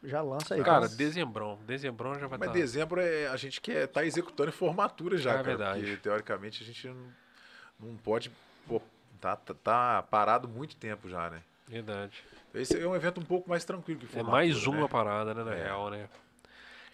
já 0.03 0.21
lança 0.21 0.53
aí. 0.53 0.63
Cara, 0.63 0.81
Mas- 0.81 0.95
dezembrão. 0.95 1.57
Dezembrão 1.65 2.13
já 2.19 2.27
vai 2.27 2.37
Mas 2.37 2.49
estar. 2.49 2.59
dezembro 2.59 3.01
é, 3.01 3.27
a 3.27 3.35
gente 3.35 3.59
quer 3.59 3.87
tá 3.87 4.05
executando 4.05 4.51
formatura 4.51 5.17
já, 5.17 5.31
É 5.31 5.33
cara, 5.33 5.43
verdade. 5.43 5.79
porque 5.81 5.97
teoricamente 5.97 6.61
a 6.63 6.65
gente 6.67 6.87
não, 6.87 7.13
não 7.79 7.97
pode, 7.97 8.31
pô, 8.67 8.79
tá, 9.19 9.35
tá, 9.35 9.53
tá 9.55 10.03
parado 10.03 10.47
muito 10.47 10.75
tempo 10.75 11.09
já, 11.09 11.31
né? 11.31 11.41
Verdade. 11.67 12.23
Esse 12.53 12.79
é 12.79 12.85
um 12.87 12.95
evento 12.95 13.19
um 13.19 13.25
pouco 13.25 13.49
mais 13.49 13.65
tranquilo 13.65 13.99
que 14.01 14.05
É 14.05 14.09
formatura, 14.09 14.31
mais 14.31 14.67
uma 14.67 14.81
né? 14.81 14.87
parada, 14.87 15.33
né, 15.33 15.43
na 15.43 15.55
É. 15.55 15.63
real, 15.63 15.89
né? 15.89 16.07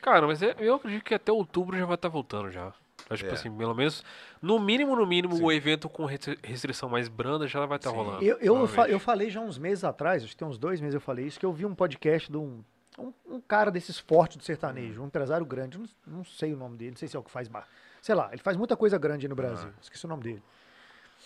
Cara, 0.01 0.25
mas 0.27 0.41
é- 0.41 0.55
eu 0.59 0.75
acredito 0.75 1.03
que 1.03 1.13
até 1.13 1.31
outubro 1.31 1.75
já 1.77 1.85
vai 1.85 1.95
estar 1.95 2.07
voltando 2.09 2.49
já. 2.51 2.71
Mas, 3.09 3.19
tipo 3.19 3.31
É. 3.31 3.33
assim, 3.35 3.49
pelo 3.55 3.73
menos, 3.73 4.03
no 4.41 4.59
mínimo, 4.59 4.95
no 4.95 5.05
mínimo, 5.05 5.37
Sim. 5.37 5.43
o 5.43 5.51
evento 5.51 5.87
com 5.87 6.03
restri- 6.05 6.37
restrição 6.43 6.89
mais 6.89 7.07
branda 7.07 7.47
já 7.47 7.65
vai 7.65 7.77
estar 7.77 7.89
Sim. 7.91 7.95
rolando. 7.95 8.23
Eu, 8.23 8.37
eu, 8.39 8.67
fa- 8.67 8.89
eu 8.89 8.99
falei 8.99 9.29
já 9.29 9.39
uns 9.39 9.57
meses 9.57 9.83
atrás, 9.83 10.23
acho 10.23 10.31
que 10.33 10.37
tem 10.37 10.47
uns 10.47 10.57
dois 10.57 10.81
meses 10.81 10.93
eu 10.95 11.01
falei 11.01 11.25
isso, 11.25 11.39
que 11.39 11.45
eu 11.45 11.53
vi 11.53 11.65
um 11.65 11.73
podcast 11.73 12.29
de 12.29 12.37
um, 12.37 12.61
um, 12.99 13.13
um 13.25 13.39
cara 13.41 13.71
desses 13.71 13.97
fortes 13.97 14.35
do 14.37 14.43
sertanejo, 14.43 15.01
um 15.01 15.05
empresário 15.07 15.45
grande, 15.45 15.77
não, 15.77 15.85
não 16.05 16.23
sei 16.25 16.53
o 16.53 16.57
nome 16.57 16.75
dele, 16.77 16.91
não 16.91 16.97
sei 16.97 17.07
se 17.07 17.15
é 17.15 17.19
o 17.19 17.23
que 17.23 17.31
faz 17.31 17.47
bar. 17.47 17.65
Sei 18.01 18.13
lá, 18.13 18.29
ele 18.33 18.41
faz 18.41 18.57
muita 18.57 18.75
coisa 18.75 18.97
grande 18.97 19.25
aí 19.25 19.29
no 19.29 19.35
Brasil, 19.35 19.69
esqueci 19.81 20.05
o 20.05 20.09
nome 20.09 20.23
dele. 20.23 20.43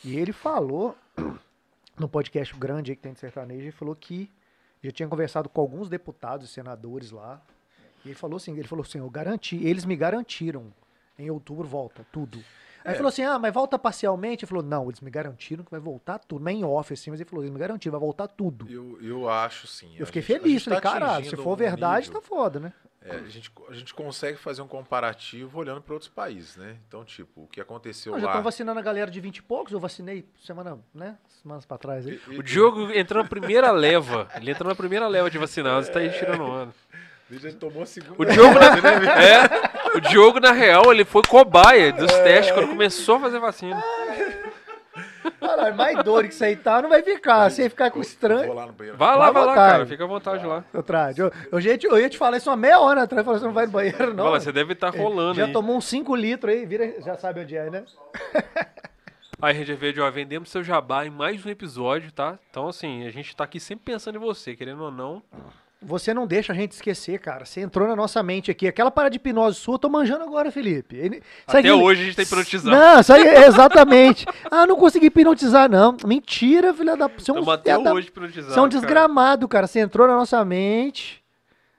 E 0.03 0.16
ele 0.18 0.32
falou, 0.34 0.95
no 1.98 2.08
podcast 2.08 2.56
grande 2.58 2.92
aí 2.92 2.95
que 2.95 3.01
tem 3.01 3.14
de 3.14 3.19
sertanejo, 3.19 3.61
ele 3.64 3.72
falou 3.72 3.95
que 3.95 4.30
já 4.84 4.92
tinha 4.92 5.08
conversado 5.08 5.50
com 5.50 5.61
alguns 5.61 5.90
deputados 5.90 6.48
e 6.50 6.51
senadores 6.51 7.11
lá. 7.11 7.42
E 8.03 8.10
ele 8.10 8.16
falou 8.16 8.38
assim, 8.38 8.51
ele 8.58 8.68
falou 8.68 8.84
assim, 8.84 8.98
eu 9.00 9.10
garanti, 9.10 9.56
eles 9.64 9.85
me 9.85 9.95
garantiram, 9.95 10.74
em 11.25 11.30
outubro 11.30 11.67
volta, 11.67 12.06
tudo. 12.11 12.38
Aí 12.83 12.88
ele 12.88 12.93
É. 12.93 12.98
falou 12.98 13.09
assim, 13.09 13.24
ah, 13.24 13.38
mas 13.38 13.53
volta 13.53 13.77
parcialmente? 13.77 14.43
Ele 14.43 14.50
falou, 14.50 14.64
não, 14.64 14.85
eles 14.90 15.01
me 15.01 15.11
garantiram 15.11 15.64
que 15.64 15.69
vai 15.69 15.80
voltar 15.80 16.17
tudo. 16.17 16.43
Não 16.43 16.50
é 16.50 16.53
em 16.56 16.64
off, 16.64 16.91
assim, 16.93 17.11
mas 17.11 17.19
ele 17.19 17.30
falou, 17.30 17.43
eles 17.43 17.53
me 17.53 17.59
garantiram, 17.59 17.91
vai 17.91 18.00
voltar 18.01 18.27
tudo. 18.27 18.66
Eu, 18.69 18.98
eu 19.01 19.30
acho 19.30 19.67
sim. 19.67 19.95
Eu 19.98 20.03
A 20.03 20.06
fiquei 20.08 20.22
gente- 20.22 20.40
feliz, 20.41 20.64
falei, 20.64 20.82
tá 20.82 20.91
caralho, 20.91 21.30
se 21.30 21.35
for 21.35 21.53
um 21.53 21.56
verdade, 21.56 22.08
nível- 22.08 22.22
tá 22.22 22.27
foda, 22.27 22.59
né? 22.59 22.74
É, 23.03 23.16
a, 23.16 23.27
gente, 23.30 23.51
a 23.67 23.74
gente 23.74 23.93
consegue 23.95 24.38
fazer 24.38 24.61
um 24.61 24.67
comparativo 24.67 25.58
olhando 25.59 25.82
para 25.82 25.93
outros 25.93 26.09
países, 26.09 26.56
né? 26.58 26.77
Então, 26.88 27.03
tipo, 27.03 27.43
o 27.43 27.48
que 27.48 27.59
aconteceu 27.59 28.14
Eu 28.14 28.19
já 28.19 28.25
lá... 28.27 28.32
estão 28.33 28.43
vacinando 28.43 28.80
a 28.80 28.83
galera 28.83 29.09
de 29.09 29.19
20 29.19 29.38
e 29.38 29.41
poucos, 29.41 29.74
eu 29.74 29.80
vacinei 29.80 30.24
semana, 30.45 30.77
né? 30.93 31.17
Semanas 31.41 31.66
pra 31.66 31.80
trás 31.80 32.06
aí. 32.06 32.22
E- 32.27 32.38
O 32.38 32.41
e- 32.41 32.43
Diogo 32.43 32.91
entrou 32.91 33.24
na 33.24 33.27
primeira 33.30 33.72
leva. 33.72 34.27
Ele 34.35 34.51
entrou 34.51 34.69
na 34.69 34.75
primeira 34.75 35.08
leva 35.08 35.32
de 35.32 35.38
vacinados 35.40 35.88
e 35.88 35.91
tá 35.91 35.98
aí 36.00 36.11
tirando 36.11 36.43
onda. 36.43 36.74
Ele 37.32 37.53
tomou 37.53 37.84
a 37.84 37.85
segunda 37.85 38.16
O 38.18 38.26
Diogo, 38.26 38.53
dose, 38.53 38.82
né? 38.82 39.26
É, 39.93 39.98
o 39.98 40.01
Diogo, 40.01 40.40
na 40.40 40.51
real, 40.51 40.92
ele 40.92 41.06
foi 41.06 41.22
cobaia 41.24 41.92
dos 41.93 42.11
testes 42.11 42.51
quando 42.53 42.69
começou 42.69 43.16
a 43.16 43.19
fazer 43.22 43.40
vacina. 43.40 43.82
Caralho, 45.40 45.76
mais 45.76 46.03
dor 46.03 46.24
que 46.24 46.34
isso 46.34 46.43
aí 46.43 46.56
tá, 46.56 46.82
não 46.82 46.90
vai 46.90 47.01
ficar. 47.03 47.50
Se 47.50 47.61
aí 47.61 47.69
ficar 47.69 47.90
com 47.90 47.95
Vou 47.95 48.01
estranho. 48.03 48.53
lá 48.53 48.66
no 48.68 48.74
banheiro. 48.74 48.98
Vai 48.98 49.18
lá, 49.18 49.32
Vai 49.32 49.45
lá, 49.45 49.56
cara. 49.56 49.85
Fica 49.85 50.03
à 50.03 50.08
vontade 50.08 50.45
lá. 50.45 50.64
Eu, 50.74 50.84
trago. 50.84 51.19
eu, 51.22 51.32
eu, 51.51 51.61
já 51.61 51.72
ia 51.72 51.77
te- 51.77 51.88
eu 51.88 52.00
ia 52.00 52.10
te 52.10 52.18
falar 52.18 52.38
isso 52.38 52.50
uma 52.50 52.56
meia 52.58 52.80
hora 52.80 53.03
atrás, 53.03 53.24
falando, 53.26 53.40
você 53.40 53.45
não 53.48 53.53
vai 53.53 53.66
no 53.66 53.72
banheiro, 53.72 54.14
não. 54.14 54.30
Lá, 54.30 54.40
você 54.40 54.51
deve 54.51 54.74
estar 54.74 54.90
rolando 54.90 55.35
já 55.40 55.45
aí. 55.45 55.51
tomou 55.53 55.76
uns 55.77 55.85
5 55.85 56.16
litros 56.16 56.53
aí, 56.53 56.66
vira, 56.66 57.01
já 57.01 57.18
sabe 57.18 57.42
onde 57.42 57.56
é, 57.56 57.69
né? 57.69 57.84
Aí, 59.43 59.58
Ranger 59.58 59.76
Verde, 59.76 60.00
ó, 60.00 60.11
vendemos 60.11 60.51
seu 60.51 60.64
jabá 60.64 61.03
em 61.03 61.10
mais 61.10 61.43
um 61.43 61.50
episódio, 61.50 62.11
tá? 62.11 62.38
Então, 62.51 62.68
assim, 62.68 63.08
a 63.08 63.10
gente 63.10 63.35
tá 63.35 63.43
aqui 63.43 63.60
sempre 63.60 63.85
pensando 63.92 64.18
em 64.18 64.19
você, 64.19 64.56
querendo 64.56 64.84
ou 64.84 64.92
não. 64.92 65.24
Você 65.84 66.14
não 66.14 66.27
deixa 66.27 66.53
a 66.53 66.56
gente 66.56 66.74
esquecer, 66.74 67.19
cara. 67.19 67.43
Você 67.43 67.60
entrou 67.61 67.88
na 67.88 67.95
nossa 67.95 68.22
mente 68.22 68.51
aqui. 68.51 68.68
Aquela 68.68 68.92
parada 68.92 69.11
de 69.11 69.16
hipnose 69.18 69.58
sua, 69.58 69.76
eu 69.76 69.80
tô 69.80 69.90
manjando 69.90 70.24
agora, 70.24 70.51
Felipe. 70.51 70.95
Ele- 70.95 71.24
Até 71.48 71.64
que- 71.64 71.72
hoje 71.72 72.01
a 72.01 72.06
gente 72.06 72.16
tá 72.16 72.22
hipnotizado. 72.22 72.76
Não, 72.76 73.00
isso 73.00 73.11
aí, 73.11 73.27
exatamente. 73.45 74.26
ah, 74.51 74.68
não 74.68 74.76
consegui 74.76 75.08
hipnotizar, 75.08 75.69
não. 75.69 75.98
Mentira, 76.06 76.72
filha 76.74 76.95
da... 76.95 77.08
Você 77.08 77.32
é 77.32 77.34
um, 77.34 77.50
até 77.50 77.77
da- 77.82 77.93
hoje 77.93 78.10
hipnotizados. 78.10 78.53
você 78.53 78.60
é 78.60 78.61
um 78.61 78.69
cara. 78.69 78.80
desgramado, 78.80 79.48
cara. 79.48 79.66
Você 79.66 79.80
entrou 79.80 80.08
na 80.08 80.14
nossa 80.14 80.43
mente. 80.45 81.20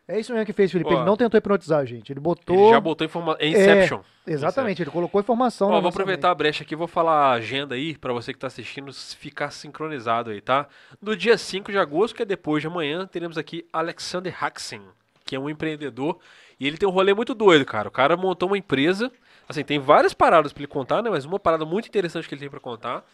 É 0.06 0.18
isso 0.18 0.32
mesmo 0.32 0.44
que 0.44 0.52
fez, 0.52 0.70
Felipe. 0.70 0.90
Ó, 0.90 0.96
ele 0.96 1.04
não 1.04 1.16
tentou 1.16 1.38
hipnotizar 1.38 1.80
a 1.80 1.84
gente. 1.84 2.12
Ele 2.12 2.20
botou... 2.20 2.56
Ele 2.56 2.70
já 2.70 2.80
botou 2.80 3.04
informação. 3.04 3.40
É 3.40 3.48
Inception. 3.48 4.00
Exatamente, 4.26 4.82
ele 4.82 4.90
colocou 4.90 5.20
informação 5.20 5.70
Ó, 5.70 5.80
vou 5.80 5.90
aproveitar 5.90 6.30
a 6.30 6.34
brecha 6.34 6.62
aqui 6.62 6.74
e 6.74 6.76
vou 6.76 6.86
falar 6.86 7.26
a 7.26 7.32
agenda 7.32 7.74
aí 7.74 7.96
pra 7.96 8.12
você 8.12 8.32
que 8.32 8.38
tá 8.38 8.46
assistindo 8.46 8.92
ficar 8.92 9.50
sincronizado 9.50 10.30
aí, 10.30 10.40
tá? 10.40 10.68
No 11.00 11.16
dia 11.16 11.36
5 11.36 11.72
de 11.72 11.78
agosto, 11.78 12.14
que 12.14 12.22
é 12.22 12.24
depois 12.24 12.62
de 12.62 12.68
amanhã, 12.68 13.04
teremos 13.06 13.36
aqui 13.36 13.66
Alexander 13.72 14.32
Haxen, 14.44 14.82
que 15.24 15.34
é 15.34 15.40
um 15.40 15.50
empreendedor 15.50 16.18
e 16.60 16.66
ele 16.68 16.78
tem 16.78 16.88
um 16.88 16.92
rolê 16.92 17.12
muito 17.12 17.34
doido, 17.34 17.64
cara. 17.64 17.88
O 17.88 17.90
cara 17.90 18.16
montou 18.16 18.48
uma 18.48 18.56
empresa, 18.58 19.10
assim, 19.48 19.64
tem 19.64 19.80
várias 19.80 20.14
paradas 20.14 20.52
pra 20.52 20.60
ele 20.60 20.68
contar, 20.68 21.02
né? 21.02 21.10
Mas 21.10 21.24
uma 21.24 21.40
parada 21.40 21.64
muito 21.64 21.88
interessante 21.88 22.28
que 22.28 22.34
ele 22.34 22.40
tem 22.40 22.50
pra 22.50 22.60
contar 22.60 23.04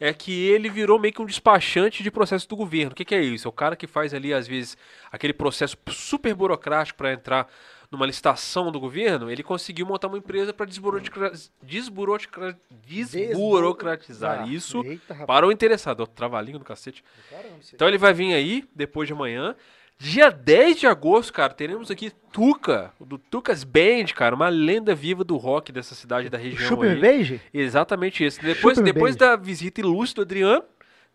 é 0.00 0.12
que 0.12 0.48
ele 0.48 0.68
virou 0.68 0.98
meio 0.98 1.12
que 1.12 1.20
um 1.20 1.26
despachante 1.26 2.02
de 2.02 2.10
processo 2.10 2.48
do 2.48 2.56
governo. 2.56 2.92
O 2.92 2.94
que, 2.94 3.04
que 3.04 3.14
é 3.14 3.20
isso? 3.20 3.46
É 3.46 3.48
o 3.48 3.52
cara 3.52 3.74
que 3.74 3.86
faz 3.86 4.14
ali, 4.14 4.32
às 4.32 4.46
vezes, 4.46 4.76
aquele 5.10 5.32
processo 5.32 5.76
super 5.88 6.34
burocrático 6.34 6.96
para 6.96 7.12
entrar 7.12 7.48
numa 7.90 8.04
licitação 8.04 8.70
do 8.70 8.78
governo, 8.78 9.30
ele 9.30 9.42
conseguiu 9.42 9.86
montar 9.86 10.08
uma 10.08 10.18
empresa 10.18 10.52
para 10.52 10.66
desburocratizar, 11.62 14.46
isso 14.46 14.84
Eita, 14.84 15.14
para 15.26 15.46
o 15.46 15.52
interessado. 15.52 16.02
Ó, 16.02 16.06
Trava-língua 16.06 16.58
do 16.58 16.66
cacete. 16.66 17.02
Caramba, 17.30 17.56
Então 17.72 17.88
ele 17.88 17.96
vai 17.96 18.12
vir 18.12 18.34
aí, 18.34 18.68
depois 18.74 19.06
de 19.06 19.14
amanhã. 19.14 19.56
Dia 20.00 20.30
10 20.30 20.78
de 20.78 20.86
agosto, 20.86 21.32
cara, 21.32 21.52
teremos 21.52 21.90
aqui 21.90 22.12
Tuca, 22.32 22.92
do 23.00 23.18
Tucas 23.18 23.64
Band, 23.64 24.06
cara, 24.14 24.32
uma 24.32 24.48
lenda 24.48 24.94
viva 24.94 25.24
do 25.24 25.36
rock 25.36 25.72
dessa 25.72 25.92
cidade 25.92 26.28
da 26.28 26.38
região 26.38 26.68
Super. 26.68 27.00
Beige? 27.00 27.40
Exatamente 27.52 28.24
isso. 28.24 28.40
Depois, 28.40 28.78
Super 28.78 28.92
depois 28.92 29.16
da 29.16 29.34
visita 29.34 29.80
ilustre 29.80 30.14
do 30.14 30.22
Adriano, 30.22 30.62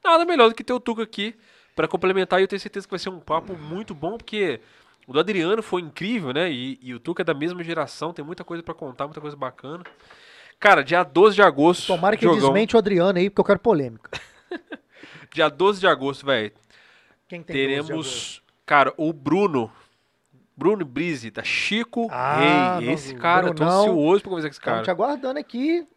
nada 0.04 0.26
melhor 0.26 0.50
do 0.50 0.56
que 0.56 0.66
ter 0.66 0.74
o 0.74 0.82
Tuca 0.82 1.02
aqui 1.02 1.34
para 1.74 1.88
complementar. 1.88 2.42
E 2.42 2.44
eu 2.44 2.48
tenho 2.48 2.60
certeza 2.60 2.86
que 2.86 2.92
vai 2.92 3.00
ser 3.00 3.08
um 3.08 3.22
papo 3.22 3.56
muito 3.56 3.96
bom, 3.96 4.18
porque 4.18 4.60
o 5.08 5.14
do 5.14 5.20
Adriano 5.22 5.64
foi 5.64 5.82
incrível, 5.82 6.34
né? 6.34 6.52
E, 6.52 6.78
e 6.82 6.94
o 6.94 7.00
Tuca 7.00 7.22
é 7.22 7.26
da 7.26 7.34
mesma 7.34 7.64
geração, 7.64 8.12
tem 8.12 8.26
muita 8.26 8.44
coisa 8.44 8.62
para 8.62 8.74
contar, 8.74 9.06
muita 9.06 9.22
coisa 9.22 9.38
bacana. 9.38 9.86
Cara, 10.60 10.84
dia 10.84 11.04
12 11.04 11.36
de 11.36 11.42
agosto. 11.42 11.88
Tomara 11.88 12.18
que 12.18 12.24
jogão. 12.24 12.40
desmente 12.40 12.76
o 12.76 12.80
Adriano 12.80 13.18
aí, 13.18 13.30
porque 13.30 13.42
eu 13.42 13.46
quero 13.46 13.60
polêmica. 13.60 14.12
Dia 15.34 15.50
12 15.50 15.80
de 15.80 15.88
agosto, 15.88 16.26
velho. 16.26 16.52
Quem 17.28 17.42
tem 17.42 17.56
12 17.56 17.68
de 17.68 17.74
agosto? 17.74 17.84
Teremos, 17.90 18.43
cara, 18.66 18.94
o 18.98 19.12
Bruno. 19.14 19.72
Bruno 20.56 20.86
Brise, 20.86 21.32
da 21.32 21.44
Chico 21.44 22.08
Ah, 22.12 22.78
Rei. 22.78 22.86
não, 22.88 22.94
Esse 22.94 23.16
cara, 23.16 23.48
eu 23.48 23.56
tô 23.56 23.64
Brunão. 23.64 23.82
ansioso 23.82 24.22
pra 24.22 24.30
conversar 24.30 24.50
com 24.50 24.52
esse 24.54 24.62
cara. 24.62 24.84
te 24.84 24.92
aguardando 24.92 25.40
aqui. 25.40 25.88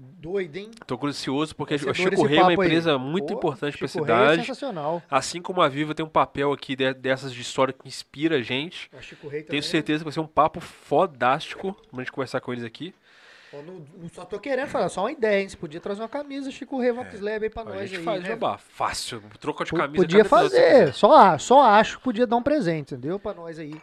Doido, 0.00 0.54
hein? 0.56 0.70
Tô 0.86 0.98
ansioso 1.06 1.56
porque 1.56 1.74
o 1.74 1.78
Vencedor 1.78 1.94
Chico 1.96 2.22
Rei 2.26 2.38
é 2.38 2.40
uma 2.42 2.50
papo 2.50 2.60
aí. 2.62 2.68
empresa 2.68 2.98
muito 2.98 3.26
Pô, 3.28 3.34
importante 3.34 3.76
pra 3.76 3.88
Chico 3.88 4.04
Rei 4.04 4.14
é 4.14 4.18
cidade. 4.18 4.40
sensacional. 4.42 5.02
Assim 5.10 5.42
como 5.42 5.60
a 5.60 5.68
Viva 5.68 5.92
tem 5.94 6.06
um 6.06 6.08
papel 6.08 6.52
aqui 6.52 6.76
de- 6.76 6.94
dessas 6.94 7.32
de 7.32 7.40
história 7.40 7.72
que 7.72 7.86
inspira 7.88 8.36
a 8.36 8.42
gente. 8.42 8.88
O 8.96 9.02
Chico 9.02 9.26
Rei 9.26 9.40
Tenho 9.42 9.46
também. 9.60 9.62
certeza 9.62 9.98
que 10.00 10.04
vai 10.04 10.12
ser 10.12 10.20
um 10.20 10.26
papo 10.26 10.60
fodástico 10.60 11.72
pra 11.90 11.98
gente 12.00 12.12
conversar 12.12 12.40
com 12.40 12.52
eles 12.52 12.64
aqui. 12.64 12.94
Eu 13.52 13.62
não, 13.62 13.84
não 13.96 14.08
só 14.10 14.24
tô 14.24 14.38
querendo 14.38 14.68
falar, 14.68 14.88
só 14.88 15.02
uma 15.02 15.12
ideia, 15.12 15.40
hein? 15.40 15.48
Você 15.48 15.56
podia 15.56 15.80
trazer 15.80 16.02
uma 16.02 16.08
camisa 16.08 16.50
Chico 16.50 16.78
Rei 16.78 16.92
Vox 16.92 17.20
Lab 17.20 17.44
aí 17.44 17.50
pra 17.50 17.62
A 17.62 17.64
nós 17.64 17.88
gente 17.88 17.98
aí, 17.98 18.04
faz 18.04 18.22
né? 18.22 18.28
jabá. 18.28 18.58
Fácil. 18.58 19.22
Troca 19.40 19.64
de 19.64 19.72
camisa. 19.72 20.02
Podia 20.04 20.24
fazer, 20.24 20.92
só, 20.92 21.14
a- 21.16 21.38
só 21.38 21.62
acho 21.62 21.96
que 21.98 22.04
podia 22.04 22.26
dar 22.26 22.36
um 22.36 22.42
presente, 22.42 22.94
entendeu? 22.94 23.18
Pra 23.18 23.32
nós 23.34 23.58
aí. 23.58 23.74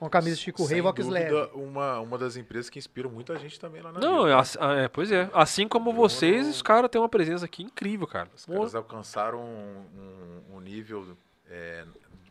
Uma 0.00 0.10
camisa 0.10 0.34
Chico 0.36 0.64
Rei 0.64 0.80
Vox 0.80 1.06
dúvida, 1.06 1.30
Lab. 1.30 1.50
uma, 1.54 2.00
uma 2.00 2.18
das 2.18 2.36
empresas 2.36 2.68
que 2.68 2.76
inspiram 2.76 3.08
muita 3.08 3.38
gente 3.38 3.60
também 3.60 3.80
lá 3.80 3.92
na 3.92 4.00
Não, 4.00 4.26
é, 4.26 4.32
ah, 4.34 4.72
é, 4.74 4.88
pois 4.88 5.12
é. 5.12 5.30
Assim 5.32 5.68
como 5.68 5.92
vocês, 5.92 6.48
os 6.48 6.60
caras 6.60 6.90
têm 6.90 7.00
uma 7.00 7.08
presença 7.08 7.44
aqui 7.44 7.62
incrível, 7.62 8.04
cara. 8.08 8.28
Os 8.34 8.44
caras 8.44 8.74
alcançaram 8.74 9.38
um, 9.40 9.84
um- 10.52 10.56
um 10.56 10.60
nível 10.60 11.16
é, 11.48 11.84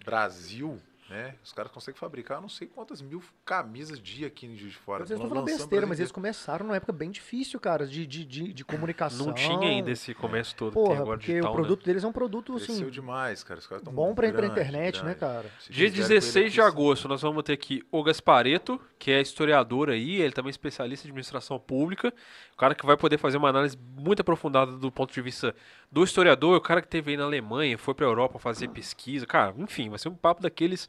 Brasil, 0.04 0.78
né? 1.12 1.36
Os 1.44 1.52
caras 1.52 1.72
conseguem 1.72 2.00
fabricar 2.00 2.42
não 2.42 2.48
sei 2.48 2.68
quantas 2.68 3.02
mil 3.02 3.22
camisas 3.44 4.00
dia 4.02 4.28
aqui 4.28 4.46
em 4.46 4.56
Juiz 4.56 4.72
de 4.72 4.78
Fora. 4.80 5.06
Vocês 5.06 5.12
estão 5.20 5.28
Lan- 5.28 5.42
falando 5.42 5.58
besteira, 5.58 5.86
mas 5.86 6.00
eles 6.00 6.12
começaram 6.12 6.66
numa 6.66 6.78
época 6.78 6.94
bem 6.94 7.12
difícil, 7.12 7.60
cara, 7.60 7.86
de, 7.86 8.08
de, 8.08 8.24
de, 8.26 8.54
de 8.54 8.64
comunicação. 8.66 9.26
Não 9.28 9.34
tinha 9.34 9.60
ainda 9.60 9.92
esse 9.92 10.14
comércio 10.14 10.56
todo 10.56 10.70
que 10.72 10.76
tem 10.78 10.84
Porra, 10.86 11.02
agora 11.02 11.18
porque 11.18 11.32
digital, 11.34 11.52
o 11.52 11.56
né? 11.56 11.62
produto 11.62 11.86
deles 11.86 12.04
é 12.04 12.08
um 12.08 12.12
produto, 12.14 12.56
assim, 12.56 12.66
Cresceu 12.68 12.90
demais, 12.90 13.44
cara. 13.44 13.60
Os 13.60 13.68
caras 13.68 13.84
tão 13.84 13.92
bom 13.94 14.16
pra, 14.16 14.30
pra 14.30 14.38
grande, 14.38 14.54
internet, 14.54 14.96
né, 15.00 15.02
grande. 15.16 15.20
cara? 15.20 15.52
Se 15.60 15.72
Dia 15.72 15.84
eles 15.88 15.94
vierem 15.96 16.08
com 16.08 16.14
16 16.22 16.36
ele 16.46 16.50
de 16.54 16.62
agosto, 16.62 17.08
nós 17.10 17.22
vamos 17.22 17.44
ter 17.44 17.54
aqui 17.54 17.84
o 17.92 18.02
Gaspareto, 18.02 18.80
que 18.98 19.12
é 19.12 19.20
historiador 19.22 19.90
aí, 19.90 20.22
ele 20.22 20.32
também 20.32 20.50
é 20.50 20.52
especialista 20.52 21.06
em 21.06 21.10
administração 21.10 21.60
pública, 21.60 22.14
o 22.54 22.58
cara 22.58 22.74
que 22.74 22.86
vai 22.86 22.96
poder 22.96 23.18
fazer 23.18 23.38
uma 23.38 23.50
análise 23.50 23.78
muito 23.98 24.22
aprofundada 24.22 24.72
do 24.78 24.92
ponto 24.92 25.14
de 25.14 25.22
vista 25.22 25.54
do 25.92 26.04
historiador, 26.04 26.56
o 26.58 26.62
cara 26.62 26.82
que 26.82 26.88
teve 26.88 27.12
aí 27.12 27.18
na 27.18 27.24
Alemanha, 27.26 27.78
foi 27.78 27.94
pra 27.94 28.06
Europa 28.06 28.40
fazer 28.40 28.70
pesquisa, 28.70 29.26
cara, 29.26 29.54
enfim, 29.58 29.90
vai 29.90 30.00
ser 30.00 30.08
um 30.10 30.16
papo 30.16 30.42
daqueles 30.42 30.88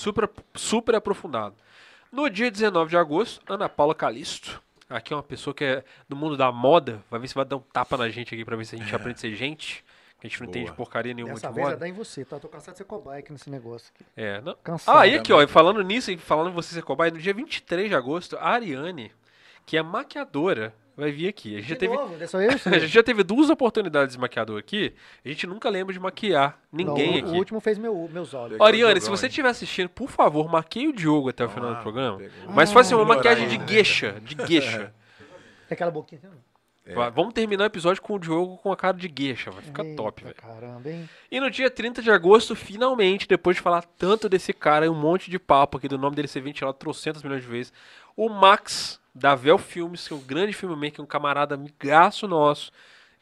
super, 0.00 0.28
super 0.54 0.94
aprofundado. 0.94 1.54
No 2.10 2.28
dia 2.28 2.50
19 2.50 2.90
de 2.90 2.96
agosto, 2.96 3.40
Ana 3.52 3.68
Paula 3.68 3.94
Calisto, 3.94 4.60
aqui 4.88 5.12
é 5.12 5.16
uma 5.16 5.22
pessoa 5.22 5.54
que 5.54 5.62
é 5.64 5.84
do 6.08 6.16
mundo 6.16 6.36
da 6.36 6.50
moda, 6.50 7.02
vai 7.10 7.20
ver 7.20 7.28
se 7.28 7.34
vai 7.34 7.44
dar 7.44 7.56
um 7.56 7.60
tapa 7.60 7.96
na 7.96 8.08
gente 8.08 8.34
aqui 8.34 8.44
pra 8.44 8.56
ver 8.56 8.64
se 8.64 8.74
a 8.74 8.78
gente 8.78 8.94
aprende 8.94 9.18
a 9.18 9.20
ser 9.20 9.34
gente, 9.36 9.84
que 10.18 10.26
a 10.26 10.30
gente 10.30 10.40
não 10.40 10.46
Boa. 10.46 10.58
entende 10.58 10.76
porcaria 10.76 11.14
nenhuma 11.14 11.34
Dessa 11.34 11.48
de 11.48 11.54
vez 11.54 11.66
moda. 11.66 11.76
dar 11.78 11.88
em 11.88 11.92
você, 11.92 12.24
tá? 12.24 12.40
Tô 12.40 12.48
cansado 12.48 12.72
de 12.74 12.78
ser 12.78 12.84
cobaia 12.84 13.20
aqui 13.20 13.30
nesse 13.32 13.48
negócio. 13.50 13.92
Aqui. 13.94 14.04
É, 14.16 14.40
não, 14.40 14.56
Cansado. 14.64 14.98
ah, 14.98 15.06
e 15.06 15.14
aqui, 15.14 15.32
ó, 15.32 15.40
e 15.42 15.46
falando 15.46 15.82
nisso, 15.82 16.10
e 16.10 16.16
falando 16.18 16.50
em 16.50 16.54
você 16.54 16.74
ser 16.74 16.82
cobaia, 16.82 17.10
no 17.12 17.18
dia 17.18 17.32
23 17.34 17.88
de 17.88 17.94
agosto, 17.94 18.36
a 18.38 18.48
Ariane, 18.48 19.12
que 19.64 19.76
é 19.76 19.82
maquiadora, 19.82 20.74
vai 20.96 21.10
vir 21.12 21.28
aqui. 21.28 21.56
A 21.56 21.58
gente, 21.60 21.68
já 21.68 21.74
De 21.74 21.80
teve, 21.80 21.94
novo, 21.94 22.16
dessa 22.16 22.36
vez? 22.38 22.66
a 22.66 22.78
gente 22.78 22.88
já 22.92 23.02
teve 23.02 23.22
duas 23.22 23.48
oportunidades 23.50 24.14
de 24.14 24.20
maquiador 24.20 24.58
aqui, 24.58 24.94
a 25.24 25.28
gente 25.28 25.46
nunca 25.46 25.68
lembra 25.68 25.92
de 25.92 26.00
maquiar 26.00 26.58
ninguém 26.72 27.08
Não, 27.08 27.14
o, 27.14 27.18
aqui. 27.28 27.36
o 27.36 27.38
último 27.38 27.60
fez 27.60 27.78
meu, 27.78 28.08
meus 28.12 28.34
olhos. 28.34 28.60
Ariane, 28.60 29.00
se 29.00 29.08
você 29.10 29.26
estiver 29.26 29.48
assistindo, 29.48 29.88
por 29.88 30.10
favor, 30.10 30.48
maqueie 30.50 30.88
o 30.88 30.92
Diogo 30.92 31.28
até 31.30 31.44
o 31.44 31.48
final 31.48 31.70
do 31.70 31.76
Ah, 31.76 31.82
programa. 31.82 32.18
pegou. 32.18 32.52
Mas 32.54 32.72
faça 32.72 32.94
uma 32.96 33.04
maquiagem 33.04 33.48
de 33.48 33.56
gueixa, 33.58 34.16
de 34.22 34.34
gueixa. 34.34 34.92
Tem 35.68 35.74
aquela 35.76 35.90
boquinha. 35.90 36.20
É. 36.86 36.94
Vamos 37.10 37.34
terminar 37.34 37.64
o 37.64 37.66
episódio 37.66 38.02
com 38.02 38.14
o 38.14 38.18
Diogo 38.18 38.56
com 38.56 38.72
a 38.72 38.76
cara 38.76 38.96
de 38.96 39.06
gueixa, 39.06 39.50
vai 39.52 39.62
ficar 39.62 39.84
Eita, 39.84 39.96
top, 40.02 40.24
velho. 40.24 40.34
Caramba, 40.34 40.90
hein? 40.90 41.08
E 41.30 41.38
no 41.38 41.48
dia 41.50 41.70
30 41.70 42.02
de 42.02 42.10
agosto, 42.10 42.56
finalmente, 42.56 43.28
depois 43.28 43.56
de 43.56 43.62
falar 43.62 43.82
tanto 43.96 44.28
desse 44.28 44.52
cara 44.52 44.86
e 44.86 44.88
um 44.88 44.94
monte 44.94 45.30
de 45.30 45.38
papo 45.38 45.76
aqui 45.78 45.86
do 45.86 45.96
nome 45.98 46.16
dele 46.16 46.26
ser 46.26 46.40
ventilado 46.40 46.76
trocentas 46.78 47.22
milhões 47.22 47.42
de 47.42 47.48
vezes, 47.48 47.72
o 48.16 48.28
Max, 48.28 48.99
da 49.14 49.34
Vel 49.34 49.58
Filmes, 49.58 50.06
que 50.06 50.14
é 50.14 50.16
um 50.16 50.20
grande 50.20 50.52
filmmaker, 50.52 51.02
um 51.02 51.06
camarada 51.06 51.54
amigaço 51.54 52.28
nosso, 52.28 52.70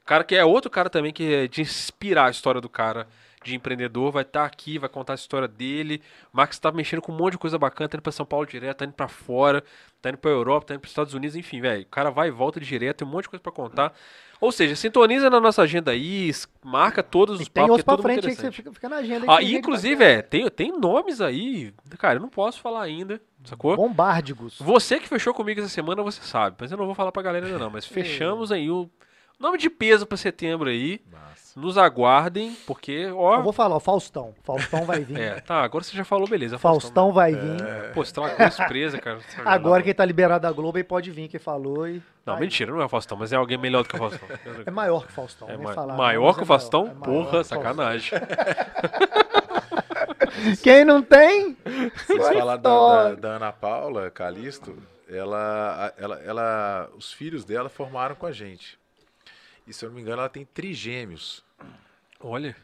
cara 0.04 0.24
que 0.24 0.34
é 0.34 0.44
outro 0.44 0.70
cara 0.70 0.90
também 0.90 1.12
que 1.12 1.34
é 1.34 1.48
de 1.48 1.62
inspirar 1.62 2.26
a 2.26 2.30
história 2.30 2.60
do 2.60 2.68
cara 2.68 3.06
de 3.44 3.54
empreendedor, 3.54 4.10
vai 4.12 4.22
estar 4.22 4.44
aqui, 4.44 4.78
vai 4.78 4.88
contar 4.88 5.12
a 5.12 5.16
história 5.16 5.48
dele. 5.48 6.02
O 6.32 6.36
Max 6.36 6.58
tá 6.58 6.70
mexendo 6.72 7.00
com 7.02 7.12
um 7.12 7.16
monte 7.16 7.32
de 7.32 7.38
coisa 7.38 7.58
bacana, 7.58 7.88
tá 7.88 7.96
indo 7.96 8.02
pra 8.02 8.12
São 8.12 8.26
Paulo 8.26 8.46
direto, 8.46 8.78
tá 8.78 8.84
indo 8.84 8.94
pra 8.94 9.08
fora, 9.08 9.62
tá 10.02 10.08
indo 10.10 10.18
pra 10.18 10.30
Europa, 10.30 10.66
tá 10.66 10.74
indo 10.74 10.80
pros 10.80 10.90
Estados 10.90 11.14
Unidos, 11.14 11.36
enfim, 11.36 11.60
velho. 11.60 11.82
O 11.82 11.86
cara 11.86 12.10
vai 12.10 12.28
e 12.28 12.30
volta 12.30 12.60
direto, 12.60 12.98
tem 12.98 13.08
um 13.08 13.10
monte 13.10 13.24
de 13.24 13.28
coisa 13.30 13.42
pra 13.42 13.52
contar. 13.52 13.92
Ou 14.40 14.52
seja, 14.52 14.76
sintoniza 14.76 15.28
na 15.28 15.40
nossa 15.40 15.62
agenda 15.62 15.90
aí, 15.90 16.30
marca 16.64 17.02
todos 17.02 17.40
E 17.40 17.42
os 17.42 17.48
tem 17.48 17.62
papos, 17.64 17.76
que 17.76 17.80
é 17.80 17.84
pra 17.84 17.96
tudo 17.96 18.02
frente 18.04 18.16
que 18.20 18.22
você 18.26 18.32
interessante. 18.32 18.54
fica, 18.56 18.72
fica 18.72 18.88
na 18.88 18.96
agenda. 18.96 19.26
aí 19.32 19.36
Ah, 19.36 19.42
e 19.42 19.54
inclusive, 19.56 20.04
é, 20.04 20.22
tem, 20.22 20.48
tem 20.48 20.70
nomes 20.78 21.20
aí, 21.20 21.74
cara, 21.98 22.18
eu 22.18 22.22
não 22.22 22.28
posso 22.28 22.60
falar 22.60 22.82
ainda, 22.82 23.20
sacou? 23.44 23.76
Bombárdigos. 23.76 24.56
Você 24.60 25.00
que 25.00 25.08
fechou 25.08 25.34
comigo 25.34 25.60
essa 25.60 25.68
semana, 25.68 26.04
você 26.04 26.22
sabe, 26.22 26.56
mas 26.60 26.70
eu 26.70 26.78
não 26.78 26.86
vou 26.86 26.94
falar 26.94 27.10
pra 27.10 27.20
galera 27.22 27.46
ainda 27.46 27.58
não, 27.58 27.70
mas 27.70 27.84
fechamos 27.86 28.52
aí 28.52 28.70
o 28.70 28.88
nome 29.38 29.58
de 29.58 29.70
peso 29.70 30.06
pra 30.06 30.16
setembro 30.16 30.68
aí, 30.68 31.00
Massa. 31.10 31.58
nos 31.60 31.78
aguardem, 31.78 32.56
porque, 32.66 32.92
Eu 32.92 33.18
ó, 33.18 33.40
vou 33.40 33.52
falar, 33.52 33.76
o 33.76 33.80
Faustão. 33.80 34.34
Faustão 34.42 34.84
vai 34.84 35.00
vir. 35.00 35.18
é, 35.20 35.40
tá, 35.40 35.62
agora 35.62 35.84
você 35.84 35.96
já 35.96 36.04
falou, 36.04 36.28
beleza. 36.28 36.58
Faustão 36.58 37.12
vai 37.12 37.34
vir. 37.34 37.92
Pô, 37.94 38.02
estragou 38.02 38.44
a 38.46 38.50
surpresa, 38.50 38.98
cara. 38.98 39.18
Agora 39.44 39.82
quem 39.82 39.94
tá 39.94 40.04
liberado 40.04 40.42
da 40.42 40.52
Globo 40.52 40.76
aí 40.78 40.84
pode 40.84 41.10
vir, 41.10 41.28
quem 41.28 41.38
falou. 41.40 41.86
E... 41.88 42.02
Não, 42.26 42.34
vai. 42.34 42.40
mentira, 42.42 42.70
não 42.72 42.80
é 42.80 42.84
o 42.84 42.88
Faustão, 42.88 43.16
mas 43.16 43.32
é 43.32 43.36
alguém 43.36 43.56
melhor 43.58 43.82
do 43.82 43.88
que 43.88 43.96
o 43.96 43.98
Faustão. 43.98 44.28
É 44.66 44.70
maior 44.70 45.04
que 45.06 45.10
o 45.12 45.14
Faustão. 45.14 45.48
É 45.48 45.56
nem 45.56 45.66
ma- 45.66 45.72
falar, 45.74 45.96
maior 45.96 46.26
mas 46.26 46.34
que 46.36 46.42
o 46.42 46.44
é 46.44 46.46
Faustão? 46.46 46.80
é 46.82 46.94
maior 46.94 47.04
Porra, 47.04 47.30
Faustão. 47.30 47.58
sacanagem. 47.62 48.20
Quem 50.62 50.84
não 50.84 51.02
tem? 51.02 51.56
Vocês 52.06 52.18
Vai 52.22 52.38
falaram 52.38 52.62
da, 52.62 52.70
da, 53.10 53.14
da 53.14 53.28
Ana 53.36 53.52
Paula 53.52 54.10
Calisto, 54.10 54.76
ela, 55.08 55.92
ela, 55.96 56.20
ela, 56.22 56.90
os 56.96 57.12
filhos 57.12 57.44
dela 57.44 57.68
formaram 57.68 58.14
com 58.14 58.26
a 58.26 58.32
gente. 58.32 58.77
E 59.68 59.72
se 59.72 59.84
eu 59.84 59.90
não 59.90 59.96
me 59.96 60.02
engano, 60.02 60.20
ela 60.20 60.28
tem 60.28 60.44
trigêmeos. 60.44 61.44
Olha, 62.20 62.56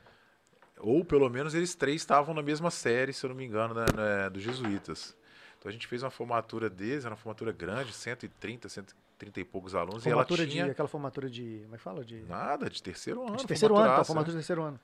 Ou 0.79 1.05
pelo 1.05 1.31
menos 1.31 1.55
eles 1.55 1.75
três 1.75 2.03
estavam 2.03 2.35
na 2.35 2.43
mesma 2.43 2.71
série, 2.71 3.13
se 3.13 3.25
eu 3.25 3.29
não 3.31 3.37
me 3.37 3.45
engano, 3.45 3.73
da- 3.75 3.87
na- 3.95 4.29
dos 4.29 4.43
jesuítas. 4.43 5.17
Então 5.59 5.69
a 5.71 5.73
gente 5.73 5.87
fez 5.87 6.03
uma 6.03 6.11
formatura 6.11 6.69
deles, 6.69 7.05
era 7.05 7.13
uma 7.15 7.17
formatura 7.17 7.53
grande, 7.53 7.93
130, 7.93 8.69
130 8.69 9.41
e 9.41 9.45
poucos 9.45 9.75
alunos. 9.75 10.03
Formatura 10.03 10.43
e 10.43 10.45
ela 10.45 10.51
tinha 10.53 10.65
de. 10.65 10.71
Aquela 10.73 10.89
formatura 10.89 11.31
de. 11.31 11.61
Como 11.63 11.75
é 11.75 11.79
que 11.79 11.83
fala? 11.85 12.05
De, 12.05 12.17
nada, 12.25 12.69
de 12.69 12.83
terceiro 12.83 13.23
ano. 13.23 13.37
de 13.37 13.47
terceiro 13.47 13.77
ano, 13.77 13.97
tá? 13.97 14.05
Formatura 14.05 14.33
né? 14.35 14.41
de 14.41 14.47
terceiro 14.47 14.63
ano. 14.63 14.81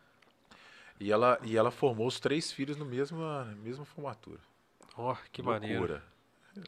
E 0.98 1.10
ela, 1.10 1.38
e 1.42 1.56
ela 1.56 1.70
formou 1.70 2.06
os 2.06 2.20
três 2.20 2.52
filhos 2.52 2.76
no 2.76 2.84
mesmo, 2.84 3.18
na 3.18 3.44
mesma 3.56 3.84
formatura. 3.84 4.38
ó, 4.96 5.16
que 5.32 5.42
maneiro. 5.42 5.80
Loucura. 5.80 6.02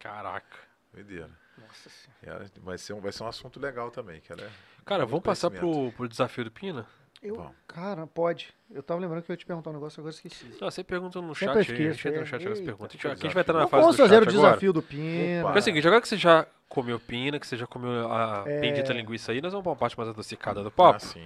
Caraca. 0.01 0.59
Doideira. 0.93 1.31
Nossa 1.67 1.91
senhora. 1.91 2.43
Ela 2.45 2.51
vai, 2.63 2.79
ser 2.79 2.93
um, 2.93 3.01
vai 3.01 3.13
ser 3.13 3.23
um 3.23 3.27
assunto 3.29 3.59
legal 3.61 3.91
também. 3.91 4.21
Que 4.21 4.33
ela 4.33 4.43
é 4.43 4.49
Cara, 4.85 5.05
vamos 5.07 5.23
passar 5.25 5.51
pro, 5.51 5.93
pro 5.93 6.09
desafio 6.09 6.45
do 6.45 6.51
Pina? 6.51 6.87
Eu, 7.23 7.37
Bom. 7.37 7.55
cara, 7.69 8.05
pode. 8.05 8.53
Eu 8.69 8.83
tava 8.83 9.01
lembrando 9.01 9.23
que 9.23 9.31
eu 9.31 9.35
ia 9.35 9.37
te 9.37 9.47
perguntar 9.47 9.71
um 9.71 9.75
negócio, 9.75 10.01
agora 10.01 10.13
esqueci. 10.13 10.45
Não, 10.61 10.69
você 10.69 10.83
pergunta 10.83 11.21
no 11.23 11.33
chat 11.37 11.47
Sempre 11.47 11.53
aí, 11.53 11.59
a 11.59 11.63
esqueço, 11.93 11.95
gente 11.95 12.09
entra 12.09 12.21
no 12.21 12.27
é. 12.27 12.27
chat 12.27 12.45
com 12.45 12.53
as 12.53 12.59
Eita, 12.59 12.65
perguntas. 12.73 13.01
que 13.01 13.07
Aqui 13.07 13.21
a 13.21 13.25
gente 13.29 13.35
vai 13.35 13.43
estar 13.43 13.53
na 13.53 13.69
fase 13.69 13.81
vamos 13.83 13.97
do 13.97 14.03
fazer 14.03 14.15
chat 14.17 14.27
o 14.27 14.29
agora. 14.31 14.49
desafio 14.49 14.73
do 14.73 14.83
Pina. 14.83 15.39
Opa. 15.41 15.43
Porque 15.45 15.59
é 15.59 15.61
o 15.61 15.63
seguinte, 15.63 15.87
agora 15.87 16.03
que 16.03 16.09
você 16.09 16.17
já 16.17 16.47
comeu 16.69 16.99
pina, 16.99 17.39
que 17.39 17.47
você 17.47 17.57
já 17.57 17.67
comeu 17.67 18.11
a 18.13 18.43
É. 18.47 18.61
bendita 18.61 18.93
linguiça 18.93 19.31
aí, 19.31 19.41
nós 19.41 19.53
vamos 19.53 19.63
pra 19.63 19.71
uma 19.71 19.77
parte 19.77 19.97
mais 19.97 20.09
adocicada 20.11 20.63
do 20.63 20.69
Ah, 20.69 20.73
papo. 20.73 21.01
sim. 21.07 21.25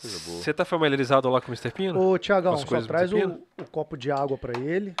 Coisa 0.00 0.18
boa. 0.30 0.42
Você 0.42 0.52
tá 0.52 0.64
familiarizado 0.64 1.28
lá 1.28 1.40
com 1.40 1.48
o 1.48 1.50
Mr. 1.50 1.72
Pina? 1.72 1.98
Ô, 1.98 2.16
Tiagão, 2.18 2.56
só 2.56 2.82
traz 2.82 3.12
o, 3.12 3.18
o 3.58 3.64
copo 3.72 3.96
de 3.96 4.10
água 4.12 4.36
pra 4.38 4.56
ele. 4.58 4.94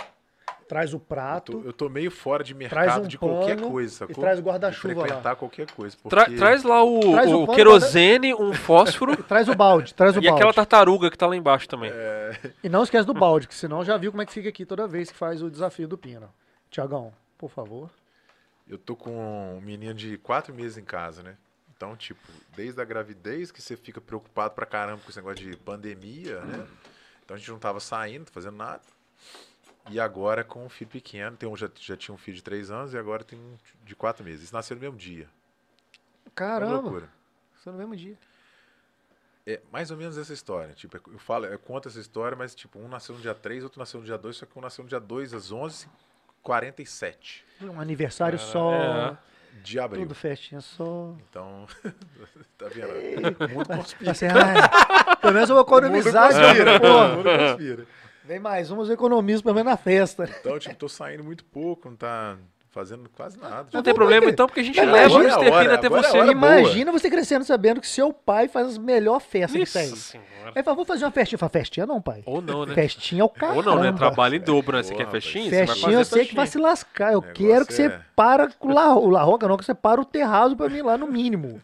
Traz 0.68 0.92
o 0.92 0.96
Eu 0.96 1.00
tô, 1.00 1.06
prato. 1.06 1.62
eu 1.64 1.72
tô 1.72 1.88
meio 1.88 2.10
fora 2.10 2.42
de 2.42 2.54
Traz 2.54 2.72
mercado 2.72 3.04
um 3.04 3.08
de 3.08 3.18
qualquer 3.18 3.60
coisa, 3.60 4.06
e 4.08 4.14
traz 4.14 4.38
o 4.38 4.42
guarda-chuva 4.42 4.94
lá. 4.94 5.00
frequentar 5.06 5.36
qualquer 5.36 5.70
coisa. 5.70 5.96
Tra- 6.08 6.24
porque- 6.24 6.36
traz 6.38 6.62
lá 6.64 6.82
o, 6.82 7.00
Traz 7.12 7.30
o 7.30 7.42
o 7.42 7.46
pano, 7.46 7.56
querosene, 7.56 8.34
um 8.34 8.52
fósforo 8.54 9.16
Traz 9.24 9.48
o 9.48 9.54
balde, 9.54 9.92
traz 9.94 10.16
o 10.16 10.18
e 10.18 10.22
balde. 10.22 10.36
aquela 10.40 10.52
tartaruga 10.54 11.10
que 11.10 11.18
tá 11.18 11.26
lá 11.26 11.36
embaixo 11.36 11.68
também. 11.68 11.92
E 12.62 12.68
não 12.68 12.82
esquece 12.82 13.06
do 13.06 13.14
balde, 13.14 13.46
que 13.46 13.54
senão 13.54 13.84
já 13.84 13.96
viu 13.96 14.10
como 14.10 14.22
é 14.22 14.26
que 14.26 14.32
fica 14.32 14.48
aqui 14.48 14.64
toda 14.64 14.86
vez 14.86 15.10
que 15.10 15.16
faz 15.16 15.42
o 15.42 15.50
desafio 15.50 15.86
do 15.86 15.98
Pina. 15.98 16.28
Tiagão, 16.70 17.12
por 17.38 17.50
favor. 17.50 17.90
Eu 18.66 18.78
tô 18.78 18.96
com 18.96 19.56
um 19.58 19.60
menino 19.60 19.92
de 19.94 20.16
quatro 20.18 20.54
meses 20.54 20.78
em 20.78 20.84
casa, 20.84 21.22
né? 21.22 21.36
Então, 21.76 21.94
tipo, 21.96 22.20
desde 22.56 22.80
a 22.80 22.84
gravidez 22.84 23.52
que 23.52 23.60
você 23.60 23.76
fica 23.76 24.00
preocupado 24.00 24.54
pra 24.54 24.64
caramba 24.64 25.02
com 25.04 25.10
esse 25.10 25.18
negócio 25.18 25.44
de 25.44 25.54
pandemia, 25.58 26.40
né? 26.40 26.64
Então 27.24 27.34
a 27.34 27.38
gente 27.38 27.50
não 27.50 27.58
tava 27.58 27.78
saindo, 27.80 28.30
fazendo 28.30 28.56
nada. 28.56 28.80
E 29.90 30.00
agora 30.00 30.42
com 30.42 30.64
um 30.64 30.68
filho 30.68 30.90
pequeno, 30.90 31.36
tem 31.36 31.48
um, 31.48 31.56
já, 31.56 31.70
já 31.78 31.96
tinha 31.96 32.14
um 32.14 32.18
filho 32.18 32.36
de 32.36 32.42
três 32.42 32.70
anos 32.70 32.94
e 32.94 32.98
agora 32.98 33.22
tem 33.22 33.38
um 33.38 33.56
de 33.84 33.94
quatro 33.94 34.24
meses. 34.24 34.44
Isso 34.44 34.54
nasceu 34.54 34.74
no 34.76 34.80
mesmo 34.80 34.96
dia. 34.96 35.28
Uma 36.24 36.32
Caramba, 36.34 36.74
loucura. 36.76 37.08
isso 37.58 37.68
é 37.68 37.72
no 37.72 37.78
mesmo 37.78 37.94
dia. 37.94 38.16
É 39.46 39.60
mais 39.70 39.90
ou 39.90 39.96
menos 39.96 40.16
essa 40.16 40.32
história. 40.32 40.72
Tipo, 40.72 40.96
eu 41.10 41.18
falo, 41.18 41.44
eu 41.44 41.58
conto 41.58 41.88
essa 41.88 42.00
história, 42.00 42.34
mas 42.36 42.54
tipo, 42.54 42.78
um 42.78 42.88
nasceu 42.88 43.14
no 43.14 43.20
dia 43.20 43.34
3, 43.34 43.62
outro 43.64 43.78
nasceu 43.78 44.00
no 44.00 44.06
dia 44.06 44.16
2, 44.16 44.36
só 44.36 44.46
que 44.46 44.58
um 44.58 44.62
nasceu 44.62 44.82
no 44.84 44.88
dia 44.88 44.98
2 45.00 45.34
às 45.34 45.52
11h47. 45.52 47.42
Um 47.60 47.78
aniversário 47.78 48.38
só. 48.38 48.72
é. 48.72 49.18
de 49.62 49.78
abril. 49.78 50.02
Tudo 50.04 50.14
festinha 50.14 50.62
só. 50.62 51.14
Então, 51.28 51.66
tá 52.56 52.68
vendo? 52.68 52.88
O 53.44 53.48
mundo 53.50 53.68
conspira. 53.68 54.10
Assim, 54.12 54.26
ai, 54.28 55.16
pelo 55.20 55.34
menos 55.34 55.50
eu 55.50 55.56
vou 55.56 55.64
economizar 55.64 56.30
o 56.30 56.34
mundo 56.34 56.42
conspira, 56.42 56.80
pô. 56.80 56.86
o 56.86 57.16
mundo 57.16 57.28
conspira. 57.38 57.86
Vem 58.24 58.38
mais 58.38 58.70
umas, 58.70 58.88
eu 58.88 58.94
economizo 58.94 59.42
pelo 59.42 59.54
menos 59.54 59.70
na 59.70 59.76
festa. 59.76 60.28
Então, 60.40 60.58
tipo, 60.58 60.74
tô 60.76 60.88
saindo 60.88 61.22
muito 61.22 61.44
pouco, 61.44 61.88
não 61.90 61.96
tá 61.96 62.36
fazendo 62.70 63.08
quase 63.14 63.38
nada. 63.38 63.68
Não 63.72 63.82
tem 63.82 63.94
problema 63.94 64.28
então, 64.28 64.46
porque 64.46 64.58
a 64.60 64.62
gente 64.64 64.76
Mas 64.80 64.90
leva 64.90 65.14
o 65.14 65.22
imagina- 65.22 65.38
Mr. 65.42 65.58
Pina 65.60 65.72
é 65.72 65.74
até 65.76 65.88
hora, 65.92 66.02
você. 66.02 66.18
é. 66.18 66.26
Imagina 66.32 66.90
você 66.92 67.08
crescendo 67.10 67.44
sabendo 67.44 67.80
que 67.80 67.86
seu 67.86 68.12
pai 68.12 68.48
faz 68.48 68.66
as 68.66 68.78
melhores 68.78 69.22
festas 69.24 69.62
que 69.72 69.78
tem. 69.78 69.90
Nossa 69.90 70.02
senhora. 70.02 70.52
Aí 70.56 70.62
fala, 70.62 70.74
vou 70.74 70.84
fazer 70.84 71.04
uma 71.04 71.10
festinha. 71.12 71.38
Fala, 71.38 71.50
festinha 71.50 71.86
não, 71.86 72.00
pai. 72.02 72.22
Ou 72.26 72.40
não, 72.42 72.66
né? 72.66 72.74
Festinha 72.74 73.20
é 73.20 73.24
o 73.24 73.28
caramba. 73.28 73.58
Ou 73.58 73.62
não, 73.62 73.82
né? 73.82 73.92
Trabalho 73.92 74.34
em 74.36 74.40
dobro, 74.40 74.76
né? 74.76 74.82
Você 74.82 74.92
Porra, 74.92 75.04
quer 75.04 75.10
festinha? 75.12 75.44
Você 75.50 75.56
vai 75.58 75.66
Festinha 75.66 75.92
eu 75.98 76.04
sei 76.04 76.24
que 76.26 76.34
vai 76.34 76.46
se 76.48 76.58
lascar. 76.58 77.12
Eu 77.12 77.20
Negócio 77.20 77.46
quero 77.46 77.66
que 77.66 77.72
você 77.74 77.82
é- 77.86 78.00
para 78.16 78.48
com 78.58 78.68
o 78.68 78.74
La, 78.74 78.94
o 78.96 79.08
La 79.10 79.22
Roca, 79.22 79.46
não, 79.46 79.56
que 79.56 79.64
você 79.64 79.74
para 79.74 80.00
o 80.00 80.04
terraço 80.04 80.56
pra 80.56 80.68
mim 80.68 80.80
lá 80.82 80.98
no 80.98 81.06
mínimo. 81.06 81.60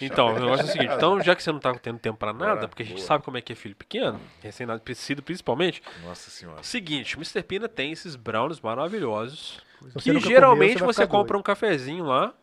Então, 0.00 0.28
o 0.34 0.38
negócio 0.38 0.66
é 0.66 0.68
o 0.68 0.72
seguinte, 0.72 0.92
então 0.96 1.20
já 1.20 1.34
que 1.36 1.42
você 1.42 1.52
não 1.52 1.58
tá 1.60 1.74
tendo 1.74 1.98
tempo 1.98 2.18
pra 2.18 2.32
nada, 2.32 2.54
Bora, 2.54 2.68
porque 2.68 2.82
a 2.82 2.86
gente 2.86 2.96
boa. 2.96 3.06
sabe 3.06 3.24
como 3.24 3.36
é 3.36 3.40
que 3.40 3.52
é 3.52 3.56
filho 3.56 3.76
pequeno, 3.76 4.20
recém-nascido 4.42 5.22
principalmente, 5.22 5.82
Nossa 6.04 6.30
senhora. 6.30 6.62
seguinte, 6.62 7.16
o 7.16 7.18
Mr. 7.18 7.42
Pina 7.42 7.68
tem 7.68 7.92
esses 7.92 8.16
brownies 8.16 8.60
maravilhosos, 8.60 9.60
que 10.02 10.18
geralmente 10.20 10.74
comeu, 10.74 10.86
você 10.92 11.02
você 11.02 11.06
compra 11.06 11.36
um 11.38 11.42
cafezinho 11.42 12.04
lá, 12.04 12.34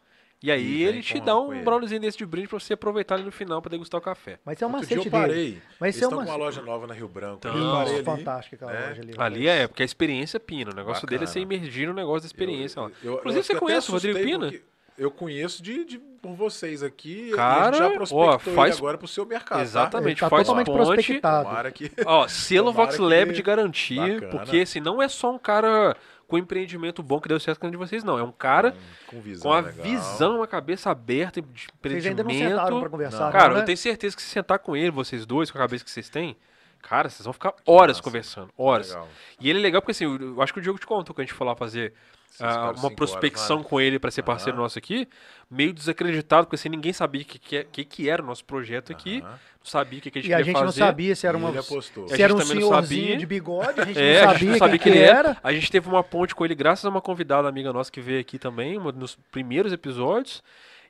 e 0.41 0.51
aí 0.51 0.63
E 0.63 0.83
ele 0.83 1.01
te 1.01 1.19
dá 1.19 1.35
um 1.35 1.63
browniezinho 1.63 1.99
desse 1.99 2.15
de 2.15 2.23
brinde 2.25 2.47
pra 2.47 2.59
você 2.59 2.73
aproveitar 2.73 3.15
ali 3.15 3.23
no 3.23 3.31
final 3.31 3.59
pra 3.59 3.71
degustar 3.71 3.99
o 3.99 4.03
café. 4.03 4.37
Mas 4.45 4.61
é 4.61 4.67
uma 4.67 4.77
eu 4.77 4.81
macete 4.81 4.95
dele. 4.99 5.09
parei. 5.09 5.61
Mas 5.79 5.95
Eles 5.95 6.03
é 6.03 6.07
uma- 6.07 6.23
com 6.23 6.29
uma 6.29 6.35
loja 6.37 6.61
nova 6.61 6.85
na 6.85 6.93
Rio 6.93 7.07
Branco. 7.07 7.37
Então, 7.39 7.57
eu 7.57 7.71
parei 7.71 7.95
ali. 7.95 8.03
fantástica 8.03 8.55
aquela 8.55 8.71
né? 8.71 8.87
loja 8.89 9.01
ali. 9.01 9.13
Ali 9.17 9.47
é, 9.47 9.67
porque 9.67 9.81
a 9.81 9.85
experiência 9.85 10.39
Pina, 10.39 10.69
o 10.71 10.75
negócio 10.75 11.07
dele 11.07 11.23
é 11.23 11.25
você 11.27 11.39
Bacana. 11.39 11.55
imergir 11.59 11.87
no 11.87 11.93
negócio 11.95 12.21
da 12.21 12.27
experiência 12.27 12.79
lá. 12.83 12.91
Eu- 13.03 13.13
eu- 13.13 13.17
Inclusive 13.17 13.39
eu 13.39 13.43
você 13.45 13.55
conhece 13.55 13.89
o 13.89 13.93
Rodrigo 13.93 14.19
Pina? 14.19 14.39
porque 14.51 14.61
Eu 14.97 15.11
conheço 15.11 15.61
de, 15.61 15.85
de- 15.85 15.99
por 16.21 16.33
vocês 16.33 16.81
aqui. 16.81 17.31
Cara, 17.35 17.61
a 17.61 17.65
gente 17.71 17.77
já 17.77 17.87
ó, 17.87 17.91
prospectou 17.91 18.53
faz- 18.55 18.71
ele 18.75 18.77
agora 18.79 18.97
pro 18.97 19.07
seu 19.07 19.25
mercado. 19.25 19.61
Exatamente, 19.61 20.09
Ele 20.13 20.19
tá 20.19 20.29
faz 20.29 20.43
totalmente 20.47 20.65
ponte. 20.65 20.77
prospectado. 20.85 21.43
Tá? 21.43 21.49
Tomara 21.49 21.71
que. 21.71 21.91
Ó, 22.05 22.27
selo 22.27 22.71
Tomara 22.71 22.85
Vox 22.91 22.97
Lab 22.99 23.25
que- 23.27 23.33
de 23.33 23.41
garantia, 23.43 24.13
Bacana. 24.15 24.27
porque 24.31 24.57
assim, 24.61 24.79
não 24.79 25.01
é 25.01 25.07
só 25.07 25.31
um 25.31 25.37
cara 25.37 25.95
com 26.27 26.37
empreendimento 26.37 27.01
bom 27.03 27.21
que 27.21 27.29
deu 27.29 27.39
certo 27.39 27.59
com 27.59 27.69
de 27.71 27.77
vocês, 27.77 28.03
não. 28.03 28.17
É 28.19 28.23
um 28.23 28.31
cara 28.31 28.75
com 29.07 29.21
visão. 29.21 29.43
com 29.51 29.53
a 29.55 29.61
legal. 29.61 29.85
visão, 29.85 30.41
a 30.43 30.47
cabeça 30.47 30.89
aberta 30.89 31.41
de 31.41 31.47
Vocês 31.81 32.05
ainda 32.05 32.23
não 32.23 32.29
empreendimento. 32.31 32.57
sentaram 32.59 32.79
pra 32.81 32.89
conversar, 32.89 33.25
Não. 33.25 33.31
Cara, 33.31 33.47
não, 33.49 33.53
né? 33.55 33.61
eu 33.61 33.65
tenho 33.65 33.77
certeza 33.77 34.15
que 34.15 34.21
se 34.21 34.29
sentar 34.29 34.59
com 34.59 34.75
ele, 34.75 34.91
vocês 34.91 35.25
dois, 35.25 35.49
com 35.51 35.57
a 35.57 35.61
cabeça 35.61 35.85
que 35.85 35.91
vocês 35.91 36.09
têm, 36.09 36.35
cara, 36.81 37.09
vocês 37.09 37.23
vão 37.23 37.33
ficar 37.33 37.53
horas 37.65 37.97
massa. 37.97 38.03
conversando, 38.03 38.49
horas. 38.57 38.89
Legal. 38.89 39.07
E 39.39 39.49
ele 39.49 39.59
é 39.59 39.61
legal 39.61 39.81
porque 39.81 39.91
assim, 39.91 40.05
eu 40.05 40.41
acho 40.41 40.53
que 40.53 40.59
o 40.59 40.61
Diogo 40.61 40.79
te 40.79 40.85
contou 40.87 41.13
que 41.15 41.21
a 41.21 41.23
gente 41.23 41.33
foi 41.33 41.45
lá 41.47 41.55
fazer 41.55 41.93
ah, 42.39 42.71
uma 42.77 42.91
prospecção 42.91 43.57
horas 43.57 43.67
com 43.69 43.81
ele 43.81 43.97
pra 43.97 44.11
ser 44.11 44.21
parceiro 44.21 44.57
nosso 44.57 44.77
aqui, 44.77 45.07
meio 45.49 45.73
desacreditado, 45.73 46.45
porque 46.45 46.55
assim, 46.55 46.69
ninguém 46.69 46.93
sabia 46.93 47.21
o 47.21 47.25
que, 47.25 47.39
que, 47.39 47.63
que, 47.63 47.83
que 47.85 48.09
era 48.09 48.21
o 48.21 48.25
nosso 48.25 48.45
projeto 48.45 48.91
aqui, 48.91 49.21
não 49.21 49.29
sabia 49.63 49.97
o 49.99 50.01
que, 50.03 50.11
que 50.11 50.19
a 50.19 50.21
gente 50.21 50.29
E 50.29 50.33
a 50.33 50.37
queria 50.37 50.51
gente 50.53 50.59
não 50.61 50.67
fazer. 50.67 50.79
sabia 50.79 51.15
se 51.15 51.25
era 51.25 51.35
uma. 51.37 51.49
a 51.49 51.61
Se 51.63 51.71
gente 52.09 52.21
era 52.21 52.33
um 52.33 52.37
também 52.37 52.55
não 52.59 52.67
senhorzinho 52.67 53.01
sabia. 53.03 53.17
de 53.17 53.25
bigode, 53.25 53.81
a 53.81 53.85
gente 53.85 53.97
É, 53.99 54.21
não 54.21 54.29
a 54.29 54.33
sabia, 54.33 54.39
gente 54.39 54.49
não 54.51 54.57
sabia 54.59 54.79
quem 54.79 54.91
ele 54.93 55.01
era. 55.01 55.29
era. 55.29 55.37
A 55.43 55.51
gente 55.53 55.71
teve 55.71 55.87
uma 55.89 56.03
ponte 56.03 56.35
com 56.35 56.45
ele 56.45 56.53
graças 56.55 56.85
a 56.85 56.89
uma 56.89 57.01
convidada 57.01 57.47
amiga 57.49 57.73
nossa 57.73 57.91
que 57.91 57.99
veio 58.01 58.19
aqui 58.21 58.37
também, 58.37 58.77
uma- 58.77 58.91
nos 58.91 59.15
primeiros 59.31 59.73
episódios. 59.73 60.43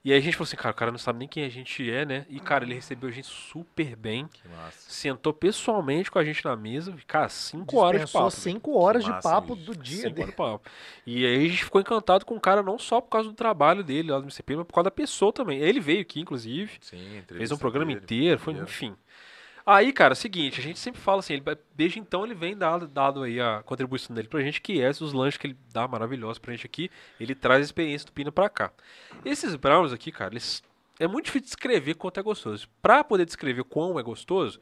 E 0.08 0.14
aí 0.14 0.20
a 0.20 0.22
gente 0.22 0.38
falou 0.38 0.46
assim, 0.46 0.56
cara, 0.56 0.72
o 0.72 0.74
cara 0.74 0.90
não 0.90 0.98
sabe 0.98 1.20
nem 1.20 1.28
quem 1.28 1.44
a 1.44 1.50
gente 1.50 1.92
é, 1.92 2.06
né? 2.06 2.26
E, 2.30 2.40
cara, 2.40 2.64
ele 2.64 2.74
recebeu 2.74 3.10
a 3.10 3.12
gente 3.12 3.28
super 3.28 3.94
bem. 3.94 4.26
Que 4.32 4.48
massa. 4.48 4.90
Sentou 4.90 5.34
pessoalmente 5.34 6.10
com 6.10 6.18
a 6.18 6.24
gente 6.24 6.46
na 6.46 6.56
mesa. 6.56 6.96
Cara, 7.06 7.28
cinco 7.28 7.76
horas 7.76 8.06
de 8.06 8.14
papo. 8.14 8.32
cinco 8.32 8.78
horas 8.80 9.04
de 9.04 9.12
papo 9.22 9.54
do 9.54 9.76
dia 9.76 10.04
Cinco 10.04 10.10
dele. 10.12 10.22
horas 10.22 10.30
de 10.30 10.36
papo. 10.38 10.72
E 11.06 11.26
aí 11.26 11.46
a 11.46 11.50
gente 11.50 11.66
ficou 11.66 11.82
encantado 11.82 12.26
com 12.26 12.38
o 12.38 12.40
cara, 12.40 12.64
não 12.64 12.80
só 12.80 13.02
por 13.02 13.10
causa 13.10 13.28
do 13.28 13.36
trabalho 13.36 13.84
dele 13.84 14.10
lá 14.10 14.18
do 14.18 14.24
MCP, 14.24 14.56
mas 14.56 14.66
por 14.66 14.76
causa 14.76 14.86
da 14.86 14.92
pessoa 14.92 15.34
também. 15.34 15.60
Ele 15.60 15.82
veio 15.82 16.00
aqui, 16.00 16.22
inclusive. 16.22 16.78
Sim, 16.80 17.22
Fez 17.28 17.52
um 17.52 17.58
programa 17.58 17.88
dele, 17.88 18.00
inteiro, 18.02 18.40
foi, 18.40 18.54
enfim. 18.54 18.96
Aí, 19.70 19.92
cara, 19.92 20.14
é 20.14 20.16
o 20.16 20.16
seguinte, 20.16 20.62
a 20.62 20.64
gente 20.64 20.80
sempre 20.80 21.02
fala 21.02 21.20
assim, 21.20 21.34
ele, 21.34 21.44
desde 21.76 22.00
então 22.00 22.24
ele 22.24 22.34
vem 22.34 22.58
dado, 22.58 22.88
dado 22.88 23.24
aí 23.24 23.38
a 23.42 23.62
contribuição 23.66 24.16
dele 24.16 24.30
pra 24.30 24.40
gente, 24.40 24.62
que 24.62 24.82
é 24.82 24.90
os 24.90 25.12
lanches 25.12 25.36
que 25.36 25.48
ele 25.48 25.58
dá 25.74 25.86
maravilhosos 25.86 26.40
pra 26.40 26.54
gente 26.54 26.66
aqui, 26.66 26.90
ele 27.20 27.36
traz 27.36 27.60
a 27.60 27.66
experiência 27.66 28.06
do 28.06 28.14
Pina 28.14 28.32
pra 28.32 28.48
cá. 28.48 28.72
Esses 29.26 29.58
browns 29.58 29.92
aqui, 29.92 30.10
cara, 30.10 30.34
eles 30.34 30.64
é 30.98 31.06
muito 31.06 31.26
difícil 31.26 31.48
descrever 31.48 31.96
quanto 31.96 32.18
é 32.18 32.24
gostoso. 32.24 32.70
Pra 32.82 33.04
poder 33.04 33.26
descrever 33.26 33.66
quão 33.66 34.00
é 34.00 34.04
gostoso, 34.04 34.58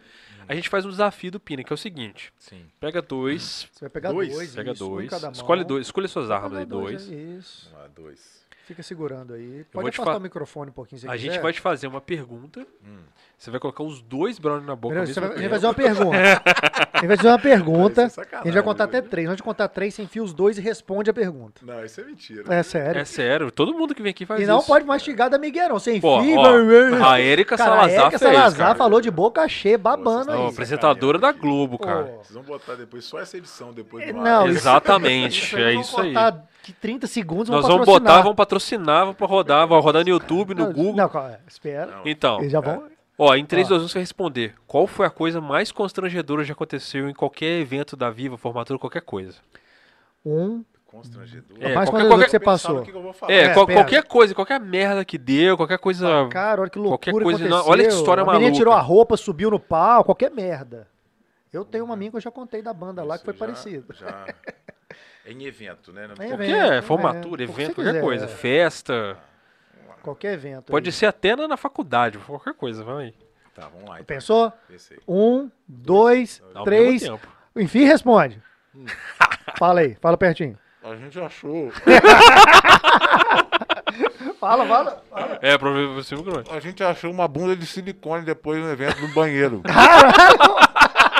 a 0.47 0.55
gente 0.55 0.69
faz 0.69 0.87
um 0.87 0.89
desafio 0.89 1.31
do 1.31 1.39
Pina, 1.39 1.63
que 1.63 1.71
é 1.71 1.75
o 1.75 1.77
seguinte, 1.77 2.33
Sim. 2.39 2.65
pega 2.79 2.99
dois, 2.99 3.69
Você 3.71 3.81
vai 3.81 3.89
pegar 3.91 4.11
Dois, 4.11 4.33
dois, 4.33 4.55
pega 4.55 4.71
isso, 4.71 4.85
um 4.85 4.89
dois, 4.89 5.13
escolhe 5.33 5.63
dois, 5.63 5.85
escolhe 5.85 6.07
suas 6.07 6.31
armas 6.31 6.57
aí, 6.57 6.65
dois. 6.65 7.11
é 7.11 7.15
Isso. 7.15 7.69
Vamos 7.69 7.79
lá, 7.79 7.87
dois. 7.95 8.44
Fica 8.65 8.81
segurando 8.81 9.33
aí. 9.35 9.63
Pode 9.71 9.89
afastar 9.89 10.13
fa- 10.13 10.17
o 10.17 10.21
microfone 10.21 10.69
um 10.71 10.73
pouquinho 10.73 10.99
se 10.99 11.07
A 11.07 11.11
quiser. 11.11 11.31
gente 11.33 11.39
vai 11.41 11.53
te 11.53 11.61
fazer 11.61 11.85
uma 11.85 12.01
pergunta, 12.01 12.65
Hum. 12.83 12.97
você 13.37 13.51
vai 13.51 13.59
colocar 13.59 13.83
os 13.83 14.01
dois 14.01 14.39
brownies 14.39 14.65
na 14.65 14.75
boca 14.75 14.95
Beleza, 14.95 15.13
você 15.13 15.19
mesmo 15.21 15.29
vai- 15.29 15.37
a 15.37 15.41
gente 15.41 15.49
vai 15.49 15.59
fazer 15.59 15.67
uma 15.67 15.73
pergunta. 15.75 16.17
A 16.17 16.97
gente 16.97 17.07
vai 17.07 17.17
fazer 17.17 17.27
uma 17.29 17.39
pergunta. 17.39 18.01
A 18.05 18.43
gente 18.43 18.53
vai 18.53 18.63
contar 18.63 18.83
até 18.85 19.01
né? 19.01 19.07
três. 19.07 19.27
Nós 19.27 19.33
vamos 19.37 19.41
contar 19.45 19.67
três, 19.67 19.93
você 19.93 20.01
enfia 20.01 20.23
os 20.23 20.33
dois 20.33 20.57
e 20.57 20.61
responde 20.61 21.11
a 21.11 21.13
pergunta. 21.13 21.61
Não, 21.63 21.85
isso 21.85 22.01
é 22.01 22.03
mentira. 22.05 22.43
É 22.55 22.63
sério. 22.63 23.01
É 23.01 23.05
sério, 23.05 23.51
todo 23.51 23.71
mundo 23.73 23.93
que 23.93 24.01
vem 24.01 24.09
aqui 24.09 24.25
faz 24.25 24.39
e 24.39 24.43
isso. 24.43 24.51
não 24.51 24.63
pode 24.63 24.83
mastigar 24.83 25.29
da 25.29 25.37
Miguel, 25.37 25.69
não. 25.69 25.77
Você 25.79 25.91
enfia. 25.91 26.01
Pô, 26.01 26.21
e 26.23 26.35
ó, 26.35 27.05
a 27.07 27.21
Erika 27.21 27.55
Salazar 27.57 27.99
a 27.99 28.03
Erika 28.07 28.17
Salazar 28.17 28.57
cara. 28.67 28.75
falou 28.75 28.99
de 28.99 29.11
boca 29.11 29.47
cheia, 29.47 29.77
babando 29.77 30.31
aí. 30.31 30.47
apresentadora 30.47 31.19
da. 31.19 31.31
Globo, 31.31 31.77
cara. 31.77 32.03
Pô. 32.05 32.17
Vocês 32.23 32.33
vão 32.33 32.43
botar 32.43 32.73
depois 32.73 33.05
só 33.05 33.19
essa 33.19 33.37
edição 33.37 33.71
depois 33.71 34.07
do. 34.07 34.13
Não, 34.13 34.47
Exatamente, 34.47 35.55
é 35.55 35.73
isso 35.75 35.99
aí. 36.01 36.13
Que 36.65 36.73
30 36.73 37.05
segundos 37.07 37.49
Nós 37.49 37.61
vamos 37.67 37.85
patrocinar. 37.85 38.01
botar, 38.01 38.21
vamos 38.21 38.35
patrocinar, 38.35 38.99
vamos 39.01 39.15
pra 39.17 39.27
rodar, 39.27 39.67
vamos 39.67 39.83
rodar 39.85 40.03
no 40.03 40.09
YouTube, 40.09 40.55
no 40.55 40.65
Não, 40.65 40.73
Google. 40.73 40.95
Não, 40.95 41.09
calma, 41.09 41.39
espera. 41.47 41.85
Não. 41.87 42.01
Então, 42.05 42.39
Eles 42.39 42.51
já 42.51 42.59
vão. 42.59 42.83
ó, 43.19 43.35
em 43.35 43.45
3, 43.45 43.67
Ó. 43.67 43.69
2, 43.69 43.83
1 43.83 43.87
você 43.87 43.93
vai 43.93 44.01
responder. 44.03 44.55
Qual 44.65 44.87
foi 44.87 45.05
a 45.05 45.09
coisa 45.09 45.39
mais 45.39 45.71
constrangedora 45.71 46.41
que 46.41 46.47
já 46.47 46.53
aconteceu 46.53 47.07
em 47.07 47.13
qualquer 47.13 47.59
evento 47.59 47.95
da 47.95 48.09
Viva, 48.09 48.37
formatura, 48.37 48.79
qualquer 48.79 49.01
coisa? 49.01 49.35
Um. 50.25 50.63
Constrangedor. 50.87 51.57
É, 51.59 51.75
mais 51.75 51.89
qualquer- 51.89 52.07
qualquer- 52.07 52.25
que 52.25 52.31
você 52.31 52.39
passou. 52.39 52.79
o 52.79 52.81
que. 52.83 52.91
É, 53.27 53.39
É, 53.45 53.53
qual- 53.53 53.67
qualquer 53.67 54.03
coisa, 54.03 54.33
qualquer 54.33 54.59
merda 54.61 55.03
que 55.03 55.17
deu, 55.17 55.57
qualquer 55.57 55.77
coisa. 55.77 56.27
Cara, 56.31 56.61
olha 56.61 56.69
que 56.69 56.79
loucura 56.79 56.97
qualquer 56.97 57.11
coisa, 57.23 57.39
não, 57.49 57.57
aconteceu. 57.57 57.71
olha 57.71 57.83
que 57.83 57.93
história 57.93 58.23
a 58.23 58.25
maluca. 58.25 58.51
tirou 58.53 58.73
a 58.73 58.79
roupa, 58.79 59.17
subiu 59.17 59.51
no 59.51 59.59
pau, 59.59 60.03
qualquer 60.05 60.31
merda. 60.31 60.87
Eu 61.51 61.65
tenho 61.65 61.83
uma 61.85 61.95
minha 61.97 62.09
que 62.11 62.17
eu 62.17 62.21
já 62.21 62.31
contei 62.31 62.61
da 62.61 62.73
banda 62.73 63.03
lá, 63.03 63.17
que 63.17 63.23
Isso 63.23 63.25
foi 63.25 63.33
já- 63.33 63.39
parecido. 63.39 63.85
já- 63.93 64.25
É 64.27 64.33
em 65.25 65.43
evento, 65.45 65.91
né? 65.93 66.07
Não- 66.07 66.13
É 66.13 66.27
qualquer- 66.27 66.33
evento. 66.33 66.57
Qualquer 66.59 66.81
formatura, 66.83 67.41
é, 67.41 67.43
evento, 67.43 67.75
qualquer 67.75 67.91
quiser. 67.91 68.01
coisa. 68.01 68.27
Festa. 68.27 69.17
Qualquer 70.01 70.33
evento. 70.33 70.71
Pode 70.71 70.89
aí. 70.89 70.93
ser 70.93 71.07
até 71.07 71.35
na, 71.35 71.47
na 71.47 71.57
faculdade, 71.57 72.17
qualquer 72.19 72.53
coisa, 72.53 72.83
vai. 72.83 73.13
Tá, 73.55 73.67
vamos 73.69 73.89
lá. 73.89 73.95
Então. 73.95 74.05
Pensou? 74.05 74.53
Pensei. 74.67 74.99
Um, 75.07 75.49
dois, 75.67 76.43
Ao 76.53 76.63
três. 76.63 77.03
Enfim, 77.55 77.85
responde. 77.85 78.41
fala 79.57 79.79
aí, 79.79 79.95
fala 79.95 80.17
pertinho. 80.17 80.57
A 80.83 80.95
gente 80.95 81.19
achou. 81.19 81.71
Fala, 84.39 84.65
fala. 84.67 85.01
É, 85.41 85.57
pra 85.57 85.71
ver 85.71 85.87
você 85.87 86.13
não. 86.15 86.43
A 86.55 86.59
gente 86.59 86.83
achou 86.83 87.09
uma 87.09 87.27
bunda 87.27 87.55
de 87.55 87.65
silicone 87.65 88.23
depois 88.25 88.61
no 88.61 88.69
evento 88.69 89.01
no 89.01 89.07
banheiro. 89.13 89.63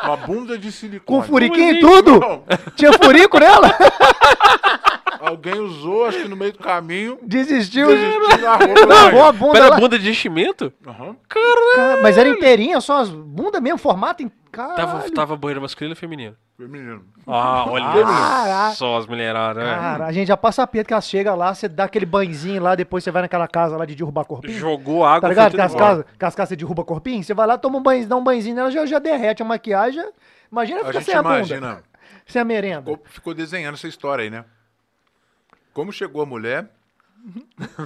Uma 0.06 0.18
bunda 0.18 0.58
de 0.58 0.72
silicone. 0.72 1.06
Com 1.22 1.26
furiquinho 1.28 1.72
e 1.76 1.80
tudo? 1.80 2.20
Não, 2.20 2.44
Tinha 2.76 2.94
furico 2.94 3.40
nela? 3.40 3.72
alguém 5.20 5.60
usou, 5.60 6.06
acho 6.06 6.22
que 6.22 6.28
no 6.28 6.36
meio 6.36 6.54
do 6.54 6.60
caminho, 6.60 7.18
Desistiu. 7.24 7.88
desistiu 7.88 8.20
roupa. 8.20 8.86
banheiro. 8.88 9.24
a 9.24 9.32
bunda 9.32 9.54
Pera, 9.54 9.70
lá. 9.70 9.80
bunda 9.80 9.98
de 10.00 10.10
enchimento? 10.10 10.72
Aham. 10.86 11.16
Cara, 11.28 12.02
mas 12.02 12.18
era 12.18 12.30
inteirinha, 12.30 12.80
só 12.82 13.00
as 13.02 13.10
bundas 13.10 13.62
mesmo, 13.62 13.78
formato 13.78 14.24
em. 14.24 14.32
Tava, 14.52 14.76
Caralho. 14.76 15.12
tava 15.14 15.36
banheiro 15.36 15.62
masculino 15.62 15.94
ou 15.94 15.98
feminino? 15.98 16.36
Feminino. 16.58 17.04
Ah, 17.28 17.66
olha 17.70 18.72
só 18.76 18.98
as 18.98 19.06
mulheradas. 19.08 19.62
né? 19.62 19.76
Cara, 19.76 20.06
a 20.06 20.12
gente 20.14 20.28
já 20.30 20.38
passa 20.38 20.66
perto 20.66 20.88
que 20.88 20.94
ela 20.94 21.02
chega 21.02 21.36
lá, 21.36 21.54
você 21.54 21.68
dá 21.68 21.84
aquele 21.84 22.06
banhozinho 22.06 22.62
lá, 22.64 22.76
depois 22.76 23.04
você 23.04 23.12
vai 23.12 23.24
naquela 23.24 23.46
casa 23.48 23.76
lá 23.76 23.84
de 23.86 23.94
derrubar 23.94 24.24
corpinho. 24.24 24.58
Jogou 24.58 25.04
água, 25.04 25.22
Tá 25.22 25.28
ligado? 25.30 25.54
Que 25.56 25.60
as 25.62 25.76
casas, 25.76 26.06
que 26.18 26.24
as 26.26 26.34
casas 26.34 26.50
você 26.50 26.56
derruba 26.56 26.86
corpinho, 26.86 27.22
você 27.22 27.34
vai 27.34 27.46
lá, 27.46 27.58
toma 27.58 27.78
um 27.78 27.84
banho, 27.84 28.08
dá 28.08 28.16
um 28.16 28.24
banhozinho 28.24 28.56
nela, 28.56 28.72
já, 28.72 28.86
já 28.86 29.00
derrete 29.00 29.42
a 29.42 29.46
maquiagem. 29.46 30.10
Imagina 30.50 30.80
A 30.82 30.86
ficar 30.86 31.02
sem 31.02 31.14
a 31.16 31.22
bunda, 31.22 31.36
imagina, 31.40 31.84
sem 32.26 32.42
a 32.42 32.46
merenda. 32.46 32.82
ficou, 32.92 33.02
ficou 33.06 33.34
desenhando 33.34 33.74
essa 33.74 33.88
história 33.88 34.24
aí, 34.24 34.30
né? 34.30 34.46
Como 35.74 35.92
chegou 35.92 36.22
a 36.22 36.26
mulher, 36.26 36.70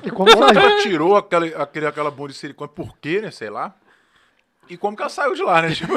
E 0.03 0.11
como 0.11 0.30
ela- 0.30 0.49
ela 0.51 0.81
tirou 0.81 1.15
aquela, 1.15 1.45
aquele, 1.64 1.88
aquela 1.88 2.11
bunda 2.11 2.33
de 2.33 2.38
silicone, 2.38 2.69
por 2.75 2.95
quê, 2.99 3.19
né? 3.22 3.31
Sei 3.31 3.49
lá. 3.49 3.73
E 4.69 4.77
como 4.77 4.95
que 4.95 5.01
ela 5.01 5.09
saiu 5.09 5.33
de 5.33 5.41
lá, 5.43 5.61
né? 5.61 5.69
Tipo, 5.75 5.93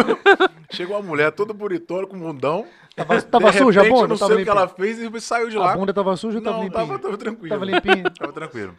chegou 0.70 0.96
a 0.96 1.02
mulher 1.02 1.30
toda 1.32 1.52
bonitona, 1.52 2.06
com 2.06 2.18
bundão. 2.18 2.66
Tava, 2.96 3.22
tava 3.22 3.50
de 3.50 3.58
suja 3.58 3.80
a 3.80 3.82
repente, 3.84 3.94
bunda? 4.00 4.04
eu 4.04 4.08
não 4.08 4.16
Tava 4.18 4.32
sei 4.34 4.42
o 4.42 4.44
que 4.44 4.50
ela 4.50 4.68
fez 4.68 4.98
e 4.98 5.20
saiu 5.20 5.48
de 5.48 5.56
lá. 5.58 5.72
A 5.72 5.76
bunda 5.76 5.92
tava 5.94 6.16
suja 6.16 6.38
ou 6.38 6.44
tava 6.44 6.56
não, 6.56 6.64
limpinha? 6.64 6.86
tava, 6.86 6.98
tava 6.98 7.16
tranquilo. 7.18 7.48
Tava 7.48 7.64
limpinho. 7.64 8.10
Tava 8.18 8.32
tranquilo. 8.32 8.78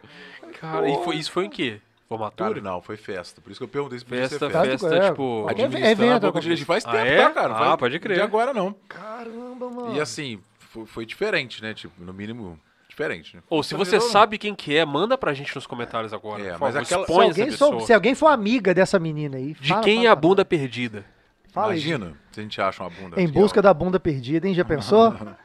Cara, 0.60 0.90
e 0.90 1.04
foi, 1.04 1.16
isso 1.18 1.32
foi 1.32 1.46
em 1.46 1.50
quê? 1.50 1.80
Formatura? 2.10 2.50
Cara, 2.50 2.62
não, 2.62 2.82
foi 2.82 2.96
festa. 2.98 3.42
Por 3.42 3.52
isso 3.52 3.60
que 3.60 3.64
eu 3.64 3.68
perguntei 3.68 3.98
se 3.98 4.06
podia 4.06 4.28
Festa, 4.30 4.38
ser 4.48 4.52
festa. 4.52 4.90
festa, 4.90 4.96
é, 4.96 5.10
tipo. 5.10 5.48
Administrando 5.50 6.04
evento, 6.04 6.26
a 6.26 6.28
boca 6.32 6.40
de 6.42 6.50
gente 6.50 6.66
faz 6.66 6.86
Ah, 6.86 6.92
tempo, 6.92 7.06
é? 7.06 7.18
tá, 7.18 7.30
cara? 7.32 7.54
Ah, 7.54 7.58
Faz- 7.58 7.76
pode 7.78 8.00
crer. 8.00 8.16
De 8.18 8.22
agora 8.22 8.54
não. 8.54 8.76
Caramba, 8.88 9.70
mano. 9.70 9.96
E 9.96 10.00
assim, 10.02 10.40
foi, 10.60 10.86
foi 10.86 11.06
diferente, 11.06 11.62
né? 11.64 11.74
Tipo, 11.74 11.94
no 12.04 12.14
mínimo, 12.14 12.60
diferente, 12.94 13.36
né? 13.36 13.42
Ou 13.50 13.64
se 13.64 13.74
você 13.74 14.00
sabe 14.00 14.38
quem 14.38 14.54
que 14.54 14.76
é, 14.78 14.86
manda 14.86 15.18
pra 15.18 15.34
gente 15.34 15.54
nos 15.56 15.66
comentários 15.66 16.14
agora. 16.14 16.42
É, 16.44 16.52
mas 16.52 16.60
favor, 16.76 16.78
aquela- 16.82 17.06
Se 17.06 17.12
alguém, 17.12 17.48
essa 17.48 17.58
sou- 17.58 17.80
se 17.82 17.94
alguém 17.94 18.16
for 18.16 18.28
amiga 18.28 18.74
dessa 18.74 19.00
menina 19.00 19.38
aí, 19.38 19.54
De 19.60 19.70
fala- 19.70 19.82
quem 19.84 19.96
fala 19.98 20.08
é 20.08 20.12
a 20.12 20.16
bunda 20.16 20.46
perdida? 20.46 21.04
Fala 21.52 21.74
aí, 21.74 21.80
Imagina 21.80 22.14
se 22.32 22.40
a 22.40 22.44
gente 22.44 22.62
acha 22.62 22.84
uma 22.84 22.90
bunda. 22.90 23.20
Em 23.22 23.26
aqui, 23.26 23.34
busca 23.34 23.60
ó. 23.60 23.64
da 23.64 23.74
bunda 23.74 24.00
perdida, 24.00 24.48
hein? 24.48 24.54
Já 24.54 24.64
pensou? 24.66 25.14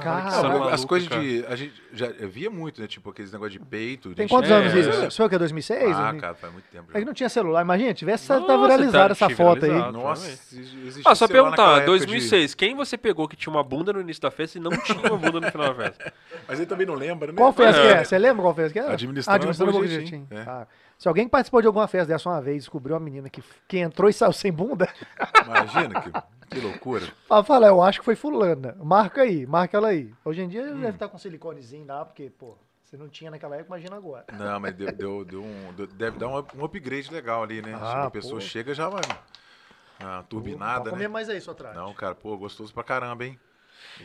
Cara, 0.00 0.28
história 0.28 0.74
as 0.74 0.84
coisas 0.84 1.08
cara. 1.08 1.20
de. 1.20 1.44
A 1.46 1.56
gente 1.56 1.74
já 1.92 2.06
eu 2.06 2.28
via 2.28 2.50
muito, 2.50 2.80
né? 2.80 2.86
Tipo, 2.86 3.10
aqueles 3.10 3.30
negócios 3.32 3.52
de 3.52 3.58
peito. 3.64 4.14
Tem 4.14 4.26
de 4.26 4.32
quantos 4.32 4.50
É, 4.50 4.54
anos 4.54 4.74
é. 4.74 4.78
isso? 4.80 5.06
Isso 5.08 5.16
foi 5.16 5.26
o 5.26 5.28
que? 5.28 5.38
2006? 5.38 5.82
Ah, 5.96 6.02
2000? 6.02 6.20
cara, 6.20 6.34
faz 6.34 6.52
muito 6.52 6.64
tempo. 6.70 6.84
É 6.90 6.92
Já. 6.94 6.98
que 7.00 7.04
não 7.04 7.12
tinha 7.14 7.28
celular. 7.28 7.62
Imagina, 7.62 7.92
tivesse 7.94 8.26
tá 8.28 8.38
Nossa, 8.38 8.58
viralizada 8.58 9.14
tá- 9.14 9.26
essa 9.26 9.30
foto 9.36 9.64
aí. 9.64 9.70
Nossa, 9.92 10.28
existia 10.28 11.02
Ah, 11.04 11.14
só 11.14 11.26
perguntar, 11.28 11.62
época 11.62 11.80
de- 11.80 11.86
2006, 11.86 12.54
quem 12.54 12.74
você 12.74 12.96
pegou 12.96 13.28
que 13.28 13.36
tinha 13.36 13.52
uma 13.52 13.62
bunda 13.62 13.92
no 13.92 14.00
início 14.00 14.22
da 14.22 14.30
festa 14.30 14.58
e 14.58 14.60
não 14.60 14.70
tinha 14.70 14.98
uma 14.98 15.18
bunda 15.18 15.40
no 15.40 15.50
final 15.50 15.68
da 15.68 15.74
festa? 15.74 16.12
Mas 16.48 16.58
ele 16.58 16.66
também 16.66 16.86
não 16.86 16.94
lembra, 16.94 17.28
né? 17.32 17.34
Qual 17.36 17.52
festa 17.52 17.80
É. 17.80 17.86
que 17.94 17.98
é? 18.00 18.04
Você 18.04 18.18
lembra 18.18 18.42
qual 18.42 18.54
festa 18.54 18.72
que 18.72 18.78
era? 18.78 18.92
Administrando 18.92 19.34
Administrando 19.36 19.72
Bom 19.72 19.84
Jeitinho. 19.84 20.26
Jeitinho, 20.28 20.28
é. 20.30 20.42
Ah, 20.48 20.66
se 20.98 21.08
alguém 21.08 21.28
participou 21.28 21.60
de 21.60 21.66
alguma 21.66 21.86
festa 21.88 22.06
dessa 22.06 22.28
uma 22.30 22.40
vez 22.40 22.56
e 22.56 22.60
descobriu 22.60 22.94
uma 22.94 23.00
menina 23.04 23.28
que, 23.28 23.42
que 23.68 23.78
entrou 23.78 24.08
e 24.08 24.12
saiu 24.12 24.32
sem 24.32 24.52
bunda, 24.52 24.88
Imagina 25.46 26.00
que, 26.00 26.10
que 26.52 26.60
loucura. 26.60 27.06
fala, 27.26 27.44
fala, 27.44 27.66
eu 27.68 27.82
acho 27.82 27.98
que 28.00 28.04
foi 28.04 28.14
fulana. 28.16 28.76
Marca 28.82 29.22
aí, 29.22 29.46
marca 29.46 29.76
ela 29.76 29.88
aí. 29.88 30.14
Hoje 30.24 30.42
em 30.42 30.48
dia 30.48 30.62
Hum. 30.72 30.80
deve 30.80 30.90
estar 30.96 31.08
com 31.08 31.18
siliconezinho 31.18 31.86
lá, 31.86 32.04
porque, 32.04 32.30
pô, 32.30 32.56
você 32.82 32.96
não 32.96 33.08
tinha 33.08 33.30
naquela 33.30 33.56
época, 33.56 33.68
imagina 33.74 33.96
agora. 33.96 34.26
Não, 34.32 34.60
mas 34.60 34.74
deu, 34.74 34.92
deu, 34.92 35.24
deu 35.24 35.44
um, 35.44 35.72
deve 35.74 36.16
dar 36.18 36.28
um, 36.28 36.38
up- 36.38 36.56
upgrade 36.62 37.12
legal 37.12 37.42
ali, 37.42 37.60
né? 37.62 37.74
Ah, 37.74 38.04
a 38.04 38.10
pessoa 38.10 38.40
pô. 38.40 38.46
chega 38.46 38.74
já 38.74 38.88
vai. 38.88 39.02
Uma 39.98 40.22
turbinada, 40.24 40.90
comer 40.90 41.04
né? 41.04 41.08
mais 41.08 41.28
aí, 41.28 41.40
sua 41.40 41.54
trás. 41.54 41.76
Não, 41.76 41.94
cara, 41.94 42.14
pô, 42.14 42.36
gostoso 42.36 42.72
pra 42.72 42.84
caramba, 42.84 43.24
hein? 43.24 43.38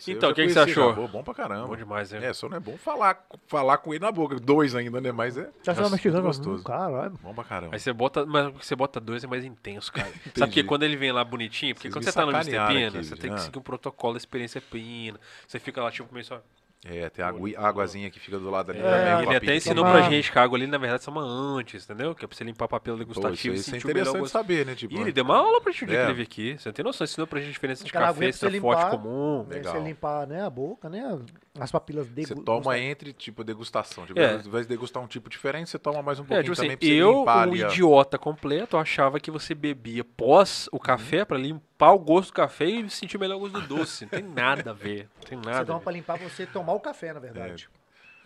Então, 0.08 0.30
o 0.30 0.34
que 0.34 0.46
que 0.46 0.54
você 0.54 0.60
achou? 0.60 0.94
Pô, 0.94 1.08
bom 1.08 1.24
pra 1.24 1.34
caramba. 1.34 1.68
Bom 1.68 1.76
demais, 1.76 2.12
né? 2.12 2.26
É, 2.26 2.34
só 2.34 2.48
não 2.48 2.58
é 2.58 2.60
bom 2.60 2.78
falar, 2.78 3.26
falar 3.48 3.78
com 3.78 3.94
ele 3.94 4.04
na 4.04 4.12
boca. 4.12 4.40
Dois 4.40 4.76
ainda, 4.76 5.02
né? 5.02 5.12
Mas 5.12 5.38
é 5.38 5.50
Já 5.64 5.72
estava 5.72 5.90
mastigando. 5.90 6.24
gostoso. 6.24 6.62
Hum, 6.62 6.64
caralho. 6.64 7.20
bom 7.22 7.34
pra 7.34 7.44
caramba. 7.44 7.76
Aí 7.76 7.80
você 7.80 7.94
bota, 7.94 8.26
mas 8.26 8.54
você 8.54 8.76
bota 8.76 9.00
dois 9.00 9.24
é 9.24 9.28
mais 9.28 9.44
intenso, 9.44 9.92
cara. 9.92 10.12
Sabe 10.36 10.52
que 10.52 10.64
quando 10.64 10.84
ele 10.84 10.96
vem 10.96 11.12
lá 11.12 11.24
bonitinho, 11.24 11.74
porque 11.74 11.90
Vocês 11.90 11.94
quando 11.94 12.04
você 12.04 12.12
tá 12.12 12.26
no 12.26 12.32
Mr. 12.32 12.68
Pina, 12.68 12.88
aqui, 12.88 13.08
você 13.08 13.16
tem 13.16 13.30
que 13.32 13.36
ah. 13.36 13.40
seguir 13.40 13.60
um 13.60 13.62
protocolo 13.62 14.14
da 14.14 14.18
experiência 14.18 14.62
Pina. 14.62 15.20
Você 15.48 15.60
fica 15.60 15.82
lá, 15.82 15.92
tipo, 15.92 16.14
meio 16.14 16.26
só... 16.26 16.42
É, 16.86 17.10
tem 17.10 17.26
a 17.26 17.28
agui- 17.30 17.56
a 17.56 17.68
águazinha 17.68 18.10
que 18.10 18.20
fica 18.20 18.38
do 18.38 18.50
lado 18.52 18.70
ali 18.70 18.80
É, 18.80 18.84
também. 18.84 19.16
um 19.16 19.22
ele 19.32 19.36
até 19.38 19.56
ensinou 19.56 19.84
tem. 19.84 19.92
pra 19.94 20.02
Tomar- 20.04 20.12
gente 20.16 20.32
que 20.32 20.40
a 20.40 20.44
água 20.44 20.58
ali, 20.58 20.68
na 20.68 20.78
verdade, 20.78 21.04
são 21.04 21.12
uma 21.12 21.24
antes, 21.24 21.84
entendeu? 21.84 22.14
Que 22.14 22.24
é 22.24 22.28
pra 22.28 22.38
você 22.38 22.44
limpar 22.44 22.68
papel 22.68 22.96
Pô, 22.96 23.02
isso, 23.02 23.08
degustativo 23.10 23.56
e 23.56 23.58
isso 23.60 23.70
é 23.70 23.74
sentir 23.74 23.86
o 23.86 23.88
melhor 23.88 24.02
interessante 24.02 24.22
gosto. 24.22 24.32
saber, 24.34 24.66
né? 24.66 24.76
Tipo, 24.76 24.94
Ih, 24.96 25.02
ele 25.02 25.12
deu 25.12 25.24
uma 25.24 25.38
aula 25.38 25.60
pra 25.60 25.72
gente 25.72 25.84
É. 25.86 25.88
que 25.88 25.94
ele 25.96 26.14
veio 26.14 26.24
aqui. 26.28 26.56
Você 26.58 26.70
não 26.70 26.74
tem 26.74 26.86
noção, 26.86 27.04
ensinou 27.06 27.26
pra 27.28 27.40
gente 27.40 27.50
a 27.50 27.54
diferença 27.54 27.84
de 27.84 27.92
café, 27.92 28.32
se 28.32 28.46
é 28.46 28.50
você 28.52 28.60
forte 28.62 28.78
limpar. 28.80 28.92
comum. 28.92 29.46
Né, 29.50 29.56
Legal. 29.56 29.74
Você 29.74 29.80
limpar 29.82 30.28
né, 30.28 30.44
a 30.46 30.50
boca, 30.50 30.88
né? 30.88 31.20
As 31.60 31.72
papilas 31.72 32.06
Você 32.08 32.14
degu- 32.14 32.44
toma 32.44 32.78
entre, 32.78 33.12
tipo, 33.12 33.44
degustação. 33.44 34.06
Tipo, 34.06 34.20
É. 34.20 34.36
ao 34.36 34.40
invés 34.42 34.68
de 34.68 34.70
degustar 34.70 35.02
um 35.02 35.08
tipo 35.08 35.30
diferente, 35.32 35.72
você 35.72 35.80
toma 35.80 36.04
mais 36.04 36.20
um 36.20 36.24
É, 36.24 36.26
pouquinho 36.28 36.44
tipo 36.44 36.54
assim, 36.54 36.62
também 36.62 36.78
pra 36.78 36.88
você 36.88 36.94
eu, 36.94 37.20
limpar 37.20 37.38
um 37.38 37.52
ali, 37.52 37.64
ó. 37.64 37.68
idiota 37.68 38.18
completo, 38.20 38.78
achava 38.78 39.20
que 39.20 39.32
você 39.32 39.56
bebia 39.56 40.04
pós 40.04 40.70
o 40.72 40.80
café 40.80 41.26
pra 41.26 41.38
limpar 41.40 41.92
o 41.94 41.98
gosto 42.00 42.30
do 42.30 42.34
café 42.34 42.66
e 42.66 42.88
sentir 42.92 43.18
o 43.18 43.20
melhor 43.20 43.40
gosto 43.40 43.60
do 43.60 43.68
doce. 43.68 44.06
Não 44.06 44.10
tem 44.12 44.24
nada 44.24 44.70
a 44.70 44.74
ver. 44.74 45.08
Não 45.24 45.30
tem 45.30 45.38
Você 45.40 45.50
nada. 45.50 45.62
a 45.64 45.66
toma 45.66 45.80
pra 45.80 45.92
limpar 45.92 46.18
você 46.20 46.46
tomar 46.68 46.78
o 46.78 46.80
café, 46.80 47.14
na 47.14 47.20
verdade. 47.20 47.70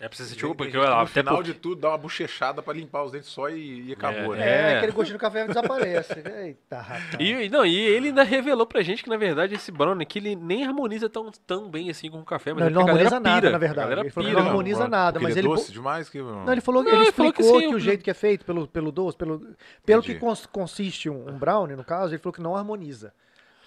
É 0.04 0.08
pra 0.10 0.18
você 0.18 0.24
sentir 0.24 0.48
Porque, 0.48 0.72
que 0.72 0.78
no 0.78 0.84
até 0.84 1.06
final 1.22 1.36
porque... 1.36 1.54
de 1.54 1.60
tudo 1.60 1.80
dá 1.82 1.90
uma 1.90 1.98
bochechada 2.00 2.60
pra 2.64 2.74
limpar 2.74 3.04
os 3.04 3.12
dentes 3.12 3.30
só 3.30 3.48
e, 3.52 3.90
e 3.90 3.94
acabou, 3.94 4.34
É. 4.34 4.40
né? 4.40 4.72
É, 4.74 4.78
aquele 4.78 4.94
gostinho 4.94 5.16
do 5.20 5.22
café 5.22 5.46
desaparece. 5.46 6.14
Eita, 6.42 6.78
rapaz. 6.82 7.18
E, 7.20 7.50
não, 7.50 7.64
e 7.64 7.78
ele 7.78 8.08
ainda 8.08 8.24
revelou 8.24 8.66
pra 8.66 8.82
gente 8.82 9.04
que, 9.04 9.10
na 9.12 9.16
verdade, 9.18 9.54
esse 9.54 9.72
brownie 9.72 10.02
aqui, 10.02 10.18
ele 10.18 10.36
nem 10.36 10.66
harmoniza 10.66 11.08
tão, 11.08 11.30
tão 11.46 11.70
bem 11.70 11.92
assim 11.92 12.10
com 12.10 12.20
o 12.20 12.26
café, 12.26 12.52
mas 12.52 12.62
Não, 12.62 12.66
é 12.66 12.70
ele 12.70 12.74
não 12.74 12.82
harmoniza 12.88 13.20
nada, 13.20 13.42
pira. 13.42 13.52
na 13.52 13.58
verdade. 13.60 13.92
Ele 13.92 14.10
falou 14.10 14.28
que 14.28 14.32
pira. 14.34 14.42
não 14.42 14.50
harmoniza 14.50 14.88
nada, 14.88 15.20
mas 15.20 15.38
ele 15.38 15.46
ele... 15.48 15.54
é 15.54 15.56
doce 15.56 15.72
demais 15.72 16.10
que... 16.10 16.20
Não, 16.20 16.52
ele 16.52 16.62
falou, 16.62 16.82
Não, 16.82 16.92
ele 16.92 17.02
ele 17.04 17.12
falou 17.12 17.32
que 17.32 17.42
explicou 17.44 17.62
sim, 17.62 17.70
que, 17.70 17.76
o- 17.76 17.80
jeito 17.80 18.04
que 18.04 18.10
é 18.10 18.16
feito 18.16 18.44
pelo, 18.44 18.68
pelo 18.68 18.92
doce, 18.92 19.16
pelo, 19.16 19.56
pelo 19.86 20.02
que 20.02 20.16
cons- 20.16 20.48
consiste 20.48 21.12
um, 21.12 21.30
um 21.30 21.38
brownie, 21.38 21.76
no 21.76 21.84
caso, 21.84 22.12
ele 22.16 22.18
falou 22.18 22.34
que 22.34 22.42
não 22.42 22.56
harmoniza. 22.58 23.14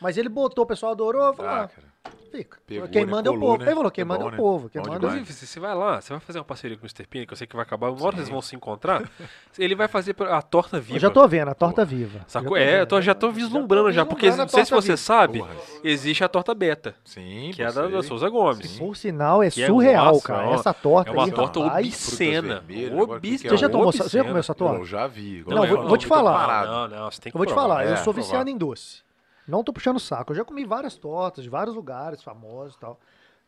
Mas 0.01 0.19
ele 0.19 0.29
botou, 0.29 0.65
o 0.65 0.67
pessoal 0.67 0.91
adorou, 0.91 1.33
falou, 1.33 1.53
Ah, 1.53 1.63
ah, 1.63 1.69
cara. 1.69 1.94
Fica. 2.31 2.59
Pegou, 2.67 2.89
quem 2.89 3.05
né? 3.07 3.11
manda 3.13 3.29
é 3.29 3.33
o 3.33 3.39
povo. 3.39 3.59
né? 3.59 3.65
Ele 3.67 3.75
falou, 3.77 3.91
quem 3.91 4.03
É 4.03 4.05
manda 4.05 4.21
bom, 4.21 4.25
é 4.25 4.29
o 4.29 4.31
né? 4.33 4.37
povo. 4.37 4.69
Quem 4.69 4.83
Bom 4.83 4.89
manda 4.89 5.01
demais. 5.01 5.21
Inclusive, 5.23 5.47
você 5.47 5.61
vai 5.61 5.75
lá, 5.75 6.01
você 6.01 6.11
vai 6.13 6.21
fazer 6.21 6.39
uma 6.41 6.45
parceria 6.45 6.77
com 6.77 6.83
o 6.83 6.87
Mr. 6.87 7.07
Pina, 7.07 7.27
que 7.27 7.33
eu 7.33 7.37
sei 7.37 7.47
que 7.47 7.55
vai 7.55 7.63
acabar, 7.65 7.91
uma 7.91 8.05
hora 8.07 8.17
eles 8.17 8.29
vão 8.29 8.43
se 8.43 8.57
encontrar, 8.57 9.09
ele 9.59 9.75
vai 9.75 9.87
fazer 9.89 10.17
a 10.21 10.43
torta 10.43 10.81
viva. 10.81 10.97
Eu 10.97 11.01
já 11.01 11.11
tô 11.11 11.27
vendo, 11.29 11.49
a 11.51 11.55
torta 11.55 11.85
viva. 11.85 12.21
Sacou? 12.27 12.57
Já 12.59 12.63
É, 12.65 12.81
eu 12.81 12.87
tô- 12.87 13.01
já 13.01 13.15
tô 13.15 13.31
vislumbrando 13.31 13.93
já, 13.93 14.05
porque 14.05 14.27
vislumbrando 14.27 14.51
não 14.53 14.57
sei 14.57 14.65
se 14.65 14.71
você 14.73 14.89
viva. 14.89 14.97
sabe, 14.97 15.39
Porra. 15.39 15.55
existe 15.85 16.25
a 16.25 16.29
torta 16.29 16.55
beta, 16.55 16.95
Sim, 17.05 17.53
que 17.55 17.63
é 17.63 17.71
da, 17.71 17.87
da. 17.87 18.03
Souza 18.03 18.29
Gomes. 18.29 18.79
Por 18.79 18.97
sinal, 18.97 19.43
é 19.43 19.51
Que 19.51 19.63
é 19.63 19.67
surreal, 19.67 20.07
nossa, 20.15 20.23
cara. 20.27 20.43
é 20.43 20.47
uma- 20.47 20.55
Essa 20.57 20.75
torta 20.75 21.11
É 21.11 21.13
uma 21.13 21.25
aí, 21.27 21.33
torta 21.33 21.61
rapaz. 21.63 21.87
obscena. 21.87 22.65
Obscena. 22.67 23.21
é 23.23 23.49
Você 23.49 23.57
já 23.57 23.69
tomou, 23.69 23.93
você 23.93 23.99
já 23.99 24.05
obscena. 24.05 24.25
comeu 24.25 24.39
essa 24.41 24.53
Eu 24.53 24.57
torta? 24.57 24.85
já 24.85 25.07
vi. 25.07 25.45
Não, 25.47 25.57
vou- 25.59 25.67
eu 25.67 25.89
vou 25.89 25.97
te 25.97 26.07
falar. 26.07 26.67
Não, 26.67 26.89
não, 26.89 27.11
você 27.11 27.21
tem 27.21 27.31
que 27.31 27.37
Eu 27.37 27.39
vou 27.39 27.47
te 27.47 27.55
falar, 27.55 27.87
eu 27.87 27.93
É, 27.93 27.97
sou 27.97 28.13
viciado 28.13 28.51
em 28.51 28.57
doce. 28.57 29.05
Não 29.47 29.63
tô 29.65 29.73
puxando 29.73 29.99
saco. 30.01 30.33
Eu 30.33 30.37
já 30.37 30.45
comi 30.45 30.65
várias 30.65 30.97
tortas 30.97 31.45
de 31.45 31.51
vários 31.51 31.75
lugares 31.75 32.23
famosos 32.23 32.75
e 32.77 32.79
tal. 32.81 32.99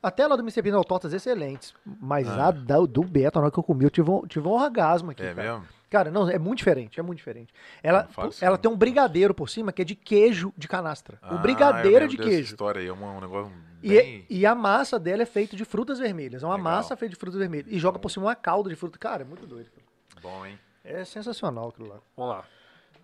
Até 0.03 0.27
lá 0.27 0.37
do 0.37 0.43
Mr. 0.43 0.63
Pina, 0.63 0.83
tortas 0.85 1.13
excelentes. 1.13 1.75
Mas 1.85 2.29
a 2.29 2.51
da- 2.51 2.81
do 2.81 3.03
Beto, 3.03 3.39
na 3.39 3.45
hora 3.47 3.51
que 3.53 3.59
eu 3.59 3.63
comi, 3.63 3.85
eu 3.85 3.91
tive 3.91 4.11
um, 4.11 4.27
tive 4.27 4.47
um 4.47 4.53
orgasmo 4.53 5.11
aqui. 5.11 5.23
Ah. 5.23 5.27
É 5.31 5.35
cara. 5.35 5.53
mesmo? 5.53 5.67
Cara, 5.89 6.11
não, 6.11 6.29
é 6.29 6.39
muito 6.39 6.59
diferente, 6.59 6.99
é 6.99 7.03
muito 7.03 7.19
diferente. 7.19 7.55
Ela, 7.83 8.09
ela 8.41 8.59
tem 8.59 8.69
um 8.71 8.77
brigadeiro 8.77 9.33
por 9.33 9.49
cima 9.49 9.73
que 9.73 9.81
é 9.83 9.85
de 9.85 9.95
queijo 9.95 10.53
de 10.57 10.67
canastra. 10.69 11.17
Ah, 11.23 11.35
o 11.35 11.39
brigadeiro 11.39 12.05
é 12.05 12.09
de 12.09 12.17
queijo. 12.19 12.53
história 12.53 12.81
aí, 12.81 12.89
é 12.89 12.93
um, 12.93 13.03
um 13.17 13.21
negócio 13.21 13.53
E, 13.83 13.89
bem... 13.91 14.27
e 14.29 14.45
a 14.45 14.55
massa 14.55 14.99
dela 14.99 15.23
é 15.23 15.27
feita 15.27 15.57
de 15.57 15.65
frutas 15.65 15.99
vermelhas. 16.01 16.43
É 16.43 16.47
uma 16.47 16.57
Legal. 16.57 16.73
massa 16.73 16.97
feita 16.97 17.15
de 17.15 17.19
frutas 17.21 17.39
vermelhas. 17.39 17.67
E 17.73 17.79
joga 17.79 17.99
por 18.01 18.11
cima 18.11 18.27
uma 18.27 18.35
calda 18.35 18.69
de 18.69 18.75
fruta. 18.77 18.99
Cara, 18.99 19.23
é 19.23 19.25
muito 19.25 19.47
doido. 19.47 19.71
cara. 19.71 19.87
Bom, 20.21 20.45
hein? 20.45 20.59
É 20.85 21.05
sensacional 21.05 21.69
aquilo 21.69 21.89
lá. 21.89 21.97
Vamos 22.17 22.35
lá. 22.35 22.45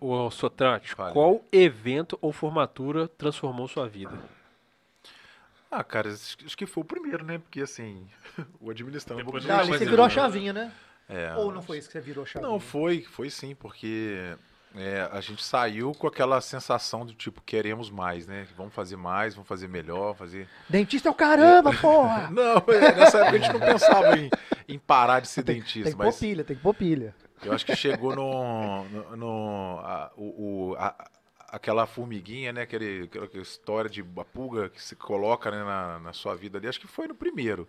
Ô, 0.05 0.29
Sotrate, 0.29 0.93
Fale. 0.93 1.13
qual 1.13 1.41
evento 1.49 2.19
ou 2.19 2.33
formatura 2.33 3.07
transformou 3.07 3.69
sua 3.69 3.87
vida? 3.87 4.11
Ah, 5.71 5.81
cara, 5.81 6.09
acho 6.09 6.57
que 6.57 6.65
foi 6.65 6.83
o 6.83 6.85
primeiro, 6.85 7.23
né? 7.23 7.37
Porque, 7.37 7.61
assim, 7.61 8.05
o 8.59 8.69
administrando 8.69 9.23
pouco 9.23 9.39
Depois 9.39 9.59
ali 9.59 9.69
mas 9.69 9.79
você 9.79 9.85
virou 9.85 10.05
a 10.05 10.09
chavinha, 10.09 10.51
né? 10.51 10.73
É, 11.07 11.33
Ou 11.35 11.53
não 11.53 11.61
foi 11.61 11.77
isso 11.77 11.87
que 11.87 11.93
você 11.93 12.01
virou 12.01 12.25
a 12.25 12.27
chavinha? 12.27 12.51
Não, 12.51 12.59
foi, 12.59 13.03
foi 13.03 13.29
sim, 13.29 13.55
porque 13.55 14.35
é, 14.75 15.07
a 15.09 15.21
gente 15.21 15.41
saiu 15.41 15.93
com 15.93 16.05
aquela 16.05 16.41
sensação 16.41 17.05
do 17.05 17.13
tipo, 17.13 17.41
queremos 17.41 17.89
mais, 17.89 18.27
né? 18.27 18.45
Vamos 18.57 18.73
fazer 18.73 18.97
mais, 18.97 19.33
vamos 19.33 19.47
fazer 19.47 19.69
melhor, 19.69 20.17
fazer... 20.17 20.49
Dentista 20.67 21.07
é 21.07 21.11
o 21.11 21.15
caramba, 21.15 21.71
porra! 21.73 22.27
Não, 22.31 22.57
é, 22.57 22.93
nessa 22.93 23.19
época 23.19 23.37
a 23.37 23.39
gente 23.39 23.53
não 23.53 23.59
pensava 23.61 24.17
em, 24.17 24.29
em 24.67 24.77
parar 24.77 25.21
de 25.21 25.29
ser 25.29 25.43
Tem, 25.43 25.55
dentista, 25.55 25.83
tem 25.83 25.93
que 25.93 25.97
mas 25.97 26.13
pôr 26.13 26.19
pilha, 26.19 26.43
tem 26.43 26.57
que 26.57 26.61
pôr 26.61 26.73
pilha. 26.73 27.15
Eu 27.43 27.53
acho 27.53 27.65
que 27.65 27.75
chegou 27.75 28.15
no... 28.15 28.83
no, 28.89 29.15
no- 29.17 29.79
a, 29.79 30.11
o, 30.15 30.75
a- 30.77 31.09
aquela 31.49 31.85
formiguinha, 31.85 32.51
né? 32.51 32.61
Aquele, 32.63 33.03
aquela 33.03 33.43
história 33.43 33.89
de 33.89 34.03
pulga 34.33 34.69
que 34.69 34.81
se 34.81 34.95
coloca 34.95 35.51
né, 35.51 35.63
na, 35.63 35.99
na 35.99 36.13
sua 36.13 36.35
vida 36.35 36.57
ali, 36.57 36.67
acho 36.67 36.79
que 36.79 36.87
foi 36.87 37.07
no 37.07 37.15
primeiro. 37.15 37.67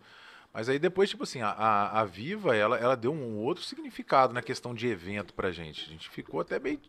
Mas 0.52 0.68
aí 0.68 0.78
depois, 0.78 1.10
tipo 1.10 1.24
assim, 1.24 1.42
a, 1.42 1.48
a, 1.50 2.00
a 2.00 2.04
Viva, 2.04 2.56
ela, 2.56 2.78
ela 2.78 2.96
deu 2.96 3.12
um 3.12 3.38
outro 3.38 3.64
significado 3.64 4.32
na 4.32 4.40
questão 4.40 4.72
de 4.72 4.86
evento 4.86 5.34
pra 5.34 5.50
gente. 5.50 5.84
A 5.84 5.88
gente 5.92 6.08
ficou 6.08 6.40
até 6.40 6.58
bem... 6.60 6.80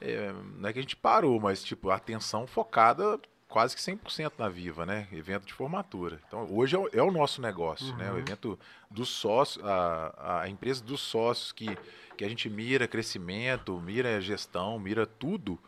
é, 0.00 0.32
não 0.56 0.68
é 0.68 0.72
que 0.72 0.78
a 0.78 0.82
gente 0.82 0.96
parou, 0.96 1.40
mas 1.40 1.62
tipo, 1.64 1.90
a 1.90 1.96
atenção 1.96 2.46
focada 2.46 3.18
quase 3.52 3.76
que 3.76 3.82
100% 3.82 4.32
na 4.38 4.48
Viva, 4.48 4.86
né? 4.86 5.06
Evento 5.12 5.44
de 5.44 5.52
formatura. 5.52 6.18
Então, 6.26 6.48
hoje 6.50 6.74
é 6.74 6.78
o, 6.78 6.88
é 6.90 7.02
o 7.02 7.10
nosso 7.10 7.42
negócio, 7.42 7.94
né? 7.96 8.10
O 8.10 8.16
evento 8.16 8.58
dos 8.90 9.10
sócios, 9.10 9.62
a, 9.62 10.40
a 10.40 10.48
empresa 10.48 10.82
dos 10.82 11.02
sócios 11.02 11.52
que, 11.52 11.76
que 12.16 12.24
a 12.24 12.28
gente 12.30 12.48
mira 12.48 12.88
crescimento, 12.88 13.78
mira 13.78 14.22
gestão, 14.22 14.78
mira 14.78 15.04
tudo, 15.04 15.58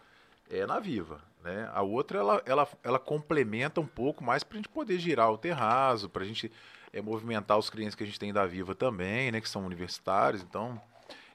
é 0.49 0.65
na 0.65 0.81
Viva. 0.81 1.21
Né? 1.43 1.71
A 1.75 1.83
outra, 1.83 2.19
ela, 2.19 2.43
ela, 2.47 2.69
ela 2.83 2.99
complementa 2.99 3.83
um 3.83 3.87
pouco 3.87 4.25
mais 4.25 4.43
para 4.43 4.57
a 4.57 4.59
gente 4.61 4.69
poder 4.71 4.99
girar 4.99 5.31
o 5.31 5.37
terraço, 5.37 6.09
para 6.09 6.23
a 6.23 6.27
gente 6.27 6.51
é, 6.91 7.03
movimentar 7.03 7.59
os 7.59 7.69
clientes 7.69 7.95
que 7.95 8.03
a 8.03 8.07
gente 8.07 8.19
tem 8.19 8.33
da 8.33 8.47
Viva 8.47 8.75
também, 8.75 9.31
né? 9.31 9.43
Que 9.43 9.49
são 9.49 9.63
universitários. 9.63 10.43
Então, 10.43 10.81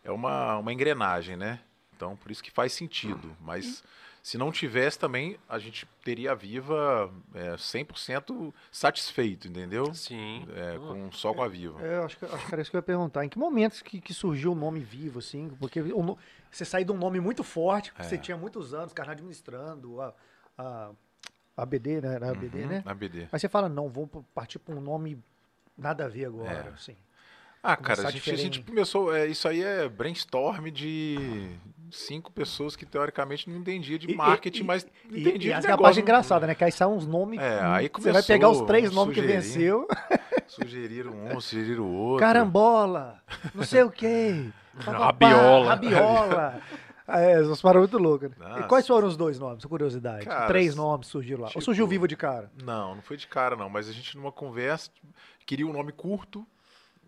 é 0.03 0.11
uma, 0.11 0.58
uma 0.58 0.74
engrenagem, 0.74 1.38
né? 1.38 1.60
Então, 1.95 2.16
por 2.16 2.32
isso 2.32 2.44
que 2.44 2.50
faz 2.50 2.74
sentido. 2.74 3.38
Mas 3.40 3.84
se 4.22 4.38
não 4.38 4.51
tivesse 4.51 4.99
também, 4.99 5.38
a 5.48 5.57
gente 5.59 5.88
teria 6.03 6.31
a 6.31 6.35
Viva 6.35 7.11
é, 7.33 7.56
100% 7.56 8.53
satisfeito, 8.72 9.48
entendeu? 9.48 9.93
Sim. 9.93 10.45
É, 10.56 10.77
com, 10.77 11.11
só 11.11 11.33
com 11.33 11.41
a 11.41 11.48
Viva. 11.48 11.81
É, 11.85 11.98
eu 11.98 12.06
acho 12.06 12.17
que, 12.17 12.25
acho 12.25 12.45
que 12.48 12.53
era 12.53 12.61
isso 12.61 12.69
que 12.72 12.77
eu 12.77 12.80
ia 12.80 12.83
perguntar. 12.83 13.25
Em 13.25 13.30
que 13.30 13.38
momentos 13.39 13.81
que, 13.81 13.99
que 14.01 14.14
surgiu 14.14 14.51
o 14.51 14.56
nome 14.56 14.80
vivo, 14.80 15.19
assim? 15.19 15.49
Porque 15.59 15.80
o 15.81 16.17
você 16.51 16.65
saiu 16.65 16.85
de 16.85 16.91
um 16.91 16.98
nome 16.98 17.19
muito 17.19 17.43
forte, 17.43 17.93
que 17.93 18.01
É. 18.01 18.03
você 18.03 18.17
tinha 18.17 18.35
muitos 18.38 18.73
anos, 18.73 18.91
cara 18.93 19.11
administrando, 19.11 20.01
a, 20.01 20.14
a, 20.57 20.91
a 21.56 21.61
ABD, 21.64 22.01
né? 22.01 22.15
Era 22.15 22.27
a 22.27 22.31
ABD, 22.31 22.65
né? 22.65 22.81
Na 22.85 22.93
BD. 22.93 23.27
Mas 23.31 23.41
você 23.41 23.48
fala, 23.49 23.69
não, 23.69 23.88
vou 23.89 24.07
partir 24.33 24.57
para 24.59 24.73
um 24.75 24.81
nome 24.81 25.22
nada 25.77 26.06
a 26.06 26.07
ver 26.07 26.25
agora, 26.25 26.51
É. 26.51 26.73
assim. 26.73 26.95
Ah, 27.62 27.76
cara, 27.76 28.08
a 28.08 28.12
gente, 28.12 28.32
a 28.32 28.36
gente 28.36 28.62
começou. 28.62 29.14
É, 29.16 29.28
isso 29.28 29.48
aí 29.48 29.62
é 29.62 29.88
brainstorm 29.90 30.68
de 30.70 31.50
cinco 31.92 32.32
pessoas 32.32 32.76
que 32.76 32.86
teoricamente 32.86 33.50
não 33.50 33.58
entendiam 33.58 33.98
de 34.00 34.12
E- 34.12 34.16
marketing, 34.16 34.62
e- 34.62 34.64
mas 34.64 34.88
E, 35.10 35.20
entendiam 35.22 35.36
e 35.36 35.40
de 35.40 35.50
é 35.50 35.54
a 35.54 35.60
negócio. 35.62 35.82
parte 35.84 36.00
engraçada, 36.00 36.48
né? 36.48 36.56
Que 36.56 36.64
aí 36.64 36.72
saem 36.72 36.92
uns 36.92 37.06
nomes. 37.06 37.40
É, 37.40 37.60
aí 37.60 37.60
Você 37.60 37.70
vai 37.72 37.90
começou 37.90 38.24
pegar 38.28 38.50
os 38.50 38.62
três 38.62 38.92
nomes 38.92 39.14
que 39.16 39.22
venceu. 39.22 39.88
Sugeriram 40.48 41.12
um, 41.12 41.40
sugeriram 41.42 41.86
outro. 41.92 42.20
Carambola, 42.26 43.22
não 43.54 43.64
sei 43.64 43.84
o 43.84 43.92
quê. 43.92 44.50
Rabiola. 44.80 45.68
Rabiola. 45.70 46.62
É, 47.12 47.42
paradas 47.64 47.92
muito 47.92 47.98
loucas. 47.98 48.30
né? 48.38 48.60
E 48.60 48.64
quais 48.68 48.86
foram 48.86 49.08
os 49.08 49.18
dois 49.18 49.40
nomes? 49.40 49.66
Curiosidade. 49.66 50.28
Cara, 50.28 50.46
Três 50.46 50.76
nomes 50.76 51.08
surgiram 51.08 51.40
lá. 51.42 51.46
Ou 51.48 51.50
tipo- 51.54 51.64
surgiu 51.64 51.88
vivo 51.88 52.08
de 52.08 52.16
cara? 52.16 52.52
Não, 52.64 52.94
não 52.94 53.02
foi 53.02 53.18
de 53.18 53.26
cara 53.26 53.56
não, 53.56 53.68
mas 53.68 53.90
a 53.90 53.92
gente 53.92 54.16
numa 54.16 54.32
conversa 54.32 54.92
queria 55.44 55.66
um 55.66 55.74
nome 55.74 55.92
curto, 55.92 56.46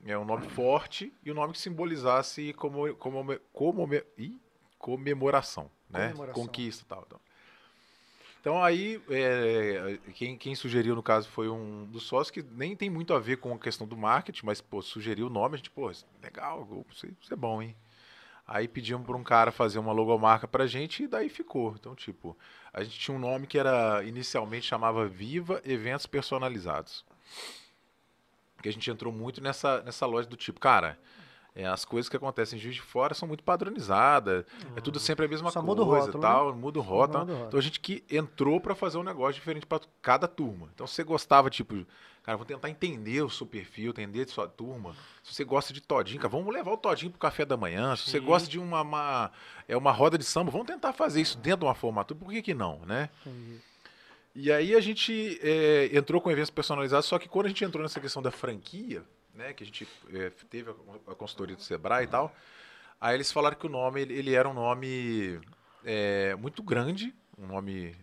é 0.05 0.17
um 0.17 0.25
nome 0.25 0.47
forte 0.49 1.13
e 1.23 1.31
um 1.31 1.35
nome 1.35 1.53
que 1.53 1.59
simbolizasse 1.59 2.53
como 2.53 2.93
como 2.95 3.39
como 3.53 3.89
ih, 4.17 4.39
comemoração, 4.77 5.69
né? 5.89 6.09
Comemoração. 6.09 6.43
Conquista 6.43 6.83
e 6.83 6.87
tal, 6.87 7.03
então. 7.05 7.19
Então 8.39 8.63
aí, 8.63 8.99
é, 9.07 9.99
quem, 10.15 10.35
quem 10.35 10.55
sugeriu 10.55 10.95
no 10.95 11.03
caso 11.03 11.29
foi 11.29 11.47
um 11.47 11.85
dos 11.85 12.03
sócios 12.03 12.31
que 12.31 12.41
nem 12.41 12.75
tem 12.75 12.89
muito 12.89 13.13
a 13.13 13.19
ver 13.19 13.37
com 13.37 13.53
a 13.53 13.59
questão 13.59 13.85
do 13.85 13.95
marketing, 13.95 14.47
mas 14.47 14.59
pô, 14.59 14.81
sugeriu 14.81 15.27
o 15.27 15.29
nome, 15.29 15.53
a 15.53 15.57
gente, 15.57 15.69
pô, 15.69 15.91
legal, 16.23 16.67
isso, 16.91 17.05
isso 17.21 17.31
é 17.31 17.35
bom, 17.35 17.61
hein? 17.61 17.75
Aí 18.47 18.67
pedimos 18.67 19.05
para 19.05 19.15
um 19.15 19.23
cara 19.23 19.51
fazer 19.51 19.77
uma 19.77 19.93
logomarca 19.93 20.47
pra 20.47 20.65
gente 20.65 21.03
e 21.03 21.07
daí 21.07 21.29
ficou. 21.29 21.75
Então, 21.79 21.95
tipo, 21.95 22.35
a 22.73 22.83
gente 22.83 22.99
tinha 22.99 23.15
um 23.15 23.19
nome 23.19 23.45
que 23.45 23.59
era 23.59 24.03
inicialmente 24.03 24.65
chamava 24.65 25.07
Viva 25.07 25.61
Eventos 25.63 26.07
Personalizados. 26.07 27.05
Que 28.61 28.69
a 28.69 28.73
gente 28.73 28.89
entrou 28.89 29.11
muito 29.11 29.41
nessa, 29.41 29.81
nessa 29.81 30.05
loja 30.05 30.27
do 30.27 30.35
tipo, 30.35 30.59
cara, 30.59 30.97
é, 31.53 31.65
as 31.65 31.83
coisas 31.83 32.07
que 32.07 32.15
acontecem 32.15 32.57
em 32.57 32.61
Juiz 32.61 32.75
de 32.75 32.81
Fora 32.81 33.13
são 33.13 33.27
muito 33.27 33.43
padronizadas, 33.43 34.45
é 34.75 34.79
tudo 34.79 34.99
sempre 34.99 35.25
a 35.25 35.27
mesma 35.27 35.51
Só 35.51 35.61
coisa 35.61 35.83
rótulo, 35.83 36.17
e 36.17 36.21
tal, 36.21 36.55
muda 36.55 36.79
o 36.79 36.81
rótulo. 36.81 37.19
muda 37.19 37.31
o 37.31 37.35
rótulo. 37.35 37.47
Então 37.47 37.59
a 37.59 37.63
gente 37.63 37.79
que 37.79 38.03
entrou 38.09 38.61
para 38.61 38.73
fazer 38.73 38.97
um 38.97 39.03
negócio 39.03 39.33
diferente 39.33 39.65
para 39.65 39.81
cada 40.01 40.27
turma. 40.27 40.69
Então 40.73 40.87
se 40.87 40.95
você 40.95 41.03
gostava, 41.03 41.49
tipo, 41.49 41.85
cara, 42.23 42.37
vou 42.37 42.45
tentar 42.45 42.69
entender 42.69 43.21
o 43.21 43.29
seu 43.29 43.45
perfil, 43.45 43.89
entender 43.89 44.23
de 44.23 44.31
sua 44.31 44.47
turma. 44.47 44.95
Se 45.21 45.33
você 45.33 45.43
gosta 45.43 45.73
de 45.73 45.81
todinho, 45.81 46.21
cara, 46.21 46.29
vamos 46.29 46.53
levar 46.53 46.71
o 46.71 46.77
todinho 46.77 47.11
pro 47.11 47.19
café 47.19 47.43
da 47.43 47.57
manhã. 47.57 47.97
Se 47.97 48.03
você 48.03 48.19
Sim. 48.19 48.25
gosta 48.25 48.49
de 48.49 48.57
uma, 48.57 48.81
uma, 48.81 49.31
é 49.67 49.75
uma 49.75 49.91
roda 49.91 50.17
de 50.17 50.23
samba, 50.23 50.51
vamos 50.51 50.67
tentar 50.67 50.93
fazer 50.93 51.19
isso 51.19 51.37
dentro 51.37 51.59
de 51.59 51.65
uma 51.65 51.75
formatura. 51.75 52.17
Por 52.17 52.31
que 52.31 52.41
que 52.41 52.53
não, 52.53 52.79
né? 52.85 53.09
E 54.33 54.51
aí 54.51 54.75
a 54.75 54.79
gente 54.79 55.39
é, 55.43 55.89
entrou 55.95 56.21
com 56.21 56.31
eventos 56.31 56.49
personalizados, 56.49 57.05
só 57.05 57.19
que 57.19 57.27
quando 57.27 57.47
a 57.47 57.49
gente 57.49 57.63
entrou 57.65 57.83
nessa 57.83 57.99
questão 57.99 58.21
da 58.21 58.31
franquia, 58.31 59.03
né, 59.35 59.53
que 59.53 59.63
a 59.63 59.65
gente 59.65 59.87
é, 60.13 60.29
teve 60.49 60.69
a, 60.71 61.11
a 61.11 61.15
consultoria 61.15 61.55
do 61.55 61.61
Sebrae 61.61 62.05
e 62.05 62.07
tal, 62.07 62.33
aí 62.99 63.15
eles 63.15 63.31
falaram 63.31 63.57
que 63.57 63.65
o 63.65 63.69
nome, 63.69 64.01
ele, 64.01 64.33
era 64.33 64.47
um 64.47 64.53
nome 64.53 65.39
é, 65.83 66.33
muito 66.35 66.63
grande, 66.63 67.13
um 67.37 67.47
nome 67.47 67.95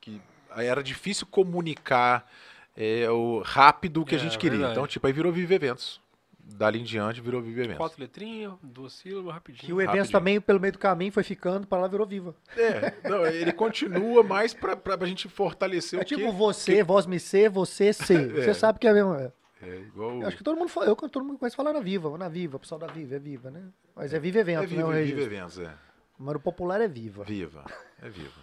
que 0.00 0.20
era 0.56 0.82
difícil 0.82 1.26
comunicar 1.26 2.30
é, 2.76 3.10
o 3.10 3.40
rápido 3.40 4.04
que 4.04 4.14
a 4.14 4.18
É, 4.18 4.20
gente 4.20 4.38
queria. 4.38 4.58
verdade. 4.58 4.72
Então, 4.78 4.86
tipo, 4.86 5.06
aí 5.06 5.12
virou 5.12 5.32
Vive 5.32 5.54
Eventos. 5.54 6.00
Dali 6.44 6.80
em 6.80 6.84
diante 6.84 7.20
virou 7.20 7.40
Vive 7.40 7.60
Eventos. 7.60 7.78
Quatro 7.78 8.00
letrinhas, 8.00 8.52
duas 8.62 8.92
sílabas, 8.94 9.32
rapidinho. 9.34 9.64
Que 9.64 9.72
o 9.72 9.80
evento 9.80 9.88
Rapidinho. 9.96 10.12
também, 10.18 10.40
pelo 10.40 10.60
meio 10.60 10.72
do 10.72 10.78
caminho, 10.78 11.12
foi 11.12 11.22
ficando 11.22 11.66
para 11.66 11.82
lá 11.82 11.88
virou 11.88 12.06
viva. 12.06 12.34
É, 12.56 12.92
não, 13.08 13.24
ele 13.26 13.52
continua 13.52 14.22
mais 14.22 14.52
pra, 14.52 14.76
pra 14.76 15.06
gente 15.06 15.28
fortalecer 15.28 15.98
É 15.98 16.02
o 16.02 16.04
que... 16.06 16.16
tipo 16.16 16.32
você, 16.32 16.82
vós 16.82 17.06
me 17.06 17.18
ser, 17.20 17.48
você 17.48 17.92
ser. 17.92 18.32
Você 18.34 18.54
sabe 18.54 18.78
que 18.78 18.86
é 18.88 18.92
mesmo. 18.92 19.14
é. 19.14 19.32
É, 19.62 19.76
igual... 19.78 20.20
Eu 20.20 20.26
acho 20.26 20.36
que 20.36 20.42
todo 20.42 20.56
mundo 20.58 20.70
eu 20.84 20.96
todo 20.96 21.24
mundo 21.24 21.38
conhece 21.38 21.54
falar 21.54 21.72
na 21.72 21.78
Viva, 21.78 22.18
na 22.18 22.28
Viva, 22.28 22.56
o 22.56 22.60
pessoal 22.60 22.80
da 22.80 22.88
Viva, 22.88 23.14
é 23.14 23.18
Viva, 23.20 23.48
né? 23.48 23.62
Mas 23.94 24.12
é 24.12 24.18
Viva 24.18 24.40
Evento, 24.40 24.64
é 24.64 24.76
né? 24.76 24.82
O 24.84 24.88
Vive, 24.88 24.98
registro. 24.98 25.22
Vive 25.22 25.36
Eventos, 25.36 25.58
é. 25.60 25.72
Mas 26.18 26.34
o 26.34 26.40
popular 26.40 26.80
é 26.80 26.88
Viva. 26.88 27.22
Viva, 27.22 27.64
é 28.02 28.08
viva. 28.08 28.40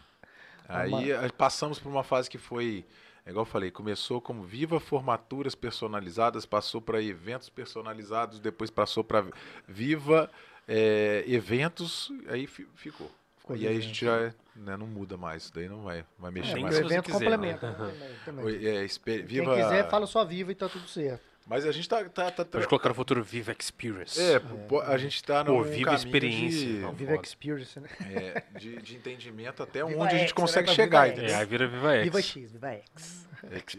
Aí 0.67 1.11
a- 1.11 1.29
passamos 1.37 1.77
por 1.79 1.89
uma 1.89 2.03
fase 2.03 2.29
que 2.29 2.37
foi, 2.37 2.85
é 3.29 3.31
igual 3.31 3.45
eu 3.45 3.49
falei, 3.49 3.69
começou 3.69 4.19
como 4.19 4.41
Viva 4.43 4.79
Formaturas 4.79 5.53
Personalizadas, 5.53 6.47
passou 6.47 6.81
para 6.81 6.99
eventos 7.01 7.47
personalizados, 7.47 8.39
depois 8.39 8.71
passou 8.71 9.03
para 9.03 9.23
Viva 9.67 10.29
é, 10.67 11.23
Eventos, 11.27 12.11
aí 12.27 12.47
fi- 12.47 12.67
ficou. 12.75 13.09
Ficou 13.37 13.55
e 13.55 13.59
aí 13.61 13.67
a 13.67 13.71
Viva 13.71 13.81
gente 13.83 14.03
já 14.05 14.33
né, 14.55 14.75
não 14.75 14.87
muda 14.87 15.15
mais, 15.15 15.43
isso 15.43 15.53
daí 15.53 15.69
não 15.69 15.83
vai, 15.83 16.03
vai 16.17 16.31
mexer 16.31 16.53
Nem 16.55 16.63
o 16.63 16.65
mais. 16.65 16.75
se 16.75 16.81
você 16.81 16.87
evento 16.93 17.05
quiser, 17.05 17.19
complementa. 17.19 17.69
né? 17.71 17.77
né? 17.77 17.93
Também, 17.93 18.15
também. 18.25 18.45
Oi, 18.45 18.65
é, 18.67 18.83
espe- 18.83 19.17
Quem 19.17 19.25
Viva, 19.27 19.55
quiser, 19.55 19.89
fala 19.89 20.07
só 20.07 20.25
Viva 20.25 20.51
e 20.51 20.55
tá 20.55 20.67
tudo 20.67 20.87
certo. 20.87 21.28
Mas 21.49 21.65
a 21.65 21.71
gente 21.71 21.89
tá, 21.89 22.07
tá, 22.07 22.29
tá, 22.31 22.45
Pode 22.45 22.67
colocar 22.67 22.89
no 22.89 22.95
futuro 22.95 23.23
Viva 23.23 23.51
Experience. 23.59 24.21
é, 24.21 24.39
pô, 24.39 24.81
a 24.81 24.95
gente 24.99 25.23
tá 25.23 25.43
no 25.43 25.55
Pô, 25.55 25.63
Viva 25.63 25.95
Experiência. 25.95 26.67
de, 26.67 26.73
Não, 26.79 26.93
Viva. 26.93 27.15
Experience, 27.15 27.79
né? 27.79 27.89
é, 28.01 28.43
de, 28.59 28.79
de 28.81 28.95
entendimento 28.95 29.63
até 29.63 29.83
Viva 29.83 29.99
onde 29.99 30.13
a 30.15 30.17
gente 30.19 30.29
X, 30.29 30.33
consegue 30.33 30.67
né? 30.69 30.75
chegar, 30.75 31.05
Viva 31.09 31.17
entendeu? 31.17 31.35
É, 31.35 31.39
aí 31.39 31.45
vira 31.47 31.67
Viva 31.67 31.91
X. 31.95 32.03
Viva 32.03 32.21
X, 32.21 32.51
Viva 32.51 32.71
X. 32.73 33.27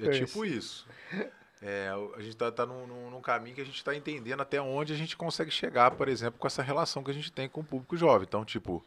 É, 0.03 0.07
é 0.09 0.11
tipo 0.11 0.45
isso. 0.45 0.85
É, 1.63 1.95
o- 1.95 2.15
a 2.17 2.23
gente 2.23 2.37
tá, 2.37 2.51
tá 2.51 2.65
num, 2.67 2.87
num- 2.89 3.11
num 3.11 3.21
caminho 3.21 3.55
que 3.55 3.61
a 3.61 3.65
gente 3.65 3.77
está 3.77 3.95
entendendo 3.95 4.41
até 4.41 4.61
onde 4.61 4.93
a 4.93 4.97
gente 4.97 5.17
consegue 5.17 5.51
chegar, 5.53 5.91
por 5.93 6.09
exemplo, 6.09 6.41
com 6.41 6.47
essa 6.47 6.63
relação 6.63 7.05
que 7.05 7.11
a 7.11 7.15
gente 7.15 7.31
tem 7.31 7.49
com 7.49 7.61
o 7.61 7.65
público 7.65 7.97
jovem. 7.97 8.27
Então, 8.27 8.45
tipo, 8.45 8.85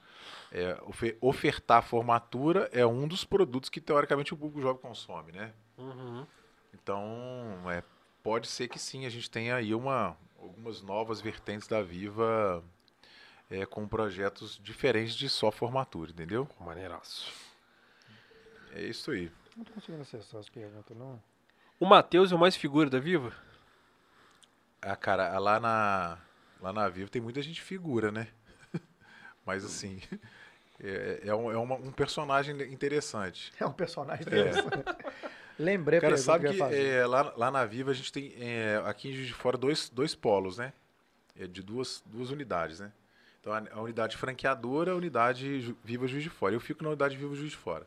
é, 0.51 0.75
ofe- 0.85 1.15
ofertar 1.21 1.83
formatura 1.83 2.67
é 2.73 2.85
um 2.85 3.07
dos 3.07 3.23
produtos 3.23 3.69
que, 3.69 3.79
teoricamente, 3.79 4.33
o 4.33 4.37
público 4.37 4.59
jovem 4.61 4.81
consome, 4.81 5.31
né? 5.31 5.53
Uhum. 5.77 6.25
Então, 6.73 7.01
é, 7.71 7.83
pode 8.23 8.47
ser 8.47 8.67
que 8.69 8.79
sim, 8.79 9.05
a 9.05 9.09
gente 9.09 9.29
tenha 9.29 9.55
aí 9.55 9.75
uma, 9.75 10.17
algumas 10.39 10.81
novas 10.81 11.19
vertentes 11.21 11.67
da 11.67 11.81
Viva 11.83 12.63
é, 13.49 13.65
com 13.65 13.87
projetos 13.87 14.59
diferentes 14.63 15.13
de 15.15 15.27
só 15.29 15.51
formatura, 15.51 16.11
entendeu? 16.11 16.47
Maneiraço. 16.59 17.31
É 18.71 18.81
isso 18.81 19.11
aí. 19.11 19.31
Não 19.55 19.63
tô 19.63 19.73
conseguindo 19.73 20.01
acessar 20.01 20.39
as 20.39 20.49
perguntas, 20.49 20.95
não. 20.97 21.21
O 21.79 21.85
Matheus 21.85 22.31
é 22.31 22.35
o 22.35 22.39
mais 22.39 22.55
figura 22.55 22.89
da 22.89 22.99
Viva? 22.99 23.33
Ah, 24.81 24.95
cara, 24.95 25.37
lá 25.37 25.59
na, 25.59 26.17
lá 26.61 26.73
na 26.73 26.87
Vivo 26.89 27.09
tem 27.09 27.21
muita 27.21 27.41
gente 27.41 27.61
figura, 27.61 28.11
né? 28.11 28.27
Mas 29.45 29.63
assim, 29.63 30.01
é, 30.79 31.21
é 31.25 31.35
um, 31.35 31.51
é 31.51 31.57
uma- 31.57 31.75
um 31.75 31.91
personagem 31.91 32.59
interessante. 32.73 33.51
É 33.59 33.65
um 33.65 33.71
personagem 33.73 34.25
interessante. 34.25 34.83
Lembrei 35.59 35.99
Cara, 35.99 36.17
sabe 36.17 36.47
que 36.49 36.57
que 36.57 36.59
é, 36.75 37.05
lá, 37.05 37.33
lá 37.37 37.51
na 37.51 37.65
Viva 37.65 37.91
a 37.91 37.93
gente 37.93 38.11
tem 38.11 38.33
é, 38.39 38.81
aqui 38.85 39.09
em 39.09 39.13
Juiz 39.13 39.27
de 39.27 39.33
Fora 39.33 39.57
dois, 39.57 39.89
dois 39.89 40.15
polos, 40.15 40.57
né? 40.57 40.73
É 41.37 41.47
de 41.47 41.61
duas, 41.61 42.03
duas 42.05 42.29
unidades, 42.31 42.79
né? 42.79 42.91
Então 43.39 43.53
a, 43.53 43.63
a 43.71 43.81
unidade 43.81 44.17
franqueadora, 44.17 44.91
a 44.91 44.95
unidade 44.95 45.61
Ju- 45.61 45.77
Viva 45.83 46.07
Juiz 46.07 46.23
de 46.23 46.29
Fora. 46.29 46.55
Eu 46.55 46.59
fico 46.59 46.83
na 46.83 46.89
unidade 46.89 47.15
Viva 47.17 47.35
Juiz 47.35 47.51
de 47.51 47.57
Fora. 47.57 47.85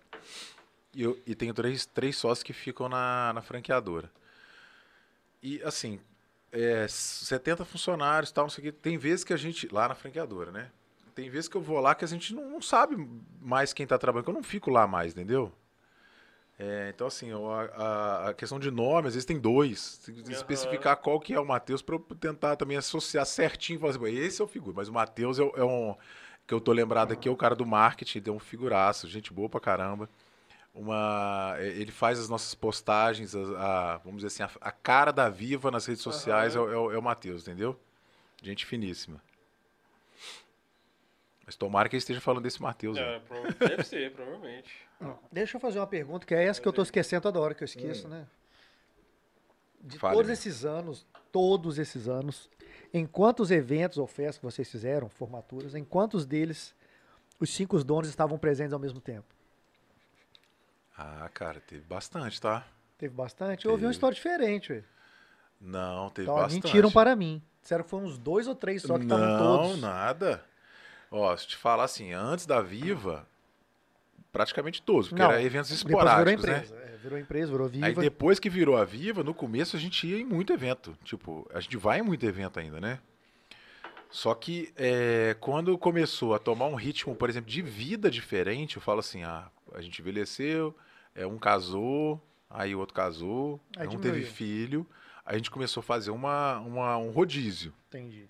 E, 0.94 1.02
eu, 1.02 1.18
e 1.26 1.34
tenho 1.34 1.52
três, 1.52 1.86
três 1.86 2.16
sócios 2.16 2.42
que 2.42 2.52
ficam 2.52 2.88
na, 2.88 3.32
na 3.34 3.42
franqueadora. 3.42 4.10
E 5.42 5.62
assim, 5.62 6.00
é, 6.52 6.86
70 6.88 7.64
funcionários 7.64 8.30
tal, 8.32 8.44
não 8.44 8.50
sei 8.50 8.62
o 8.68 8.72
que. 8.72 8.72
Tem 8.72 8.96
vezes 8.96 9.24
que 9.24 9.32
a 9.32 9.36
gente. 9.36 9.68
Lá 9.72 9.88
na 9.88 9.94
franqueadora, 9.94 10.50
né? 10.50 10.70
Tem 11.14 11.30
vezes 11.30 11.48
que 11.48 11.56
eu 11.56 11.60
vou 11.62 11.80
lá 11.80 11.94
que 11.94 12.04
a 12.04 12.08
gente 12.08 12.34
não, 12.34 12.50
não 12.50 12.62
sabe 12.62 12.96
mais 13.40 13.72
quem 13.72 13.86
tá 13.86 13.96
trabalhando, 13.98 14.24
que 14.24 14.30
eu 14.30 14.34
não 14.34 14.42
fico 14.42 14.70
lá 14.70 14.86
mais, 14.86 15.12
entendeu? 15.12 15.52
É, 16.59 16.91
então, 16.94 17.07
assim, 17.07 17.31
a, 17.33 17.36
a- 17.36 18.28
a 18.31 18.35
questão 18.35 18.59
de 18.59 18.70
nome, 18.70 19.09
às 19.09 19.15
vezes 19.15 19.26
tem 19.26 19.39
dois. 19.39 19.99
Tem 19.99 20.15
que 20.15 20.23
especificar 20.33 20.97
qual 20.97 21.20
que 21.20 21.35
é 21.35 21.41
o 21.41 21.44
Matheus 21.47 21.83
para 21.83 21.97
eu 21.97 21.99
tentar 22.18 22.57
também 22.57 22.76
associar 22.78 23.26
certinho. 23.26 23.78
Falar 23.78 23.91
assim, 23.91 23.99
"Pô, 24.01 24.07
esse 24.07 24.41
é 24.41 24.44
o 24.44 24.49
figura, 24.49 24.75
mas 24.76 24.89
o 24.89 24.93
Matheus 24.93 25.39
é, 25.39 25.43
é 25.43 25.65
um. 25.65 25.94
Que 26.47 26.55
eu 26.55 26.60
tô 26.60 26.73
lembrado 26.73 27.12
aqui, 27.12 27.28
é 27.28 27.31
o 27.31 27.36
cara 27.36 27.55
do 27.57 27.67
marketing, 27.67 28.20
deu 28.20 28.35
um 28.35 28.39
figuraço, 28.39 29.09
gente 29.09 29.33
boa 29.33 29.49
pra 29.49 29.60
caramba. 29.60 30.09
Uma, 30.75 31.55
é, 31.59 31.67
ele 31.68 31.91
faz 31.91 32.18
as 32.20 32.28
nossas 32.28 32.55
postagens, 32.55 33.35
as- 33.35 33.51
a, 33.57 33.97
vamos 34.05 34.23
dizer 34.23 34.28
assim, 34.28 34.43
a, 34.43 34.68
a 34.68 34.70
cara 34.73 35.10
da 35.12 35.28
Viva 35.28 35.70
nas 35.70 35.86
redes 35.86 36.02
sociais 36.02 36.55
é, 36.55 36.60
o- 36.60 36.70
é 36.73 36.76
o- 36.78 36.93
é 36.93 36.99
o 36.99 37.02
Matheus, 37.02 37.43
entendeu? 37.43 37.78
Gente 38.43 38.65
finíssima. 38.67 39.20
Mas 41.47 41.55
tomara 41.55 41.89
que 41.89 41.94
ele 41.94 41.99
esteja 41.99 42.20
falando 42.20 42.42
desse 42.42 42.60
Matheus. 42.60 42.97
né? 42.97 43.23
deve 43.60 43.84
ser, 43.84 44.12
provavelmente. 44.12 44.70
Deixa 45.31 45.57
eu 45.57 45.60
fazer 45.60 45.78
uma 45.78 45.86
pergunta, 45.86 46.26
que 46.26 46.34
é 46.34 46.44
essa 46.44 46.60
que 46.60 46.66
eu 46.66 46.73
tô 46.73 46.83
esquecendo 46.83 47.23
toda 47.23 47.39
hora, 47.41 47.55
que 47.55 47.62
eu 47.62 47.66
esqueço, 47.66 48.08
né? 48.08 48.26
De 49.81 49.97
Fale, 49.99 50.15
todos 50.16 50.26
né? 50.28 50.33
esses 50.33 50.65
anos, 50.65 51.07
todos 51.31 51.78
esses 51.78 52.08
anos, 52.08 52.50
em 52.92 53.07
quantos 53.07 53.52
eventos 53.52 53.99
ou 53.99 54.07
festas 54.08 54.39
que 54.39 54.44
vocês 54.44 54.68
fizeram, 54.68 55.08
formaturas, 55.08 55.76
em 55.76 55.84
quantos 55.84 56.26
deles 56.26 56.75
os 57.39 57.50
cinco 57.50 57.83
donos 57.84 58.08
estavam 58.08 58.36
presentes 58.39 58.73
ao 58.73 58.81
mesmo 58.81 59.00
tempo? 59.00 59.26
Ah, 60.99 61.31
cara, 61.33 61.60
teve 61.60 61.83
bastante, 61.83 62.41
tá? 62.41 62.66
Teve 62.99 63.15
bastante? 63.15 63.66
Eu 63.66 63.73
ouvi 63.73 63.84
uma 63.84 63.91
Teve. 63.91 63.97
história 63.97 64.15
diferente, 64.15 64.73
ué. 64.73 64.83
Não, 65.60 66.10
teve 66.10 66.26
Então, 66.28 66.36
bastante. 66.42 66.65
mentiram 66.65 66.91
para 66.91 67.15
mim. 67.15 67.41
Disseram 67.60 67.84
que 67.84 67.91
foi 67.91 68.00
uns 68.00 68.18
dois 68.18 68.49
ou 68.49 68.55
três 68.55 68.83
só 68.83 68.97
que 68.97 69.05
estavam 69.05 69.26
não, 69.26 69.39
todos. 69.66 69.81
nada. 69.81 70.44
Ó, 71.10 71.36
se 71.36 71.47
te 71.47 71.57
falar 71.57 71.85
assim, 71.85 72.12
antes 72.12 72.47
da 72.47 72.60
Viva, 72.60 73.26
praticamente 74.33 74.83
todos, 74.83 75.09
porque 75.09 75.23
Não, 75.23 75.31
era 75.31 75.43
eventos 75.43 75.70
Depois 75.70 75.85
virou 75.86 76.01
esporádicos, 76.02 76.44
né? 76.44 76.57
empresa. 76.59 76.76
É, 76.83 76.97
virou 76.97 77.18
empresa, 77.18 77.52
virou 77.52 77.68
viva. 77.68 77.86
Aí 77.86 77.94
depois 77.94 78.39
que 78.39 78.51
virou 78.51 78.76
a 78.76 78.85
Viva, 78.85 79.23
no 79.23 79.33
começo 79.35 79.76
a 79.76 79.78
gente 79.81 80.07
ia 80.07 80.18
em 80.18 80.25
muito 80.25 80.52
evento. 80.52 80.97
Tipo, 81.05 81.49
a 81.55 81.60
gente 81.60 81.76
vai 81.76 82.01
em 82.01 82.02
muito 82.02 82.25
evento 82.26 82.59
ainda, 82.59 82.81
né? 82.81 82.99
Só 84.10 84.35
que 84.35 84.73
é, 84.76 85.36
quando 85.41 85.76
começou 85.76 86.35
a 86.35 86.39
tomar 86.39 86.67
um 86.67 86.75
ritmo, 86.75 87.15
por 87.15 87.28
exemplo, 87.28 87.51
de 87.51 87.60
vida 87.62 88.10
diferente, 88.10 88.76
eu 88.76 88.83
falo 88.83 89.01
assim, 89.01 89.23
ah, 89.25 89.49
a 89.75 89.81
gente 89.81 90.01
envelheceu, 90.01 90.75
é, 91.15 91.26
um 91.26 91.39
casou, 91.39 92.20
aí 92.49 92.75
o 92.75 92.78
outro 92.78 92.94
casou, 92.94 93.60
Aí 93.76 93.86
um 93.86 93.91
diminuiu. 93.91 94.15
teve 94.15 94.26
filho, 94.26 94.86
a 95.25 95.36
gente 95.36 95.51
começou 95.51 95.81
a 95.81 95.85
fazer 95.85 96.10
uma, 96.12 96.59
uma- 96.60 96.97
um 96.99 97.10
rodízio. 97.10 97.75
Entendi. 97.89 98.26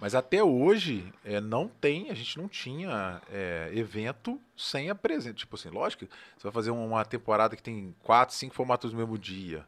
Mas 0.00 0.14
até 0.14 0.42
hoje 0.42 1.12
é, 1.24 1.40
não 1.40 1.68
tem, 1.68 2.10
a 2.10 2.14
gente 2.14 2.38
não 2.38 2.48
tinha 2.48 3.20
é, 3.30 3.70
evento 3.74 4.40
sem 4.56 4.88
a 4.88 4.94
presença. 4.94 5.34
Tipo 5.34 5.56
assim, 5.56 5.68
lógico 5.68 6.06
você 6.36 6.42
vai 6.44 6.52
fazer 6.52 6.70
uma 6.70 7.04
temporada 7.04 7.54
que 7.54 7.62
tem 7.62 7.94
quatro, 8.02 8.34
cinco 8.34 8.54
formaturas 8.54 8.92
no 8.94 8.98
mesmo 8.98 9.18
dia. 9.18 9.66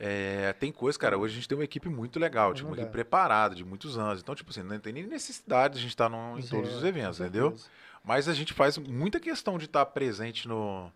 É, 0.00 0.52
tem 0.54 0.72
coisa, 0.72 0.98
cara, 0.98 1.16
hoje 1.16 1.34
a 1.34 1.36
gente 1.36 1.48
tem 1.48 1.56
uma 1.56 1.64
equipe 1.64 1.88
muito 1.88 2.18
legal, 2.18 2.52
tipo, 2.52 2.66
uma 2.68 2.76
equipe 2.76 2.90
preparada 2.90 3.54
de 3.54 3.64
muitos 3.64 3.96
anos. 3.96 4.20
Então, 4.20 4.34
tipo 4.34 4.50
assim, 4.50 4.62
não 4.62 4.78
tem 4.80 4.92
nem 4.92 5.06
necessidade 5.06 5.74
de 5.74 5.78
a 5.78 5.82
gente 5.82 5.90
estar 5.92 6.08
num- 6.08 6.38
em 6.38 6.42
todos 6.42 6.66
Zero, 6.70 6.78
os 6.78 6.84
eventos, 6.84 7.20
entendeu? 7.20 7.54
Mas 8.02 8.28
a 8.28 8.34
gente 8.34 8.52
faz 8.52 8.76
muita 8.76 9.20
questão 9.20 9.56
de 9.56 9.66
estar 9.66 9.86
presente 9.86 10.48
no. 10.48 10.90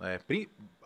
é, 0.00 0.18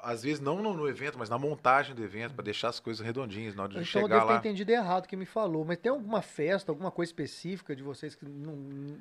às 0.02 0.22
vezes 0.22 0.40
não 0.40 0.62
no, 0.62 0.74
no 0.74 0.88
evento, 0.88 1.18
mas 1.18 1.28
na 1.28 1.38
montagem 1.38 1.94
do 1.94 2.02
evento, 2.02 2.34
para 2.34 2.44
deixar 2.44 2.68
as 2.68 2.80
coisas 2.80 3.04
redondinhas 3.04 3.54
na 3.54 3.62
hora 3.64 3.72
de 3.72 3.78
Então 3.80 4.00
eu 4.02 4.06
chegar 4.06 4.16
devo 4.16 4.26
ter 4.26 4.32
lá. 4.32 4.38
entendido 4.38 4.70
errado 4.70 5.04
o 5.04 5.08
que 5.08 5.16
me 5.16 5.26
falou, 5.26 5.64
mas 5.64 5.78
tem 5.78 5.90
alguma 5.90 6.22
festa, 6.22 6.70
alguma 6.72 6.90
coisa 6.90 7.10
específica 7.10 7.74
de 7.76 7.82
vocês 7.82 8.14
que 8.14 8.24
não. 8.24 8.96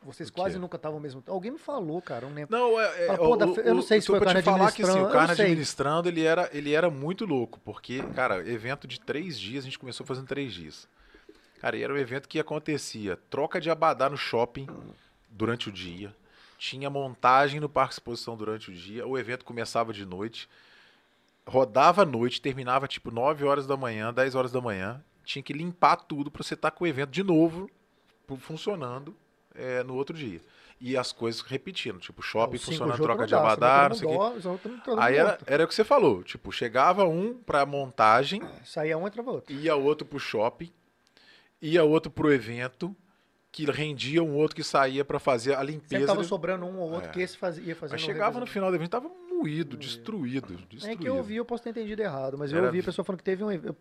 Vocês 0.00 0.28
O 0.28 0.32
quase 0.32 0.56
nunca 0.60 0.76
estavam 0.76 0.98
ao 0.98 1.02
mesmo 1.02 1.20
tempo. 1.20 1.32
Alguém 1.32 1.50
me 1.50 1.58
falou, 1.58 2.00
cara, 2.00 2.24
eu 2.24 2.28
não 2.28 2.36
lembro. 2.36 2.56
Não, 2.56 2.80
é, 2.80 3.02
é, 3.04 3.06
Fala, 3.08 3.28
o- 3.28 3.36
da 3.36 3.46
eu 3.46 3.74
não 3.74 3.80
o- 3.80 3.82
sei 3.82 4.00
se 4.00 4.06
tô 4.06 4.12
foi 4.12 4.20
o 4.20 4.24
Carne 4.24 4.42
falar 4.42 4.70
que 4.70 4.82
assim, 4.82 4.92
o 4.92 5.06
eu 5.06 5.10
Carne 5.10 5.34
sei. 5.34 5.44
administrando, 5.46 6.08
ele 6.08 6.22
era, 6.24 6.48
ele 6.52 6.72
era 6.72 6.88
muito 6.88 7.26
louco, 7.26 7.58
porque, 7.64 8.00
cara, 8.14 8.36
evento 8.48 8.86
de 8.86 9.00
três 9.00 9.38
dias, 9.38 9.64
a 9.64 9.66
gente 9.66 9.78
começou 9.78 10.06
fazendo 10.06 10.28
três 10.28 10.52
dias. 10.52 10.86
Cara, 11.60 11.76
e 11.76 11.82
era 11.82 11.92
um 11.92 11.96
evento 11.96 12.28
que 12.28 12.38
acontecia 12.38 13.18
troca 13.28 13.60
de 13.60 13.68
abadá 13.70 14.08
no 14.08 14.16
shopping 14.16 14.68
durante 15.28 15.68
o 15.68 15.72
dia, 15.72 16.14
tinha 16.58 16.90
montagem 16.90 17.60
no 17.60 17.68
Parque 17.68 17.94
Exposição 17.94 18.36
durante 18.36 18.70
o 18.70 18.74
dia, 18.74 19.06
o 19.06 19.16
evento 19.16 19.44
começava 19.44 19.92
de 19.92 20.04
noite, 20.04 20.48
rodava 21.46 22.02
à 22.02 22.04
noite, 22.04 22.40
terminava 22.42 22.86
tipo 22.88 23.10
9 23.10 23.44
horas 23.44 23.66
da 23.66 23.76
manhã, 23.76 24.12
10 24.12 24.34
horas 24.34 24.52
da 24.52 24.60
manhã, 24.60 25.02
tinha 25.24 25.42
que 25.42 25.52
limpar 25.52 25.96
tudo 25.96 26.30
pra 26.30 26.42
você 26.42 26.54
estar 26.54 26.70
com 26.70 26.84
o 26.84 26.86
evento 26.86 27.10
de 27.10 27.22
novo 27.22 27.70
fu- 28.26 28.36
funcionando 28.36 29.16
é, 29.54 29.82
no 29.82 29.94
outro 29.94 30.16
dia. 30.16 30.40
E 30.80 30.96
as 30.96 31.10
coisas 31.10 31.40
repetindo, 31.40 31.98
tipo, 31.98 32.22
shopping 32.22 32.54
Os 32.56 32.62
funcionando, 32.64 33.02
troca 33.02 33.26
de 33.26 33.34
abadá, 33.34 33.88
não 33.88 33.96
sei 33.96 34.06
o 34.06 34.10
quê. 34.10 34.16
Aí 35.00 35.16
era, 35.16 35.38
era 35.46 35.64
o 35.64 35.68
que 35.68 35.74
você 35.74 35.82
falou, 35.84 36.22
tipo, 36.22 36.52
chegava 36.52 37.04
um 37.04 37.34
pra 37.34 37.66
montagem, 37.66 38.40
Saía 38.64 38.96
um, 38.96 39.06
entrava 39.06 39.30
outro. 39.32 39.52
ia 39.54 39.74
outro 39.74 40.06
pro 40.06 40.20
shopping, 40.20 40.70
ia 41.60 41.82
outro 41.82 42.12
pro 42.12 42.32
evento, 42.32 42.94
que 43.50 43.64
rendia 43.64 44.22
um 44.22 44.34
outro 44.36 44.54
que 44.54 44.62
saía 44.62 45.04
pra 45.04 45.18
fazer 45.18 45.52
a 45.54 45.58
Sempre 45.58 45.72
limpeza. 45.72 46.06
tava 46.06 46.22
sobrando 46.24 46.66
um 46.66 46.78
ou 46.78 46.90
outro 46.92 47.08
É. 47.08 47.12
que 47.12 47.20
esse 47.20 47.36
fazia, 47.36 47.64
ia 47.64 47.74
fazendo 47.74 47.92
Mas 47.94 48.02
chegava 48.02 48.38
no 48.38 48.46
final 48.46 48.70
do 48.70 48.76
evento, 48.76 48.90
tava 48.90 49.08
moído, 49.30 49.76
destruído, 49.76 50.54
É 50.54 50.74
destruído. 50.74 51.00
que 51.00 51.08
eu 51.08 51.16
ouvi, 51.16 51.36
eu 51.36 51.44
posso 51.44 51.64
ter 51.64 51.70
entendido 51.70 52.02
errado, 52.02 52.36
mas 52.36 52.52
eu 52.52 52.58
Era 52.58 52.66
ouvi 52.66 52.80
a 52.80 52.82
pessoa 52.84 53.04
falando 53.04 53.18
que 53.18 53.24
teve 53.24 53.42
um 53.42 53.50
evento. 53.50 53.76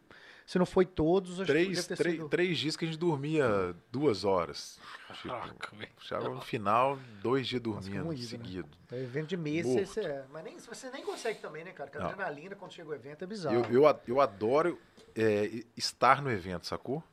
Se 0.46 0.58
não 0.58 0.66
foi 0.66 0.86
todos, 0.86 1.34
acho 1.42 1.46
que 1.46 1.52
Três, 1.52 1.86
ter 1.88 1.98
três, 1.98 2.16
sido. 2.16 2.30
três 2.30 2.58
dias 2.58 2.78
que 2.78 2.86
a 2.86 2.88
gente 2.88 2.98
dormia 2.98 3.76
duas 3.92 4.24
horas. 4.24 4.80
Tipo, 5.22 5.28
Caraca, 5.28 5.76
velho. 5.76 5.92
chegava 6.00 6.30
no 6.30 6.40
final, 6.40 6.98
dois 7.22 7.46
dias 7.46 7.62
dormindo, 7.62 8.06
moído, 8.06 8.22
né? 8.22 8.28
seguido. 8.30 8.70
É 8.90 8.96
evento 9.04 9.28
de 9.28 9.36
mês, 9.36 9.66
você, 9.68 10.00
é. 10.00 10.24
Mas 10.32 10.46
nem, 10.46 10.58
você 10.58 10.90
nem 10.90 11.04
consegue 11.04 11.40
também, 11.40 11.66
né, 11.66 11.72
cara? 11.74 11.90
Porque 11.92 12.02
a 12.02 12.08
adrenalina 12.10 12.56
quando 12.56 12.72
chega 12.72 12.88
o 12.90 12.94
evento 12.96 13.26
é 13.26 13.28
bizarro. 13.28 13.58
Eu, 13.70 13.84
eu, 13.84 14.00
eu 14.08 14.22
adoro 14.22 14.80
é, 15.14 15.64
estar 15.76 16.22
no 16.22 16.32
evento, 16.32 16.66
sacou? 16.66 17.04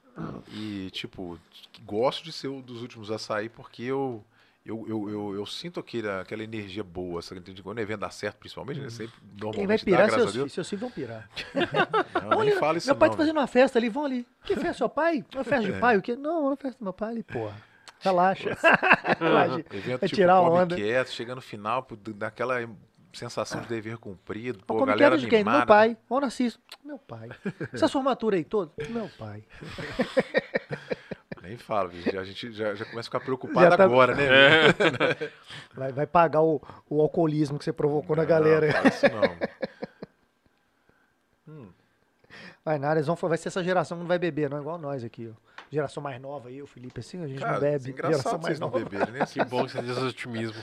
E, 0.52 0.90
tipo, 0.92 1.38
gosto 1.84 2.22
de 2.24 2.32
ser 2.32 2.48
um 2.48 2.60
dos 2.60 2.82
últimos 2.82 3.10
a 3.10 3.18
sair 3.18 3.48
porque 3.48 3.82
eu, 3.82 4.24
eu, 4.64 4.84
eu, 4.88 5.10
eu, 5.10 5.34
eu 5.34 5.46
sinto 5.46 5.80
aquela, 5.80 6.20
aquela 6.20 6.42
energia 6.44 6.84
boa, 6.84 7.20
sabe? 7.20 7.40
Entende? 7.40 7.62
Quando 7.62 7.78
o 7.78 7.80
evento 7.80 8.00
dá 8.00 8.10
certo, 8.10 8.36
principalmente, 8.36 8.80
né? 8.80 8.90
Sempre, 8.90 9.14
Uhum. 9.42 9.50
Quem 9.50 9.66
vai 9.66 9.76
normalmente 9.76 9.84
pirar 9.84 10.06
dá, 10.06 10.14
é 10.14 10.18
seus 10.18 10.32
filhos. 10.32 10.52
Seus 10.52 10.68
filhos 10.68 10.80
vão 10.82 10.90
pirar. 10.90 11.28
Não, 12.30 12.42
nem 12.44 12.56
fala 12.56 12.78
isso 12.78 12.86
meu 12.86 12.96
pai 12.96 13.08
não, 13.08 13.16
tá 13.16 13.22
fazendo 13.22 13.36
uma 13.38 13.46
festa 13.46 13.78
ali, 13.78 13.88
vão 13.88 14.04
ali. 14.04 14.26
Que 14.44 14.54
festa, 14.54 14.74
seu 14.74 14.88
pai? 14.88 15.24
Uma 15.34 15.44
festa 15.44 15.68
É. 15.68 15.72
de 15.72 15.80
pai? 15.80 15.96
O 15.98 16.02
quê? 16.02 16.14
Não, 16.16 16.46
uma 16.46 16.56
festa 16.56 16.78
do 16.78 16.84
meu 16.84 16.92
pai 16.92 17.10
ali, 17.10 17.22
porra. 17.22 17.56
Relaxa. 18.00 18.56
Relaxa. 19.18 19.64
Evento, 19.72 20.00
Vai 20.00 20.08
tipo, 20.08 20.14
tirar 20.16 20.34
a 20.34 20.40
onda. 20.42 20.76
quieto, 20.76 21.08
chega 21.10 21.34
no 21.34 21.40
final, 21.40 21.86
daquela 22.14 22.60
sensação 23.18 23.60
de 23.60 23.68
dever 23.68 23.98
cumprido, 23.98 24.60
Pô, 24.66 24.74
como 24.74 24.86
galera 24.86 25.10
quero 25.10 25.20
de 25.20 25.28
quem? 25.28 25.44
Meu 25.44 25.66
pai. 25.66 25.96
Onde 26.08 26.26
assisto? 26.26 26.60
Meu 26.84 26.98
pai. 26.98 27.28
Essa 27.72 27.88
formatura 27.88 28.36
aí 28.36 28.44
toda? 28.44 28.72
Meu 28.88 29.08
pai. 29.18 29.44
Nem 31.42 31.58
fala, 31.58 31.90
a 31.90 32.24
gente 32.24 32.52
já, 32.52 32.74
já 32.74 32.86
começa 32.86 33.00
a 33.00 33.10
ficar 33.10 33.20
preocupado 33.20 33.76
tá- 33.76 33.84
agora, 33.84 34.14
né? 34.14 34.72
bicho? 34.72 35.32
Vai, 35.74 35.92
vai 35.92 36.06
pagar 36.06 36.40
o, 36.40 36.62
o 36.88 37.02
alcoolismo 37.02 37.58
que 37.58 37.64
você 37.64 37.72
provocou 37.72 38.16
na 38.16 38.24
galera. 38.24 38.66
Não, 38.72 38.88
isso 38.88 39.06
não. 39.10 39.36
Vai 42.64 42.78
nada, 42.78 42.94
eles 42.94 43.06
vão, 43.06 43.14
vai 43.14 43.36
ser 43.36 43.48
essa 43.48 43.62
geração 43.62 43.98
que 43.98 44.02
não 44.02 44.08
vai 44.08 44.18
beber, 44.18 44.48
não 44.48 44.56
é 44.56 44.60
igual 44.60 44.78
nós 44.78 45.04
aqui, 45.04 45.30
ó. 45.30 45.34
Geração 45.70 46.02
mais 46.02 46.18
nova 46.18 46.48
aí, 46.48 46.62
o 46.62 46.66
Felipe, 46.66 47.00
assim, 47.00 47.22
a 47.22 47.26
gente 47.26 47.40
Cara, 47.40 47.54
não 47.54 47.60
bebe. 47.60 47.88
é 47.88 47.90
engraçado 47.92 48.16
Geração 48.16 48.32
mais 48.32 48.44
vocês 48.46 48.60
não 48.60 48.70
nova. 48.70 48.84
beberem, 48.84 49.12
né? 49.12 49.26
Que 49.26 49.44
bom 49.44 49.66
que 49.66 49.72
você 49.72 49.82
diz 49.82 49.98
otimismo. 49.98 50.62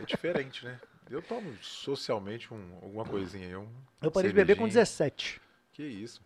É 0.00 0.04
diferente, 0.04 0.64
né? 0.64 0.76
Eu 1.10 1.20
tomo 1.22 1.52
socialmente 1.62 2.52
um, 2.52 2.74
alguma 2.82 3.04
coisinha 3.04 3.46
aí. 3.46 3.56
Um 3.56 3.68
Eu 4.02 4.10
parei 4.10 4.30
de 4.30 4.34
beber 4.34 4.54
com 4.56 4.62
cervejinha. 4.62 4.82
17. 4.84 5.40
Que 5.72 5.82
isso. 5.82 6.20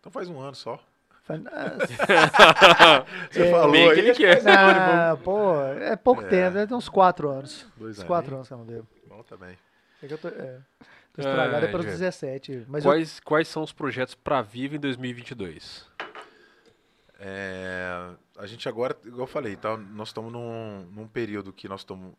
Então 0.00 0.10
faz 0.10 0.28
um 0.28 0.40
ano 0.40 0.54
só. 0.54 0.82
Ah, 1.28 3.04
Você 3.30 3.42
É, 3.42 3.50
falou 3.50 3.72
bem 3.72 3.84
que 3.88 3.92
aí. 3.92 3.98
ele 3.98 4.14
quer. 4.14 4.42
não, 4.44 5.16
pô, 5.22 5.60
é 5.62 5.96
pouco 5.96 6.22
É. 6.22 6.28
tempo, 6.28 6.54
deve 6.54 6.66
ter 6.68 6.74
uns 6.74 6.88
4 6.88 7.28
anos. 7.30 7.66
Dois 7.76 7.98
uns 7.98 8.04
4 8.04 8.28
aninhos. 8.34 8.34
anos 8.34 8.48
que 8.48 8.54
eu 8.54 8.58
não 8.58 8.64
bebo. 8.64 8.86
Bom 9.08 9.22
também. 9.24 9.58
É 10.02 10.06
que 10.06 10.14
eu 10.14 10.18
tô, 10.18 10.28
é, 10.28 10.60
tô 11.14 11.20
estragado 11.22 11.64
é 11.64 11.66
Ai, 11.66 11.70
pelos 11.70 11.86
gente. 11.86 11.92
17. 11.98 12.64
Mas 12.68 12.84
eu, 12.84 12.90
Quais, 12.90 13.20
quais 13.20 13.48
são 13.48 13.62
os 13.62 13.72
projetos 13.72 14.14
pra 14.14 14.40
Viva 14.42 14.76
em 14.76 14.80
2022? 14.80 15.86
É, 17.18 18.10
a 18.36 18.46
gente 18.46 18.68
agora, 18.68 18.96
igual 19.04 19.22
eu 19.22 19.26
falei, 19.26 19.56
tá, 19.56 19.76
nós 19.76 20.08
estamos 20.08 20.30
num, 20.32 20.82
num 20.92 21.08
período 21.08 21.52
que 21.52 21.66
nós 21.68 21.80
estamos 21.80 22.12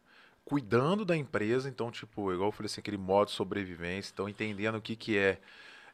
cuidando 0.47 1.03
da 1.03 1.15
empresa, 1.15 1.67
então, 1.67 1.91
tipo, 1.91 2.31
igual 2.31 2.47
eu 2.47 2.51
falei 2.53 2.67
assim, 2.67 2.79
aquele 2.79 2.97
modo 2.97 3.27
de 3.27 3.33
sobrevivência, 3.33 4.11
então 4.13 4.29
entendendo 4.29 4.75
o 4.75 4.81
que, 4.81 4.95
que 4.95 5.17
é, 5.17 5.39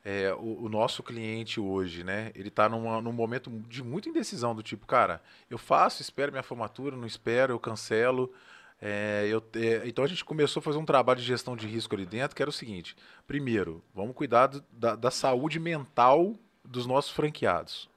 é, 0.06 0.32
o, 0.36 0.66
o 0.66 0.70
nosso 0.70 1.02
cliente 1.02 1.60
hoje, 1.60 2.04
né? 2.04 2.32
Ele 2.36 2.50
está 2.50 2.70
num, 2.70 3.02
num 3.02 3.12
momento 3.12 3.50
de 3.68 3.82
muita 3.84 4.10
indecisão, 4.10 4.54
do 4.54 4.62
tipo, 4.62 4.86
cara, 4.86 5.22
eu 5.50 5.58
faço, 5.58 6.04
espero 6.04 6.32
minha 6.32 6.44
formatura, 6.44 6.96
não 6.96 7.08
espero, 7.08 7.52
eu 7.54 7.60
cancelo. 7.60 8.32
É, 8.80 9.26
eu, 9.28 9.42
é, 9.56 9.88
então 9.88 10.04
a 10.04 10.08
gente 10.08 10.24
começou 10.24 10.60
a 10.60 10.64
fazer 10.64 10.78
um 10.78 10.86
trabalho 10.86 11.20
de 11.20 11.26
gestão 11.26 11.56
de 11.56 11.66
risco 11.66 11.96
ali 11.96 12.06
dentro, 12.06 12.36
que 12.36 12.42
era 12.44 12.50
o 12.50 12.54
seguinte: 12.54 12.96
primeiro, 13.26 13.82
vamos 13.96 14.16
cuidar 14.16 14.48
do- 14.48 14.64
da, 14.72 14.96
da 14.96 15.10
saúde 15.10 15.60
mental 15.60 16.36
dos 16.64 16.86
nossos 16.86 17.12
franqueados. 17.12 17.90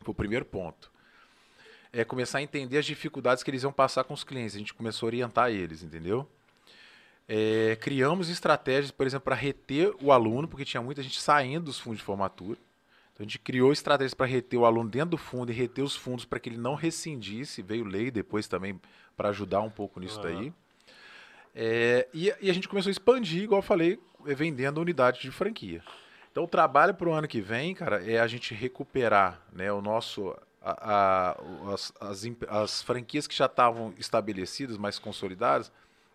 Foi 0.00 0.12
o 0.12 0.14
primeiro 0.14 0.44
ponto. 0.44 0.90
É 1.92 2.04
começar 2.04 2.38
a 2.38 2.42
entender 2.42 2.78
as 2.78 2.86
dificuldades 2.86 3.42
que 3.42 3.50
eles 3.50 3.62
iam 3.62 3.72
passar 3.72 4.04
com 4.04 4.14
os 4.14 4.24
clientes. 4.24 4.54
A 4.54 4.58
gente 4.58 4.74
começou 4.74 5.06
a 5.06 5.08
orientar 5.08 5.50
eles, 5.50 5.82
entendeu? 5.82 6.28
É, 7.28 7.76
criamos 7.80 8.28
estratégias, 8.30 8.90
por 8.90 9.06
exemplo, 9.06 9.24
para 9.24 9.34
reter 9.34 9.94
o 10.00 10.12
aluno, 10.12 10.48
porque 10.48 10.64
tinha 10.64 10.82
muita 10.82 11.02
gente 11.02 11.20
saindo 11.20 11.66
dos 11.66 11.78
fundos 11.78 11.98
de 11.98 12.04
formatura. 12.04 12.58
Então 13.12 13.24
a 13.24 13.28
gente 13.28 13.38
criou 13.38 13.72
estratégias 13.72 14.14
para 14.14 14.26
reter 14.26 14.56
o 14.56 14.64
aluno 14.64 14.88
dentro 14.88 15.10
do 15.10 15.18
fundo 15.18 15.50
e 15.50 15.54
reter 15.54 15.82
os 15.82 15.96
fundos 15.96 16.24
para 16.24 16.38
que 16.38 16.48
ele 16.48 16.56
não 16.56 16.74
rescindisse. 16.74 17.62
Veio 17.62 17.84
lei 17.84 18.10
depois 18.10 18.46
também 18.46 18.80
para 19.16 19.30
ajudar 19.30 19.60
um 19.60 19.70
pouco 19.70 19.98
nisso 19.98 20.20
daí. 20.22 20.52
É, 21.54 22.06
e, 22.14 22.32
e 22.40 22.50
a 22.50 22.54
gente 22.54 22.68
começou 22.68 22.88
a 22.88 22.92
expandir, 22.92 23.42
igual 23.42 23.58
eu 23.58 23.62
falei, 23.62 23.98
eh, 24.26 24.34
vendendo 24.34 24.80
unidade 24.80 25.20
de 25.20 25.30
franquia. 25.32 25.82
Então 26.30 26.44
o 26.44 26.48
trabalho 26.48 26.94
para 26.94 27.08
o 27.08 27.12
ano 27.12 27.26
que 27.26 27.40
vem, 27.40 27.74
cara, 27.74 28.00
é 28.08 28.20
a 28.20 28.26
gente 28.28 28.54
recuperar 28.54 29.42
né, 29.52 29.72
o 29.72 29.82
nosso. 29.82 30.36
A- 30.60 31.34
a- 31.36 31.72
as, 31.74 31.92
as 32.00 32.22
as 32.48 32.82
franquias 32.82 33.26
que 33.26 33.34
já 33.34 33.46
estavam 33.46 33.94
estabelecidas, 33.98 34.76
mais 34.76 34.98
consolidadas, 34.98 35.70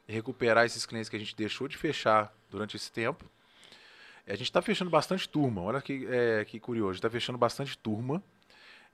e 0.08 0.14
recuperar 0.14 0.66
esses 0.66 0.86
clientes 0.86 1.10
que 1.10 1.16
a 1.16 1.20
gente 1.20 1.36
deixou 1.36 1.68
de 1.68 1.78
fechar 1.78 2.34
durante 2.50 2.76
esse 2.76 2.92
tempo. 2.92 3.26
A 4.28 4.32
gente 4.32 4.44
está 4.44 4.62
fechando 4.62 4.90
bastante 4.90 5.28
turma, 5.28 5.62
olha 5.62 5.82
que, 5.82 6.08
é, 6.10 6.46
que 6.46 6.60
curioso, 6.60 6.90
a 6.90 6.94
gente 6.94 7.00
está 7.00 7.10
fechando 7.10 7.38
bastante 7.38 7.78
turma. 7.78 8.24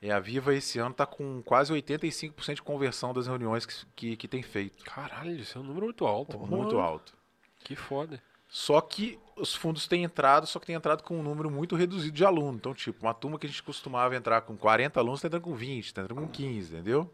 É, 0.01 0.11
a 0.11 0.19
Viva 0.19 0.53
esse 0.55 0.79
ano 0.79 0.91
está 0.91 1.05
com 1.05 1.41
quase 1.43 1.73
85% 1.73 2.55
de 2.55 2.61
conversão 2.61 3.13
das 3.13 3.27
reuniões 3.27 3.65
que, 3.65 3.85
que, 3.95 4.15
que 4.17 4.27
tem 4.27 4.41
feito. 4.41 4.83
Caralho, 4.85 5.31
isso 5.31 5.57
é 5.57 5.61
um 5.61 5.65
número 5.65 5.85
muito 5.87 6.05
alto. 6.07 6.39
Muito 6.39 6.75
Mano, 6.75 6.79
alto. 6.79 7.13
Que 7.59 7.75
foda. 7.75 8.21
Só 8.49 8.81
que 8.81 9.19
os 9.35 9.53
fundos 9.55 9.87
têm 9.87 10.03
entrado, 10.03 10.45
só 10.47 10.59
que 10.59 10.65
tem 10.65 10.75
entrado 10.75 11.03
com 11.03 11.17
um 11.19 11.23
número 11.23 11.49
muito 11.49 11.75
reduzido 11.75 12.15
de 12.15 12.25
alunos. 12.25 12.55
Então, 12.57 12.73
tipo, 12.73 13.05
uma 13.05 13.13
turma 13.13 13.37
que 13.39 13.45
a 13.45 13.49
gente 13.49 13.63
costumava 13.63 14.15
entrar 14.15 14.41
com 14.41 14.57
40 14.57 14.99
alunos, 14.99 15.19
está 15.19 15.27
entrando 15.27 15.43
com 15.43 15.53
20, 15.55 15.85
está 15.85 16.01
entrando 16.01 16.19
com 16.21 16.27
15, 16.27 16.73
entendeu? 16.73 17.09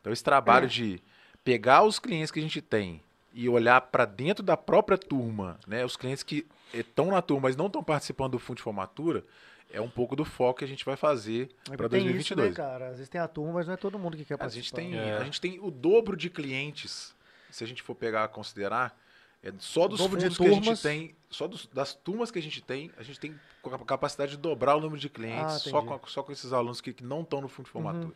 Então, 0.00 0.12
esse 0.12 0.24
trabalho 0.24 0.66
de 0.66 1.00
pegar 1.44 1.82
os 1.82 1.98
clientes 1.98 2.30
que 2.30 2.38
a 2.38 2.42
gente 2.42 2.60
tem 2.62 3.00
e 3.32 3.48
olhar 3.48 3.80
para 3.82 4.04
dentro 4.04 4.42
da 4.42 4.56
própria 4.56 4.96
turma, 4.98 5.58
né? 5.66 5.84
Os 5.84 5.96
clientes 5.96 6.22
que 6.22 6.46
estão 6.72 7.06
na 7.10 7.22
turma, 7.22 7.42
mas 7.48 7.56
não 7.56 7.66
estão 7.66 7.84
participando 7.84 8.32
do 8.32 8.38
fundo 8.38 8.56
de 8.56 8.62
formatura, 8.62 9.24
é 9.72 9.80
um 9.80 9.88
pouco 9.88 10.16
do 10.16 10.24
foco 10.24 10.58
que 10.60 10.64
a 10.64 10.68
gente 10.68 10.84
vai 10.84 10.96
fazer 10.96 11.48
É 11.70 11.76
para 11.76 11.88
que 11.88 11.96
tem 11.96 12.06
isso, 12.16 12.34
né, 12.34 12.42
2022. 12.48 12.56
cara? 12.56 12.86
Às 12.88 12.92
vezes 12.96 13.08
tem 13.08 13.20
a 13.20 13.28
turma, 13.28 13.52
mas 13.52 13.66
não 13.68 13.74
é 13.74 13.76
todo 13.76 13.98
mundo 13.98 14.16
que 14.16 14.24
quer 14.24 14.34
A 14.34 14.48
gente, 14.48 14.72
participar. 14.72 14.76
tem, 14.78 14.98
É. 14.98 15.18
a 15.18 15.24
gente 15.24 15.40
tem 15.40 15.60
o 15.60 15.70
dobro 15.70 16.16
de 16.16 16.28
clientes, 16.28 17.14
se 17.50 17.62
a 17.62 17.66
gente 17.66 17.80
for 17.82 17.94
pegar 17.94 18.24
a 18.24 18.28
considerar, 18.28 18.98
É 19.42 19.52
só 19.58 19.88
dos 19.88 19.98
fundos 20.00 20.36
que 20.36 20.46
a 20.46 20.52
gente 20.52 20.82
tem, 20.82 21.14
só 21.30 21.48
dos- 21.48 21.66
das 21.68 21.94
turmas 21.94 22.30
que 22.30 22.38
a 22.38 22.42
gente 22.42 22.60
tem, 22.62 22.90
a 22.98 23.02
gente 23.02 23.18
tem 23.18 23.34
a 23.64 23.78
capacidade 23.78 24.32
de 24.32 24.36
dobrar 24.36 24.76
o 24.76 24.80
número 24.80 25.00
de 25.00 25.08
clientes 25.08 25.54
Ah, 25.54 25.58
só, 25.58 25.78
entendi. 25.80 25.98
com, 25.98 26.06
só 26.08 26.22
com 26.22 26.30
esses 26.32 26.52
alunos 26.52 26.80
que, 26.82 26.92
que 26.92 27.02
não 27.02 27.22
estão 27.22 27.40
no 27.40 27.48
fundo 27.48 27.64
de 27.66 27.72
formatura. 27.72 28.04
Uhum. 28.06 28.12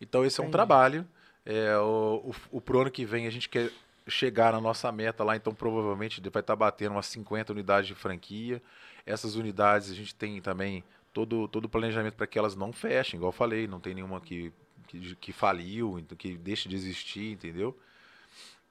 Então 0.00 0.24
esse 0.24 0.40
é 0.40 0.42
um 0.42 0.46
Entendi. 0.46 0.52
trabalho. 0.52 1.06
É, 1.44 1.76
o, 1.78 2.32
o, 2.52 2.58
o 2.58 2.60
pro 2.60 2.80
ano 2.80 2.90
que 2.90 3.04
vem 3.04 3.26
a 3.26 3.30
gente 3.30 3.48
quer 3.48 3.70
chegar 4.06 4.52
na 4.52 4.60
nossa 4.60 4.90
meta 4.90 5.22
lá, 5.22 5.36
então 5.36 5.54
provavelmente 5.54 6.20
vai 6.30 6.40
estar 6.40 6.56
batendo 6.56 6.92
umas 6.92 7.06
50 7.06 7.52
unidades 7.52 7.88
de 7.88 7.94
franquia. 7.94 8.62
Essas 9.04 9.34
unidades 9.34 9.90
a 9.90 9.94
gente 9.94 10.14
tem 10.14 10.40
também 10.40 10.82
todo 11.12 11.48
todo 11.48 11.66
o 11.66 11.68
planejamento 11.68 12.14
para 12.14 12.26
que 12.26 12.38
elas 12.38 12.54
não 12.54 12.72
fechem, 12.72 13.16
igual 13.18 13.28
eu 13.28 13.36
falei, 13.36 13.66
não 13.66 13.80
tem 13.80 13.94
nenhuma 13.94 14.20
que, 14.20 14.52
que, 14.86 15.14
que 15.16 15.32
faliu, 15.32 15.98
então 15.98 16.16
que 16.16 16.36
deixe 16.36 16.68
de 16.68 16.76
existir, 16.76 17.32
entendeu? 17.32 17.76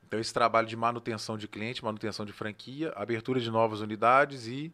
Então 0.07 0.19
esse 0.19 0.33
trabalho 0.33 0.67
de 0.67 0.75
manutenção 0.75 1.37
de 1.37 1.47
cliente, 1.47 1.83
manutenção 1.83 2.25
de 2.25 2.31
franquia, 2.31 2.93
abertura 2.95 3.39
de 3.39 3.51
novas 3.51 3.81
unidades 3.81 4.47
e 4.47 4.71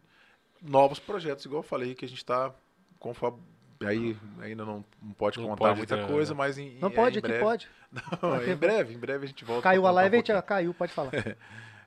novos 0.62 1.00
projetos, 1.00 1.44
igual 1.46 1.60
eu 1.60 1.68
falei, 1.68 1.96
que 1.96 2.06
a 2.06 2.08
gente 2.08 2.20
está 2.20 2.54
conforme 3.00 3.40
aí 3.84 4.16
ainda 4.40 4.64
não, 4.64 4.86
não 5.02 5.12
pode 5.14 5.38
Não 5.40 5.48
contar 5.50 5.66
pode 5.66 5.78
muita 5.78 5.98
ter, 5.98 6.08
coisa, 6.08 6.34
né? 6.34 6.38
mas 6.38 6.58
em, 6.58 6.78
Não 6.80 6.90
em- 6.90 6.94
pode, 6.94 7.16
em 7.18 7.20
aqui 7.20 7.28
breve, 7.28 7.44
pode. 7.44 7.70
Não, 8.22 8.44
em 8.48 8.56
breve, 8.56 8.94
em 8.94 8.98
breve 8.98 9.26
a 9.26 9.28
gente 9.28 9.44
volta. 9.44 9.64
Caiu 9.64 9.86
a 9.86 9.92
live, 9.92 10.16
um 10.16 10.20
a 10.20 10.20
gente- 10.20 10.28
pouquinho. 10.28 10.48
caiu, 10.48 10.74
pode 10.74 10.94
falar. 10.94 11.12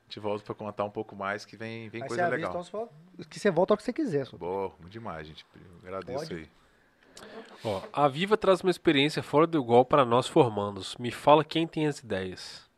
A 0.06 0.08
gente 0.08 0.20
volta 0.20 0.44
para 0.44 0.54
contar 0.54 0.84
um 0.84 0.90
pouco 0.90 1.16
mais, 1.16 1.44
que 1.44 1.56
vem, 1.56 1.88
vem 1.88 2.00
Aí 2.00 2.06
coisa 2.06 2.26
avisa, 2.26 2.36
legal. 2.36 2.62
então, 2.64 2.88
que 3.28 3.40
você 3.40 3.50
volta 3.50 3.72
ao 3.72 3.76
que 3.76 3.82
você 3.82 3.92
quiser. 3.92 4.24
só. 4.24 4.36
Boa, 4.36 4.68
muito 4.78 4.92
demais, 4.92 5.26
gente. 5.26 5.44
Eu 5.56 5.78
agradeço 5.82 6.28
Pode. 6.28 6.34
aí. 6.34 6.48
Ó, 7.64 7.82
a 7.92 8.06
Viva 8.06 8.36
traz 8.36 8.60
uma 8.60 8.70
experiência 8.70 9.20
fora 9.20 9.48
do 9.48 9.58
igual 9.58 9.84
para 9.84 10.04
nós 10.04 10.28
formandos. 10.28 10.96
Me 10.96 11.10
fala 11.10 11.42
quem 11.44 11.66
tem 11.66 11.88
as 11.88 11.98
ideias. 11.98 12.70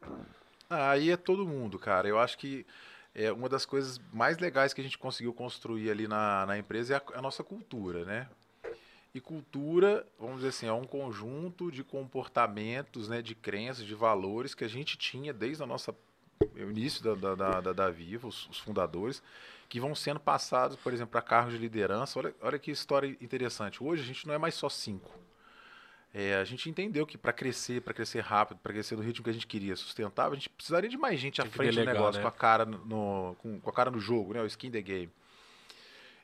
Aí 0.68 1.10
é 1.10 1.16
todo 1.16 1.47
mundo, 1.47 1.78
cara. 1.78 2.08
Eu 2.08 2.18
acho 2.18 2.36
que 2.38 2.66
é 3.14 3.32
uma 3.32 3.48
das 3.48 3.64
coisas 3.64 3.98
mais 4.12 4.38
legais 4.38 4.74
que 4.74 4.80
a 4.80 4.84
gente 4.84 4.98
conseguiu 4.98 5.32
construir 5.32 5.90
ali 5.90 6.06
na, 6.06 6.44
na 6.47 6.58
empresa 6.58 6.94
é 6.94 6.97
a, 6.97 7.18
a 7.18 7.22
nossa 7.22 7.42
cultura, 7.42 8.05
né? 8.05 8.28
E 9.14 9.20
cultura, 9.20 10.06
vamos 10.18 10.36
dizer 10.36 10.48
assim, 10.48 10.66
é 10.66 10.72
um 10.72 10.84
conjunto 10.84 11.72
de 11.72 11.82
comportamentos, 11.82 13.08
né, 13.08 13.22
de 13.22 13.34
crenças, 13.34 13.84
de 13.86 13.94
valores 13.94 14.55
que 14.55 14.64
a 14.64 14.68
gente 14.68 14.98
tinha 14.98 15.32
desde 15.32 15.62
a 15.62 15.66
nossa 15.66 15.94
o 16.55 16.70
início 16.70 17.02
da, 17.02 17.14
da, 17.14 17.34
da, 17.34 17.60
da- 17.60 17.72
da 17.72 17.90
Viva, 17.90 18.28
os, 18.28 18.48
os 18.48 18.58
fundadores, 18.58 19.22
que 19.68 19.80
vão 19.80 19.94
sendo 19.94 20.20
passados, 20.20 20.76
por 20.76 20.92
exemplo, 20.92 21.12
para 21.12 21.22
cargos 21.22 21.52
de 21.55 21.58
liderança. 21.58 22.18
Olha, 22.18 22.34
olha 22.40 22.58
que 22.58 22.70
história 22.70 23.08
interessante. 23.20 23.82
Hoje 23.82 24.02
a 24.02 24.06
gente 24.06 24.26
não 24.26 24.34
é 24.34 24.38
mais 24.38 24.55
só 24.55 24.68
cinco. 24.68 25.10
É, 26.12 26.36
a 26.36 26.44
gente 26.44 26.70
entendeu 26.70 27.06
que 27.06 27.18
para 27.18 27.32
crescer, 27.32 27.82
para 27.82 27.92
crescer 27.92 28.20
rápido, 28.20 28.58
para 28.62 28.72
crescer 28.72 28.96
no 28.96 29.02
ritmo 29.02 29.22
que 29.22 29.30
a 29.30 29.32
gente 29.32 29.46
queria, 29.46 29.76
sustentável, 29.76 30.32
a 30.32 30.36
gente 30.36 30.48
precisaria 30.48 30.88
de 30.88 30.96
mais 30.96 31.20
gente 31.20 31.40
à 31.40 31.44
Tem 31.44 31.52
frente 31.52 31.70
do 31.70 31.74
delegar, 31.74 31.94
negócio, 31.94 32.18
né? 32.18 32.22
com 32.22 32.28
a 32.28 32.32
cara 32.32 32.64
no, 32.64 33.36
com, 33.38 33.60
com 33.60 33.70
a 33.70 33.72
cara 33.72 33.90
no 33.90 34.00
jogo, 34.00 34.32
né? 34.32 34.42
O 34.42 34.46
skin 34.46 34.70
the 34.70 34.80
game. 34.80 35.10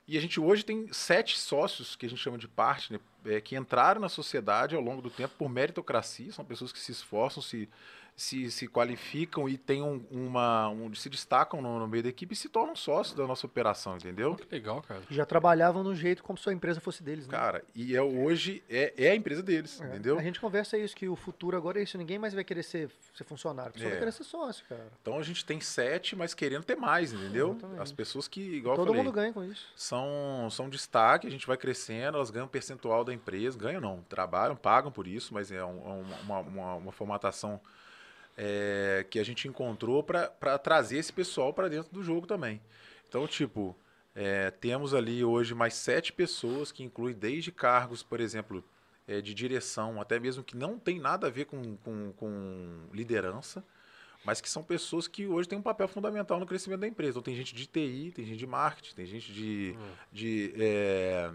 E 0.06 0.18
a 0.18 0.20
gente 0.20 0.38
hoje 0.38 0.64
tem 0.64 0.92
sete 0.92 1.38
sócios 1.38 1.96
que 1.96 2.04
a 2.04 2.08
gente 2.08 2.20
chama 2.20 2.36
de 2.36 2.46
partner, 2.46 3.00
é, 3.24 3.40
que 3.40 3.56
entraram 3.56 4.00
na 4.00 4.08
sociedade 4.08 4.74
ao 4.74 4.82
longo 4.82 5.00
do 5.00 5.10
tempo 5.10 5.34
por 5.38 5.48
meritocracia, 5.48 6.30
são 6.32 6.44
pessoas 6.44 6.72
que 6.72 6.78
se 6.78 6.92
esforçam, 6.92 7.42
se, 7.42 7.68
se, 8.16 8.48
se 8.50 8.68
qualificam 8.68 9.48
e 9.48 9.58
têm 9.58 9.82
um, 9.82 10.04
uma, 10.10 10.68
um- 10.68 10.94
se 10.94 11.08
destacam 11.10 11.60
no, 11.60 11.80
no 11.80 11.88
meio 11.88 12.02
da 12.04 12.08
equipe 12.08 12.32
e 12.32 12.36
se 12.36 12.48
tornam 12.48 12.76
sócios 12.76 13.16
da 13.16 13.26
nossa 13.26 13.44
operação, 13.44 13.96
entendeu? 13.96 14.36
Que 14.36 14.46
legal, 14.54 14.80
cara. 14.82 15.02
Já 15.10 15.26
trabalhavam 15.26 15.82
no 15.82 15.94
jeito 15.96 16.22
como 16.22 16.38
se 16.38 16.48
a 16.48 16.52
empresa 16.52 16.80
fosse 16.80 17.02
deles, 17.02 17.26
né? 17.26 17.32
Cara, 17.36 17.64
e 17.74 17.96
é, 17.96 18.00
hoje 18.00 18.62
é, 18.70 18.94
é 18.96 19.10
a 19.10 19.16
empresa 19.16 19.42
deles, 19.42 19.80
É, 19.80 19.86
entendeu? 19.86 20.16
A 20.18 20.22
gente 20.22 20.38
conversa 20.40 20.78
isso, 20.78 20.94
que 20.94 21.08
o 21.08 21.16
futuro 21.16 21.56
agora 21.56 21.80
é 21.80 21.82
isso. 21.82 21.98
Ninguém 21.98 22.18
mais 22.18 22.32
vai 22.32 22.44
querer 22.44 22.62
ser, 22.62 22.88
ser 23.14 23.24
funcionário. 23.24 23.72
Só 23.76 23.84
É. 23.84 23.88
vai 23.90 23.98
querer 23.98 24.12
ser 24.12 24.24
sócio, 24.24 24.64
cara. 24.68 24.86
Então 25.02 25.18
a 25.18 25.22
gente 25.22 25.44
tem 25.44 25.60
sete, 25.60 26.14
mas 26.14 26.34
querendo 26.34 26.62
ter 26.62 26.76
mais, 26.76 27.12
entendeu? 27.12 27.50
Exatamente. 27.50 27.80
As 27.82 27.90
pessoas 27.92 28.28
que, 28.28 28.40
igual 28.40 28.74
eu 28.74 28.76
Todo 28.76 28.86
falei, 28.88 29.02
mundo 29.02 29.12
ganha 29.12 29.32
com 29.32 29.42
isso. 29.42 29.66
são, 29.74 30.48
são 30.50 30.68
destaque, 30.68 31.26
a 31.26 31.30
gente 31.30 31.46
vai 31.48 31.56
crescendo, 31.56 32.16
elas 32.16 32.30
ganham 32.30 32.46
percentual 32.46 33.02
da 33.04 33.12
empresa, 33.12 33.58
ganham 33.58 33.80
não, 33.80 34.02
trabalham, 34.08 34.54
pagam 34.54 34.92
por 34.92 35.06
isso, 35.08 35.34
mas 35.34 35.50
é 35.50 35.64
um- 35.64 35.80
é 35.84 36.04
uma, 36.22 36.38
uma- 36.38 36.74
uma 36.76 36.92
formatação 36.92 37.60
é, 38.36 39.06
que 39.08 39.18
a 39.18 39.24
gente 39.24 39.46
encontrou 39.48 40.02
para 40.02 40.58
trazer 40.58 40.98
esse 40.98 41.12
pessoal 41.12 41.52
para 41.52 41.68
dentro 41.68 41.92
do 41.92 42.02
jogo 42.02 42.26
também. 42.26 42.60
Então, 43.08 43.26
tipo, 43.26 43.76
é, 44.14 44.50
temos 44.50 44.94
ali 44.94 45.24
hoje 45.24 45.54
mais 45.54 45.74
sete 45.74 46.12
pessoas 46.12 46.70
que 46.72 46.82
incluem 46.82 47.14
desde 47.14 47.50
cargos, 47.52 48.02
por 48.02 48.20
exemplo, 48.20 48.64
é, 49.06 49.20
de 49.20 49.34
direção, 49.34 50.00
até 50.00 50.18
mesmo 50.18 50.42
que 50.42 50.56
não 50.56 50.78
tem 50.78 50.98
nada 50.98 51.26
a 51.26 51.30
ver 51.30 51.46
com, 51.46 51.76
com, 51.78 52.12
com 52.12 52.88
liderança, 52.92 53.64
mas 54.24 54.40
que 54.40 54.48
são 54.48 54.62
pessoas 54.62 55.06
que 55.06 55.26
hoje 55.26 55.48
têm 55.48 55.58
um 55.58 55.62
papel 55.62 55.86
fundamental 55.86 56.40
no 56.40 56.46
crescimento 56.46 56.80
da 56.80 56.88
empresa. 56.88 57.10
Então, 57.10 57.22
tem 57.22 57.36
gente 57.36 57.54
de 57.54 57.66
TI, 57.66 58.12
tem 58.14 58.24
gente 58.24 58.38
de 58.38 58.46
marketing, 58.46 58.94
tem 58.94 59.06
gente 59.06 59.32
de, 59.32 59.76
de 60.10 60.54
é, 60.56 61.30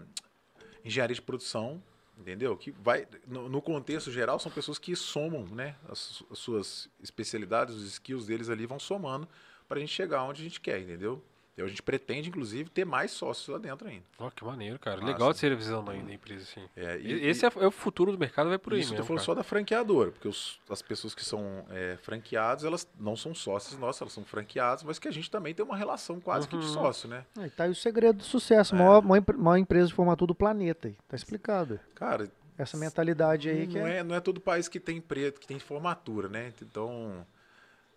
engenharia 0.84 1.14
de 1.14 1.22
produção, 1.22 1.80
entendeu? 2.20 2.56
Que 2.56 2.70
vai, 2.70 3.08
no, 3.26 3.48
no 3.48 3.62
contexto 3.62 4.12
geral, 4.12 4.38
são 4.38 4.52
pessoas 4.52 4.78
que 4.78 4.94
somam, 4.94 5.44
né? 5.46 5.76
As, 5.88 6.22
as 6.30 6.38
suas 6.38 6.88
especialidades, 7.02 7.74
os 7.74 7.84
skills 7.84 8.26
deles 8.26 8.48
ali 8.48 8.66
vão 8.66 8.78
somando 8.78 9.26
para 9.66 9.78
a 9.78 9.80
gente 9.80 9.92
chegar 9.92 10.22
onde 10.24 10.42
a 10.42 10.44
gente 10.44 10.60
quer, 10.60 10.80
entendeu? 10.80 11.22
Então, 11.60 11.66
a 11.66 11.68
gente 11.68 11.82
pretende, 11.82 12.30
inclusive, 12.30 12.70
ter 12.70 12.86
mais 12.86 13.10
sócios 13.10 13.46
lá 13.48 13.58
dentro 13.58 13.86
ainda. 13.86 14.02
Ó, 14.18 14.30
que 14.30 14.42
maneiro, 14.42 14.78
cara. 14.78 14.98
Massa. 15.00 15.12
Legal 15.12 15.32
de 15.32 15.38
ser 15.38 15.52
a 15.52 15.54
visão 15.54 15.84
da 15.84 15.94
empresa, 15.94 16.44
assim. 16.44 16.66
É, 16.74 16.98
E- 16.98 17.26
Esse 17.28 17.44
é, 17.44 17.50
é 17.60 17.66
o 17.66 17.70
futuro 17.70 18.10
do 18.12 18.18
mercado, 18.18 18.48
vai 18.48 18.58
por 18.58 18.72
aí 18.72 18.80
Isso 18.80 18.94
eu 18.94 19.04
falando 19.04 19.18
cara. 19.18 19.24
só 19.26 19.34
da 19.34 19.42
franqueadora, 19.42 20.10
porque 20.10 20.26
os- 20.26 20.58
as 20.70 20.80
pessoas 20.80 21.14
que 21.14 21.22
são 21.24 21.66
é, 21.70 21.98
franqueados, 22.02 22.64
elas 22.64 22.88
não 22.98 23.14
são 23.14 23.34
sócios 23.34 23.78
nossas, 23.78 24.00
elas 24.00 24.12
são 24.14 24.24
franqueados, 24.24 24.84
mas 24.84 24.98
que 24.98 25.06
a 25.06 25.10
gente 25.12 25.30
também 25.30 25.54
tem 25.54 25.64
uma 25.64 25.76
relação 25.76 26.18
quase 26.18 26.48
que 26.48 26.56
de 26.56 26.64
Uhum. 26.64 26.72
sócio, 26.72 27.08
né? 27.10 27.26
Aí 27.36 27.50
tá 27.50 27.64
aí 27.64 27.70
o 27.70 27.74
segredo 27.74 28.16
do 28.18 28.24
sucesso. 28.24 28.74
É. 28.74 28.78
Maior, 28.78 29.02
maior, 29.02 29.24
maior 29.36 29.56
empresa 29.58 29.88
de 29.88 29.94
formatura 29.94 30.28
do 30.28 30.34
planeta. 30.34 30.88
Aí. 30.88 30.96
Tá 31.08 31.14
explicado. 31.16 31.78
Cara, 31.94 32.30
Essa 32.56 32.76
mentalidade 32.76 33.48
aí 33.48 33.66
que 33.66 33.78
não, 33.78 33.86
é. 33.86 33.98
é, 33.98 34.02
não 34.02 34.14
é 34.14 34.20
todo 34.20 34.38
país 34.40 34.68
que 34.68 34.78
tem 34.80 35.00
preto, 35.00 35.40
que 35.40 35.46
tem 35.46 35.58
formatura, 35.58 36.28
né? 36.28 36.52
Então, 36.62 37.26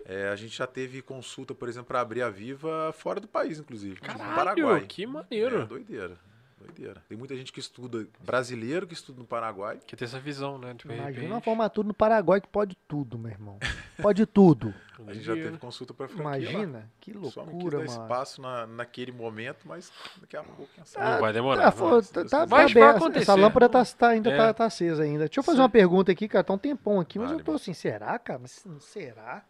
é, 0.05 0.27
a 0.29 0.35
gente 0.35 0.55
já 0.57 0.67
teve 0.67 1.01
consulta, 1.01 1.53
por 1.55 1.67
exemplo, 1.69 1.87
para 1.87 2.01
abrir 2.01 2.21
a 2.21 2.29
Viva 2.29 2.93
fora 2.97 3.19
do 3.19 3.27
país, 3.27 3.59
inclusive. 3.59 3.95
no 3.95 4.01
Caralho, 4.01 4.35
Paraguai. 4.35 4.85
que 4.87 5.05
maneiro. 5.05 5.61
É, 5.61 5.65
doideira. 5.65 6.17
Doideira. 6.59 7.03
Tem 7.09 7.17
muita 7.17 7.35
gente 7.35 7.51
que 7.51 7.59
estuda, 7.59 8.07
brasileiro 8.21 8.87
que 8.87 8.93
estuda 8.93 9.19
no 9.19 9.25
Paraguai. 9.27 9.79
Que 9.85 9.97
tem 9.97 10.05
essa 10.05 10.17
visão, 10.17 10.57
né? 10.57 10.73
Tipo, 10.73 10.93
de 10.93 10.97
Imagina 10.99 11.33
uma 11.35 11.41
formatura 11.41 11.85
no 11.85 11.93
Paraguai 11.93 12.39
que 12.39 12.47
pode 12.47 12.77
tudo, 12.87 13.19
meu 13.19 13.31
irmão. 13.31 13.59
Pode 14.01 14.25
tudo. 14.25 14.73
A 15.05 15.11
gente 15.13 15.25
já 15.25 15.33
teve 15.33 15.57
consulta 15.57 15.93
para 15.93 16.07
franquia 16.07 16.23
lá. 16.31 16.37
Imagina. 16.37 16.89
Que 17.01 17.11
Só 17.11 17.19
não 17.19 17.29
quis 17.29 17.35
loucura, 17.53 17.77
dar 17.79 17.85
mano. 17.85 18.01
espaço 18.03 18.41
na, 18.41 18.65
naquele 18.65 19.11
momento, 19.11 19.67
mas 19.67 19.91
daqui 20.21 20.37
a 20.37 20.43
pouco, 20.43 20.65
quem 20.73 20.85
sabe. 20.85 21.11
Não 21.15 21.19
vai 21.19 21.33
demorar. 21.33 21.69
Tá, 21.69 21.81
não. 21.83 22.01
fo- 22.01 22.13
tá, 22.13 22.23
tá, 22.23 22.29
Vai- 22.29 22.29
tá 22.29 22.45
vai 22.45 22.71
aberto. 22.71 22.95
acontecer. 22.97 23.23
Essa 23.23 23.35
lâmpada 23.35 23.67
tá, 23.67 23.83
tá- 23.85 24.07
ainda 24.09 24.29
É. 24.31 24.37
tá, 24.37 24.53
tá 24.53 24.65
acesa 24.65 25.03
ainda. 25.03 25.25
Deixa 25.25 25.41
eu 25.41 25.43
fazer 25.43 25.59
uma 25.59 25.67
pergunta 25.69 26.13
aqui, 26.13 26.29
cara. 26.29 26.45
Tá 26.45 26.53
um 26.53 26.57
tempão 26.57 26.97
aqui, 27.01 27.19
mas 27.19 27.27
Vale, 27.29 27.41
eu 27.41 27.43
tô 27.43 27.51
mano. 27.51 27.61
assim, 27.61 27.73
será, 27.73 28.17
cara? 28.17 28.39
Mas 28.39 28.63
será? 28.79 29.43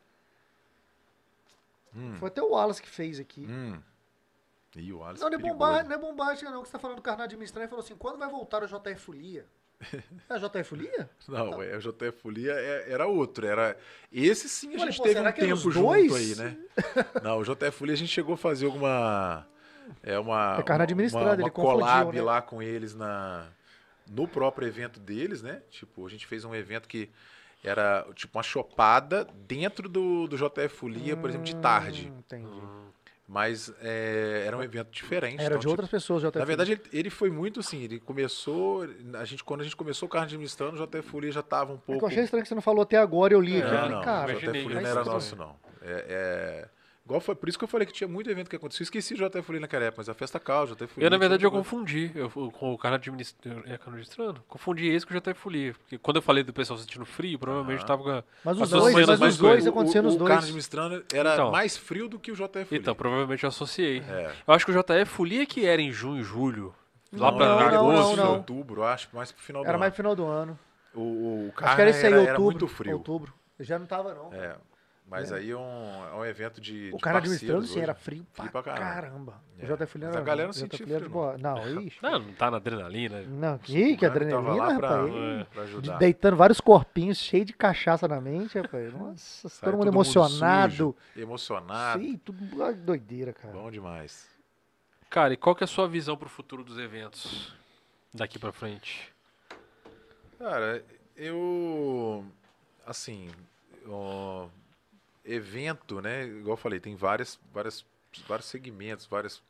Hum, 1.96 2.16
Foi 2.16 2.28
até 2.28 2.42
o 2.42 2.50
Wallace 2.52 2.82
que 2.82 2.90
fez 2.90 3.20
aqui. 3.20 3.46
hum. 3.50 3.80
Ih, 4.76 4.92
o 4.92 5.04
Alisson 5.04 5.26
Não, 5.26 5.30
não 5.30 5.38
é, 5.38 5.42
perigoso. 5.42 5.60
bombástico, 5.60 5.90
não 5.90 5.96
é 5.96 6.00
bombástico, 6.00 6.52
não. 6.52 6.62
Que 6.64 6.68
você 6.68 6.72
tá 6.72 6.80
falando 6.80 6.96
do 6.98 7.02
carnal 7.04 7.26
administrativo. 7.26 7.64
Ele 7.66 7.70
falou 7.70 7.84
assim: 7.86 7.96
quando 7.96 8.18
vai 8.18 8.28
voltar 8.30 8.64
o 8.64 8.68
JF 8.68 9.00
Folia? 9.02 9.46
É 10.30 10.34
a 10.34 10.38
JF 10.38 10.64
Folia? 10.64 11.10
Não, 11.28 11.62
é, 11.62 11.76
o 11.78 11.80
JF 11.80 12.12
Folia 12.22 12.54
é- 12.54 12.92
era 12.92 13.06
outro. 13.06 13.46
Era... 13.46 13.78
Esse 14.12 14.48
sim 14.50 14.70
a 14.76 14.82
Olha, 14.82 14.86
gente 14.92 14.98
pô, 14.98 15.04
teve 15.04 15.16
será 15.16 15.30
um 15.30 15.34
tempo 15.34 15.56
junto 15.72 15.80
dois? 15.82 16.14
aí, 16.16 16.36
né? 16.36 16.58
Não, 17.22 17.40
o 17.40 17.44
JF 17.44 17.72
Folia 17.72 17.94
a 17.94 17.98
gente 17.98 18.10
chegou 18.10 18.34
a 18.34 18.38
fazer 18.38 18.66
alguma. 18.66 19.46
É 20.02 20.18
uma. 20.18 20.58
É 20.60 20.64
carne 20.64 20.84
administrada, 20.84 21.26
uma, 21.28 21.34
ele 21.36 21.44
uma 21.44 21.52
confundiu, 21.52 21.80
collab 21.80 22.16
né? 22.16 22.22
lá 22.24 22.42
com 22.42 22.64
eles 22.64 22.96
na, 22.96 23.48
no 24.10 24.28
próprio 24.28 24.68
evento 24.68 25.00
deles, 25.00 25.42
né? 25.44 25.62
Tipo, 25.70 26.08
a 26.08 26.10
gente 26.10 26.26
fez 26.26 26.46
um 26.46 26.56
evento 26.56 26.88
que 26.88 27.12
era 27.64 28.06
tipo 28.14 28.38
uma 28.38 28.43
chopada 28.43 29.25
dentro 29.48 29.88
do, 29.88 30.27
do 30.27 30.35
JF 30.38 30.69
Folia, 30.69 31.16
por 31.16 31.30
exemplo, 31.30 31.45
de 31.45 31.56
tarde. 31.56 32.11
Hum, 32.14 32.19
Entendi. 32.19 32.61
Mas 33.25 33.74
é, 33.82 34.43
era 34.45 34.58
um 34.58 34.61
evento 34.61 34.92
diferente. 34.92 35.35
Era 35.40 35.45
então, 35.45 35.58
de 35.58 35.61
tipo, 35.61 35.72
outras 35.72 35.90
pessoas, 35.90 36.22
JF 36.22 36.38
na 36.38 36.45
verdade, 36.45 36.74
ele, 36.74 36.82
ele 36.92 37.09
foi 37.09 37.30
muito 37.32 37.61
assim, 37.61 37.82
ele 37.82 38.00
começou, 38.00 38.85
a 39.14 39.24
gente, 39.25 39.43
quando 39.43 39.61
a 39.61 39.64
gente 39.64 39.75
começou 39.77 40.08
o 40.08 40.09
carro 40.09 40.25
administrando, 40.25 40.80
o 40.82 40.85
JF 40.85 41.01
Folia 41.09 41.32
já 41.32 41.40
estava 41.40 41.72
um 41.72 41.75
É 41.75 41.80
que 41.80 41.83
pouco... 41.85 42.03
eu 42.03 42.09
achei 42.09 42.24
estranho 42.24 42.43
que 42.43 42.50
você 42.50 42.53
não 42.56 42.61
falou 42.61 42.82
até 42.83 42.98
agora, 42.98 43.33
eu 43.33 43.40
li 43.40 43.58
aqui. 43.61 43.66
eu 43.66 43.72
Não, 43.74 43.80
falei, 43.80 43.95
não, 43.95 44.01
cara, 44.03 44.32
o 44.33 44.40
JF 44.40 44.64
Folia 44.64 44.82
não 44.82 44.90
era 44.90 45.06
nosso, 45.06 45.35
não. 45.38 45.56
É, 45.82 46.06
é- 46.09 46.69
igual 47.06 47.19
foi, 47.19 47.35
por 47.35 47.49
isso 47.49 47.57
que 47.57 47.64
eu 47.64 47.67
falei 47.67 47.85
que 47.85 47.93
tinha 47.93 48.07
muito 48.07 48.30
evento 48.30 48.49
que 48.49 48.56
aconteceu. 48.56 48.82
Eu 48.82 48.85
esqueci 48.85 49.14
o 49.14 49.17
JF 49.17 49.41
Folia 49.41 49.61
naquela 49.61 49.85
época, 49.85 50.01
mas 50.01 50.09
a 50.09 50.14
Festa 50.14 50.40
Cal, 50.40 50.64
o 50.64 50.67
JF 50.67 50.88
Folia... 50.88 51.07
Eu, 51.07 51.11
na 51.11 51.17
verdade, 51.17 51.43
eu 51.45 51.51
confundi 51.51 52.11
eu, 52.15 52.30
com 52.30 52.73
o 52.73 52.77
cara 52.77 52.95
administrando. 52.95 53.59
É, 53.61 53.77
cara 53.77 53.82
administrando? 53.91 54.43
Confundi 54.48 54.88
esse 54.88 55.06
com 55.06 55.14
o 55.14 55.19
JF 55.19 55.33
Folia. 55.40 55.73
Porque 55.73 55.98
quando 55.98 56.17
eu 56.17 56.22
falei 56.22 56.43
do 56.43 56.53
pessoal 56.53 56.77
sentindo 56.80 57.06
frio, 57.06 57.38
provavelmente 57.38 57.80
Aham. 57.80 57.88
tava 57.88 58.03
com. 58.03 58.09
a- 58.09 58.23
Mas 58.45 58.59
os 58.61 58.69
dois, 58.69 58.93
mas- 59.07 59.22
os 59.22 59.38
dois 59.38 59.65
o- 59.65 59.69
aconteceram 59.69 60.06
o, 60.06 60.09
os 60.09 60.15
O 60.15 60.17
dois. 60.19 60.30
carro 60.30 60.41
administrando 60.43 61.03
era 61.14 61.33
Então. 61.33 61.51
mais 61.51 61.75
frio 61.77 62.07
do 62.07 62.17
que 62.19 62.32
o 62.32 62.35
JF. 62.35 62.75
Então, 62.75 62.95
provavelmente 62.95 63.43
eu 63.43 63.49
associei. 63.49 63.99
É. 64.07 64.32
Eu 64.48 64.53
acho 64.53 64.65
que 64.65 64.72
o 64.72 64.75
JF 64.75 65.06
Folia 65.11 65.45
que 65.45 65.65
era 65.65 65.82
em 65.82 65.91
junho, 65.91 66.23
julho. 66.23 66.73
Lá 67.11 67.30
Não, 67.30 67.38
pra 67.38 67.45
não, 67.48 67.59
agosto. 67.59 68.15
não, 68.17 68.25
não. 68.25 68.33
outubro, 68.38 68.82
eu 68.82 68.85
acho, 68.85 69.07
mais 69.14 69.32
pro 69.32 69.43
final 69.43 69.61
do 69.61 69.67
Era 69.69 69.77
mais 69.77 69.90
ano. 69.90 69.93
pro 69.93 69.98
final 69.98 70.15
do 70.15 70.25
ano. 70.25 70.59
O, 70.95 70.99
o 71.01 71.43
Acho 71.49 71.56
carro 71.57 71.75
que 71.75 71.82
era 71.82 71.90
era, 71.91 72.07
outubro. 72.15 72.30
era 72.30 72.40
muito 72.40 72.67
frio. 72.67 72.93
Outubro. 72.93 73.33
Já 73.59 73.77
não 73.77 73.85
tava, 73.85 74.14
não. 74.15 74.33
É. 74.33 74.56
Mas 75.14 75.32
aí 75.32 75.51
é 75.51 75.56
um, 75.56 76.06
é 76.11 76.16
um 76.16 76.25
evento 76.25 76.59
de. 76.59 76.90
O 76.92 76.98
de 76.98 77.03
cara 77.03 77.19
administrando, 77.19 77.67
sim, 77.67 77.80
era 77.80 77.93
frio 77.93 78.25
pra, 78.33 78.45
Frio 78.45 78.51
pra 78.51 78.64
caramba. 78.64 78.83
caramba. 78.83 79.42
É. 79.59 79.72
O 79.72 79.77
JF 79.77 79.98
Mas 80.00 80.16
a 80.16 80.22
galera 80.22 80.48
não 80.48 80.53
sentia 80.53 80.85
frio, 80.85 81.09
boa. 81.09 81.38
Não, 81.38 81.82
ixi. 81.82 82.00
Não, 82.01 82.19
não 82.19 82.33
tá 82.33 82.50
na 82.50 82.58
adrenalina. 82.58 83.22
Não, 83.22 83.58
que, 83.59 83.95
que 83.95 84.08
tava 84.08 84.16
adrenalina, 84.16 84.74
rapaz. 84.74 85.14
É. 85.14 85.43
pra 85.43 85.64
De- 85.64 85.69
ajudar. 85.69 85.98
Deitando 86.00 86.35
vários 86.35 86.59
corpinhos 86.59 87.19
cheios 87.19 87.45
de 87.45 87.53
cachaça 87.53 88.08
na 88.08 88.19
mente, 88.19 88.58
rapaz. 88.59 88.92
Nossa, 88.92 89.50
Sai 89.50 89.69
todo 89.69 89.74
mundo 89.77 89.85
todo 89.85 89.95
emocionado. 89.95 90.72
sujo, 90.72 90.95
emocionado. 91.16 92.01
Sim, 92.01 92.17
tudo 92.17 92.74
doideira, 92.77 93.33
cara. 93.33 93.53
Bom 93.53 93.69
demais. 93.69 94.27
Cara, 95.11 95.33
e 95.33 95.38
qual 95.38 95.56
que 95.56 95.64
é 95.64 95.66
a 95.66 95.67
sua 95.67 95.88
visão 95.88 96.17
pro 96.17 96.27
futuro 96.27 96.64
dos 96.64 96.80
eventos 96.80 97.53
daqui 98.11 98.40
pra 98.40 98.51
frente? 98.51 99.14
Cara, 100.40 100.83
eu. 101.16 102.25
Assim. 102.85 103.30
ó, 103.88 104.48
evento, 105.26 106.02
né? 106.02 106.26
Igual 106.26 106.53
eu 106.53 106.58
falei, 106.58 106.80
tem 106.80 106.95
várias, 106.95 107.40
várias, 107.53 107.85
vários 108.27 108.48
segmentos, 108.48 109.06
várias, 109.06 109.42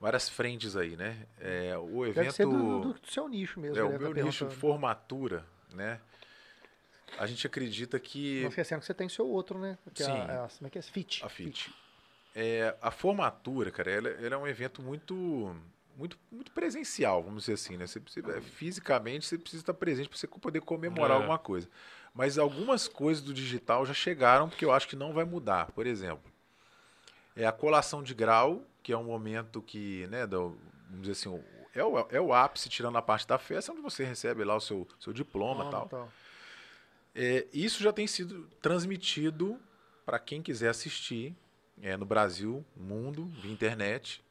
várias 0.00 0.28
frentes 0.28 0.76
aí, 0.76 0.96
né? 0.96 1.26
É, 1.40 1.76
o 1.78 2.04
Deve 2.06 2.20
evento. 2.20 2.32
ser 2.34 2.46
do, 2.46 2.92
do 2.94 3.10
seu 3.10 3.28
nicho 3.28 3.58
mesmo. 3.60 3.78
é, 3.78 3.82
o 3.84 3.88
deve 3.90 4.04
meu 4.04 4.14
tá 4.14 4.22
nicho 4.22 4.38
perguntando. 4.44 4.60
formatura, 4.60 5.46
né? 5.72 6.00
A 7.18 7.26
gente 7.26 7.46
acredita 7.46 7.98
que. 7.98 8.42
Não 8.42 8.48
esquecendo 8.50 8.80
que 8.80 8.86
você 8.86 8.94
tem 8.94 9.08
seu 9.08 9.26
outro, 9.26 9.58
né? 9.58 9.76
Que 9.94 10.02
é 10.02 10.06
Sim. 10.06 10.12
a, 10.12 10.16
é 10.32 10.36
a- 10.38 10.48
como 10.56 10.66
é 10.66 10.70
que 10.70 10.78
é? 10.78 10.82
Fit. 10.82 11.24
A 11.24 11.28
FIT. 11.28 11.74
É, 12.34 12.76
a 12.80 12.92
formatura, 12.92 13.72
cara, 13.72 13.90
ela, 13.90 14.08
ela 14.10 14.34
é 14.36 14.38
um 14.38 14.46
evento 14.46 14.80
muito, 14.80 15.52
muito, 16.00 16.18
muito 16.32 16.50
presencial, 16.52 17.22
vamos 17.22 17.42
dizer 17.42 17.52
assim, 17.52 17.76
né? 17.76 17.86
Você 17.86 18.00
precisa, 18.00 18.40
fisicamente 18.40 19.26
você 19.26 19.36
precisa 19.36 19.62
estar 19.62 19.74
presente 19.74 20.08
para 20.08 20.16
você 20.16 20.26
poder 20.26 20.62
comemorar 20.62 21.12
É. 21.16 21.20
alguma 21.20 21.38
coisa. 21.38 21.68
Mas 22.14 22.38
algumas 22.38 22.88
coisas 22.88 23.22
do 23.22 23.34
digital 23.34 23.84
já 23.84 23.92
chegaram, 23.92 24.48
porque 24.48 24.64
eu 24.64 24.72
acho 24.72 24.88
que 24.88 24.96
não 24.96 25.12
vai 25.12 25.24
mudar. 25.24 25.70
Por 25.72 25.86
exemplo, 25.86 26.24
é 27.36 27.46
a 27.46 27.52
colação 27.52 28.02
de 28.02 28.14
grau, 28.14 28.64
que 28.82 28.92
é 28.92 28.96
um 28.96 29.04
momento 29.04 29.60
que, 29.60 30.06
né, 30.06 30.26
do- 30.26 30.56
vamos 30.88 31.02
dizer 31.06 31.12
assim, 31.12 31.42
é 31.74 31.84
o, 31.84 31.98
é 32.10 32.20
o 32.20 32.32
ápice, 32.32 32.70
tirando 32.70 32.96
a 32.96 33.02
parte 33.02 33.28
da 33.28 33.38
festa, 33.38 33.70
onde 33.70 33.82
você 33.82 34.02
recebe 34.02 34.42
lá 34.42 34.56
o 34.56 34.60
seu, 34.60 34.88
seu 34.98 35.12
diploma 35.12 35.66
e 35.66 35.70
tal. 35.70 35.86
Tal. 35.88 36.12
É, 37.14 37.46
isso 37.52 37.82
já 37.82 37.92
tem 37.92 38.06
sido 38.06 38.48
transmitido 38.62 39.60
para 40.06 40.18
quem 40.18 40.40
quiser 40.42 40.70
assistir 40.70 41.36
é, 41.82 41.96
no 41.96 42.06
Brasil, 42.06 42.64
mundo, 42.76 43.26
via 43.40 43.52
internet. 43.52 44.22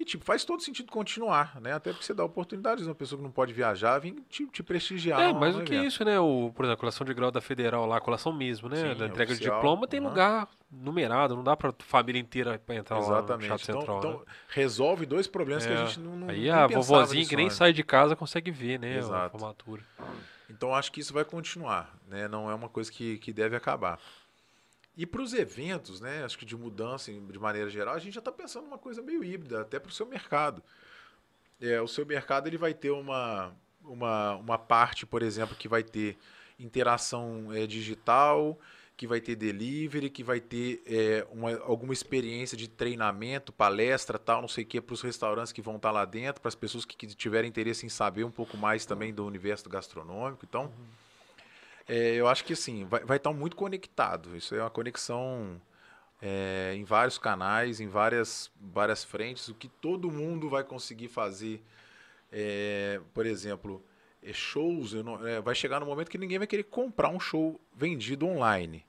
E, 0.00 0.04
tipo, 0.04 0.24
faz 0.24 0.44
todo 0.44 0.62
sentido 0.62 0.92
continuar, 0.92 1.60
né? 1.60 1.72
Até 1.72 1.90
porque 1.92 2.06
você 2.06 2.14
dá 2.14 2.24
oportunidades 2.24 2.86
uma 2.86 2.94
pessoa 2.94 3.18
que 3.18 3.24
não 3.24 3.32
pode 3.32 3.52
viajar 3.52 3.98
vir 3.98 4.14
te, 4.28 4.46
te 4.46 4.62
prestigiar. 4.62 5.20
É, 5.20 5.32
no 5.32 5.40
do 5.40 5.64
que 5.64 5.74
evento. 5.74 5.86
isso, 5.88 6.04
né? 6.04 6.20
O, 6.20 6.52
por 6.54 6.64
exemplo, 6.64 6.74
a 6.74 6.80
colação 6.80 7.04
de 7.04 7.12
grau 7.12 7.32
da 7.32 7.40
Federal 7.40 7.84
lá, 7.84 7.96
a 7.96 8.00
colação 8.00 8.32
mesmo, 8.32 8.68
né? 8.68 8.76
Sim, 8.76 8.98
da 8.98 9.06
entrega 9.06 9.26
de 9.32 9.32
oficial, 9.40 9.56
diploma 9.56 9.88
tem 9.88 9.98
aham. 9.98 10.08
lugar 10.08 10.48
numerado, 10.70 11.34
não 11.34 11.42
dá 11.42 11.56
pra 11.56 11.74
família 11.80 12.20
inteira 12.20 12.60
pra 12.64 12.76
entrar 12.76 12.96
lá 13.00 13.06
no 13.08 13.12
Exatamente. 13.12 13.46
Teatro 13.48 13.64
Então, 13.64 13.80
Central. 13.80 13.98
então, 13.98 14.18
né? 14.20 14.24
resolve 14.50 15.04
dois 15.04 15.26
problemas 15.26 15.66
que 15.66 15.72
É. 15.72 15.74
a 15.74 15.84
gente 15.84 15.98
não, 15.98 16.14
não 16.14 16.28
Aí 16.28 16.48
a 16.48 16.68
vovozinha 16.68 17.26
que 17.26 17.34
nem 17.34 17.46
antes. 17.46 17.56
sai 17.56 17.72
de 17.72 17.82
casa 17.82 18.14
consegue 18.14 18.52
ver, 18.52 18.78
né? 18.78 18.94
A 18.94 18.98
Exato. 18.98 19.30
formatura. 19.36 19.82
Então 20.48 20.74
acho 20.74 20.92
que 20.92 21.00
isso 21.00 21.12
vai 21.12 21.24
continuar, 21.24 21.92
né? 22.06 22.28
Não 22.28 22.48
é 22.48 22.54
uma 22.54 22.68
coisa 22.68 22.90
que, 22.90 23.18
que 23.18 23.32
deve 23.32 23.56
acabar. 23.56 23.98
E 24.98 25.06
para 25.06 25.22
os 25.22 25.32
eventos, 25.32 26.00
né? 26.00 26.24
Acho 26.24 26.36
que 26.36 26.44
de 26.44 26.56
mudança 26.56 27.12
de 27.12 27.38
maneira 27.38 27.70
geral, 27.70 27.94
a 27.94 28.00
gente 28.00 28.14
já 28.14 28.18
está 28.18 28.32
pensando 28.32 28.64
numa 28.64 28.76
coisa 28.76 29.00
meio 29.00 29.22
híbrida, 29.22 29.60
até 29.60 29.78
para 29.78 29.90
o 29.90 29.92
seu 29.92 30.04
mercado. 30.04 30.60
É, 31.60 31.80
o 31.80 31.86
seu 31.86 32.04
mercado 32.04 32.48
ele 32.48 32.58
vai 32.58 32.74
ter 32.74 32.90
uma, 32.90 33.54
uma, 33.80 34.34
uma 34.34 34.58
parte, 34.58 35.06
por 35.06 35.22
exemplo, 35.22 35.54
que 35.54 35.68
vai 35.68 35.84
ter 35.84 36.18
interação 36.58 37.52
é, 37.52 37.64
digital, 37.64 38.58
que 38.96 39.06
vai 39.06 39.20
ter 39.20 39.36
delivery, 39.36 40.10
que 40.10 40.24
vai 40.24 40.40
ter 40.40 40.82
é, 40.84 41.24
uma, 41.30 41.56
alguma 41.58 41.92
experiência 41.92 42.56
de 42.56 42.66
treinamento, 42.66 43.52
palestra, 43.52 44.18
tal, 44.18 44.40
não 44.40 44.48
sei 44.48 44.64
o 44.64 44.66
que, 44.66 44.80
para 44.80 44.94
os 44.94 45.00
restaurantes 45.00 45.52
que 45.52 45.62
vão 45.62 45.76
estar 45.76 45.92
lá 45.92 46.04
dentro, 46.04 46.42
para 46.42 46.48
as 46.48 46.56
pessoas 46.56 46.84
que, 46.84 46.96
que 46.96 47.06
tiverem 47.06 47.48
interesse 47.48 47.86
em 47.86 47.88
saber 47.88 48.24
um 48.24 48.32
pouco 48.32 48.56
mais 48.56 48.84
também 48.84 49.14
do 49.14 49.24
universo 49.24 49.68
gastronômico. 49.68 50.44
Então, 50.44 50.72
é, 51.88 52.14
eu 52.14 52.28
acho 52.28 52.44
que 52.44 52.52
assim, 52.52 52.84
vai, 52.84 53.04
vai 53.04 53.16
estar 53.16 53.32
muito 53.32 53.56
conectado. 53.56 54.36
Isso 54.36 54.54
é 54.54 54.60
uma 54.62 54.70
conexão 54.70 55.60
é, 56.22 56.74
em 56.76 56.84
vários 56.84 57.18
canais, 57.18 57.80
em 57.80 57.88
várias, 57.88 58.50
várias 58.60 59.04
frentes, 59.04 59.48
o 59.48 59.54
que 59.54 59.68
todo 59.68 60.10
mundo 60.10 60.48
vai 60.50 60.64
conseguir 60.64 61.08
fazer. 61.08 61.62
é, 62.32 63.00
por 63.14 63.26
exemplo, 63.26 63.82
é, 64.22 64.32
shows, 64.32 64.92
não- 64.94 65.26
é, 65.26 65.40
vai 65.40 65.54
chegar 65.54 65.80
no 65.80 65.86
momento 65.86 66.10
que 66.10 66.18
ninguém 66.18 66.38
vai 66.38 66.46
querer 66.46 66.64
comprar 66.64 67.08
um 67.10 67.20
show 67.20 67.60
vendido 67.76 68.26
online. 68.26 68.84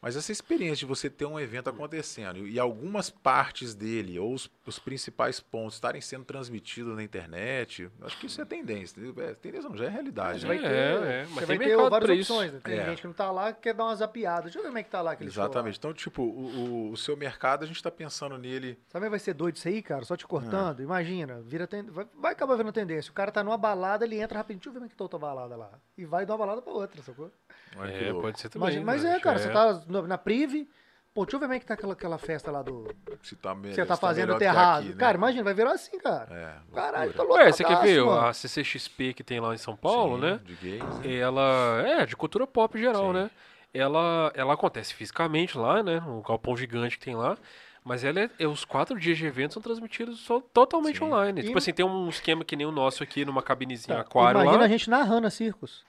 Mas 0.00 0.16
essa 0.16 0.30
experiência 0.30 0.76
de 0.76 0.86
você 0.86 1.10
ter 1.10 1.26
um 1.26 1.40
evento 1.40 1.68
acontecendo 1.70 2.46
e 2.46 2.58
algumas 2.58 3.10
partes 3.10 3.74
dele, 3.74 4.18
ou 4.18 4.32
os, 4.32 4.48
os 4.64 4.78
principais 4.78 5.40
pontos, 5.40 5.74
estarem 5.74 6.00
sendo 6.00 6.24
transmitidos 6.24 6.94
na 6.94 7.02
internet, 7.02 7.90
acho 8.02 8.16
que 8.18 8.26
isso 8.26 8.40
é 8.40 8.44
tendência. 8.44 9.00
É, 9.18 9.34
tendência 9.34 9.68
não, 9.68 9.76
já 9.76 9.86
é 9.86 9.88
realidade. 9.88 10.40
Você 10.40 10.46
né? 10.46 10.54
vai 10.54 10.62
ter, 10.62 10.74
É, 10.74 10.80
é, 11.22 11.22
mas 11.22 11.30
você 11.34 11.46
tem 11.46 11.58
vai 11.58 11.66
ter 11.66 11.76
várias 11.90 12.10
opções. 12.20 12.52
né? 12.52 12.60
Tem 12.62 12.78
É. 12.78 12.84
gente 12.86 13.00
que 13.00 13.06
não 13.08 13.14
tá 13.14 13.30
lá 13.32 13.52
que 13.52 13.60
quer 13.62 13.74
dar 13.74 13.84
uma 13.84 13.96
zapiada. 13.96 14.42
Deixa 14.42 14.58
eu 14.58 14.62
ver 14.62 14.68
como 14.68 14.78
é 14.78 14.82
que 14.84 14.90
tá 14.90 15.00
lá 15.02 15.12
aquele 15.12 15.30
show 15.30 15.42
lá. 15.42 15.46
Exatamente. 15.48 15.78
Então, 15.78 15.92
tipo, 15.92 16.22
o, 16.22 16.46
o- 16.88 16.90
o 16.92 16.96
seu 16.96 17.16
mercado, 17.16 17.64
a 17.64 17.66
gente 17.66 17.76
está 17.76 17.90
pensando 17.90 18.38
nele. 18.38 18.78
Também 18.92 19.10
vai 19.10 19.18
ser 19.18 19.34
doido 19.34 19.56
isso 19.56 19.66
aí, 19.66 19.82
cara, 19.82 20.04
só 20.04 20.16
te 20.16 20.24
É. 20.24 20.28
cortando. 20.28 20.80
Imagina, 20.80 21.40
vira 21.42 21.66
ten... 21.66 21.82
vai, 21.84 22.06
vai 22.14 22.32
acabar 22.32 22.54
vendo 22.56 22.70
tendência. 22.72 23.10
O 23.10 23.14
cara 23.14 23.32
tá 23.32 23.42
numa 23.42 23.58
balada, 23.58 24.04
ele 24.04 24.20
entra 24.20 24.38
rapidinho, 24.38 24.60
deixa 24.60 24.68
eu 24.68 24.72
ver 24.74 24.78
como 24.78 24.86
é 24.86 24.88
que 24.90 24.96
tá 24.96 25.04
outra 25.04 25.18
balada 25.18 25.56
lá. 25.56 25.70
E 25.96 26.04
vai 26.04 26.24
de 26.24 26.30
uma 26.30 26.38
balada 26.38 26.62
pra 26.62 26.72
outra, 26.72 27.02
sacou? 27.02 27.32
É, 27.80 28.12
pode 28.12 28.40
ser 28.40 28.48
também. 28.48 28.68
Imagina, 28.68 28.84
mas 28.86 29.02
né? 29.04 29.16
é, 29.16 29.20
cara, 29.20 29.38
Já 29.38 29.44
você 29.46 29.52
tá 29.52 29.82
no- 29.88 30.06
na 30.06 30.18
Prive, 30.18 30.68
pô, 31.14 31.24
deixa 31.24 31.36
eu 31.36 31.40
ver 31.40 31.46
como 31.46 31.54
é 31.54 31.60
que 31.60 31.66
tá 31.66 31.74
aquela, 31.74 31.92
aquela 31.94 32.18
festa 32.18 32.50
lá 32.50 32.62
do. 32.62 32.86
Se 33.22 33.34
tá 33.36 33.54
melhor, 33.54 33.74
você 33.74 33.84
tá 33.86 33.94
se 33.94 34.00
fazendo 34.00 34.26
melhor 34.28 34.38
que 34.38 34.44
errado. 34.44 34.78
aqui, 34.84 34.88
né? 34.90 34.96
Cara, 34.96 35.16
imagina, 35.16 35.44
vai 35.44 35.54
virar 35.54 35.72
assim, 35.72 35.98
cara. 35.98 36.28
É, 36.34 36.74
Caralho, 36.74 37.12
tá 37.12 37.22
louco. 37.22 37.38
Ué, 37.38 37.50
você 37.52 37.64
quer 37.64 37.80
ver 37.82 38.06
a 38.08 38.32
CCXP 38.32 39.14
que 39.14 39.24
tem 39.24 39.40
lá 39.40 39.54
em 39.54 39.58
São 39.58 39.76
Paulo, 39.76 40.16
Sim, 40.16 40.22
né? 40.22 40.40
De 40.44 40.54
games, 40.54 40.98
né? 41.00 41.14
Ela 41.16 41.82
é 41.86 42.06
de 42.06 42.16
cultura 42.16 42.46
pop 42.46 42.78
geral, 42.78 43.06
Sim. 43.08 43.12
né? 43.14 43.30
Ela, 43.74 44.32
ela 44.34 44.54
acontece 44.54 44.94
fisicamente 44.94 45.56
lá, 45.58 45.82
né? 45.82 46.00
Um 46.00 46.22
galpão 46.22 46.56
gigante 46.56 46.98
que 46.98 47.04
tem 47.04 47.14
lá. 47.14 47.36
Mas 47.84 48.02
ela 48.04 48.20
é, 48.20 48.30
é- 48.38 48.46
os 48.46 48.64
quatro 48.64 48.98
dias 48.98 49.16
de 49.16 49.24
evento 49.24 49.54
são 49.54 49.62
transmitidos 49.62 50.20
só, 50.20 50.40
totalmente 50.40 50.98
Sim. 50.98 51.04
online. 51.04 51.40
E- 51.40 51.44
Tipo 51.44 51.58
assim, 51.58 51.72
tem 51.72 51.84
um 51.86 52.08
esquema 52.08 52.44
que 52.44 52.56
nem 52.56 52.66
o 52.66 52.72
nosso 52.72 53.02
aqui 53.02 53.24
numa 53.24 53.42
cabinezinha 53.42 53.96
Tá, 53.96 54.00
aquário 54.02 54.38
Imagina 54.40 54.58
lá. 54.58 54.64
a 54.64 54.68
gente 54.68 54.90
narrando 54.90 55.26
a 55.26 55.30
circos. 55.30 55.84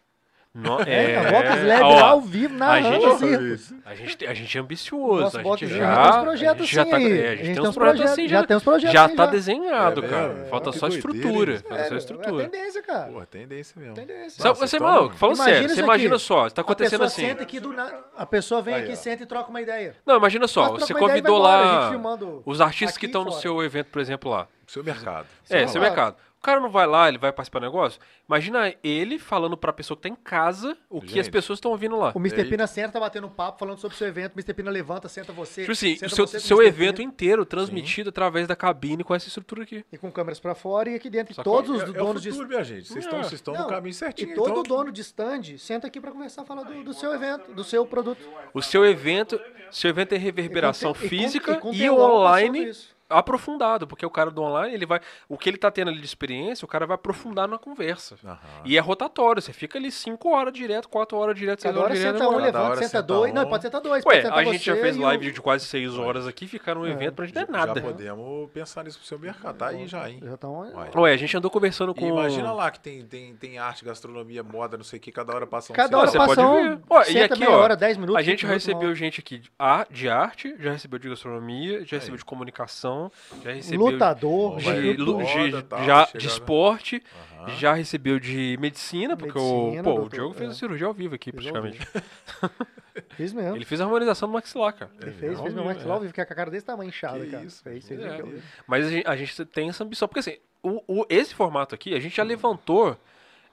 No- 0.61 0.81
É, 0.81 1.11
é, 1.13 1.17
a 1.17 1.31
Vox 1.31 1.63
Lab 1.67 1.83
ó, 1.83 1.95
lá 1.95 2.07
ao 2.09 2.21
vivo, 2.21 2.53
narrando 2.53 2.93
gente- 3.01 3.05
a 3.05 3.17
circos. 3.17 3.73
A 3.85 3.95
gente, 3.95 4.27
a 4.27 4.33
gente 4.33 4.57
é 4.57 4.61
ambicioso. 4.61 5.37
A 5.37 5.41
Vox 5.41 5.59
gente 5.61 5.73
Lab 5.73 5.79
já, 5.79 6.01
tem 6.01 6.09
uns 6.19 6.23
projetos 6.23 6.55
a 6.59 6.63
gente 6.65 6.75
já 6.75 6.81
assim 6.81 6.91
tá, 6.91 6.97
aí. 6.97 7.03
é, 7.03 7.07
a 7.07 7.09
A 7.09 7.35
gente 7.35 7.45
gente 7.45 7.59
tem 7.61 7.69
uns 7.69 7.75
projetos 7.75 8.11
assim, 8.11 8.27
já 8.27 8.41
já, 8.41 8.47
tem 8.47 8.57
uns 8.57 8.63
projetos 8.63 8.93
já 8.93 9.05
assim, 9.05 9.15
tá 9.15 9.25
já. 9.25 9.31
desenhado, 9.31 10.05
É 10.05 10.07
cara. 10.07 10.47
Falta 10.49 10.71
só 10.71 10.87
doideira, 10.89 10.97
estrutura. 11.19 11.59
Falta 11.67 11.87
só 11.87 11.93
É, 11.93 11.97
estrutura. 11.97 12.43
É 12.43 12.47
tendência, 12.49 12.81
cara. 12.83 13.11
Pô, 13.11 13.25
tendência 13.25 13.79
mesmo. 13.81 13.95
Tendência. 13.95 14.43
Sabe, 14.43 14.59
você, 14.59 14.79
mano, 14.79 15.09
falando 15.11 15.35
Imagina 15.35 15.55
sério, 15.59 15.75
você 15.75 15.81
imagina 15.81 16.19
só, 16.19 16.49
tá 16.49 16.61
acontecendo 16.61 17.01
a 17.01 17.05
assim. 17.05 17.15
pessoa 17.21 17.29
senta 17.31 17.43
aqui 17.43 17.59
do 17.59 17.73
na... 17.73 17.89
A 18.17 18.25
pessoa 18.25 18.61
vem 18.61 18.75
aqui, 18.75 18.95
senta 18.95 19.23
e 19.23 19.25
troca 19.25 19.49
uma 19.49 19.61
ideia. 19.61 19.95
Não, 20.05 20.17
imagina 20.17 20.47
só, 20.47 20.69
você 20.71 20.93
convidou 20.93 21.37
a 21.37 21.39
lá 21.39 21.91
gente 21.91 22.41
os 22.45 22.61
artistas 22.61 22.97
que 22.97 23.05
estão 23.05 23.23
no 23.23 23.31
seu 23.31 23.63
evento, 23.63 23.87
por 23.87 23.99
exemplo, 24.01 24.29
lá. 24.31 24.47
Seu 24.67 24.83
mercado. 24.83 25.25
É, 25.49 25.65
seu 25.65 25.81
mercado. 25.81 26.15
O 26.39 26.41
cara 26.41 26.61
não 26.61 26.69
vai 26.69 26.87
lá, 26.87 27.09
ele 27.09 27.17
vai 27.17 27.33
participar 27.33 27.59
do 27.59 27.65
negócio. 27.65 27.99
Imagina 28.25 28.73
ele 28.81 29.19
falando 29.19 29.57
pra 29.57 29.73
pessoa 29.73 29.97
que 29.97 30.03
tá 30.03 30.07
em 30.09 30.15
casa 30.15 30.77
o 30.89 31.01
que 31.01 31.07
Gente. 31.09 31.19
as 31.19 31.27
pessoas 31.27 31.57
estão 31.57 31.69
ouvindo 31.71 31.97
lá. 31.97 32.13
O 32.15 32.19
Mr. 32.19 32.41
aí? 32.43 32.49
Pina 32.49 32.65
senta, 32.65 32.93
tá 32.93 32.99
batendo 33.01 33.27
papo, 33.29 33.59
falando 33.59 33.77
sobre 33.77 33.93
o 33.93 33.97
seu 33.97 34.07
evento. 34.07 34.31
O 34.31 34.37
Mr. 34.39 34.53
Pina 34.53 34.71
levanta, 34.71 35.09
senta 35.09 35.33
você. 35.33 35.61
Tipo 35.61 35.73
assim, 35.73 35.95
senta 35.97 36.05
o 36.05 36.15
seu, 36.15 36.25
você 36.25 36.37
com 36.37 36.43
o 36.43 36.47
seu 36.47 36.57
Mr. 36.61 36.67
evento 36.81 36.95
Pina, 36.97 37.09
inteiro 37.11 37.45
transmitido 37.45 38.07
através 38.09 38.47
da 38.47 38.55
cabine 38.55 39.03
com 39.03 39.13
essa 39.13 39.27
estrutura 39.27 39.63
aqui. 39.63 39.83
E 39.91 39.97
com 39.97 40.09
câmeras 40.09 40.39
pra 40.39 40.55
fora 40.55 40.89
e 40.89 40.95
aqui 40.95 41.09
dentro. 41.09 41.33
Só 41.33 41.41
E 41.41 41.43
todos 41.43 41.71
os 41.71 41.81
É, 41.81 41.85
é 41.87 41.89
o 41.89 41.93
donos 42.05 42.21
de 42.21 42.29
futuro, 42.31 42.47
minha 42.47 42.63
gente. 42.63 42.87
Vocês 42.87 43.03
estão, 43.03 43.19
É. 43.19 43.23
vocês 43.23 43.33
estão 43.33 43.53
Não, 43.53 43.61
no 43.63 43.67
caminho 43.67 43.91
E 43.91 43.93
certinho. 43.93 44.33
todo 44.35 44.49
então, 44.51 44.63
dono 44.63 44.91
de 44.93 45.01
stand 45.01 45.57
senta 45.57 45.87
aqui 45.87 45.99
pra 45.99 46.11
conversar, 46.11 46.45
falar 46.45 46.63
do, 46.63 46.83
do 46.85 46.93
seu 46.93 47.13
evento, 47.13 47.51
do 47.53 47.65
seu 47.65 47.85
produto. 47.85 48.25
O 48.53 48.61
seu 48.61 48.85
evento, 48.85 49.37
seu 49.71 49.89
evento 49.89 50.09
tem 50.09 50.19
reverberação 50.19 50.91
E 50.91 50.93
com 50.93 50.99
te- 51.01 51.05
e 51.05 51.09
com- 51.09 51.15
física 51.23 51.55
com 51.57 51.73
e, 51.73 51.79
telão 51.79 51.95
o 51.95 51.97
passando 51.99 52.15
online 52.21 52.69
isso. 52.69 52.97
Aprofundado, 53.09 53.87
porque 53.87 54.05
o 54.05 54.09
cara 54.09 54.29
do 54.31 54.41
online, 54.41 54.73
ele 54.73 54.85
vai, 54.85 54.99
o 55.27 55.37
que 55.37 55.49
ele 55.49 55.57
tá 55.57 55.69
tendo 55.71 55.89
ali 55.89 55.99
de 55.99 56.05
experiência, 56.05 56.65
o 56.65 56.67
cara 56.67 56.85
vai 56.85 56.95
aprofundar 56.95 57.47
na 57.47 57.57
conversa. 57.57 58.15
Aham. 58.23 58.37
E 58.65 58.77
é 58.77 58.79
rotatório, 58.79 59.41
você 59.41 59.51
fica 59.53 59.77
ali 59.77 59.91
5 59.91 60.29
horas 60.29 60.53
direto, 60.53 60.87
4 60.89 61.17
horas 61.17 61.35
direto, 61.35 61.61
6 61.61 61.73
Cada 61.73 61.79
hora 61.79 61.89
horas 61.89 61.99
direto. 61.99 62.17
senta 62.19 62.29
um, 62.29 62.35
levanta, 62.37 62.59
hora 62.65 62.75
senta 62.75 62.87
senta 62.87 63.03
dois. 63.03 63.31
um. 63.31 63.35
Não, 63.35 63.49
pode 63.49 63.63
sentar 63.63 63.81
dois. 63.81 64.05
Ué, 64.05 64.11
pode 64.13 64.21
sentar 64.21 64.37
a 64.39 64.43
gente 64.43 64.63
já 64.65 64.75
você 64.75 64.81
fez 64.81 64.95
e 64.95 64.99
live 64.99 65.31
de 65.31 65.41
quase 65.41 65.65
6 65.65 65.97
horas 65.97 66.27
aqui, 66.27 66.47
ficar 66.47 66.75
num 66.75 66.85
evento 66.85 67.13
pra 67.15 67.25
gente 67.25 67.35
não 67.35 67.43
é 67.43 67.47
nada. 67.47 67.79
Já 67.79 67.85
podemos 67.87 68.49
pensar 68.51 68.83
nisso 68.83 68.97
pro 68.99 69.07
seu 69.07 69.19
mercado. 69.19 69.57
Tá 69.57 69.67
aí 69.67 69.87
já, 69.87 70.09
hein? 70.09 70.19
Já 70.23 70.37
tão... 70.37 70.59
Uai. 70.59 70.91
Ué, 70.95 71.13
a 71.13 71.17
gente 71.17 71.35
andou 71.35 71.49
conversando 71.51 71.91
E 71.91 71.95
com... 71.99 72.07
imagina 72.07 72.51
lá 72.51 72.69
que 72.71 72.79
tem, 72.79 73.05
tem, 73.05 73.35
tem 73.35 73.57
arte, 73.57 73.83
gastronomia, 73.83 74.43
moda, 74.43 74.77
não 74.77 74.83
sei 74.83 74.97
o 74.97 75.01
que, 75.01 75.11
cada 75.11 75.33
hora 75.33 75.47
passa 75.47 75.73
um 75.73 75.75
Cada 75.75 75.97
hora 75.97 76.07
você 76.07 76.17
passa 76.17 76.35
pode 76.35 76.47
um, 76.47 76.69
ver. 76.75 76.81
Ó, 76.89 77.01
e 77.01 77.05
senta 77.05 77.33
aqui, 77.33 77.39
meia 77.43 77.51
ó, 77.51 77.59
hora, 77.61 77.75
10 77.75 77.97
minutos. 77.97 78.15
A 78.19 78.21
gente 78.21 78.31
20 78.31 78.41
já 78.41 78.47
minutos, 78.47 78.67
uma 78.67 78.73
recebeu 78.75 78.95
gente 78.95 79.19
aqui 79.19 79.37
de, 79.39 79.51
ar- 79.57 79.87
de 79.89 80.09
arte, 80.09 80.55
já 80.59 80.71
recebeu 80.71 80.99
de 80.99 81.09
gastronomia, 81.09 81.85
já 81.85 81.97
recebeu 81.97 82.17
de 82.17 82.25
comunicação, 82.25 82.98
já 83.43 83.51
recebeu 83.53 83.85
Lutador, 83.87 84.57
de, 84.57 84.71
ver 84.73 84.97
lu- 84.99 85.19
moda, 85.19 85.49
de- 85.51 85.63
tal, 85.63 85.83
já 85.83 86.05
de 86.15 86.27
esporte, 86.27 87.03
Aham. 87.39 87.55
já 87.57 87.73
recebeu 87.73 88.19
de 88.19 88.57
medicina, 88.59 89.15
porque 89.17 89.37
o, 89.37 89.61
Medicina, 89.65 89.83
pô, 89.83 89.91
o 89.91 89.95
doutor, 89.95 90.09
Diogo 90.15 90.33
fez 90.33 90.49
é. 90.49 90.51
a 90.51 90.55
cirurgia 90.55 90.87
ao 90.87 90.93
vivo 90.93 91.15
aqui, 91.15 91.29
ao 91.29 91.33
praticamente. 91.35 91.79
Fiz 93.15 93.31
mesmo. 93.33 93.55
Ele 93.55 93.65
fez 93.65 93.79
a 93.81 93.85
harmonização 93.85 94.27
do 94.27 94.33
maxilar, 94.33 94.73
cara. 94.73 94.91
Ele 95.01 95.11
fez, 95.11 95.37
Ao 95.37 95.43
fez 95.43 95.53
meu 95.53 95.63
vivo, 95.63 95.73
maxilar, 95.75 95.97
é. 95.97 96.03
eu 96.03 96.07
fiquei 96.07 96.25
com 96.25 96.33
a 96.33 96.35
cara 96.35 96.51
desse 96.51 96.65
tamanho 96.65 96.89
inchada, 96.89 97.19
Que 97.23 97.31
cara. 97.31 97.43
isso, 97.45 97.63
Fez, 97.63 97.83
pô. 97.83 97.87
fez 97.89 98.01
É. 98.01 98.23
o 98.23 98.27
que 98.27 98.41
Mas 98.67 98.85
a 98.85 98.89
gente, 98.89 99.07
a 99.07 99.15
gente 99.15 99.45
tem 99.45 99.69
essa 99.69 99.83
ambição. 99.83 100.07
Porque 100.07 100.19
assim, 100.19 100.37
o, 100.61 100.81
o- 101.01 101.05
esse 101.09 101.33
formato 101.33 101.73
aqui, 101.73 101.93
a 101.95 101.99
gente 101.99 102.15
já 102.17 102.23
levantou 102.23 102.97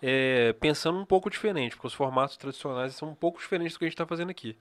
é, 0.03 0.53
pensando 0.61 0.99
um 0.99 1.05
pouco 1.05 1.31
diferente, 1.31 1.75
porque 1.77 1.87
os 1.87 1.95
formatos 1.95 2.37
tradicionais 2.37 2.95
são 2.95 3.09
um 3.11 3.15
pouco 3.15 3.39
diferentes 3.39 3.75
do 3.75 3.79
que 3.79 3.85
a 3.85 3.89
gente 3.89 3.95
está 3.95 4.07
fazendo 4.07 4.31
aqui. 4.31 4.57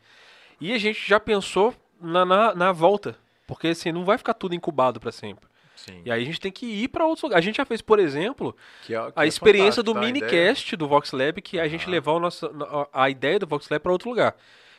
E 0.62 0.72
a 0.72 0.78
gente 0.78 1.08
já 1.08 1.20
pensou 1.20 1.74
na, 2.00 2.24
na, 2.24 2.56
na 2.56 2.72
volta. 2.72 3.18
Porque 3.48 3.68
assim, 3.70 3.92
não 3.92 4.04
vai 4.06 4.18
ficar 4.18 4.34
tudo 4.34 4.56
incubado 4.56 5.00
para 5.00 5.12
sempre. 5.12 5.48
Sim. 5.76 6.02
E 6.06 6.12
aí 6.12 6.22
a 6.24 6.26
gente 6.26 6.40
tem 6.40 6.52
que 6.52 6.66
ir 6.66 6.88
para 6.88 7.06
outros 7.06 7.24
lugares. 7.24 7.44
A 7.44 7.46
gente 7.46 7.58
já 7.58 7.66
fez, 7.66 7.82
por 7.82 8.00
exemplo, 8.00 8.56
Que 8.86 8.96
é- 8.96 9.12
que 9.12 9.20
a 9.20 9.26
é 9.26 9.28
experiência 9.28 9.84
do 9.84 9.94
tá? 9.94 10.00
Minicast 10.00 10.76
do 10.78 10.88
Vox 10.88 11.12
Lab, 11.12 11.42
que 11.42 11.60
é 11.60 11.62
a 11.62 11.68
gente 11.68 11.86
Ah. 11.88 11.90
levar 11.92 12.14
o 12.14 12.20
nosso, 12.20 12.46
a 12.94 13.04
a 13.04 13.10
ideia 13.10 13.38
do 13.38 13.46
Vox 13.46 13.68
Lab 13.70 13.82
para 13.84 13.92
outro 13.92 14.10
lugar. 14.10 14.36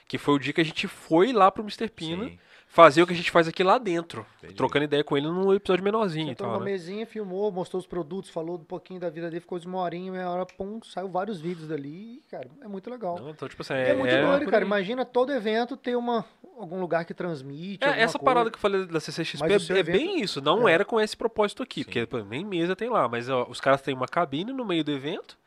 Que 0.09 0.19
foi 0.19 0.35
o 0.35 0.39
dia 0.39 0.53
que 0.53 0.61
a 0.61 0.65
gente 0.65 0.87
foi 0.89 1.33
lá 1.33 1.51
pro 1.51 1.63
Mr. 1.63 1.89
Pina 1.91 2.25
Sim. 2.27 2.39
Fazer 2.77 3.03
o 3.03 3.07
que 3.07 3.15
a 3.15 3.17
gente 3.17 3.31
faz 3.31 3.49
aqui 3.49 3.65
lá 3.65 3.79
dentro. 3.79 4.27
Entendi. 4.37 4.53
Trocando 4.55 4.85
ideia 4.85 5.03
com 5.03 5.17
ele 5.17 5.27
num 5.27 5.51
episódio 5.55 5.83
menorzinho 5.83 6.31
e 6.31 6.35
tal, 6.35 6.49
numa 6.49 6.59
né? 6.59 6.67
mesinha, 6.67 7.07
filmou, 7.07 7.51
mostrou 7.51 7.81
os 7.81 7.87
produtos, 7.87 8.31
falou 8.31 8.57
um 8.57 8.65
pouquinho 8.65 9.01
da 9.01 9.09
vida 9.09 9.31
dele, 9.31 9.41
ficou 9.41 9.59
de 9.59 9.67
uma 9.67 9.79
horinha, 9.79 10.13
meia 10.13 10.29
hora, 10.29 10.45
pum, 10.45 10.79
saiu 10.85 11.09
vários 11.09 11.41
vídeos 11.41 11.67
dali, 11.69 12.19
e, 12.19 12.23
cara, 12.31 12.47
é 12.61 12.69
muito 12.69 12.91
legal. 12.91 13.19
Não, 13.19 13.31
então, 13.31 13.49
tipo 13.49 13.63
assim, 13.63 13.73
é, 13.73 13.95
muito 13.95 14.13
é 14.13 14.21
doido, 14.23 14.45
cara. 14.51 14.63
aí. 14.63 14.67
Imagina 14.67 15.07
todo 15.07 15.33
evento 15.33 15.75
ter 15.75 15.97
uma, 15.97 16.23
algum 16.59 16.79
lugar 16.79 17.07
que 17.07 17.15
transmite. 17.15 17.83
É, 17.83 18.03
essa 18.03 18.19
coisa. 18.19 18.25
parada 18.35 18.51
que 18.51 18.57
eu 18.57 18.61
falei 18.61 18.85
da 18.85 19.01
CCXP 19.01 19.39
Mas 19.49 19.71
é, 19.71 19.73
é 19.73 19.79
evento- 19.79 19.97
bem 19.97 20.21
isso. 20.21 20.43
Não 20.43 20.69
É. 20.69 20.73
era 20.75 20.85
com 20.85 21.01
esse 21.01 21.17
propósito 21.17 21.63
aqui, 21.63 21.81
Sim. 21.81 21.85
porque 21.85 22.05
pô, 22.07 22.19
nem 22.19 22.45
mesa 22.45 22.77
tem 22.77 22.91
lá, 22.91 23.09
mas 23.09 23.31
ó, 23.31 23.47
os 23.49 23.59
caras 23.59 23.81
têm 23.81 23.95
uma 23.95 24.07
cabine 24.07 24.53
no 24.53 24.67
meio 24.67 24.85
do 24.85 24.93
evento 24.93 25.39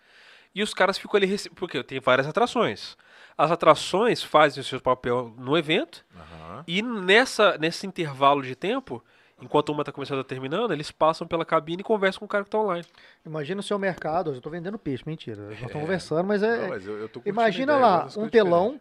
e 0.56 0.64
os 0.64 0.74
caras 0.74 0.98
ficam 0.98 1.16
ali, 1.18 1.38
porque 1.56 1.84
tem 1.84 2.00
várias 2.00 2.28
atrações. 2.28 2.98
As 3.40 3.52
atrações 3.52 4.22
fazem 4.22 4.60
o 4.60 4.64
seu 4.66 4.82
papel 4.82 5.34
no 5.38 5.58
evento 5.58 6.06
Aham. 6.14 6.64
e 6.68 6.82
nessa, 6.82 7.58
nesse 7.58 7.88
intervalo 7.88 8.42
de 8.42 8.54
tempo, 8.54 9.02
enquanto 9.42 9.70
uma 9.72 9.82
tá 9.82 9.94
começando 9.94 10.20
a 10.20 10.26
terminando, 10.26 10.74
eles 10.74 10.92
passam 10.92 11.26
pela 11.26 11.46
cabine 11.46 11.80
e 11.80 11.84
conversam 11.86 12.20
com 12.20 12.26
o 12.26 12.28
cara 12.28 12.44
que 12.44 12.50
tá 12.50 12.58
online. 12.60 12.86
Imagina 13.26 13.62
o 13.62 13.64
seu 13.64 13.80
mercado, 13.80 14.34
eu 14.34 14.42
tô 14.42 14.50
vendendo 14.50 14.78
peixe, 14.78 15.04
mentira. 15.06 15.44
Nós 15.44 15.52
É. 15.52 15.54
estamos 15.54 15.72
conversando, 15.74 16.28
mas 16.28 16.44
é. 16.44 16.58
Não, 16.64 16.68
mas 16.68 16.86
eu, 16.86 16.98
eu 16.98 17.10
Imagina 17.26 17.78
lá, 17.78 18.08
um 18.18 18.28
telão. 18.28 18.78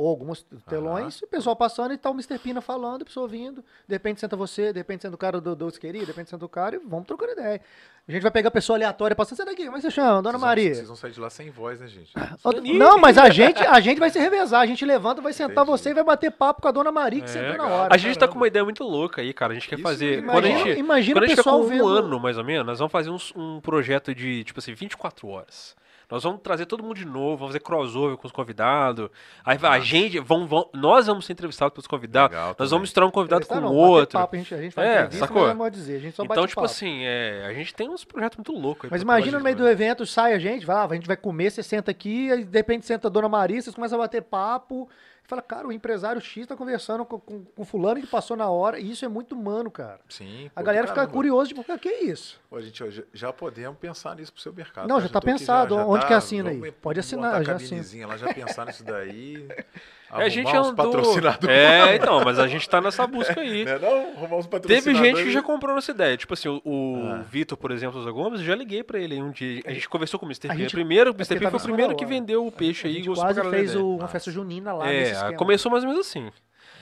Ou 0.00 0.08
alguns 0.08 0.42
telões, 0.68 1.18
e 1.20 1.24
o 1.24 1.28
pessoal 1.28 1.54
passando 1.54 1.92
e 1.92 1.98
tá 1.98 2.08
o 2.10 2.12
Mr. 2.14 2.38
Pina 2.38 2.60
falando, 2.60 3.02
a 3.02 3.04
pessoa 3.04 3.28
vindo, 3.28 3.62
de 3.86 3.94
repente 3.94 4.20
senta 4.20 4.36
você, 4.36 4.72
de 4.72 4.78
repente 4.80 5.02
senta 5.02 5.14
o 5.14 5.18
cara 5.18 5.40
do, 5.40 5.54
do 5.54 5.68
isqueirinho, 5.68 6.04
de 6.04 6.10
repente 6.10 6.30
senta 6.30 6.44
o 6.44 6.48
cara 6.48 6.76
e 6.76 6.78
vamos 6.78 7.06
trocando 7.06 7.32
ideia. 7.32 7.60
A 8.08 8.12
gente 8.12 8.22
vai 8.22 8.30
pegar 8.30 8.48
a 8.48 8.50
pessoa 8.50 8.76
aleatória 8.76 9.14
passando, 9.14 9.36
sai 9.36 9.46
daqui, 9.46 9.64
como 9.66 9.76
é 9.76 9.80
que 9.80 9.86
você 9.86 9.90
chama? 9.90 10.22
Dona 10.22 10.30
Vocês 10.30 10.40
vão- 10.40 10.48
Maria. 10.48 10.74
Vocês 10.74 10.86
vão 10.88 10.96
sair 10.96 11.12
de 11.12 11.20
lá 11.20 11.30
sem 11.30 11.50
voz, 11.50 11.78
né, 11.78 11.86
gente? 11.86 12.10
Outra- 12.42 12.60
Não, 12.62 12.98
mas 12.98 13.16
a 13.18 13.28
gente, 13.28 13.58
a 13.64 13.78
gente 13.78 13.98
vai 14.00 14.10
se 14.10 14.18
revezar, 14.18 14.62
a 14.62 14.66
gente 14.66 14.84
levanta, 14.84 15.20
vai 15.20 15.32
sentar 15.32 15.52
Entendi. 15.64 15.70
você 15.70 15.90
e 15.90 15.94
vai 15.94 16.02
bater 16.02 16.30
papo 16.32 16.62
com 16.62 16.68
a 16.68 16.72
Dona 16.72 16.90
Maria 16.90 17.20
que 17.20 17.26
É, 17.30 17.32
sentou 17.32 17.56
na 17.58 17.66
hora. 17.66 17.94
A 17.94 17.96
gente 17.98 18.18
tá 18.18 18.26
com 18.26 18.34
uma 18.36 18.48
ideia 18.48 18.64
muito 18.64 18.82
louca 18.82 19.20
aí, 19.20 19.32
cara. 19.32 19.52
A 19.52 19.54
gente 19.54 19.68
quer 19.68 19.74
Isso 19.76 19.82
fazer. 19.84 20.16
mesmo. 20.22 20.32
Quando 20.32 20.44
a 20.44 20.48
Imagina, 20.48 20.68
gente, 20.70 20.80
imagina 20.80 21.14
Quando 21.14 21.22
a 21.22 21.26
o 21.26 21.28
gente 21.28 21.36
ficar 21.36 21.42
pessoal 21.50 21.60
com 21.60 21.66
um 21.66 21.68
vendo... 21.68 21.88
ano, 21.88 22.20
mais 22.20 22.38
ou 22.38 22.44
menos, 22.44 22.66
nós 22.66 22.78
vamos 22.78 22.90
fazer 22.92 23.10
uns- 23.10 23.32
um 23.36 23.60
projeto 23.60 24.14
de, 24.14 24.42
tipo 24.44 24.58
assim, 24.58 24.72
24 24.74 25.28
horas. 25.28 25.76
Nós 26.10 26.22
vamos 26.24 26.40
trazer 26.42 26.66
todo 26.66 26.82
mundo 26.82 26.94
de 26.96 27.04
novo, 27.04 27.36
vamos 27.36 27.48
fazer 27.52 27.60
crossover 27.60 28.16
com 28.16 28.26
os 28.26 28.32
convidados. 28.32 29.08
Aí 29.44 29.56
vai- 29.56 29.78
a 29.78 29.80
gente, 29.80 30.18
vão, 30.18 30.46
vão- 30.46 30.68
nós 30.74 31.06
vamos 31.06 31.24
ser 31.24 31.32
entrevistados 31.34 31.72
pelos 31.72 31.86
convidados. 31.86 32.30
Legal 32.34 32.48
nós 32.48 32.56
também. 32.56 32.70
vamos 32.70 32.82
misturar 32.82 33.08
um 33.08 33.12
convidado 33.12 33.44
Entrevistar 33.44 33.68
com 33.68 33.74
não, 33.74 33.80
o 33.80 33.88
outro. 33.88 34.18
Papo, 34.18 34.34
a 34.34 34.38
gente, 34.38 34.54
a 34.54 34.60
gente 34.60 34.72
faz 34.72 34.88
É, 34.88 34.92
entrevista, 34.94 35.26
sacou? 35.26 35.42
mas 35.42 35.50
não 35.50 35.56
pode 35.58 35.74
dizer, 35.76 35.96
a 35.96 36.00
gente 36.00 36.16
só 36.16 36.24
Então, 36.24 36.36
bate 36.36 36.48
tipo 36.48 36.60
papo. 36.60 36.72
assim, 36.72 37.02
é, 37.04 37.44
a 37.46 37.52
gente 37.54 37.74
tem 37.74 37.88
uns 37.88 38.04
projetos 38.04 38.36
muito 38.38 38.52
loucos. 38.52 38.84
aí 38.84 38.90
Mas 38.90 39.02
imagina 39.02 39.38
no 39.38 39.44
meio 39.44 39.56
do 39.56 39.68
evento, 39.68 40.04
sai 40.04 40.32
a 40.34 40.38
gente, 40.38 40.66
vai, 40.66 40.76
lá, 40.76 40.84
a 40.84 40.94
gente 40.94 41.06
vai 41.06 41.16
comer, 41.16 41.50
você 41.50 41.62
senta 41.62 41.90
aqui, 41.90 42.30
aí 42.32 42.44
de 42.44 42.58
repente 42.58 42.84
senta 42.86 43.08
a 43.08 43.10
Dona 43.10 43.28
Maria, 43.28 43.60
vocês 43.62 43.74
começam 43.74 43.98
a 43.98 44.02
bater 44.02 44.22
papo, 44.22 44.88
fala, 45.30 45.42
cara, 45.42 45.66
o 45.68 45.72
empresário 45.72 46.20
X 46.20 46.46
tá 46.46 46.56
conversando 46.56 47.04
com, 47.04 47.18
com, 47.18 47.44
com 47.44 47.64
fulano 47.64 48.00
que 48.00 48.06
passou 48.06 48.36
na 48.36 48.48
hora, 48.50 48.78
e 48.78 48.90
isso 48.90 49.04
é 49.04 49.08
muito 49.08 49.34
humano, 49.34 49.70
cara. 49.70 50.00
Sim. 50.08 50.50
A 50.54 50.62
galera 50.62 50.86
fica 50.86 50.96
caramba. 50.96 51.12
curiosa, 51.12 51.48
tipo, 51.48 51.60
o 51.60 51.78
que 51.78 51.88
é 51.88 52.04
isso? 52.04 52.38
Pô, 52.50 52.60
gente, 52.60 52.82
ó, 52.82 52.90
já, 52.90 53.02
já 53.14 53.32
podemos 53.32 53.78
pensar 53.78 54.16
nisso 54.16 54.32
pro 54.32 54.42
seu 54.42 54.52
mercado. 54.52 54.88
Não, 54.88 54.96
tá? 54.96 55.02
já 55.02 55.08
tá 55.08 55.18
aqui, 55.18 55.26
pensado. 55.28 55.76
Onde 55.76 56.06
que 56.06 56.12
assina 56.12 56.50
aí? 56.50 56.58
vamos 56.58 56.74
Pode 56.82 57.00
assinar, 57.00 57.34
a 57.36 57.42
já 57.42 57.54
assina. 57.54 58.06
lá, 58.06 58.16
já 58.16 58.34
pensar 58.34 58.66
nisso 58.66 58.84
daí. 58.84 59.46
É, 60.12 60.24
a 60.24 60.28
gente 60.28 60.48
uns 60.48 60.68
andou... 60.68 60.74
patrocinadores. 60.74 61.56
É, 61.56 61.94
então, 61.94 62.24
mas 62.24 62.38
a 62.38 62.48
gente 62.48 62.68
tá 62.68 62.80
nessa 62.80 63.06
busca 63.06 63.38
aí. 63.40 63.60
Né, 63.70 63.78
não? 63.78 64.16
Arrumar 64.16 64.36
uns 64.38 64.46
Teve 64.46 64.60
patrocinadores. 64.60 64.98
gente 64.98 65.22
que 65.24 65.30
já 65.30 65.42
comprou 65.42 65.74
nossa 65.74 65.90
ideia. 65.92 66.16
Tipo 66.16 66.34
assim, 66.34 66.48
o, 66.48 66.60
o 66.64 67.12
Ah. 67.12 67.22
Vitor, 67.30 67.56
por 67.56 67.70
exemplo, 67.70 67.94
Souza 67.94 68.10
Gomes, 68.10 68.40
eu 68.40 68.46
já 68.46 68.54
liguei 68.56 68.82
pra 68.82 68.98
ele 68.98 69.14
aí 69.14 69.22
um 69.22 69.30
dia. 69.30 69.62
A 69.64 69.72
gente 69.72 69.88
conversou 69.88 70.18
com 70.18 70.26
o 70.26 70.28
Mr. 70.28 70.48
A 70.48 70.50
Pina. 70.52 70.62
gente- 70.64 70.72
Primeiro, 70.72 71.10
o 71.10 71.12
é 71.12 71.16
Mr. 71.16 71.34
Pina 71.38 71.40
tava 71.42 71.58
foi 71.58 71.70
o 71.70 71.74
primeiro 71.74 71.96
que 71.96 72.04
vendeu 72.04 72.44
o 72.46 72.50
peixe 72.50 72.86
A 72.86 72.90
aí 72.90 72.96
e 72.98 73.02
gente 73.04 73.14
quase 73.14 73.40
fez 73.50 73.74
uma 73.76 74.08
festa 74.08 74.30
junina 74.32 74.72
lá 74.72 74.86
nesse 74.86 75.12
É, 75.12 75.14
esquema. 75.22 75.36
começou 75.38 75.70
mais 75.70 75.84
ou 75.84 75.90
menos 75.90 76.06
assim. 76.06 76.30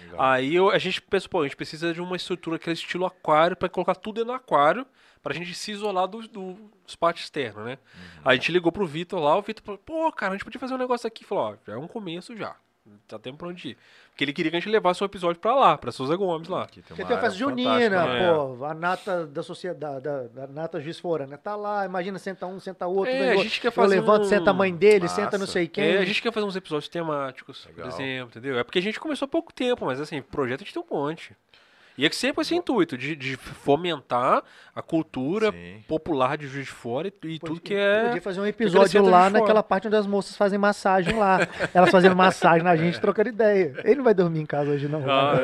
Legal. 0.02 0.20
Aí 0.22 0.54
eu- 0.54 0.70
a 0.70 0.78
gente 0.78 1.00
pensou, 1.02 1.28
pô, 1.30 1.40
a 1.40 1.44
gente 1.44 1.56
precisa 1.56 1.92
de 1.92 2.00
uma 2.00 2.16
estrutura, 2.16 2.56
aquele 2.56 2.74
estilo 2.74 3.04
aquário, 3.06 3.56
pra 3.56 3.68
colocar 3.68 3.94
tudo 3.94 4.24
do 4.24 4.32
aquário, 4.32 4.86
pra 5.22 5.34
gente 5.34 5.54
se 5.54 5.72
isolar 5.72 6.06
do, 6.06 6.26
do 6.28 6.70
espaço 6.86 7.18
externo, 7.18 7.64
né? 7.64 7.72
Uhum. 7.94 8.20
Aí 8.24 8.32
a 8.32 8.34
gente 8.34 8.52
ligou 8.52 8.72
pro 8.72 8.86
Vitor 8.86 9.20
lá, 9.20 9.36
o 9.36 9.42
Vitor 9.42 9.62
falou, 9.64 9.78
pô, 9.84 10.10
cara, 10.12 10.32
a 10.32 10.36
gente 10.36 10.44
podia 10.44 10.60
fazer 10.60 10.74
um 10.74 10.78
negócio 10.78 11.06
aqui. 11.06 11.24
Falou, 11.24 11.44
ó, 11.52 11.56
já 11.66 11.74
é 11.74 11.76
um 11.76 11.88
começo 11.88 12.36
já. 12.36 12.56
Tá 13.06 13.18
tempo 13.18 13.38
pra 13.38 13.48
onde 13.48 13.70
ir. 13.70 13.76
Porque 14.10 14.24
ele 14.24 14.32
queria 14.32 14.50
que 14.50 14.56
a 14.56 14.60
gente 14.60 14.68
levasse 14.70 15.02
um 15.02 15.06
episódio 15.06 15.40
pra 15.40 15.54
lá, 15.54 15.78
pra 15.78 15.92
Souza 15.92 16.14
Gomes 16.16 16.48
lá. 16.48 16.64
Aqui 16.64 16.82
tem 16.82 16.96
uma 16.96 17.06
tem 17.06 17.16
a 17.16 17.20
festa 17.20 17.38
junina, 17.38 17.88
né? 17.88 18.24
É. 18.24 18.32
pô, 18.34 18.64
a 18.64 18.74
nata 18.74 19.26
da 19.26 19.42
sociedade, 19.42 20.02
da, 20.04 20.22
da 20.24 20.46
nata 20.48 20.80
Juiz 20.80 20.98
Forana, 20.98 21.38
tá 21.38 21.54
lá, 21.54 21.84
imagina, 21.86 22.18
senta 22.18 22.46
um, 22.46 22.58
senta 22.58 22.86
outro, 22.86 23.12
É, 23.12 23.30
a 23.30 23.36
gente 23.36 23.60
quer 23.60 23.70
fazer 23.70 23.94
levanto, 24.00 24.22
um- 24.22 24.28
senta 24.28 24.50
a 24.50 24.52
mãe 24.52 24.74
dele, 24.74 25.02
Massa. 25.02 25.14
senta 25.14 25.38
não 25.38 25.46
sei 25.46 25.68
quem. 25.68 25.84
É, 25.84 25.98
a 25.98 26.04
gente 26.04 26.20
quer 26.20 26.32
fazer 26.32 26.46
uns 26.46 26.56
episódios 26.56 26.88
temáticos, 26.88 27.64
Legal. 27.66 27.88
por 27.88 27.94
exemplo, 28.00 28.28
entendeu? 28.38 28.58
É 28.58 28.64
porque 28.64 28.78
a 28.78 28.82
gente 28.82 28.98
começou 28.98 29.26
há 29.26 29.28
pouco 29.28 29.52
tempo, 29.52 29.86
mas 29.86 30.00
assim, 30.00 30.20
projeto 30.20 30.62
a 30.62 30.64
gente 30.64 30.74
tem 30.74 30.82
um 30.82 30.94
monte. 30.94 31.34
E 31.98 32.06
é 32.06 32.08
que 32.08 32.14
sempre 32.16 32.42
esse 32.42 32.54
intuito 32.54 32.96
de, 32.96 33.16
de 33.16 33.36
fomentar 33.36 34.42
a 34.74 34.80
cultura 34.80 35.50
Sim. 35.50 35.82
popular 35.88 36.36
de 36.38 36.46
Juiz 36.46 36.66
de 36.66 36.70
Fora 36.72 37.08
e, 37.08 37.12
e 37.34 37.38
tudo 37.40 37.60
que 37.60 37.74
Podia 37.74 38.16
é. 38.16 38.20
fazer 38.20 38.40
um 38.40 38.46
episódio 38.46 39.02
lá 39.04 39.28
naquela 39.28 39.62
parte 39.64 39.88
onde 39.88 39.96
as 39.96 40.06
moças 40.06 40.36
fazem 40.36 40.56
massagem 40.58 41.16
lá. 41.18 41.40
Elas 41.74 41.90
fazendo 41.90 42.14
massagem 42.14 42.62
na 42.62 42.76
gente, 42.76 43.00
trocando 43.00 43.28
ideia. 43.30 43.74
Ele 43.84 43.96
não 43.96 44.04
vai 44.04 44.14
dormir 44.14 44.40
em 44.40 44.46
casa 44.46 44.70
hoje, 44.70 44.86
não. 44.88 45.02
Ah, 45.10 45.34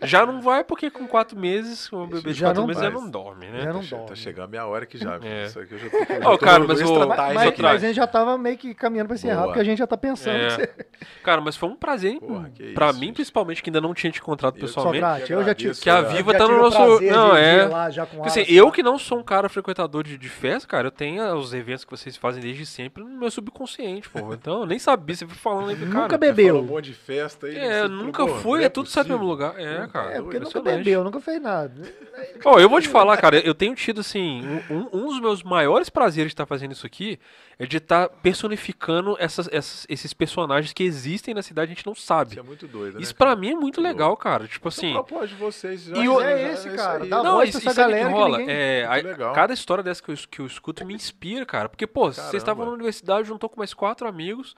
É, 0.00 0.06
Já 0.06 0.24
não 0.24 0.40
vai 0.40 0.62
porque 0.62 0.88
com 0.90 1.06
quatro 1.08 1.36
meses, 1.38 1.92
um 1.92 2.06
bebê 2.06 2.32
de 2.32 2.38
Já 2.38 2.46
quatro 2.48 2.60
não 2.60 2.68
meses 2.68 2.82
já 2.82 2.90
não 2.90 3.10
dorme, 3.10 3.46
né? 3.48 3.62
Já 3.62 3.72
não 3.72 3.80
tá, 3.80 3.86
che- 3.86 3.90
dorme. 3.90 4.06
tá 4.08 4.14
chegando 4.14 4.44
a 4.44 4.48
minha 4.48 4.66
hora 4.66 4.84
aqui 4.84 4.96
já. 4.98 5.18
É. 5.22 5.46
Isso 5.46 5.58
aqui 5.58 5.74
eu 5.74 5.78
já 5.80 5.90
tô, 5.90 5.98
já 5.98 6.20
Ó, 6.30 6.32
tô 6.36 6.38
cara, 6.38 6.64
mas 6.64 6.80
o- 6.80 7.08
Mas, 7.08 7.58
mas, 7.58 7.84
a 7.84 7.86
gente 7.88 7.96
já 7.96 8.06
tava 8.06 8.38
meio 8.38 8.56
que 8.56 8.72
caminhando 8.72 9.08
pra 9.08 9.16
encerrar, 9.16 9.34
Boa. 9.42 9.46
porque 9.48 9.60
a 9.60 9.64
gente 9.64 9.78
já 9.78 9.86
tá 9.88 9.96
pensando. 9.96 10.36
É. 10.36 10.46
que 10.46 10.54
você- 10.54 10.86
Cara, 11.24 11.40
mas 11.40 11.56
foi 11.56 11.68
um 11.68 11.76
prazer, 11.76 12.18
Porra, 12.20 12.48
que 12.50 12.72
pra 12.72 12.90
isso, 12.90 13.00
mim 13.00 13.06
gente. 13.06 13.14
principalmente, 13.16 13.62
que 13.62 13.70
ainda 13.70 13.80
não 13.80 13.92
tinha 13.92 14.12
te 14.12 14.20
encontrado 14.20 14.54
pessoalmente. 14.54 15.00
Socrate, 15.04 15.32
eu 15.32 15.39
já 15.44 15.54
tive. 15.54 15.74
Que 15.80 15.90
a 15.90 15.98
é. 15.98 16.02
Viva 16.02 16.32
tá 16.36 16.46
no 16.46 16.56
nosso. 16.58 16.76
prazer 16.76 17.12
Não, 17.12 17.36
é. 17.36 17.66
lá 17.66 17.90
já 17.90 18.06
com 18.06 18.16
Porque, 18.16 18.28
assim, 18.40 18.44
eu 18.52 18.70
que 18.70 18.82
não 18.82 18.98
sou 18.98 19.18
um 19.18 19.22
cara 19.22 19.48
frequentador 19.48 20.02
de, 20.02 20.16
de 20.18 20.28
festa, 20.28 20.68
cara, 20.68 20.86
eu 20.88 20.90
tenho 20.90 21.22
os 21.34 21.52
eventos 21.54 21.84
que 21.84 21.90
vocês 21.90 22.16
fazem 22.16 22.42
desde 22.42 22.64
sempre 22.66 23.02
no 23.02 23.10
meu 23.10 23.30
subconsciente, 23.30 24.08
pô. 24.08 24.32
Então, 24.32 24.60
eu 24.60 24.66
nem 24.66 24.78
sabia, 24.78 25.14
você 25.16 25.26
foi 25.26 25.36
falando 25.36 25.70
aí, 25.70 25.76
cara. 25.76 25.86
Nunca 25.88 26.00
Falou 26.08 26.18
bebeu. 26.18 26.58
um 26.58 26.62
monte 26.62 26.84
de 26.86 26.94
festa 26.94 27.46
aí. 27.46 27.56
É, 27.56 27.88
nunca 27.88 28.26
pô, 28.26 28.34
fui, 28.36 28.58
não 28.60 28.66
é 28.66 28.68
tudo 28.68 28.88
sai 28.88 29.04
do 29.04 29.10
mesmo 29.10 29.24
lugar. 29.26 29.54
É, 29.58 29.86
cara. 29.88 30.12
É, 30.12 30.20
porque 30.22 30.38
nunca 30.38 30.60
bebeu, 30.62 31.04
nunca 31.04 31.20
fez 31.20 31.40
nada. 31.40 31.74
Ó, 32.44 32.58
eu 32.58 32.68
vou 32.68 32.80
te 32.80 32.88
falar, 32.88 33.16
cara, 33.16 33.38
eu 33.38 33.54
tenho 33.54 33.74
tido, 33.74 34.00
assim, 34.00 34.42
um, 34.70 34.88
um- 34.92 35.06
dos 35.10 35.20
meus 35.20 35.42
maiores 35.42 35.88
prazeres 35.90 36.30
de 36.30 36.34
estar 36.34 36.46
fazendo 36.46 36.72
isso 36.72 36.86
aqui 36.86 37.18
é 37.58 37.66
de 37.66 37.76
estar 37.76 38.08
personificando 38.08 39.16
essas, 39.18 39.48
essas- 39.52 39.86
esses 39.88 40.14
personagens 40.14 40.72
que 40.72 40.82
existem 40.82 41.34
na 41.34 41.42
cidade 41.42 41.70
e 41.70 41.72
a 41.72 41.74
gente 41.74 41.86
não 41.86 41.94
sabe. 41.94 42.30
Isso 42.32 42.40
é 42.40 42.42
muito 42.42 42.66
doido, 42.66 42.94
né? 42.94 43.00
Isso 43.02 43.14
pra 43.14 43.36
mim 43.36 43.50
é 43.50 43.54
muito 43.54 43.80
legal, 43.80 44.16
cara. 44.16 44.46
Tipo 44.46 44.68
é 44.68 44.70
assim. 44.70 44.94
O 45.34 45.36
propósito 45.36 45.68
de 45.68 45.76
vocês. 45.76 45.82
já- 45.84 45.96
E 45.96 46.08
o- 46.08 46.20
já- 46.20 46.30
é 46.30 46.52
esse, 46.52 46.68
isso 46.68 46.76
cara, 46.76 47.06
dá 47.06 47.22
Não, 47.22 47.32
voz 47.36 47.50
pra 47.50 47.58
essa 47.58 47.70
sabe 47.70 47.70
o 47.70 47.74
que 47.74 47.90
galera 48.00 48.08
que 48.08 48.20
rola? 48.20 48.38
ninguém- 48.38 48.54
É, 48.56 48.86
a- 48.86 49.32
cada 49.34 49.52
história 49.54 49.82
dessa 49.84 50.02
que 50.02 50.10
eu, 50.10 50.16
que 50.30 50.40
eu 50.40 50.46
escuto 50.46 50.84
me 50.84 50.94
inspira, 50.94 51.44
cara. 51.46 51.68
Porque, 51.68 51.86
pô, 51.86 52.04
vocês 52.04 52.16
Caramba. 52.16 52.36
estavam 52.38 52.66
na 52.66 52.72
universidade, 52.72 53.28
juntou 53.28 53.48
com 53.48 53.58
mais 53.58 53.72
quatro 53.74 54.06
amigos. 54.08 54.54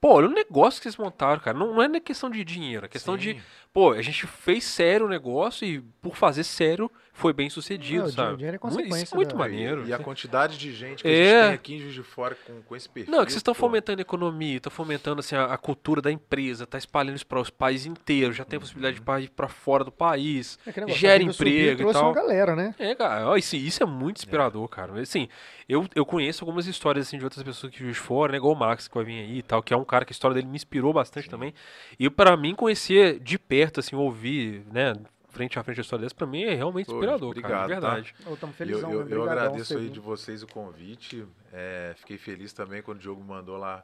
Pô, 0.00 0.14
olha 0.14 0.26
o 0.26 0.32
negócio 0.32 0.80
que 0.80 0.84
vocês 0.90 0.96
montaram, 0.96 1.40
cara. 1.40 1.56
Não, 1.56 1.74
não 1.74 1.82
é 1.82 2.00
questão 2.00 2.28
de 2.28 2.42
dinheiro, 2.42 2.86
é 2.86 2.88
questão 2.88 3.16
de. 3.16 3.34
Sim. 3.34 3.40
Pô, 3.72 3.92
a 3.92 4.02
gente 4.02 4.26
fez 4.26 4.64
sério 4.64 5.06
o 5.06 5.08
negócio 5.08 5.64
e, 5.64 5.80
por 6.00 6.16
fazer 6.16 6.42
sério, 6.42 6.90
foi 7.14 7.32
bem 7.34 7.50
sucedido, 7.50 8.00
Não, 8.04 8.08
o 8.08 8.12
sabe? 8.12 8.36
dinheiro 8.38 8.56
é 8.56 8.58
Muito- 8.62 8.72
Isso 8.80 8.88
consequência 8.88 9.14
é 9.14 9.16
muito 9.16 9.32
da- 9.32 9.38
maneiro. 9.38 9.86
E 9.86 9.92
a 9.92 9.98
quantidade 9.98 10.56
de 10.56 10.72
gente 10.72 11.02
que 11.02 11.08
É. 11.08 11.12
a 11.12 11.34
gente 11.34 11.44
tem 11.46 11.54
aqui 11.54 11.74
em 11.74 11.78
Juiz 11.80 11.94
de 11.94 12.02
Fora 12.02 12.34
com, 12.46 12.62
com 12.62 12.74
esse 12.74 12.88
perfil. 12.88 13.12
Não, 13.12 13.20
é 13.20 13.24
que 13.26 13.30
vocês 13.32 13.40
estão 13.40 13.52
fomentando 13.54 14.00
a 14.00 14.02
economia, 14.02 14.56
estão 14.56 14.72
fomentando 14.72 15.20
assim, 15.20 15.36
a, 15.36 15.44
a 15.44 15.58
cultura 15.58 16.00
da 16.00 16.10
empresa, 16.10 16.66
tá 16.66 16.78
espalhando 16.78 17.16
isso 17.16 17.26
para 17.26 17.38
os 17.38 17.50
países 17.50 17.86
inteiros, 17.86 18.34
já 18.34 18.44
tem 18.46 18.56
a 18.56 18.60
possibilidade 18.60 18.96
de 18.96 19.02
pa- 19.02 19.20
ir 19.20 19.28
para 19.30 19.46
fora 19.46 19.84
do 19.84 19.92
país, 19.92 20.58
É 20.66 20.72
negócio, 20.80 20.98
gera 20.98 21.22
e 21.22 21.26
emprego 21.26 21.72
e 21.72 21.76
trouxe 21.76 22.00
tal. 22.00 22.08
uma 22.08 22.14
galera, 22.14 22.56
né? 22.56 22.74
É, 22.78 22.94
cara, 22.94 23.38
isso, 23.38 23.56
isso 23.56 23.82
é 23.82 23.86
muito 23.86 24.16
inspirador, 24.16 24.66
cara. 24.68 24.98
Assim, 25.00 25.28
eu, 25.68 25.86
eu 25.94 26.06
conheço 26.06 26.42
algumas 26.44 26.66
histórias 26.66 27.06
assim, 27.06 27.18
de 27.18 27.24
outras 27.24 27.42
pessoas 27.42 27.70
que 27.72 27.78
Juiz 27.78 27.94
de 27.94 28.00
fora, 28.00 28.32
né? 28.32 28.38
Igual 28.38 28.54
o 28.54 28.58
Max 28.58 28.88
que 28.88 28.94
vai 28.94 29.04
vir 29.04 29.18
aí 29.20 29.38
e 29.38 29.42
tal, 29.42 29.62
que 29.62 29.74
é 29.74 29.76
um 29.76 29.84
cara 29.84 30.04
que 30.06 30.12
a 30.12 30.14
história 30.14 30.34
dele 30.34 30.46
me 30.46 30.56
inspirou 30.56 30.92
bastante 30.94 31.28
também. 31.28 31.52
E 31.98 32.08
pra 32.08 32.36
mim, 32.38 32.54
conhecer 32.54 33.20
de 33.20 33.38
perto, 33.38 33.80
assim, 33.80 33.94
ouvir, 33.94 34.62
né, 34.72 34.94
frente 35.32 35.58
a 35.58 35.62
frente 35.62 35.80
a 35.80 35.82
história 35.82 36.02
dessa, 36.04 36.14
pra 36.14 36.26
mim 36.26 36.42
é 36.44 36.54
realmente 36.54 36.86
Pô, 36.86 36.92
inspirador, 36.92 37.34
cara, 37.34 37.64
obrigado, 37.64 37.68
de 37.68 37.74
tá? 37.74 37.80
verdade. 37.80 38.14
Tamo 38.22 38.52
Eu, 38.52 38.54
felizão, 38.54 38.90
eu, 38.90 38.96
eu 38.96 39.00
Obrigadão, 39.02 39.32
agradeço 39.32 39.76
aí 39.78 39.88
de 39.88 39.98
vocês 40.00 40.42
o 40.42 40.46
convite. 40.46 41.26
É, 41.52 41.94
fiquei 41.96 42.18
feliz 42.18 42.52
também 42.52 42.82
quando 42.82 42.98
o 42.98 43.00
Diogo 43.00 43.22
mandou 43.24 43.56
lá 43.56 43.82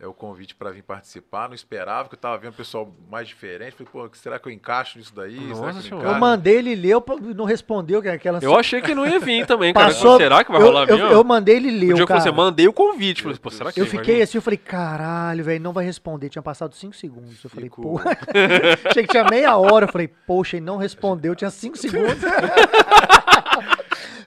é 0.00 0.06
o 0.06 0.12
convite 0.12 0.54
para 0.54 0.70
vir 0.70 0.82
participar. 0.82 1.48
Não 1.48 1.54
esperava, 1.54 2.08
que 2.08 2.14
eu 2.14 2.18
tava 2.18 2.36
vendo 2.38 2.52
o 2.52 2.56
pessoal 2.56 2.92
mais 3.10 3.26
diferente. 3.28 3.72
Falei, 3.72 3.88
pô, 3.90 4.08
será 4.14 4.38
que 4.38 4.48
eu 4.48 4.52
encaixo 4.52 4.98
nisso 4.98 5.14
daí? 5.14 5.38
será 5.38 5.48
Nossa 5.48 5.80
que 5.80 5.88
senhora. 5.88 6.04
Eu 6.04 6.08
encaixo? 6.10 6.20
mandei, 6.20 6.56
ele 6.56 6.74
leu, 6.74 7.00
pa- 7.00 7.16
não 7.16 7.44
respondeu, 7.44 8.02
que 8.02 8.08
aquela... 8.08 8.38
Eu 8.42 8.54
achei 8.58 8.80
que 8.82 8.94
não 8.94 9.06
ia 9.06 9.18
vir 9.18 9.46
também, 9.46 9.72
cara. 9.72 9.86
Passou, 9.86 10.16
Será 10.18 10.44
que 10.44 10.50
vai 10.52 10.60
eu, 10.60 10.66
rolar 10.66 10.88
eu, 10.88 10.96
mesmo? 10.98 11.12
eu 11.12 11.24
mandei, 11.24 11.56
ele 11.56 11.68
o 11.70 11.78
leu, 11.86 11.96
dia 11.96 12.06
cara. 12.06 12.20
você 12.20 12.30
mandei 12.30 12.68
o 12.68 12.72
convite. 12.72 13.22
Falei, 13.22 13.38
pô, 13.38 13.50
será 13.50 13.72
que 13.72 13.80
Eu 13.80 13.86
fiquei 13.86 14.20
assim, 14.22 14.38
eu 14.38 14.42
falei, 14.42 14.58
caralho, 14.58 15.42
velho, 15.44 15.62
não 15.62 15.72
vai 15.72 15.84
responder. 15.84 16.28
Tinha 16.28 16.42
passado 16.42 16.74
5 16.74 16.94
segundos. 16.96 17.42
Eu 17.42 17.50
falei, 17.50 17.70
Ficou. 17.70 17.98
pô. 17.98 18.00
Achei 18.88 19.02
que 19.04 19.08
tinha 19.10 19.24
meia 19.24 19.56
hora. 19.56 19.86
Eu 19.86 19.92
falei, 19.92 20.08
poxa, 20.08 20.56
ele 20.56 20.66
não 20.66 20.76
respondeu. 20.76 21.34
Tinha 21.34 21.50
5 21.50 21.76
segundos. 21.78 22.14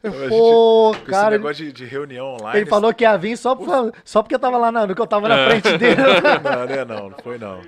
Gente- 0.03 0.29
pô, 0.29 0.91
esse 0.95 1.01
cara. 1.05 1.35
Ele, 1.35 1.43
negócio 1.43 1.65
de, 1.65 1.71
de 1.71 1.85
reunião 1.85 2.33
online. 2.35 2.59
ele 2.59 2.69
falou 2.69 2.93
que 2.93 3.03
ia 3.03 3.17
vir 3.17 3.37
só, 3.37 3.55
por- 3.55 3.93
só 4.03 4.21
porque 4.21 4.35
eu 4.35 4.39
tava 4.39 4.57
lá 4.57 4.71
na, 4.71 4.85
no 4.87 4.93
que 4.95 5.01
eu 5.01 5.07
tava 5.07 5.27
na 5.27 5.37
É. 5.37 5.49
frente 5.59 5.75
dele. 5.77 5.95
Não, 6.43 6.65
não 6.65 6.73
é 6.75 6.85
não, 6.85 7.09
não 7.09 7.17
foi 7.19 7.37
não. 7.37 7.61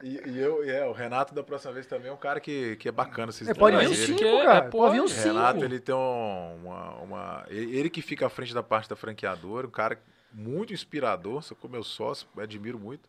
E, 0.00 0.20
e 0.30 0.38
eu, 0.40 0.64
e 0.64 0.70
é, 0.70 0.84
o 0.86 0.92
Renato 0.92 1.34
da 1.34 1.42
próxima 1.42 1.72
vez 1.72 1.84
também 1.84 2.08
é 2.08 2.12
um 2.12 2.16
cara 2.16 2.38
que, 2.38 2.76
que 2.76 2.88
é 2.88 2.92
bacana. 2.92 3.32
Vocês 3.32 3.50
É, 3.50 3.54
pode 3.54 3.76
vir 3.76 3.88
uns 3.88 3.92
esse 3.92 4.02
ele. 4.02 4.06
5, 4.12 4.18
que 4.18 4.24
é- 4.26 4.44
cara. 4.44 4.62
pô, 4.66 4.78
Pode 4.78 4.92
vir 4.92 4.98
é. 4.98 5.02
uns 5.02 5.10
O 5.10 5.14
5. 5.14 5.26
Renato, 5.34 5.64
ele 5.64 5.80
tem 5.80 5.94
um- 5.94 6.56
uma. 6.64 6.94
uma 7.02 7.44
ele, 7.48 7.90
que 7.90 8.00
fica 8.00 8.26
à 8.26 8.28
frente 8.28 8.54
da 8.54 8.62
parte 8.62 8.88
da 8.88 8.94
franqueadora, 8.94 9.66
um 9.66 9.70
cara 9.70 9.98
muito 10.32 10.72
inspirador, 10.72 11.42
sacou 11.42 11.68
meu 11.68 11.82
sócio, 11.82 12.28
admiro 12.38 12.78
muito. 12.78 13.08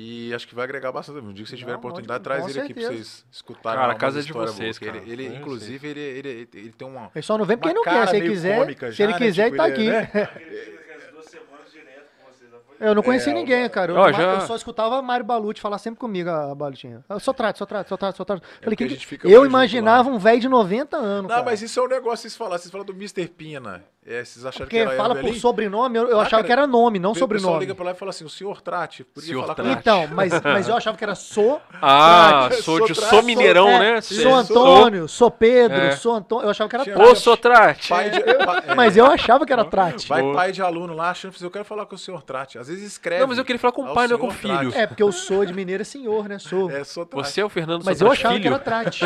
E 0.00 0.32
acho 0.32 0.46
que 0.46 0.54
vai 0.54 0.62
agregar 0.62 0.92
bastante. 0.92 1.18
Um 1.18 1.32
dia 1.32 1.42
que 1.42 1.48
vocês 1.50 1.58
tiverem 1.58 1.76
oportunidade, 1.78 2.22
traz 2.22 2.46
ele 2.48 2.60
aqui 2.60 2.72
pra 2.72 2.82
certeza. 2.84 3.02
vocês 3.04 3.26
escutarem. 3.32 3.80
Cara, 3.80 3.92
a 3.92 3.96
casa 3.96 4.20
é 4.20 4.22
de 4.22 4.28
história 4.28 4.52
vocês, 4.52 4.78
boa, 4.78 4.92
cara. 4.92 5.02
Ele, 5.04 5.24
ele, 5.24 5.34
É, 5.34 5.38
inclusive, 5.40 5.88
ele, 5.88 5.98
ele, 6.00 6.28
ele, 6.28 6.48
ele 6.54 6.72
tem 6.72 6.86
uma. 6.86 7.10
Ele 7.12 7.22
só 7.22 7.36
não 7.36 7.44
vem 7.44 7.58
porque 7.58 7.74
não 7.74 7.82
quer. 7.82 8.06
Se 8.08 8.16
ele 8.16 8.28
quiser, 8.28 8.58
cômica 8.60 8.92
se 8.92 9.02
ele 9.02 9.12
né? 9.12 9.18
quiser, 9.18 9.50
Tipo, 9.50 9.56
ele 9.56 9.56
tá 9.56 9.68
ele, 9.80 9.96
aqui. 9.96 10.14
né? 10.14 10.28
Ele 10.40 10.60
fica 10.78 10.94
as 10.94 11.10
duas 11.10 11.24
semanas 11.26 11.72
direto 11.72 12.06
com 12.16 12.30
vocês. 12.32 12.50
não 12.52 12.60
foi? 12.60 12.67
Eu 12.80 12.94
não 12.94 13.02
conhecia 13.02 13.32
É, 13.32 13.34
ninguém, 13.34 13.68
cara. 13.68 13.92
Eu, 13.92 13.96
Ó, 13.96 14.08
eu 14.08 14.12
já- 14.14 14.40
só 14.40 14.54
escutava 14.56 15.00
Mário 15.02 15.24
Balucci 15.24 15.60
falar 15.60 15.78
sempre 15.78 15.98
comigo, 15.98 16.30
a 16.30 16.54
Balutinha. 16.54 17.04
Eu 17.08 17.18
só 17.20 17.32
trato, 17.32 17.58
só 17.58 17.66
trato, 17.66 17.88
só 17.88 17.96
trato, 17.96 18.16
só 18.16 18.24
trato. 18.24 18.42
Falei, 18.62 18.76
porque 18.76 18.96
que 18.96 19.18
que- 19.18 19.32
eu 19.32 19.44
imaginava 19.44 20.08
lá. 20.08 20.14
um 20.14 20.18
velho 20.18 20.40
de 20.40 20.48
90 20.48 20.96
anos. 20.96 21.22
Não, 21.22 21.28
cara. 21.28 21.42
mas 21.42 21.60
isso 21.62 21.78
é 21.80 21.82
um 21.82 21.88
negócio, 21.88 22.18
vocês 22.22 22.36
falaram. 22.36 22.58
Vocês 22.58 22.70
falam 22.70 22.86
do 22.86 22.92
Mr. 22.92 23.26
Pina. 23.28 23.82
É, 24.10 24.24
vocês 24.24 24.46
acharam 24.46 24.64
Porque 24.64 24.76
que 24.76 24.80
era 24.82 24.96
fala 24.96 25.14
por 25.16 25.34
sobrenome, 25.34 25.98
eu, 25.98 26.08
eu 26.08 26.18
Ah, 26.18 26.22
achava 26.22 26.36
cara, 26.42 26.44
que 26.44 26.52
era 26.52 26.66
nome, 26.66 26.98
não 26.98 27.10
O 27.10 27.14
sobrenome. 27.14 27.58
liga 27.58 27.74
pra 27.74 27.84
lá 27.84 27.90
e 27.90 27.94
fala 27.94 28.08
assim, 28.08 28.24
o 28.24 28.28
senhor 28.30 28.62
Trate, 28.62 29.04
podia 29.04 29.28
Senhor 29.28 29.42
falar 29.42 29.54
Trate. 29.54 29.70
Então, 29.70 30.06
mas, 30.12 30.32
mas 30.42 30.66
eu 30.66 30.74
achava 30.76 30.96
que 30.96 31.04
era 31.04 31.14
So. 31.14 31.60
Ah, 31.74 32.46
Trate, 32.48 32.62
sou, 32.62 32.78
sou 32.78 32.86
de, 32.86 32.94
sou 32.94 33.22
mineirão, 33.22 33.68
é, 33.68 33.78
né? 33.96 34.00
Sou 34.00 34.34
Antônio, 34.34 35.08
sou 35.08 35.30
Pedro, 35.30 35.76
É. 35.76 35.90
sou 35.96 36.14
Antônio. 36.14 36.46
Eu 36.46 36.50
achava 36.50 36.70
que 36.70 36.76
era 36.76 36.84
Tinha- 36.84 36.96
Trate. 36.96 37.12
Ô, 37.12 37.16
sou 37.16 37.36
Trate. 37.36 37.88
Pai 37.90 38.08
de, 38.08 38.20
pa- 38.22 38.62
é, 38.66 38.74
Mas 38.74 38.96
eu 38.96 39.04
achava 39.04 39.44
que 39.44 39.52
era 39.52 39.64
Trate. 39.66 40.08
Vai 40.08 40.22
pai 40.32 40.52
de 40.52 40.62
aluno 40.62 40.94
lá 40.94 41.10
achando 41.10 41.32
que 41.34 41.44
eu 41.44 41.50
quero 41.50 41.66
falar 41.66 41.84
com 41.84 41.94
o 41.94 41.98
senhor 41.98 42.22
Trate. 42.22 42.56
Às 42.58 42.67
vezes 42.68 42.84
escreve. 42.92 43.20
Não, 43.22 43.28
mas 43.28 43.38
eu 43.38 43.44
queria 43.44 43.58
falar 43.58 43.72
com 43.72 43.82
o 43.84 43.94
pai, 43.94 44.06
não 44.06 44.16
é 44.16 44.18
com 44.18 44.28
o 44.28 44.30
filho. 44.30 44.54
Trate. 44.70 44.78
É, 44.78 44.86
porque 44.86 45.02
eu 45.02 45.10
sou 45.12 45.44
de 45.44 45.52
mineiro 45.52 45.80
é 45.82 45.84
senhor, 45.84 46.28
né? 46.28 46.38
Sou. 46.38 46.70
É, 46.70 46.84
sou 46.84 47.04
Trate. 47.04 47.28
Você 47.28 47.40
é 47.40 47.44
o 47.44 47.48
Fernando 47.48 47.84
Mas 47.84 48.00
eu 48.00 48.10
achava 48.10 48.34
filho? 48.34 48.42
que 48.42 48.48
era 48.48 48.58
Trate. 48.58 49.04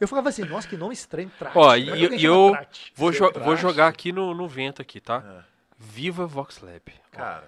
Eu 0.00 0.08
ficava 0.08 0.28
assim, 0.28 0.44
nossa, 0.44 0.66
que 0.66 0.76
nome 0.76 0.94
estranho, 0.94 1.30
Trate. 1.38 1.56
Ó, 1.58 1.74
e, 1.76 2.24
eu 2.24 2.50
Trate? 2.52 2.92
vou, 2.94 3.10
jo- 3.12 3.30
Trate. 3.30 3.44
vou 3.44 3.56
jogar 3.56 3.88
aqui 3.88 4.12
no, 4.12 4.32
no 4.34 4.48
vento 4.48 4.80
aqui, 4.80 5.00
tá? 5.00 5.22
É. 5.26 5.42
Viva 5.78 6.26
Vox 6.26 6.60
Lab. 6.62 6.80
Cara, 7.12 7.44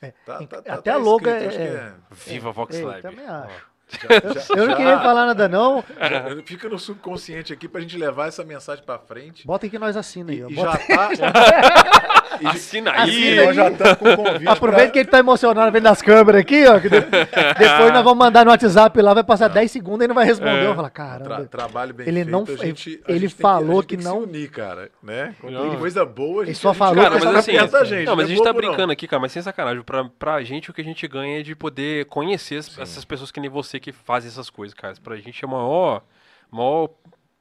É, 0.00 0.12
tá- 0.24 0.38
tá- 0.46 0.62
tá- 0.62 0.74
até 0.74 0.90
tá 0.90 0.94
a 0.94 0.98
logo 0.98 1.28
escrito, 1.28 1.42
é- 1.42 1.46
acho 1.48 1.56
que 1.56 1.62
é- 1.62 1.92
Viva 2.32 2.52
Vox 2.52 2.78
Eu 2.78 2.86
Lab. 2.88 3.02
também 3.02 3.26
acho. 3.26 3.74
Já- 3.94 4.08
já- 4.40 4.54
Eu 4.54 4.64
não 4.64 4.70
já- 4.70 4.76
queria 4.76 4.98
falar 4.98 5.26
nada, 5.26 5.46
não. 5.46 5.84
já- 6.00 6.42
Fica 6.46 6.68
no 6.70 6.78
subconsciente 6.78 7.52
aqui 7.52 7.68
pra 7.68 7.82
gente 7.82 7.96
levar 7.98 8.28
essa 8.28 8.42
mensagem 8.42 8.82
pra 8.82 8.98
frente. 8.98 9.46
Bota 9.46 9.66
aí 9.66 9.70
que 9.70 9.78
nós 9.78 9.94
assina 9.94 10.32
aí. 10.32 10.40
E, 10.40 10.52
e 10.52 10.54
já 10.54 10.72
tá. 10.78 11.08
e, 12.40 12.46
Assina 12.46 12.90
Assina 12.92 13.02
aí. 13.02 13.46
nós 13.46 13.56
já 13.56 13.68
estamos 13.70 13.94
com 13.98 14.12
o 14.12 14.16
convite. 14.16 14.48
Aproveita 14.48 14.92
que 14.92 14.98
ele 15.00 15.08
tá 15.08 15.18
emocionado 15.18 15.70
vendo 15.72 15.86
as 15.86 16.02
câmeras 16.02 16.40
aqui, 16.40 16.66
ó. 16.66 16.78
que 16.80 16.88
de- 16.88 17.00
Depois 17.58 17.92
nós 17.92 18.02
vamos 18.04 18.18
mandar 18.18 18.44
no 18.44 18.50
WhatsApp 18.50 19.00
lá, 19.02 19.14
vai 19.14 19.24
passar 19.24 19.48
10 19.48 19.70
segundos 19.70 20.04
e 20.04 20.08
não 20.08 20.14
vai 20.14 20.24
responder. 20.26 20.62
Eu 20.62 20.66
vou 20.66 20.74
falar, 20.76 20.90
Tra- 20.90 21.04
caramba. 21.04 21.44
trabalho 21.46 21.94
bem 21.94 22.06
Ele 22.08 22.16
feito, 22.24 22.30
não- 22.30 22.42
a 22.42 22.66
gente, 22.66 23.02
a 23.06 23.10
ele 23.12 23.20
gente 23.20 23.34
tem 23.36 23.42
falou 23.42 23.70
a 23.70 23.74
gente 23.82 23.86
que 23.86 23.96
tem 23.96 24.04
não- 24.06 24.20
se 24.20 24.26
unir, 24.28 24.50
cara, 24.50 24.90
né? 25.02 25.34
Quando 25.40 25.54
Não. 25.54 25.70
tem 25.70 25.78
coisa 25.78 26.04
boa, 26.04 26.42
a 26.42 26.44
Ele 26.44 26.52
gente, 26.54 26.62
só 26.62 26.68
a 26.68 26.72
gente 26.72 26.78
falou 26.78 26.94
Cara, 27.02 27.08
que 27.08 27.14
mas 27.14 27.22
essa 27.24 27.38
assim, 27.38 27.50
a 27.56 27.84
gente, 27.84 28.06
não, 28.06 28.16
mas 28.16 28.24
a 28.26 28.32
é 28.32 28.34
gente 28.34 28.42
tá 28.44 28.52
não. 28.52 28.56
brincando 28.56 28.92
aqui, 28.92 29.06
cara, 29.06 29.20
mas 29.20 29.32
sem 29.32 29.42
sacanagem. 29.42 29.82
Pra, 29.82 30.04
pra 30.18 30.42
gente, 30.42 30.70
o 30.70 30.74
que 30.74 30.80
a 30.80 30.84
gente 30.84 31.06
ganha 31.08 31.40
é 31.40 31.42
de 31.42 31.54
poder 31.54 32.04
conhecer 32.06 32.56
as- 32.56 32.78
essas 32.78 33.04
pessoas 33.04 33.30
que 33.30 33.40
nem 33.40 33.50
você 33.50 33.78
que 33.80 33.92
fazem 33.92 34.28
essas 34.28 34.48
coisas, 34.50 34.74
cara. 34.74 34.94
Pra 35.02 35.16
gente 35.16 35.44
é 35.44 35.46
o 35.46 35.50
maior, 35.50 36.02
maior 36.50 36.88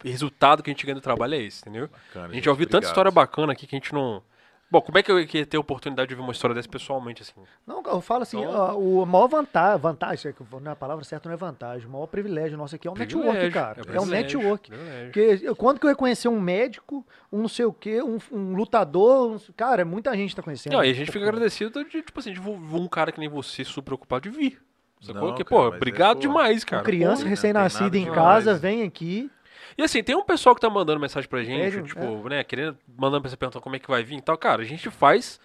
resultado 0.03 0.61
que 0.61 0.69
a 0.69 0.73
gente 0.73 0.85
ganha 0.85 0.95
do 0.95 1.01
trabalho 1.01 1.33
é 1.35 1.41
esse, 1.41 1.61
entendeu? 1.61 1.89
Bacana, 2.07 2.27
A 2.31 2.33
gente 2.33 2.43
já 2.45 2.51
ouviu 2.51 2.67
tanta 2.67 2.85
história 2.87 3.09
bacana 3.11 3.53
aqui 3.53 3.65
que 3.65 3.75
a 3.75 3.79
gente 3.79 3.93
não. 3.93 4.21
Bom, 4.73 4.81
como 4.81 4.97
é 4.97 5.03
que 5.03 5.11
eu 5.11 5.19
ia 5.19 5.45
ter 5.45 5.55
a 5.55 5.59
oportunidade 5.59 6.07
de 6.07 6.15
ouvir 6.15 6.23
uma 6.25 6.31
história 6.31 6.55
dessa 6.55 6.67
pessoalmente, 6.67 7.21
assim? 7.21 7.33
Não, 7.67 7.83
eu 7.85 8.01
falo 8.01 8.23
assim, 8.23 8.39
Então- 8.41 8.51
ó, 8.51 8.75
o 8.75 9.05
maior 9.05 9.27
vantagem, 9.27 9.77
vantagem, 9.79 10.33
não 10.51 10.71
é 10.71 10.73
a 10.73 10.75
palavra 10.75 11.03
certa, 11.03 11.29
não 11.29 11.33
é 11.35 11.37
vantagem, 11.37 11.87
o 11.87 11.91
maior 11.91 12.07
privilégio 12.07 12.57
nosso 12.57 12.73
aqui 12.75 12.87
é 12.87 12.91
o 12.91 12.95
network, 12.95 13.27
Privilégio, 13.29 13.51
cara. 13.53 13.75
é 13.77 13.77
É, 13.77 13.81
um 13.81 13.85
privilégio, 13.85 14.39
network. 14.39 14.71
Porque 15.03 15.39
eu- 15.43 15.55
quando 15.55 15.79
que 15.79 15.85
eu 15.85 15.91
ia 15.91 15.95
conhecer 15.95 16.27
um 16.27 16.41
médico, 16.41 17.05
um 17.31 17.41
não 17.41 17.47
sei 17.47 17.65
o 17.65 17.71
quê, 17.71 18.01
um, 18.01 18.17
um 18.31 18.55
lutador, 18.55 19.33
um- 19.33 19.39
cara, 19.55 19.85
muita 19.85 20.11
gente 20.17 20.35
tá 20.35 20.41
conhecendo. 20.41 20.73
Não, 20.73 20.83
e 20.83 20.89
a 20.89 20.93
gente 20.93 21.11
fica 21.11 21.23
agradecido 21.23 21.83
de, 21.85 22.01
tipo 22.01 22.19
assim, 22.19 22.33
de 22.33 22.41
um 22.41 22.87
cara 22.87 23.11
que 23.11 23.19
nem 23.19 23.29
você, 23.29 23.63
super 23.63 23.93
ocupado, 23.93 24.27
de 24.27 24.35
vir. 24.35 24.59
Sacou? 24.99 25.21
Não, 25.21 25.27
Porque, 25.27 25.43
cara, 25.43 25.49
pô, 25.55 25.63
mas 25.65 25.73
é, 25.73 25.75
obrigado 25.75 26.15
pô, 26.15 26.21
demais, 26.21 26.63
Uma 26.63 26.67
cara. 26.69 26.81
criança 26.83 27.17
Pô, 27.17 27.23
não 27.25 27.29
recém-nascida 27.29 27.95
em 27.95 28.05
casa, 28.05 28.41
demais. 28.55 28.61
vem 28.61 28.81
aqui. 28.83 29.29
E 29.77 29.83
assim, 29.83 30.03
tem 30.03 30.15
um 30.15 30.23
pessoal 30.23 30.53
que 30.55 30.61
tá 30.61 30.69
mandando 30.69 30.99
mensagem 30.99 31.29
pra 31.29 31.43
gente, 31.43 31.75
Pede, 31.75 31.87
tipo, 31.87 32.29
né, 32.29 32.43
querendo, 32.43 32.77
mandando 32.97 33.21
pra 33.21 33.29
você 33.29 33.37
perguntar 33.37 33.59
como 33.61 33.75
é 33.75 33.79
que 33.79 33.89
vai 33.89 34.03
vir 34.03 34.17
e 34.17 34.21
tal. 34.21 34.37
Cara, 34.37 34.61
a 34.61 34.65
gente 34.65 34.89
faz 34.89 35.39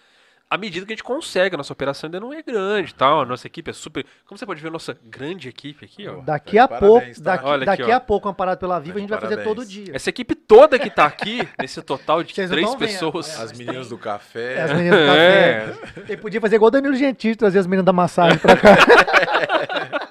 à 0.49 0.57
medida 0.57 0.83
que 0.85 0.91
a 0.93 0.95
gente 0.95 1.03
consegue. 1.03 1.53
A 1.55 1.57
nossa 1.57 1.71
operação 1.73 2.07
ainda 2.07 2.19
não 2.19 2.33
é 2.33 2.41
grande 2.41 2.91
e 2.91 2.93
tal. 2.95 3.21
A 3.21 3.25
nossa 3.25 3.45
equipe 3.45 3.69
é 3.69 3.73
super. 3.73 4.03
Como 4.25 4.37
você 4.37 4.45
pode 4.45 4.61
ver, 4.61 4.69
a 4.69 4.71
nossa 4.71 4.97
grande 5.05 5.47
equipe 5.47 5.85
aqui, 5.85 6.07
ó. 6.07 6.21
Daqui 6.21 6.57
a 6.57 6.63
de 6.65 6.79
pouco, 6.79 6.93
parabéns, 6.95 7.17
tá? 7.19 7.31
daqui, 7.31 7.45
Olha 7.45 7.71
aqui, 7.71 7.81
daqui 7.81 7.91
ó. 7.91 7.95
a 7.95 7.99
pouco, 7.99 8.29
amparado 8.29 8.57
pela 8.59 8.79
Viva, 8.79 8.93
a 8.93 8.95
de 8.95 9.01
gente 9.01 9.09
vai 9.09 9.19
fazer 9.19 9.35
parabéns. 9.37 9.55
todo 9.57 9.67
dia. 9.67 9.91
Essa 9.95 10.09
equipe 10.09 10.33
toda 10.35 10.79
que 10.79 10.89
tá 10.89 11.05
aqui, 11.05 11.47
nesse 11.59 11.81
total 11.81 12.23
de 12.23 12.33
Vocês 12.33 12.49
três 12.49 12.67
tão 12.67 12.77
vendo, 12.77 12.87
pessoas. 12.89 13.35
olha. 13.35 13.45
As 13.45 13.51
meninas 13.53 13.89
do 13.89 13.97
café. 13.97 14.55
É, 14.55 14.61
as 14.63 14.73
meninas 14.73 14.99
do 14.99 15.05
café. 15.05 16.03
Ele 16.07 16.17
podia 16.17 16.41
fazer 16.41 16.55
igual 16.55 16.67
o 16.67 16.71
Danilo 16.71 16.95
Gentili, 16.95 17.35
trazer 17.35 17.59
as 17.59 17.67
meninas 17.67 17.85
da 17.85 17.93
massagem 17.93 18.39
pra 18.39 18.55
cá. 18.57 18.69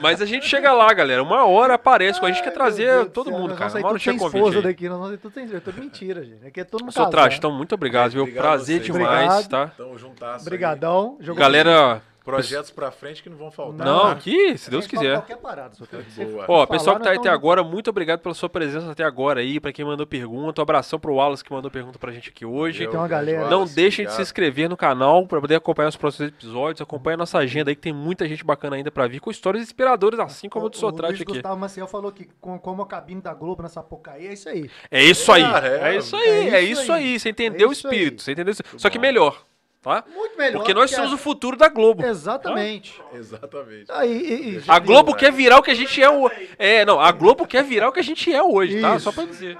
Mas 0.00 0.20
a 0.22 0.26
gente 0.26 0.46
chega 0.46 0.72
lá, 0.72 0.92
galera. 0.92 1.22
Uma 1.22 1.46
hora 1.46 1.74
aparece. 1.74 2.18
a 2.24 2.28
gente 2.32 2.42
quer 2.42 2.52
trazer 2.52 3.06
todo 3.06 3.30
mundo, 3.30 3.54
cara. 3.54 3.78
Uma 3.78 3.88
hora 3.88 3.98
chega 3.98 4.18
convite. 4.18 4.62
daqui, 4.62 4.88
nós 4.88 5.20
tudo 5.20 5.32
sem 5.34 5.44
é 5.54 5.60
tudo 5.60 5.80
mentira, 5.80 6.24
gente. 6.24 6.46
Aqui 6.46 6.60
é 6.60 6.64
todo 6.64 6.80
mundo 6.82 6.92
Sou 6.92 7.04
casado. 7.04 7.12
Traje, 7.12 7.38
então 7.38 7.50
muito 7.52 7.74
obrigado, 7.74 8.12
viu? 8.12 8.26
Prazer 8.32 8.80
demais, 8.80 9.44
Obrigado. 9.44 9.48
tá? 9.48 9.66
Tamo 9.76 9.98
juntas. 9.98 10.42
Obrigadão. 10.42 11.16
Jogou 11.20 11.40
Galera, 11.40 12.02
Projetos 12.24 12.70
pra 12.70 12.90
frente 12.90 13.22
que 13.22 13.30
não 13.30 13.36
vão 13.36 13.50
faltar. 13.50 13.86
não, 13.86 14.06
né? 14.06 14.12
aqui, 14.12 14.56
se 14.58 14.70
Deus 14.70 14.86
quiser. 14.86 15.16
Qualquer 15.16 15.38
parada, 15.38 15.74
só 15.74 15.84
tem 15.86 16.00
que 16.02 16.24
Boa. 16.24 16.42
Ó, 16.42 16.46
falar, 16.46 16.66
pessoal 16.66 16.96
que 16.96 17.02
tá 17.02 17.10
aí 17.10 17.16
nós 17.16 17.26
até 17.26 17.34
agora, 17.34 17.64
muito 17.64 17.88
obrigado 17.90 18.20
pela 18.20 18.34
sua 18.34 18.48
presença 18.48 18.90
até 18.90 19.02
agora 19.02 19.40
aí, 19.40 19.58
pra 19.58 19.72
quem 19.72 19.84
mandou 19.84 20.06
pergunta. 20.06 20.60
Um 20.60 20.62
abração 20.62 20.98
pro 21.00 21.14
Wallace 21.14 21.42
que 21.42 21.52
mandou 21.52 21.70
pergunta 21.70 21.98
pra 21.98 22.12
gente 22.12 22.28
aqui 22.28 22.44
hoje. 22.44 22.84
Eu, 22.84 22.90
Tem 22.90 23.00
uma 23.00 23.08
galera. 23.08 23.48
Não 23.48 23.58
Wallace, 23.60 23.74
deixem 23.74 24.04
de 24.04 24.10
se 24.10 24.14
obrigado. 24.16 24.22
inscrever 24.26 24.68
no 24.68 24.76
canal 24.76 25.26
pra 25.26 25.40
poder 25.40 25.54
acompanhar 25.56 25.88
os 25.88 25.96
próximos 25.96 26.28
episódios. 26.28 26.80
Acompanhe 26.80 27.14
a 27.14 27.18
nossa 27.18 27.38
agenda 27.38 27.70
aí, 27.70 27.74
que 27.74 27.80
tem 27.82 27.92
muita 27.92 28.28
gente 28.28 28.44
bacana 28.44 28.76
ainda 28.76 28.90
pra 28.90 29.06
vir, 29.06 29.18
com 29.20 29.30
histórias 29.30 29.62
inspiradoras, 29.62 30.20
assim 30.20 30.48
como 30.48 30.66
a 30.66 30.68
do 30.68 30.74
O 30.74 30.78
Sotrate 30.78 31.12
Luiz 31.12 31.22
aqui. 31.22 31.32
Gustavo 31.32 31.58
Maciel 31.58 31.86
falou 31.88 32.12
que 32.12 32.28
com, 32.40 32.58
como 32.58 32.82
a 32.82 32.86
cabine 32.86 33.20
da 33.22 33.32
Globo 33.34 33.62
nessa 33.62 33.82
porcaria, 33.82 34.28
é 34.28 34.32
isso 34.34 34.48
aí. 34.48 34.70
É 34.90 35.02
isso 35.02 35.32
aí. 35.32 35.42
Cara, 35.42 35.66
É 35.68 35.94
é- 35.94 35.96
isso 35.96 36.14
aí. 36.16 36.28
É 36.28 36.54
é 36.54 36.60
isso 36.62 36.92
aí. 36.92 37.02
aí. 37.04 37.18
Você 37.18 37.30
entendeu 37.30 37.66
É 37.66 37.70
o 37.70 37.72
espírito. 37.72 38.22
Você 38.22 38.32
entendeu 38.32 38.52
isso. 38.52 38.62
Só 38.76 38.90
que 38.90 38.98
melhor, 38.98 39.42
tá? 39.82 40.04
Muito 40.14 40.36
melhor. 40.36 40.58
Porque 40.58 40.74
nós 40.74 40.90
que 40.90 40.96
somos 40.96 41.12
a- 41.12 41.14
o 41.14 41.18
futuro 41.18 41.56
da 41.56 41.68
Globo. 41.68 42.04
Exatamente. 42.04 43.00
Exatamente. 43.14 43.86
Aí, 43.90 44.10
e- 44.12 44.56
e- 44.58 44.62
A 44.68 44.78
Globo 44.78 45.14
quer 45.14 45.32
virar 45.32 45.58
o 45.58 45.62
que 45.62 45.70
a 45.70 45.74
gente 45.74 46.02
é 46.02 46.08
o. 46.10 46.30
É, 46.58 46.84
não, 46.84 47.00
a 47.00 47.10
Globo 47.12 47.46
quer 47.46 47.62
virar 47.64 47.88
o 47.88 47.92
que 47.92 48.00
a 48.00 48.04
gente 48.04 48.32
é 48.32 48.42
hoje, 48.42 48.80
tá? 48.80 48.96
Isso. 48.96 49.04
Só 49.04 49.12
pra 49.12 49.24
dizer. 49.24 49.58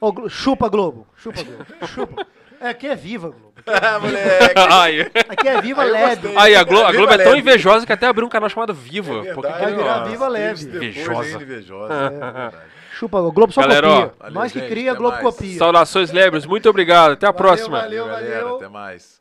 Ô, 0.00 0.12
Glo- 0.12 0.28
chupa 0.30 0.68
Globo. 0.68 1.06
Chupa 1.16 1.42
Globo. 1.42 1.66
Chupa. 1.86 2.26
É, 2.60 2.70
aqui 2.70 2.86
é 2.88 2.94
viva, 2.96 3.28
Globo. 3.30 3.48
Ah, 3.66 3.98
moleque. 4.00 4.54
Aí, 4.72 5.00
Aqui 5.28 5.48
é 5.48 5.60
viva 5.60 5.82
Aí 5.82 5.90
leve. 5.90 6.32
aí 6.36 6.56
a, 6.56 6.62
Glo 6.64 6.84
a 6.84 6.90
Globo 6.92 7.12
é 7.12 7.18
tão 7.18 7.26
leve. 7.32 7.38
invejosa 7.40 7.84
que 7.84 7.92
até 7.92 8.06
abriu 8.06 8.26
um 8.26 8.30
canal 8.30 8.48
chamado 8.48 8.72
Viva. 8.72 9.26
É 9.28 9.34
porque 9.34 9.52
que 9.52 9.58
Vai 9.58 9.74
virar 9.74 10.04
viva 10.04 10.26
leve. 10.28 10.64
Invejosa. 10.64 11.42
invejosa. 11.42 11.94
É 11.94 12.08
verdade. 12.10 12.56
Chupa, 12.94 13.18
o 13.20 13.30
Globo 13.30 13.52
só 13.52 13.60
Galera, 13.60 13.88
ó, 13.88 13.94
copia. 14.02 14.14
valeu, 14.18 14.34
Nós 14.34 14.52
que 14.52 14.58
gente, 14.60 14.68
cria, 14.70 14.90
a 14.92 14.94
Globo 14.94 15.16
mais. 15.20 15.22
copia. 15.34 15.58
Saudações, 15.58 16.10
Lebres. 16.10 16.46
Muito 16.46 16.68
obrigado. 16.68 17.12
Até 17.12 17.26
a 17.26 17.30
Valeu, 17.30 17.36
próxima. 17.46 17.80
valeu. 17.80 18.06
galera. 18.06 18.40
valeu. 18.42 18.56
Até 18.56 18.68
mais. 18.68 19.20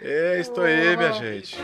É 0.00 0.40
isso 0.40 0.60
aí, 0.60 0.96
minha 0.96 1.12
gente. 1.12 1.56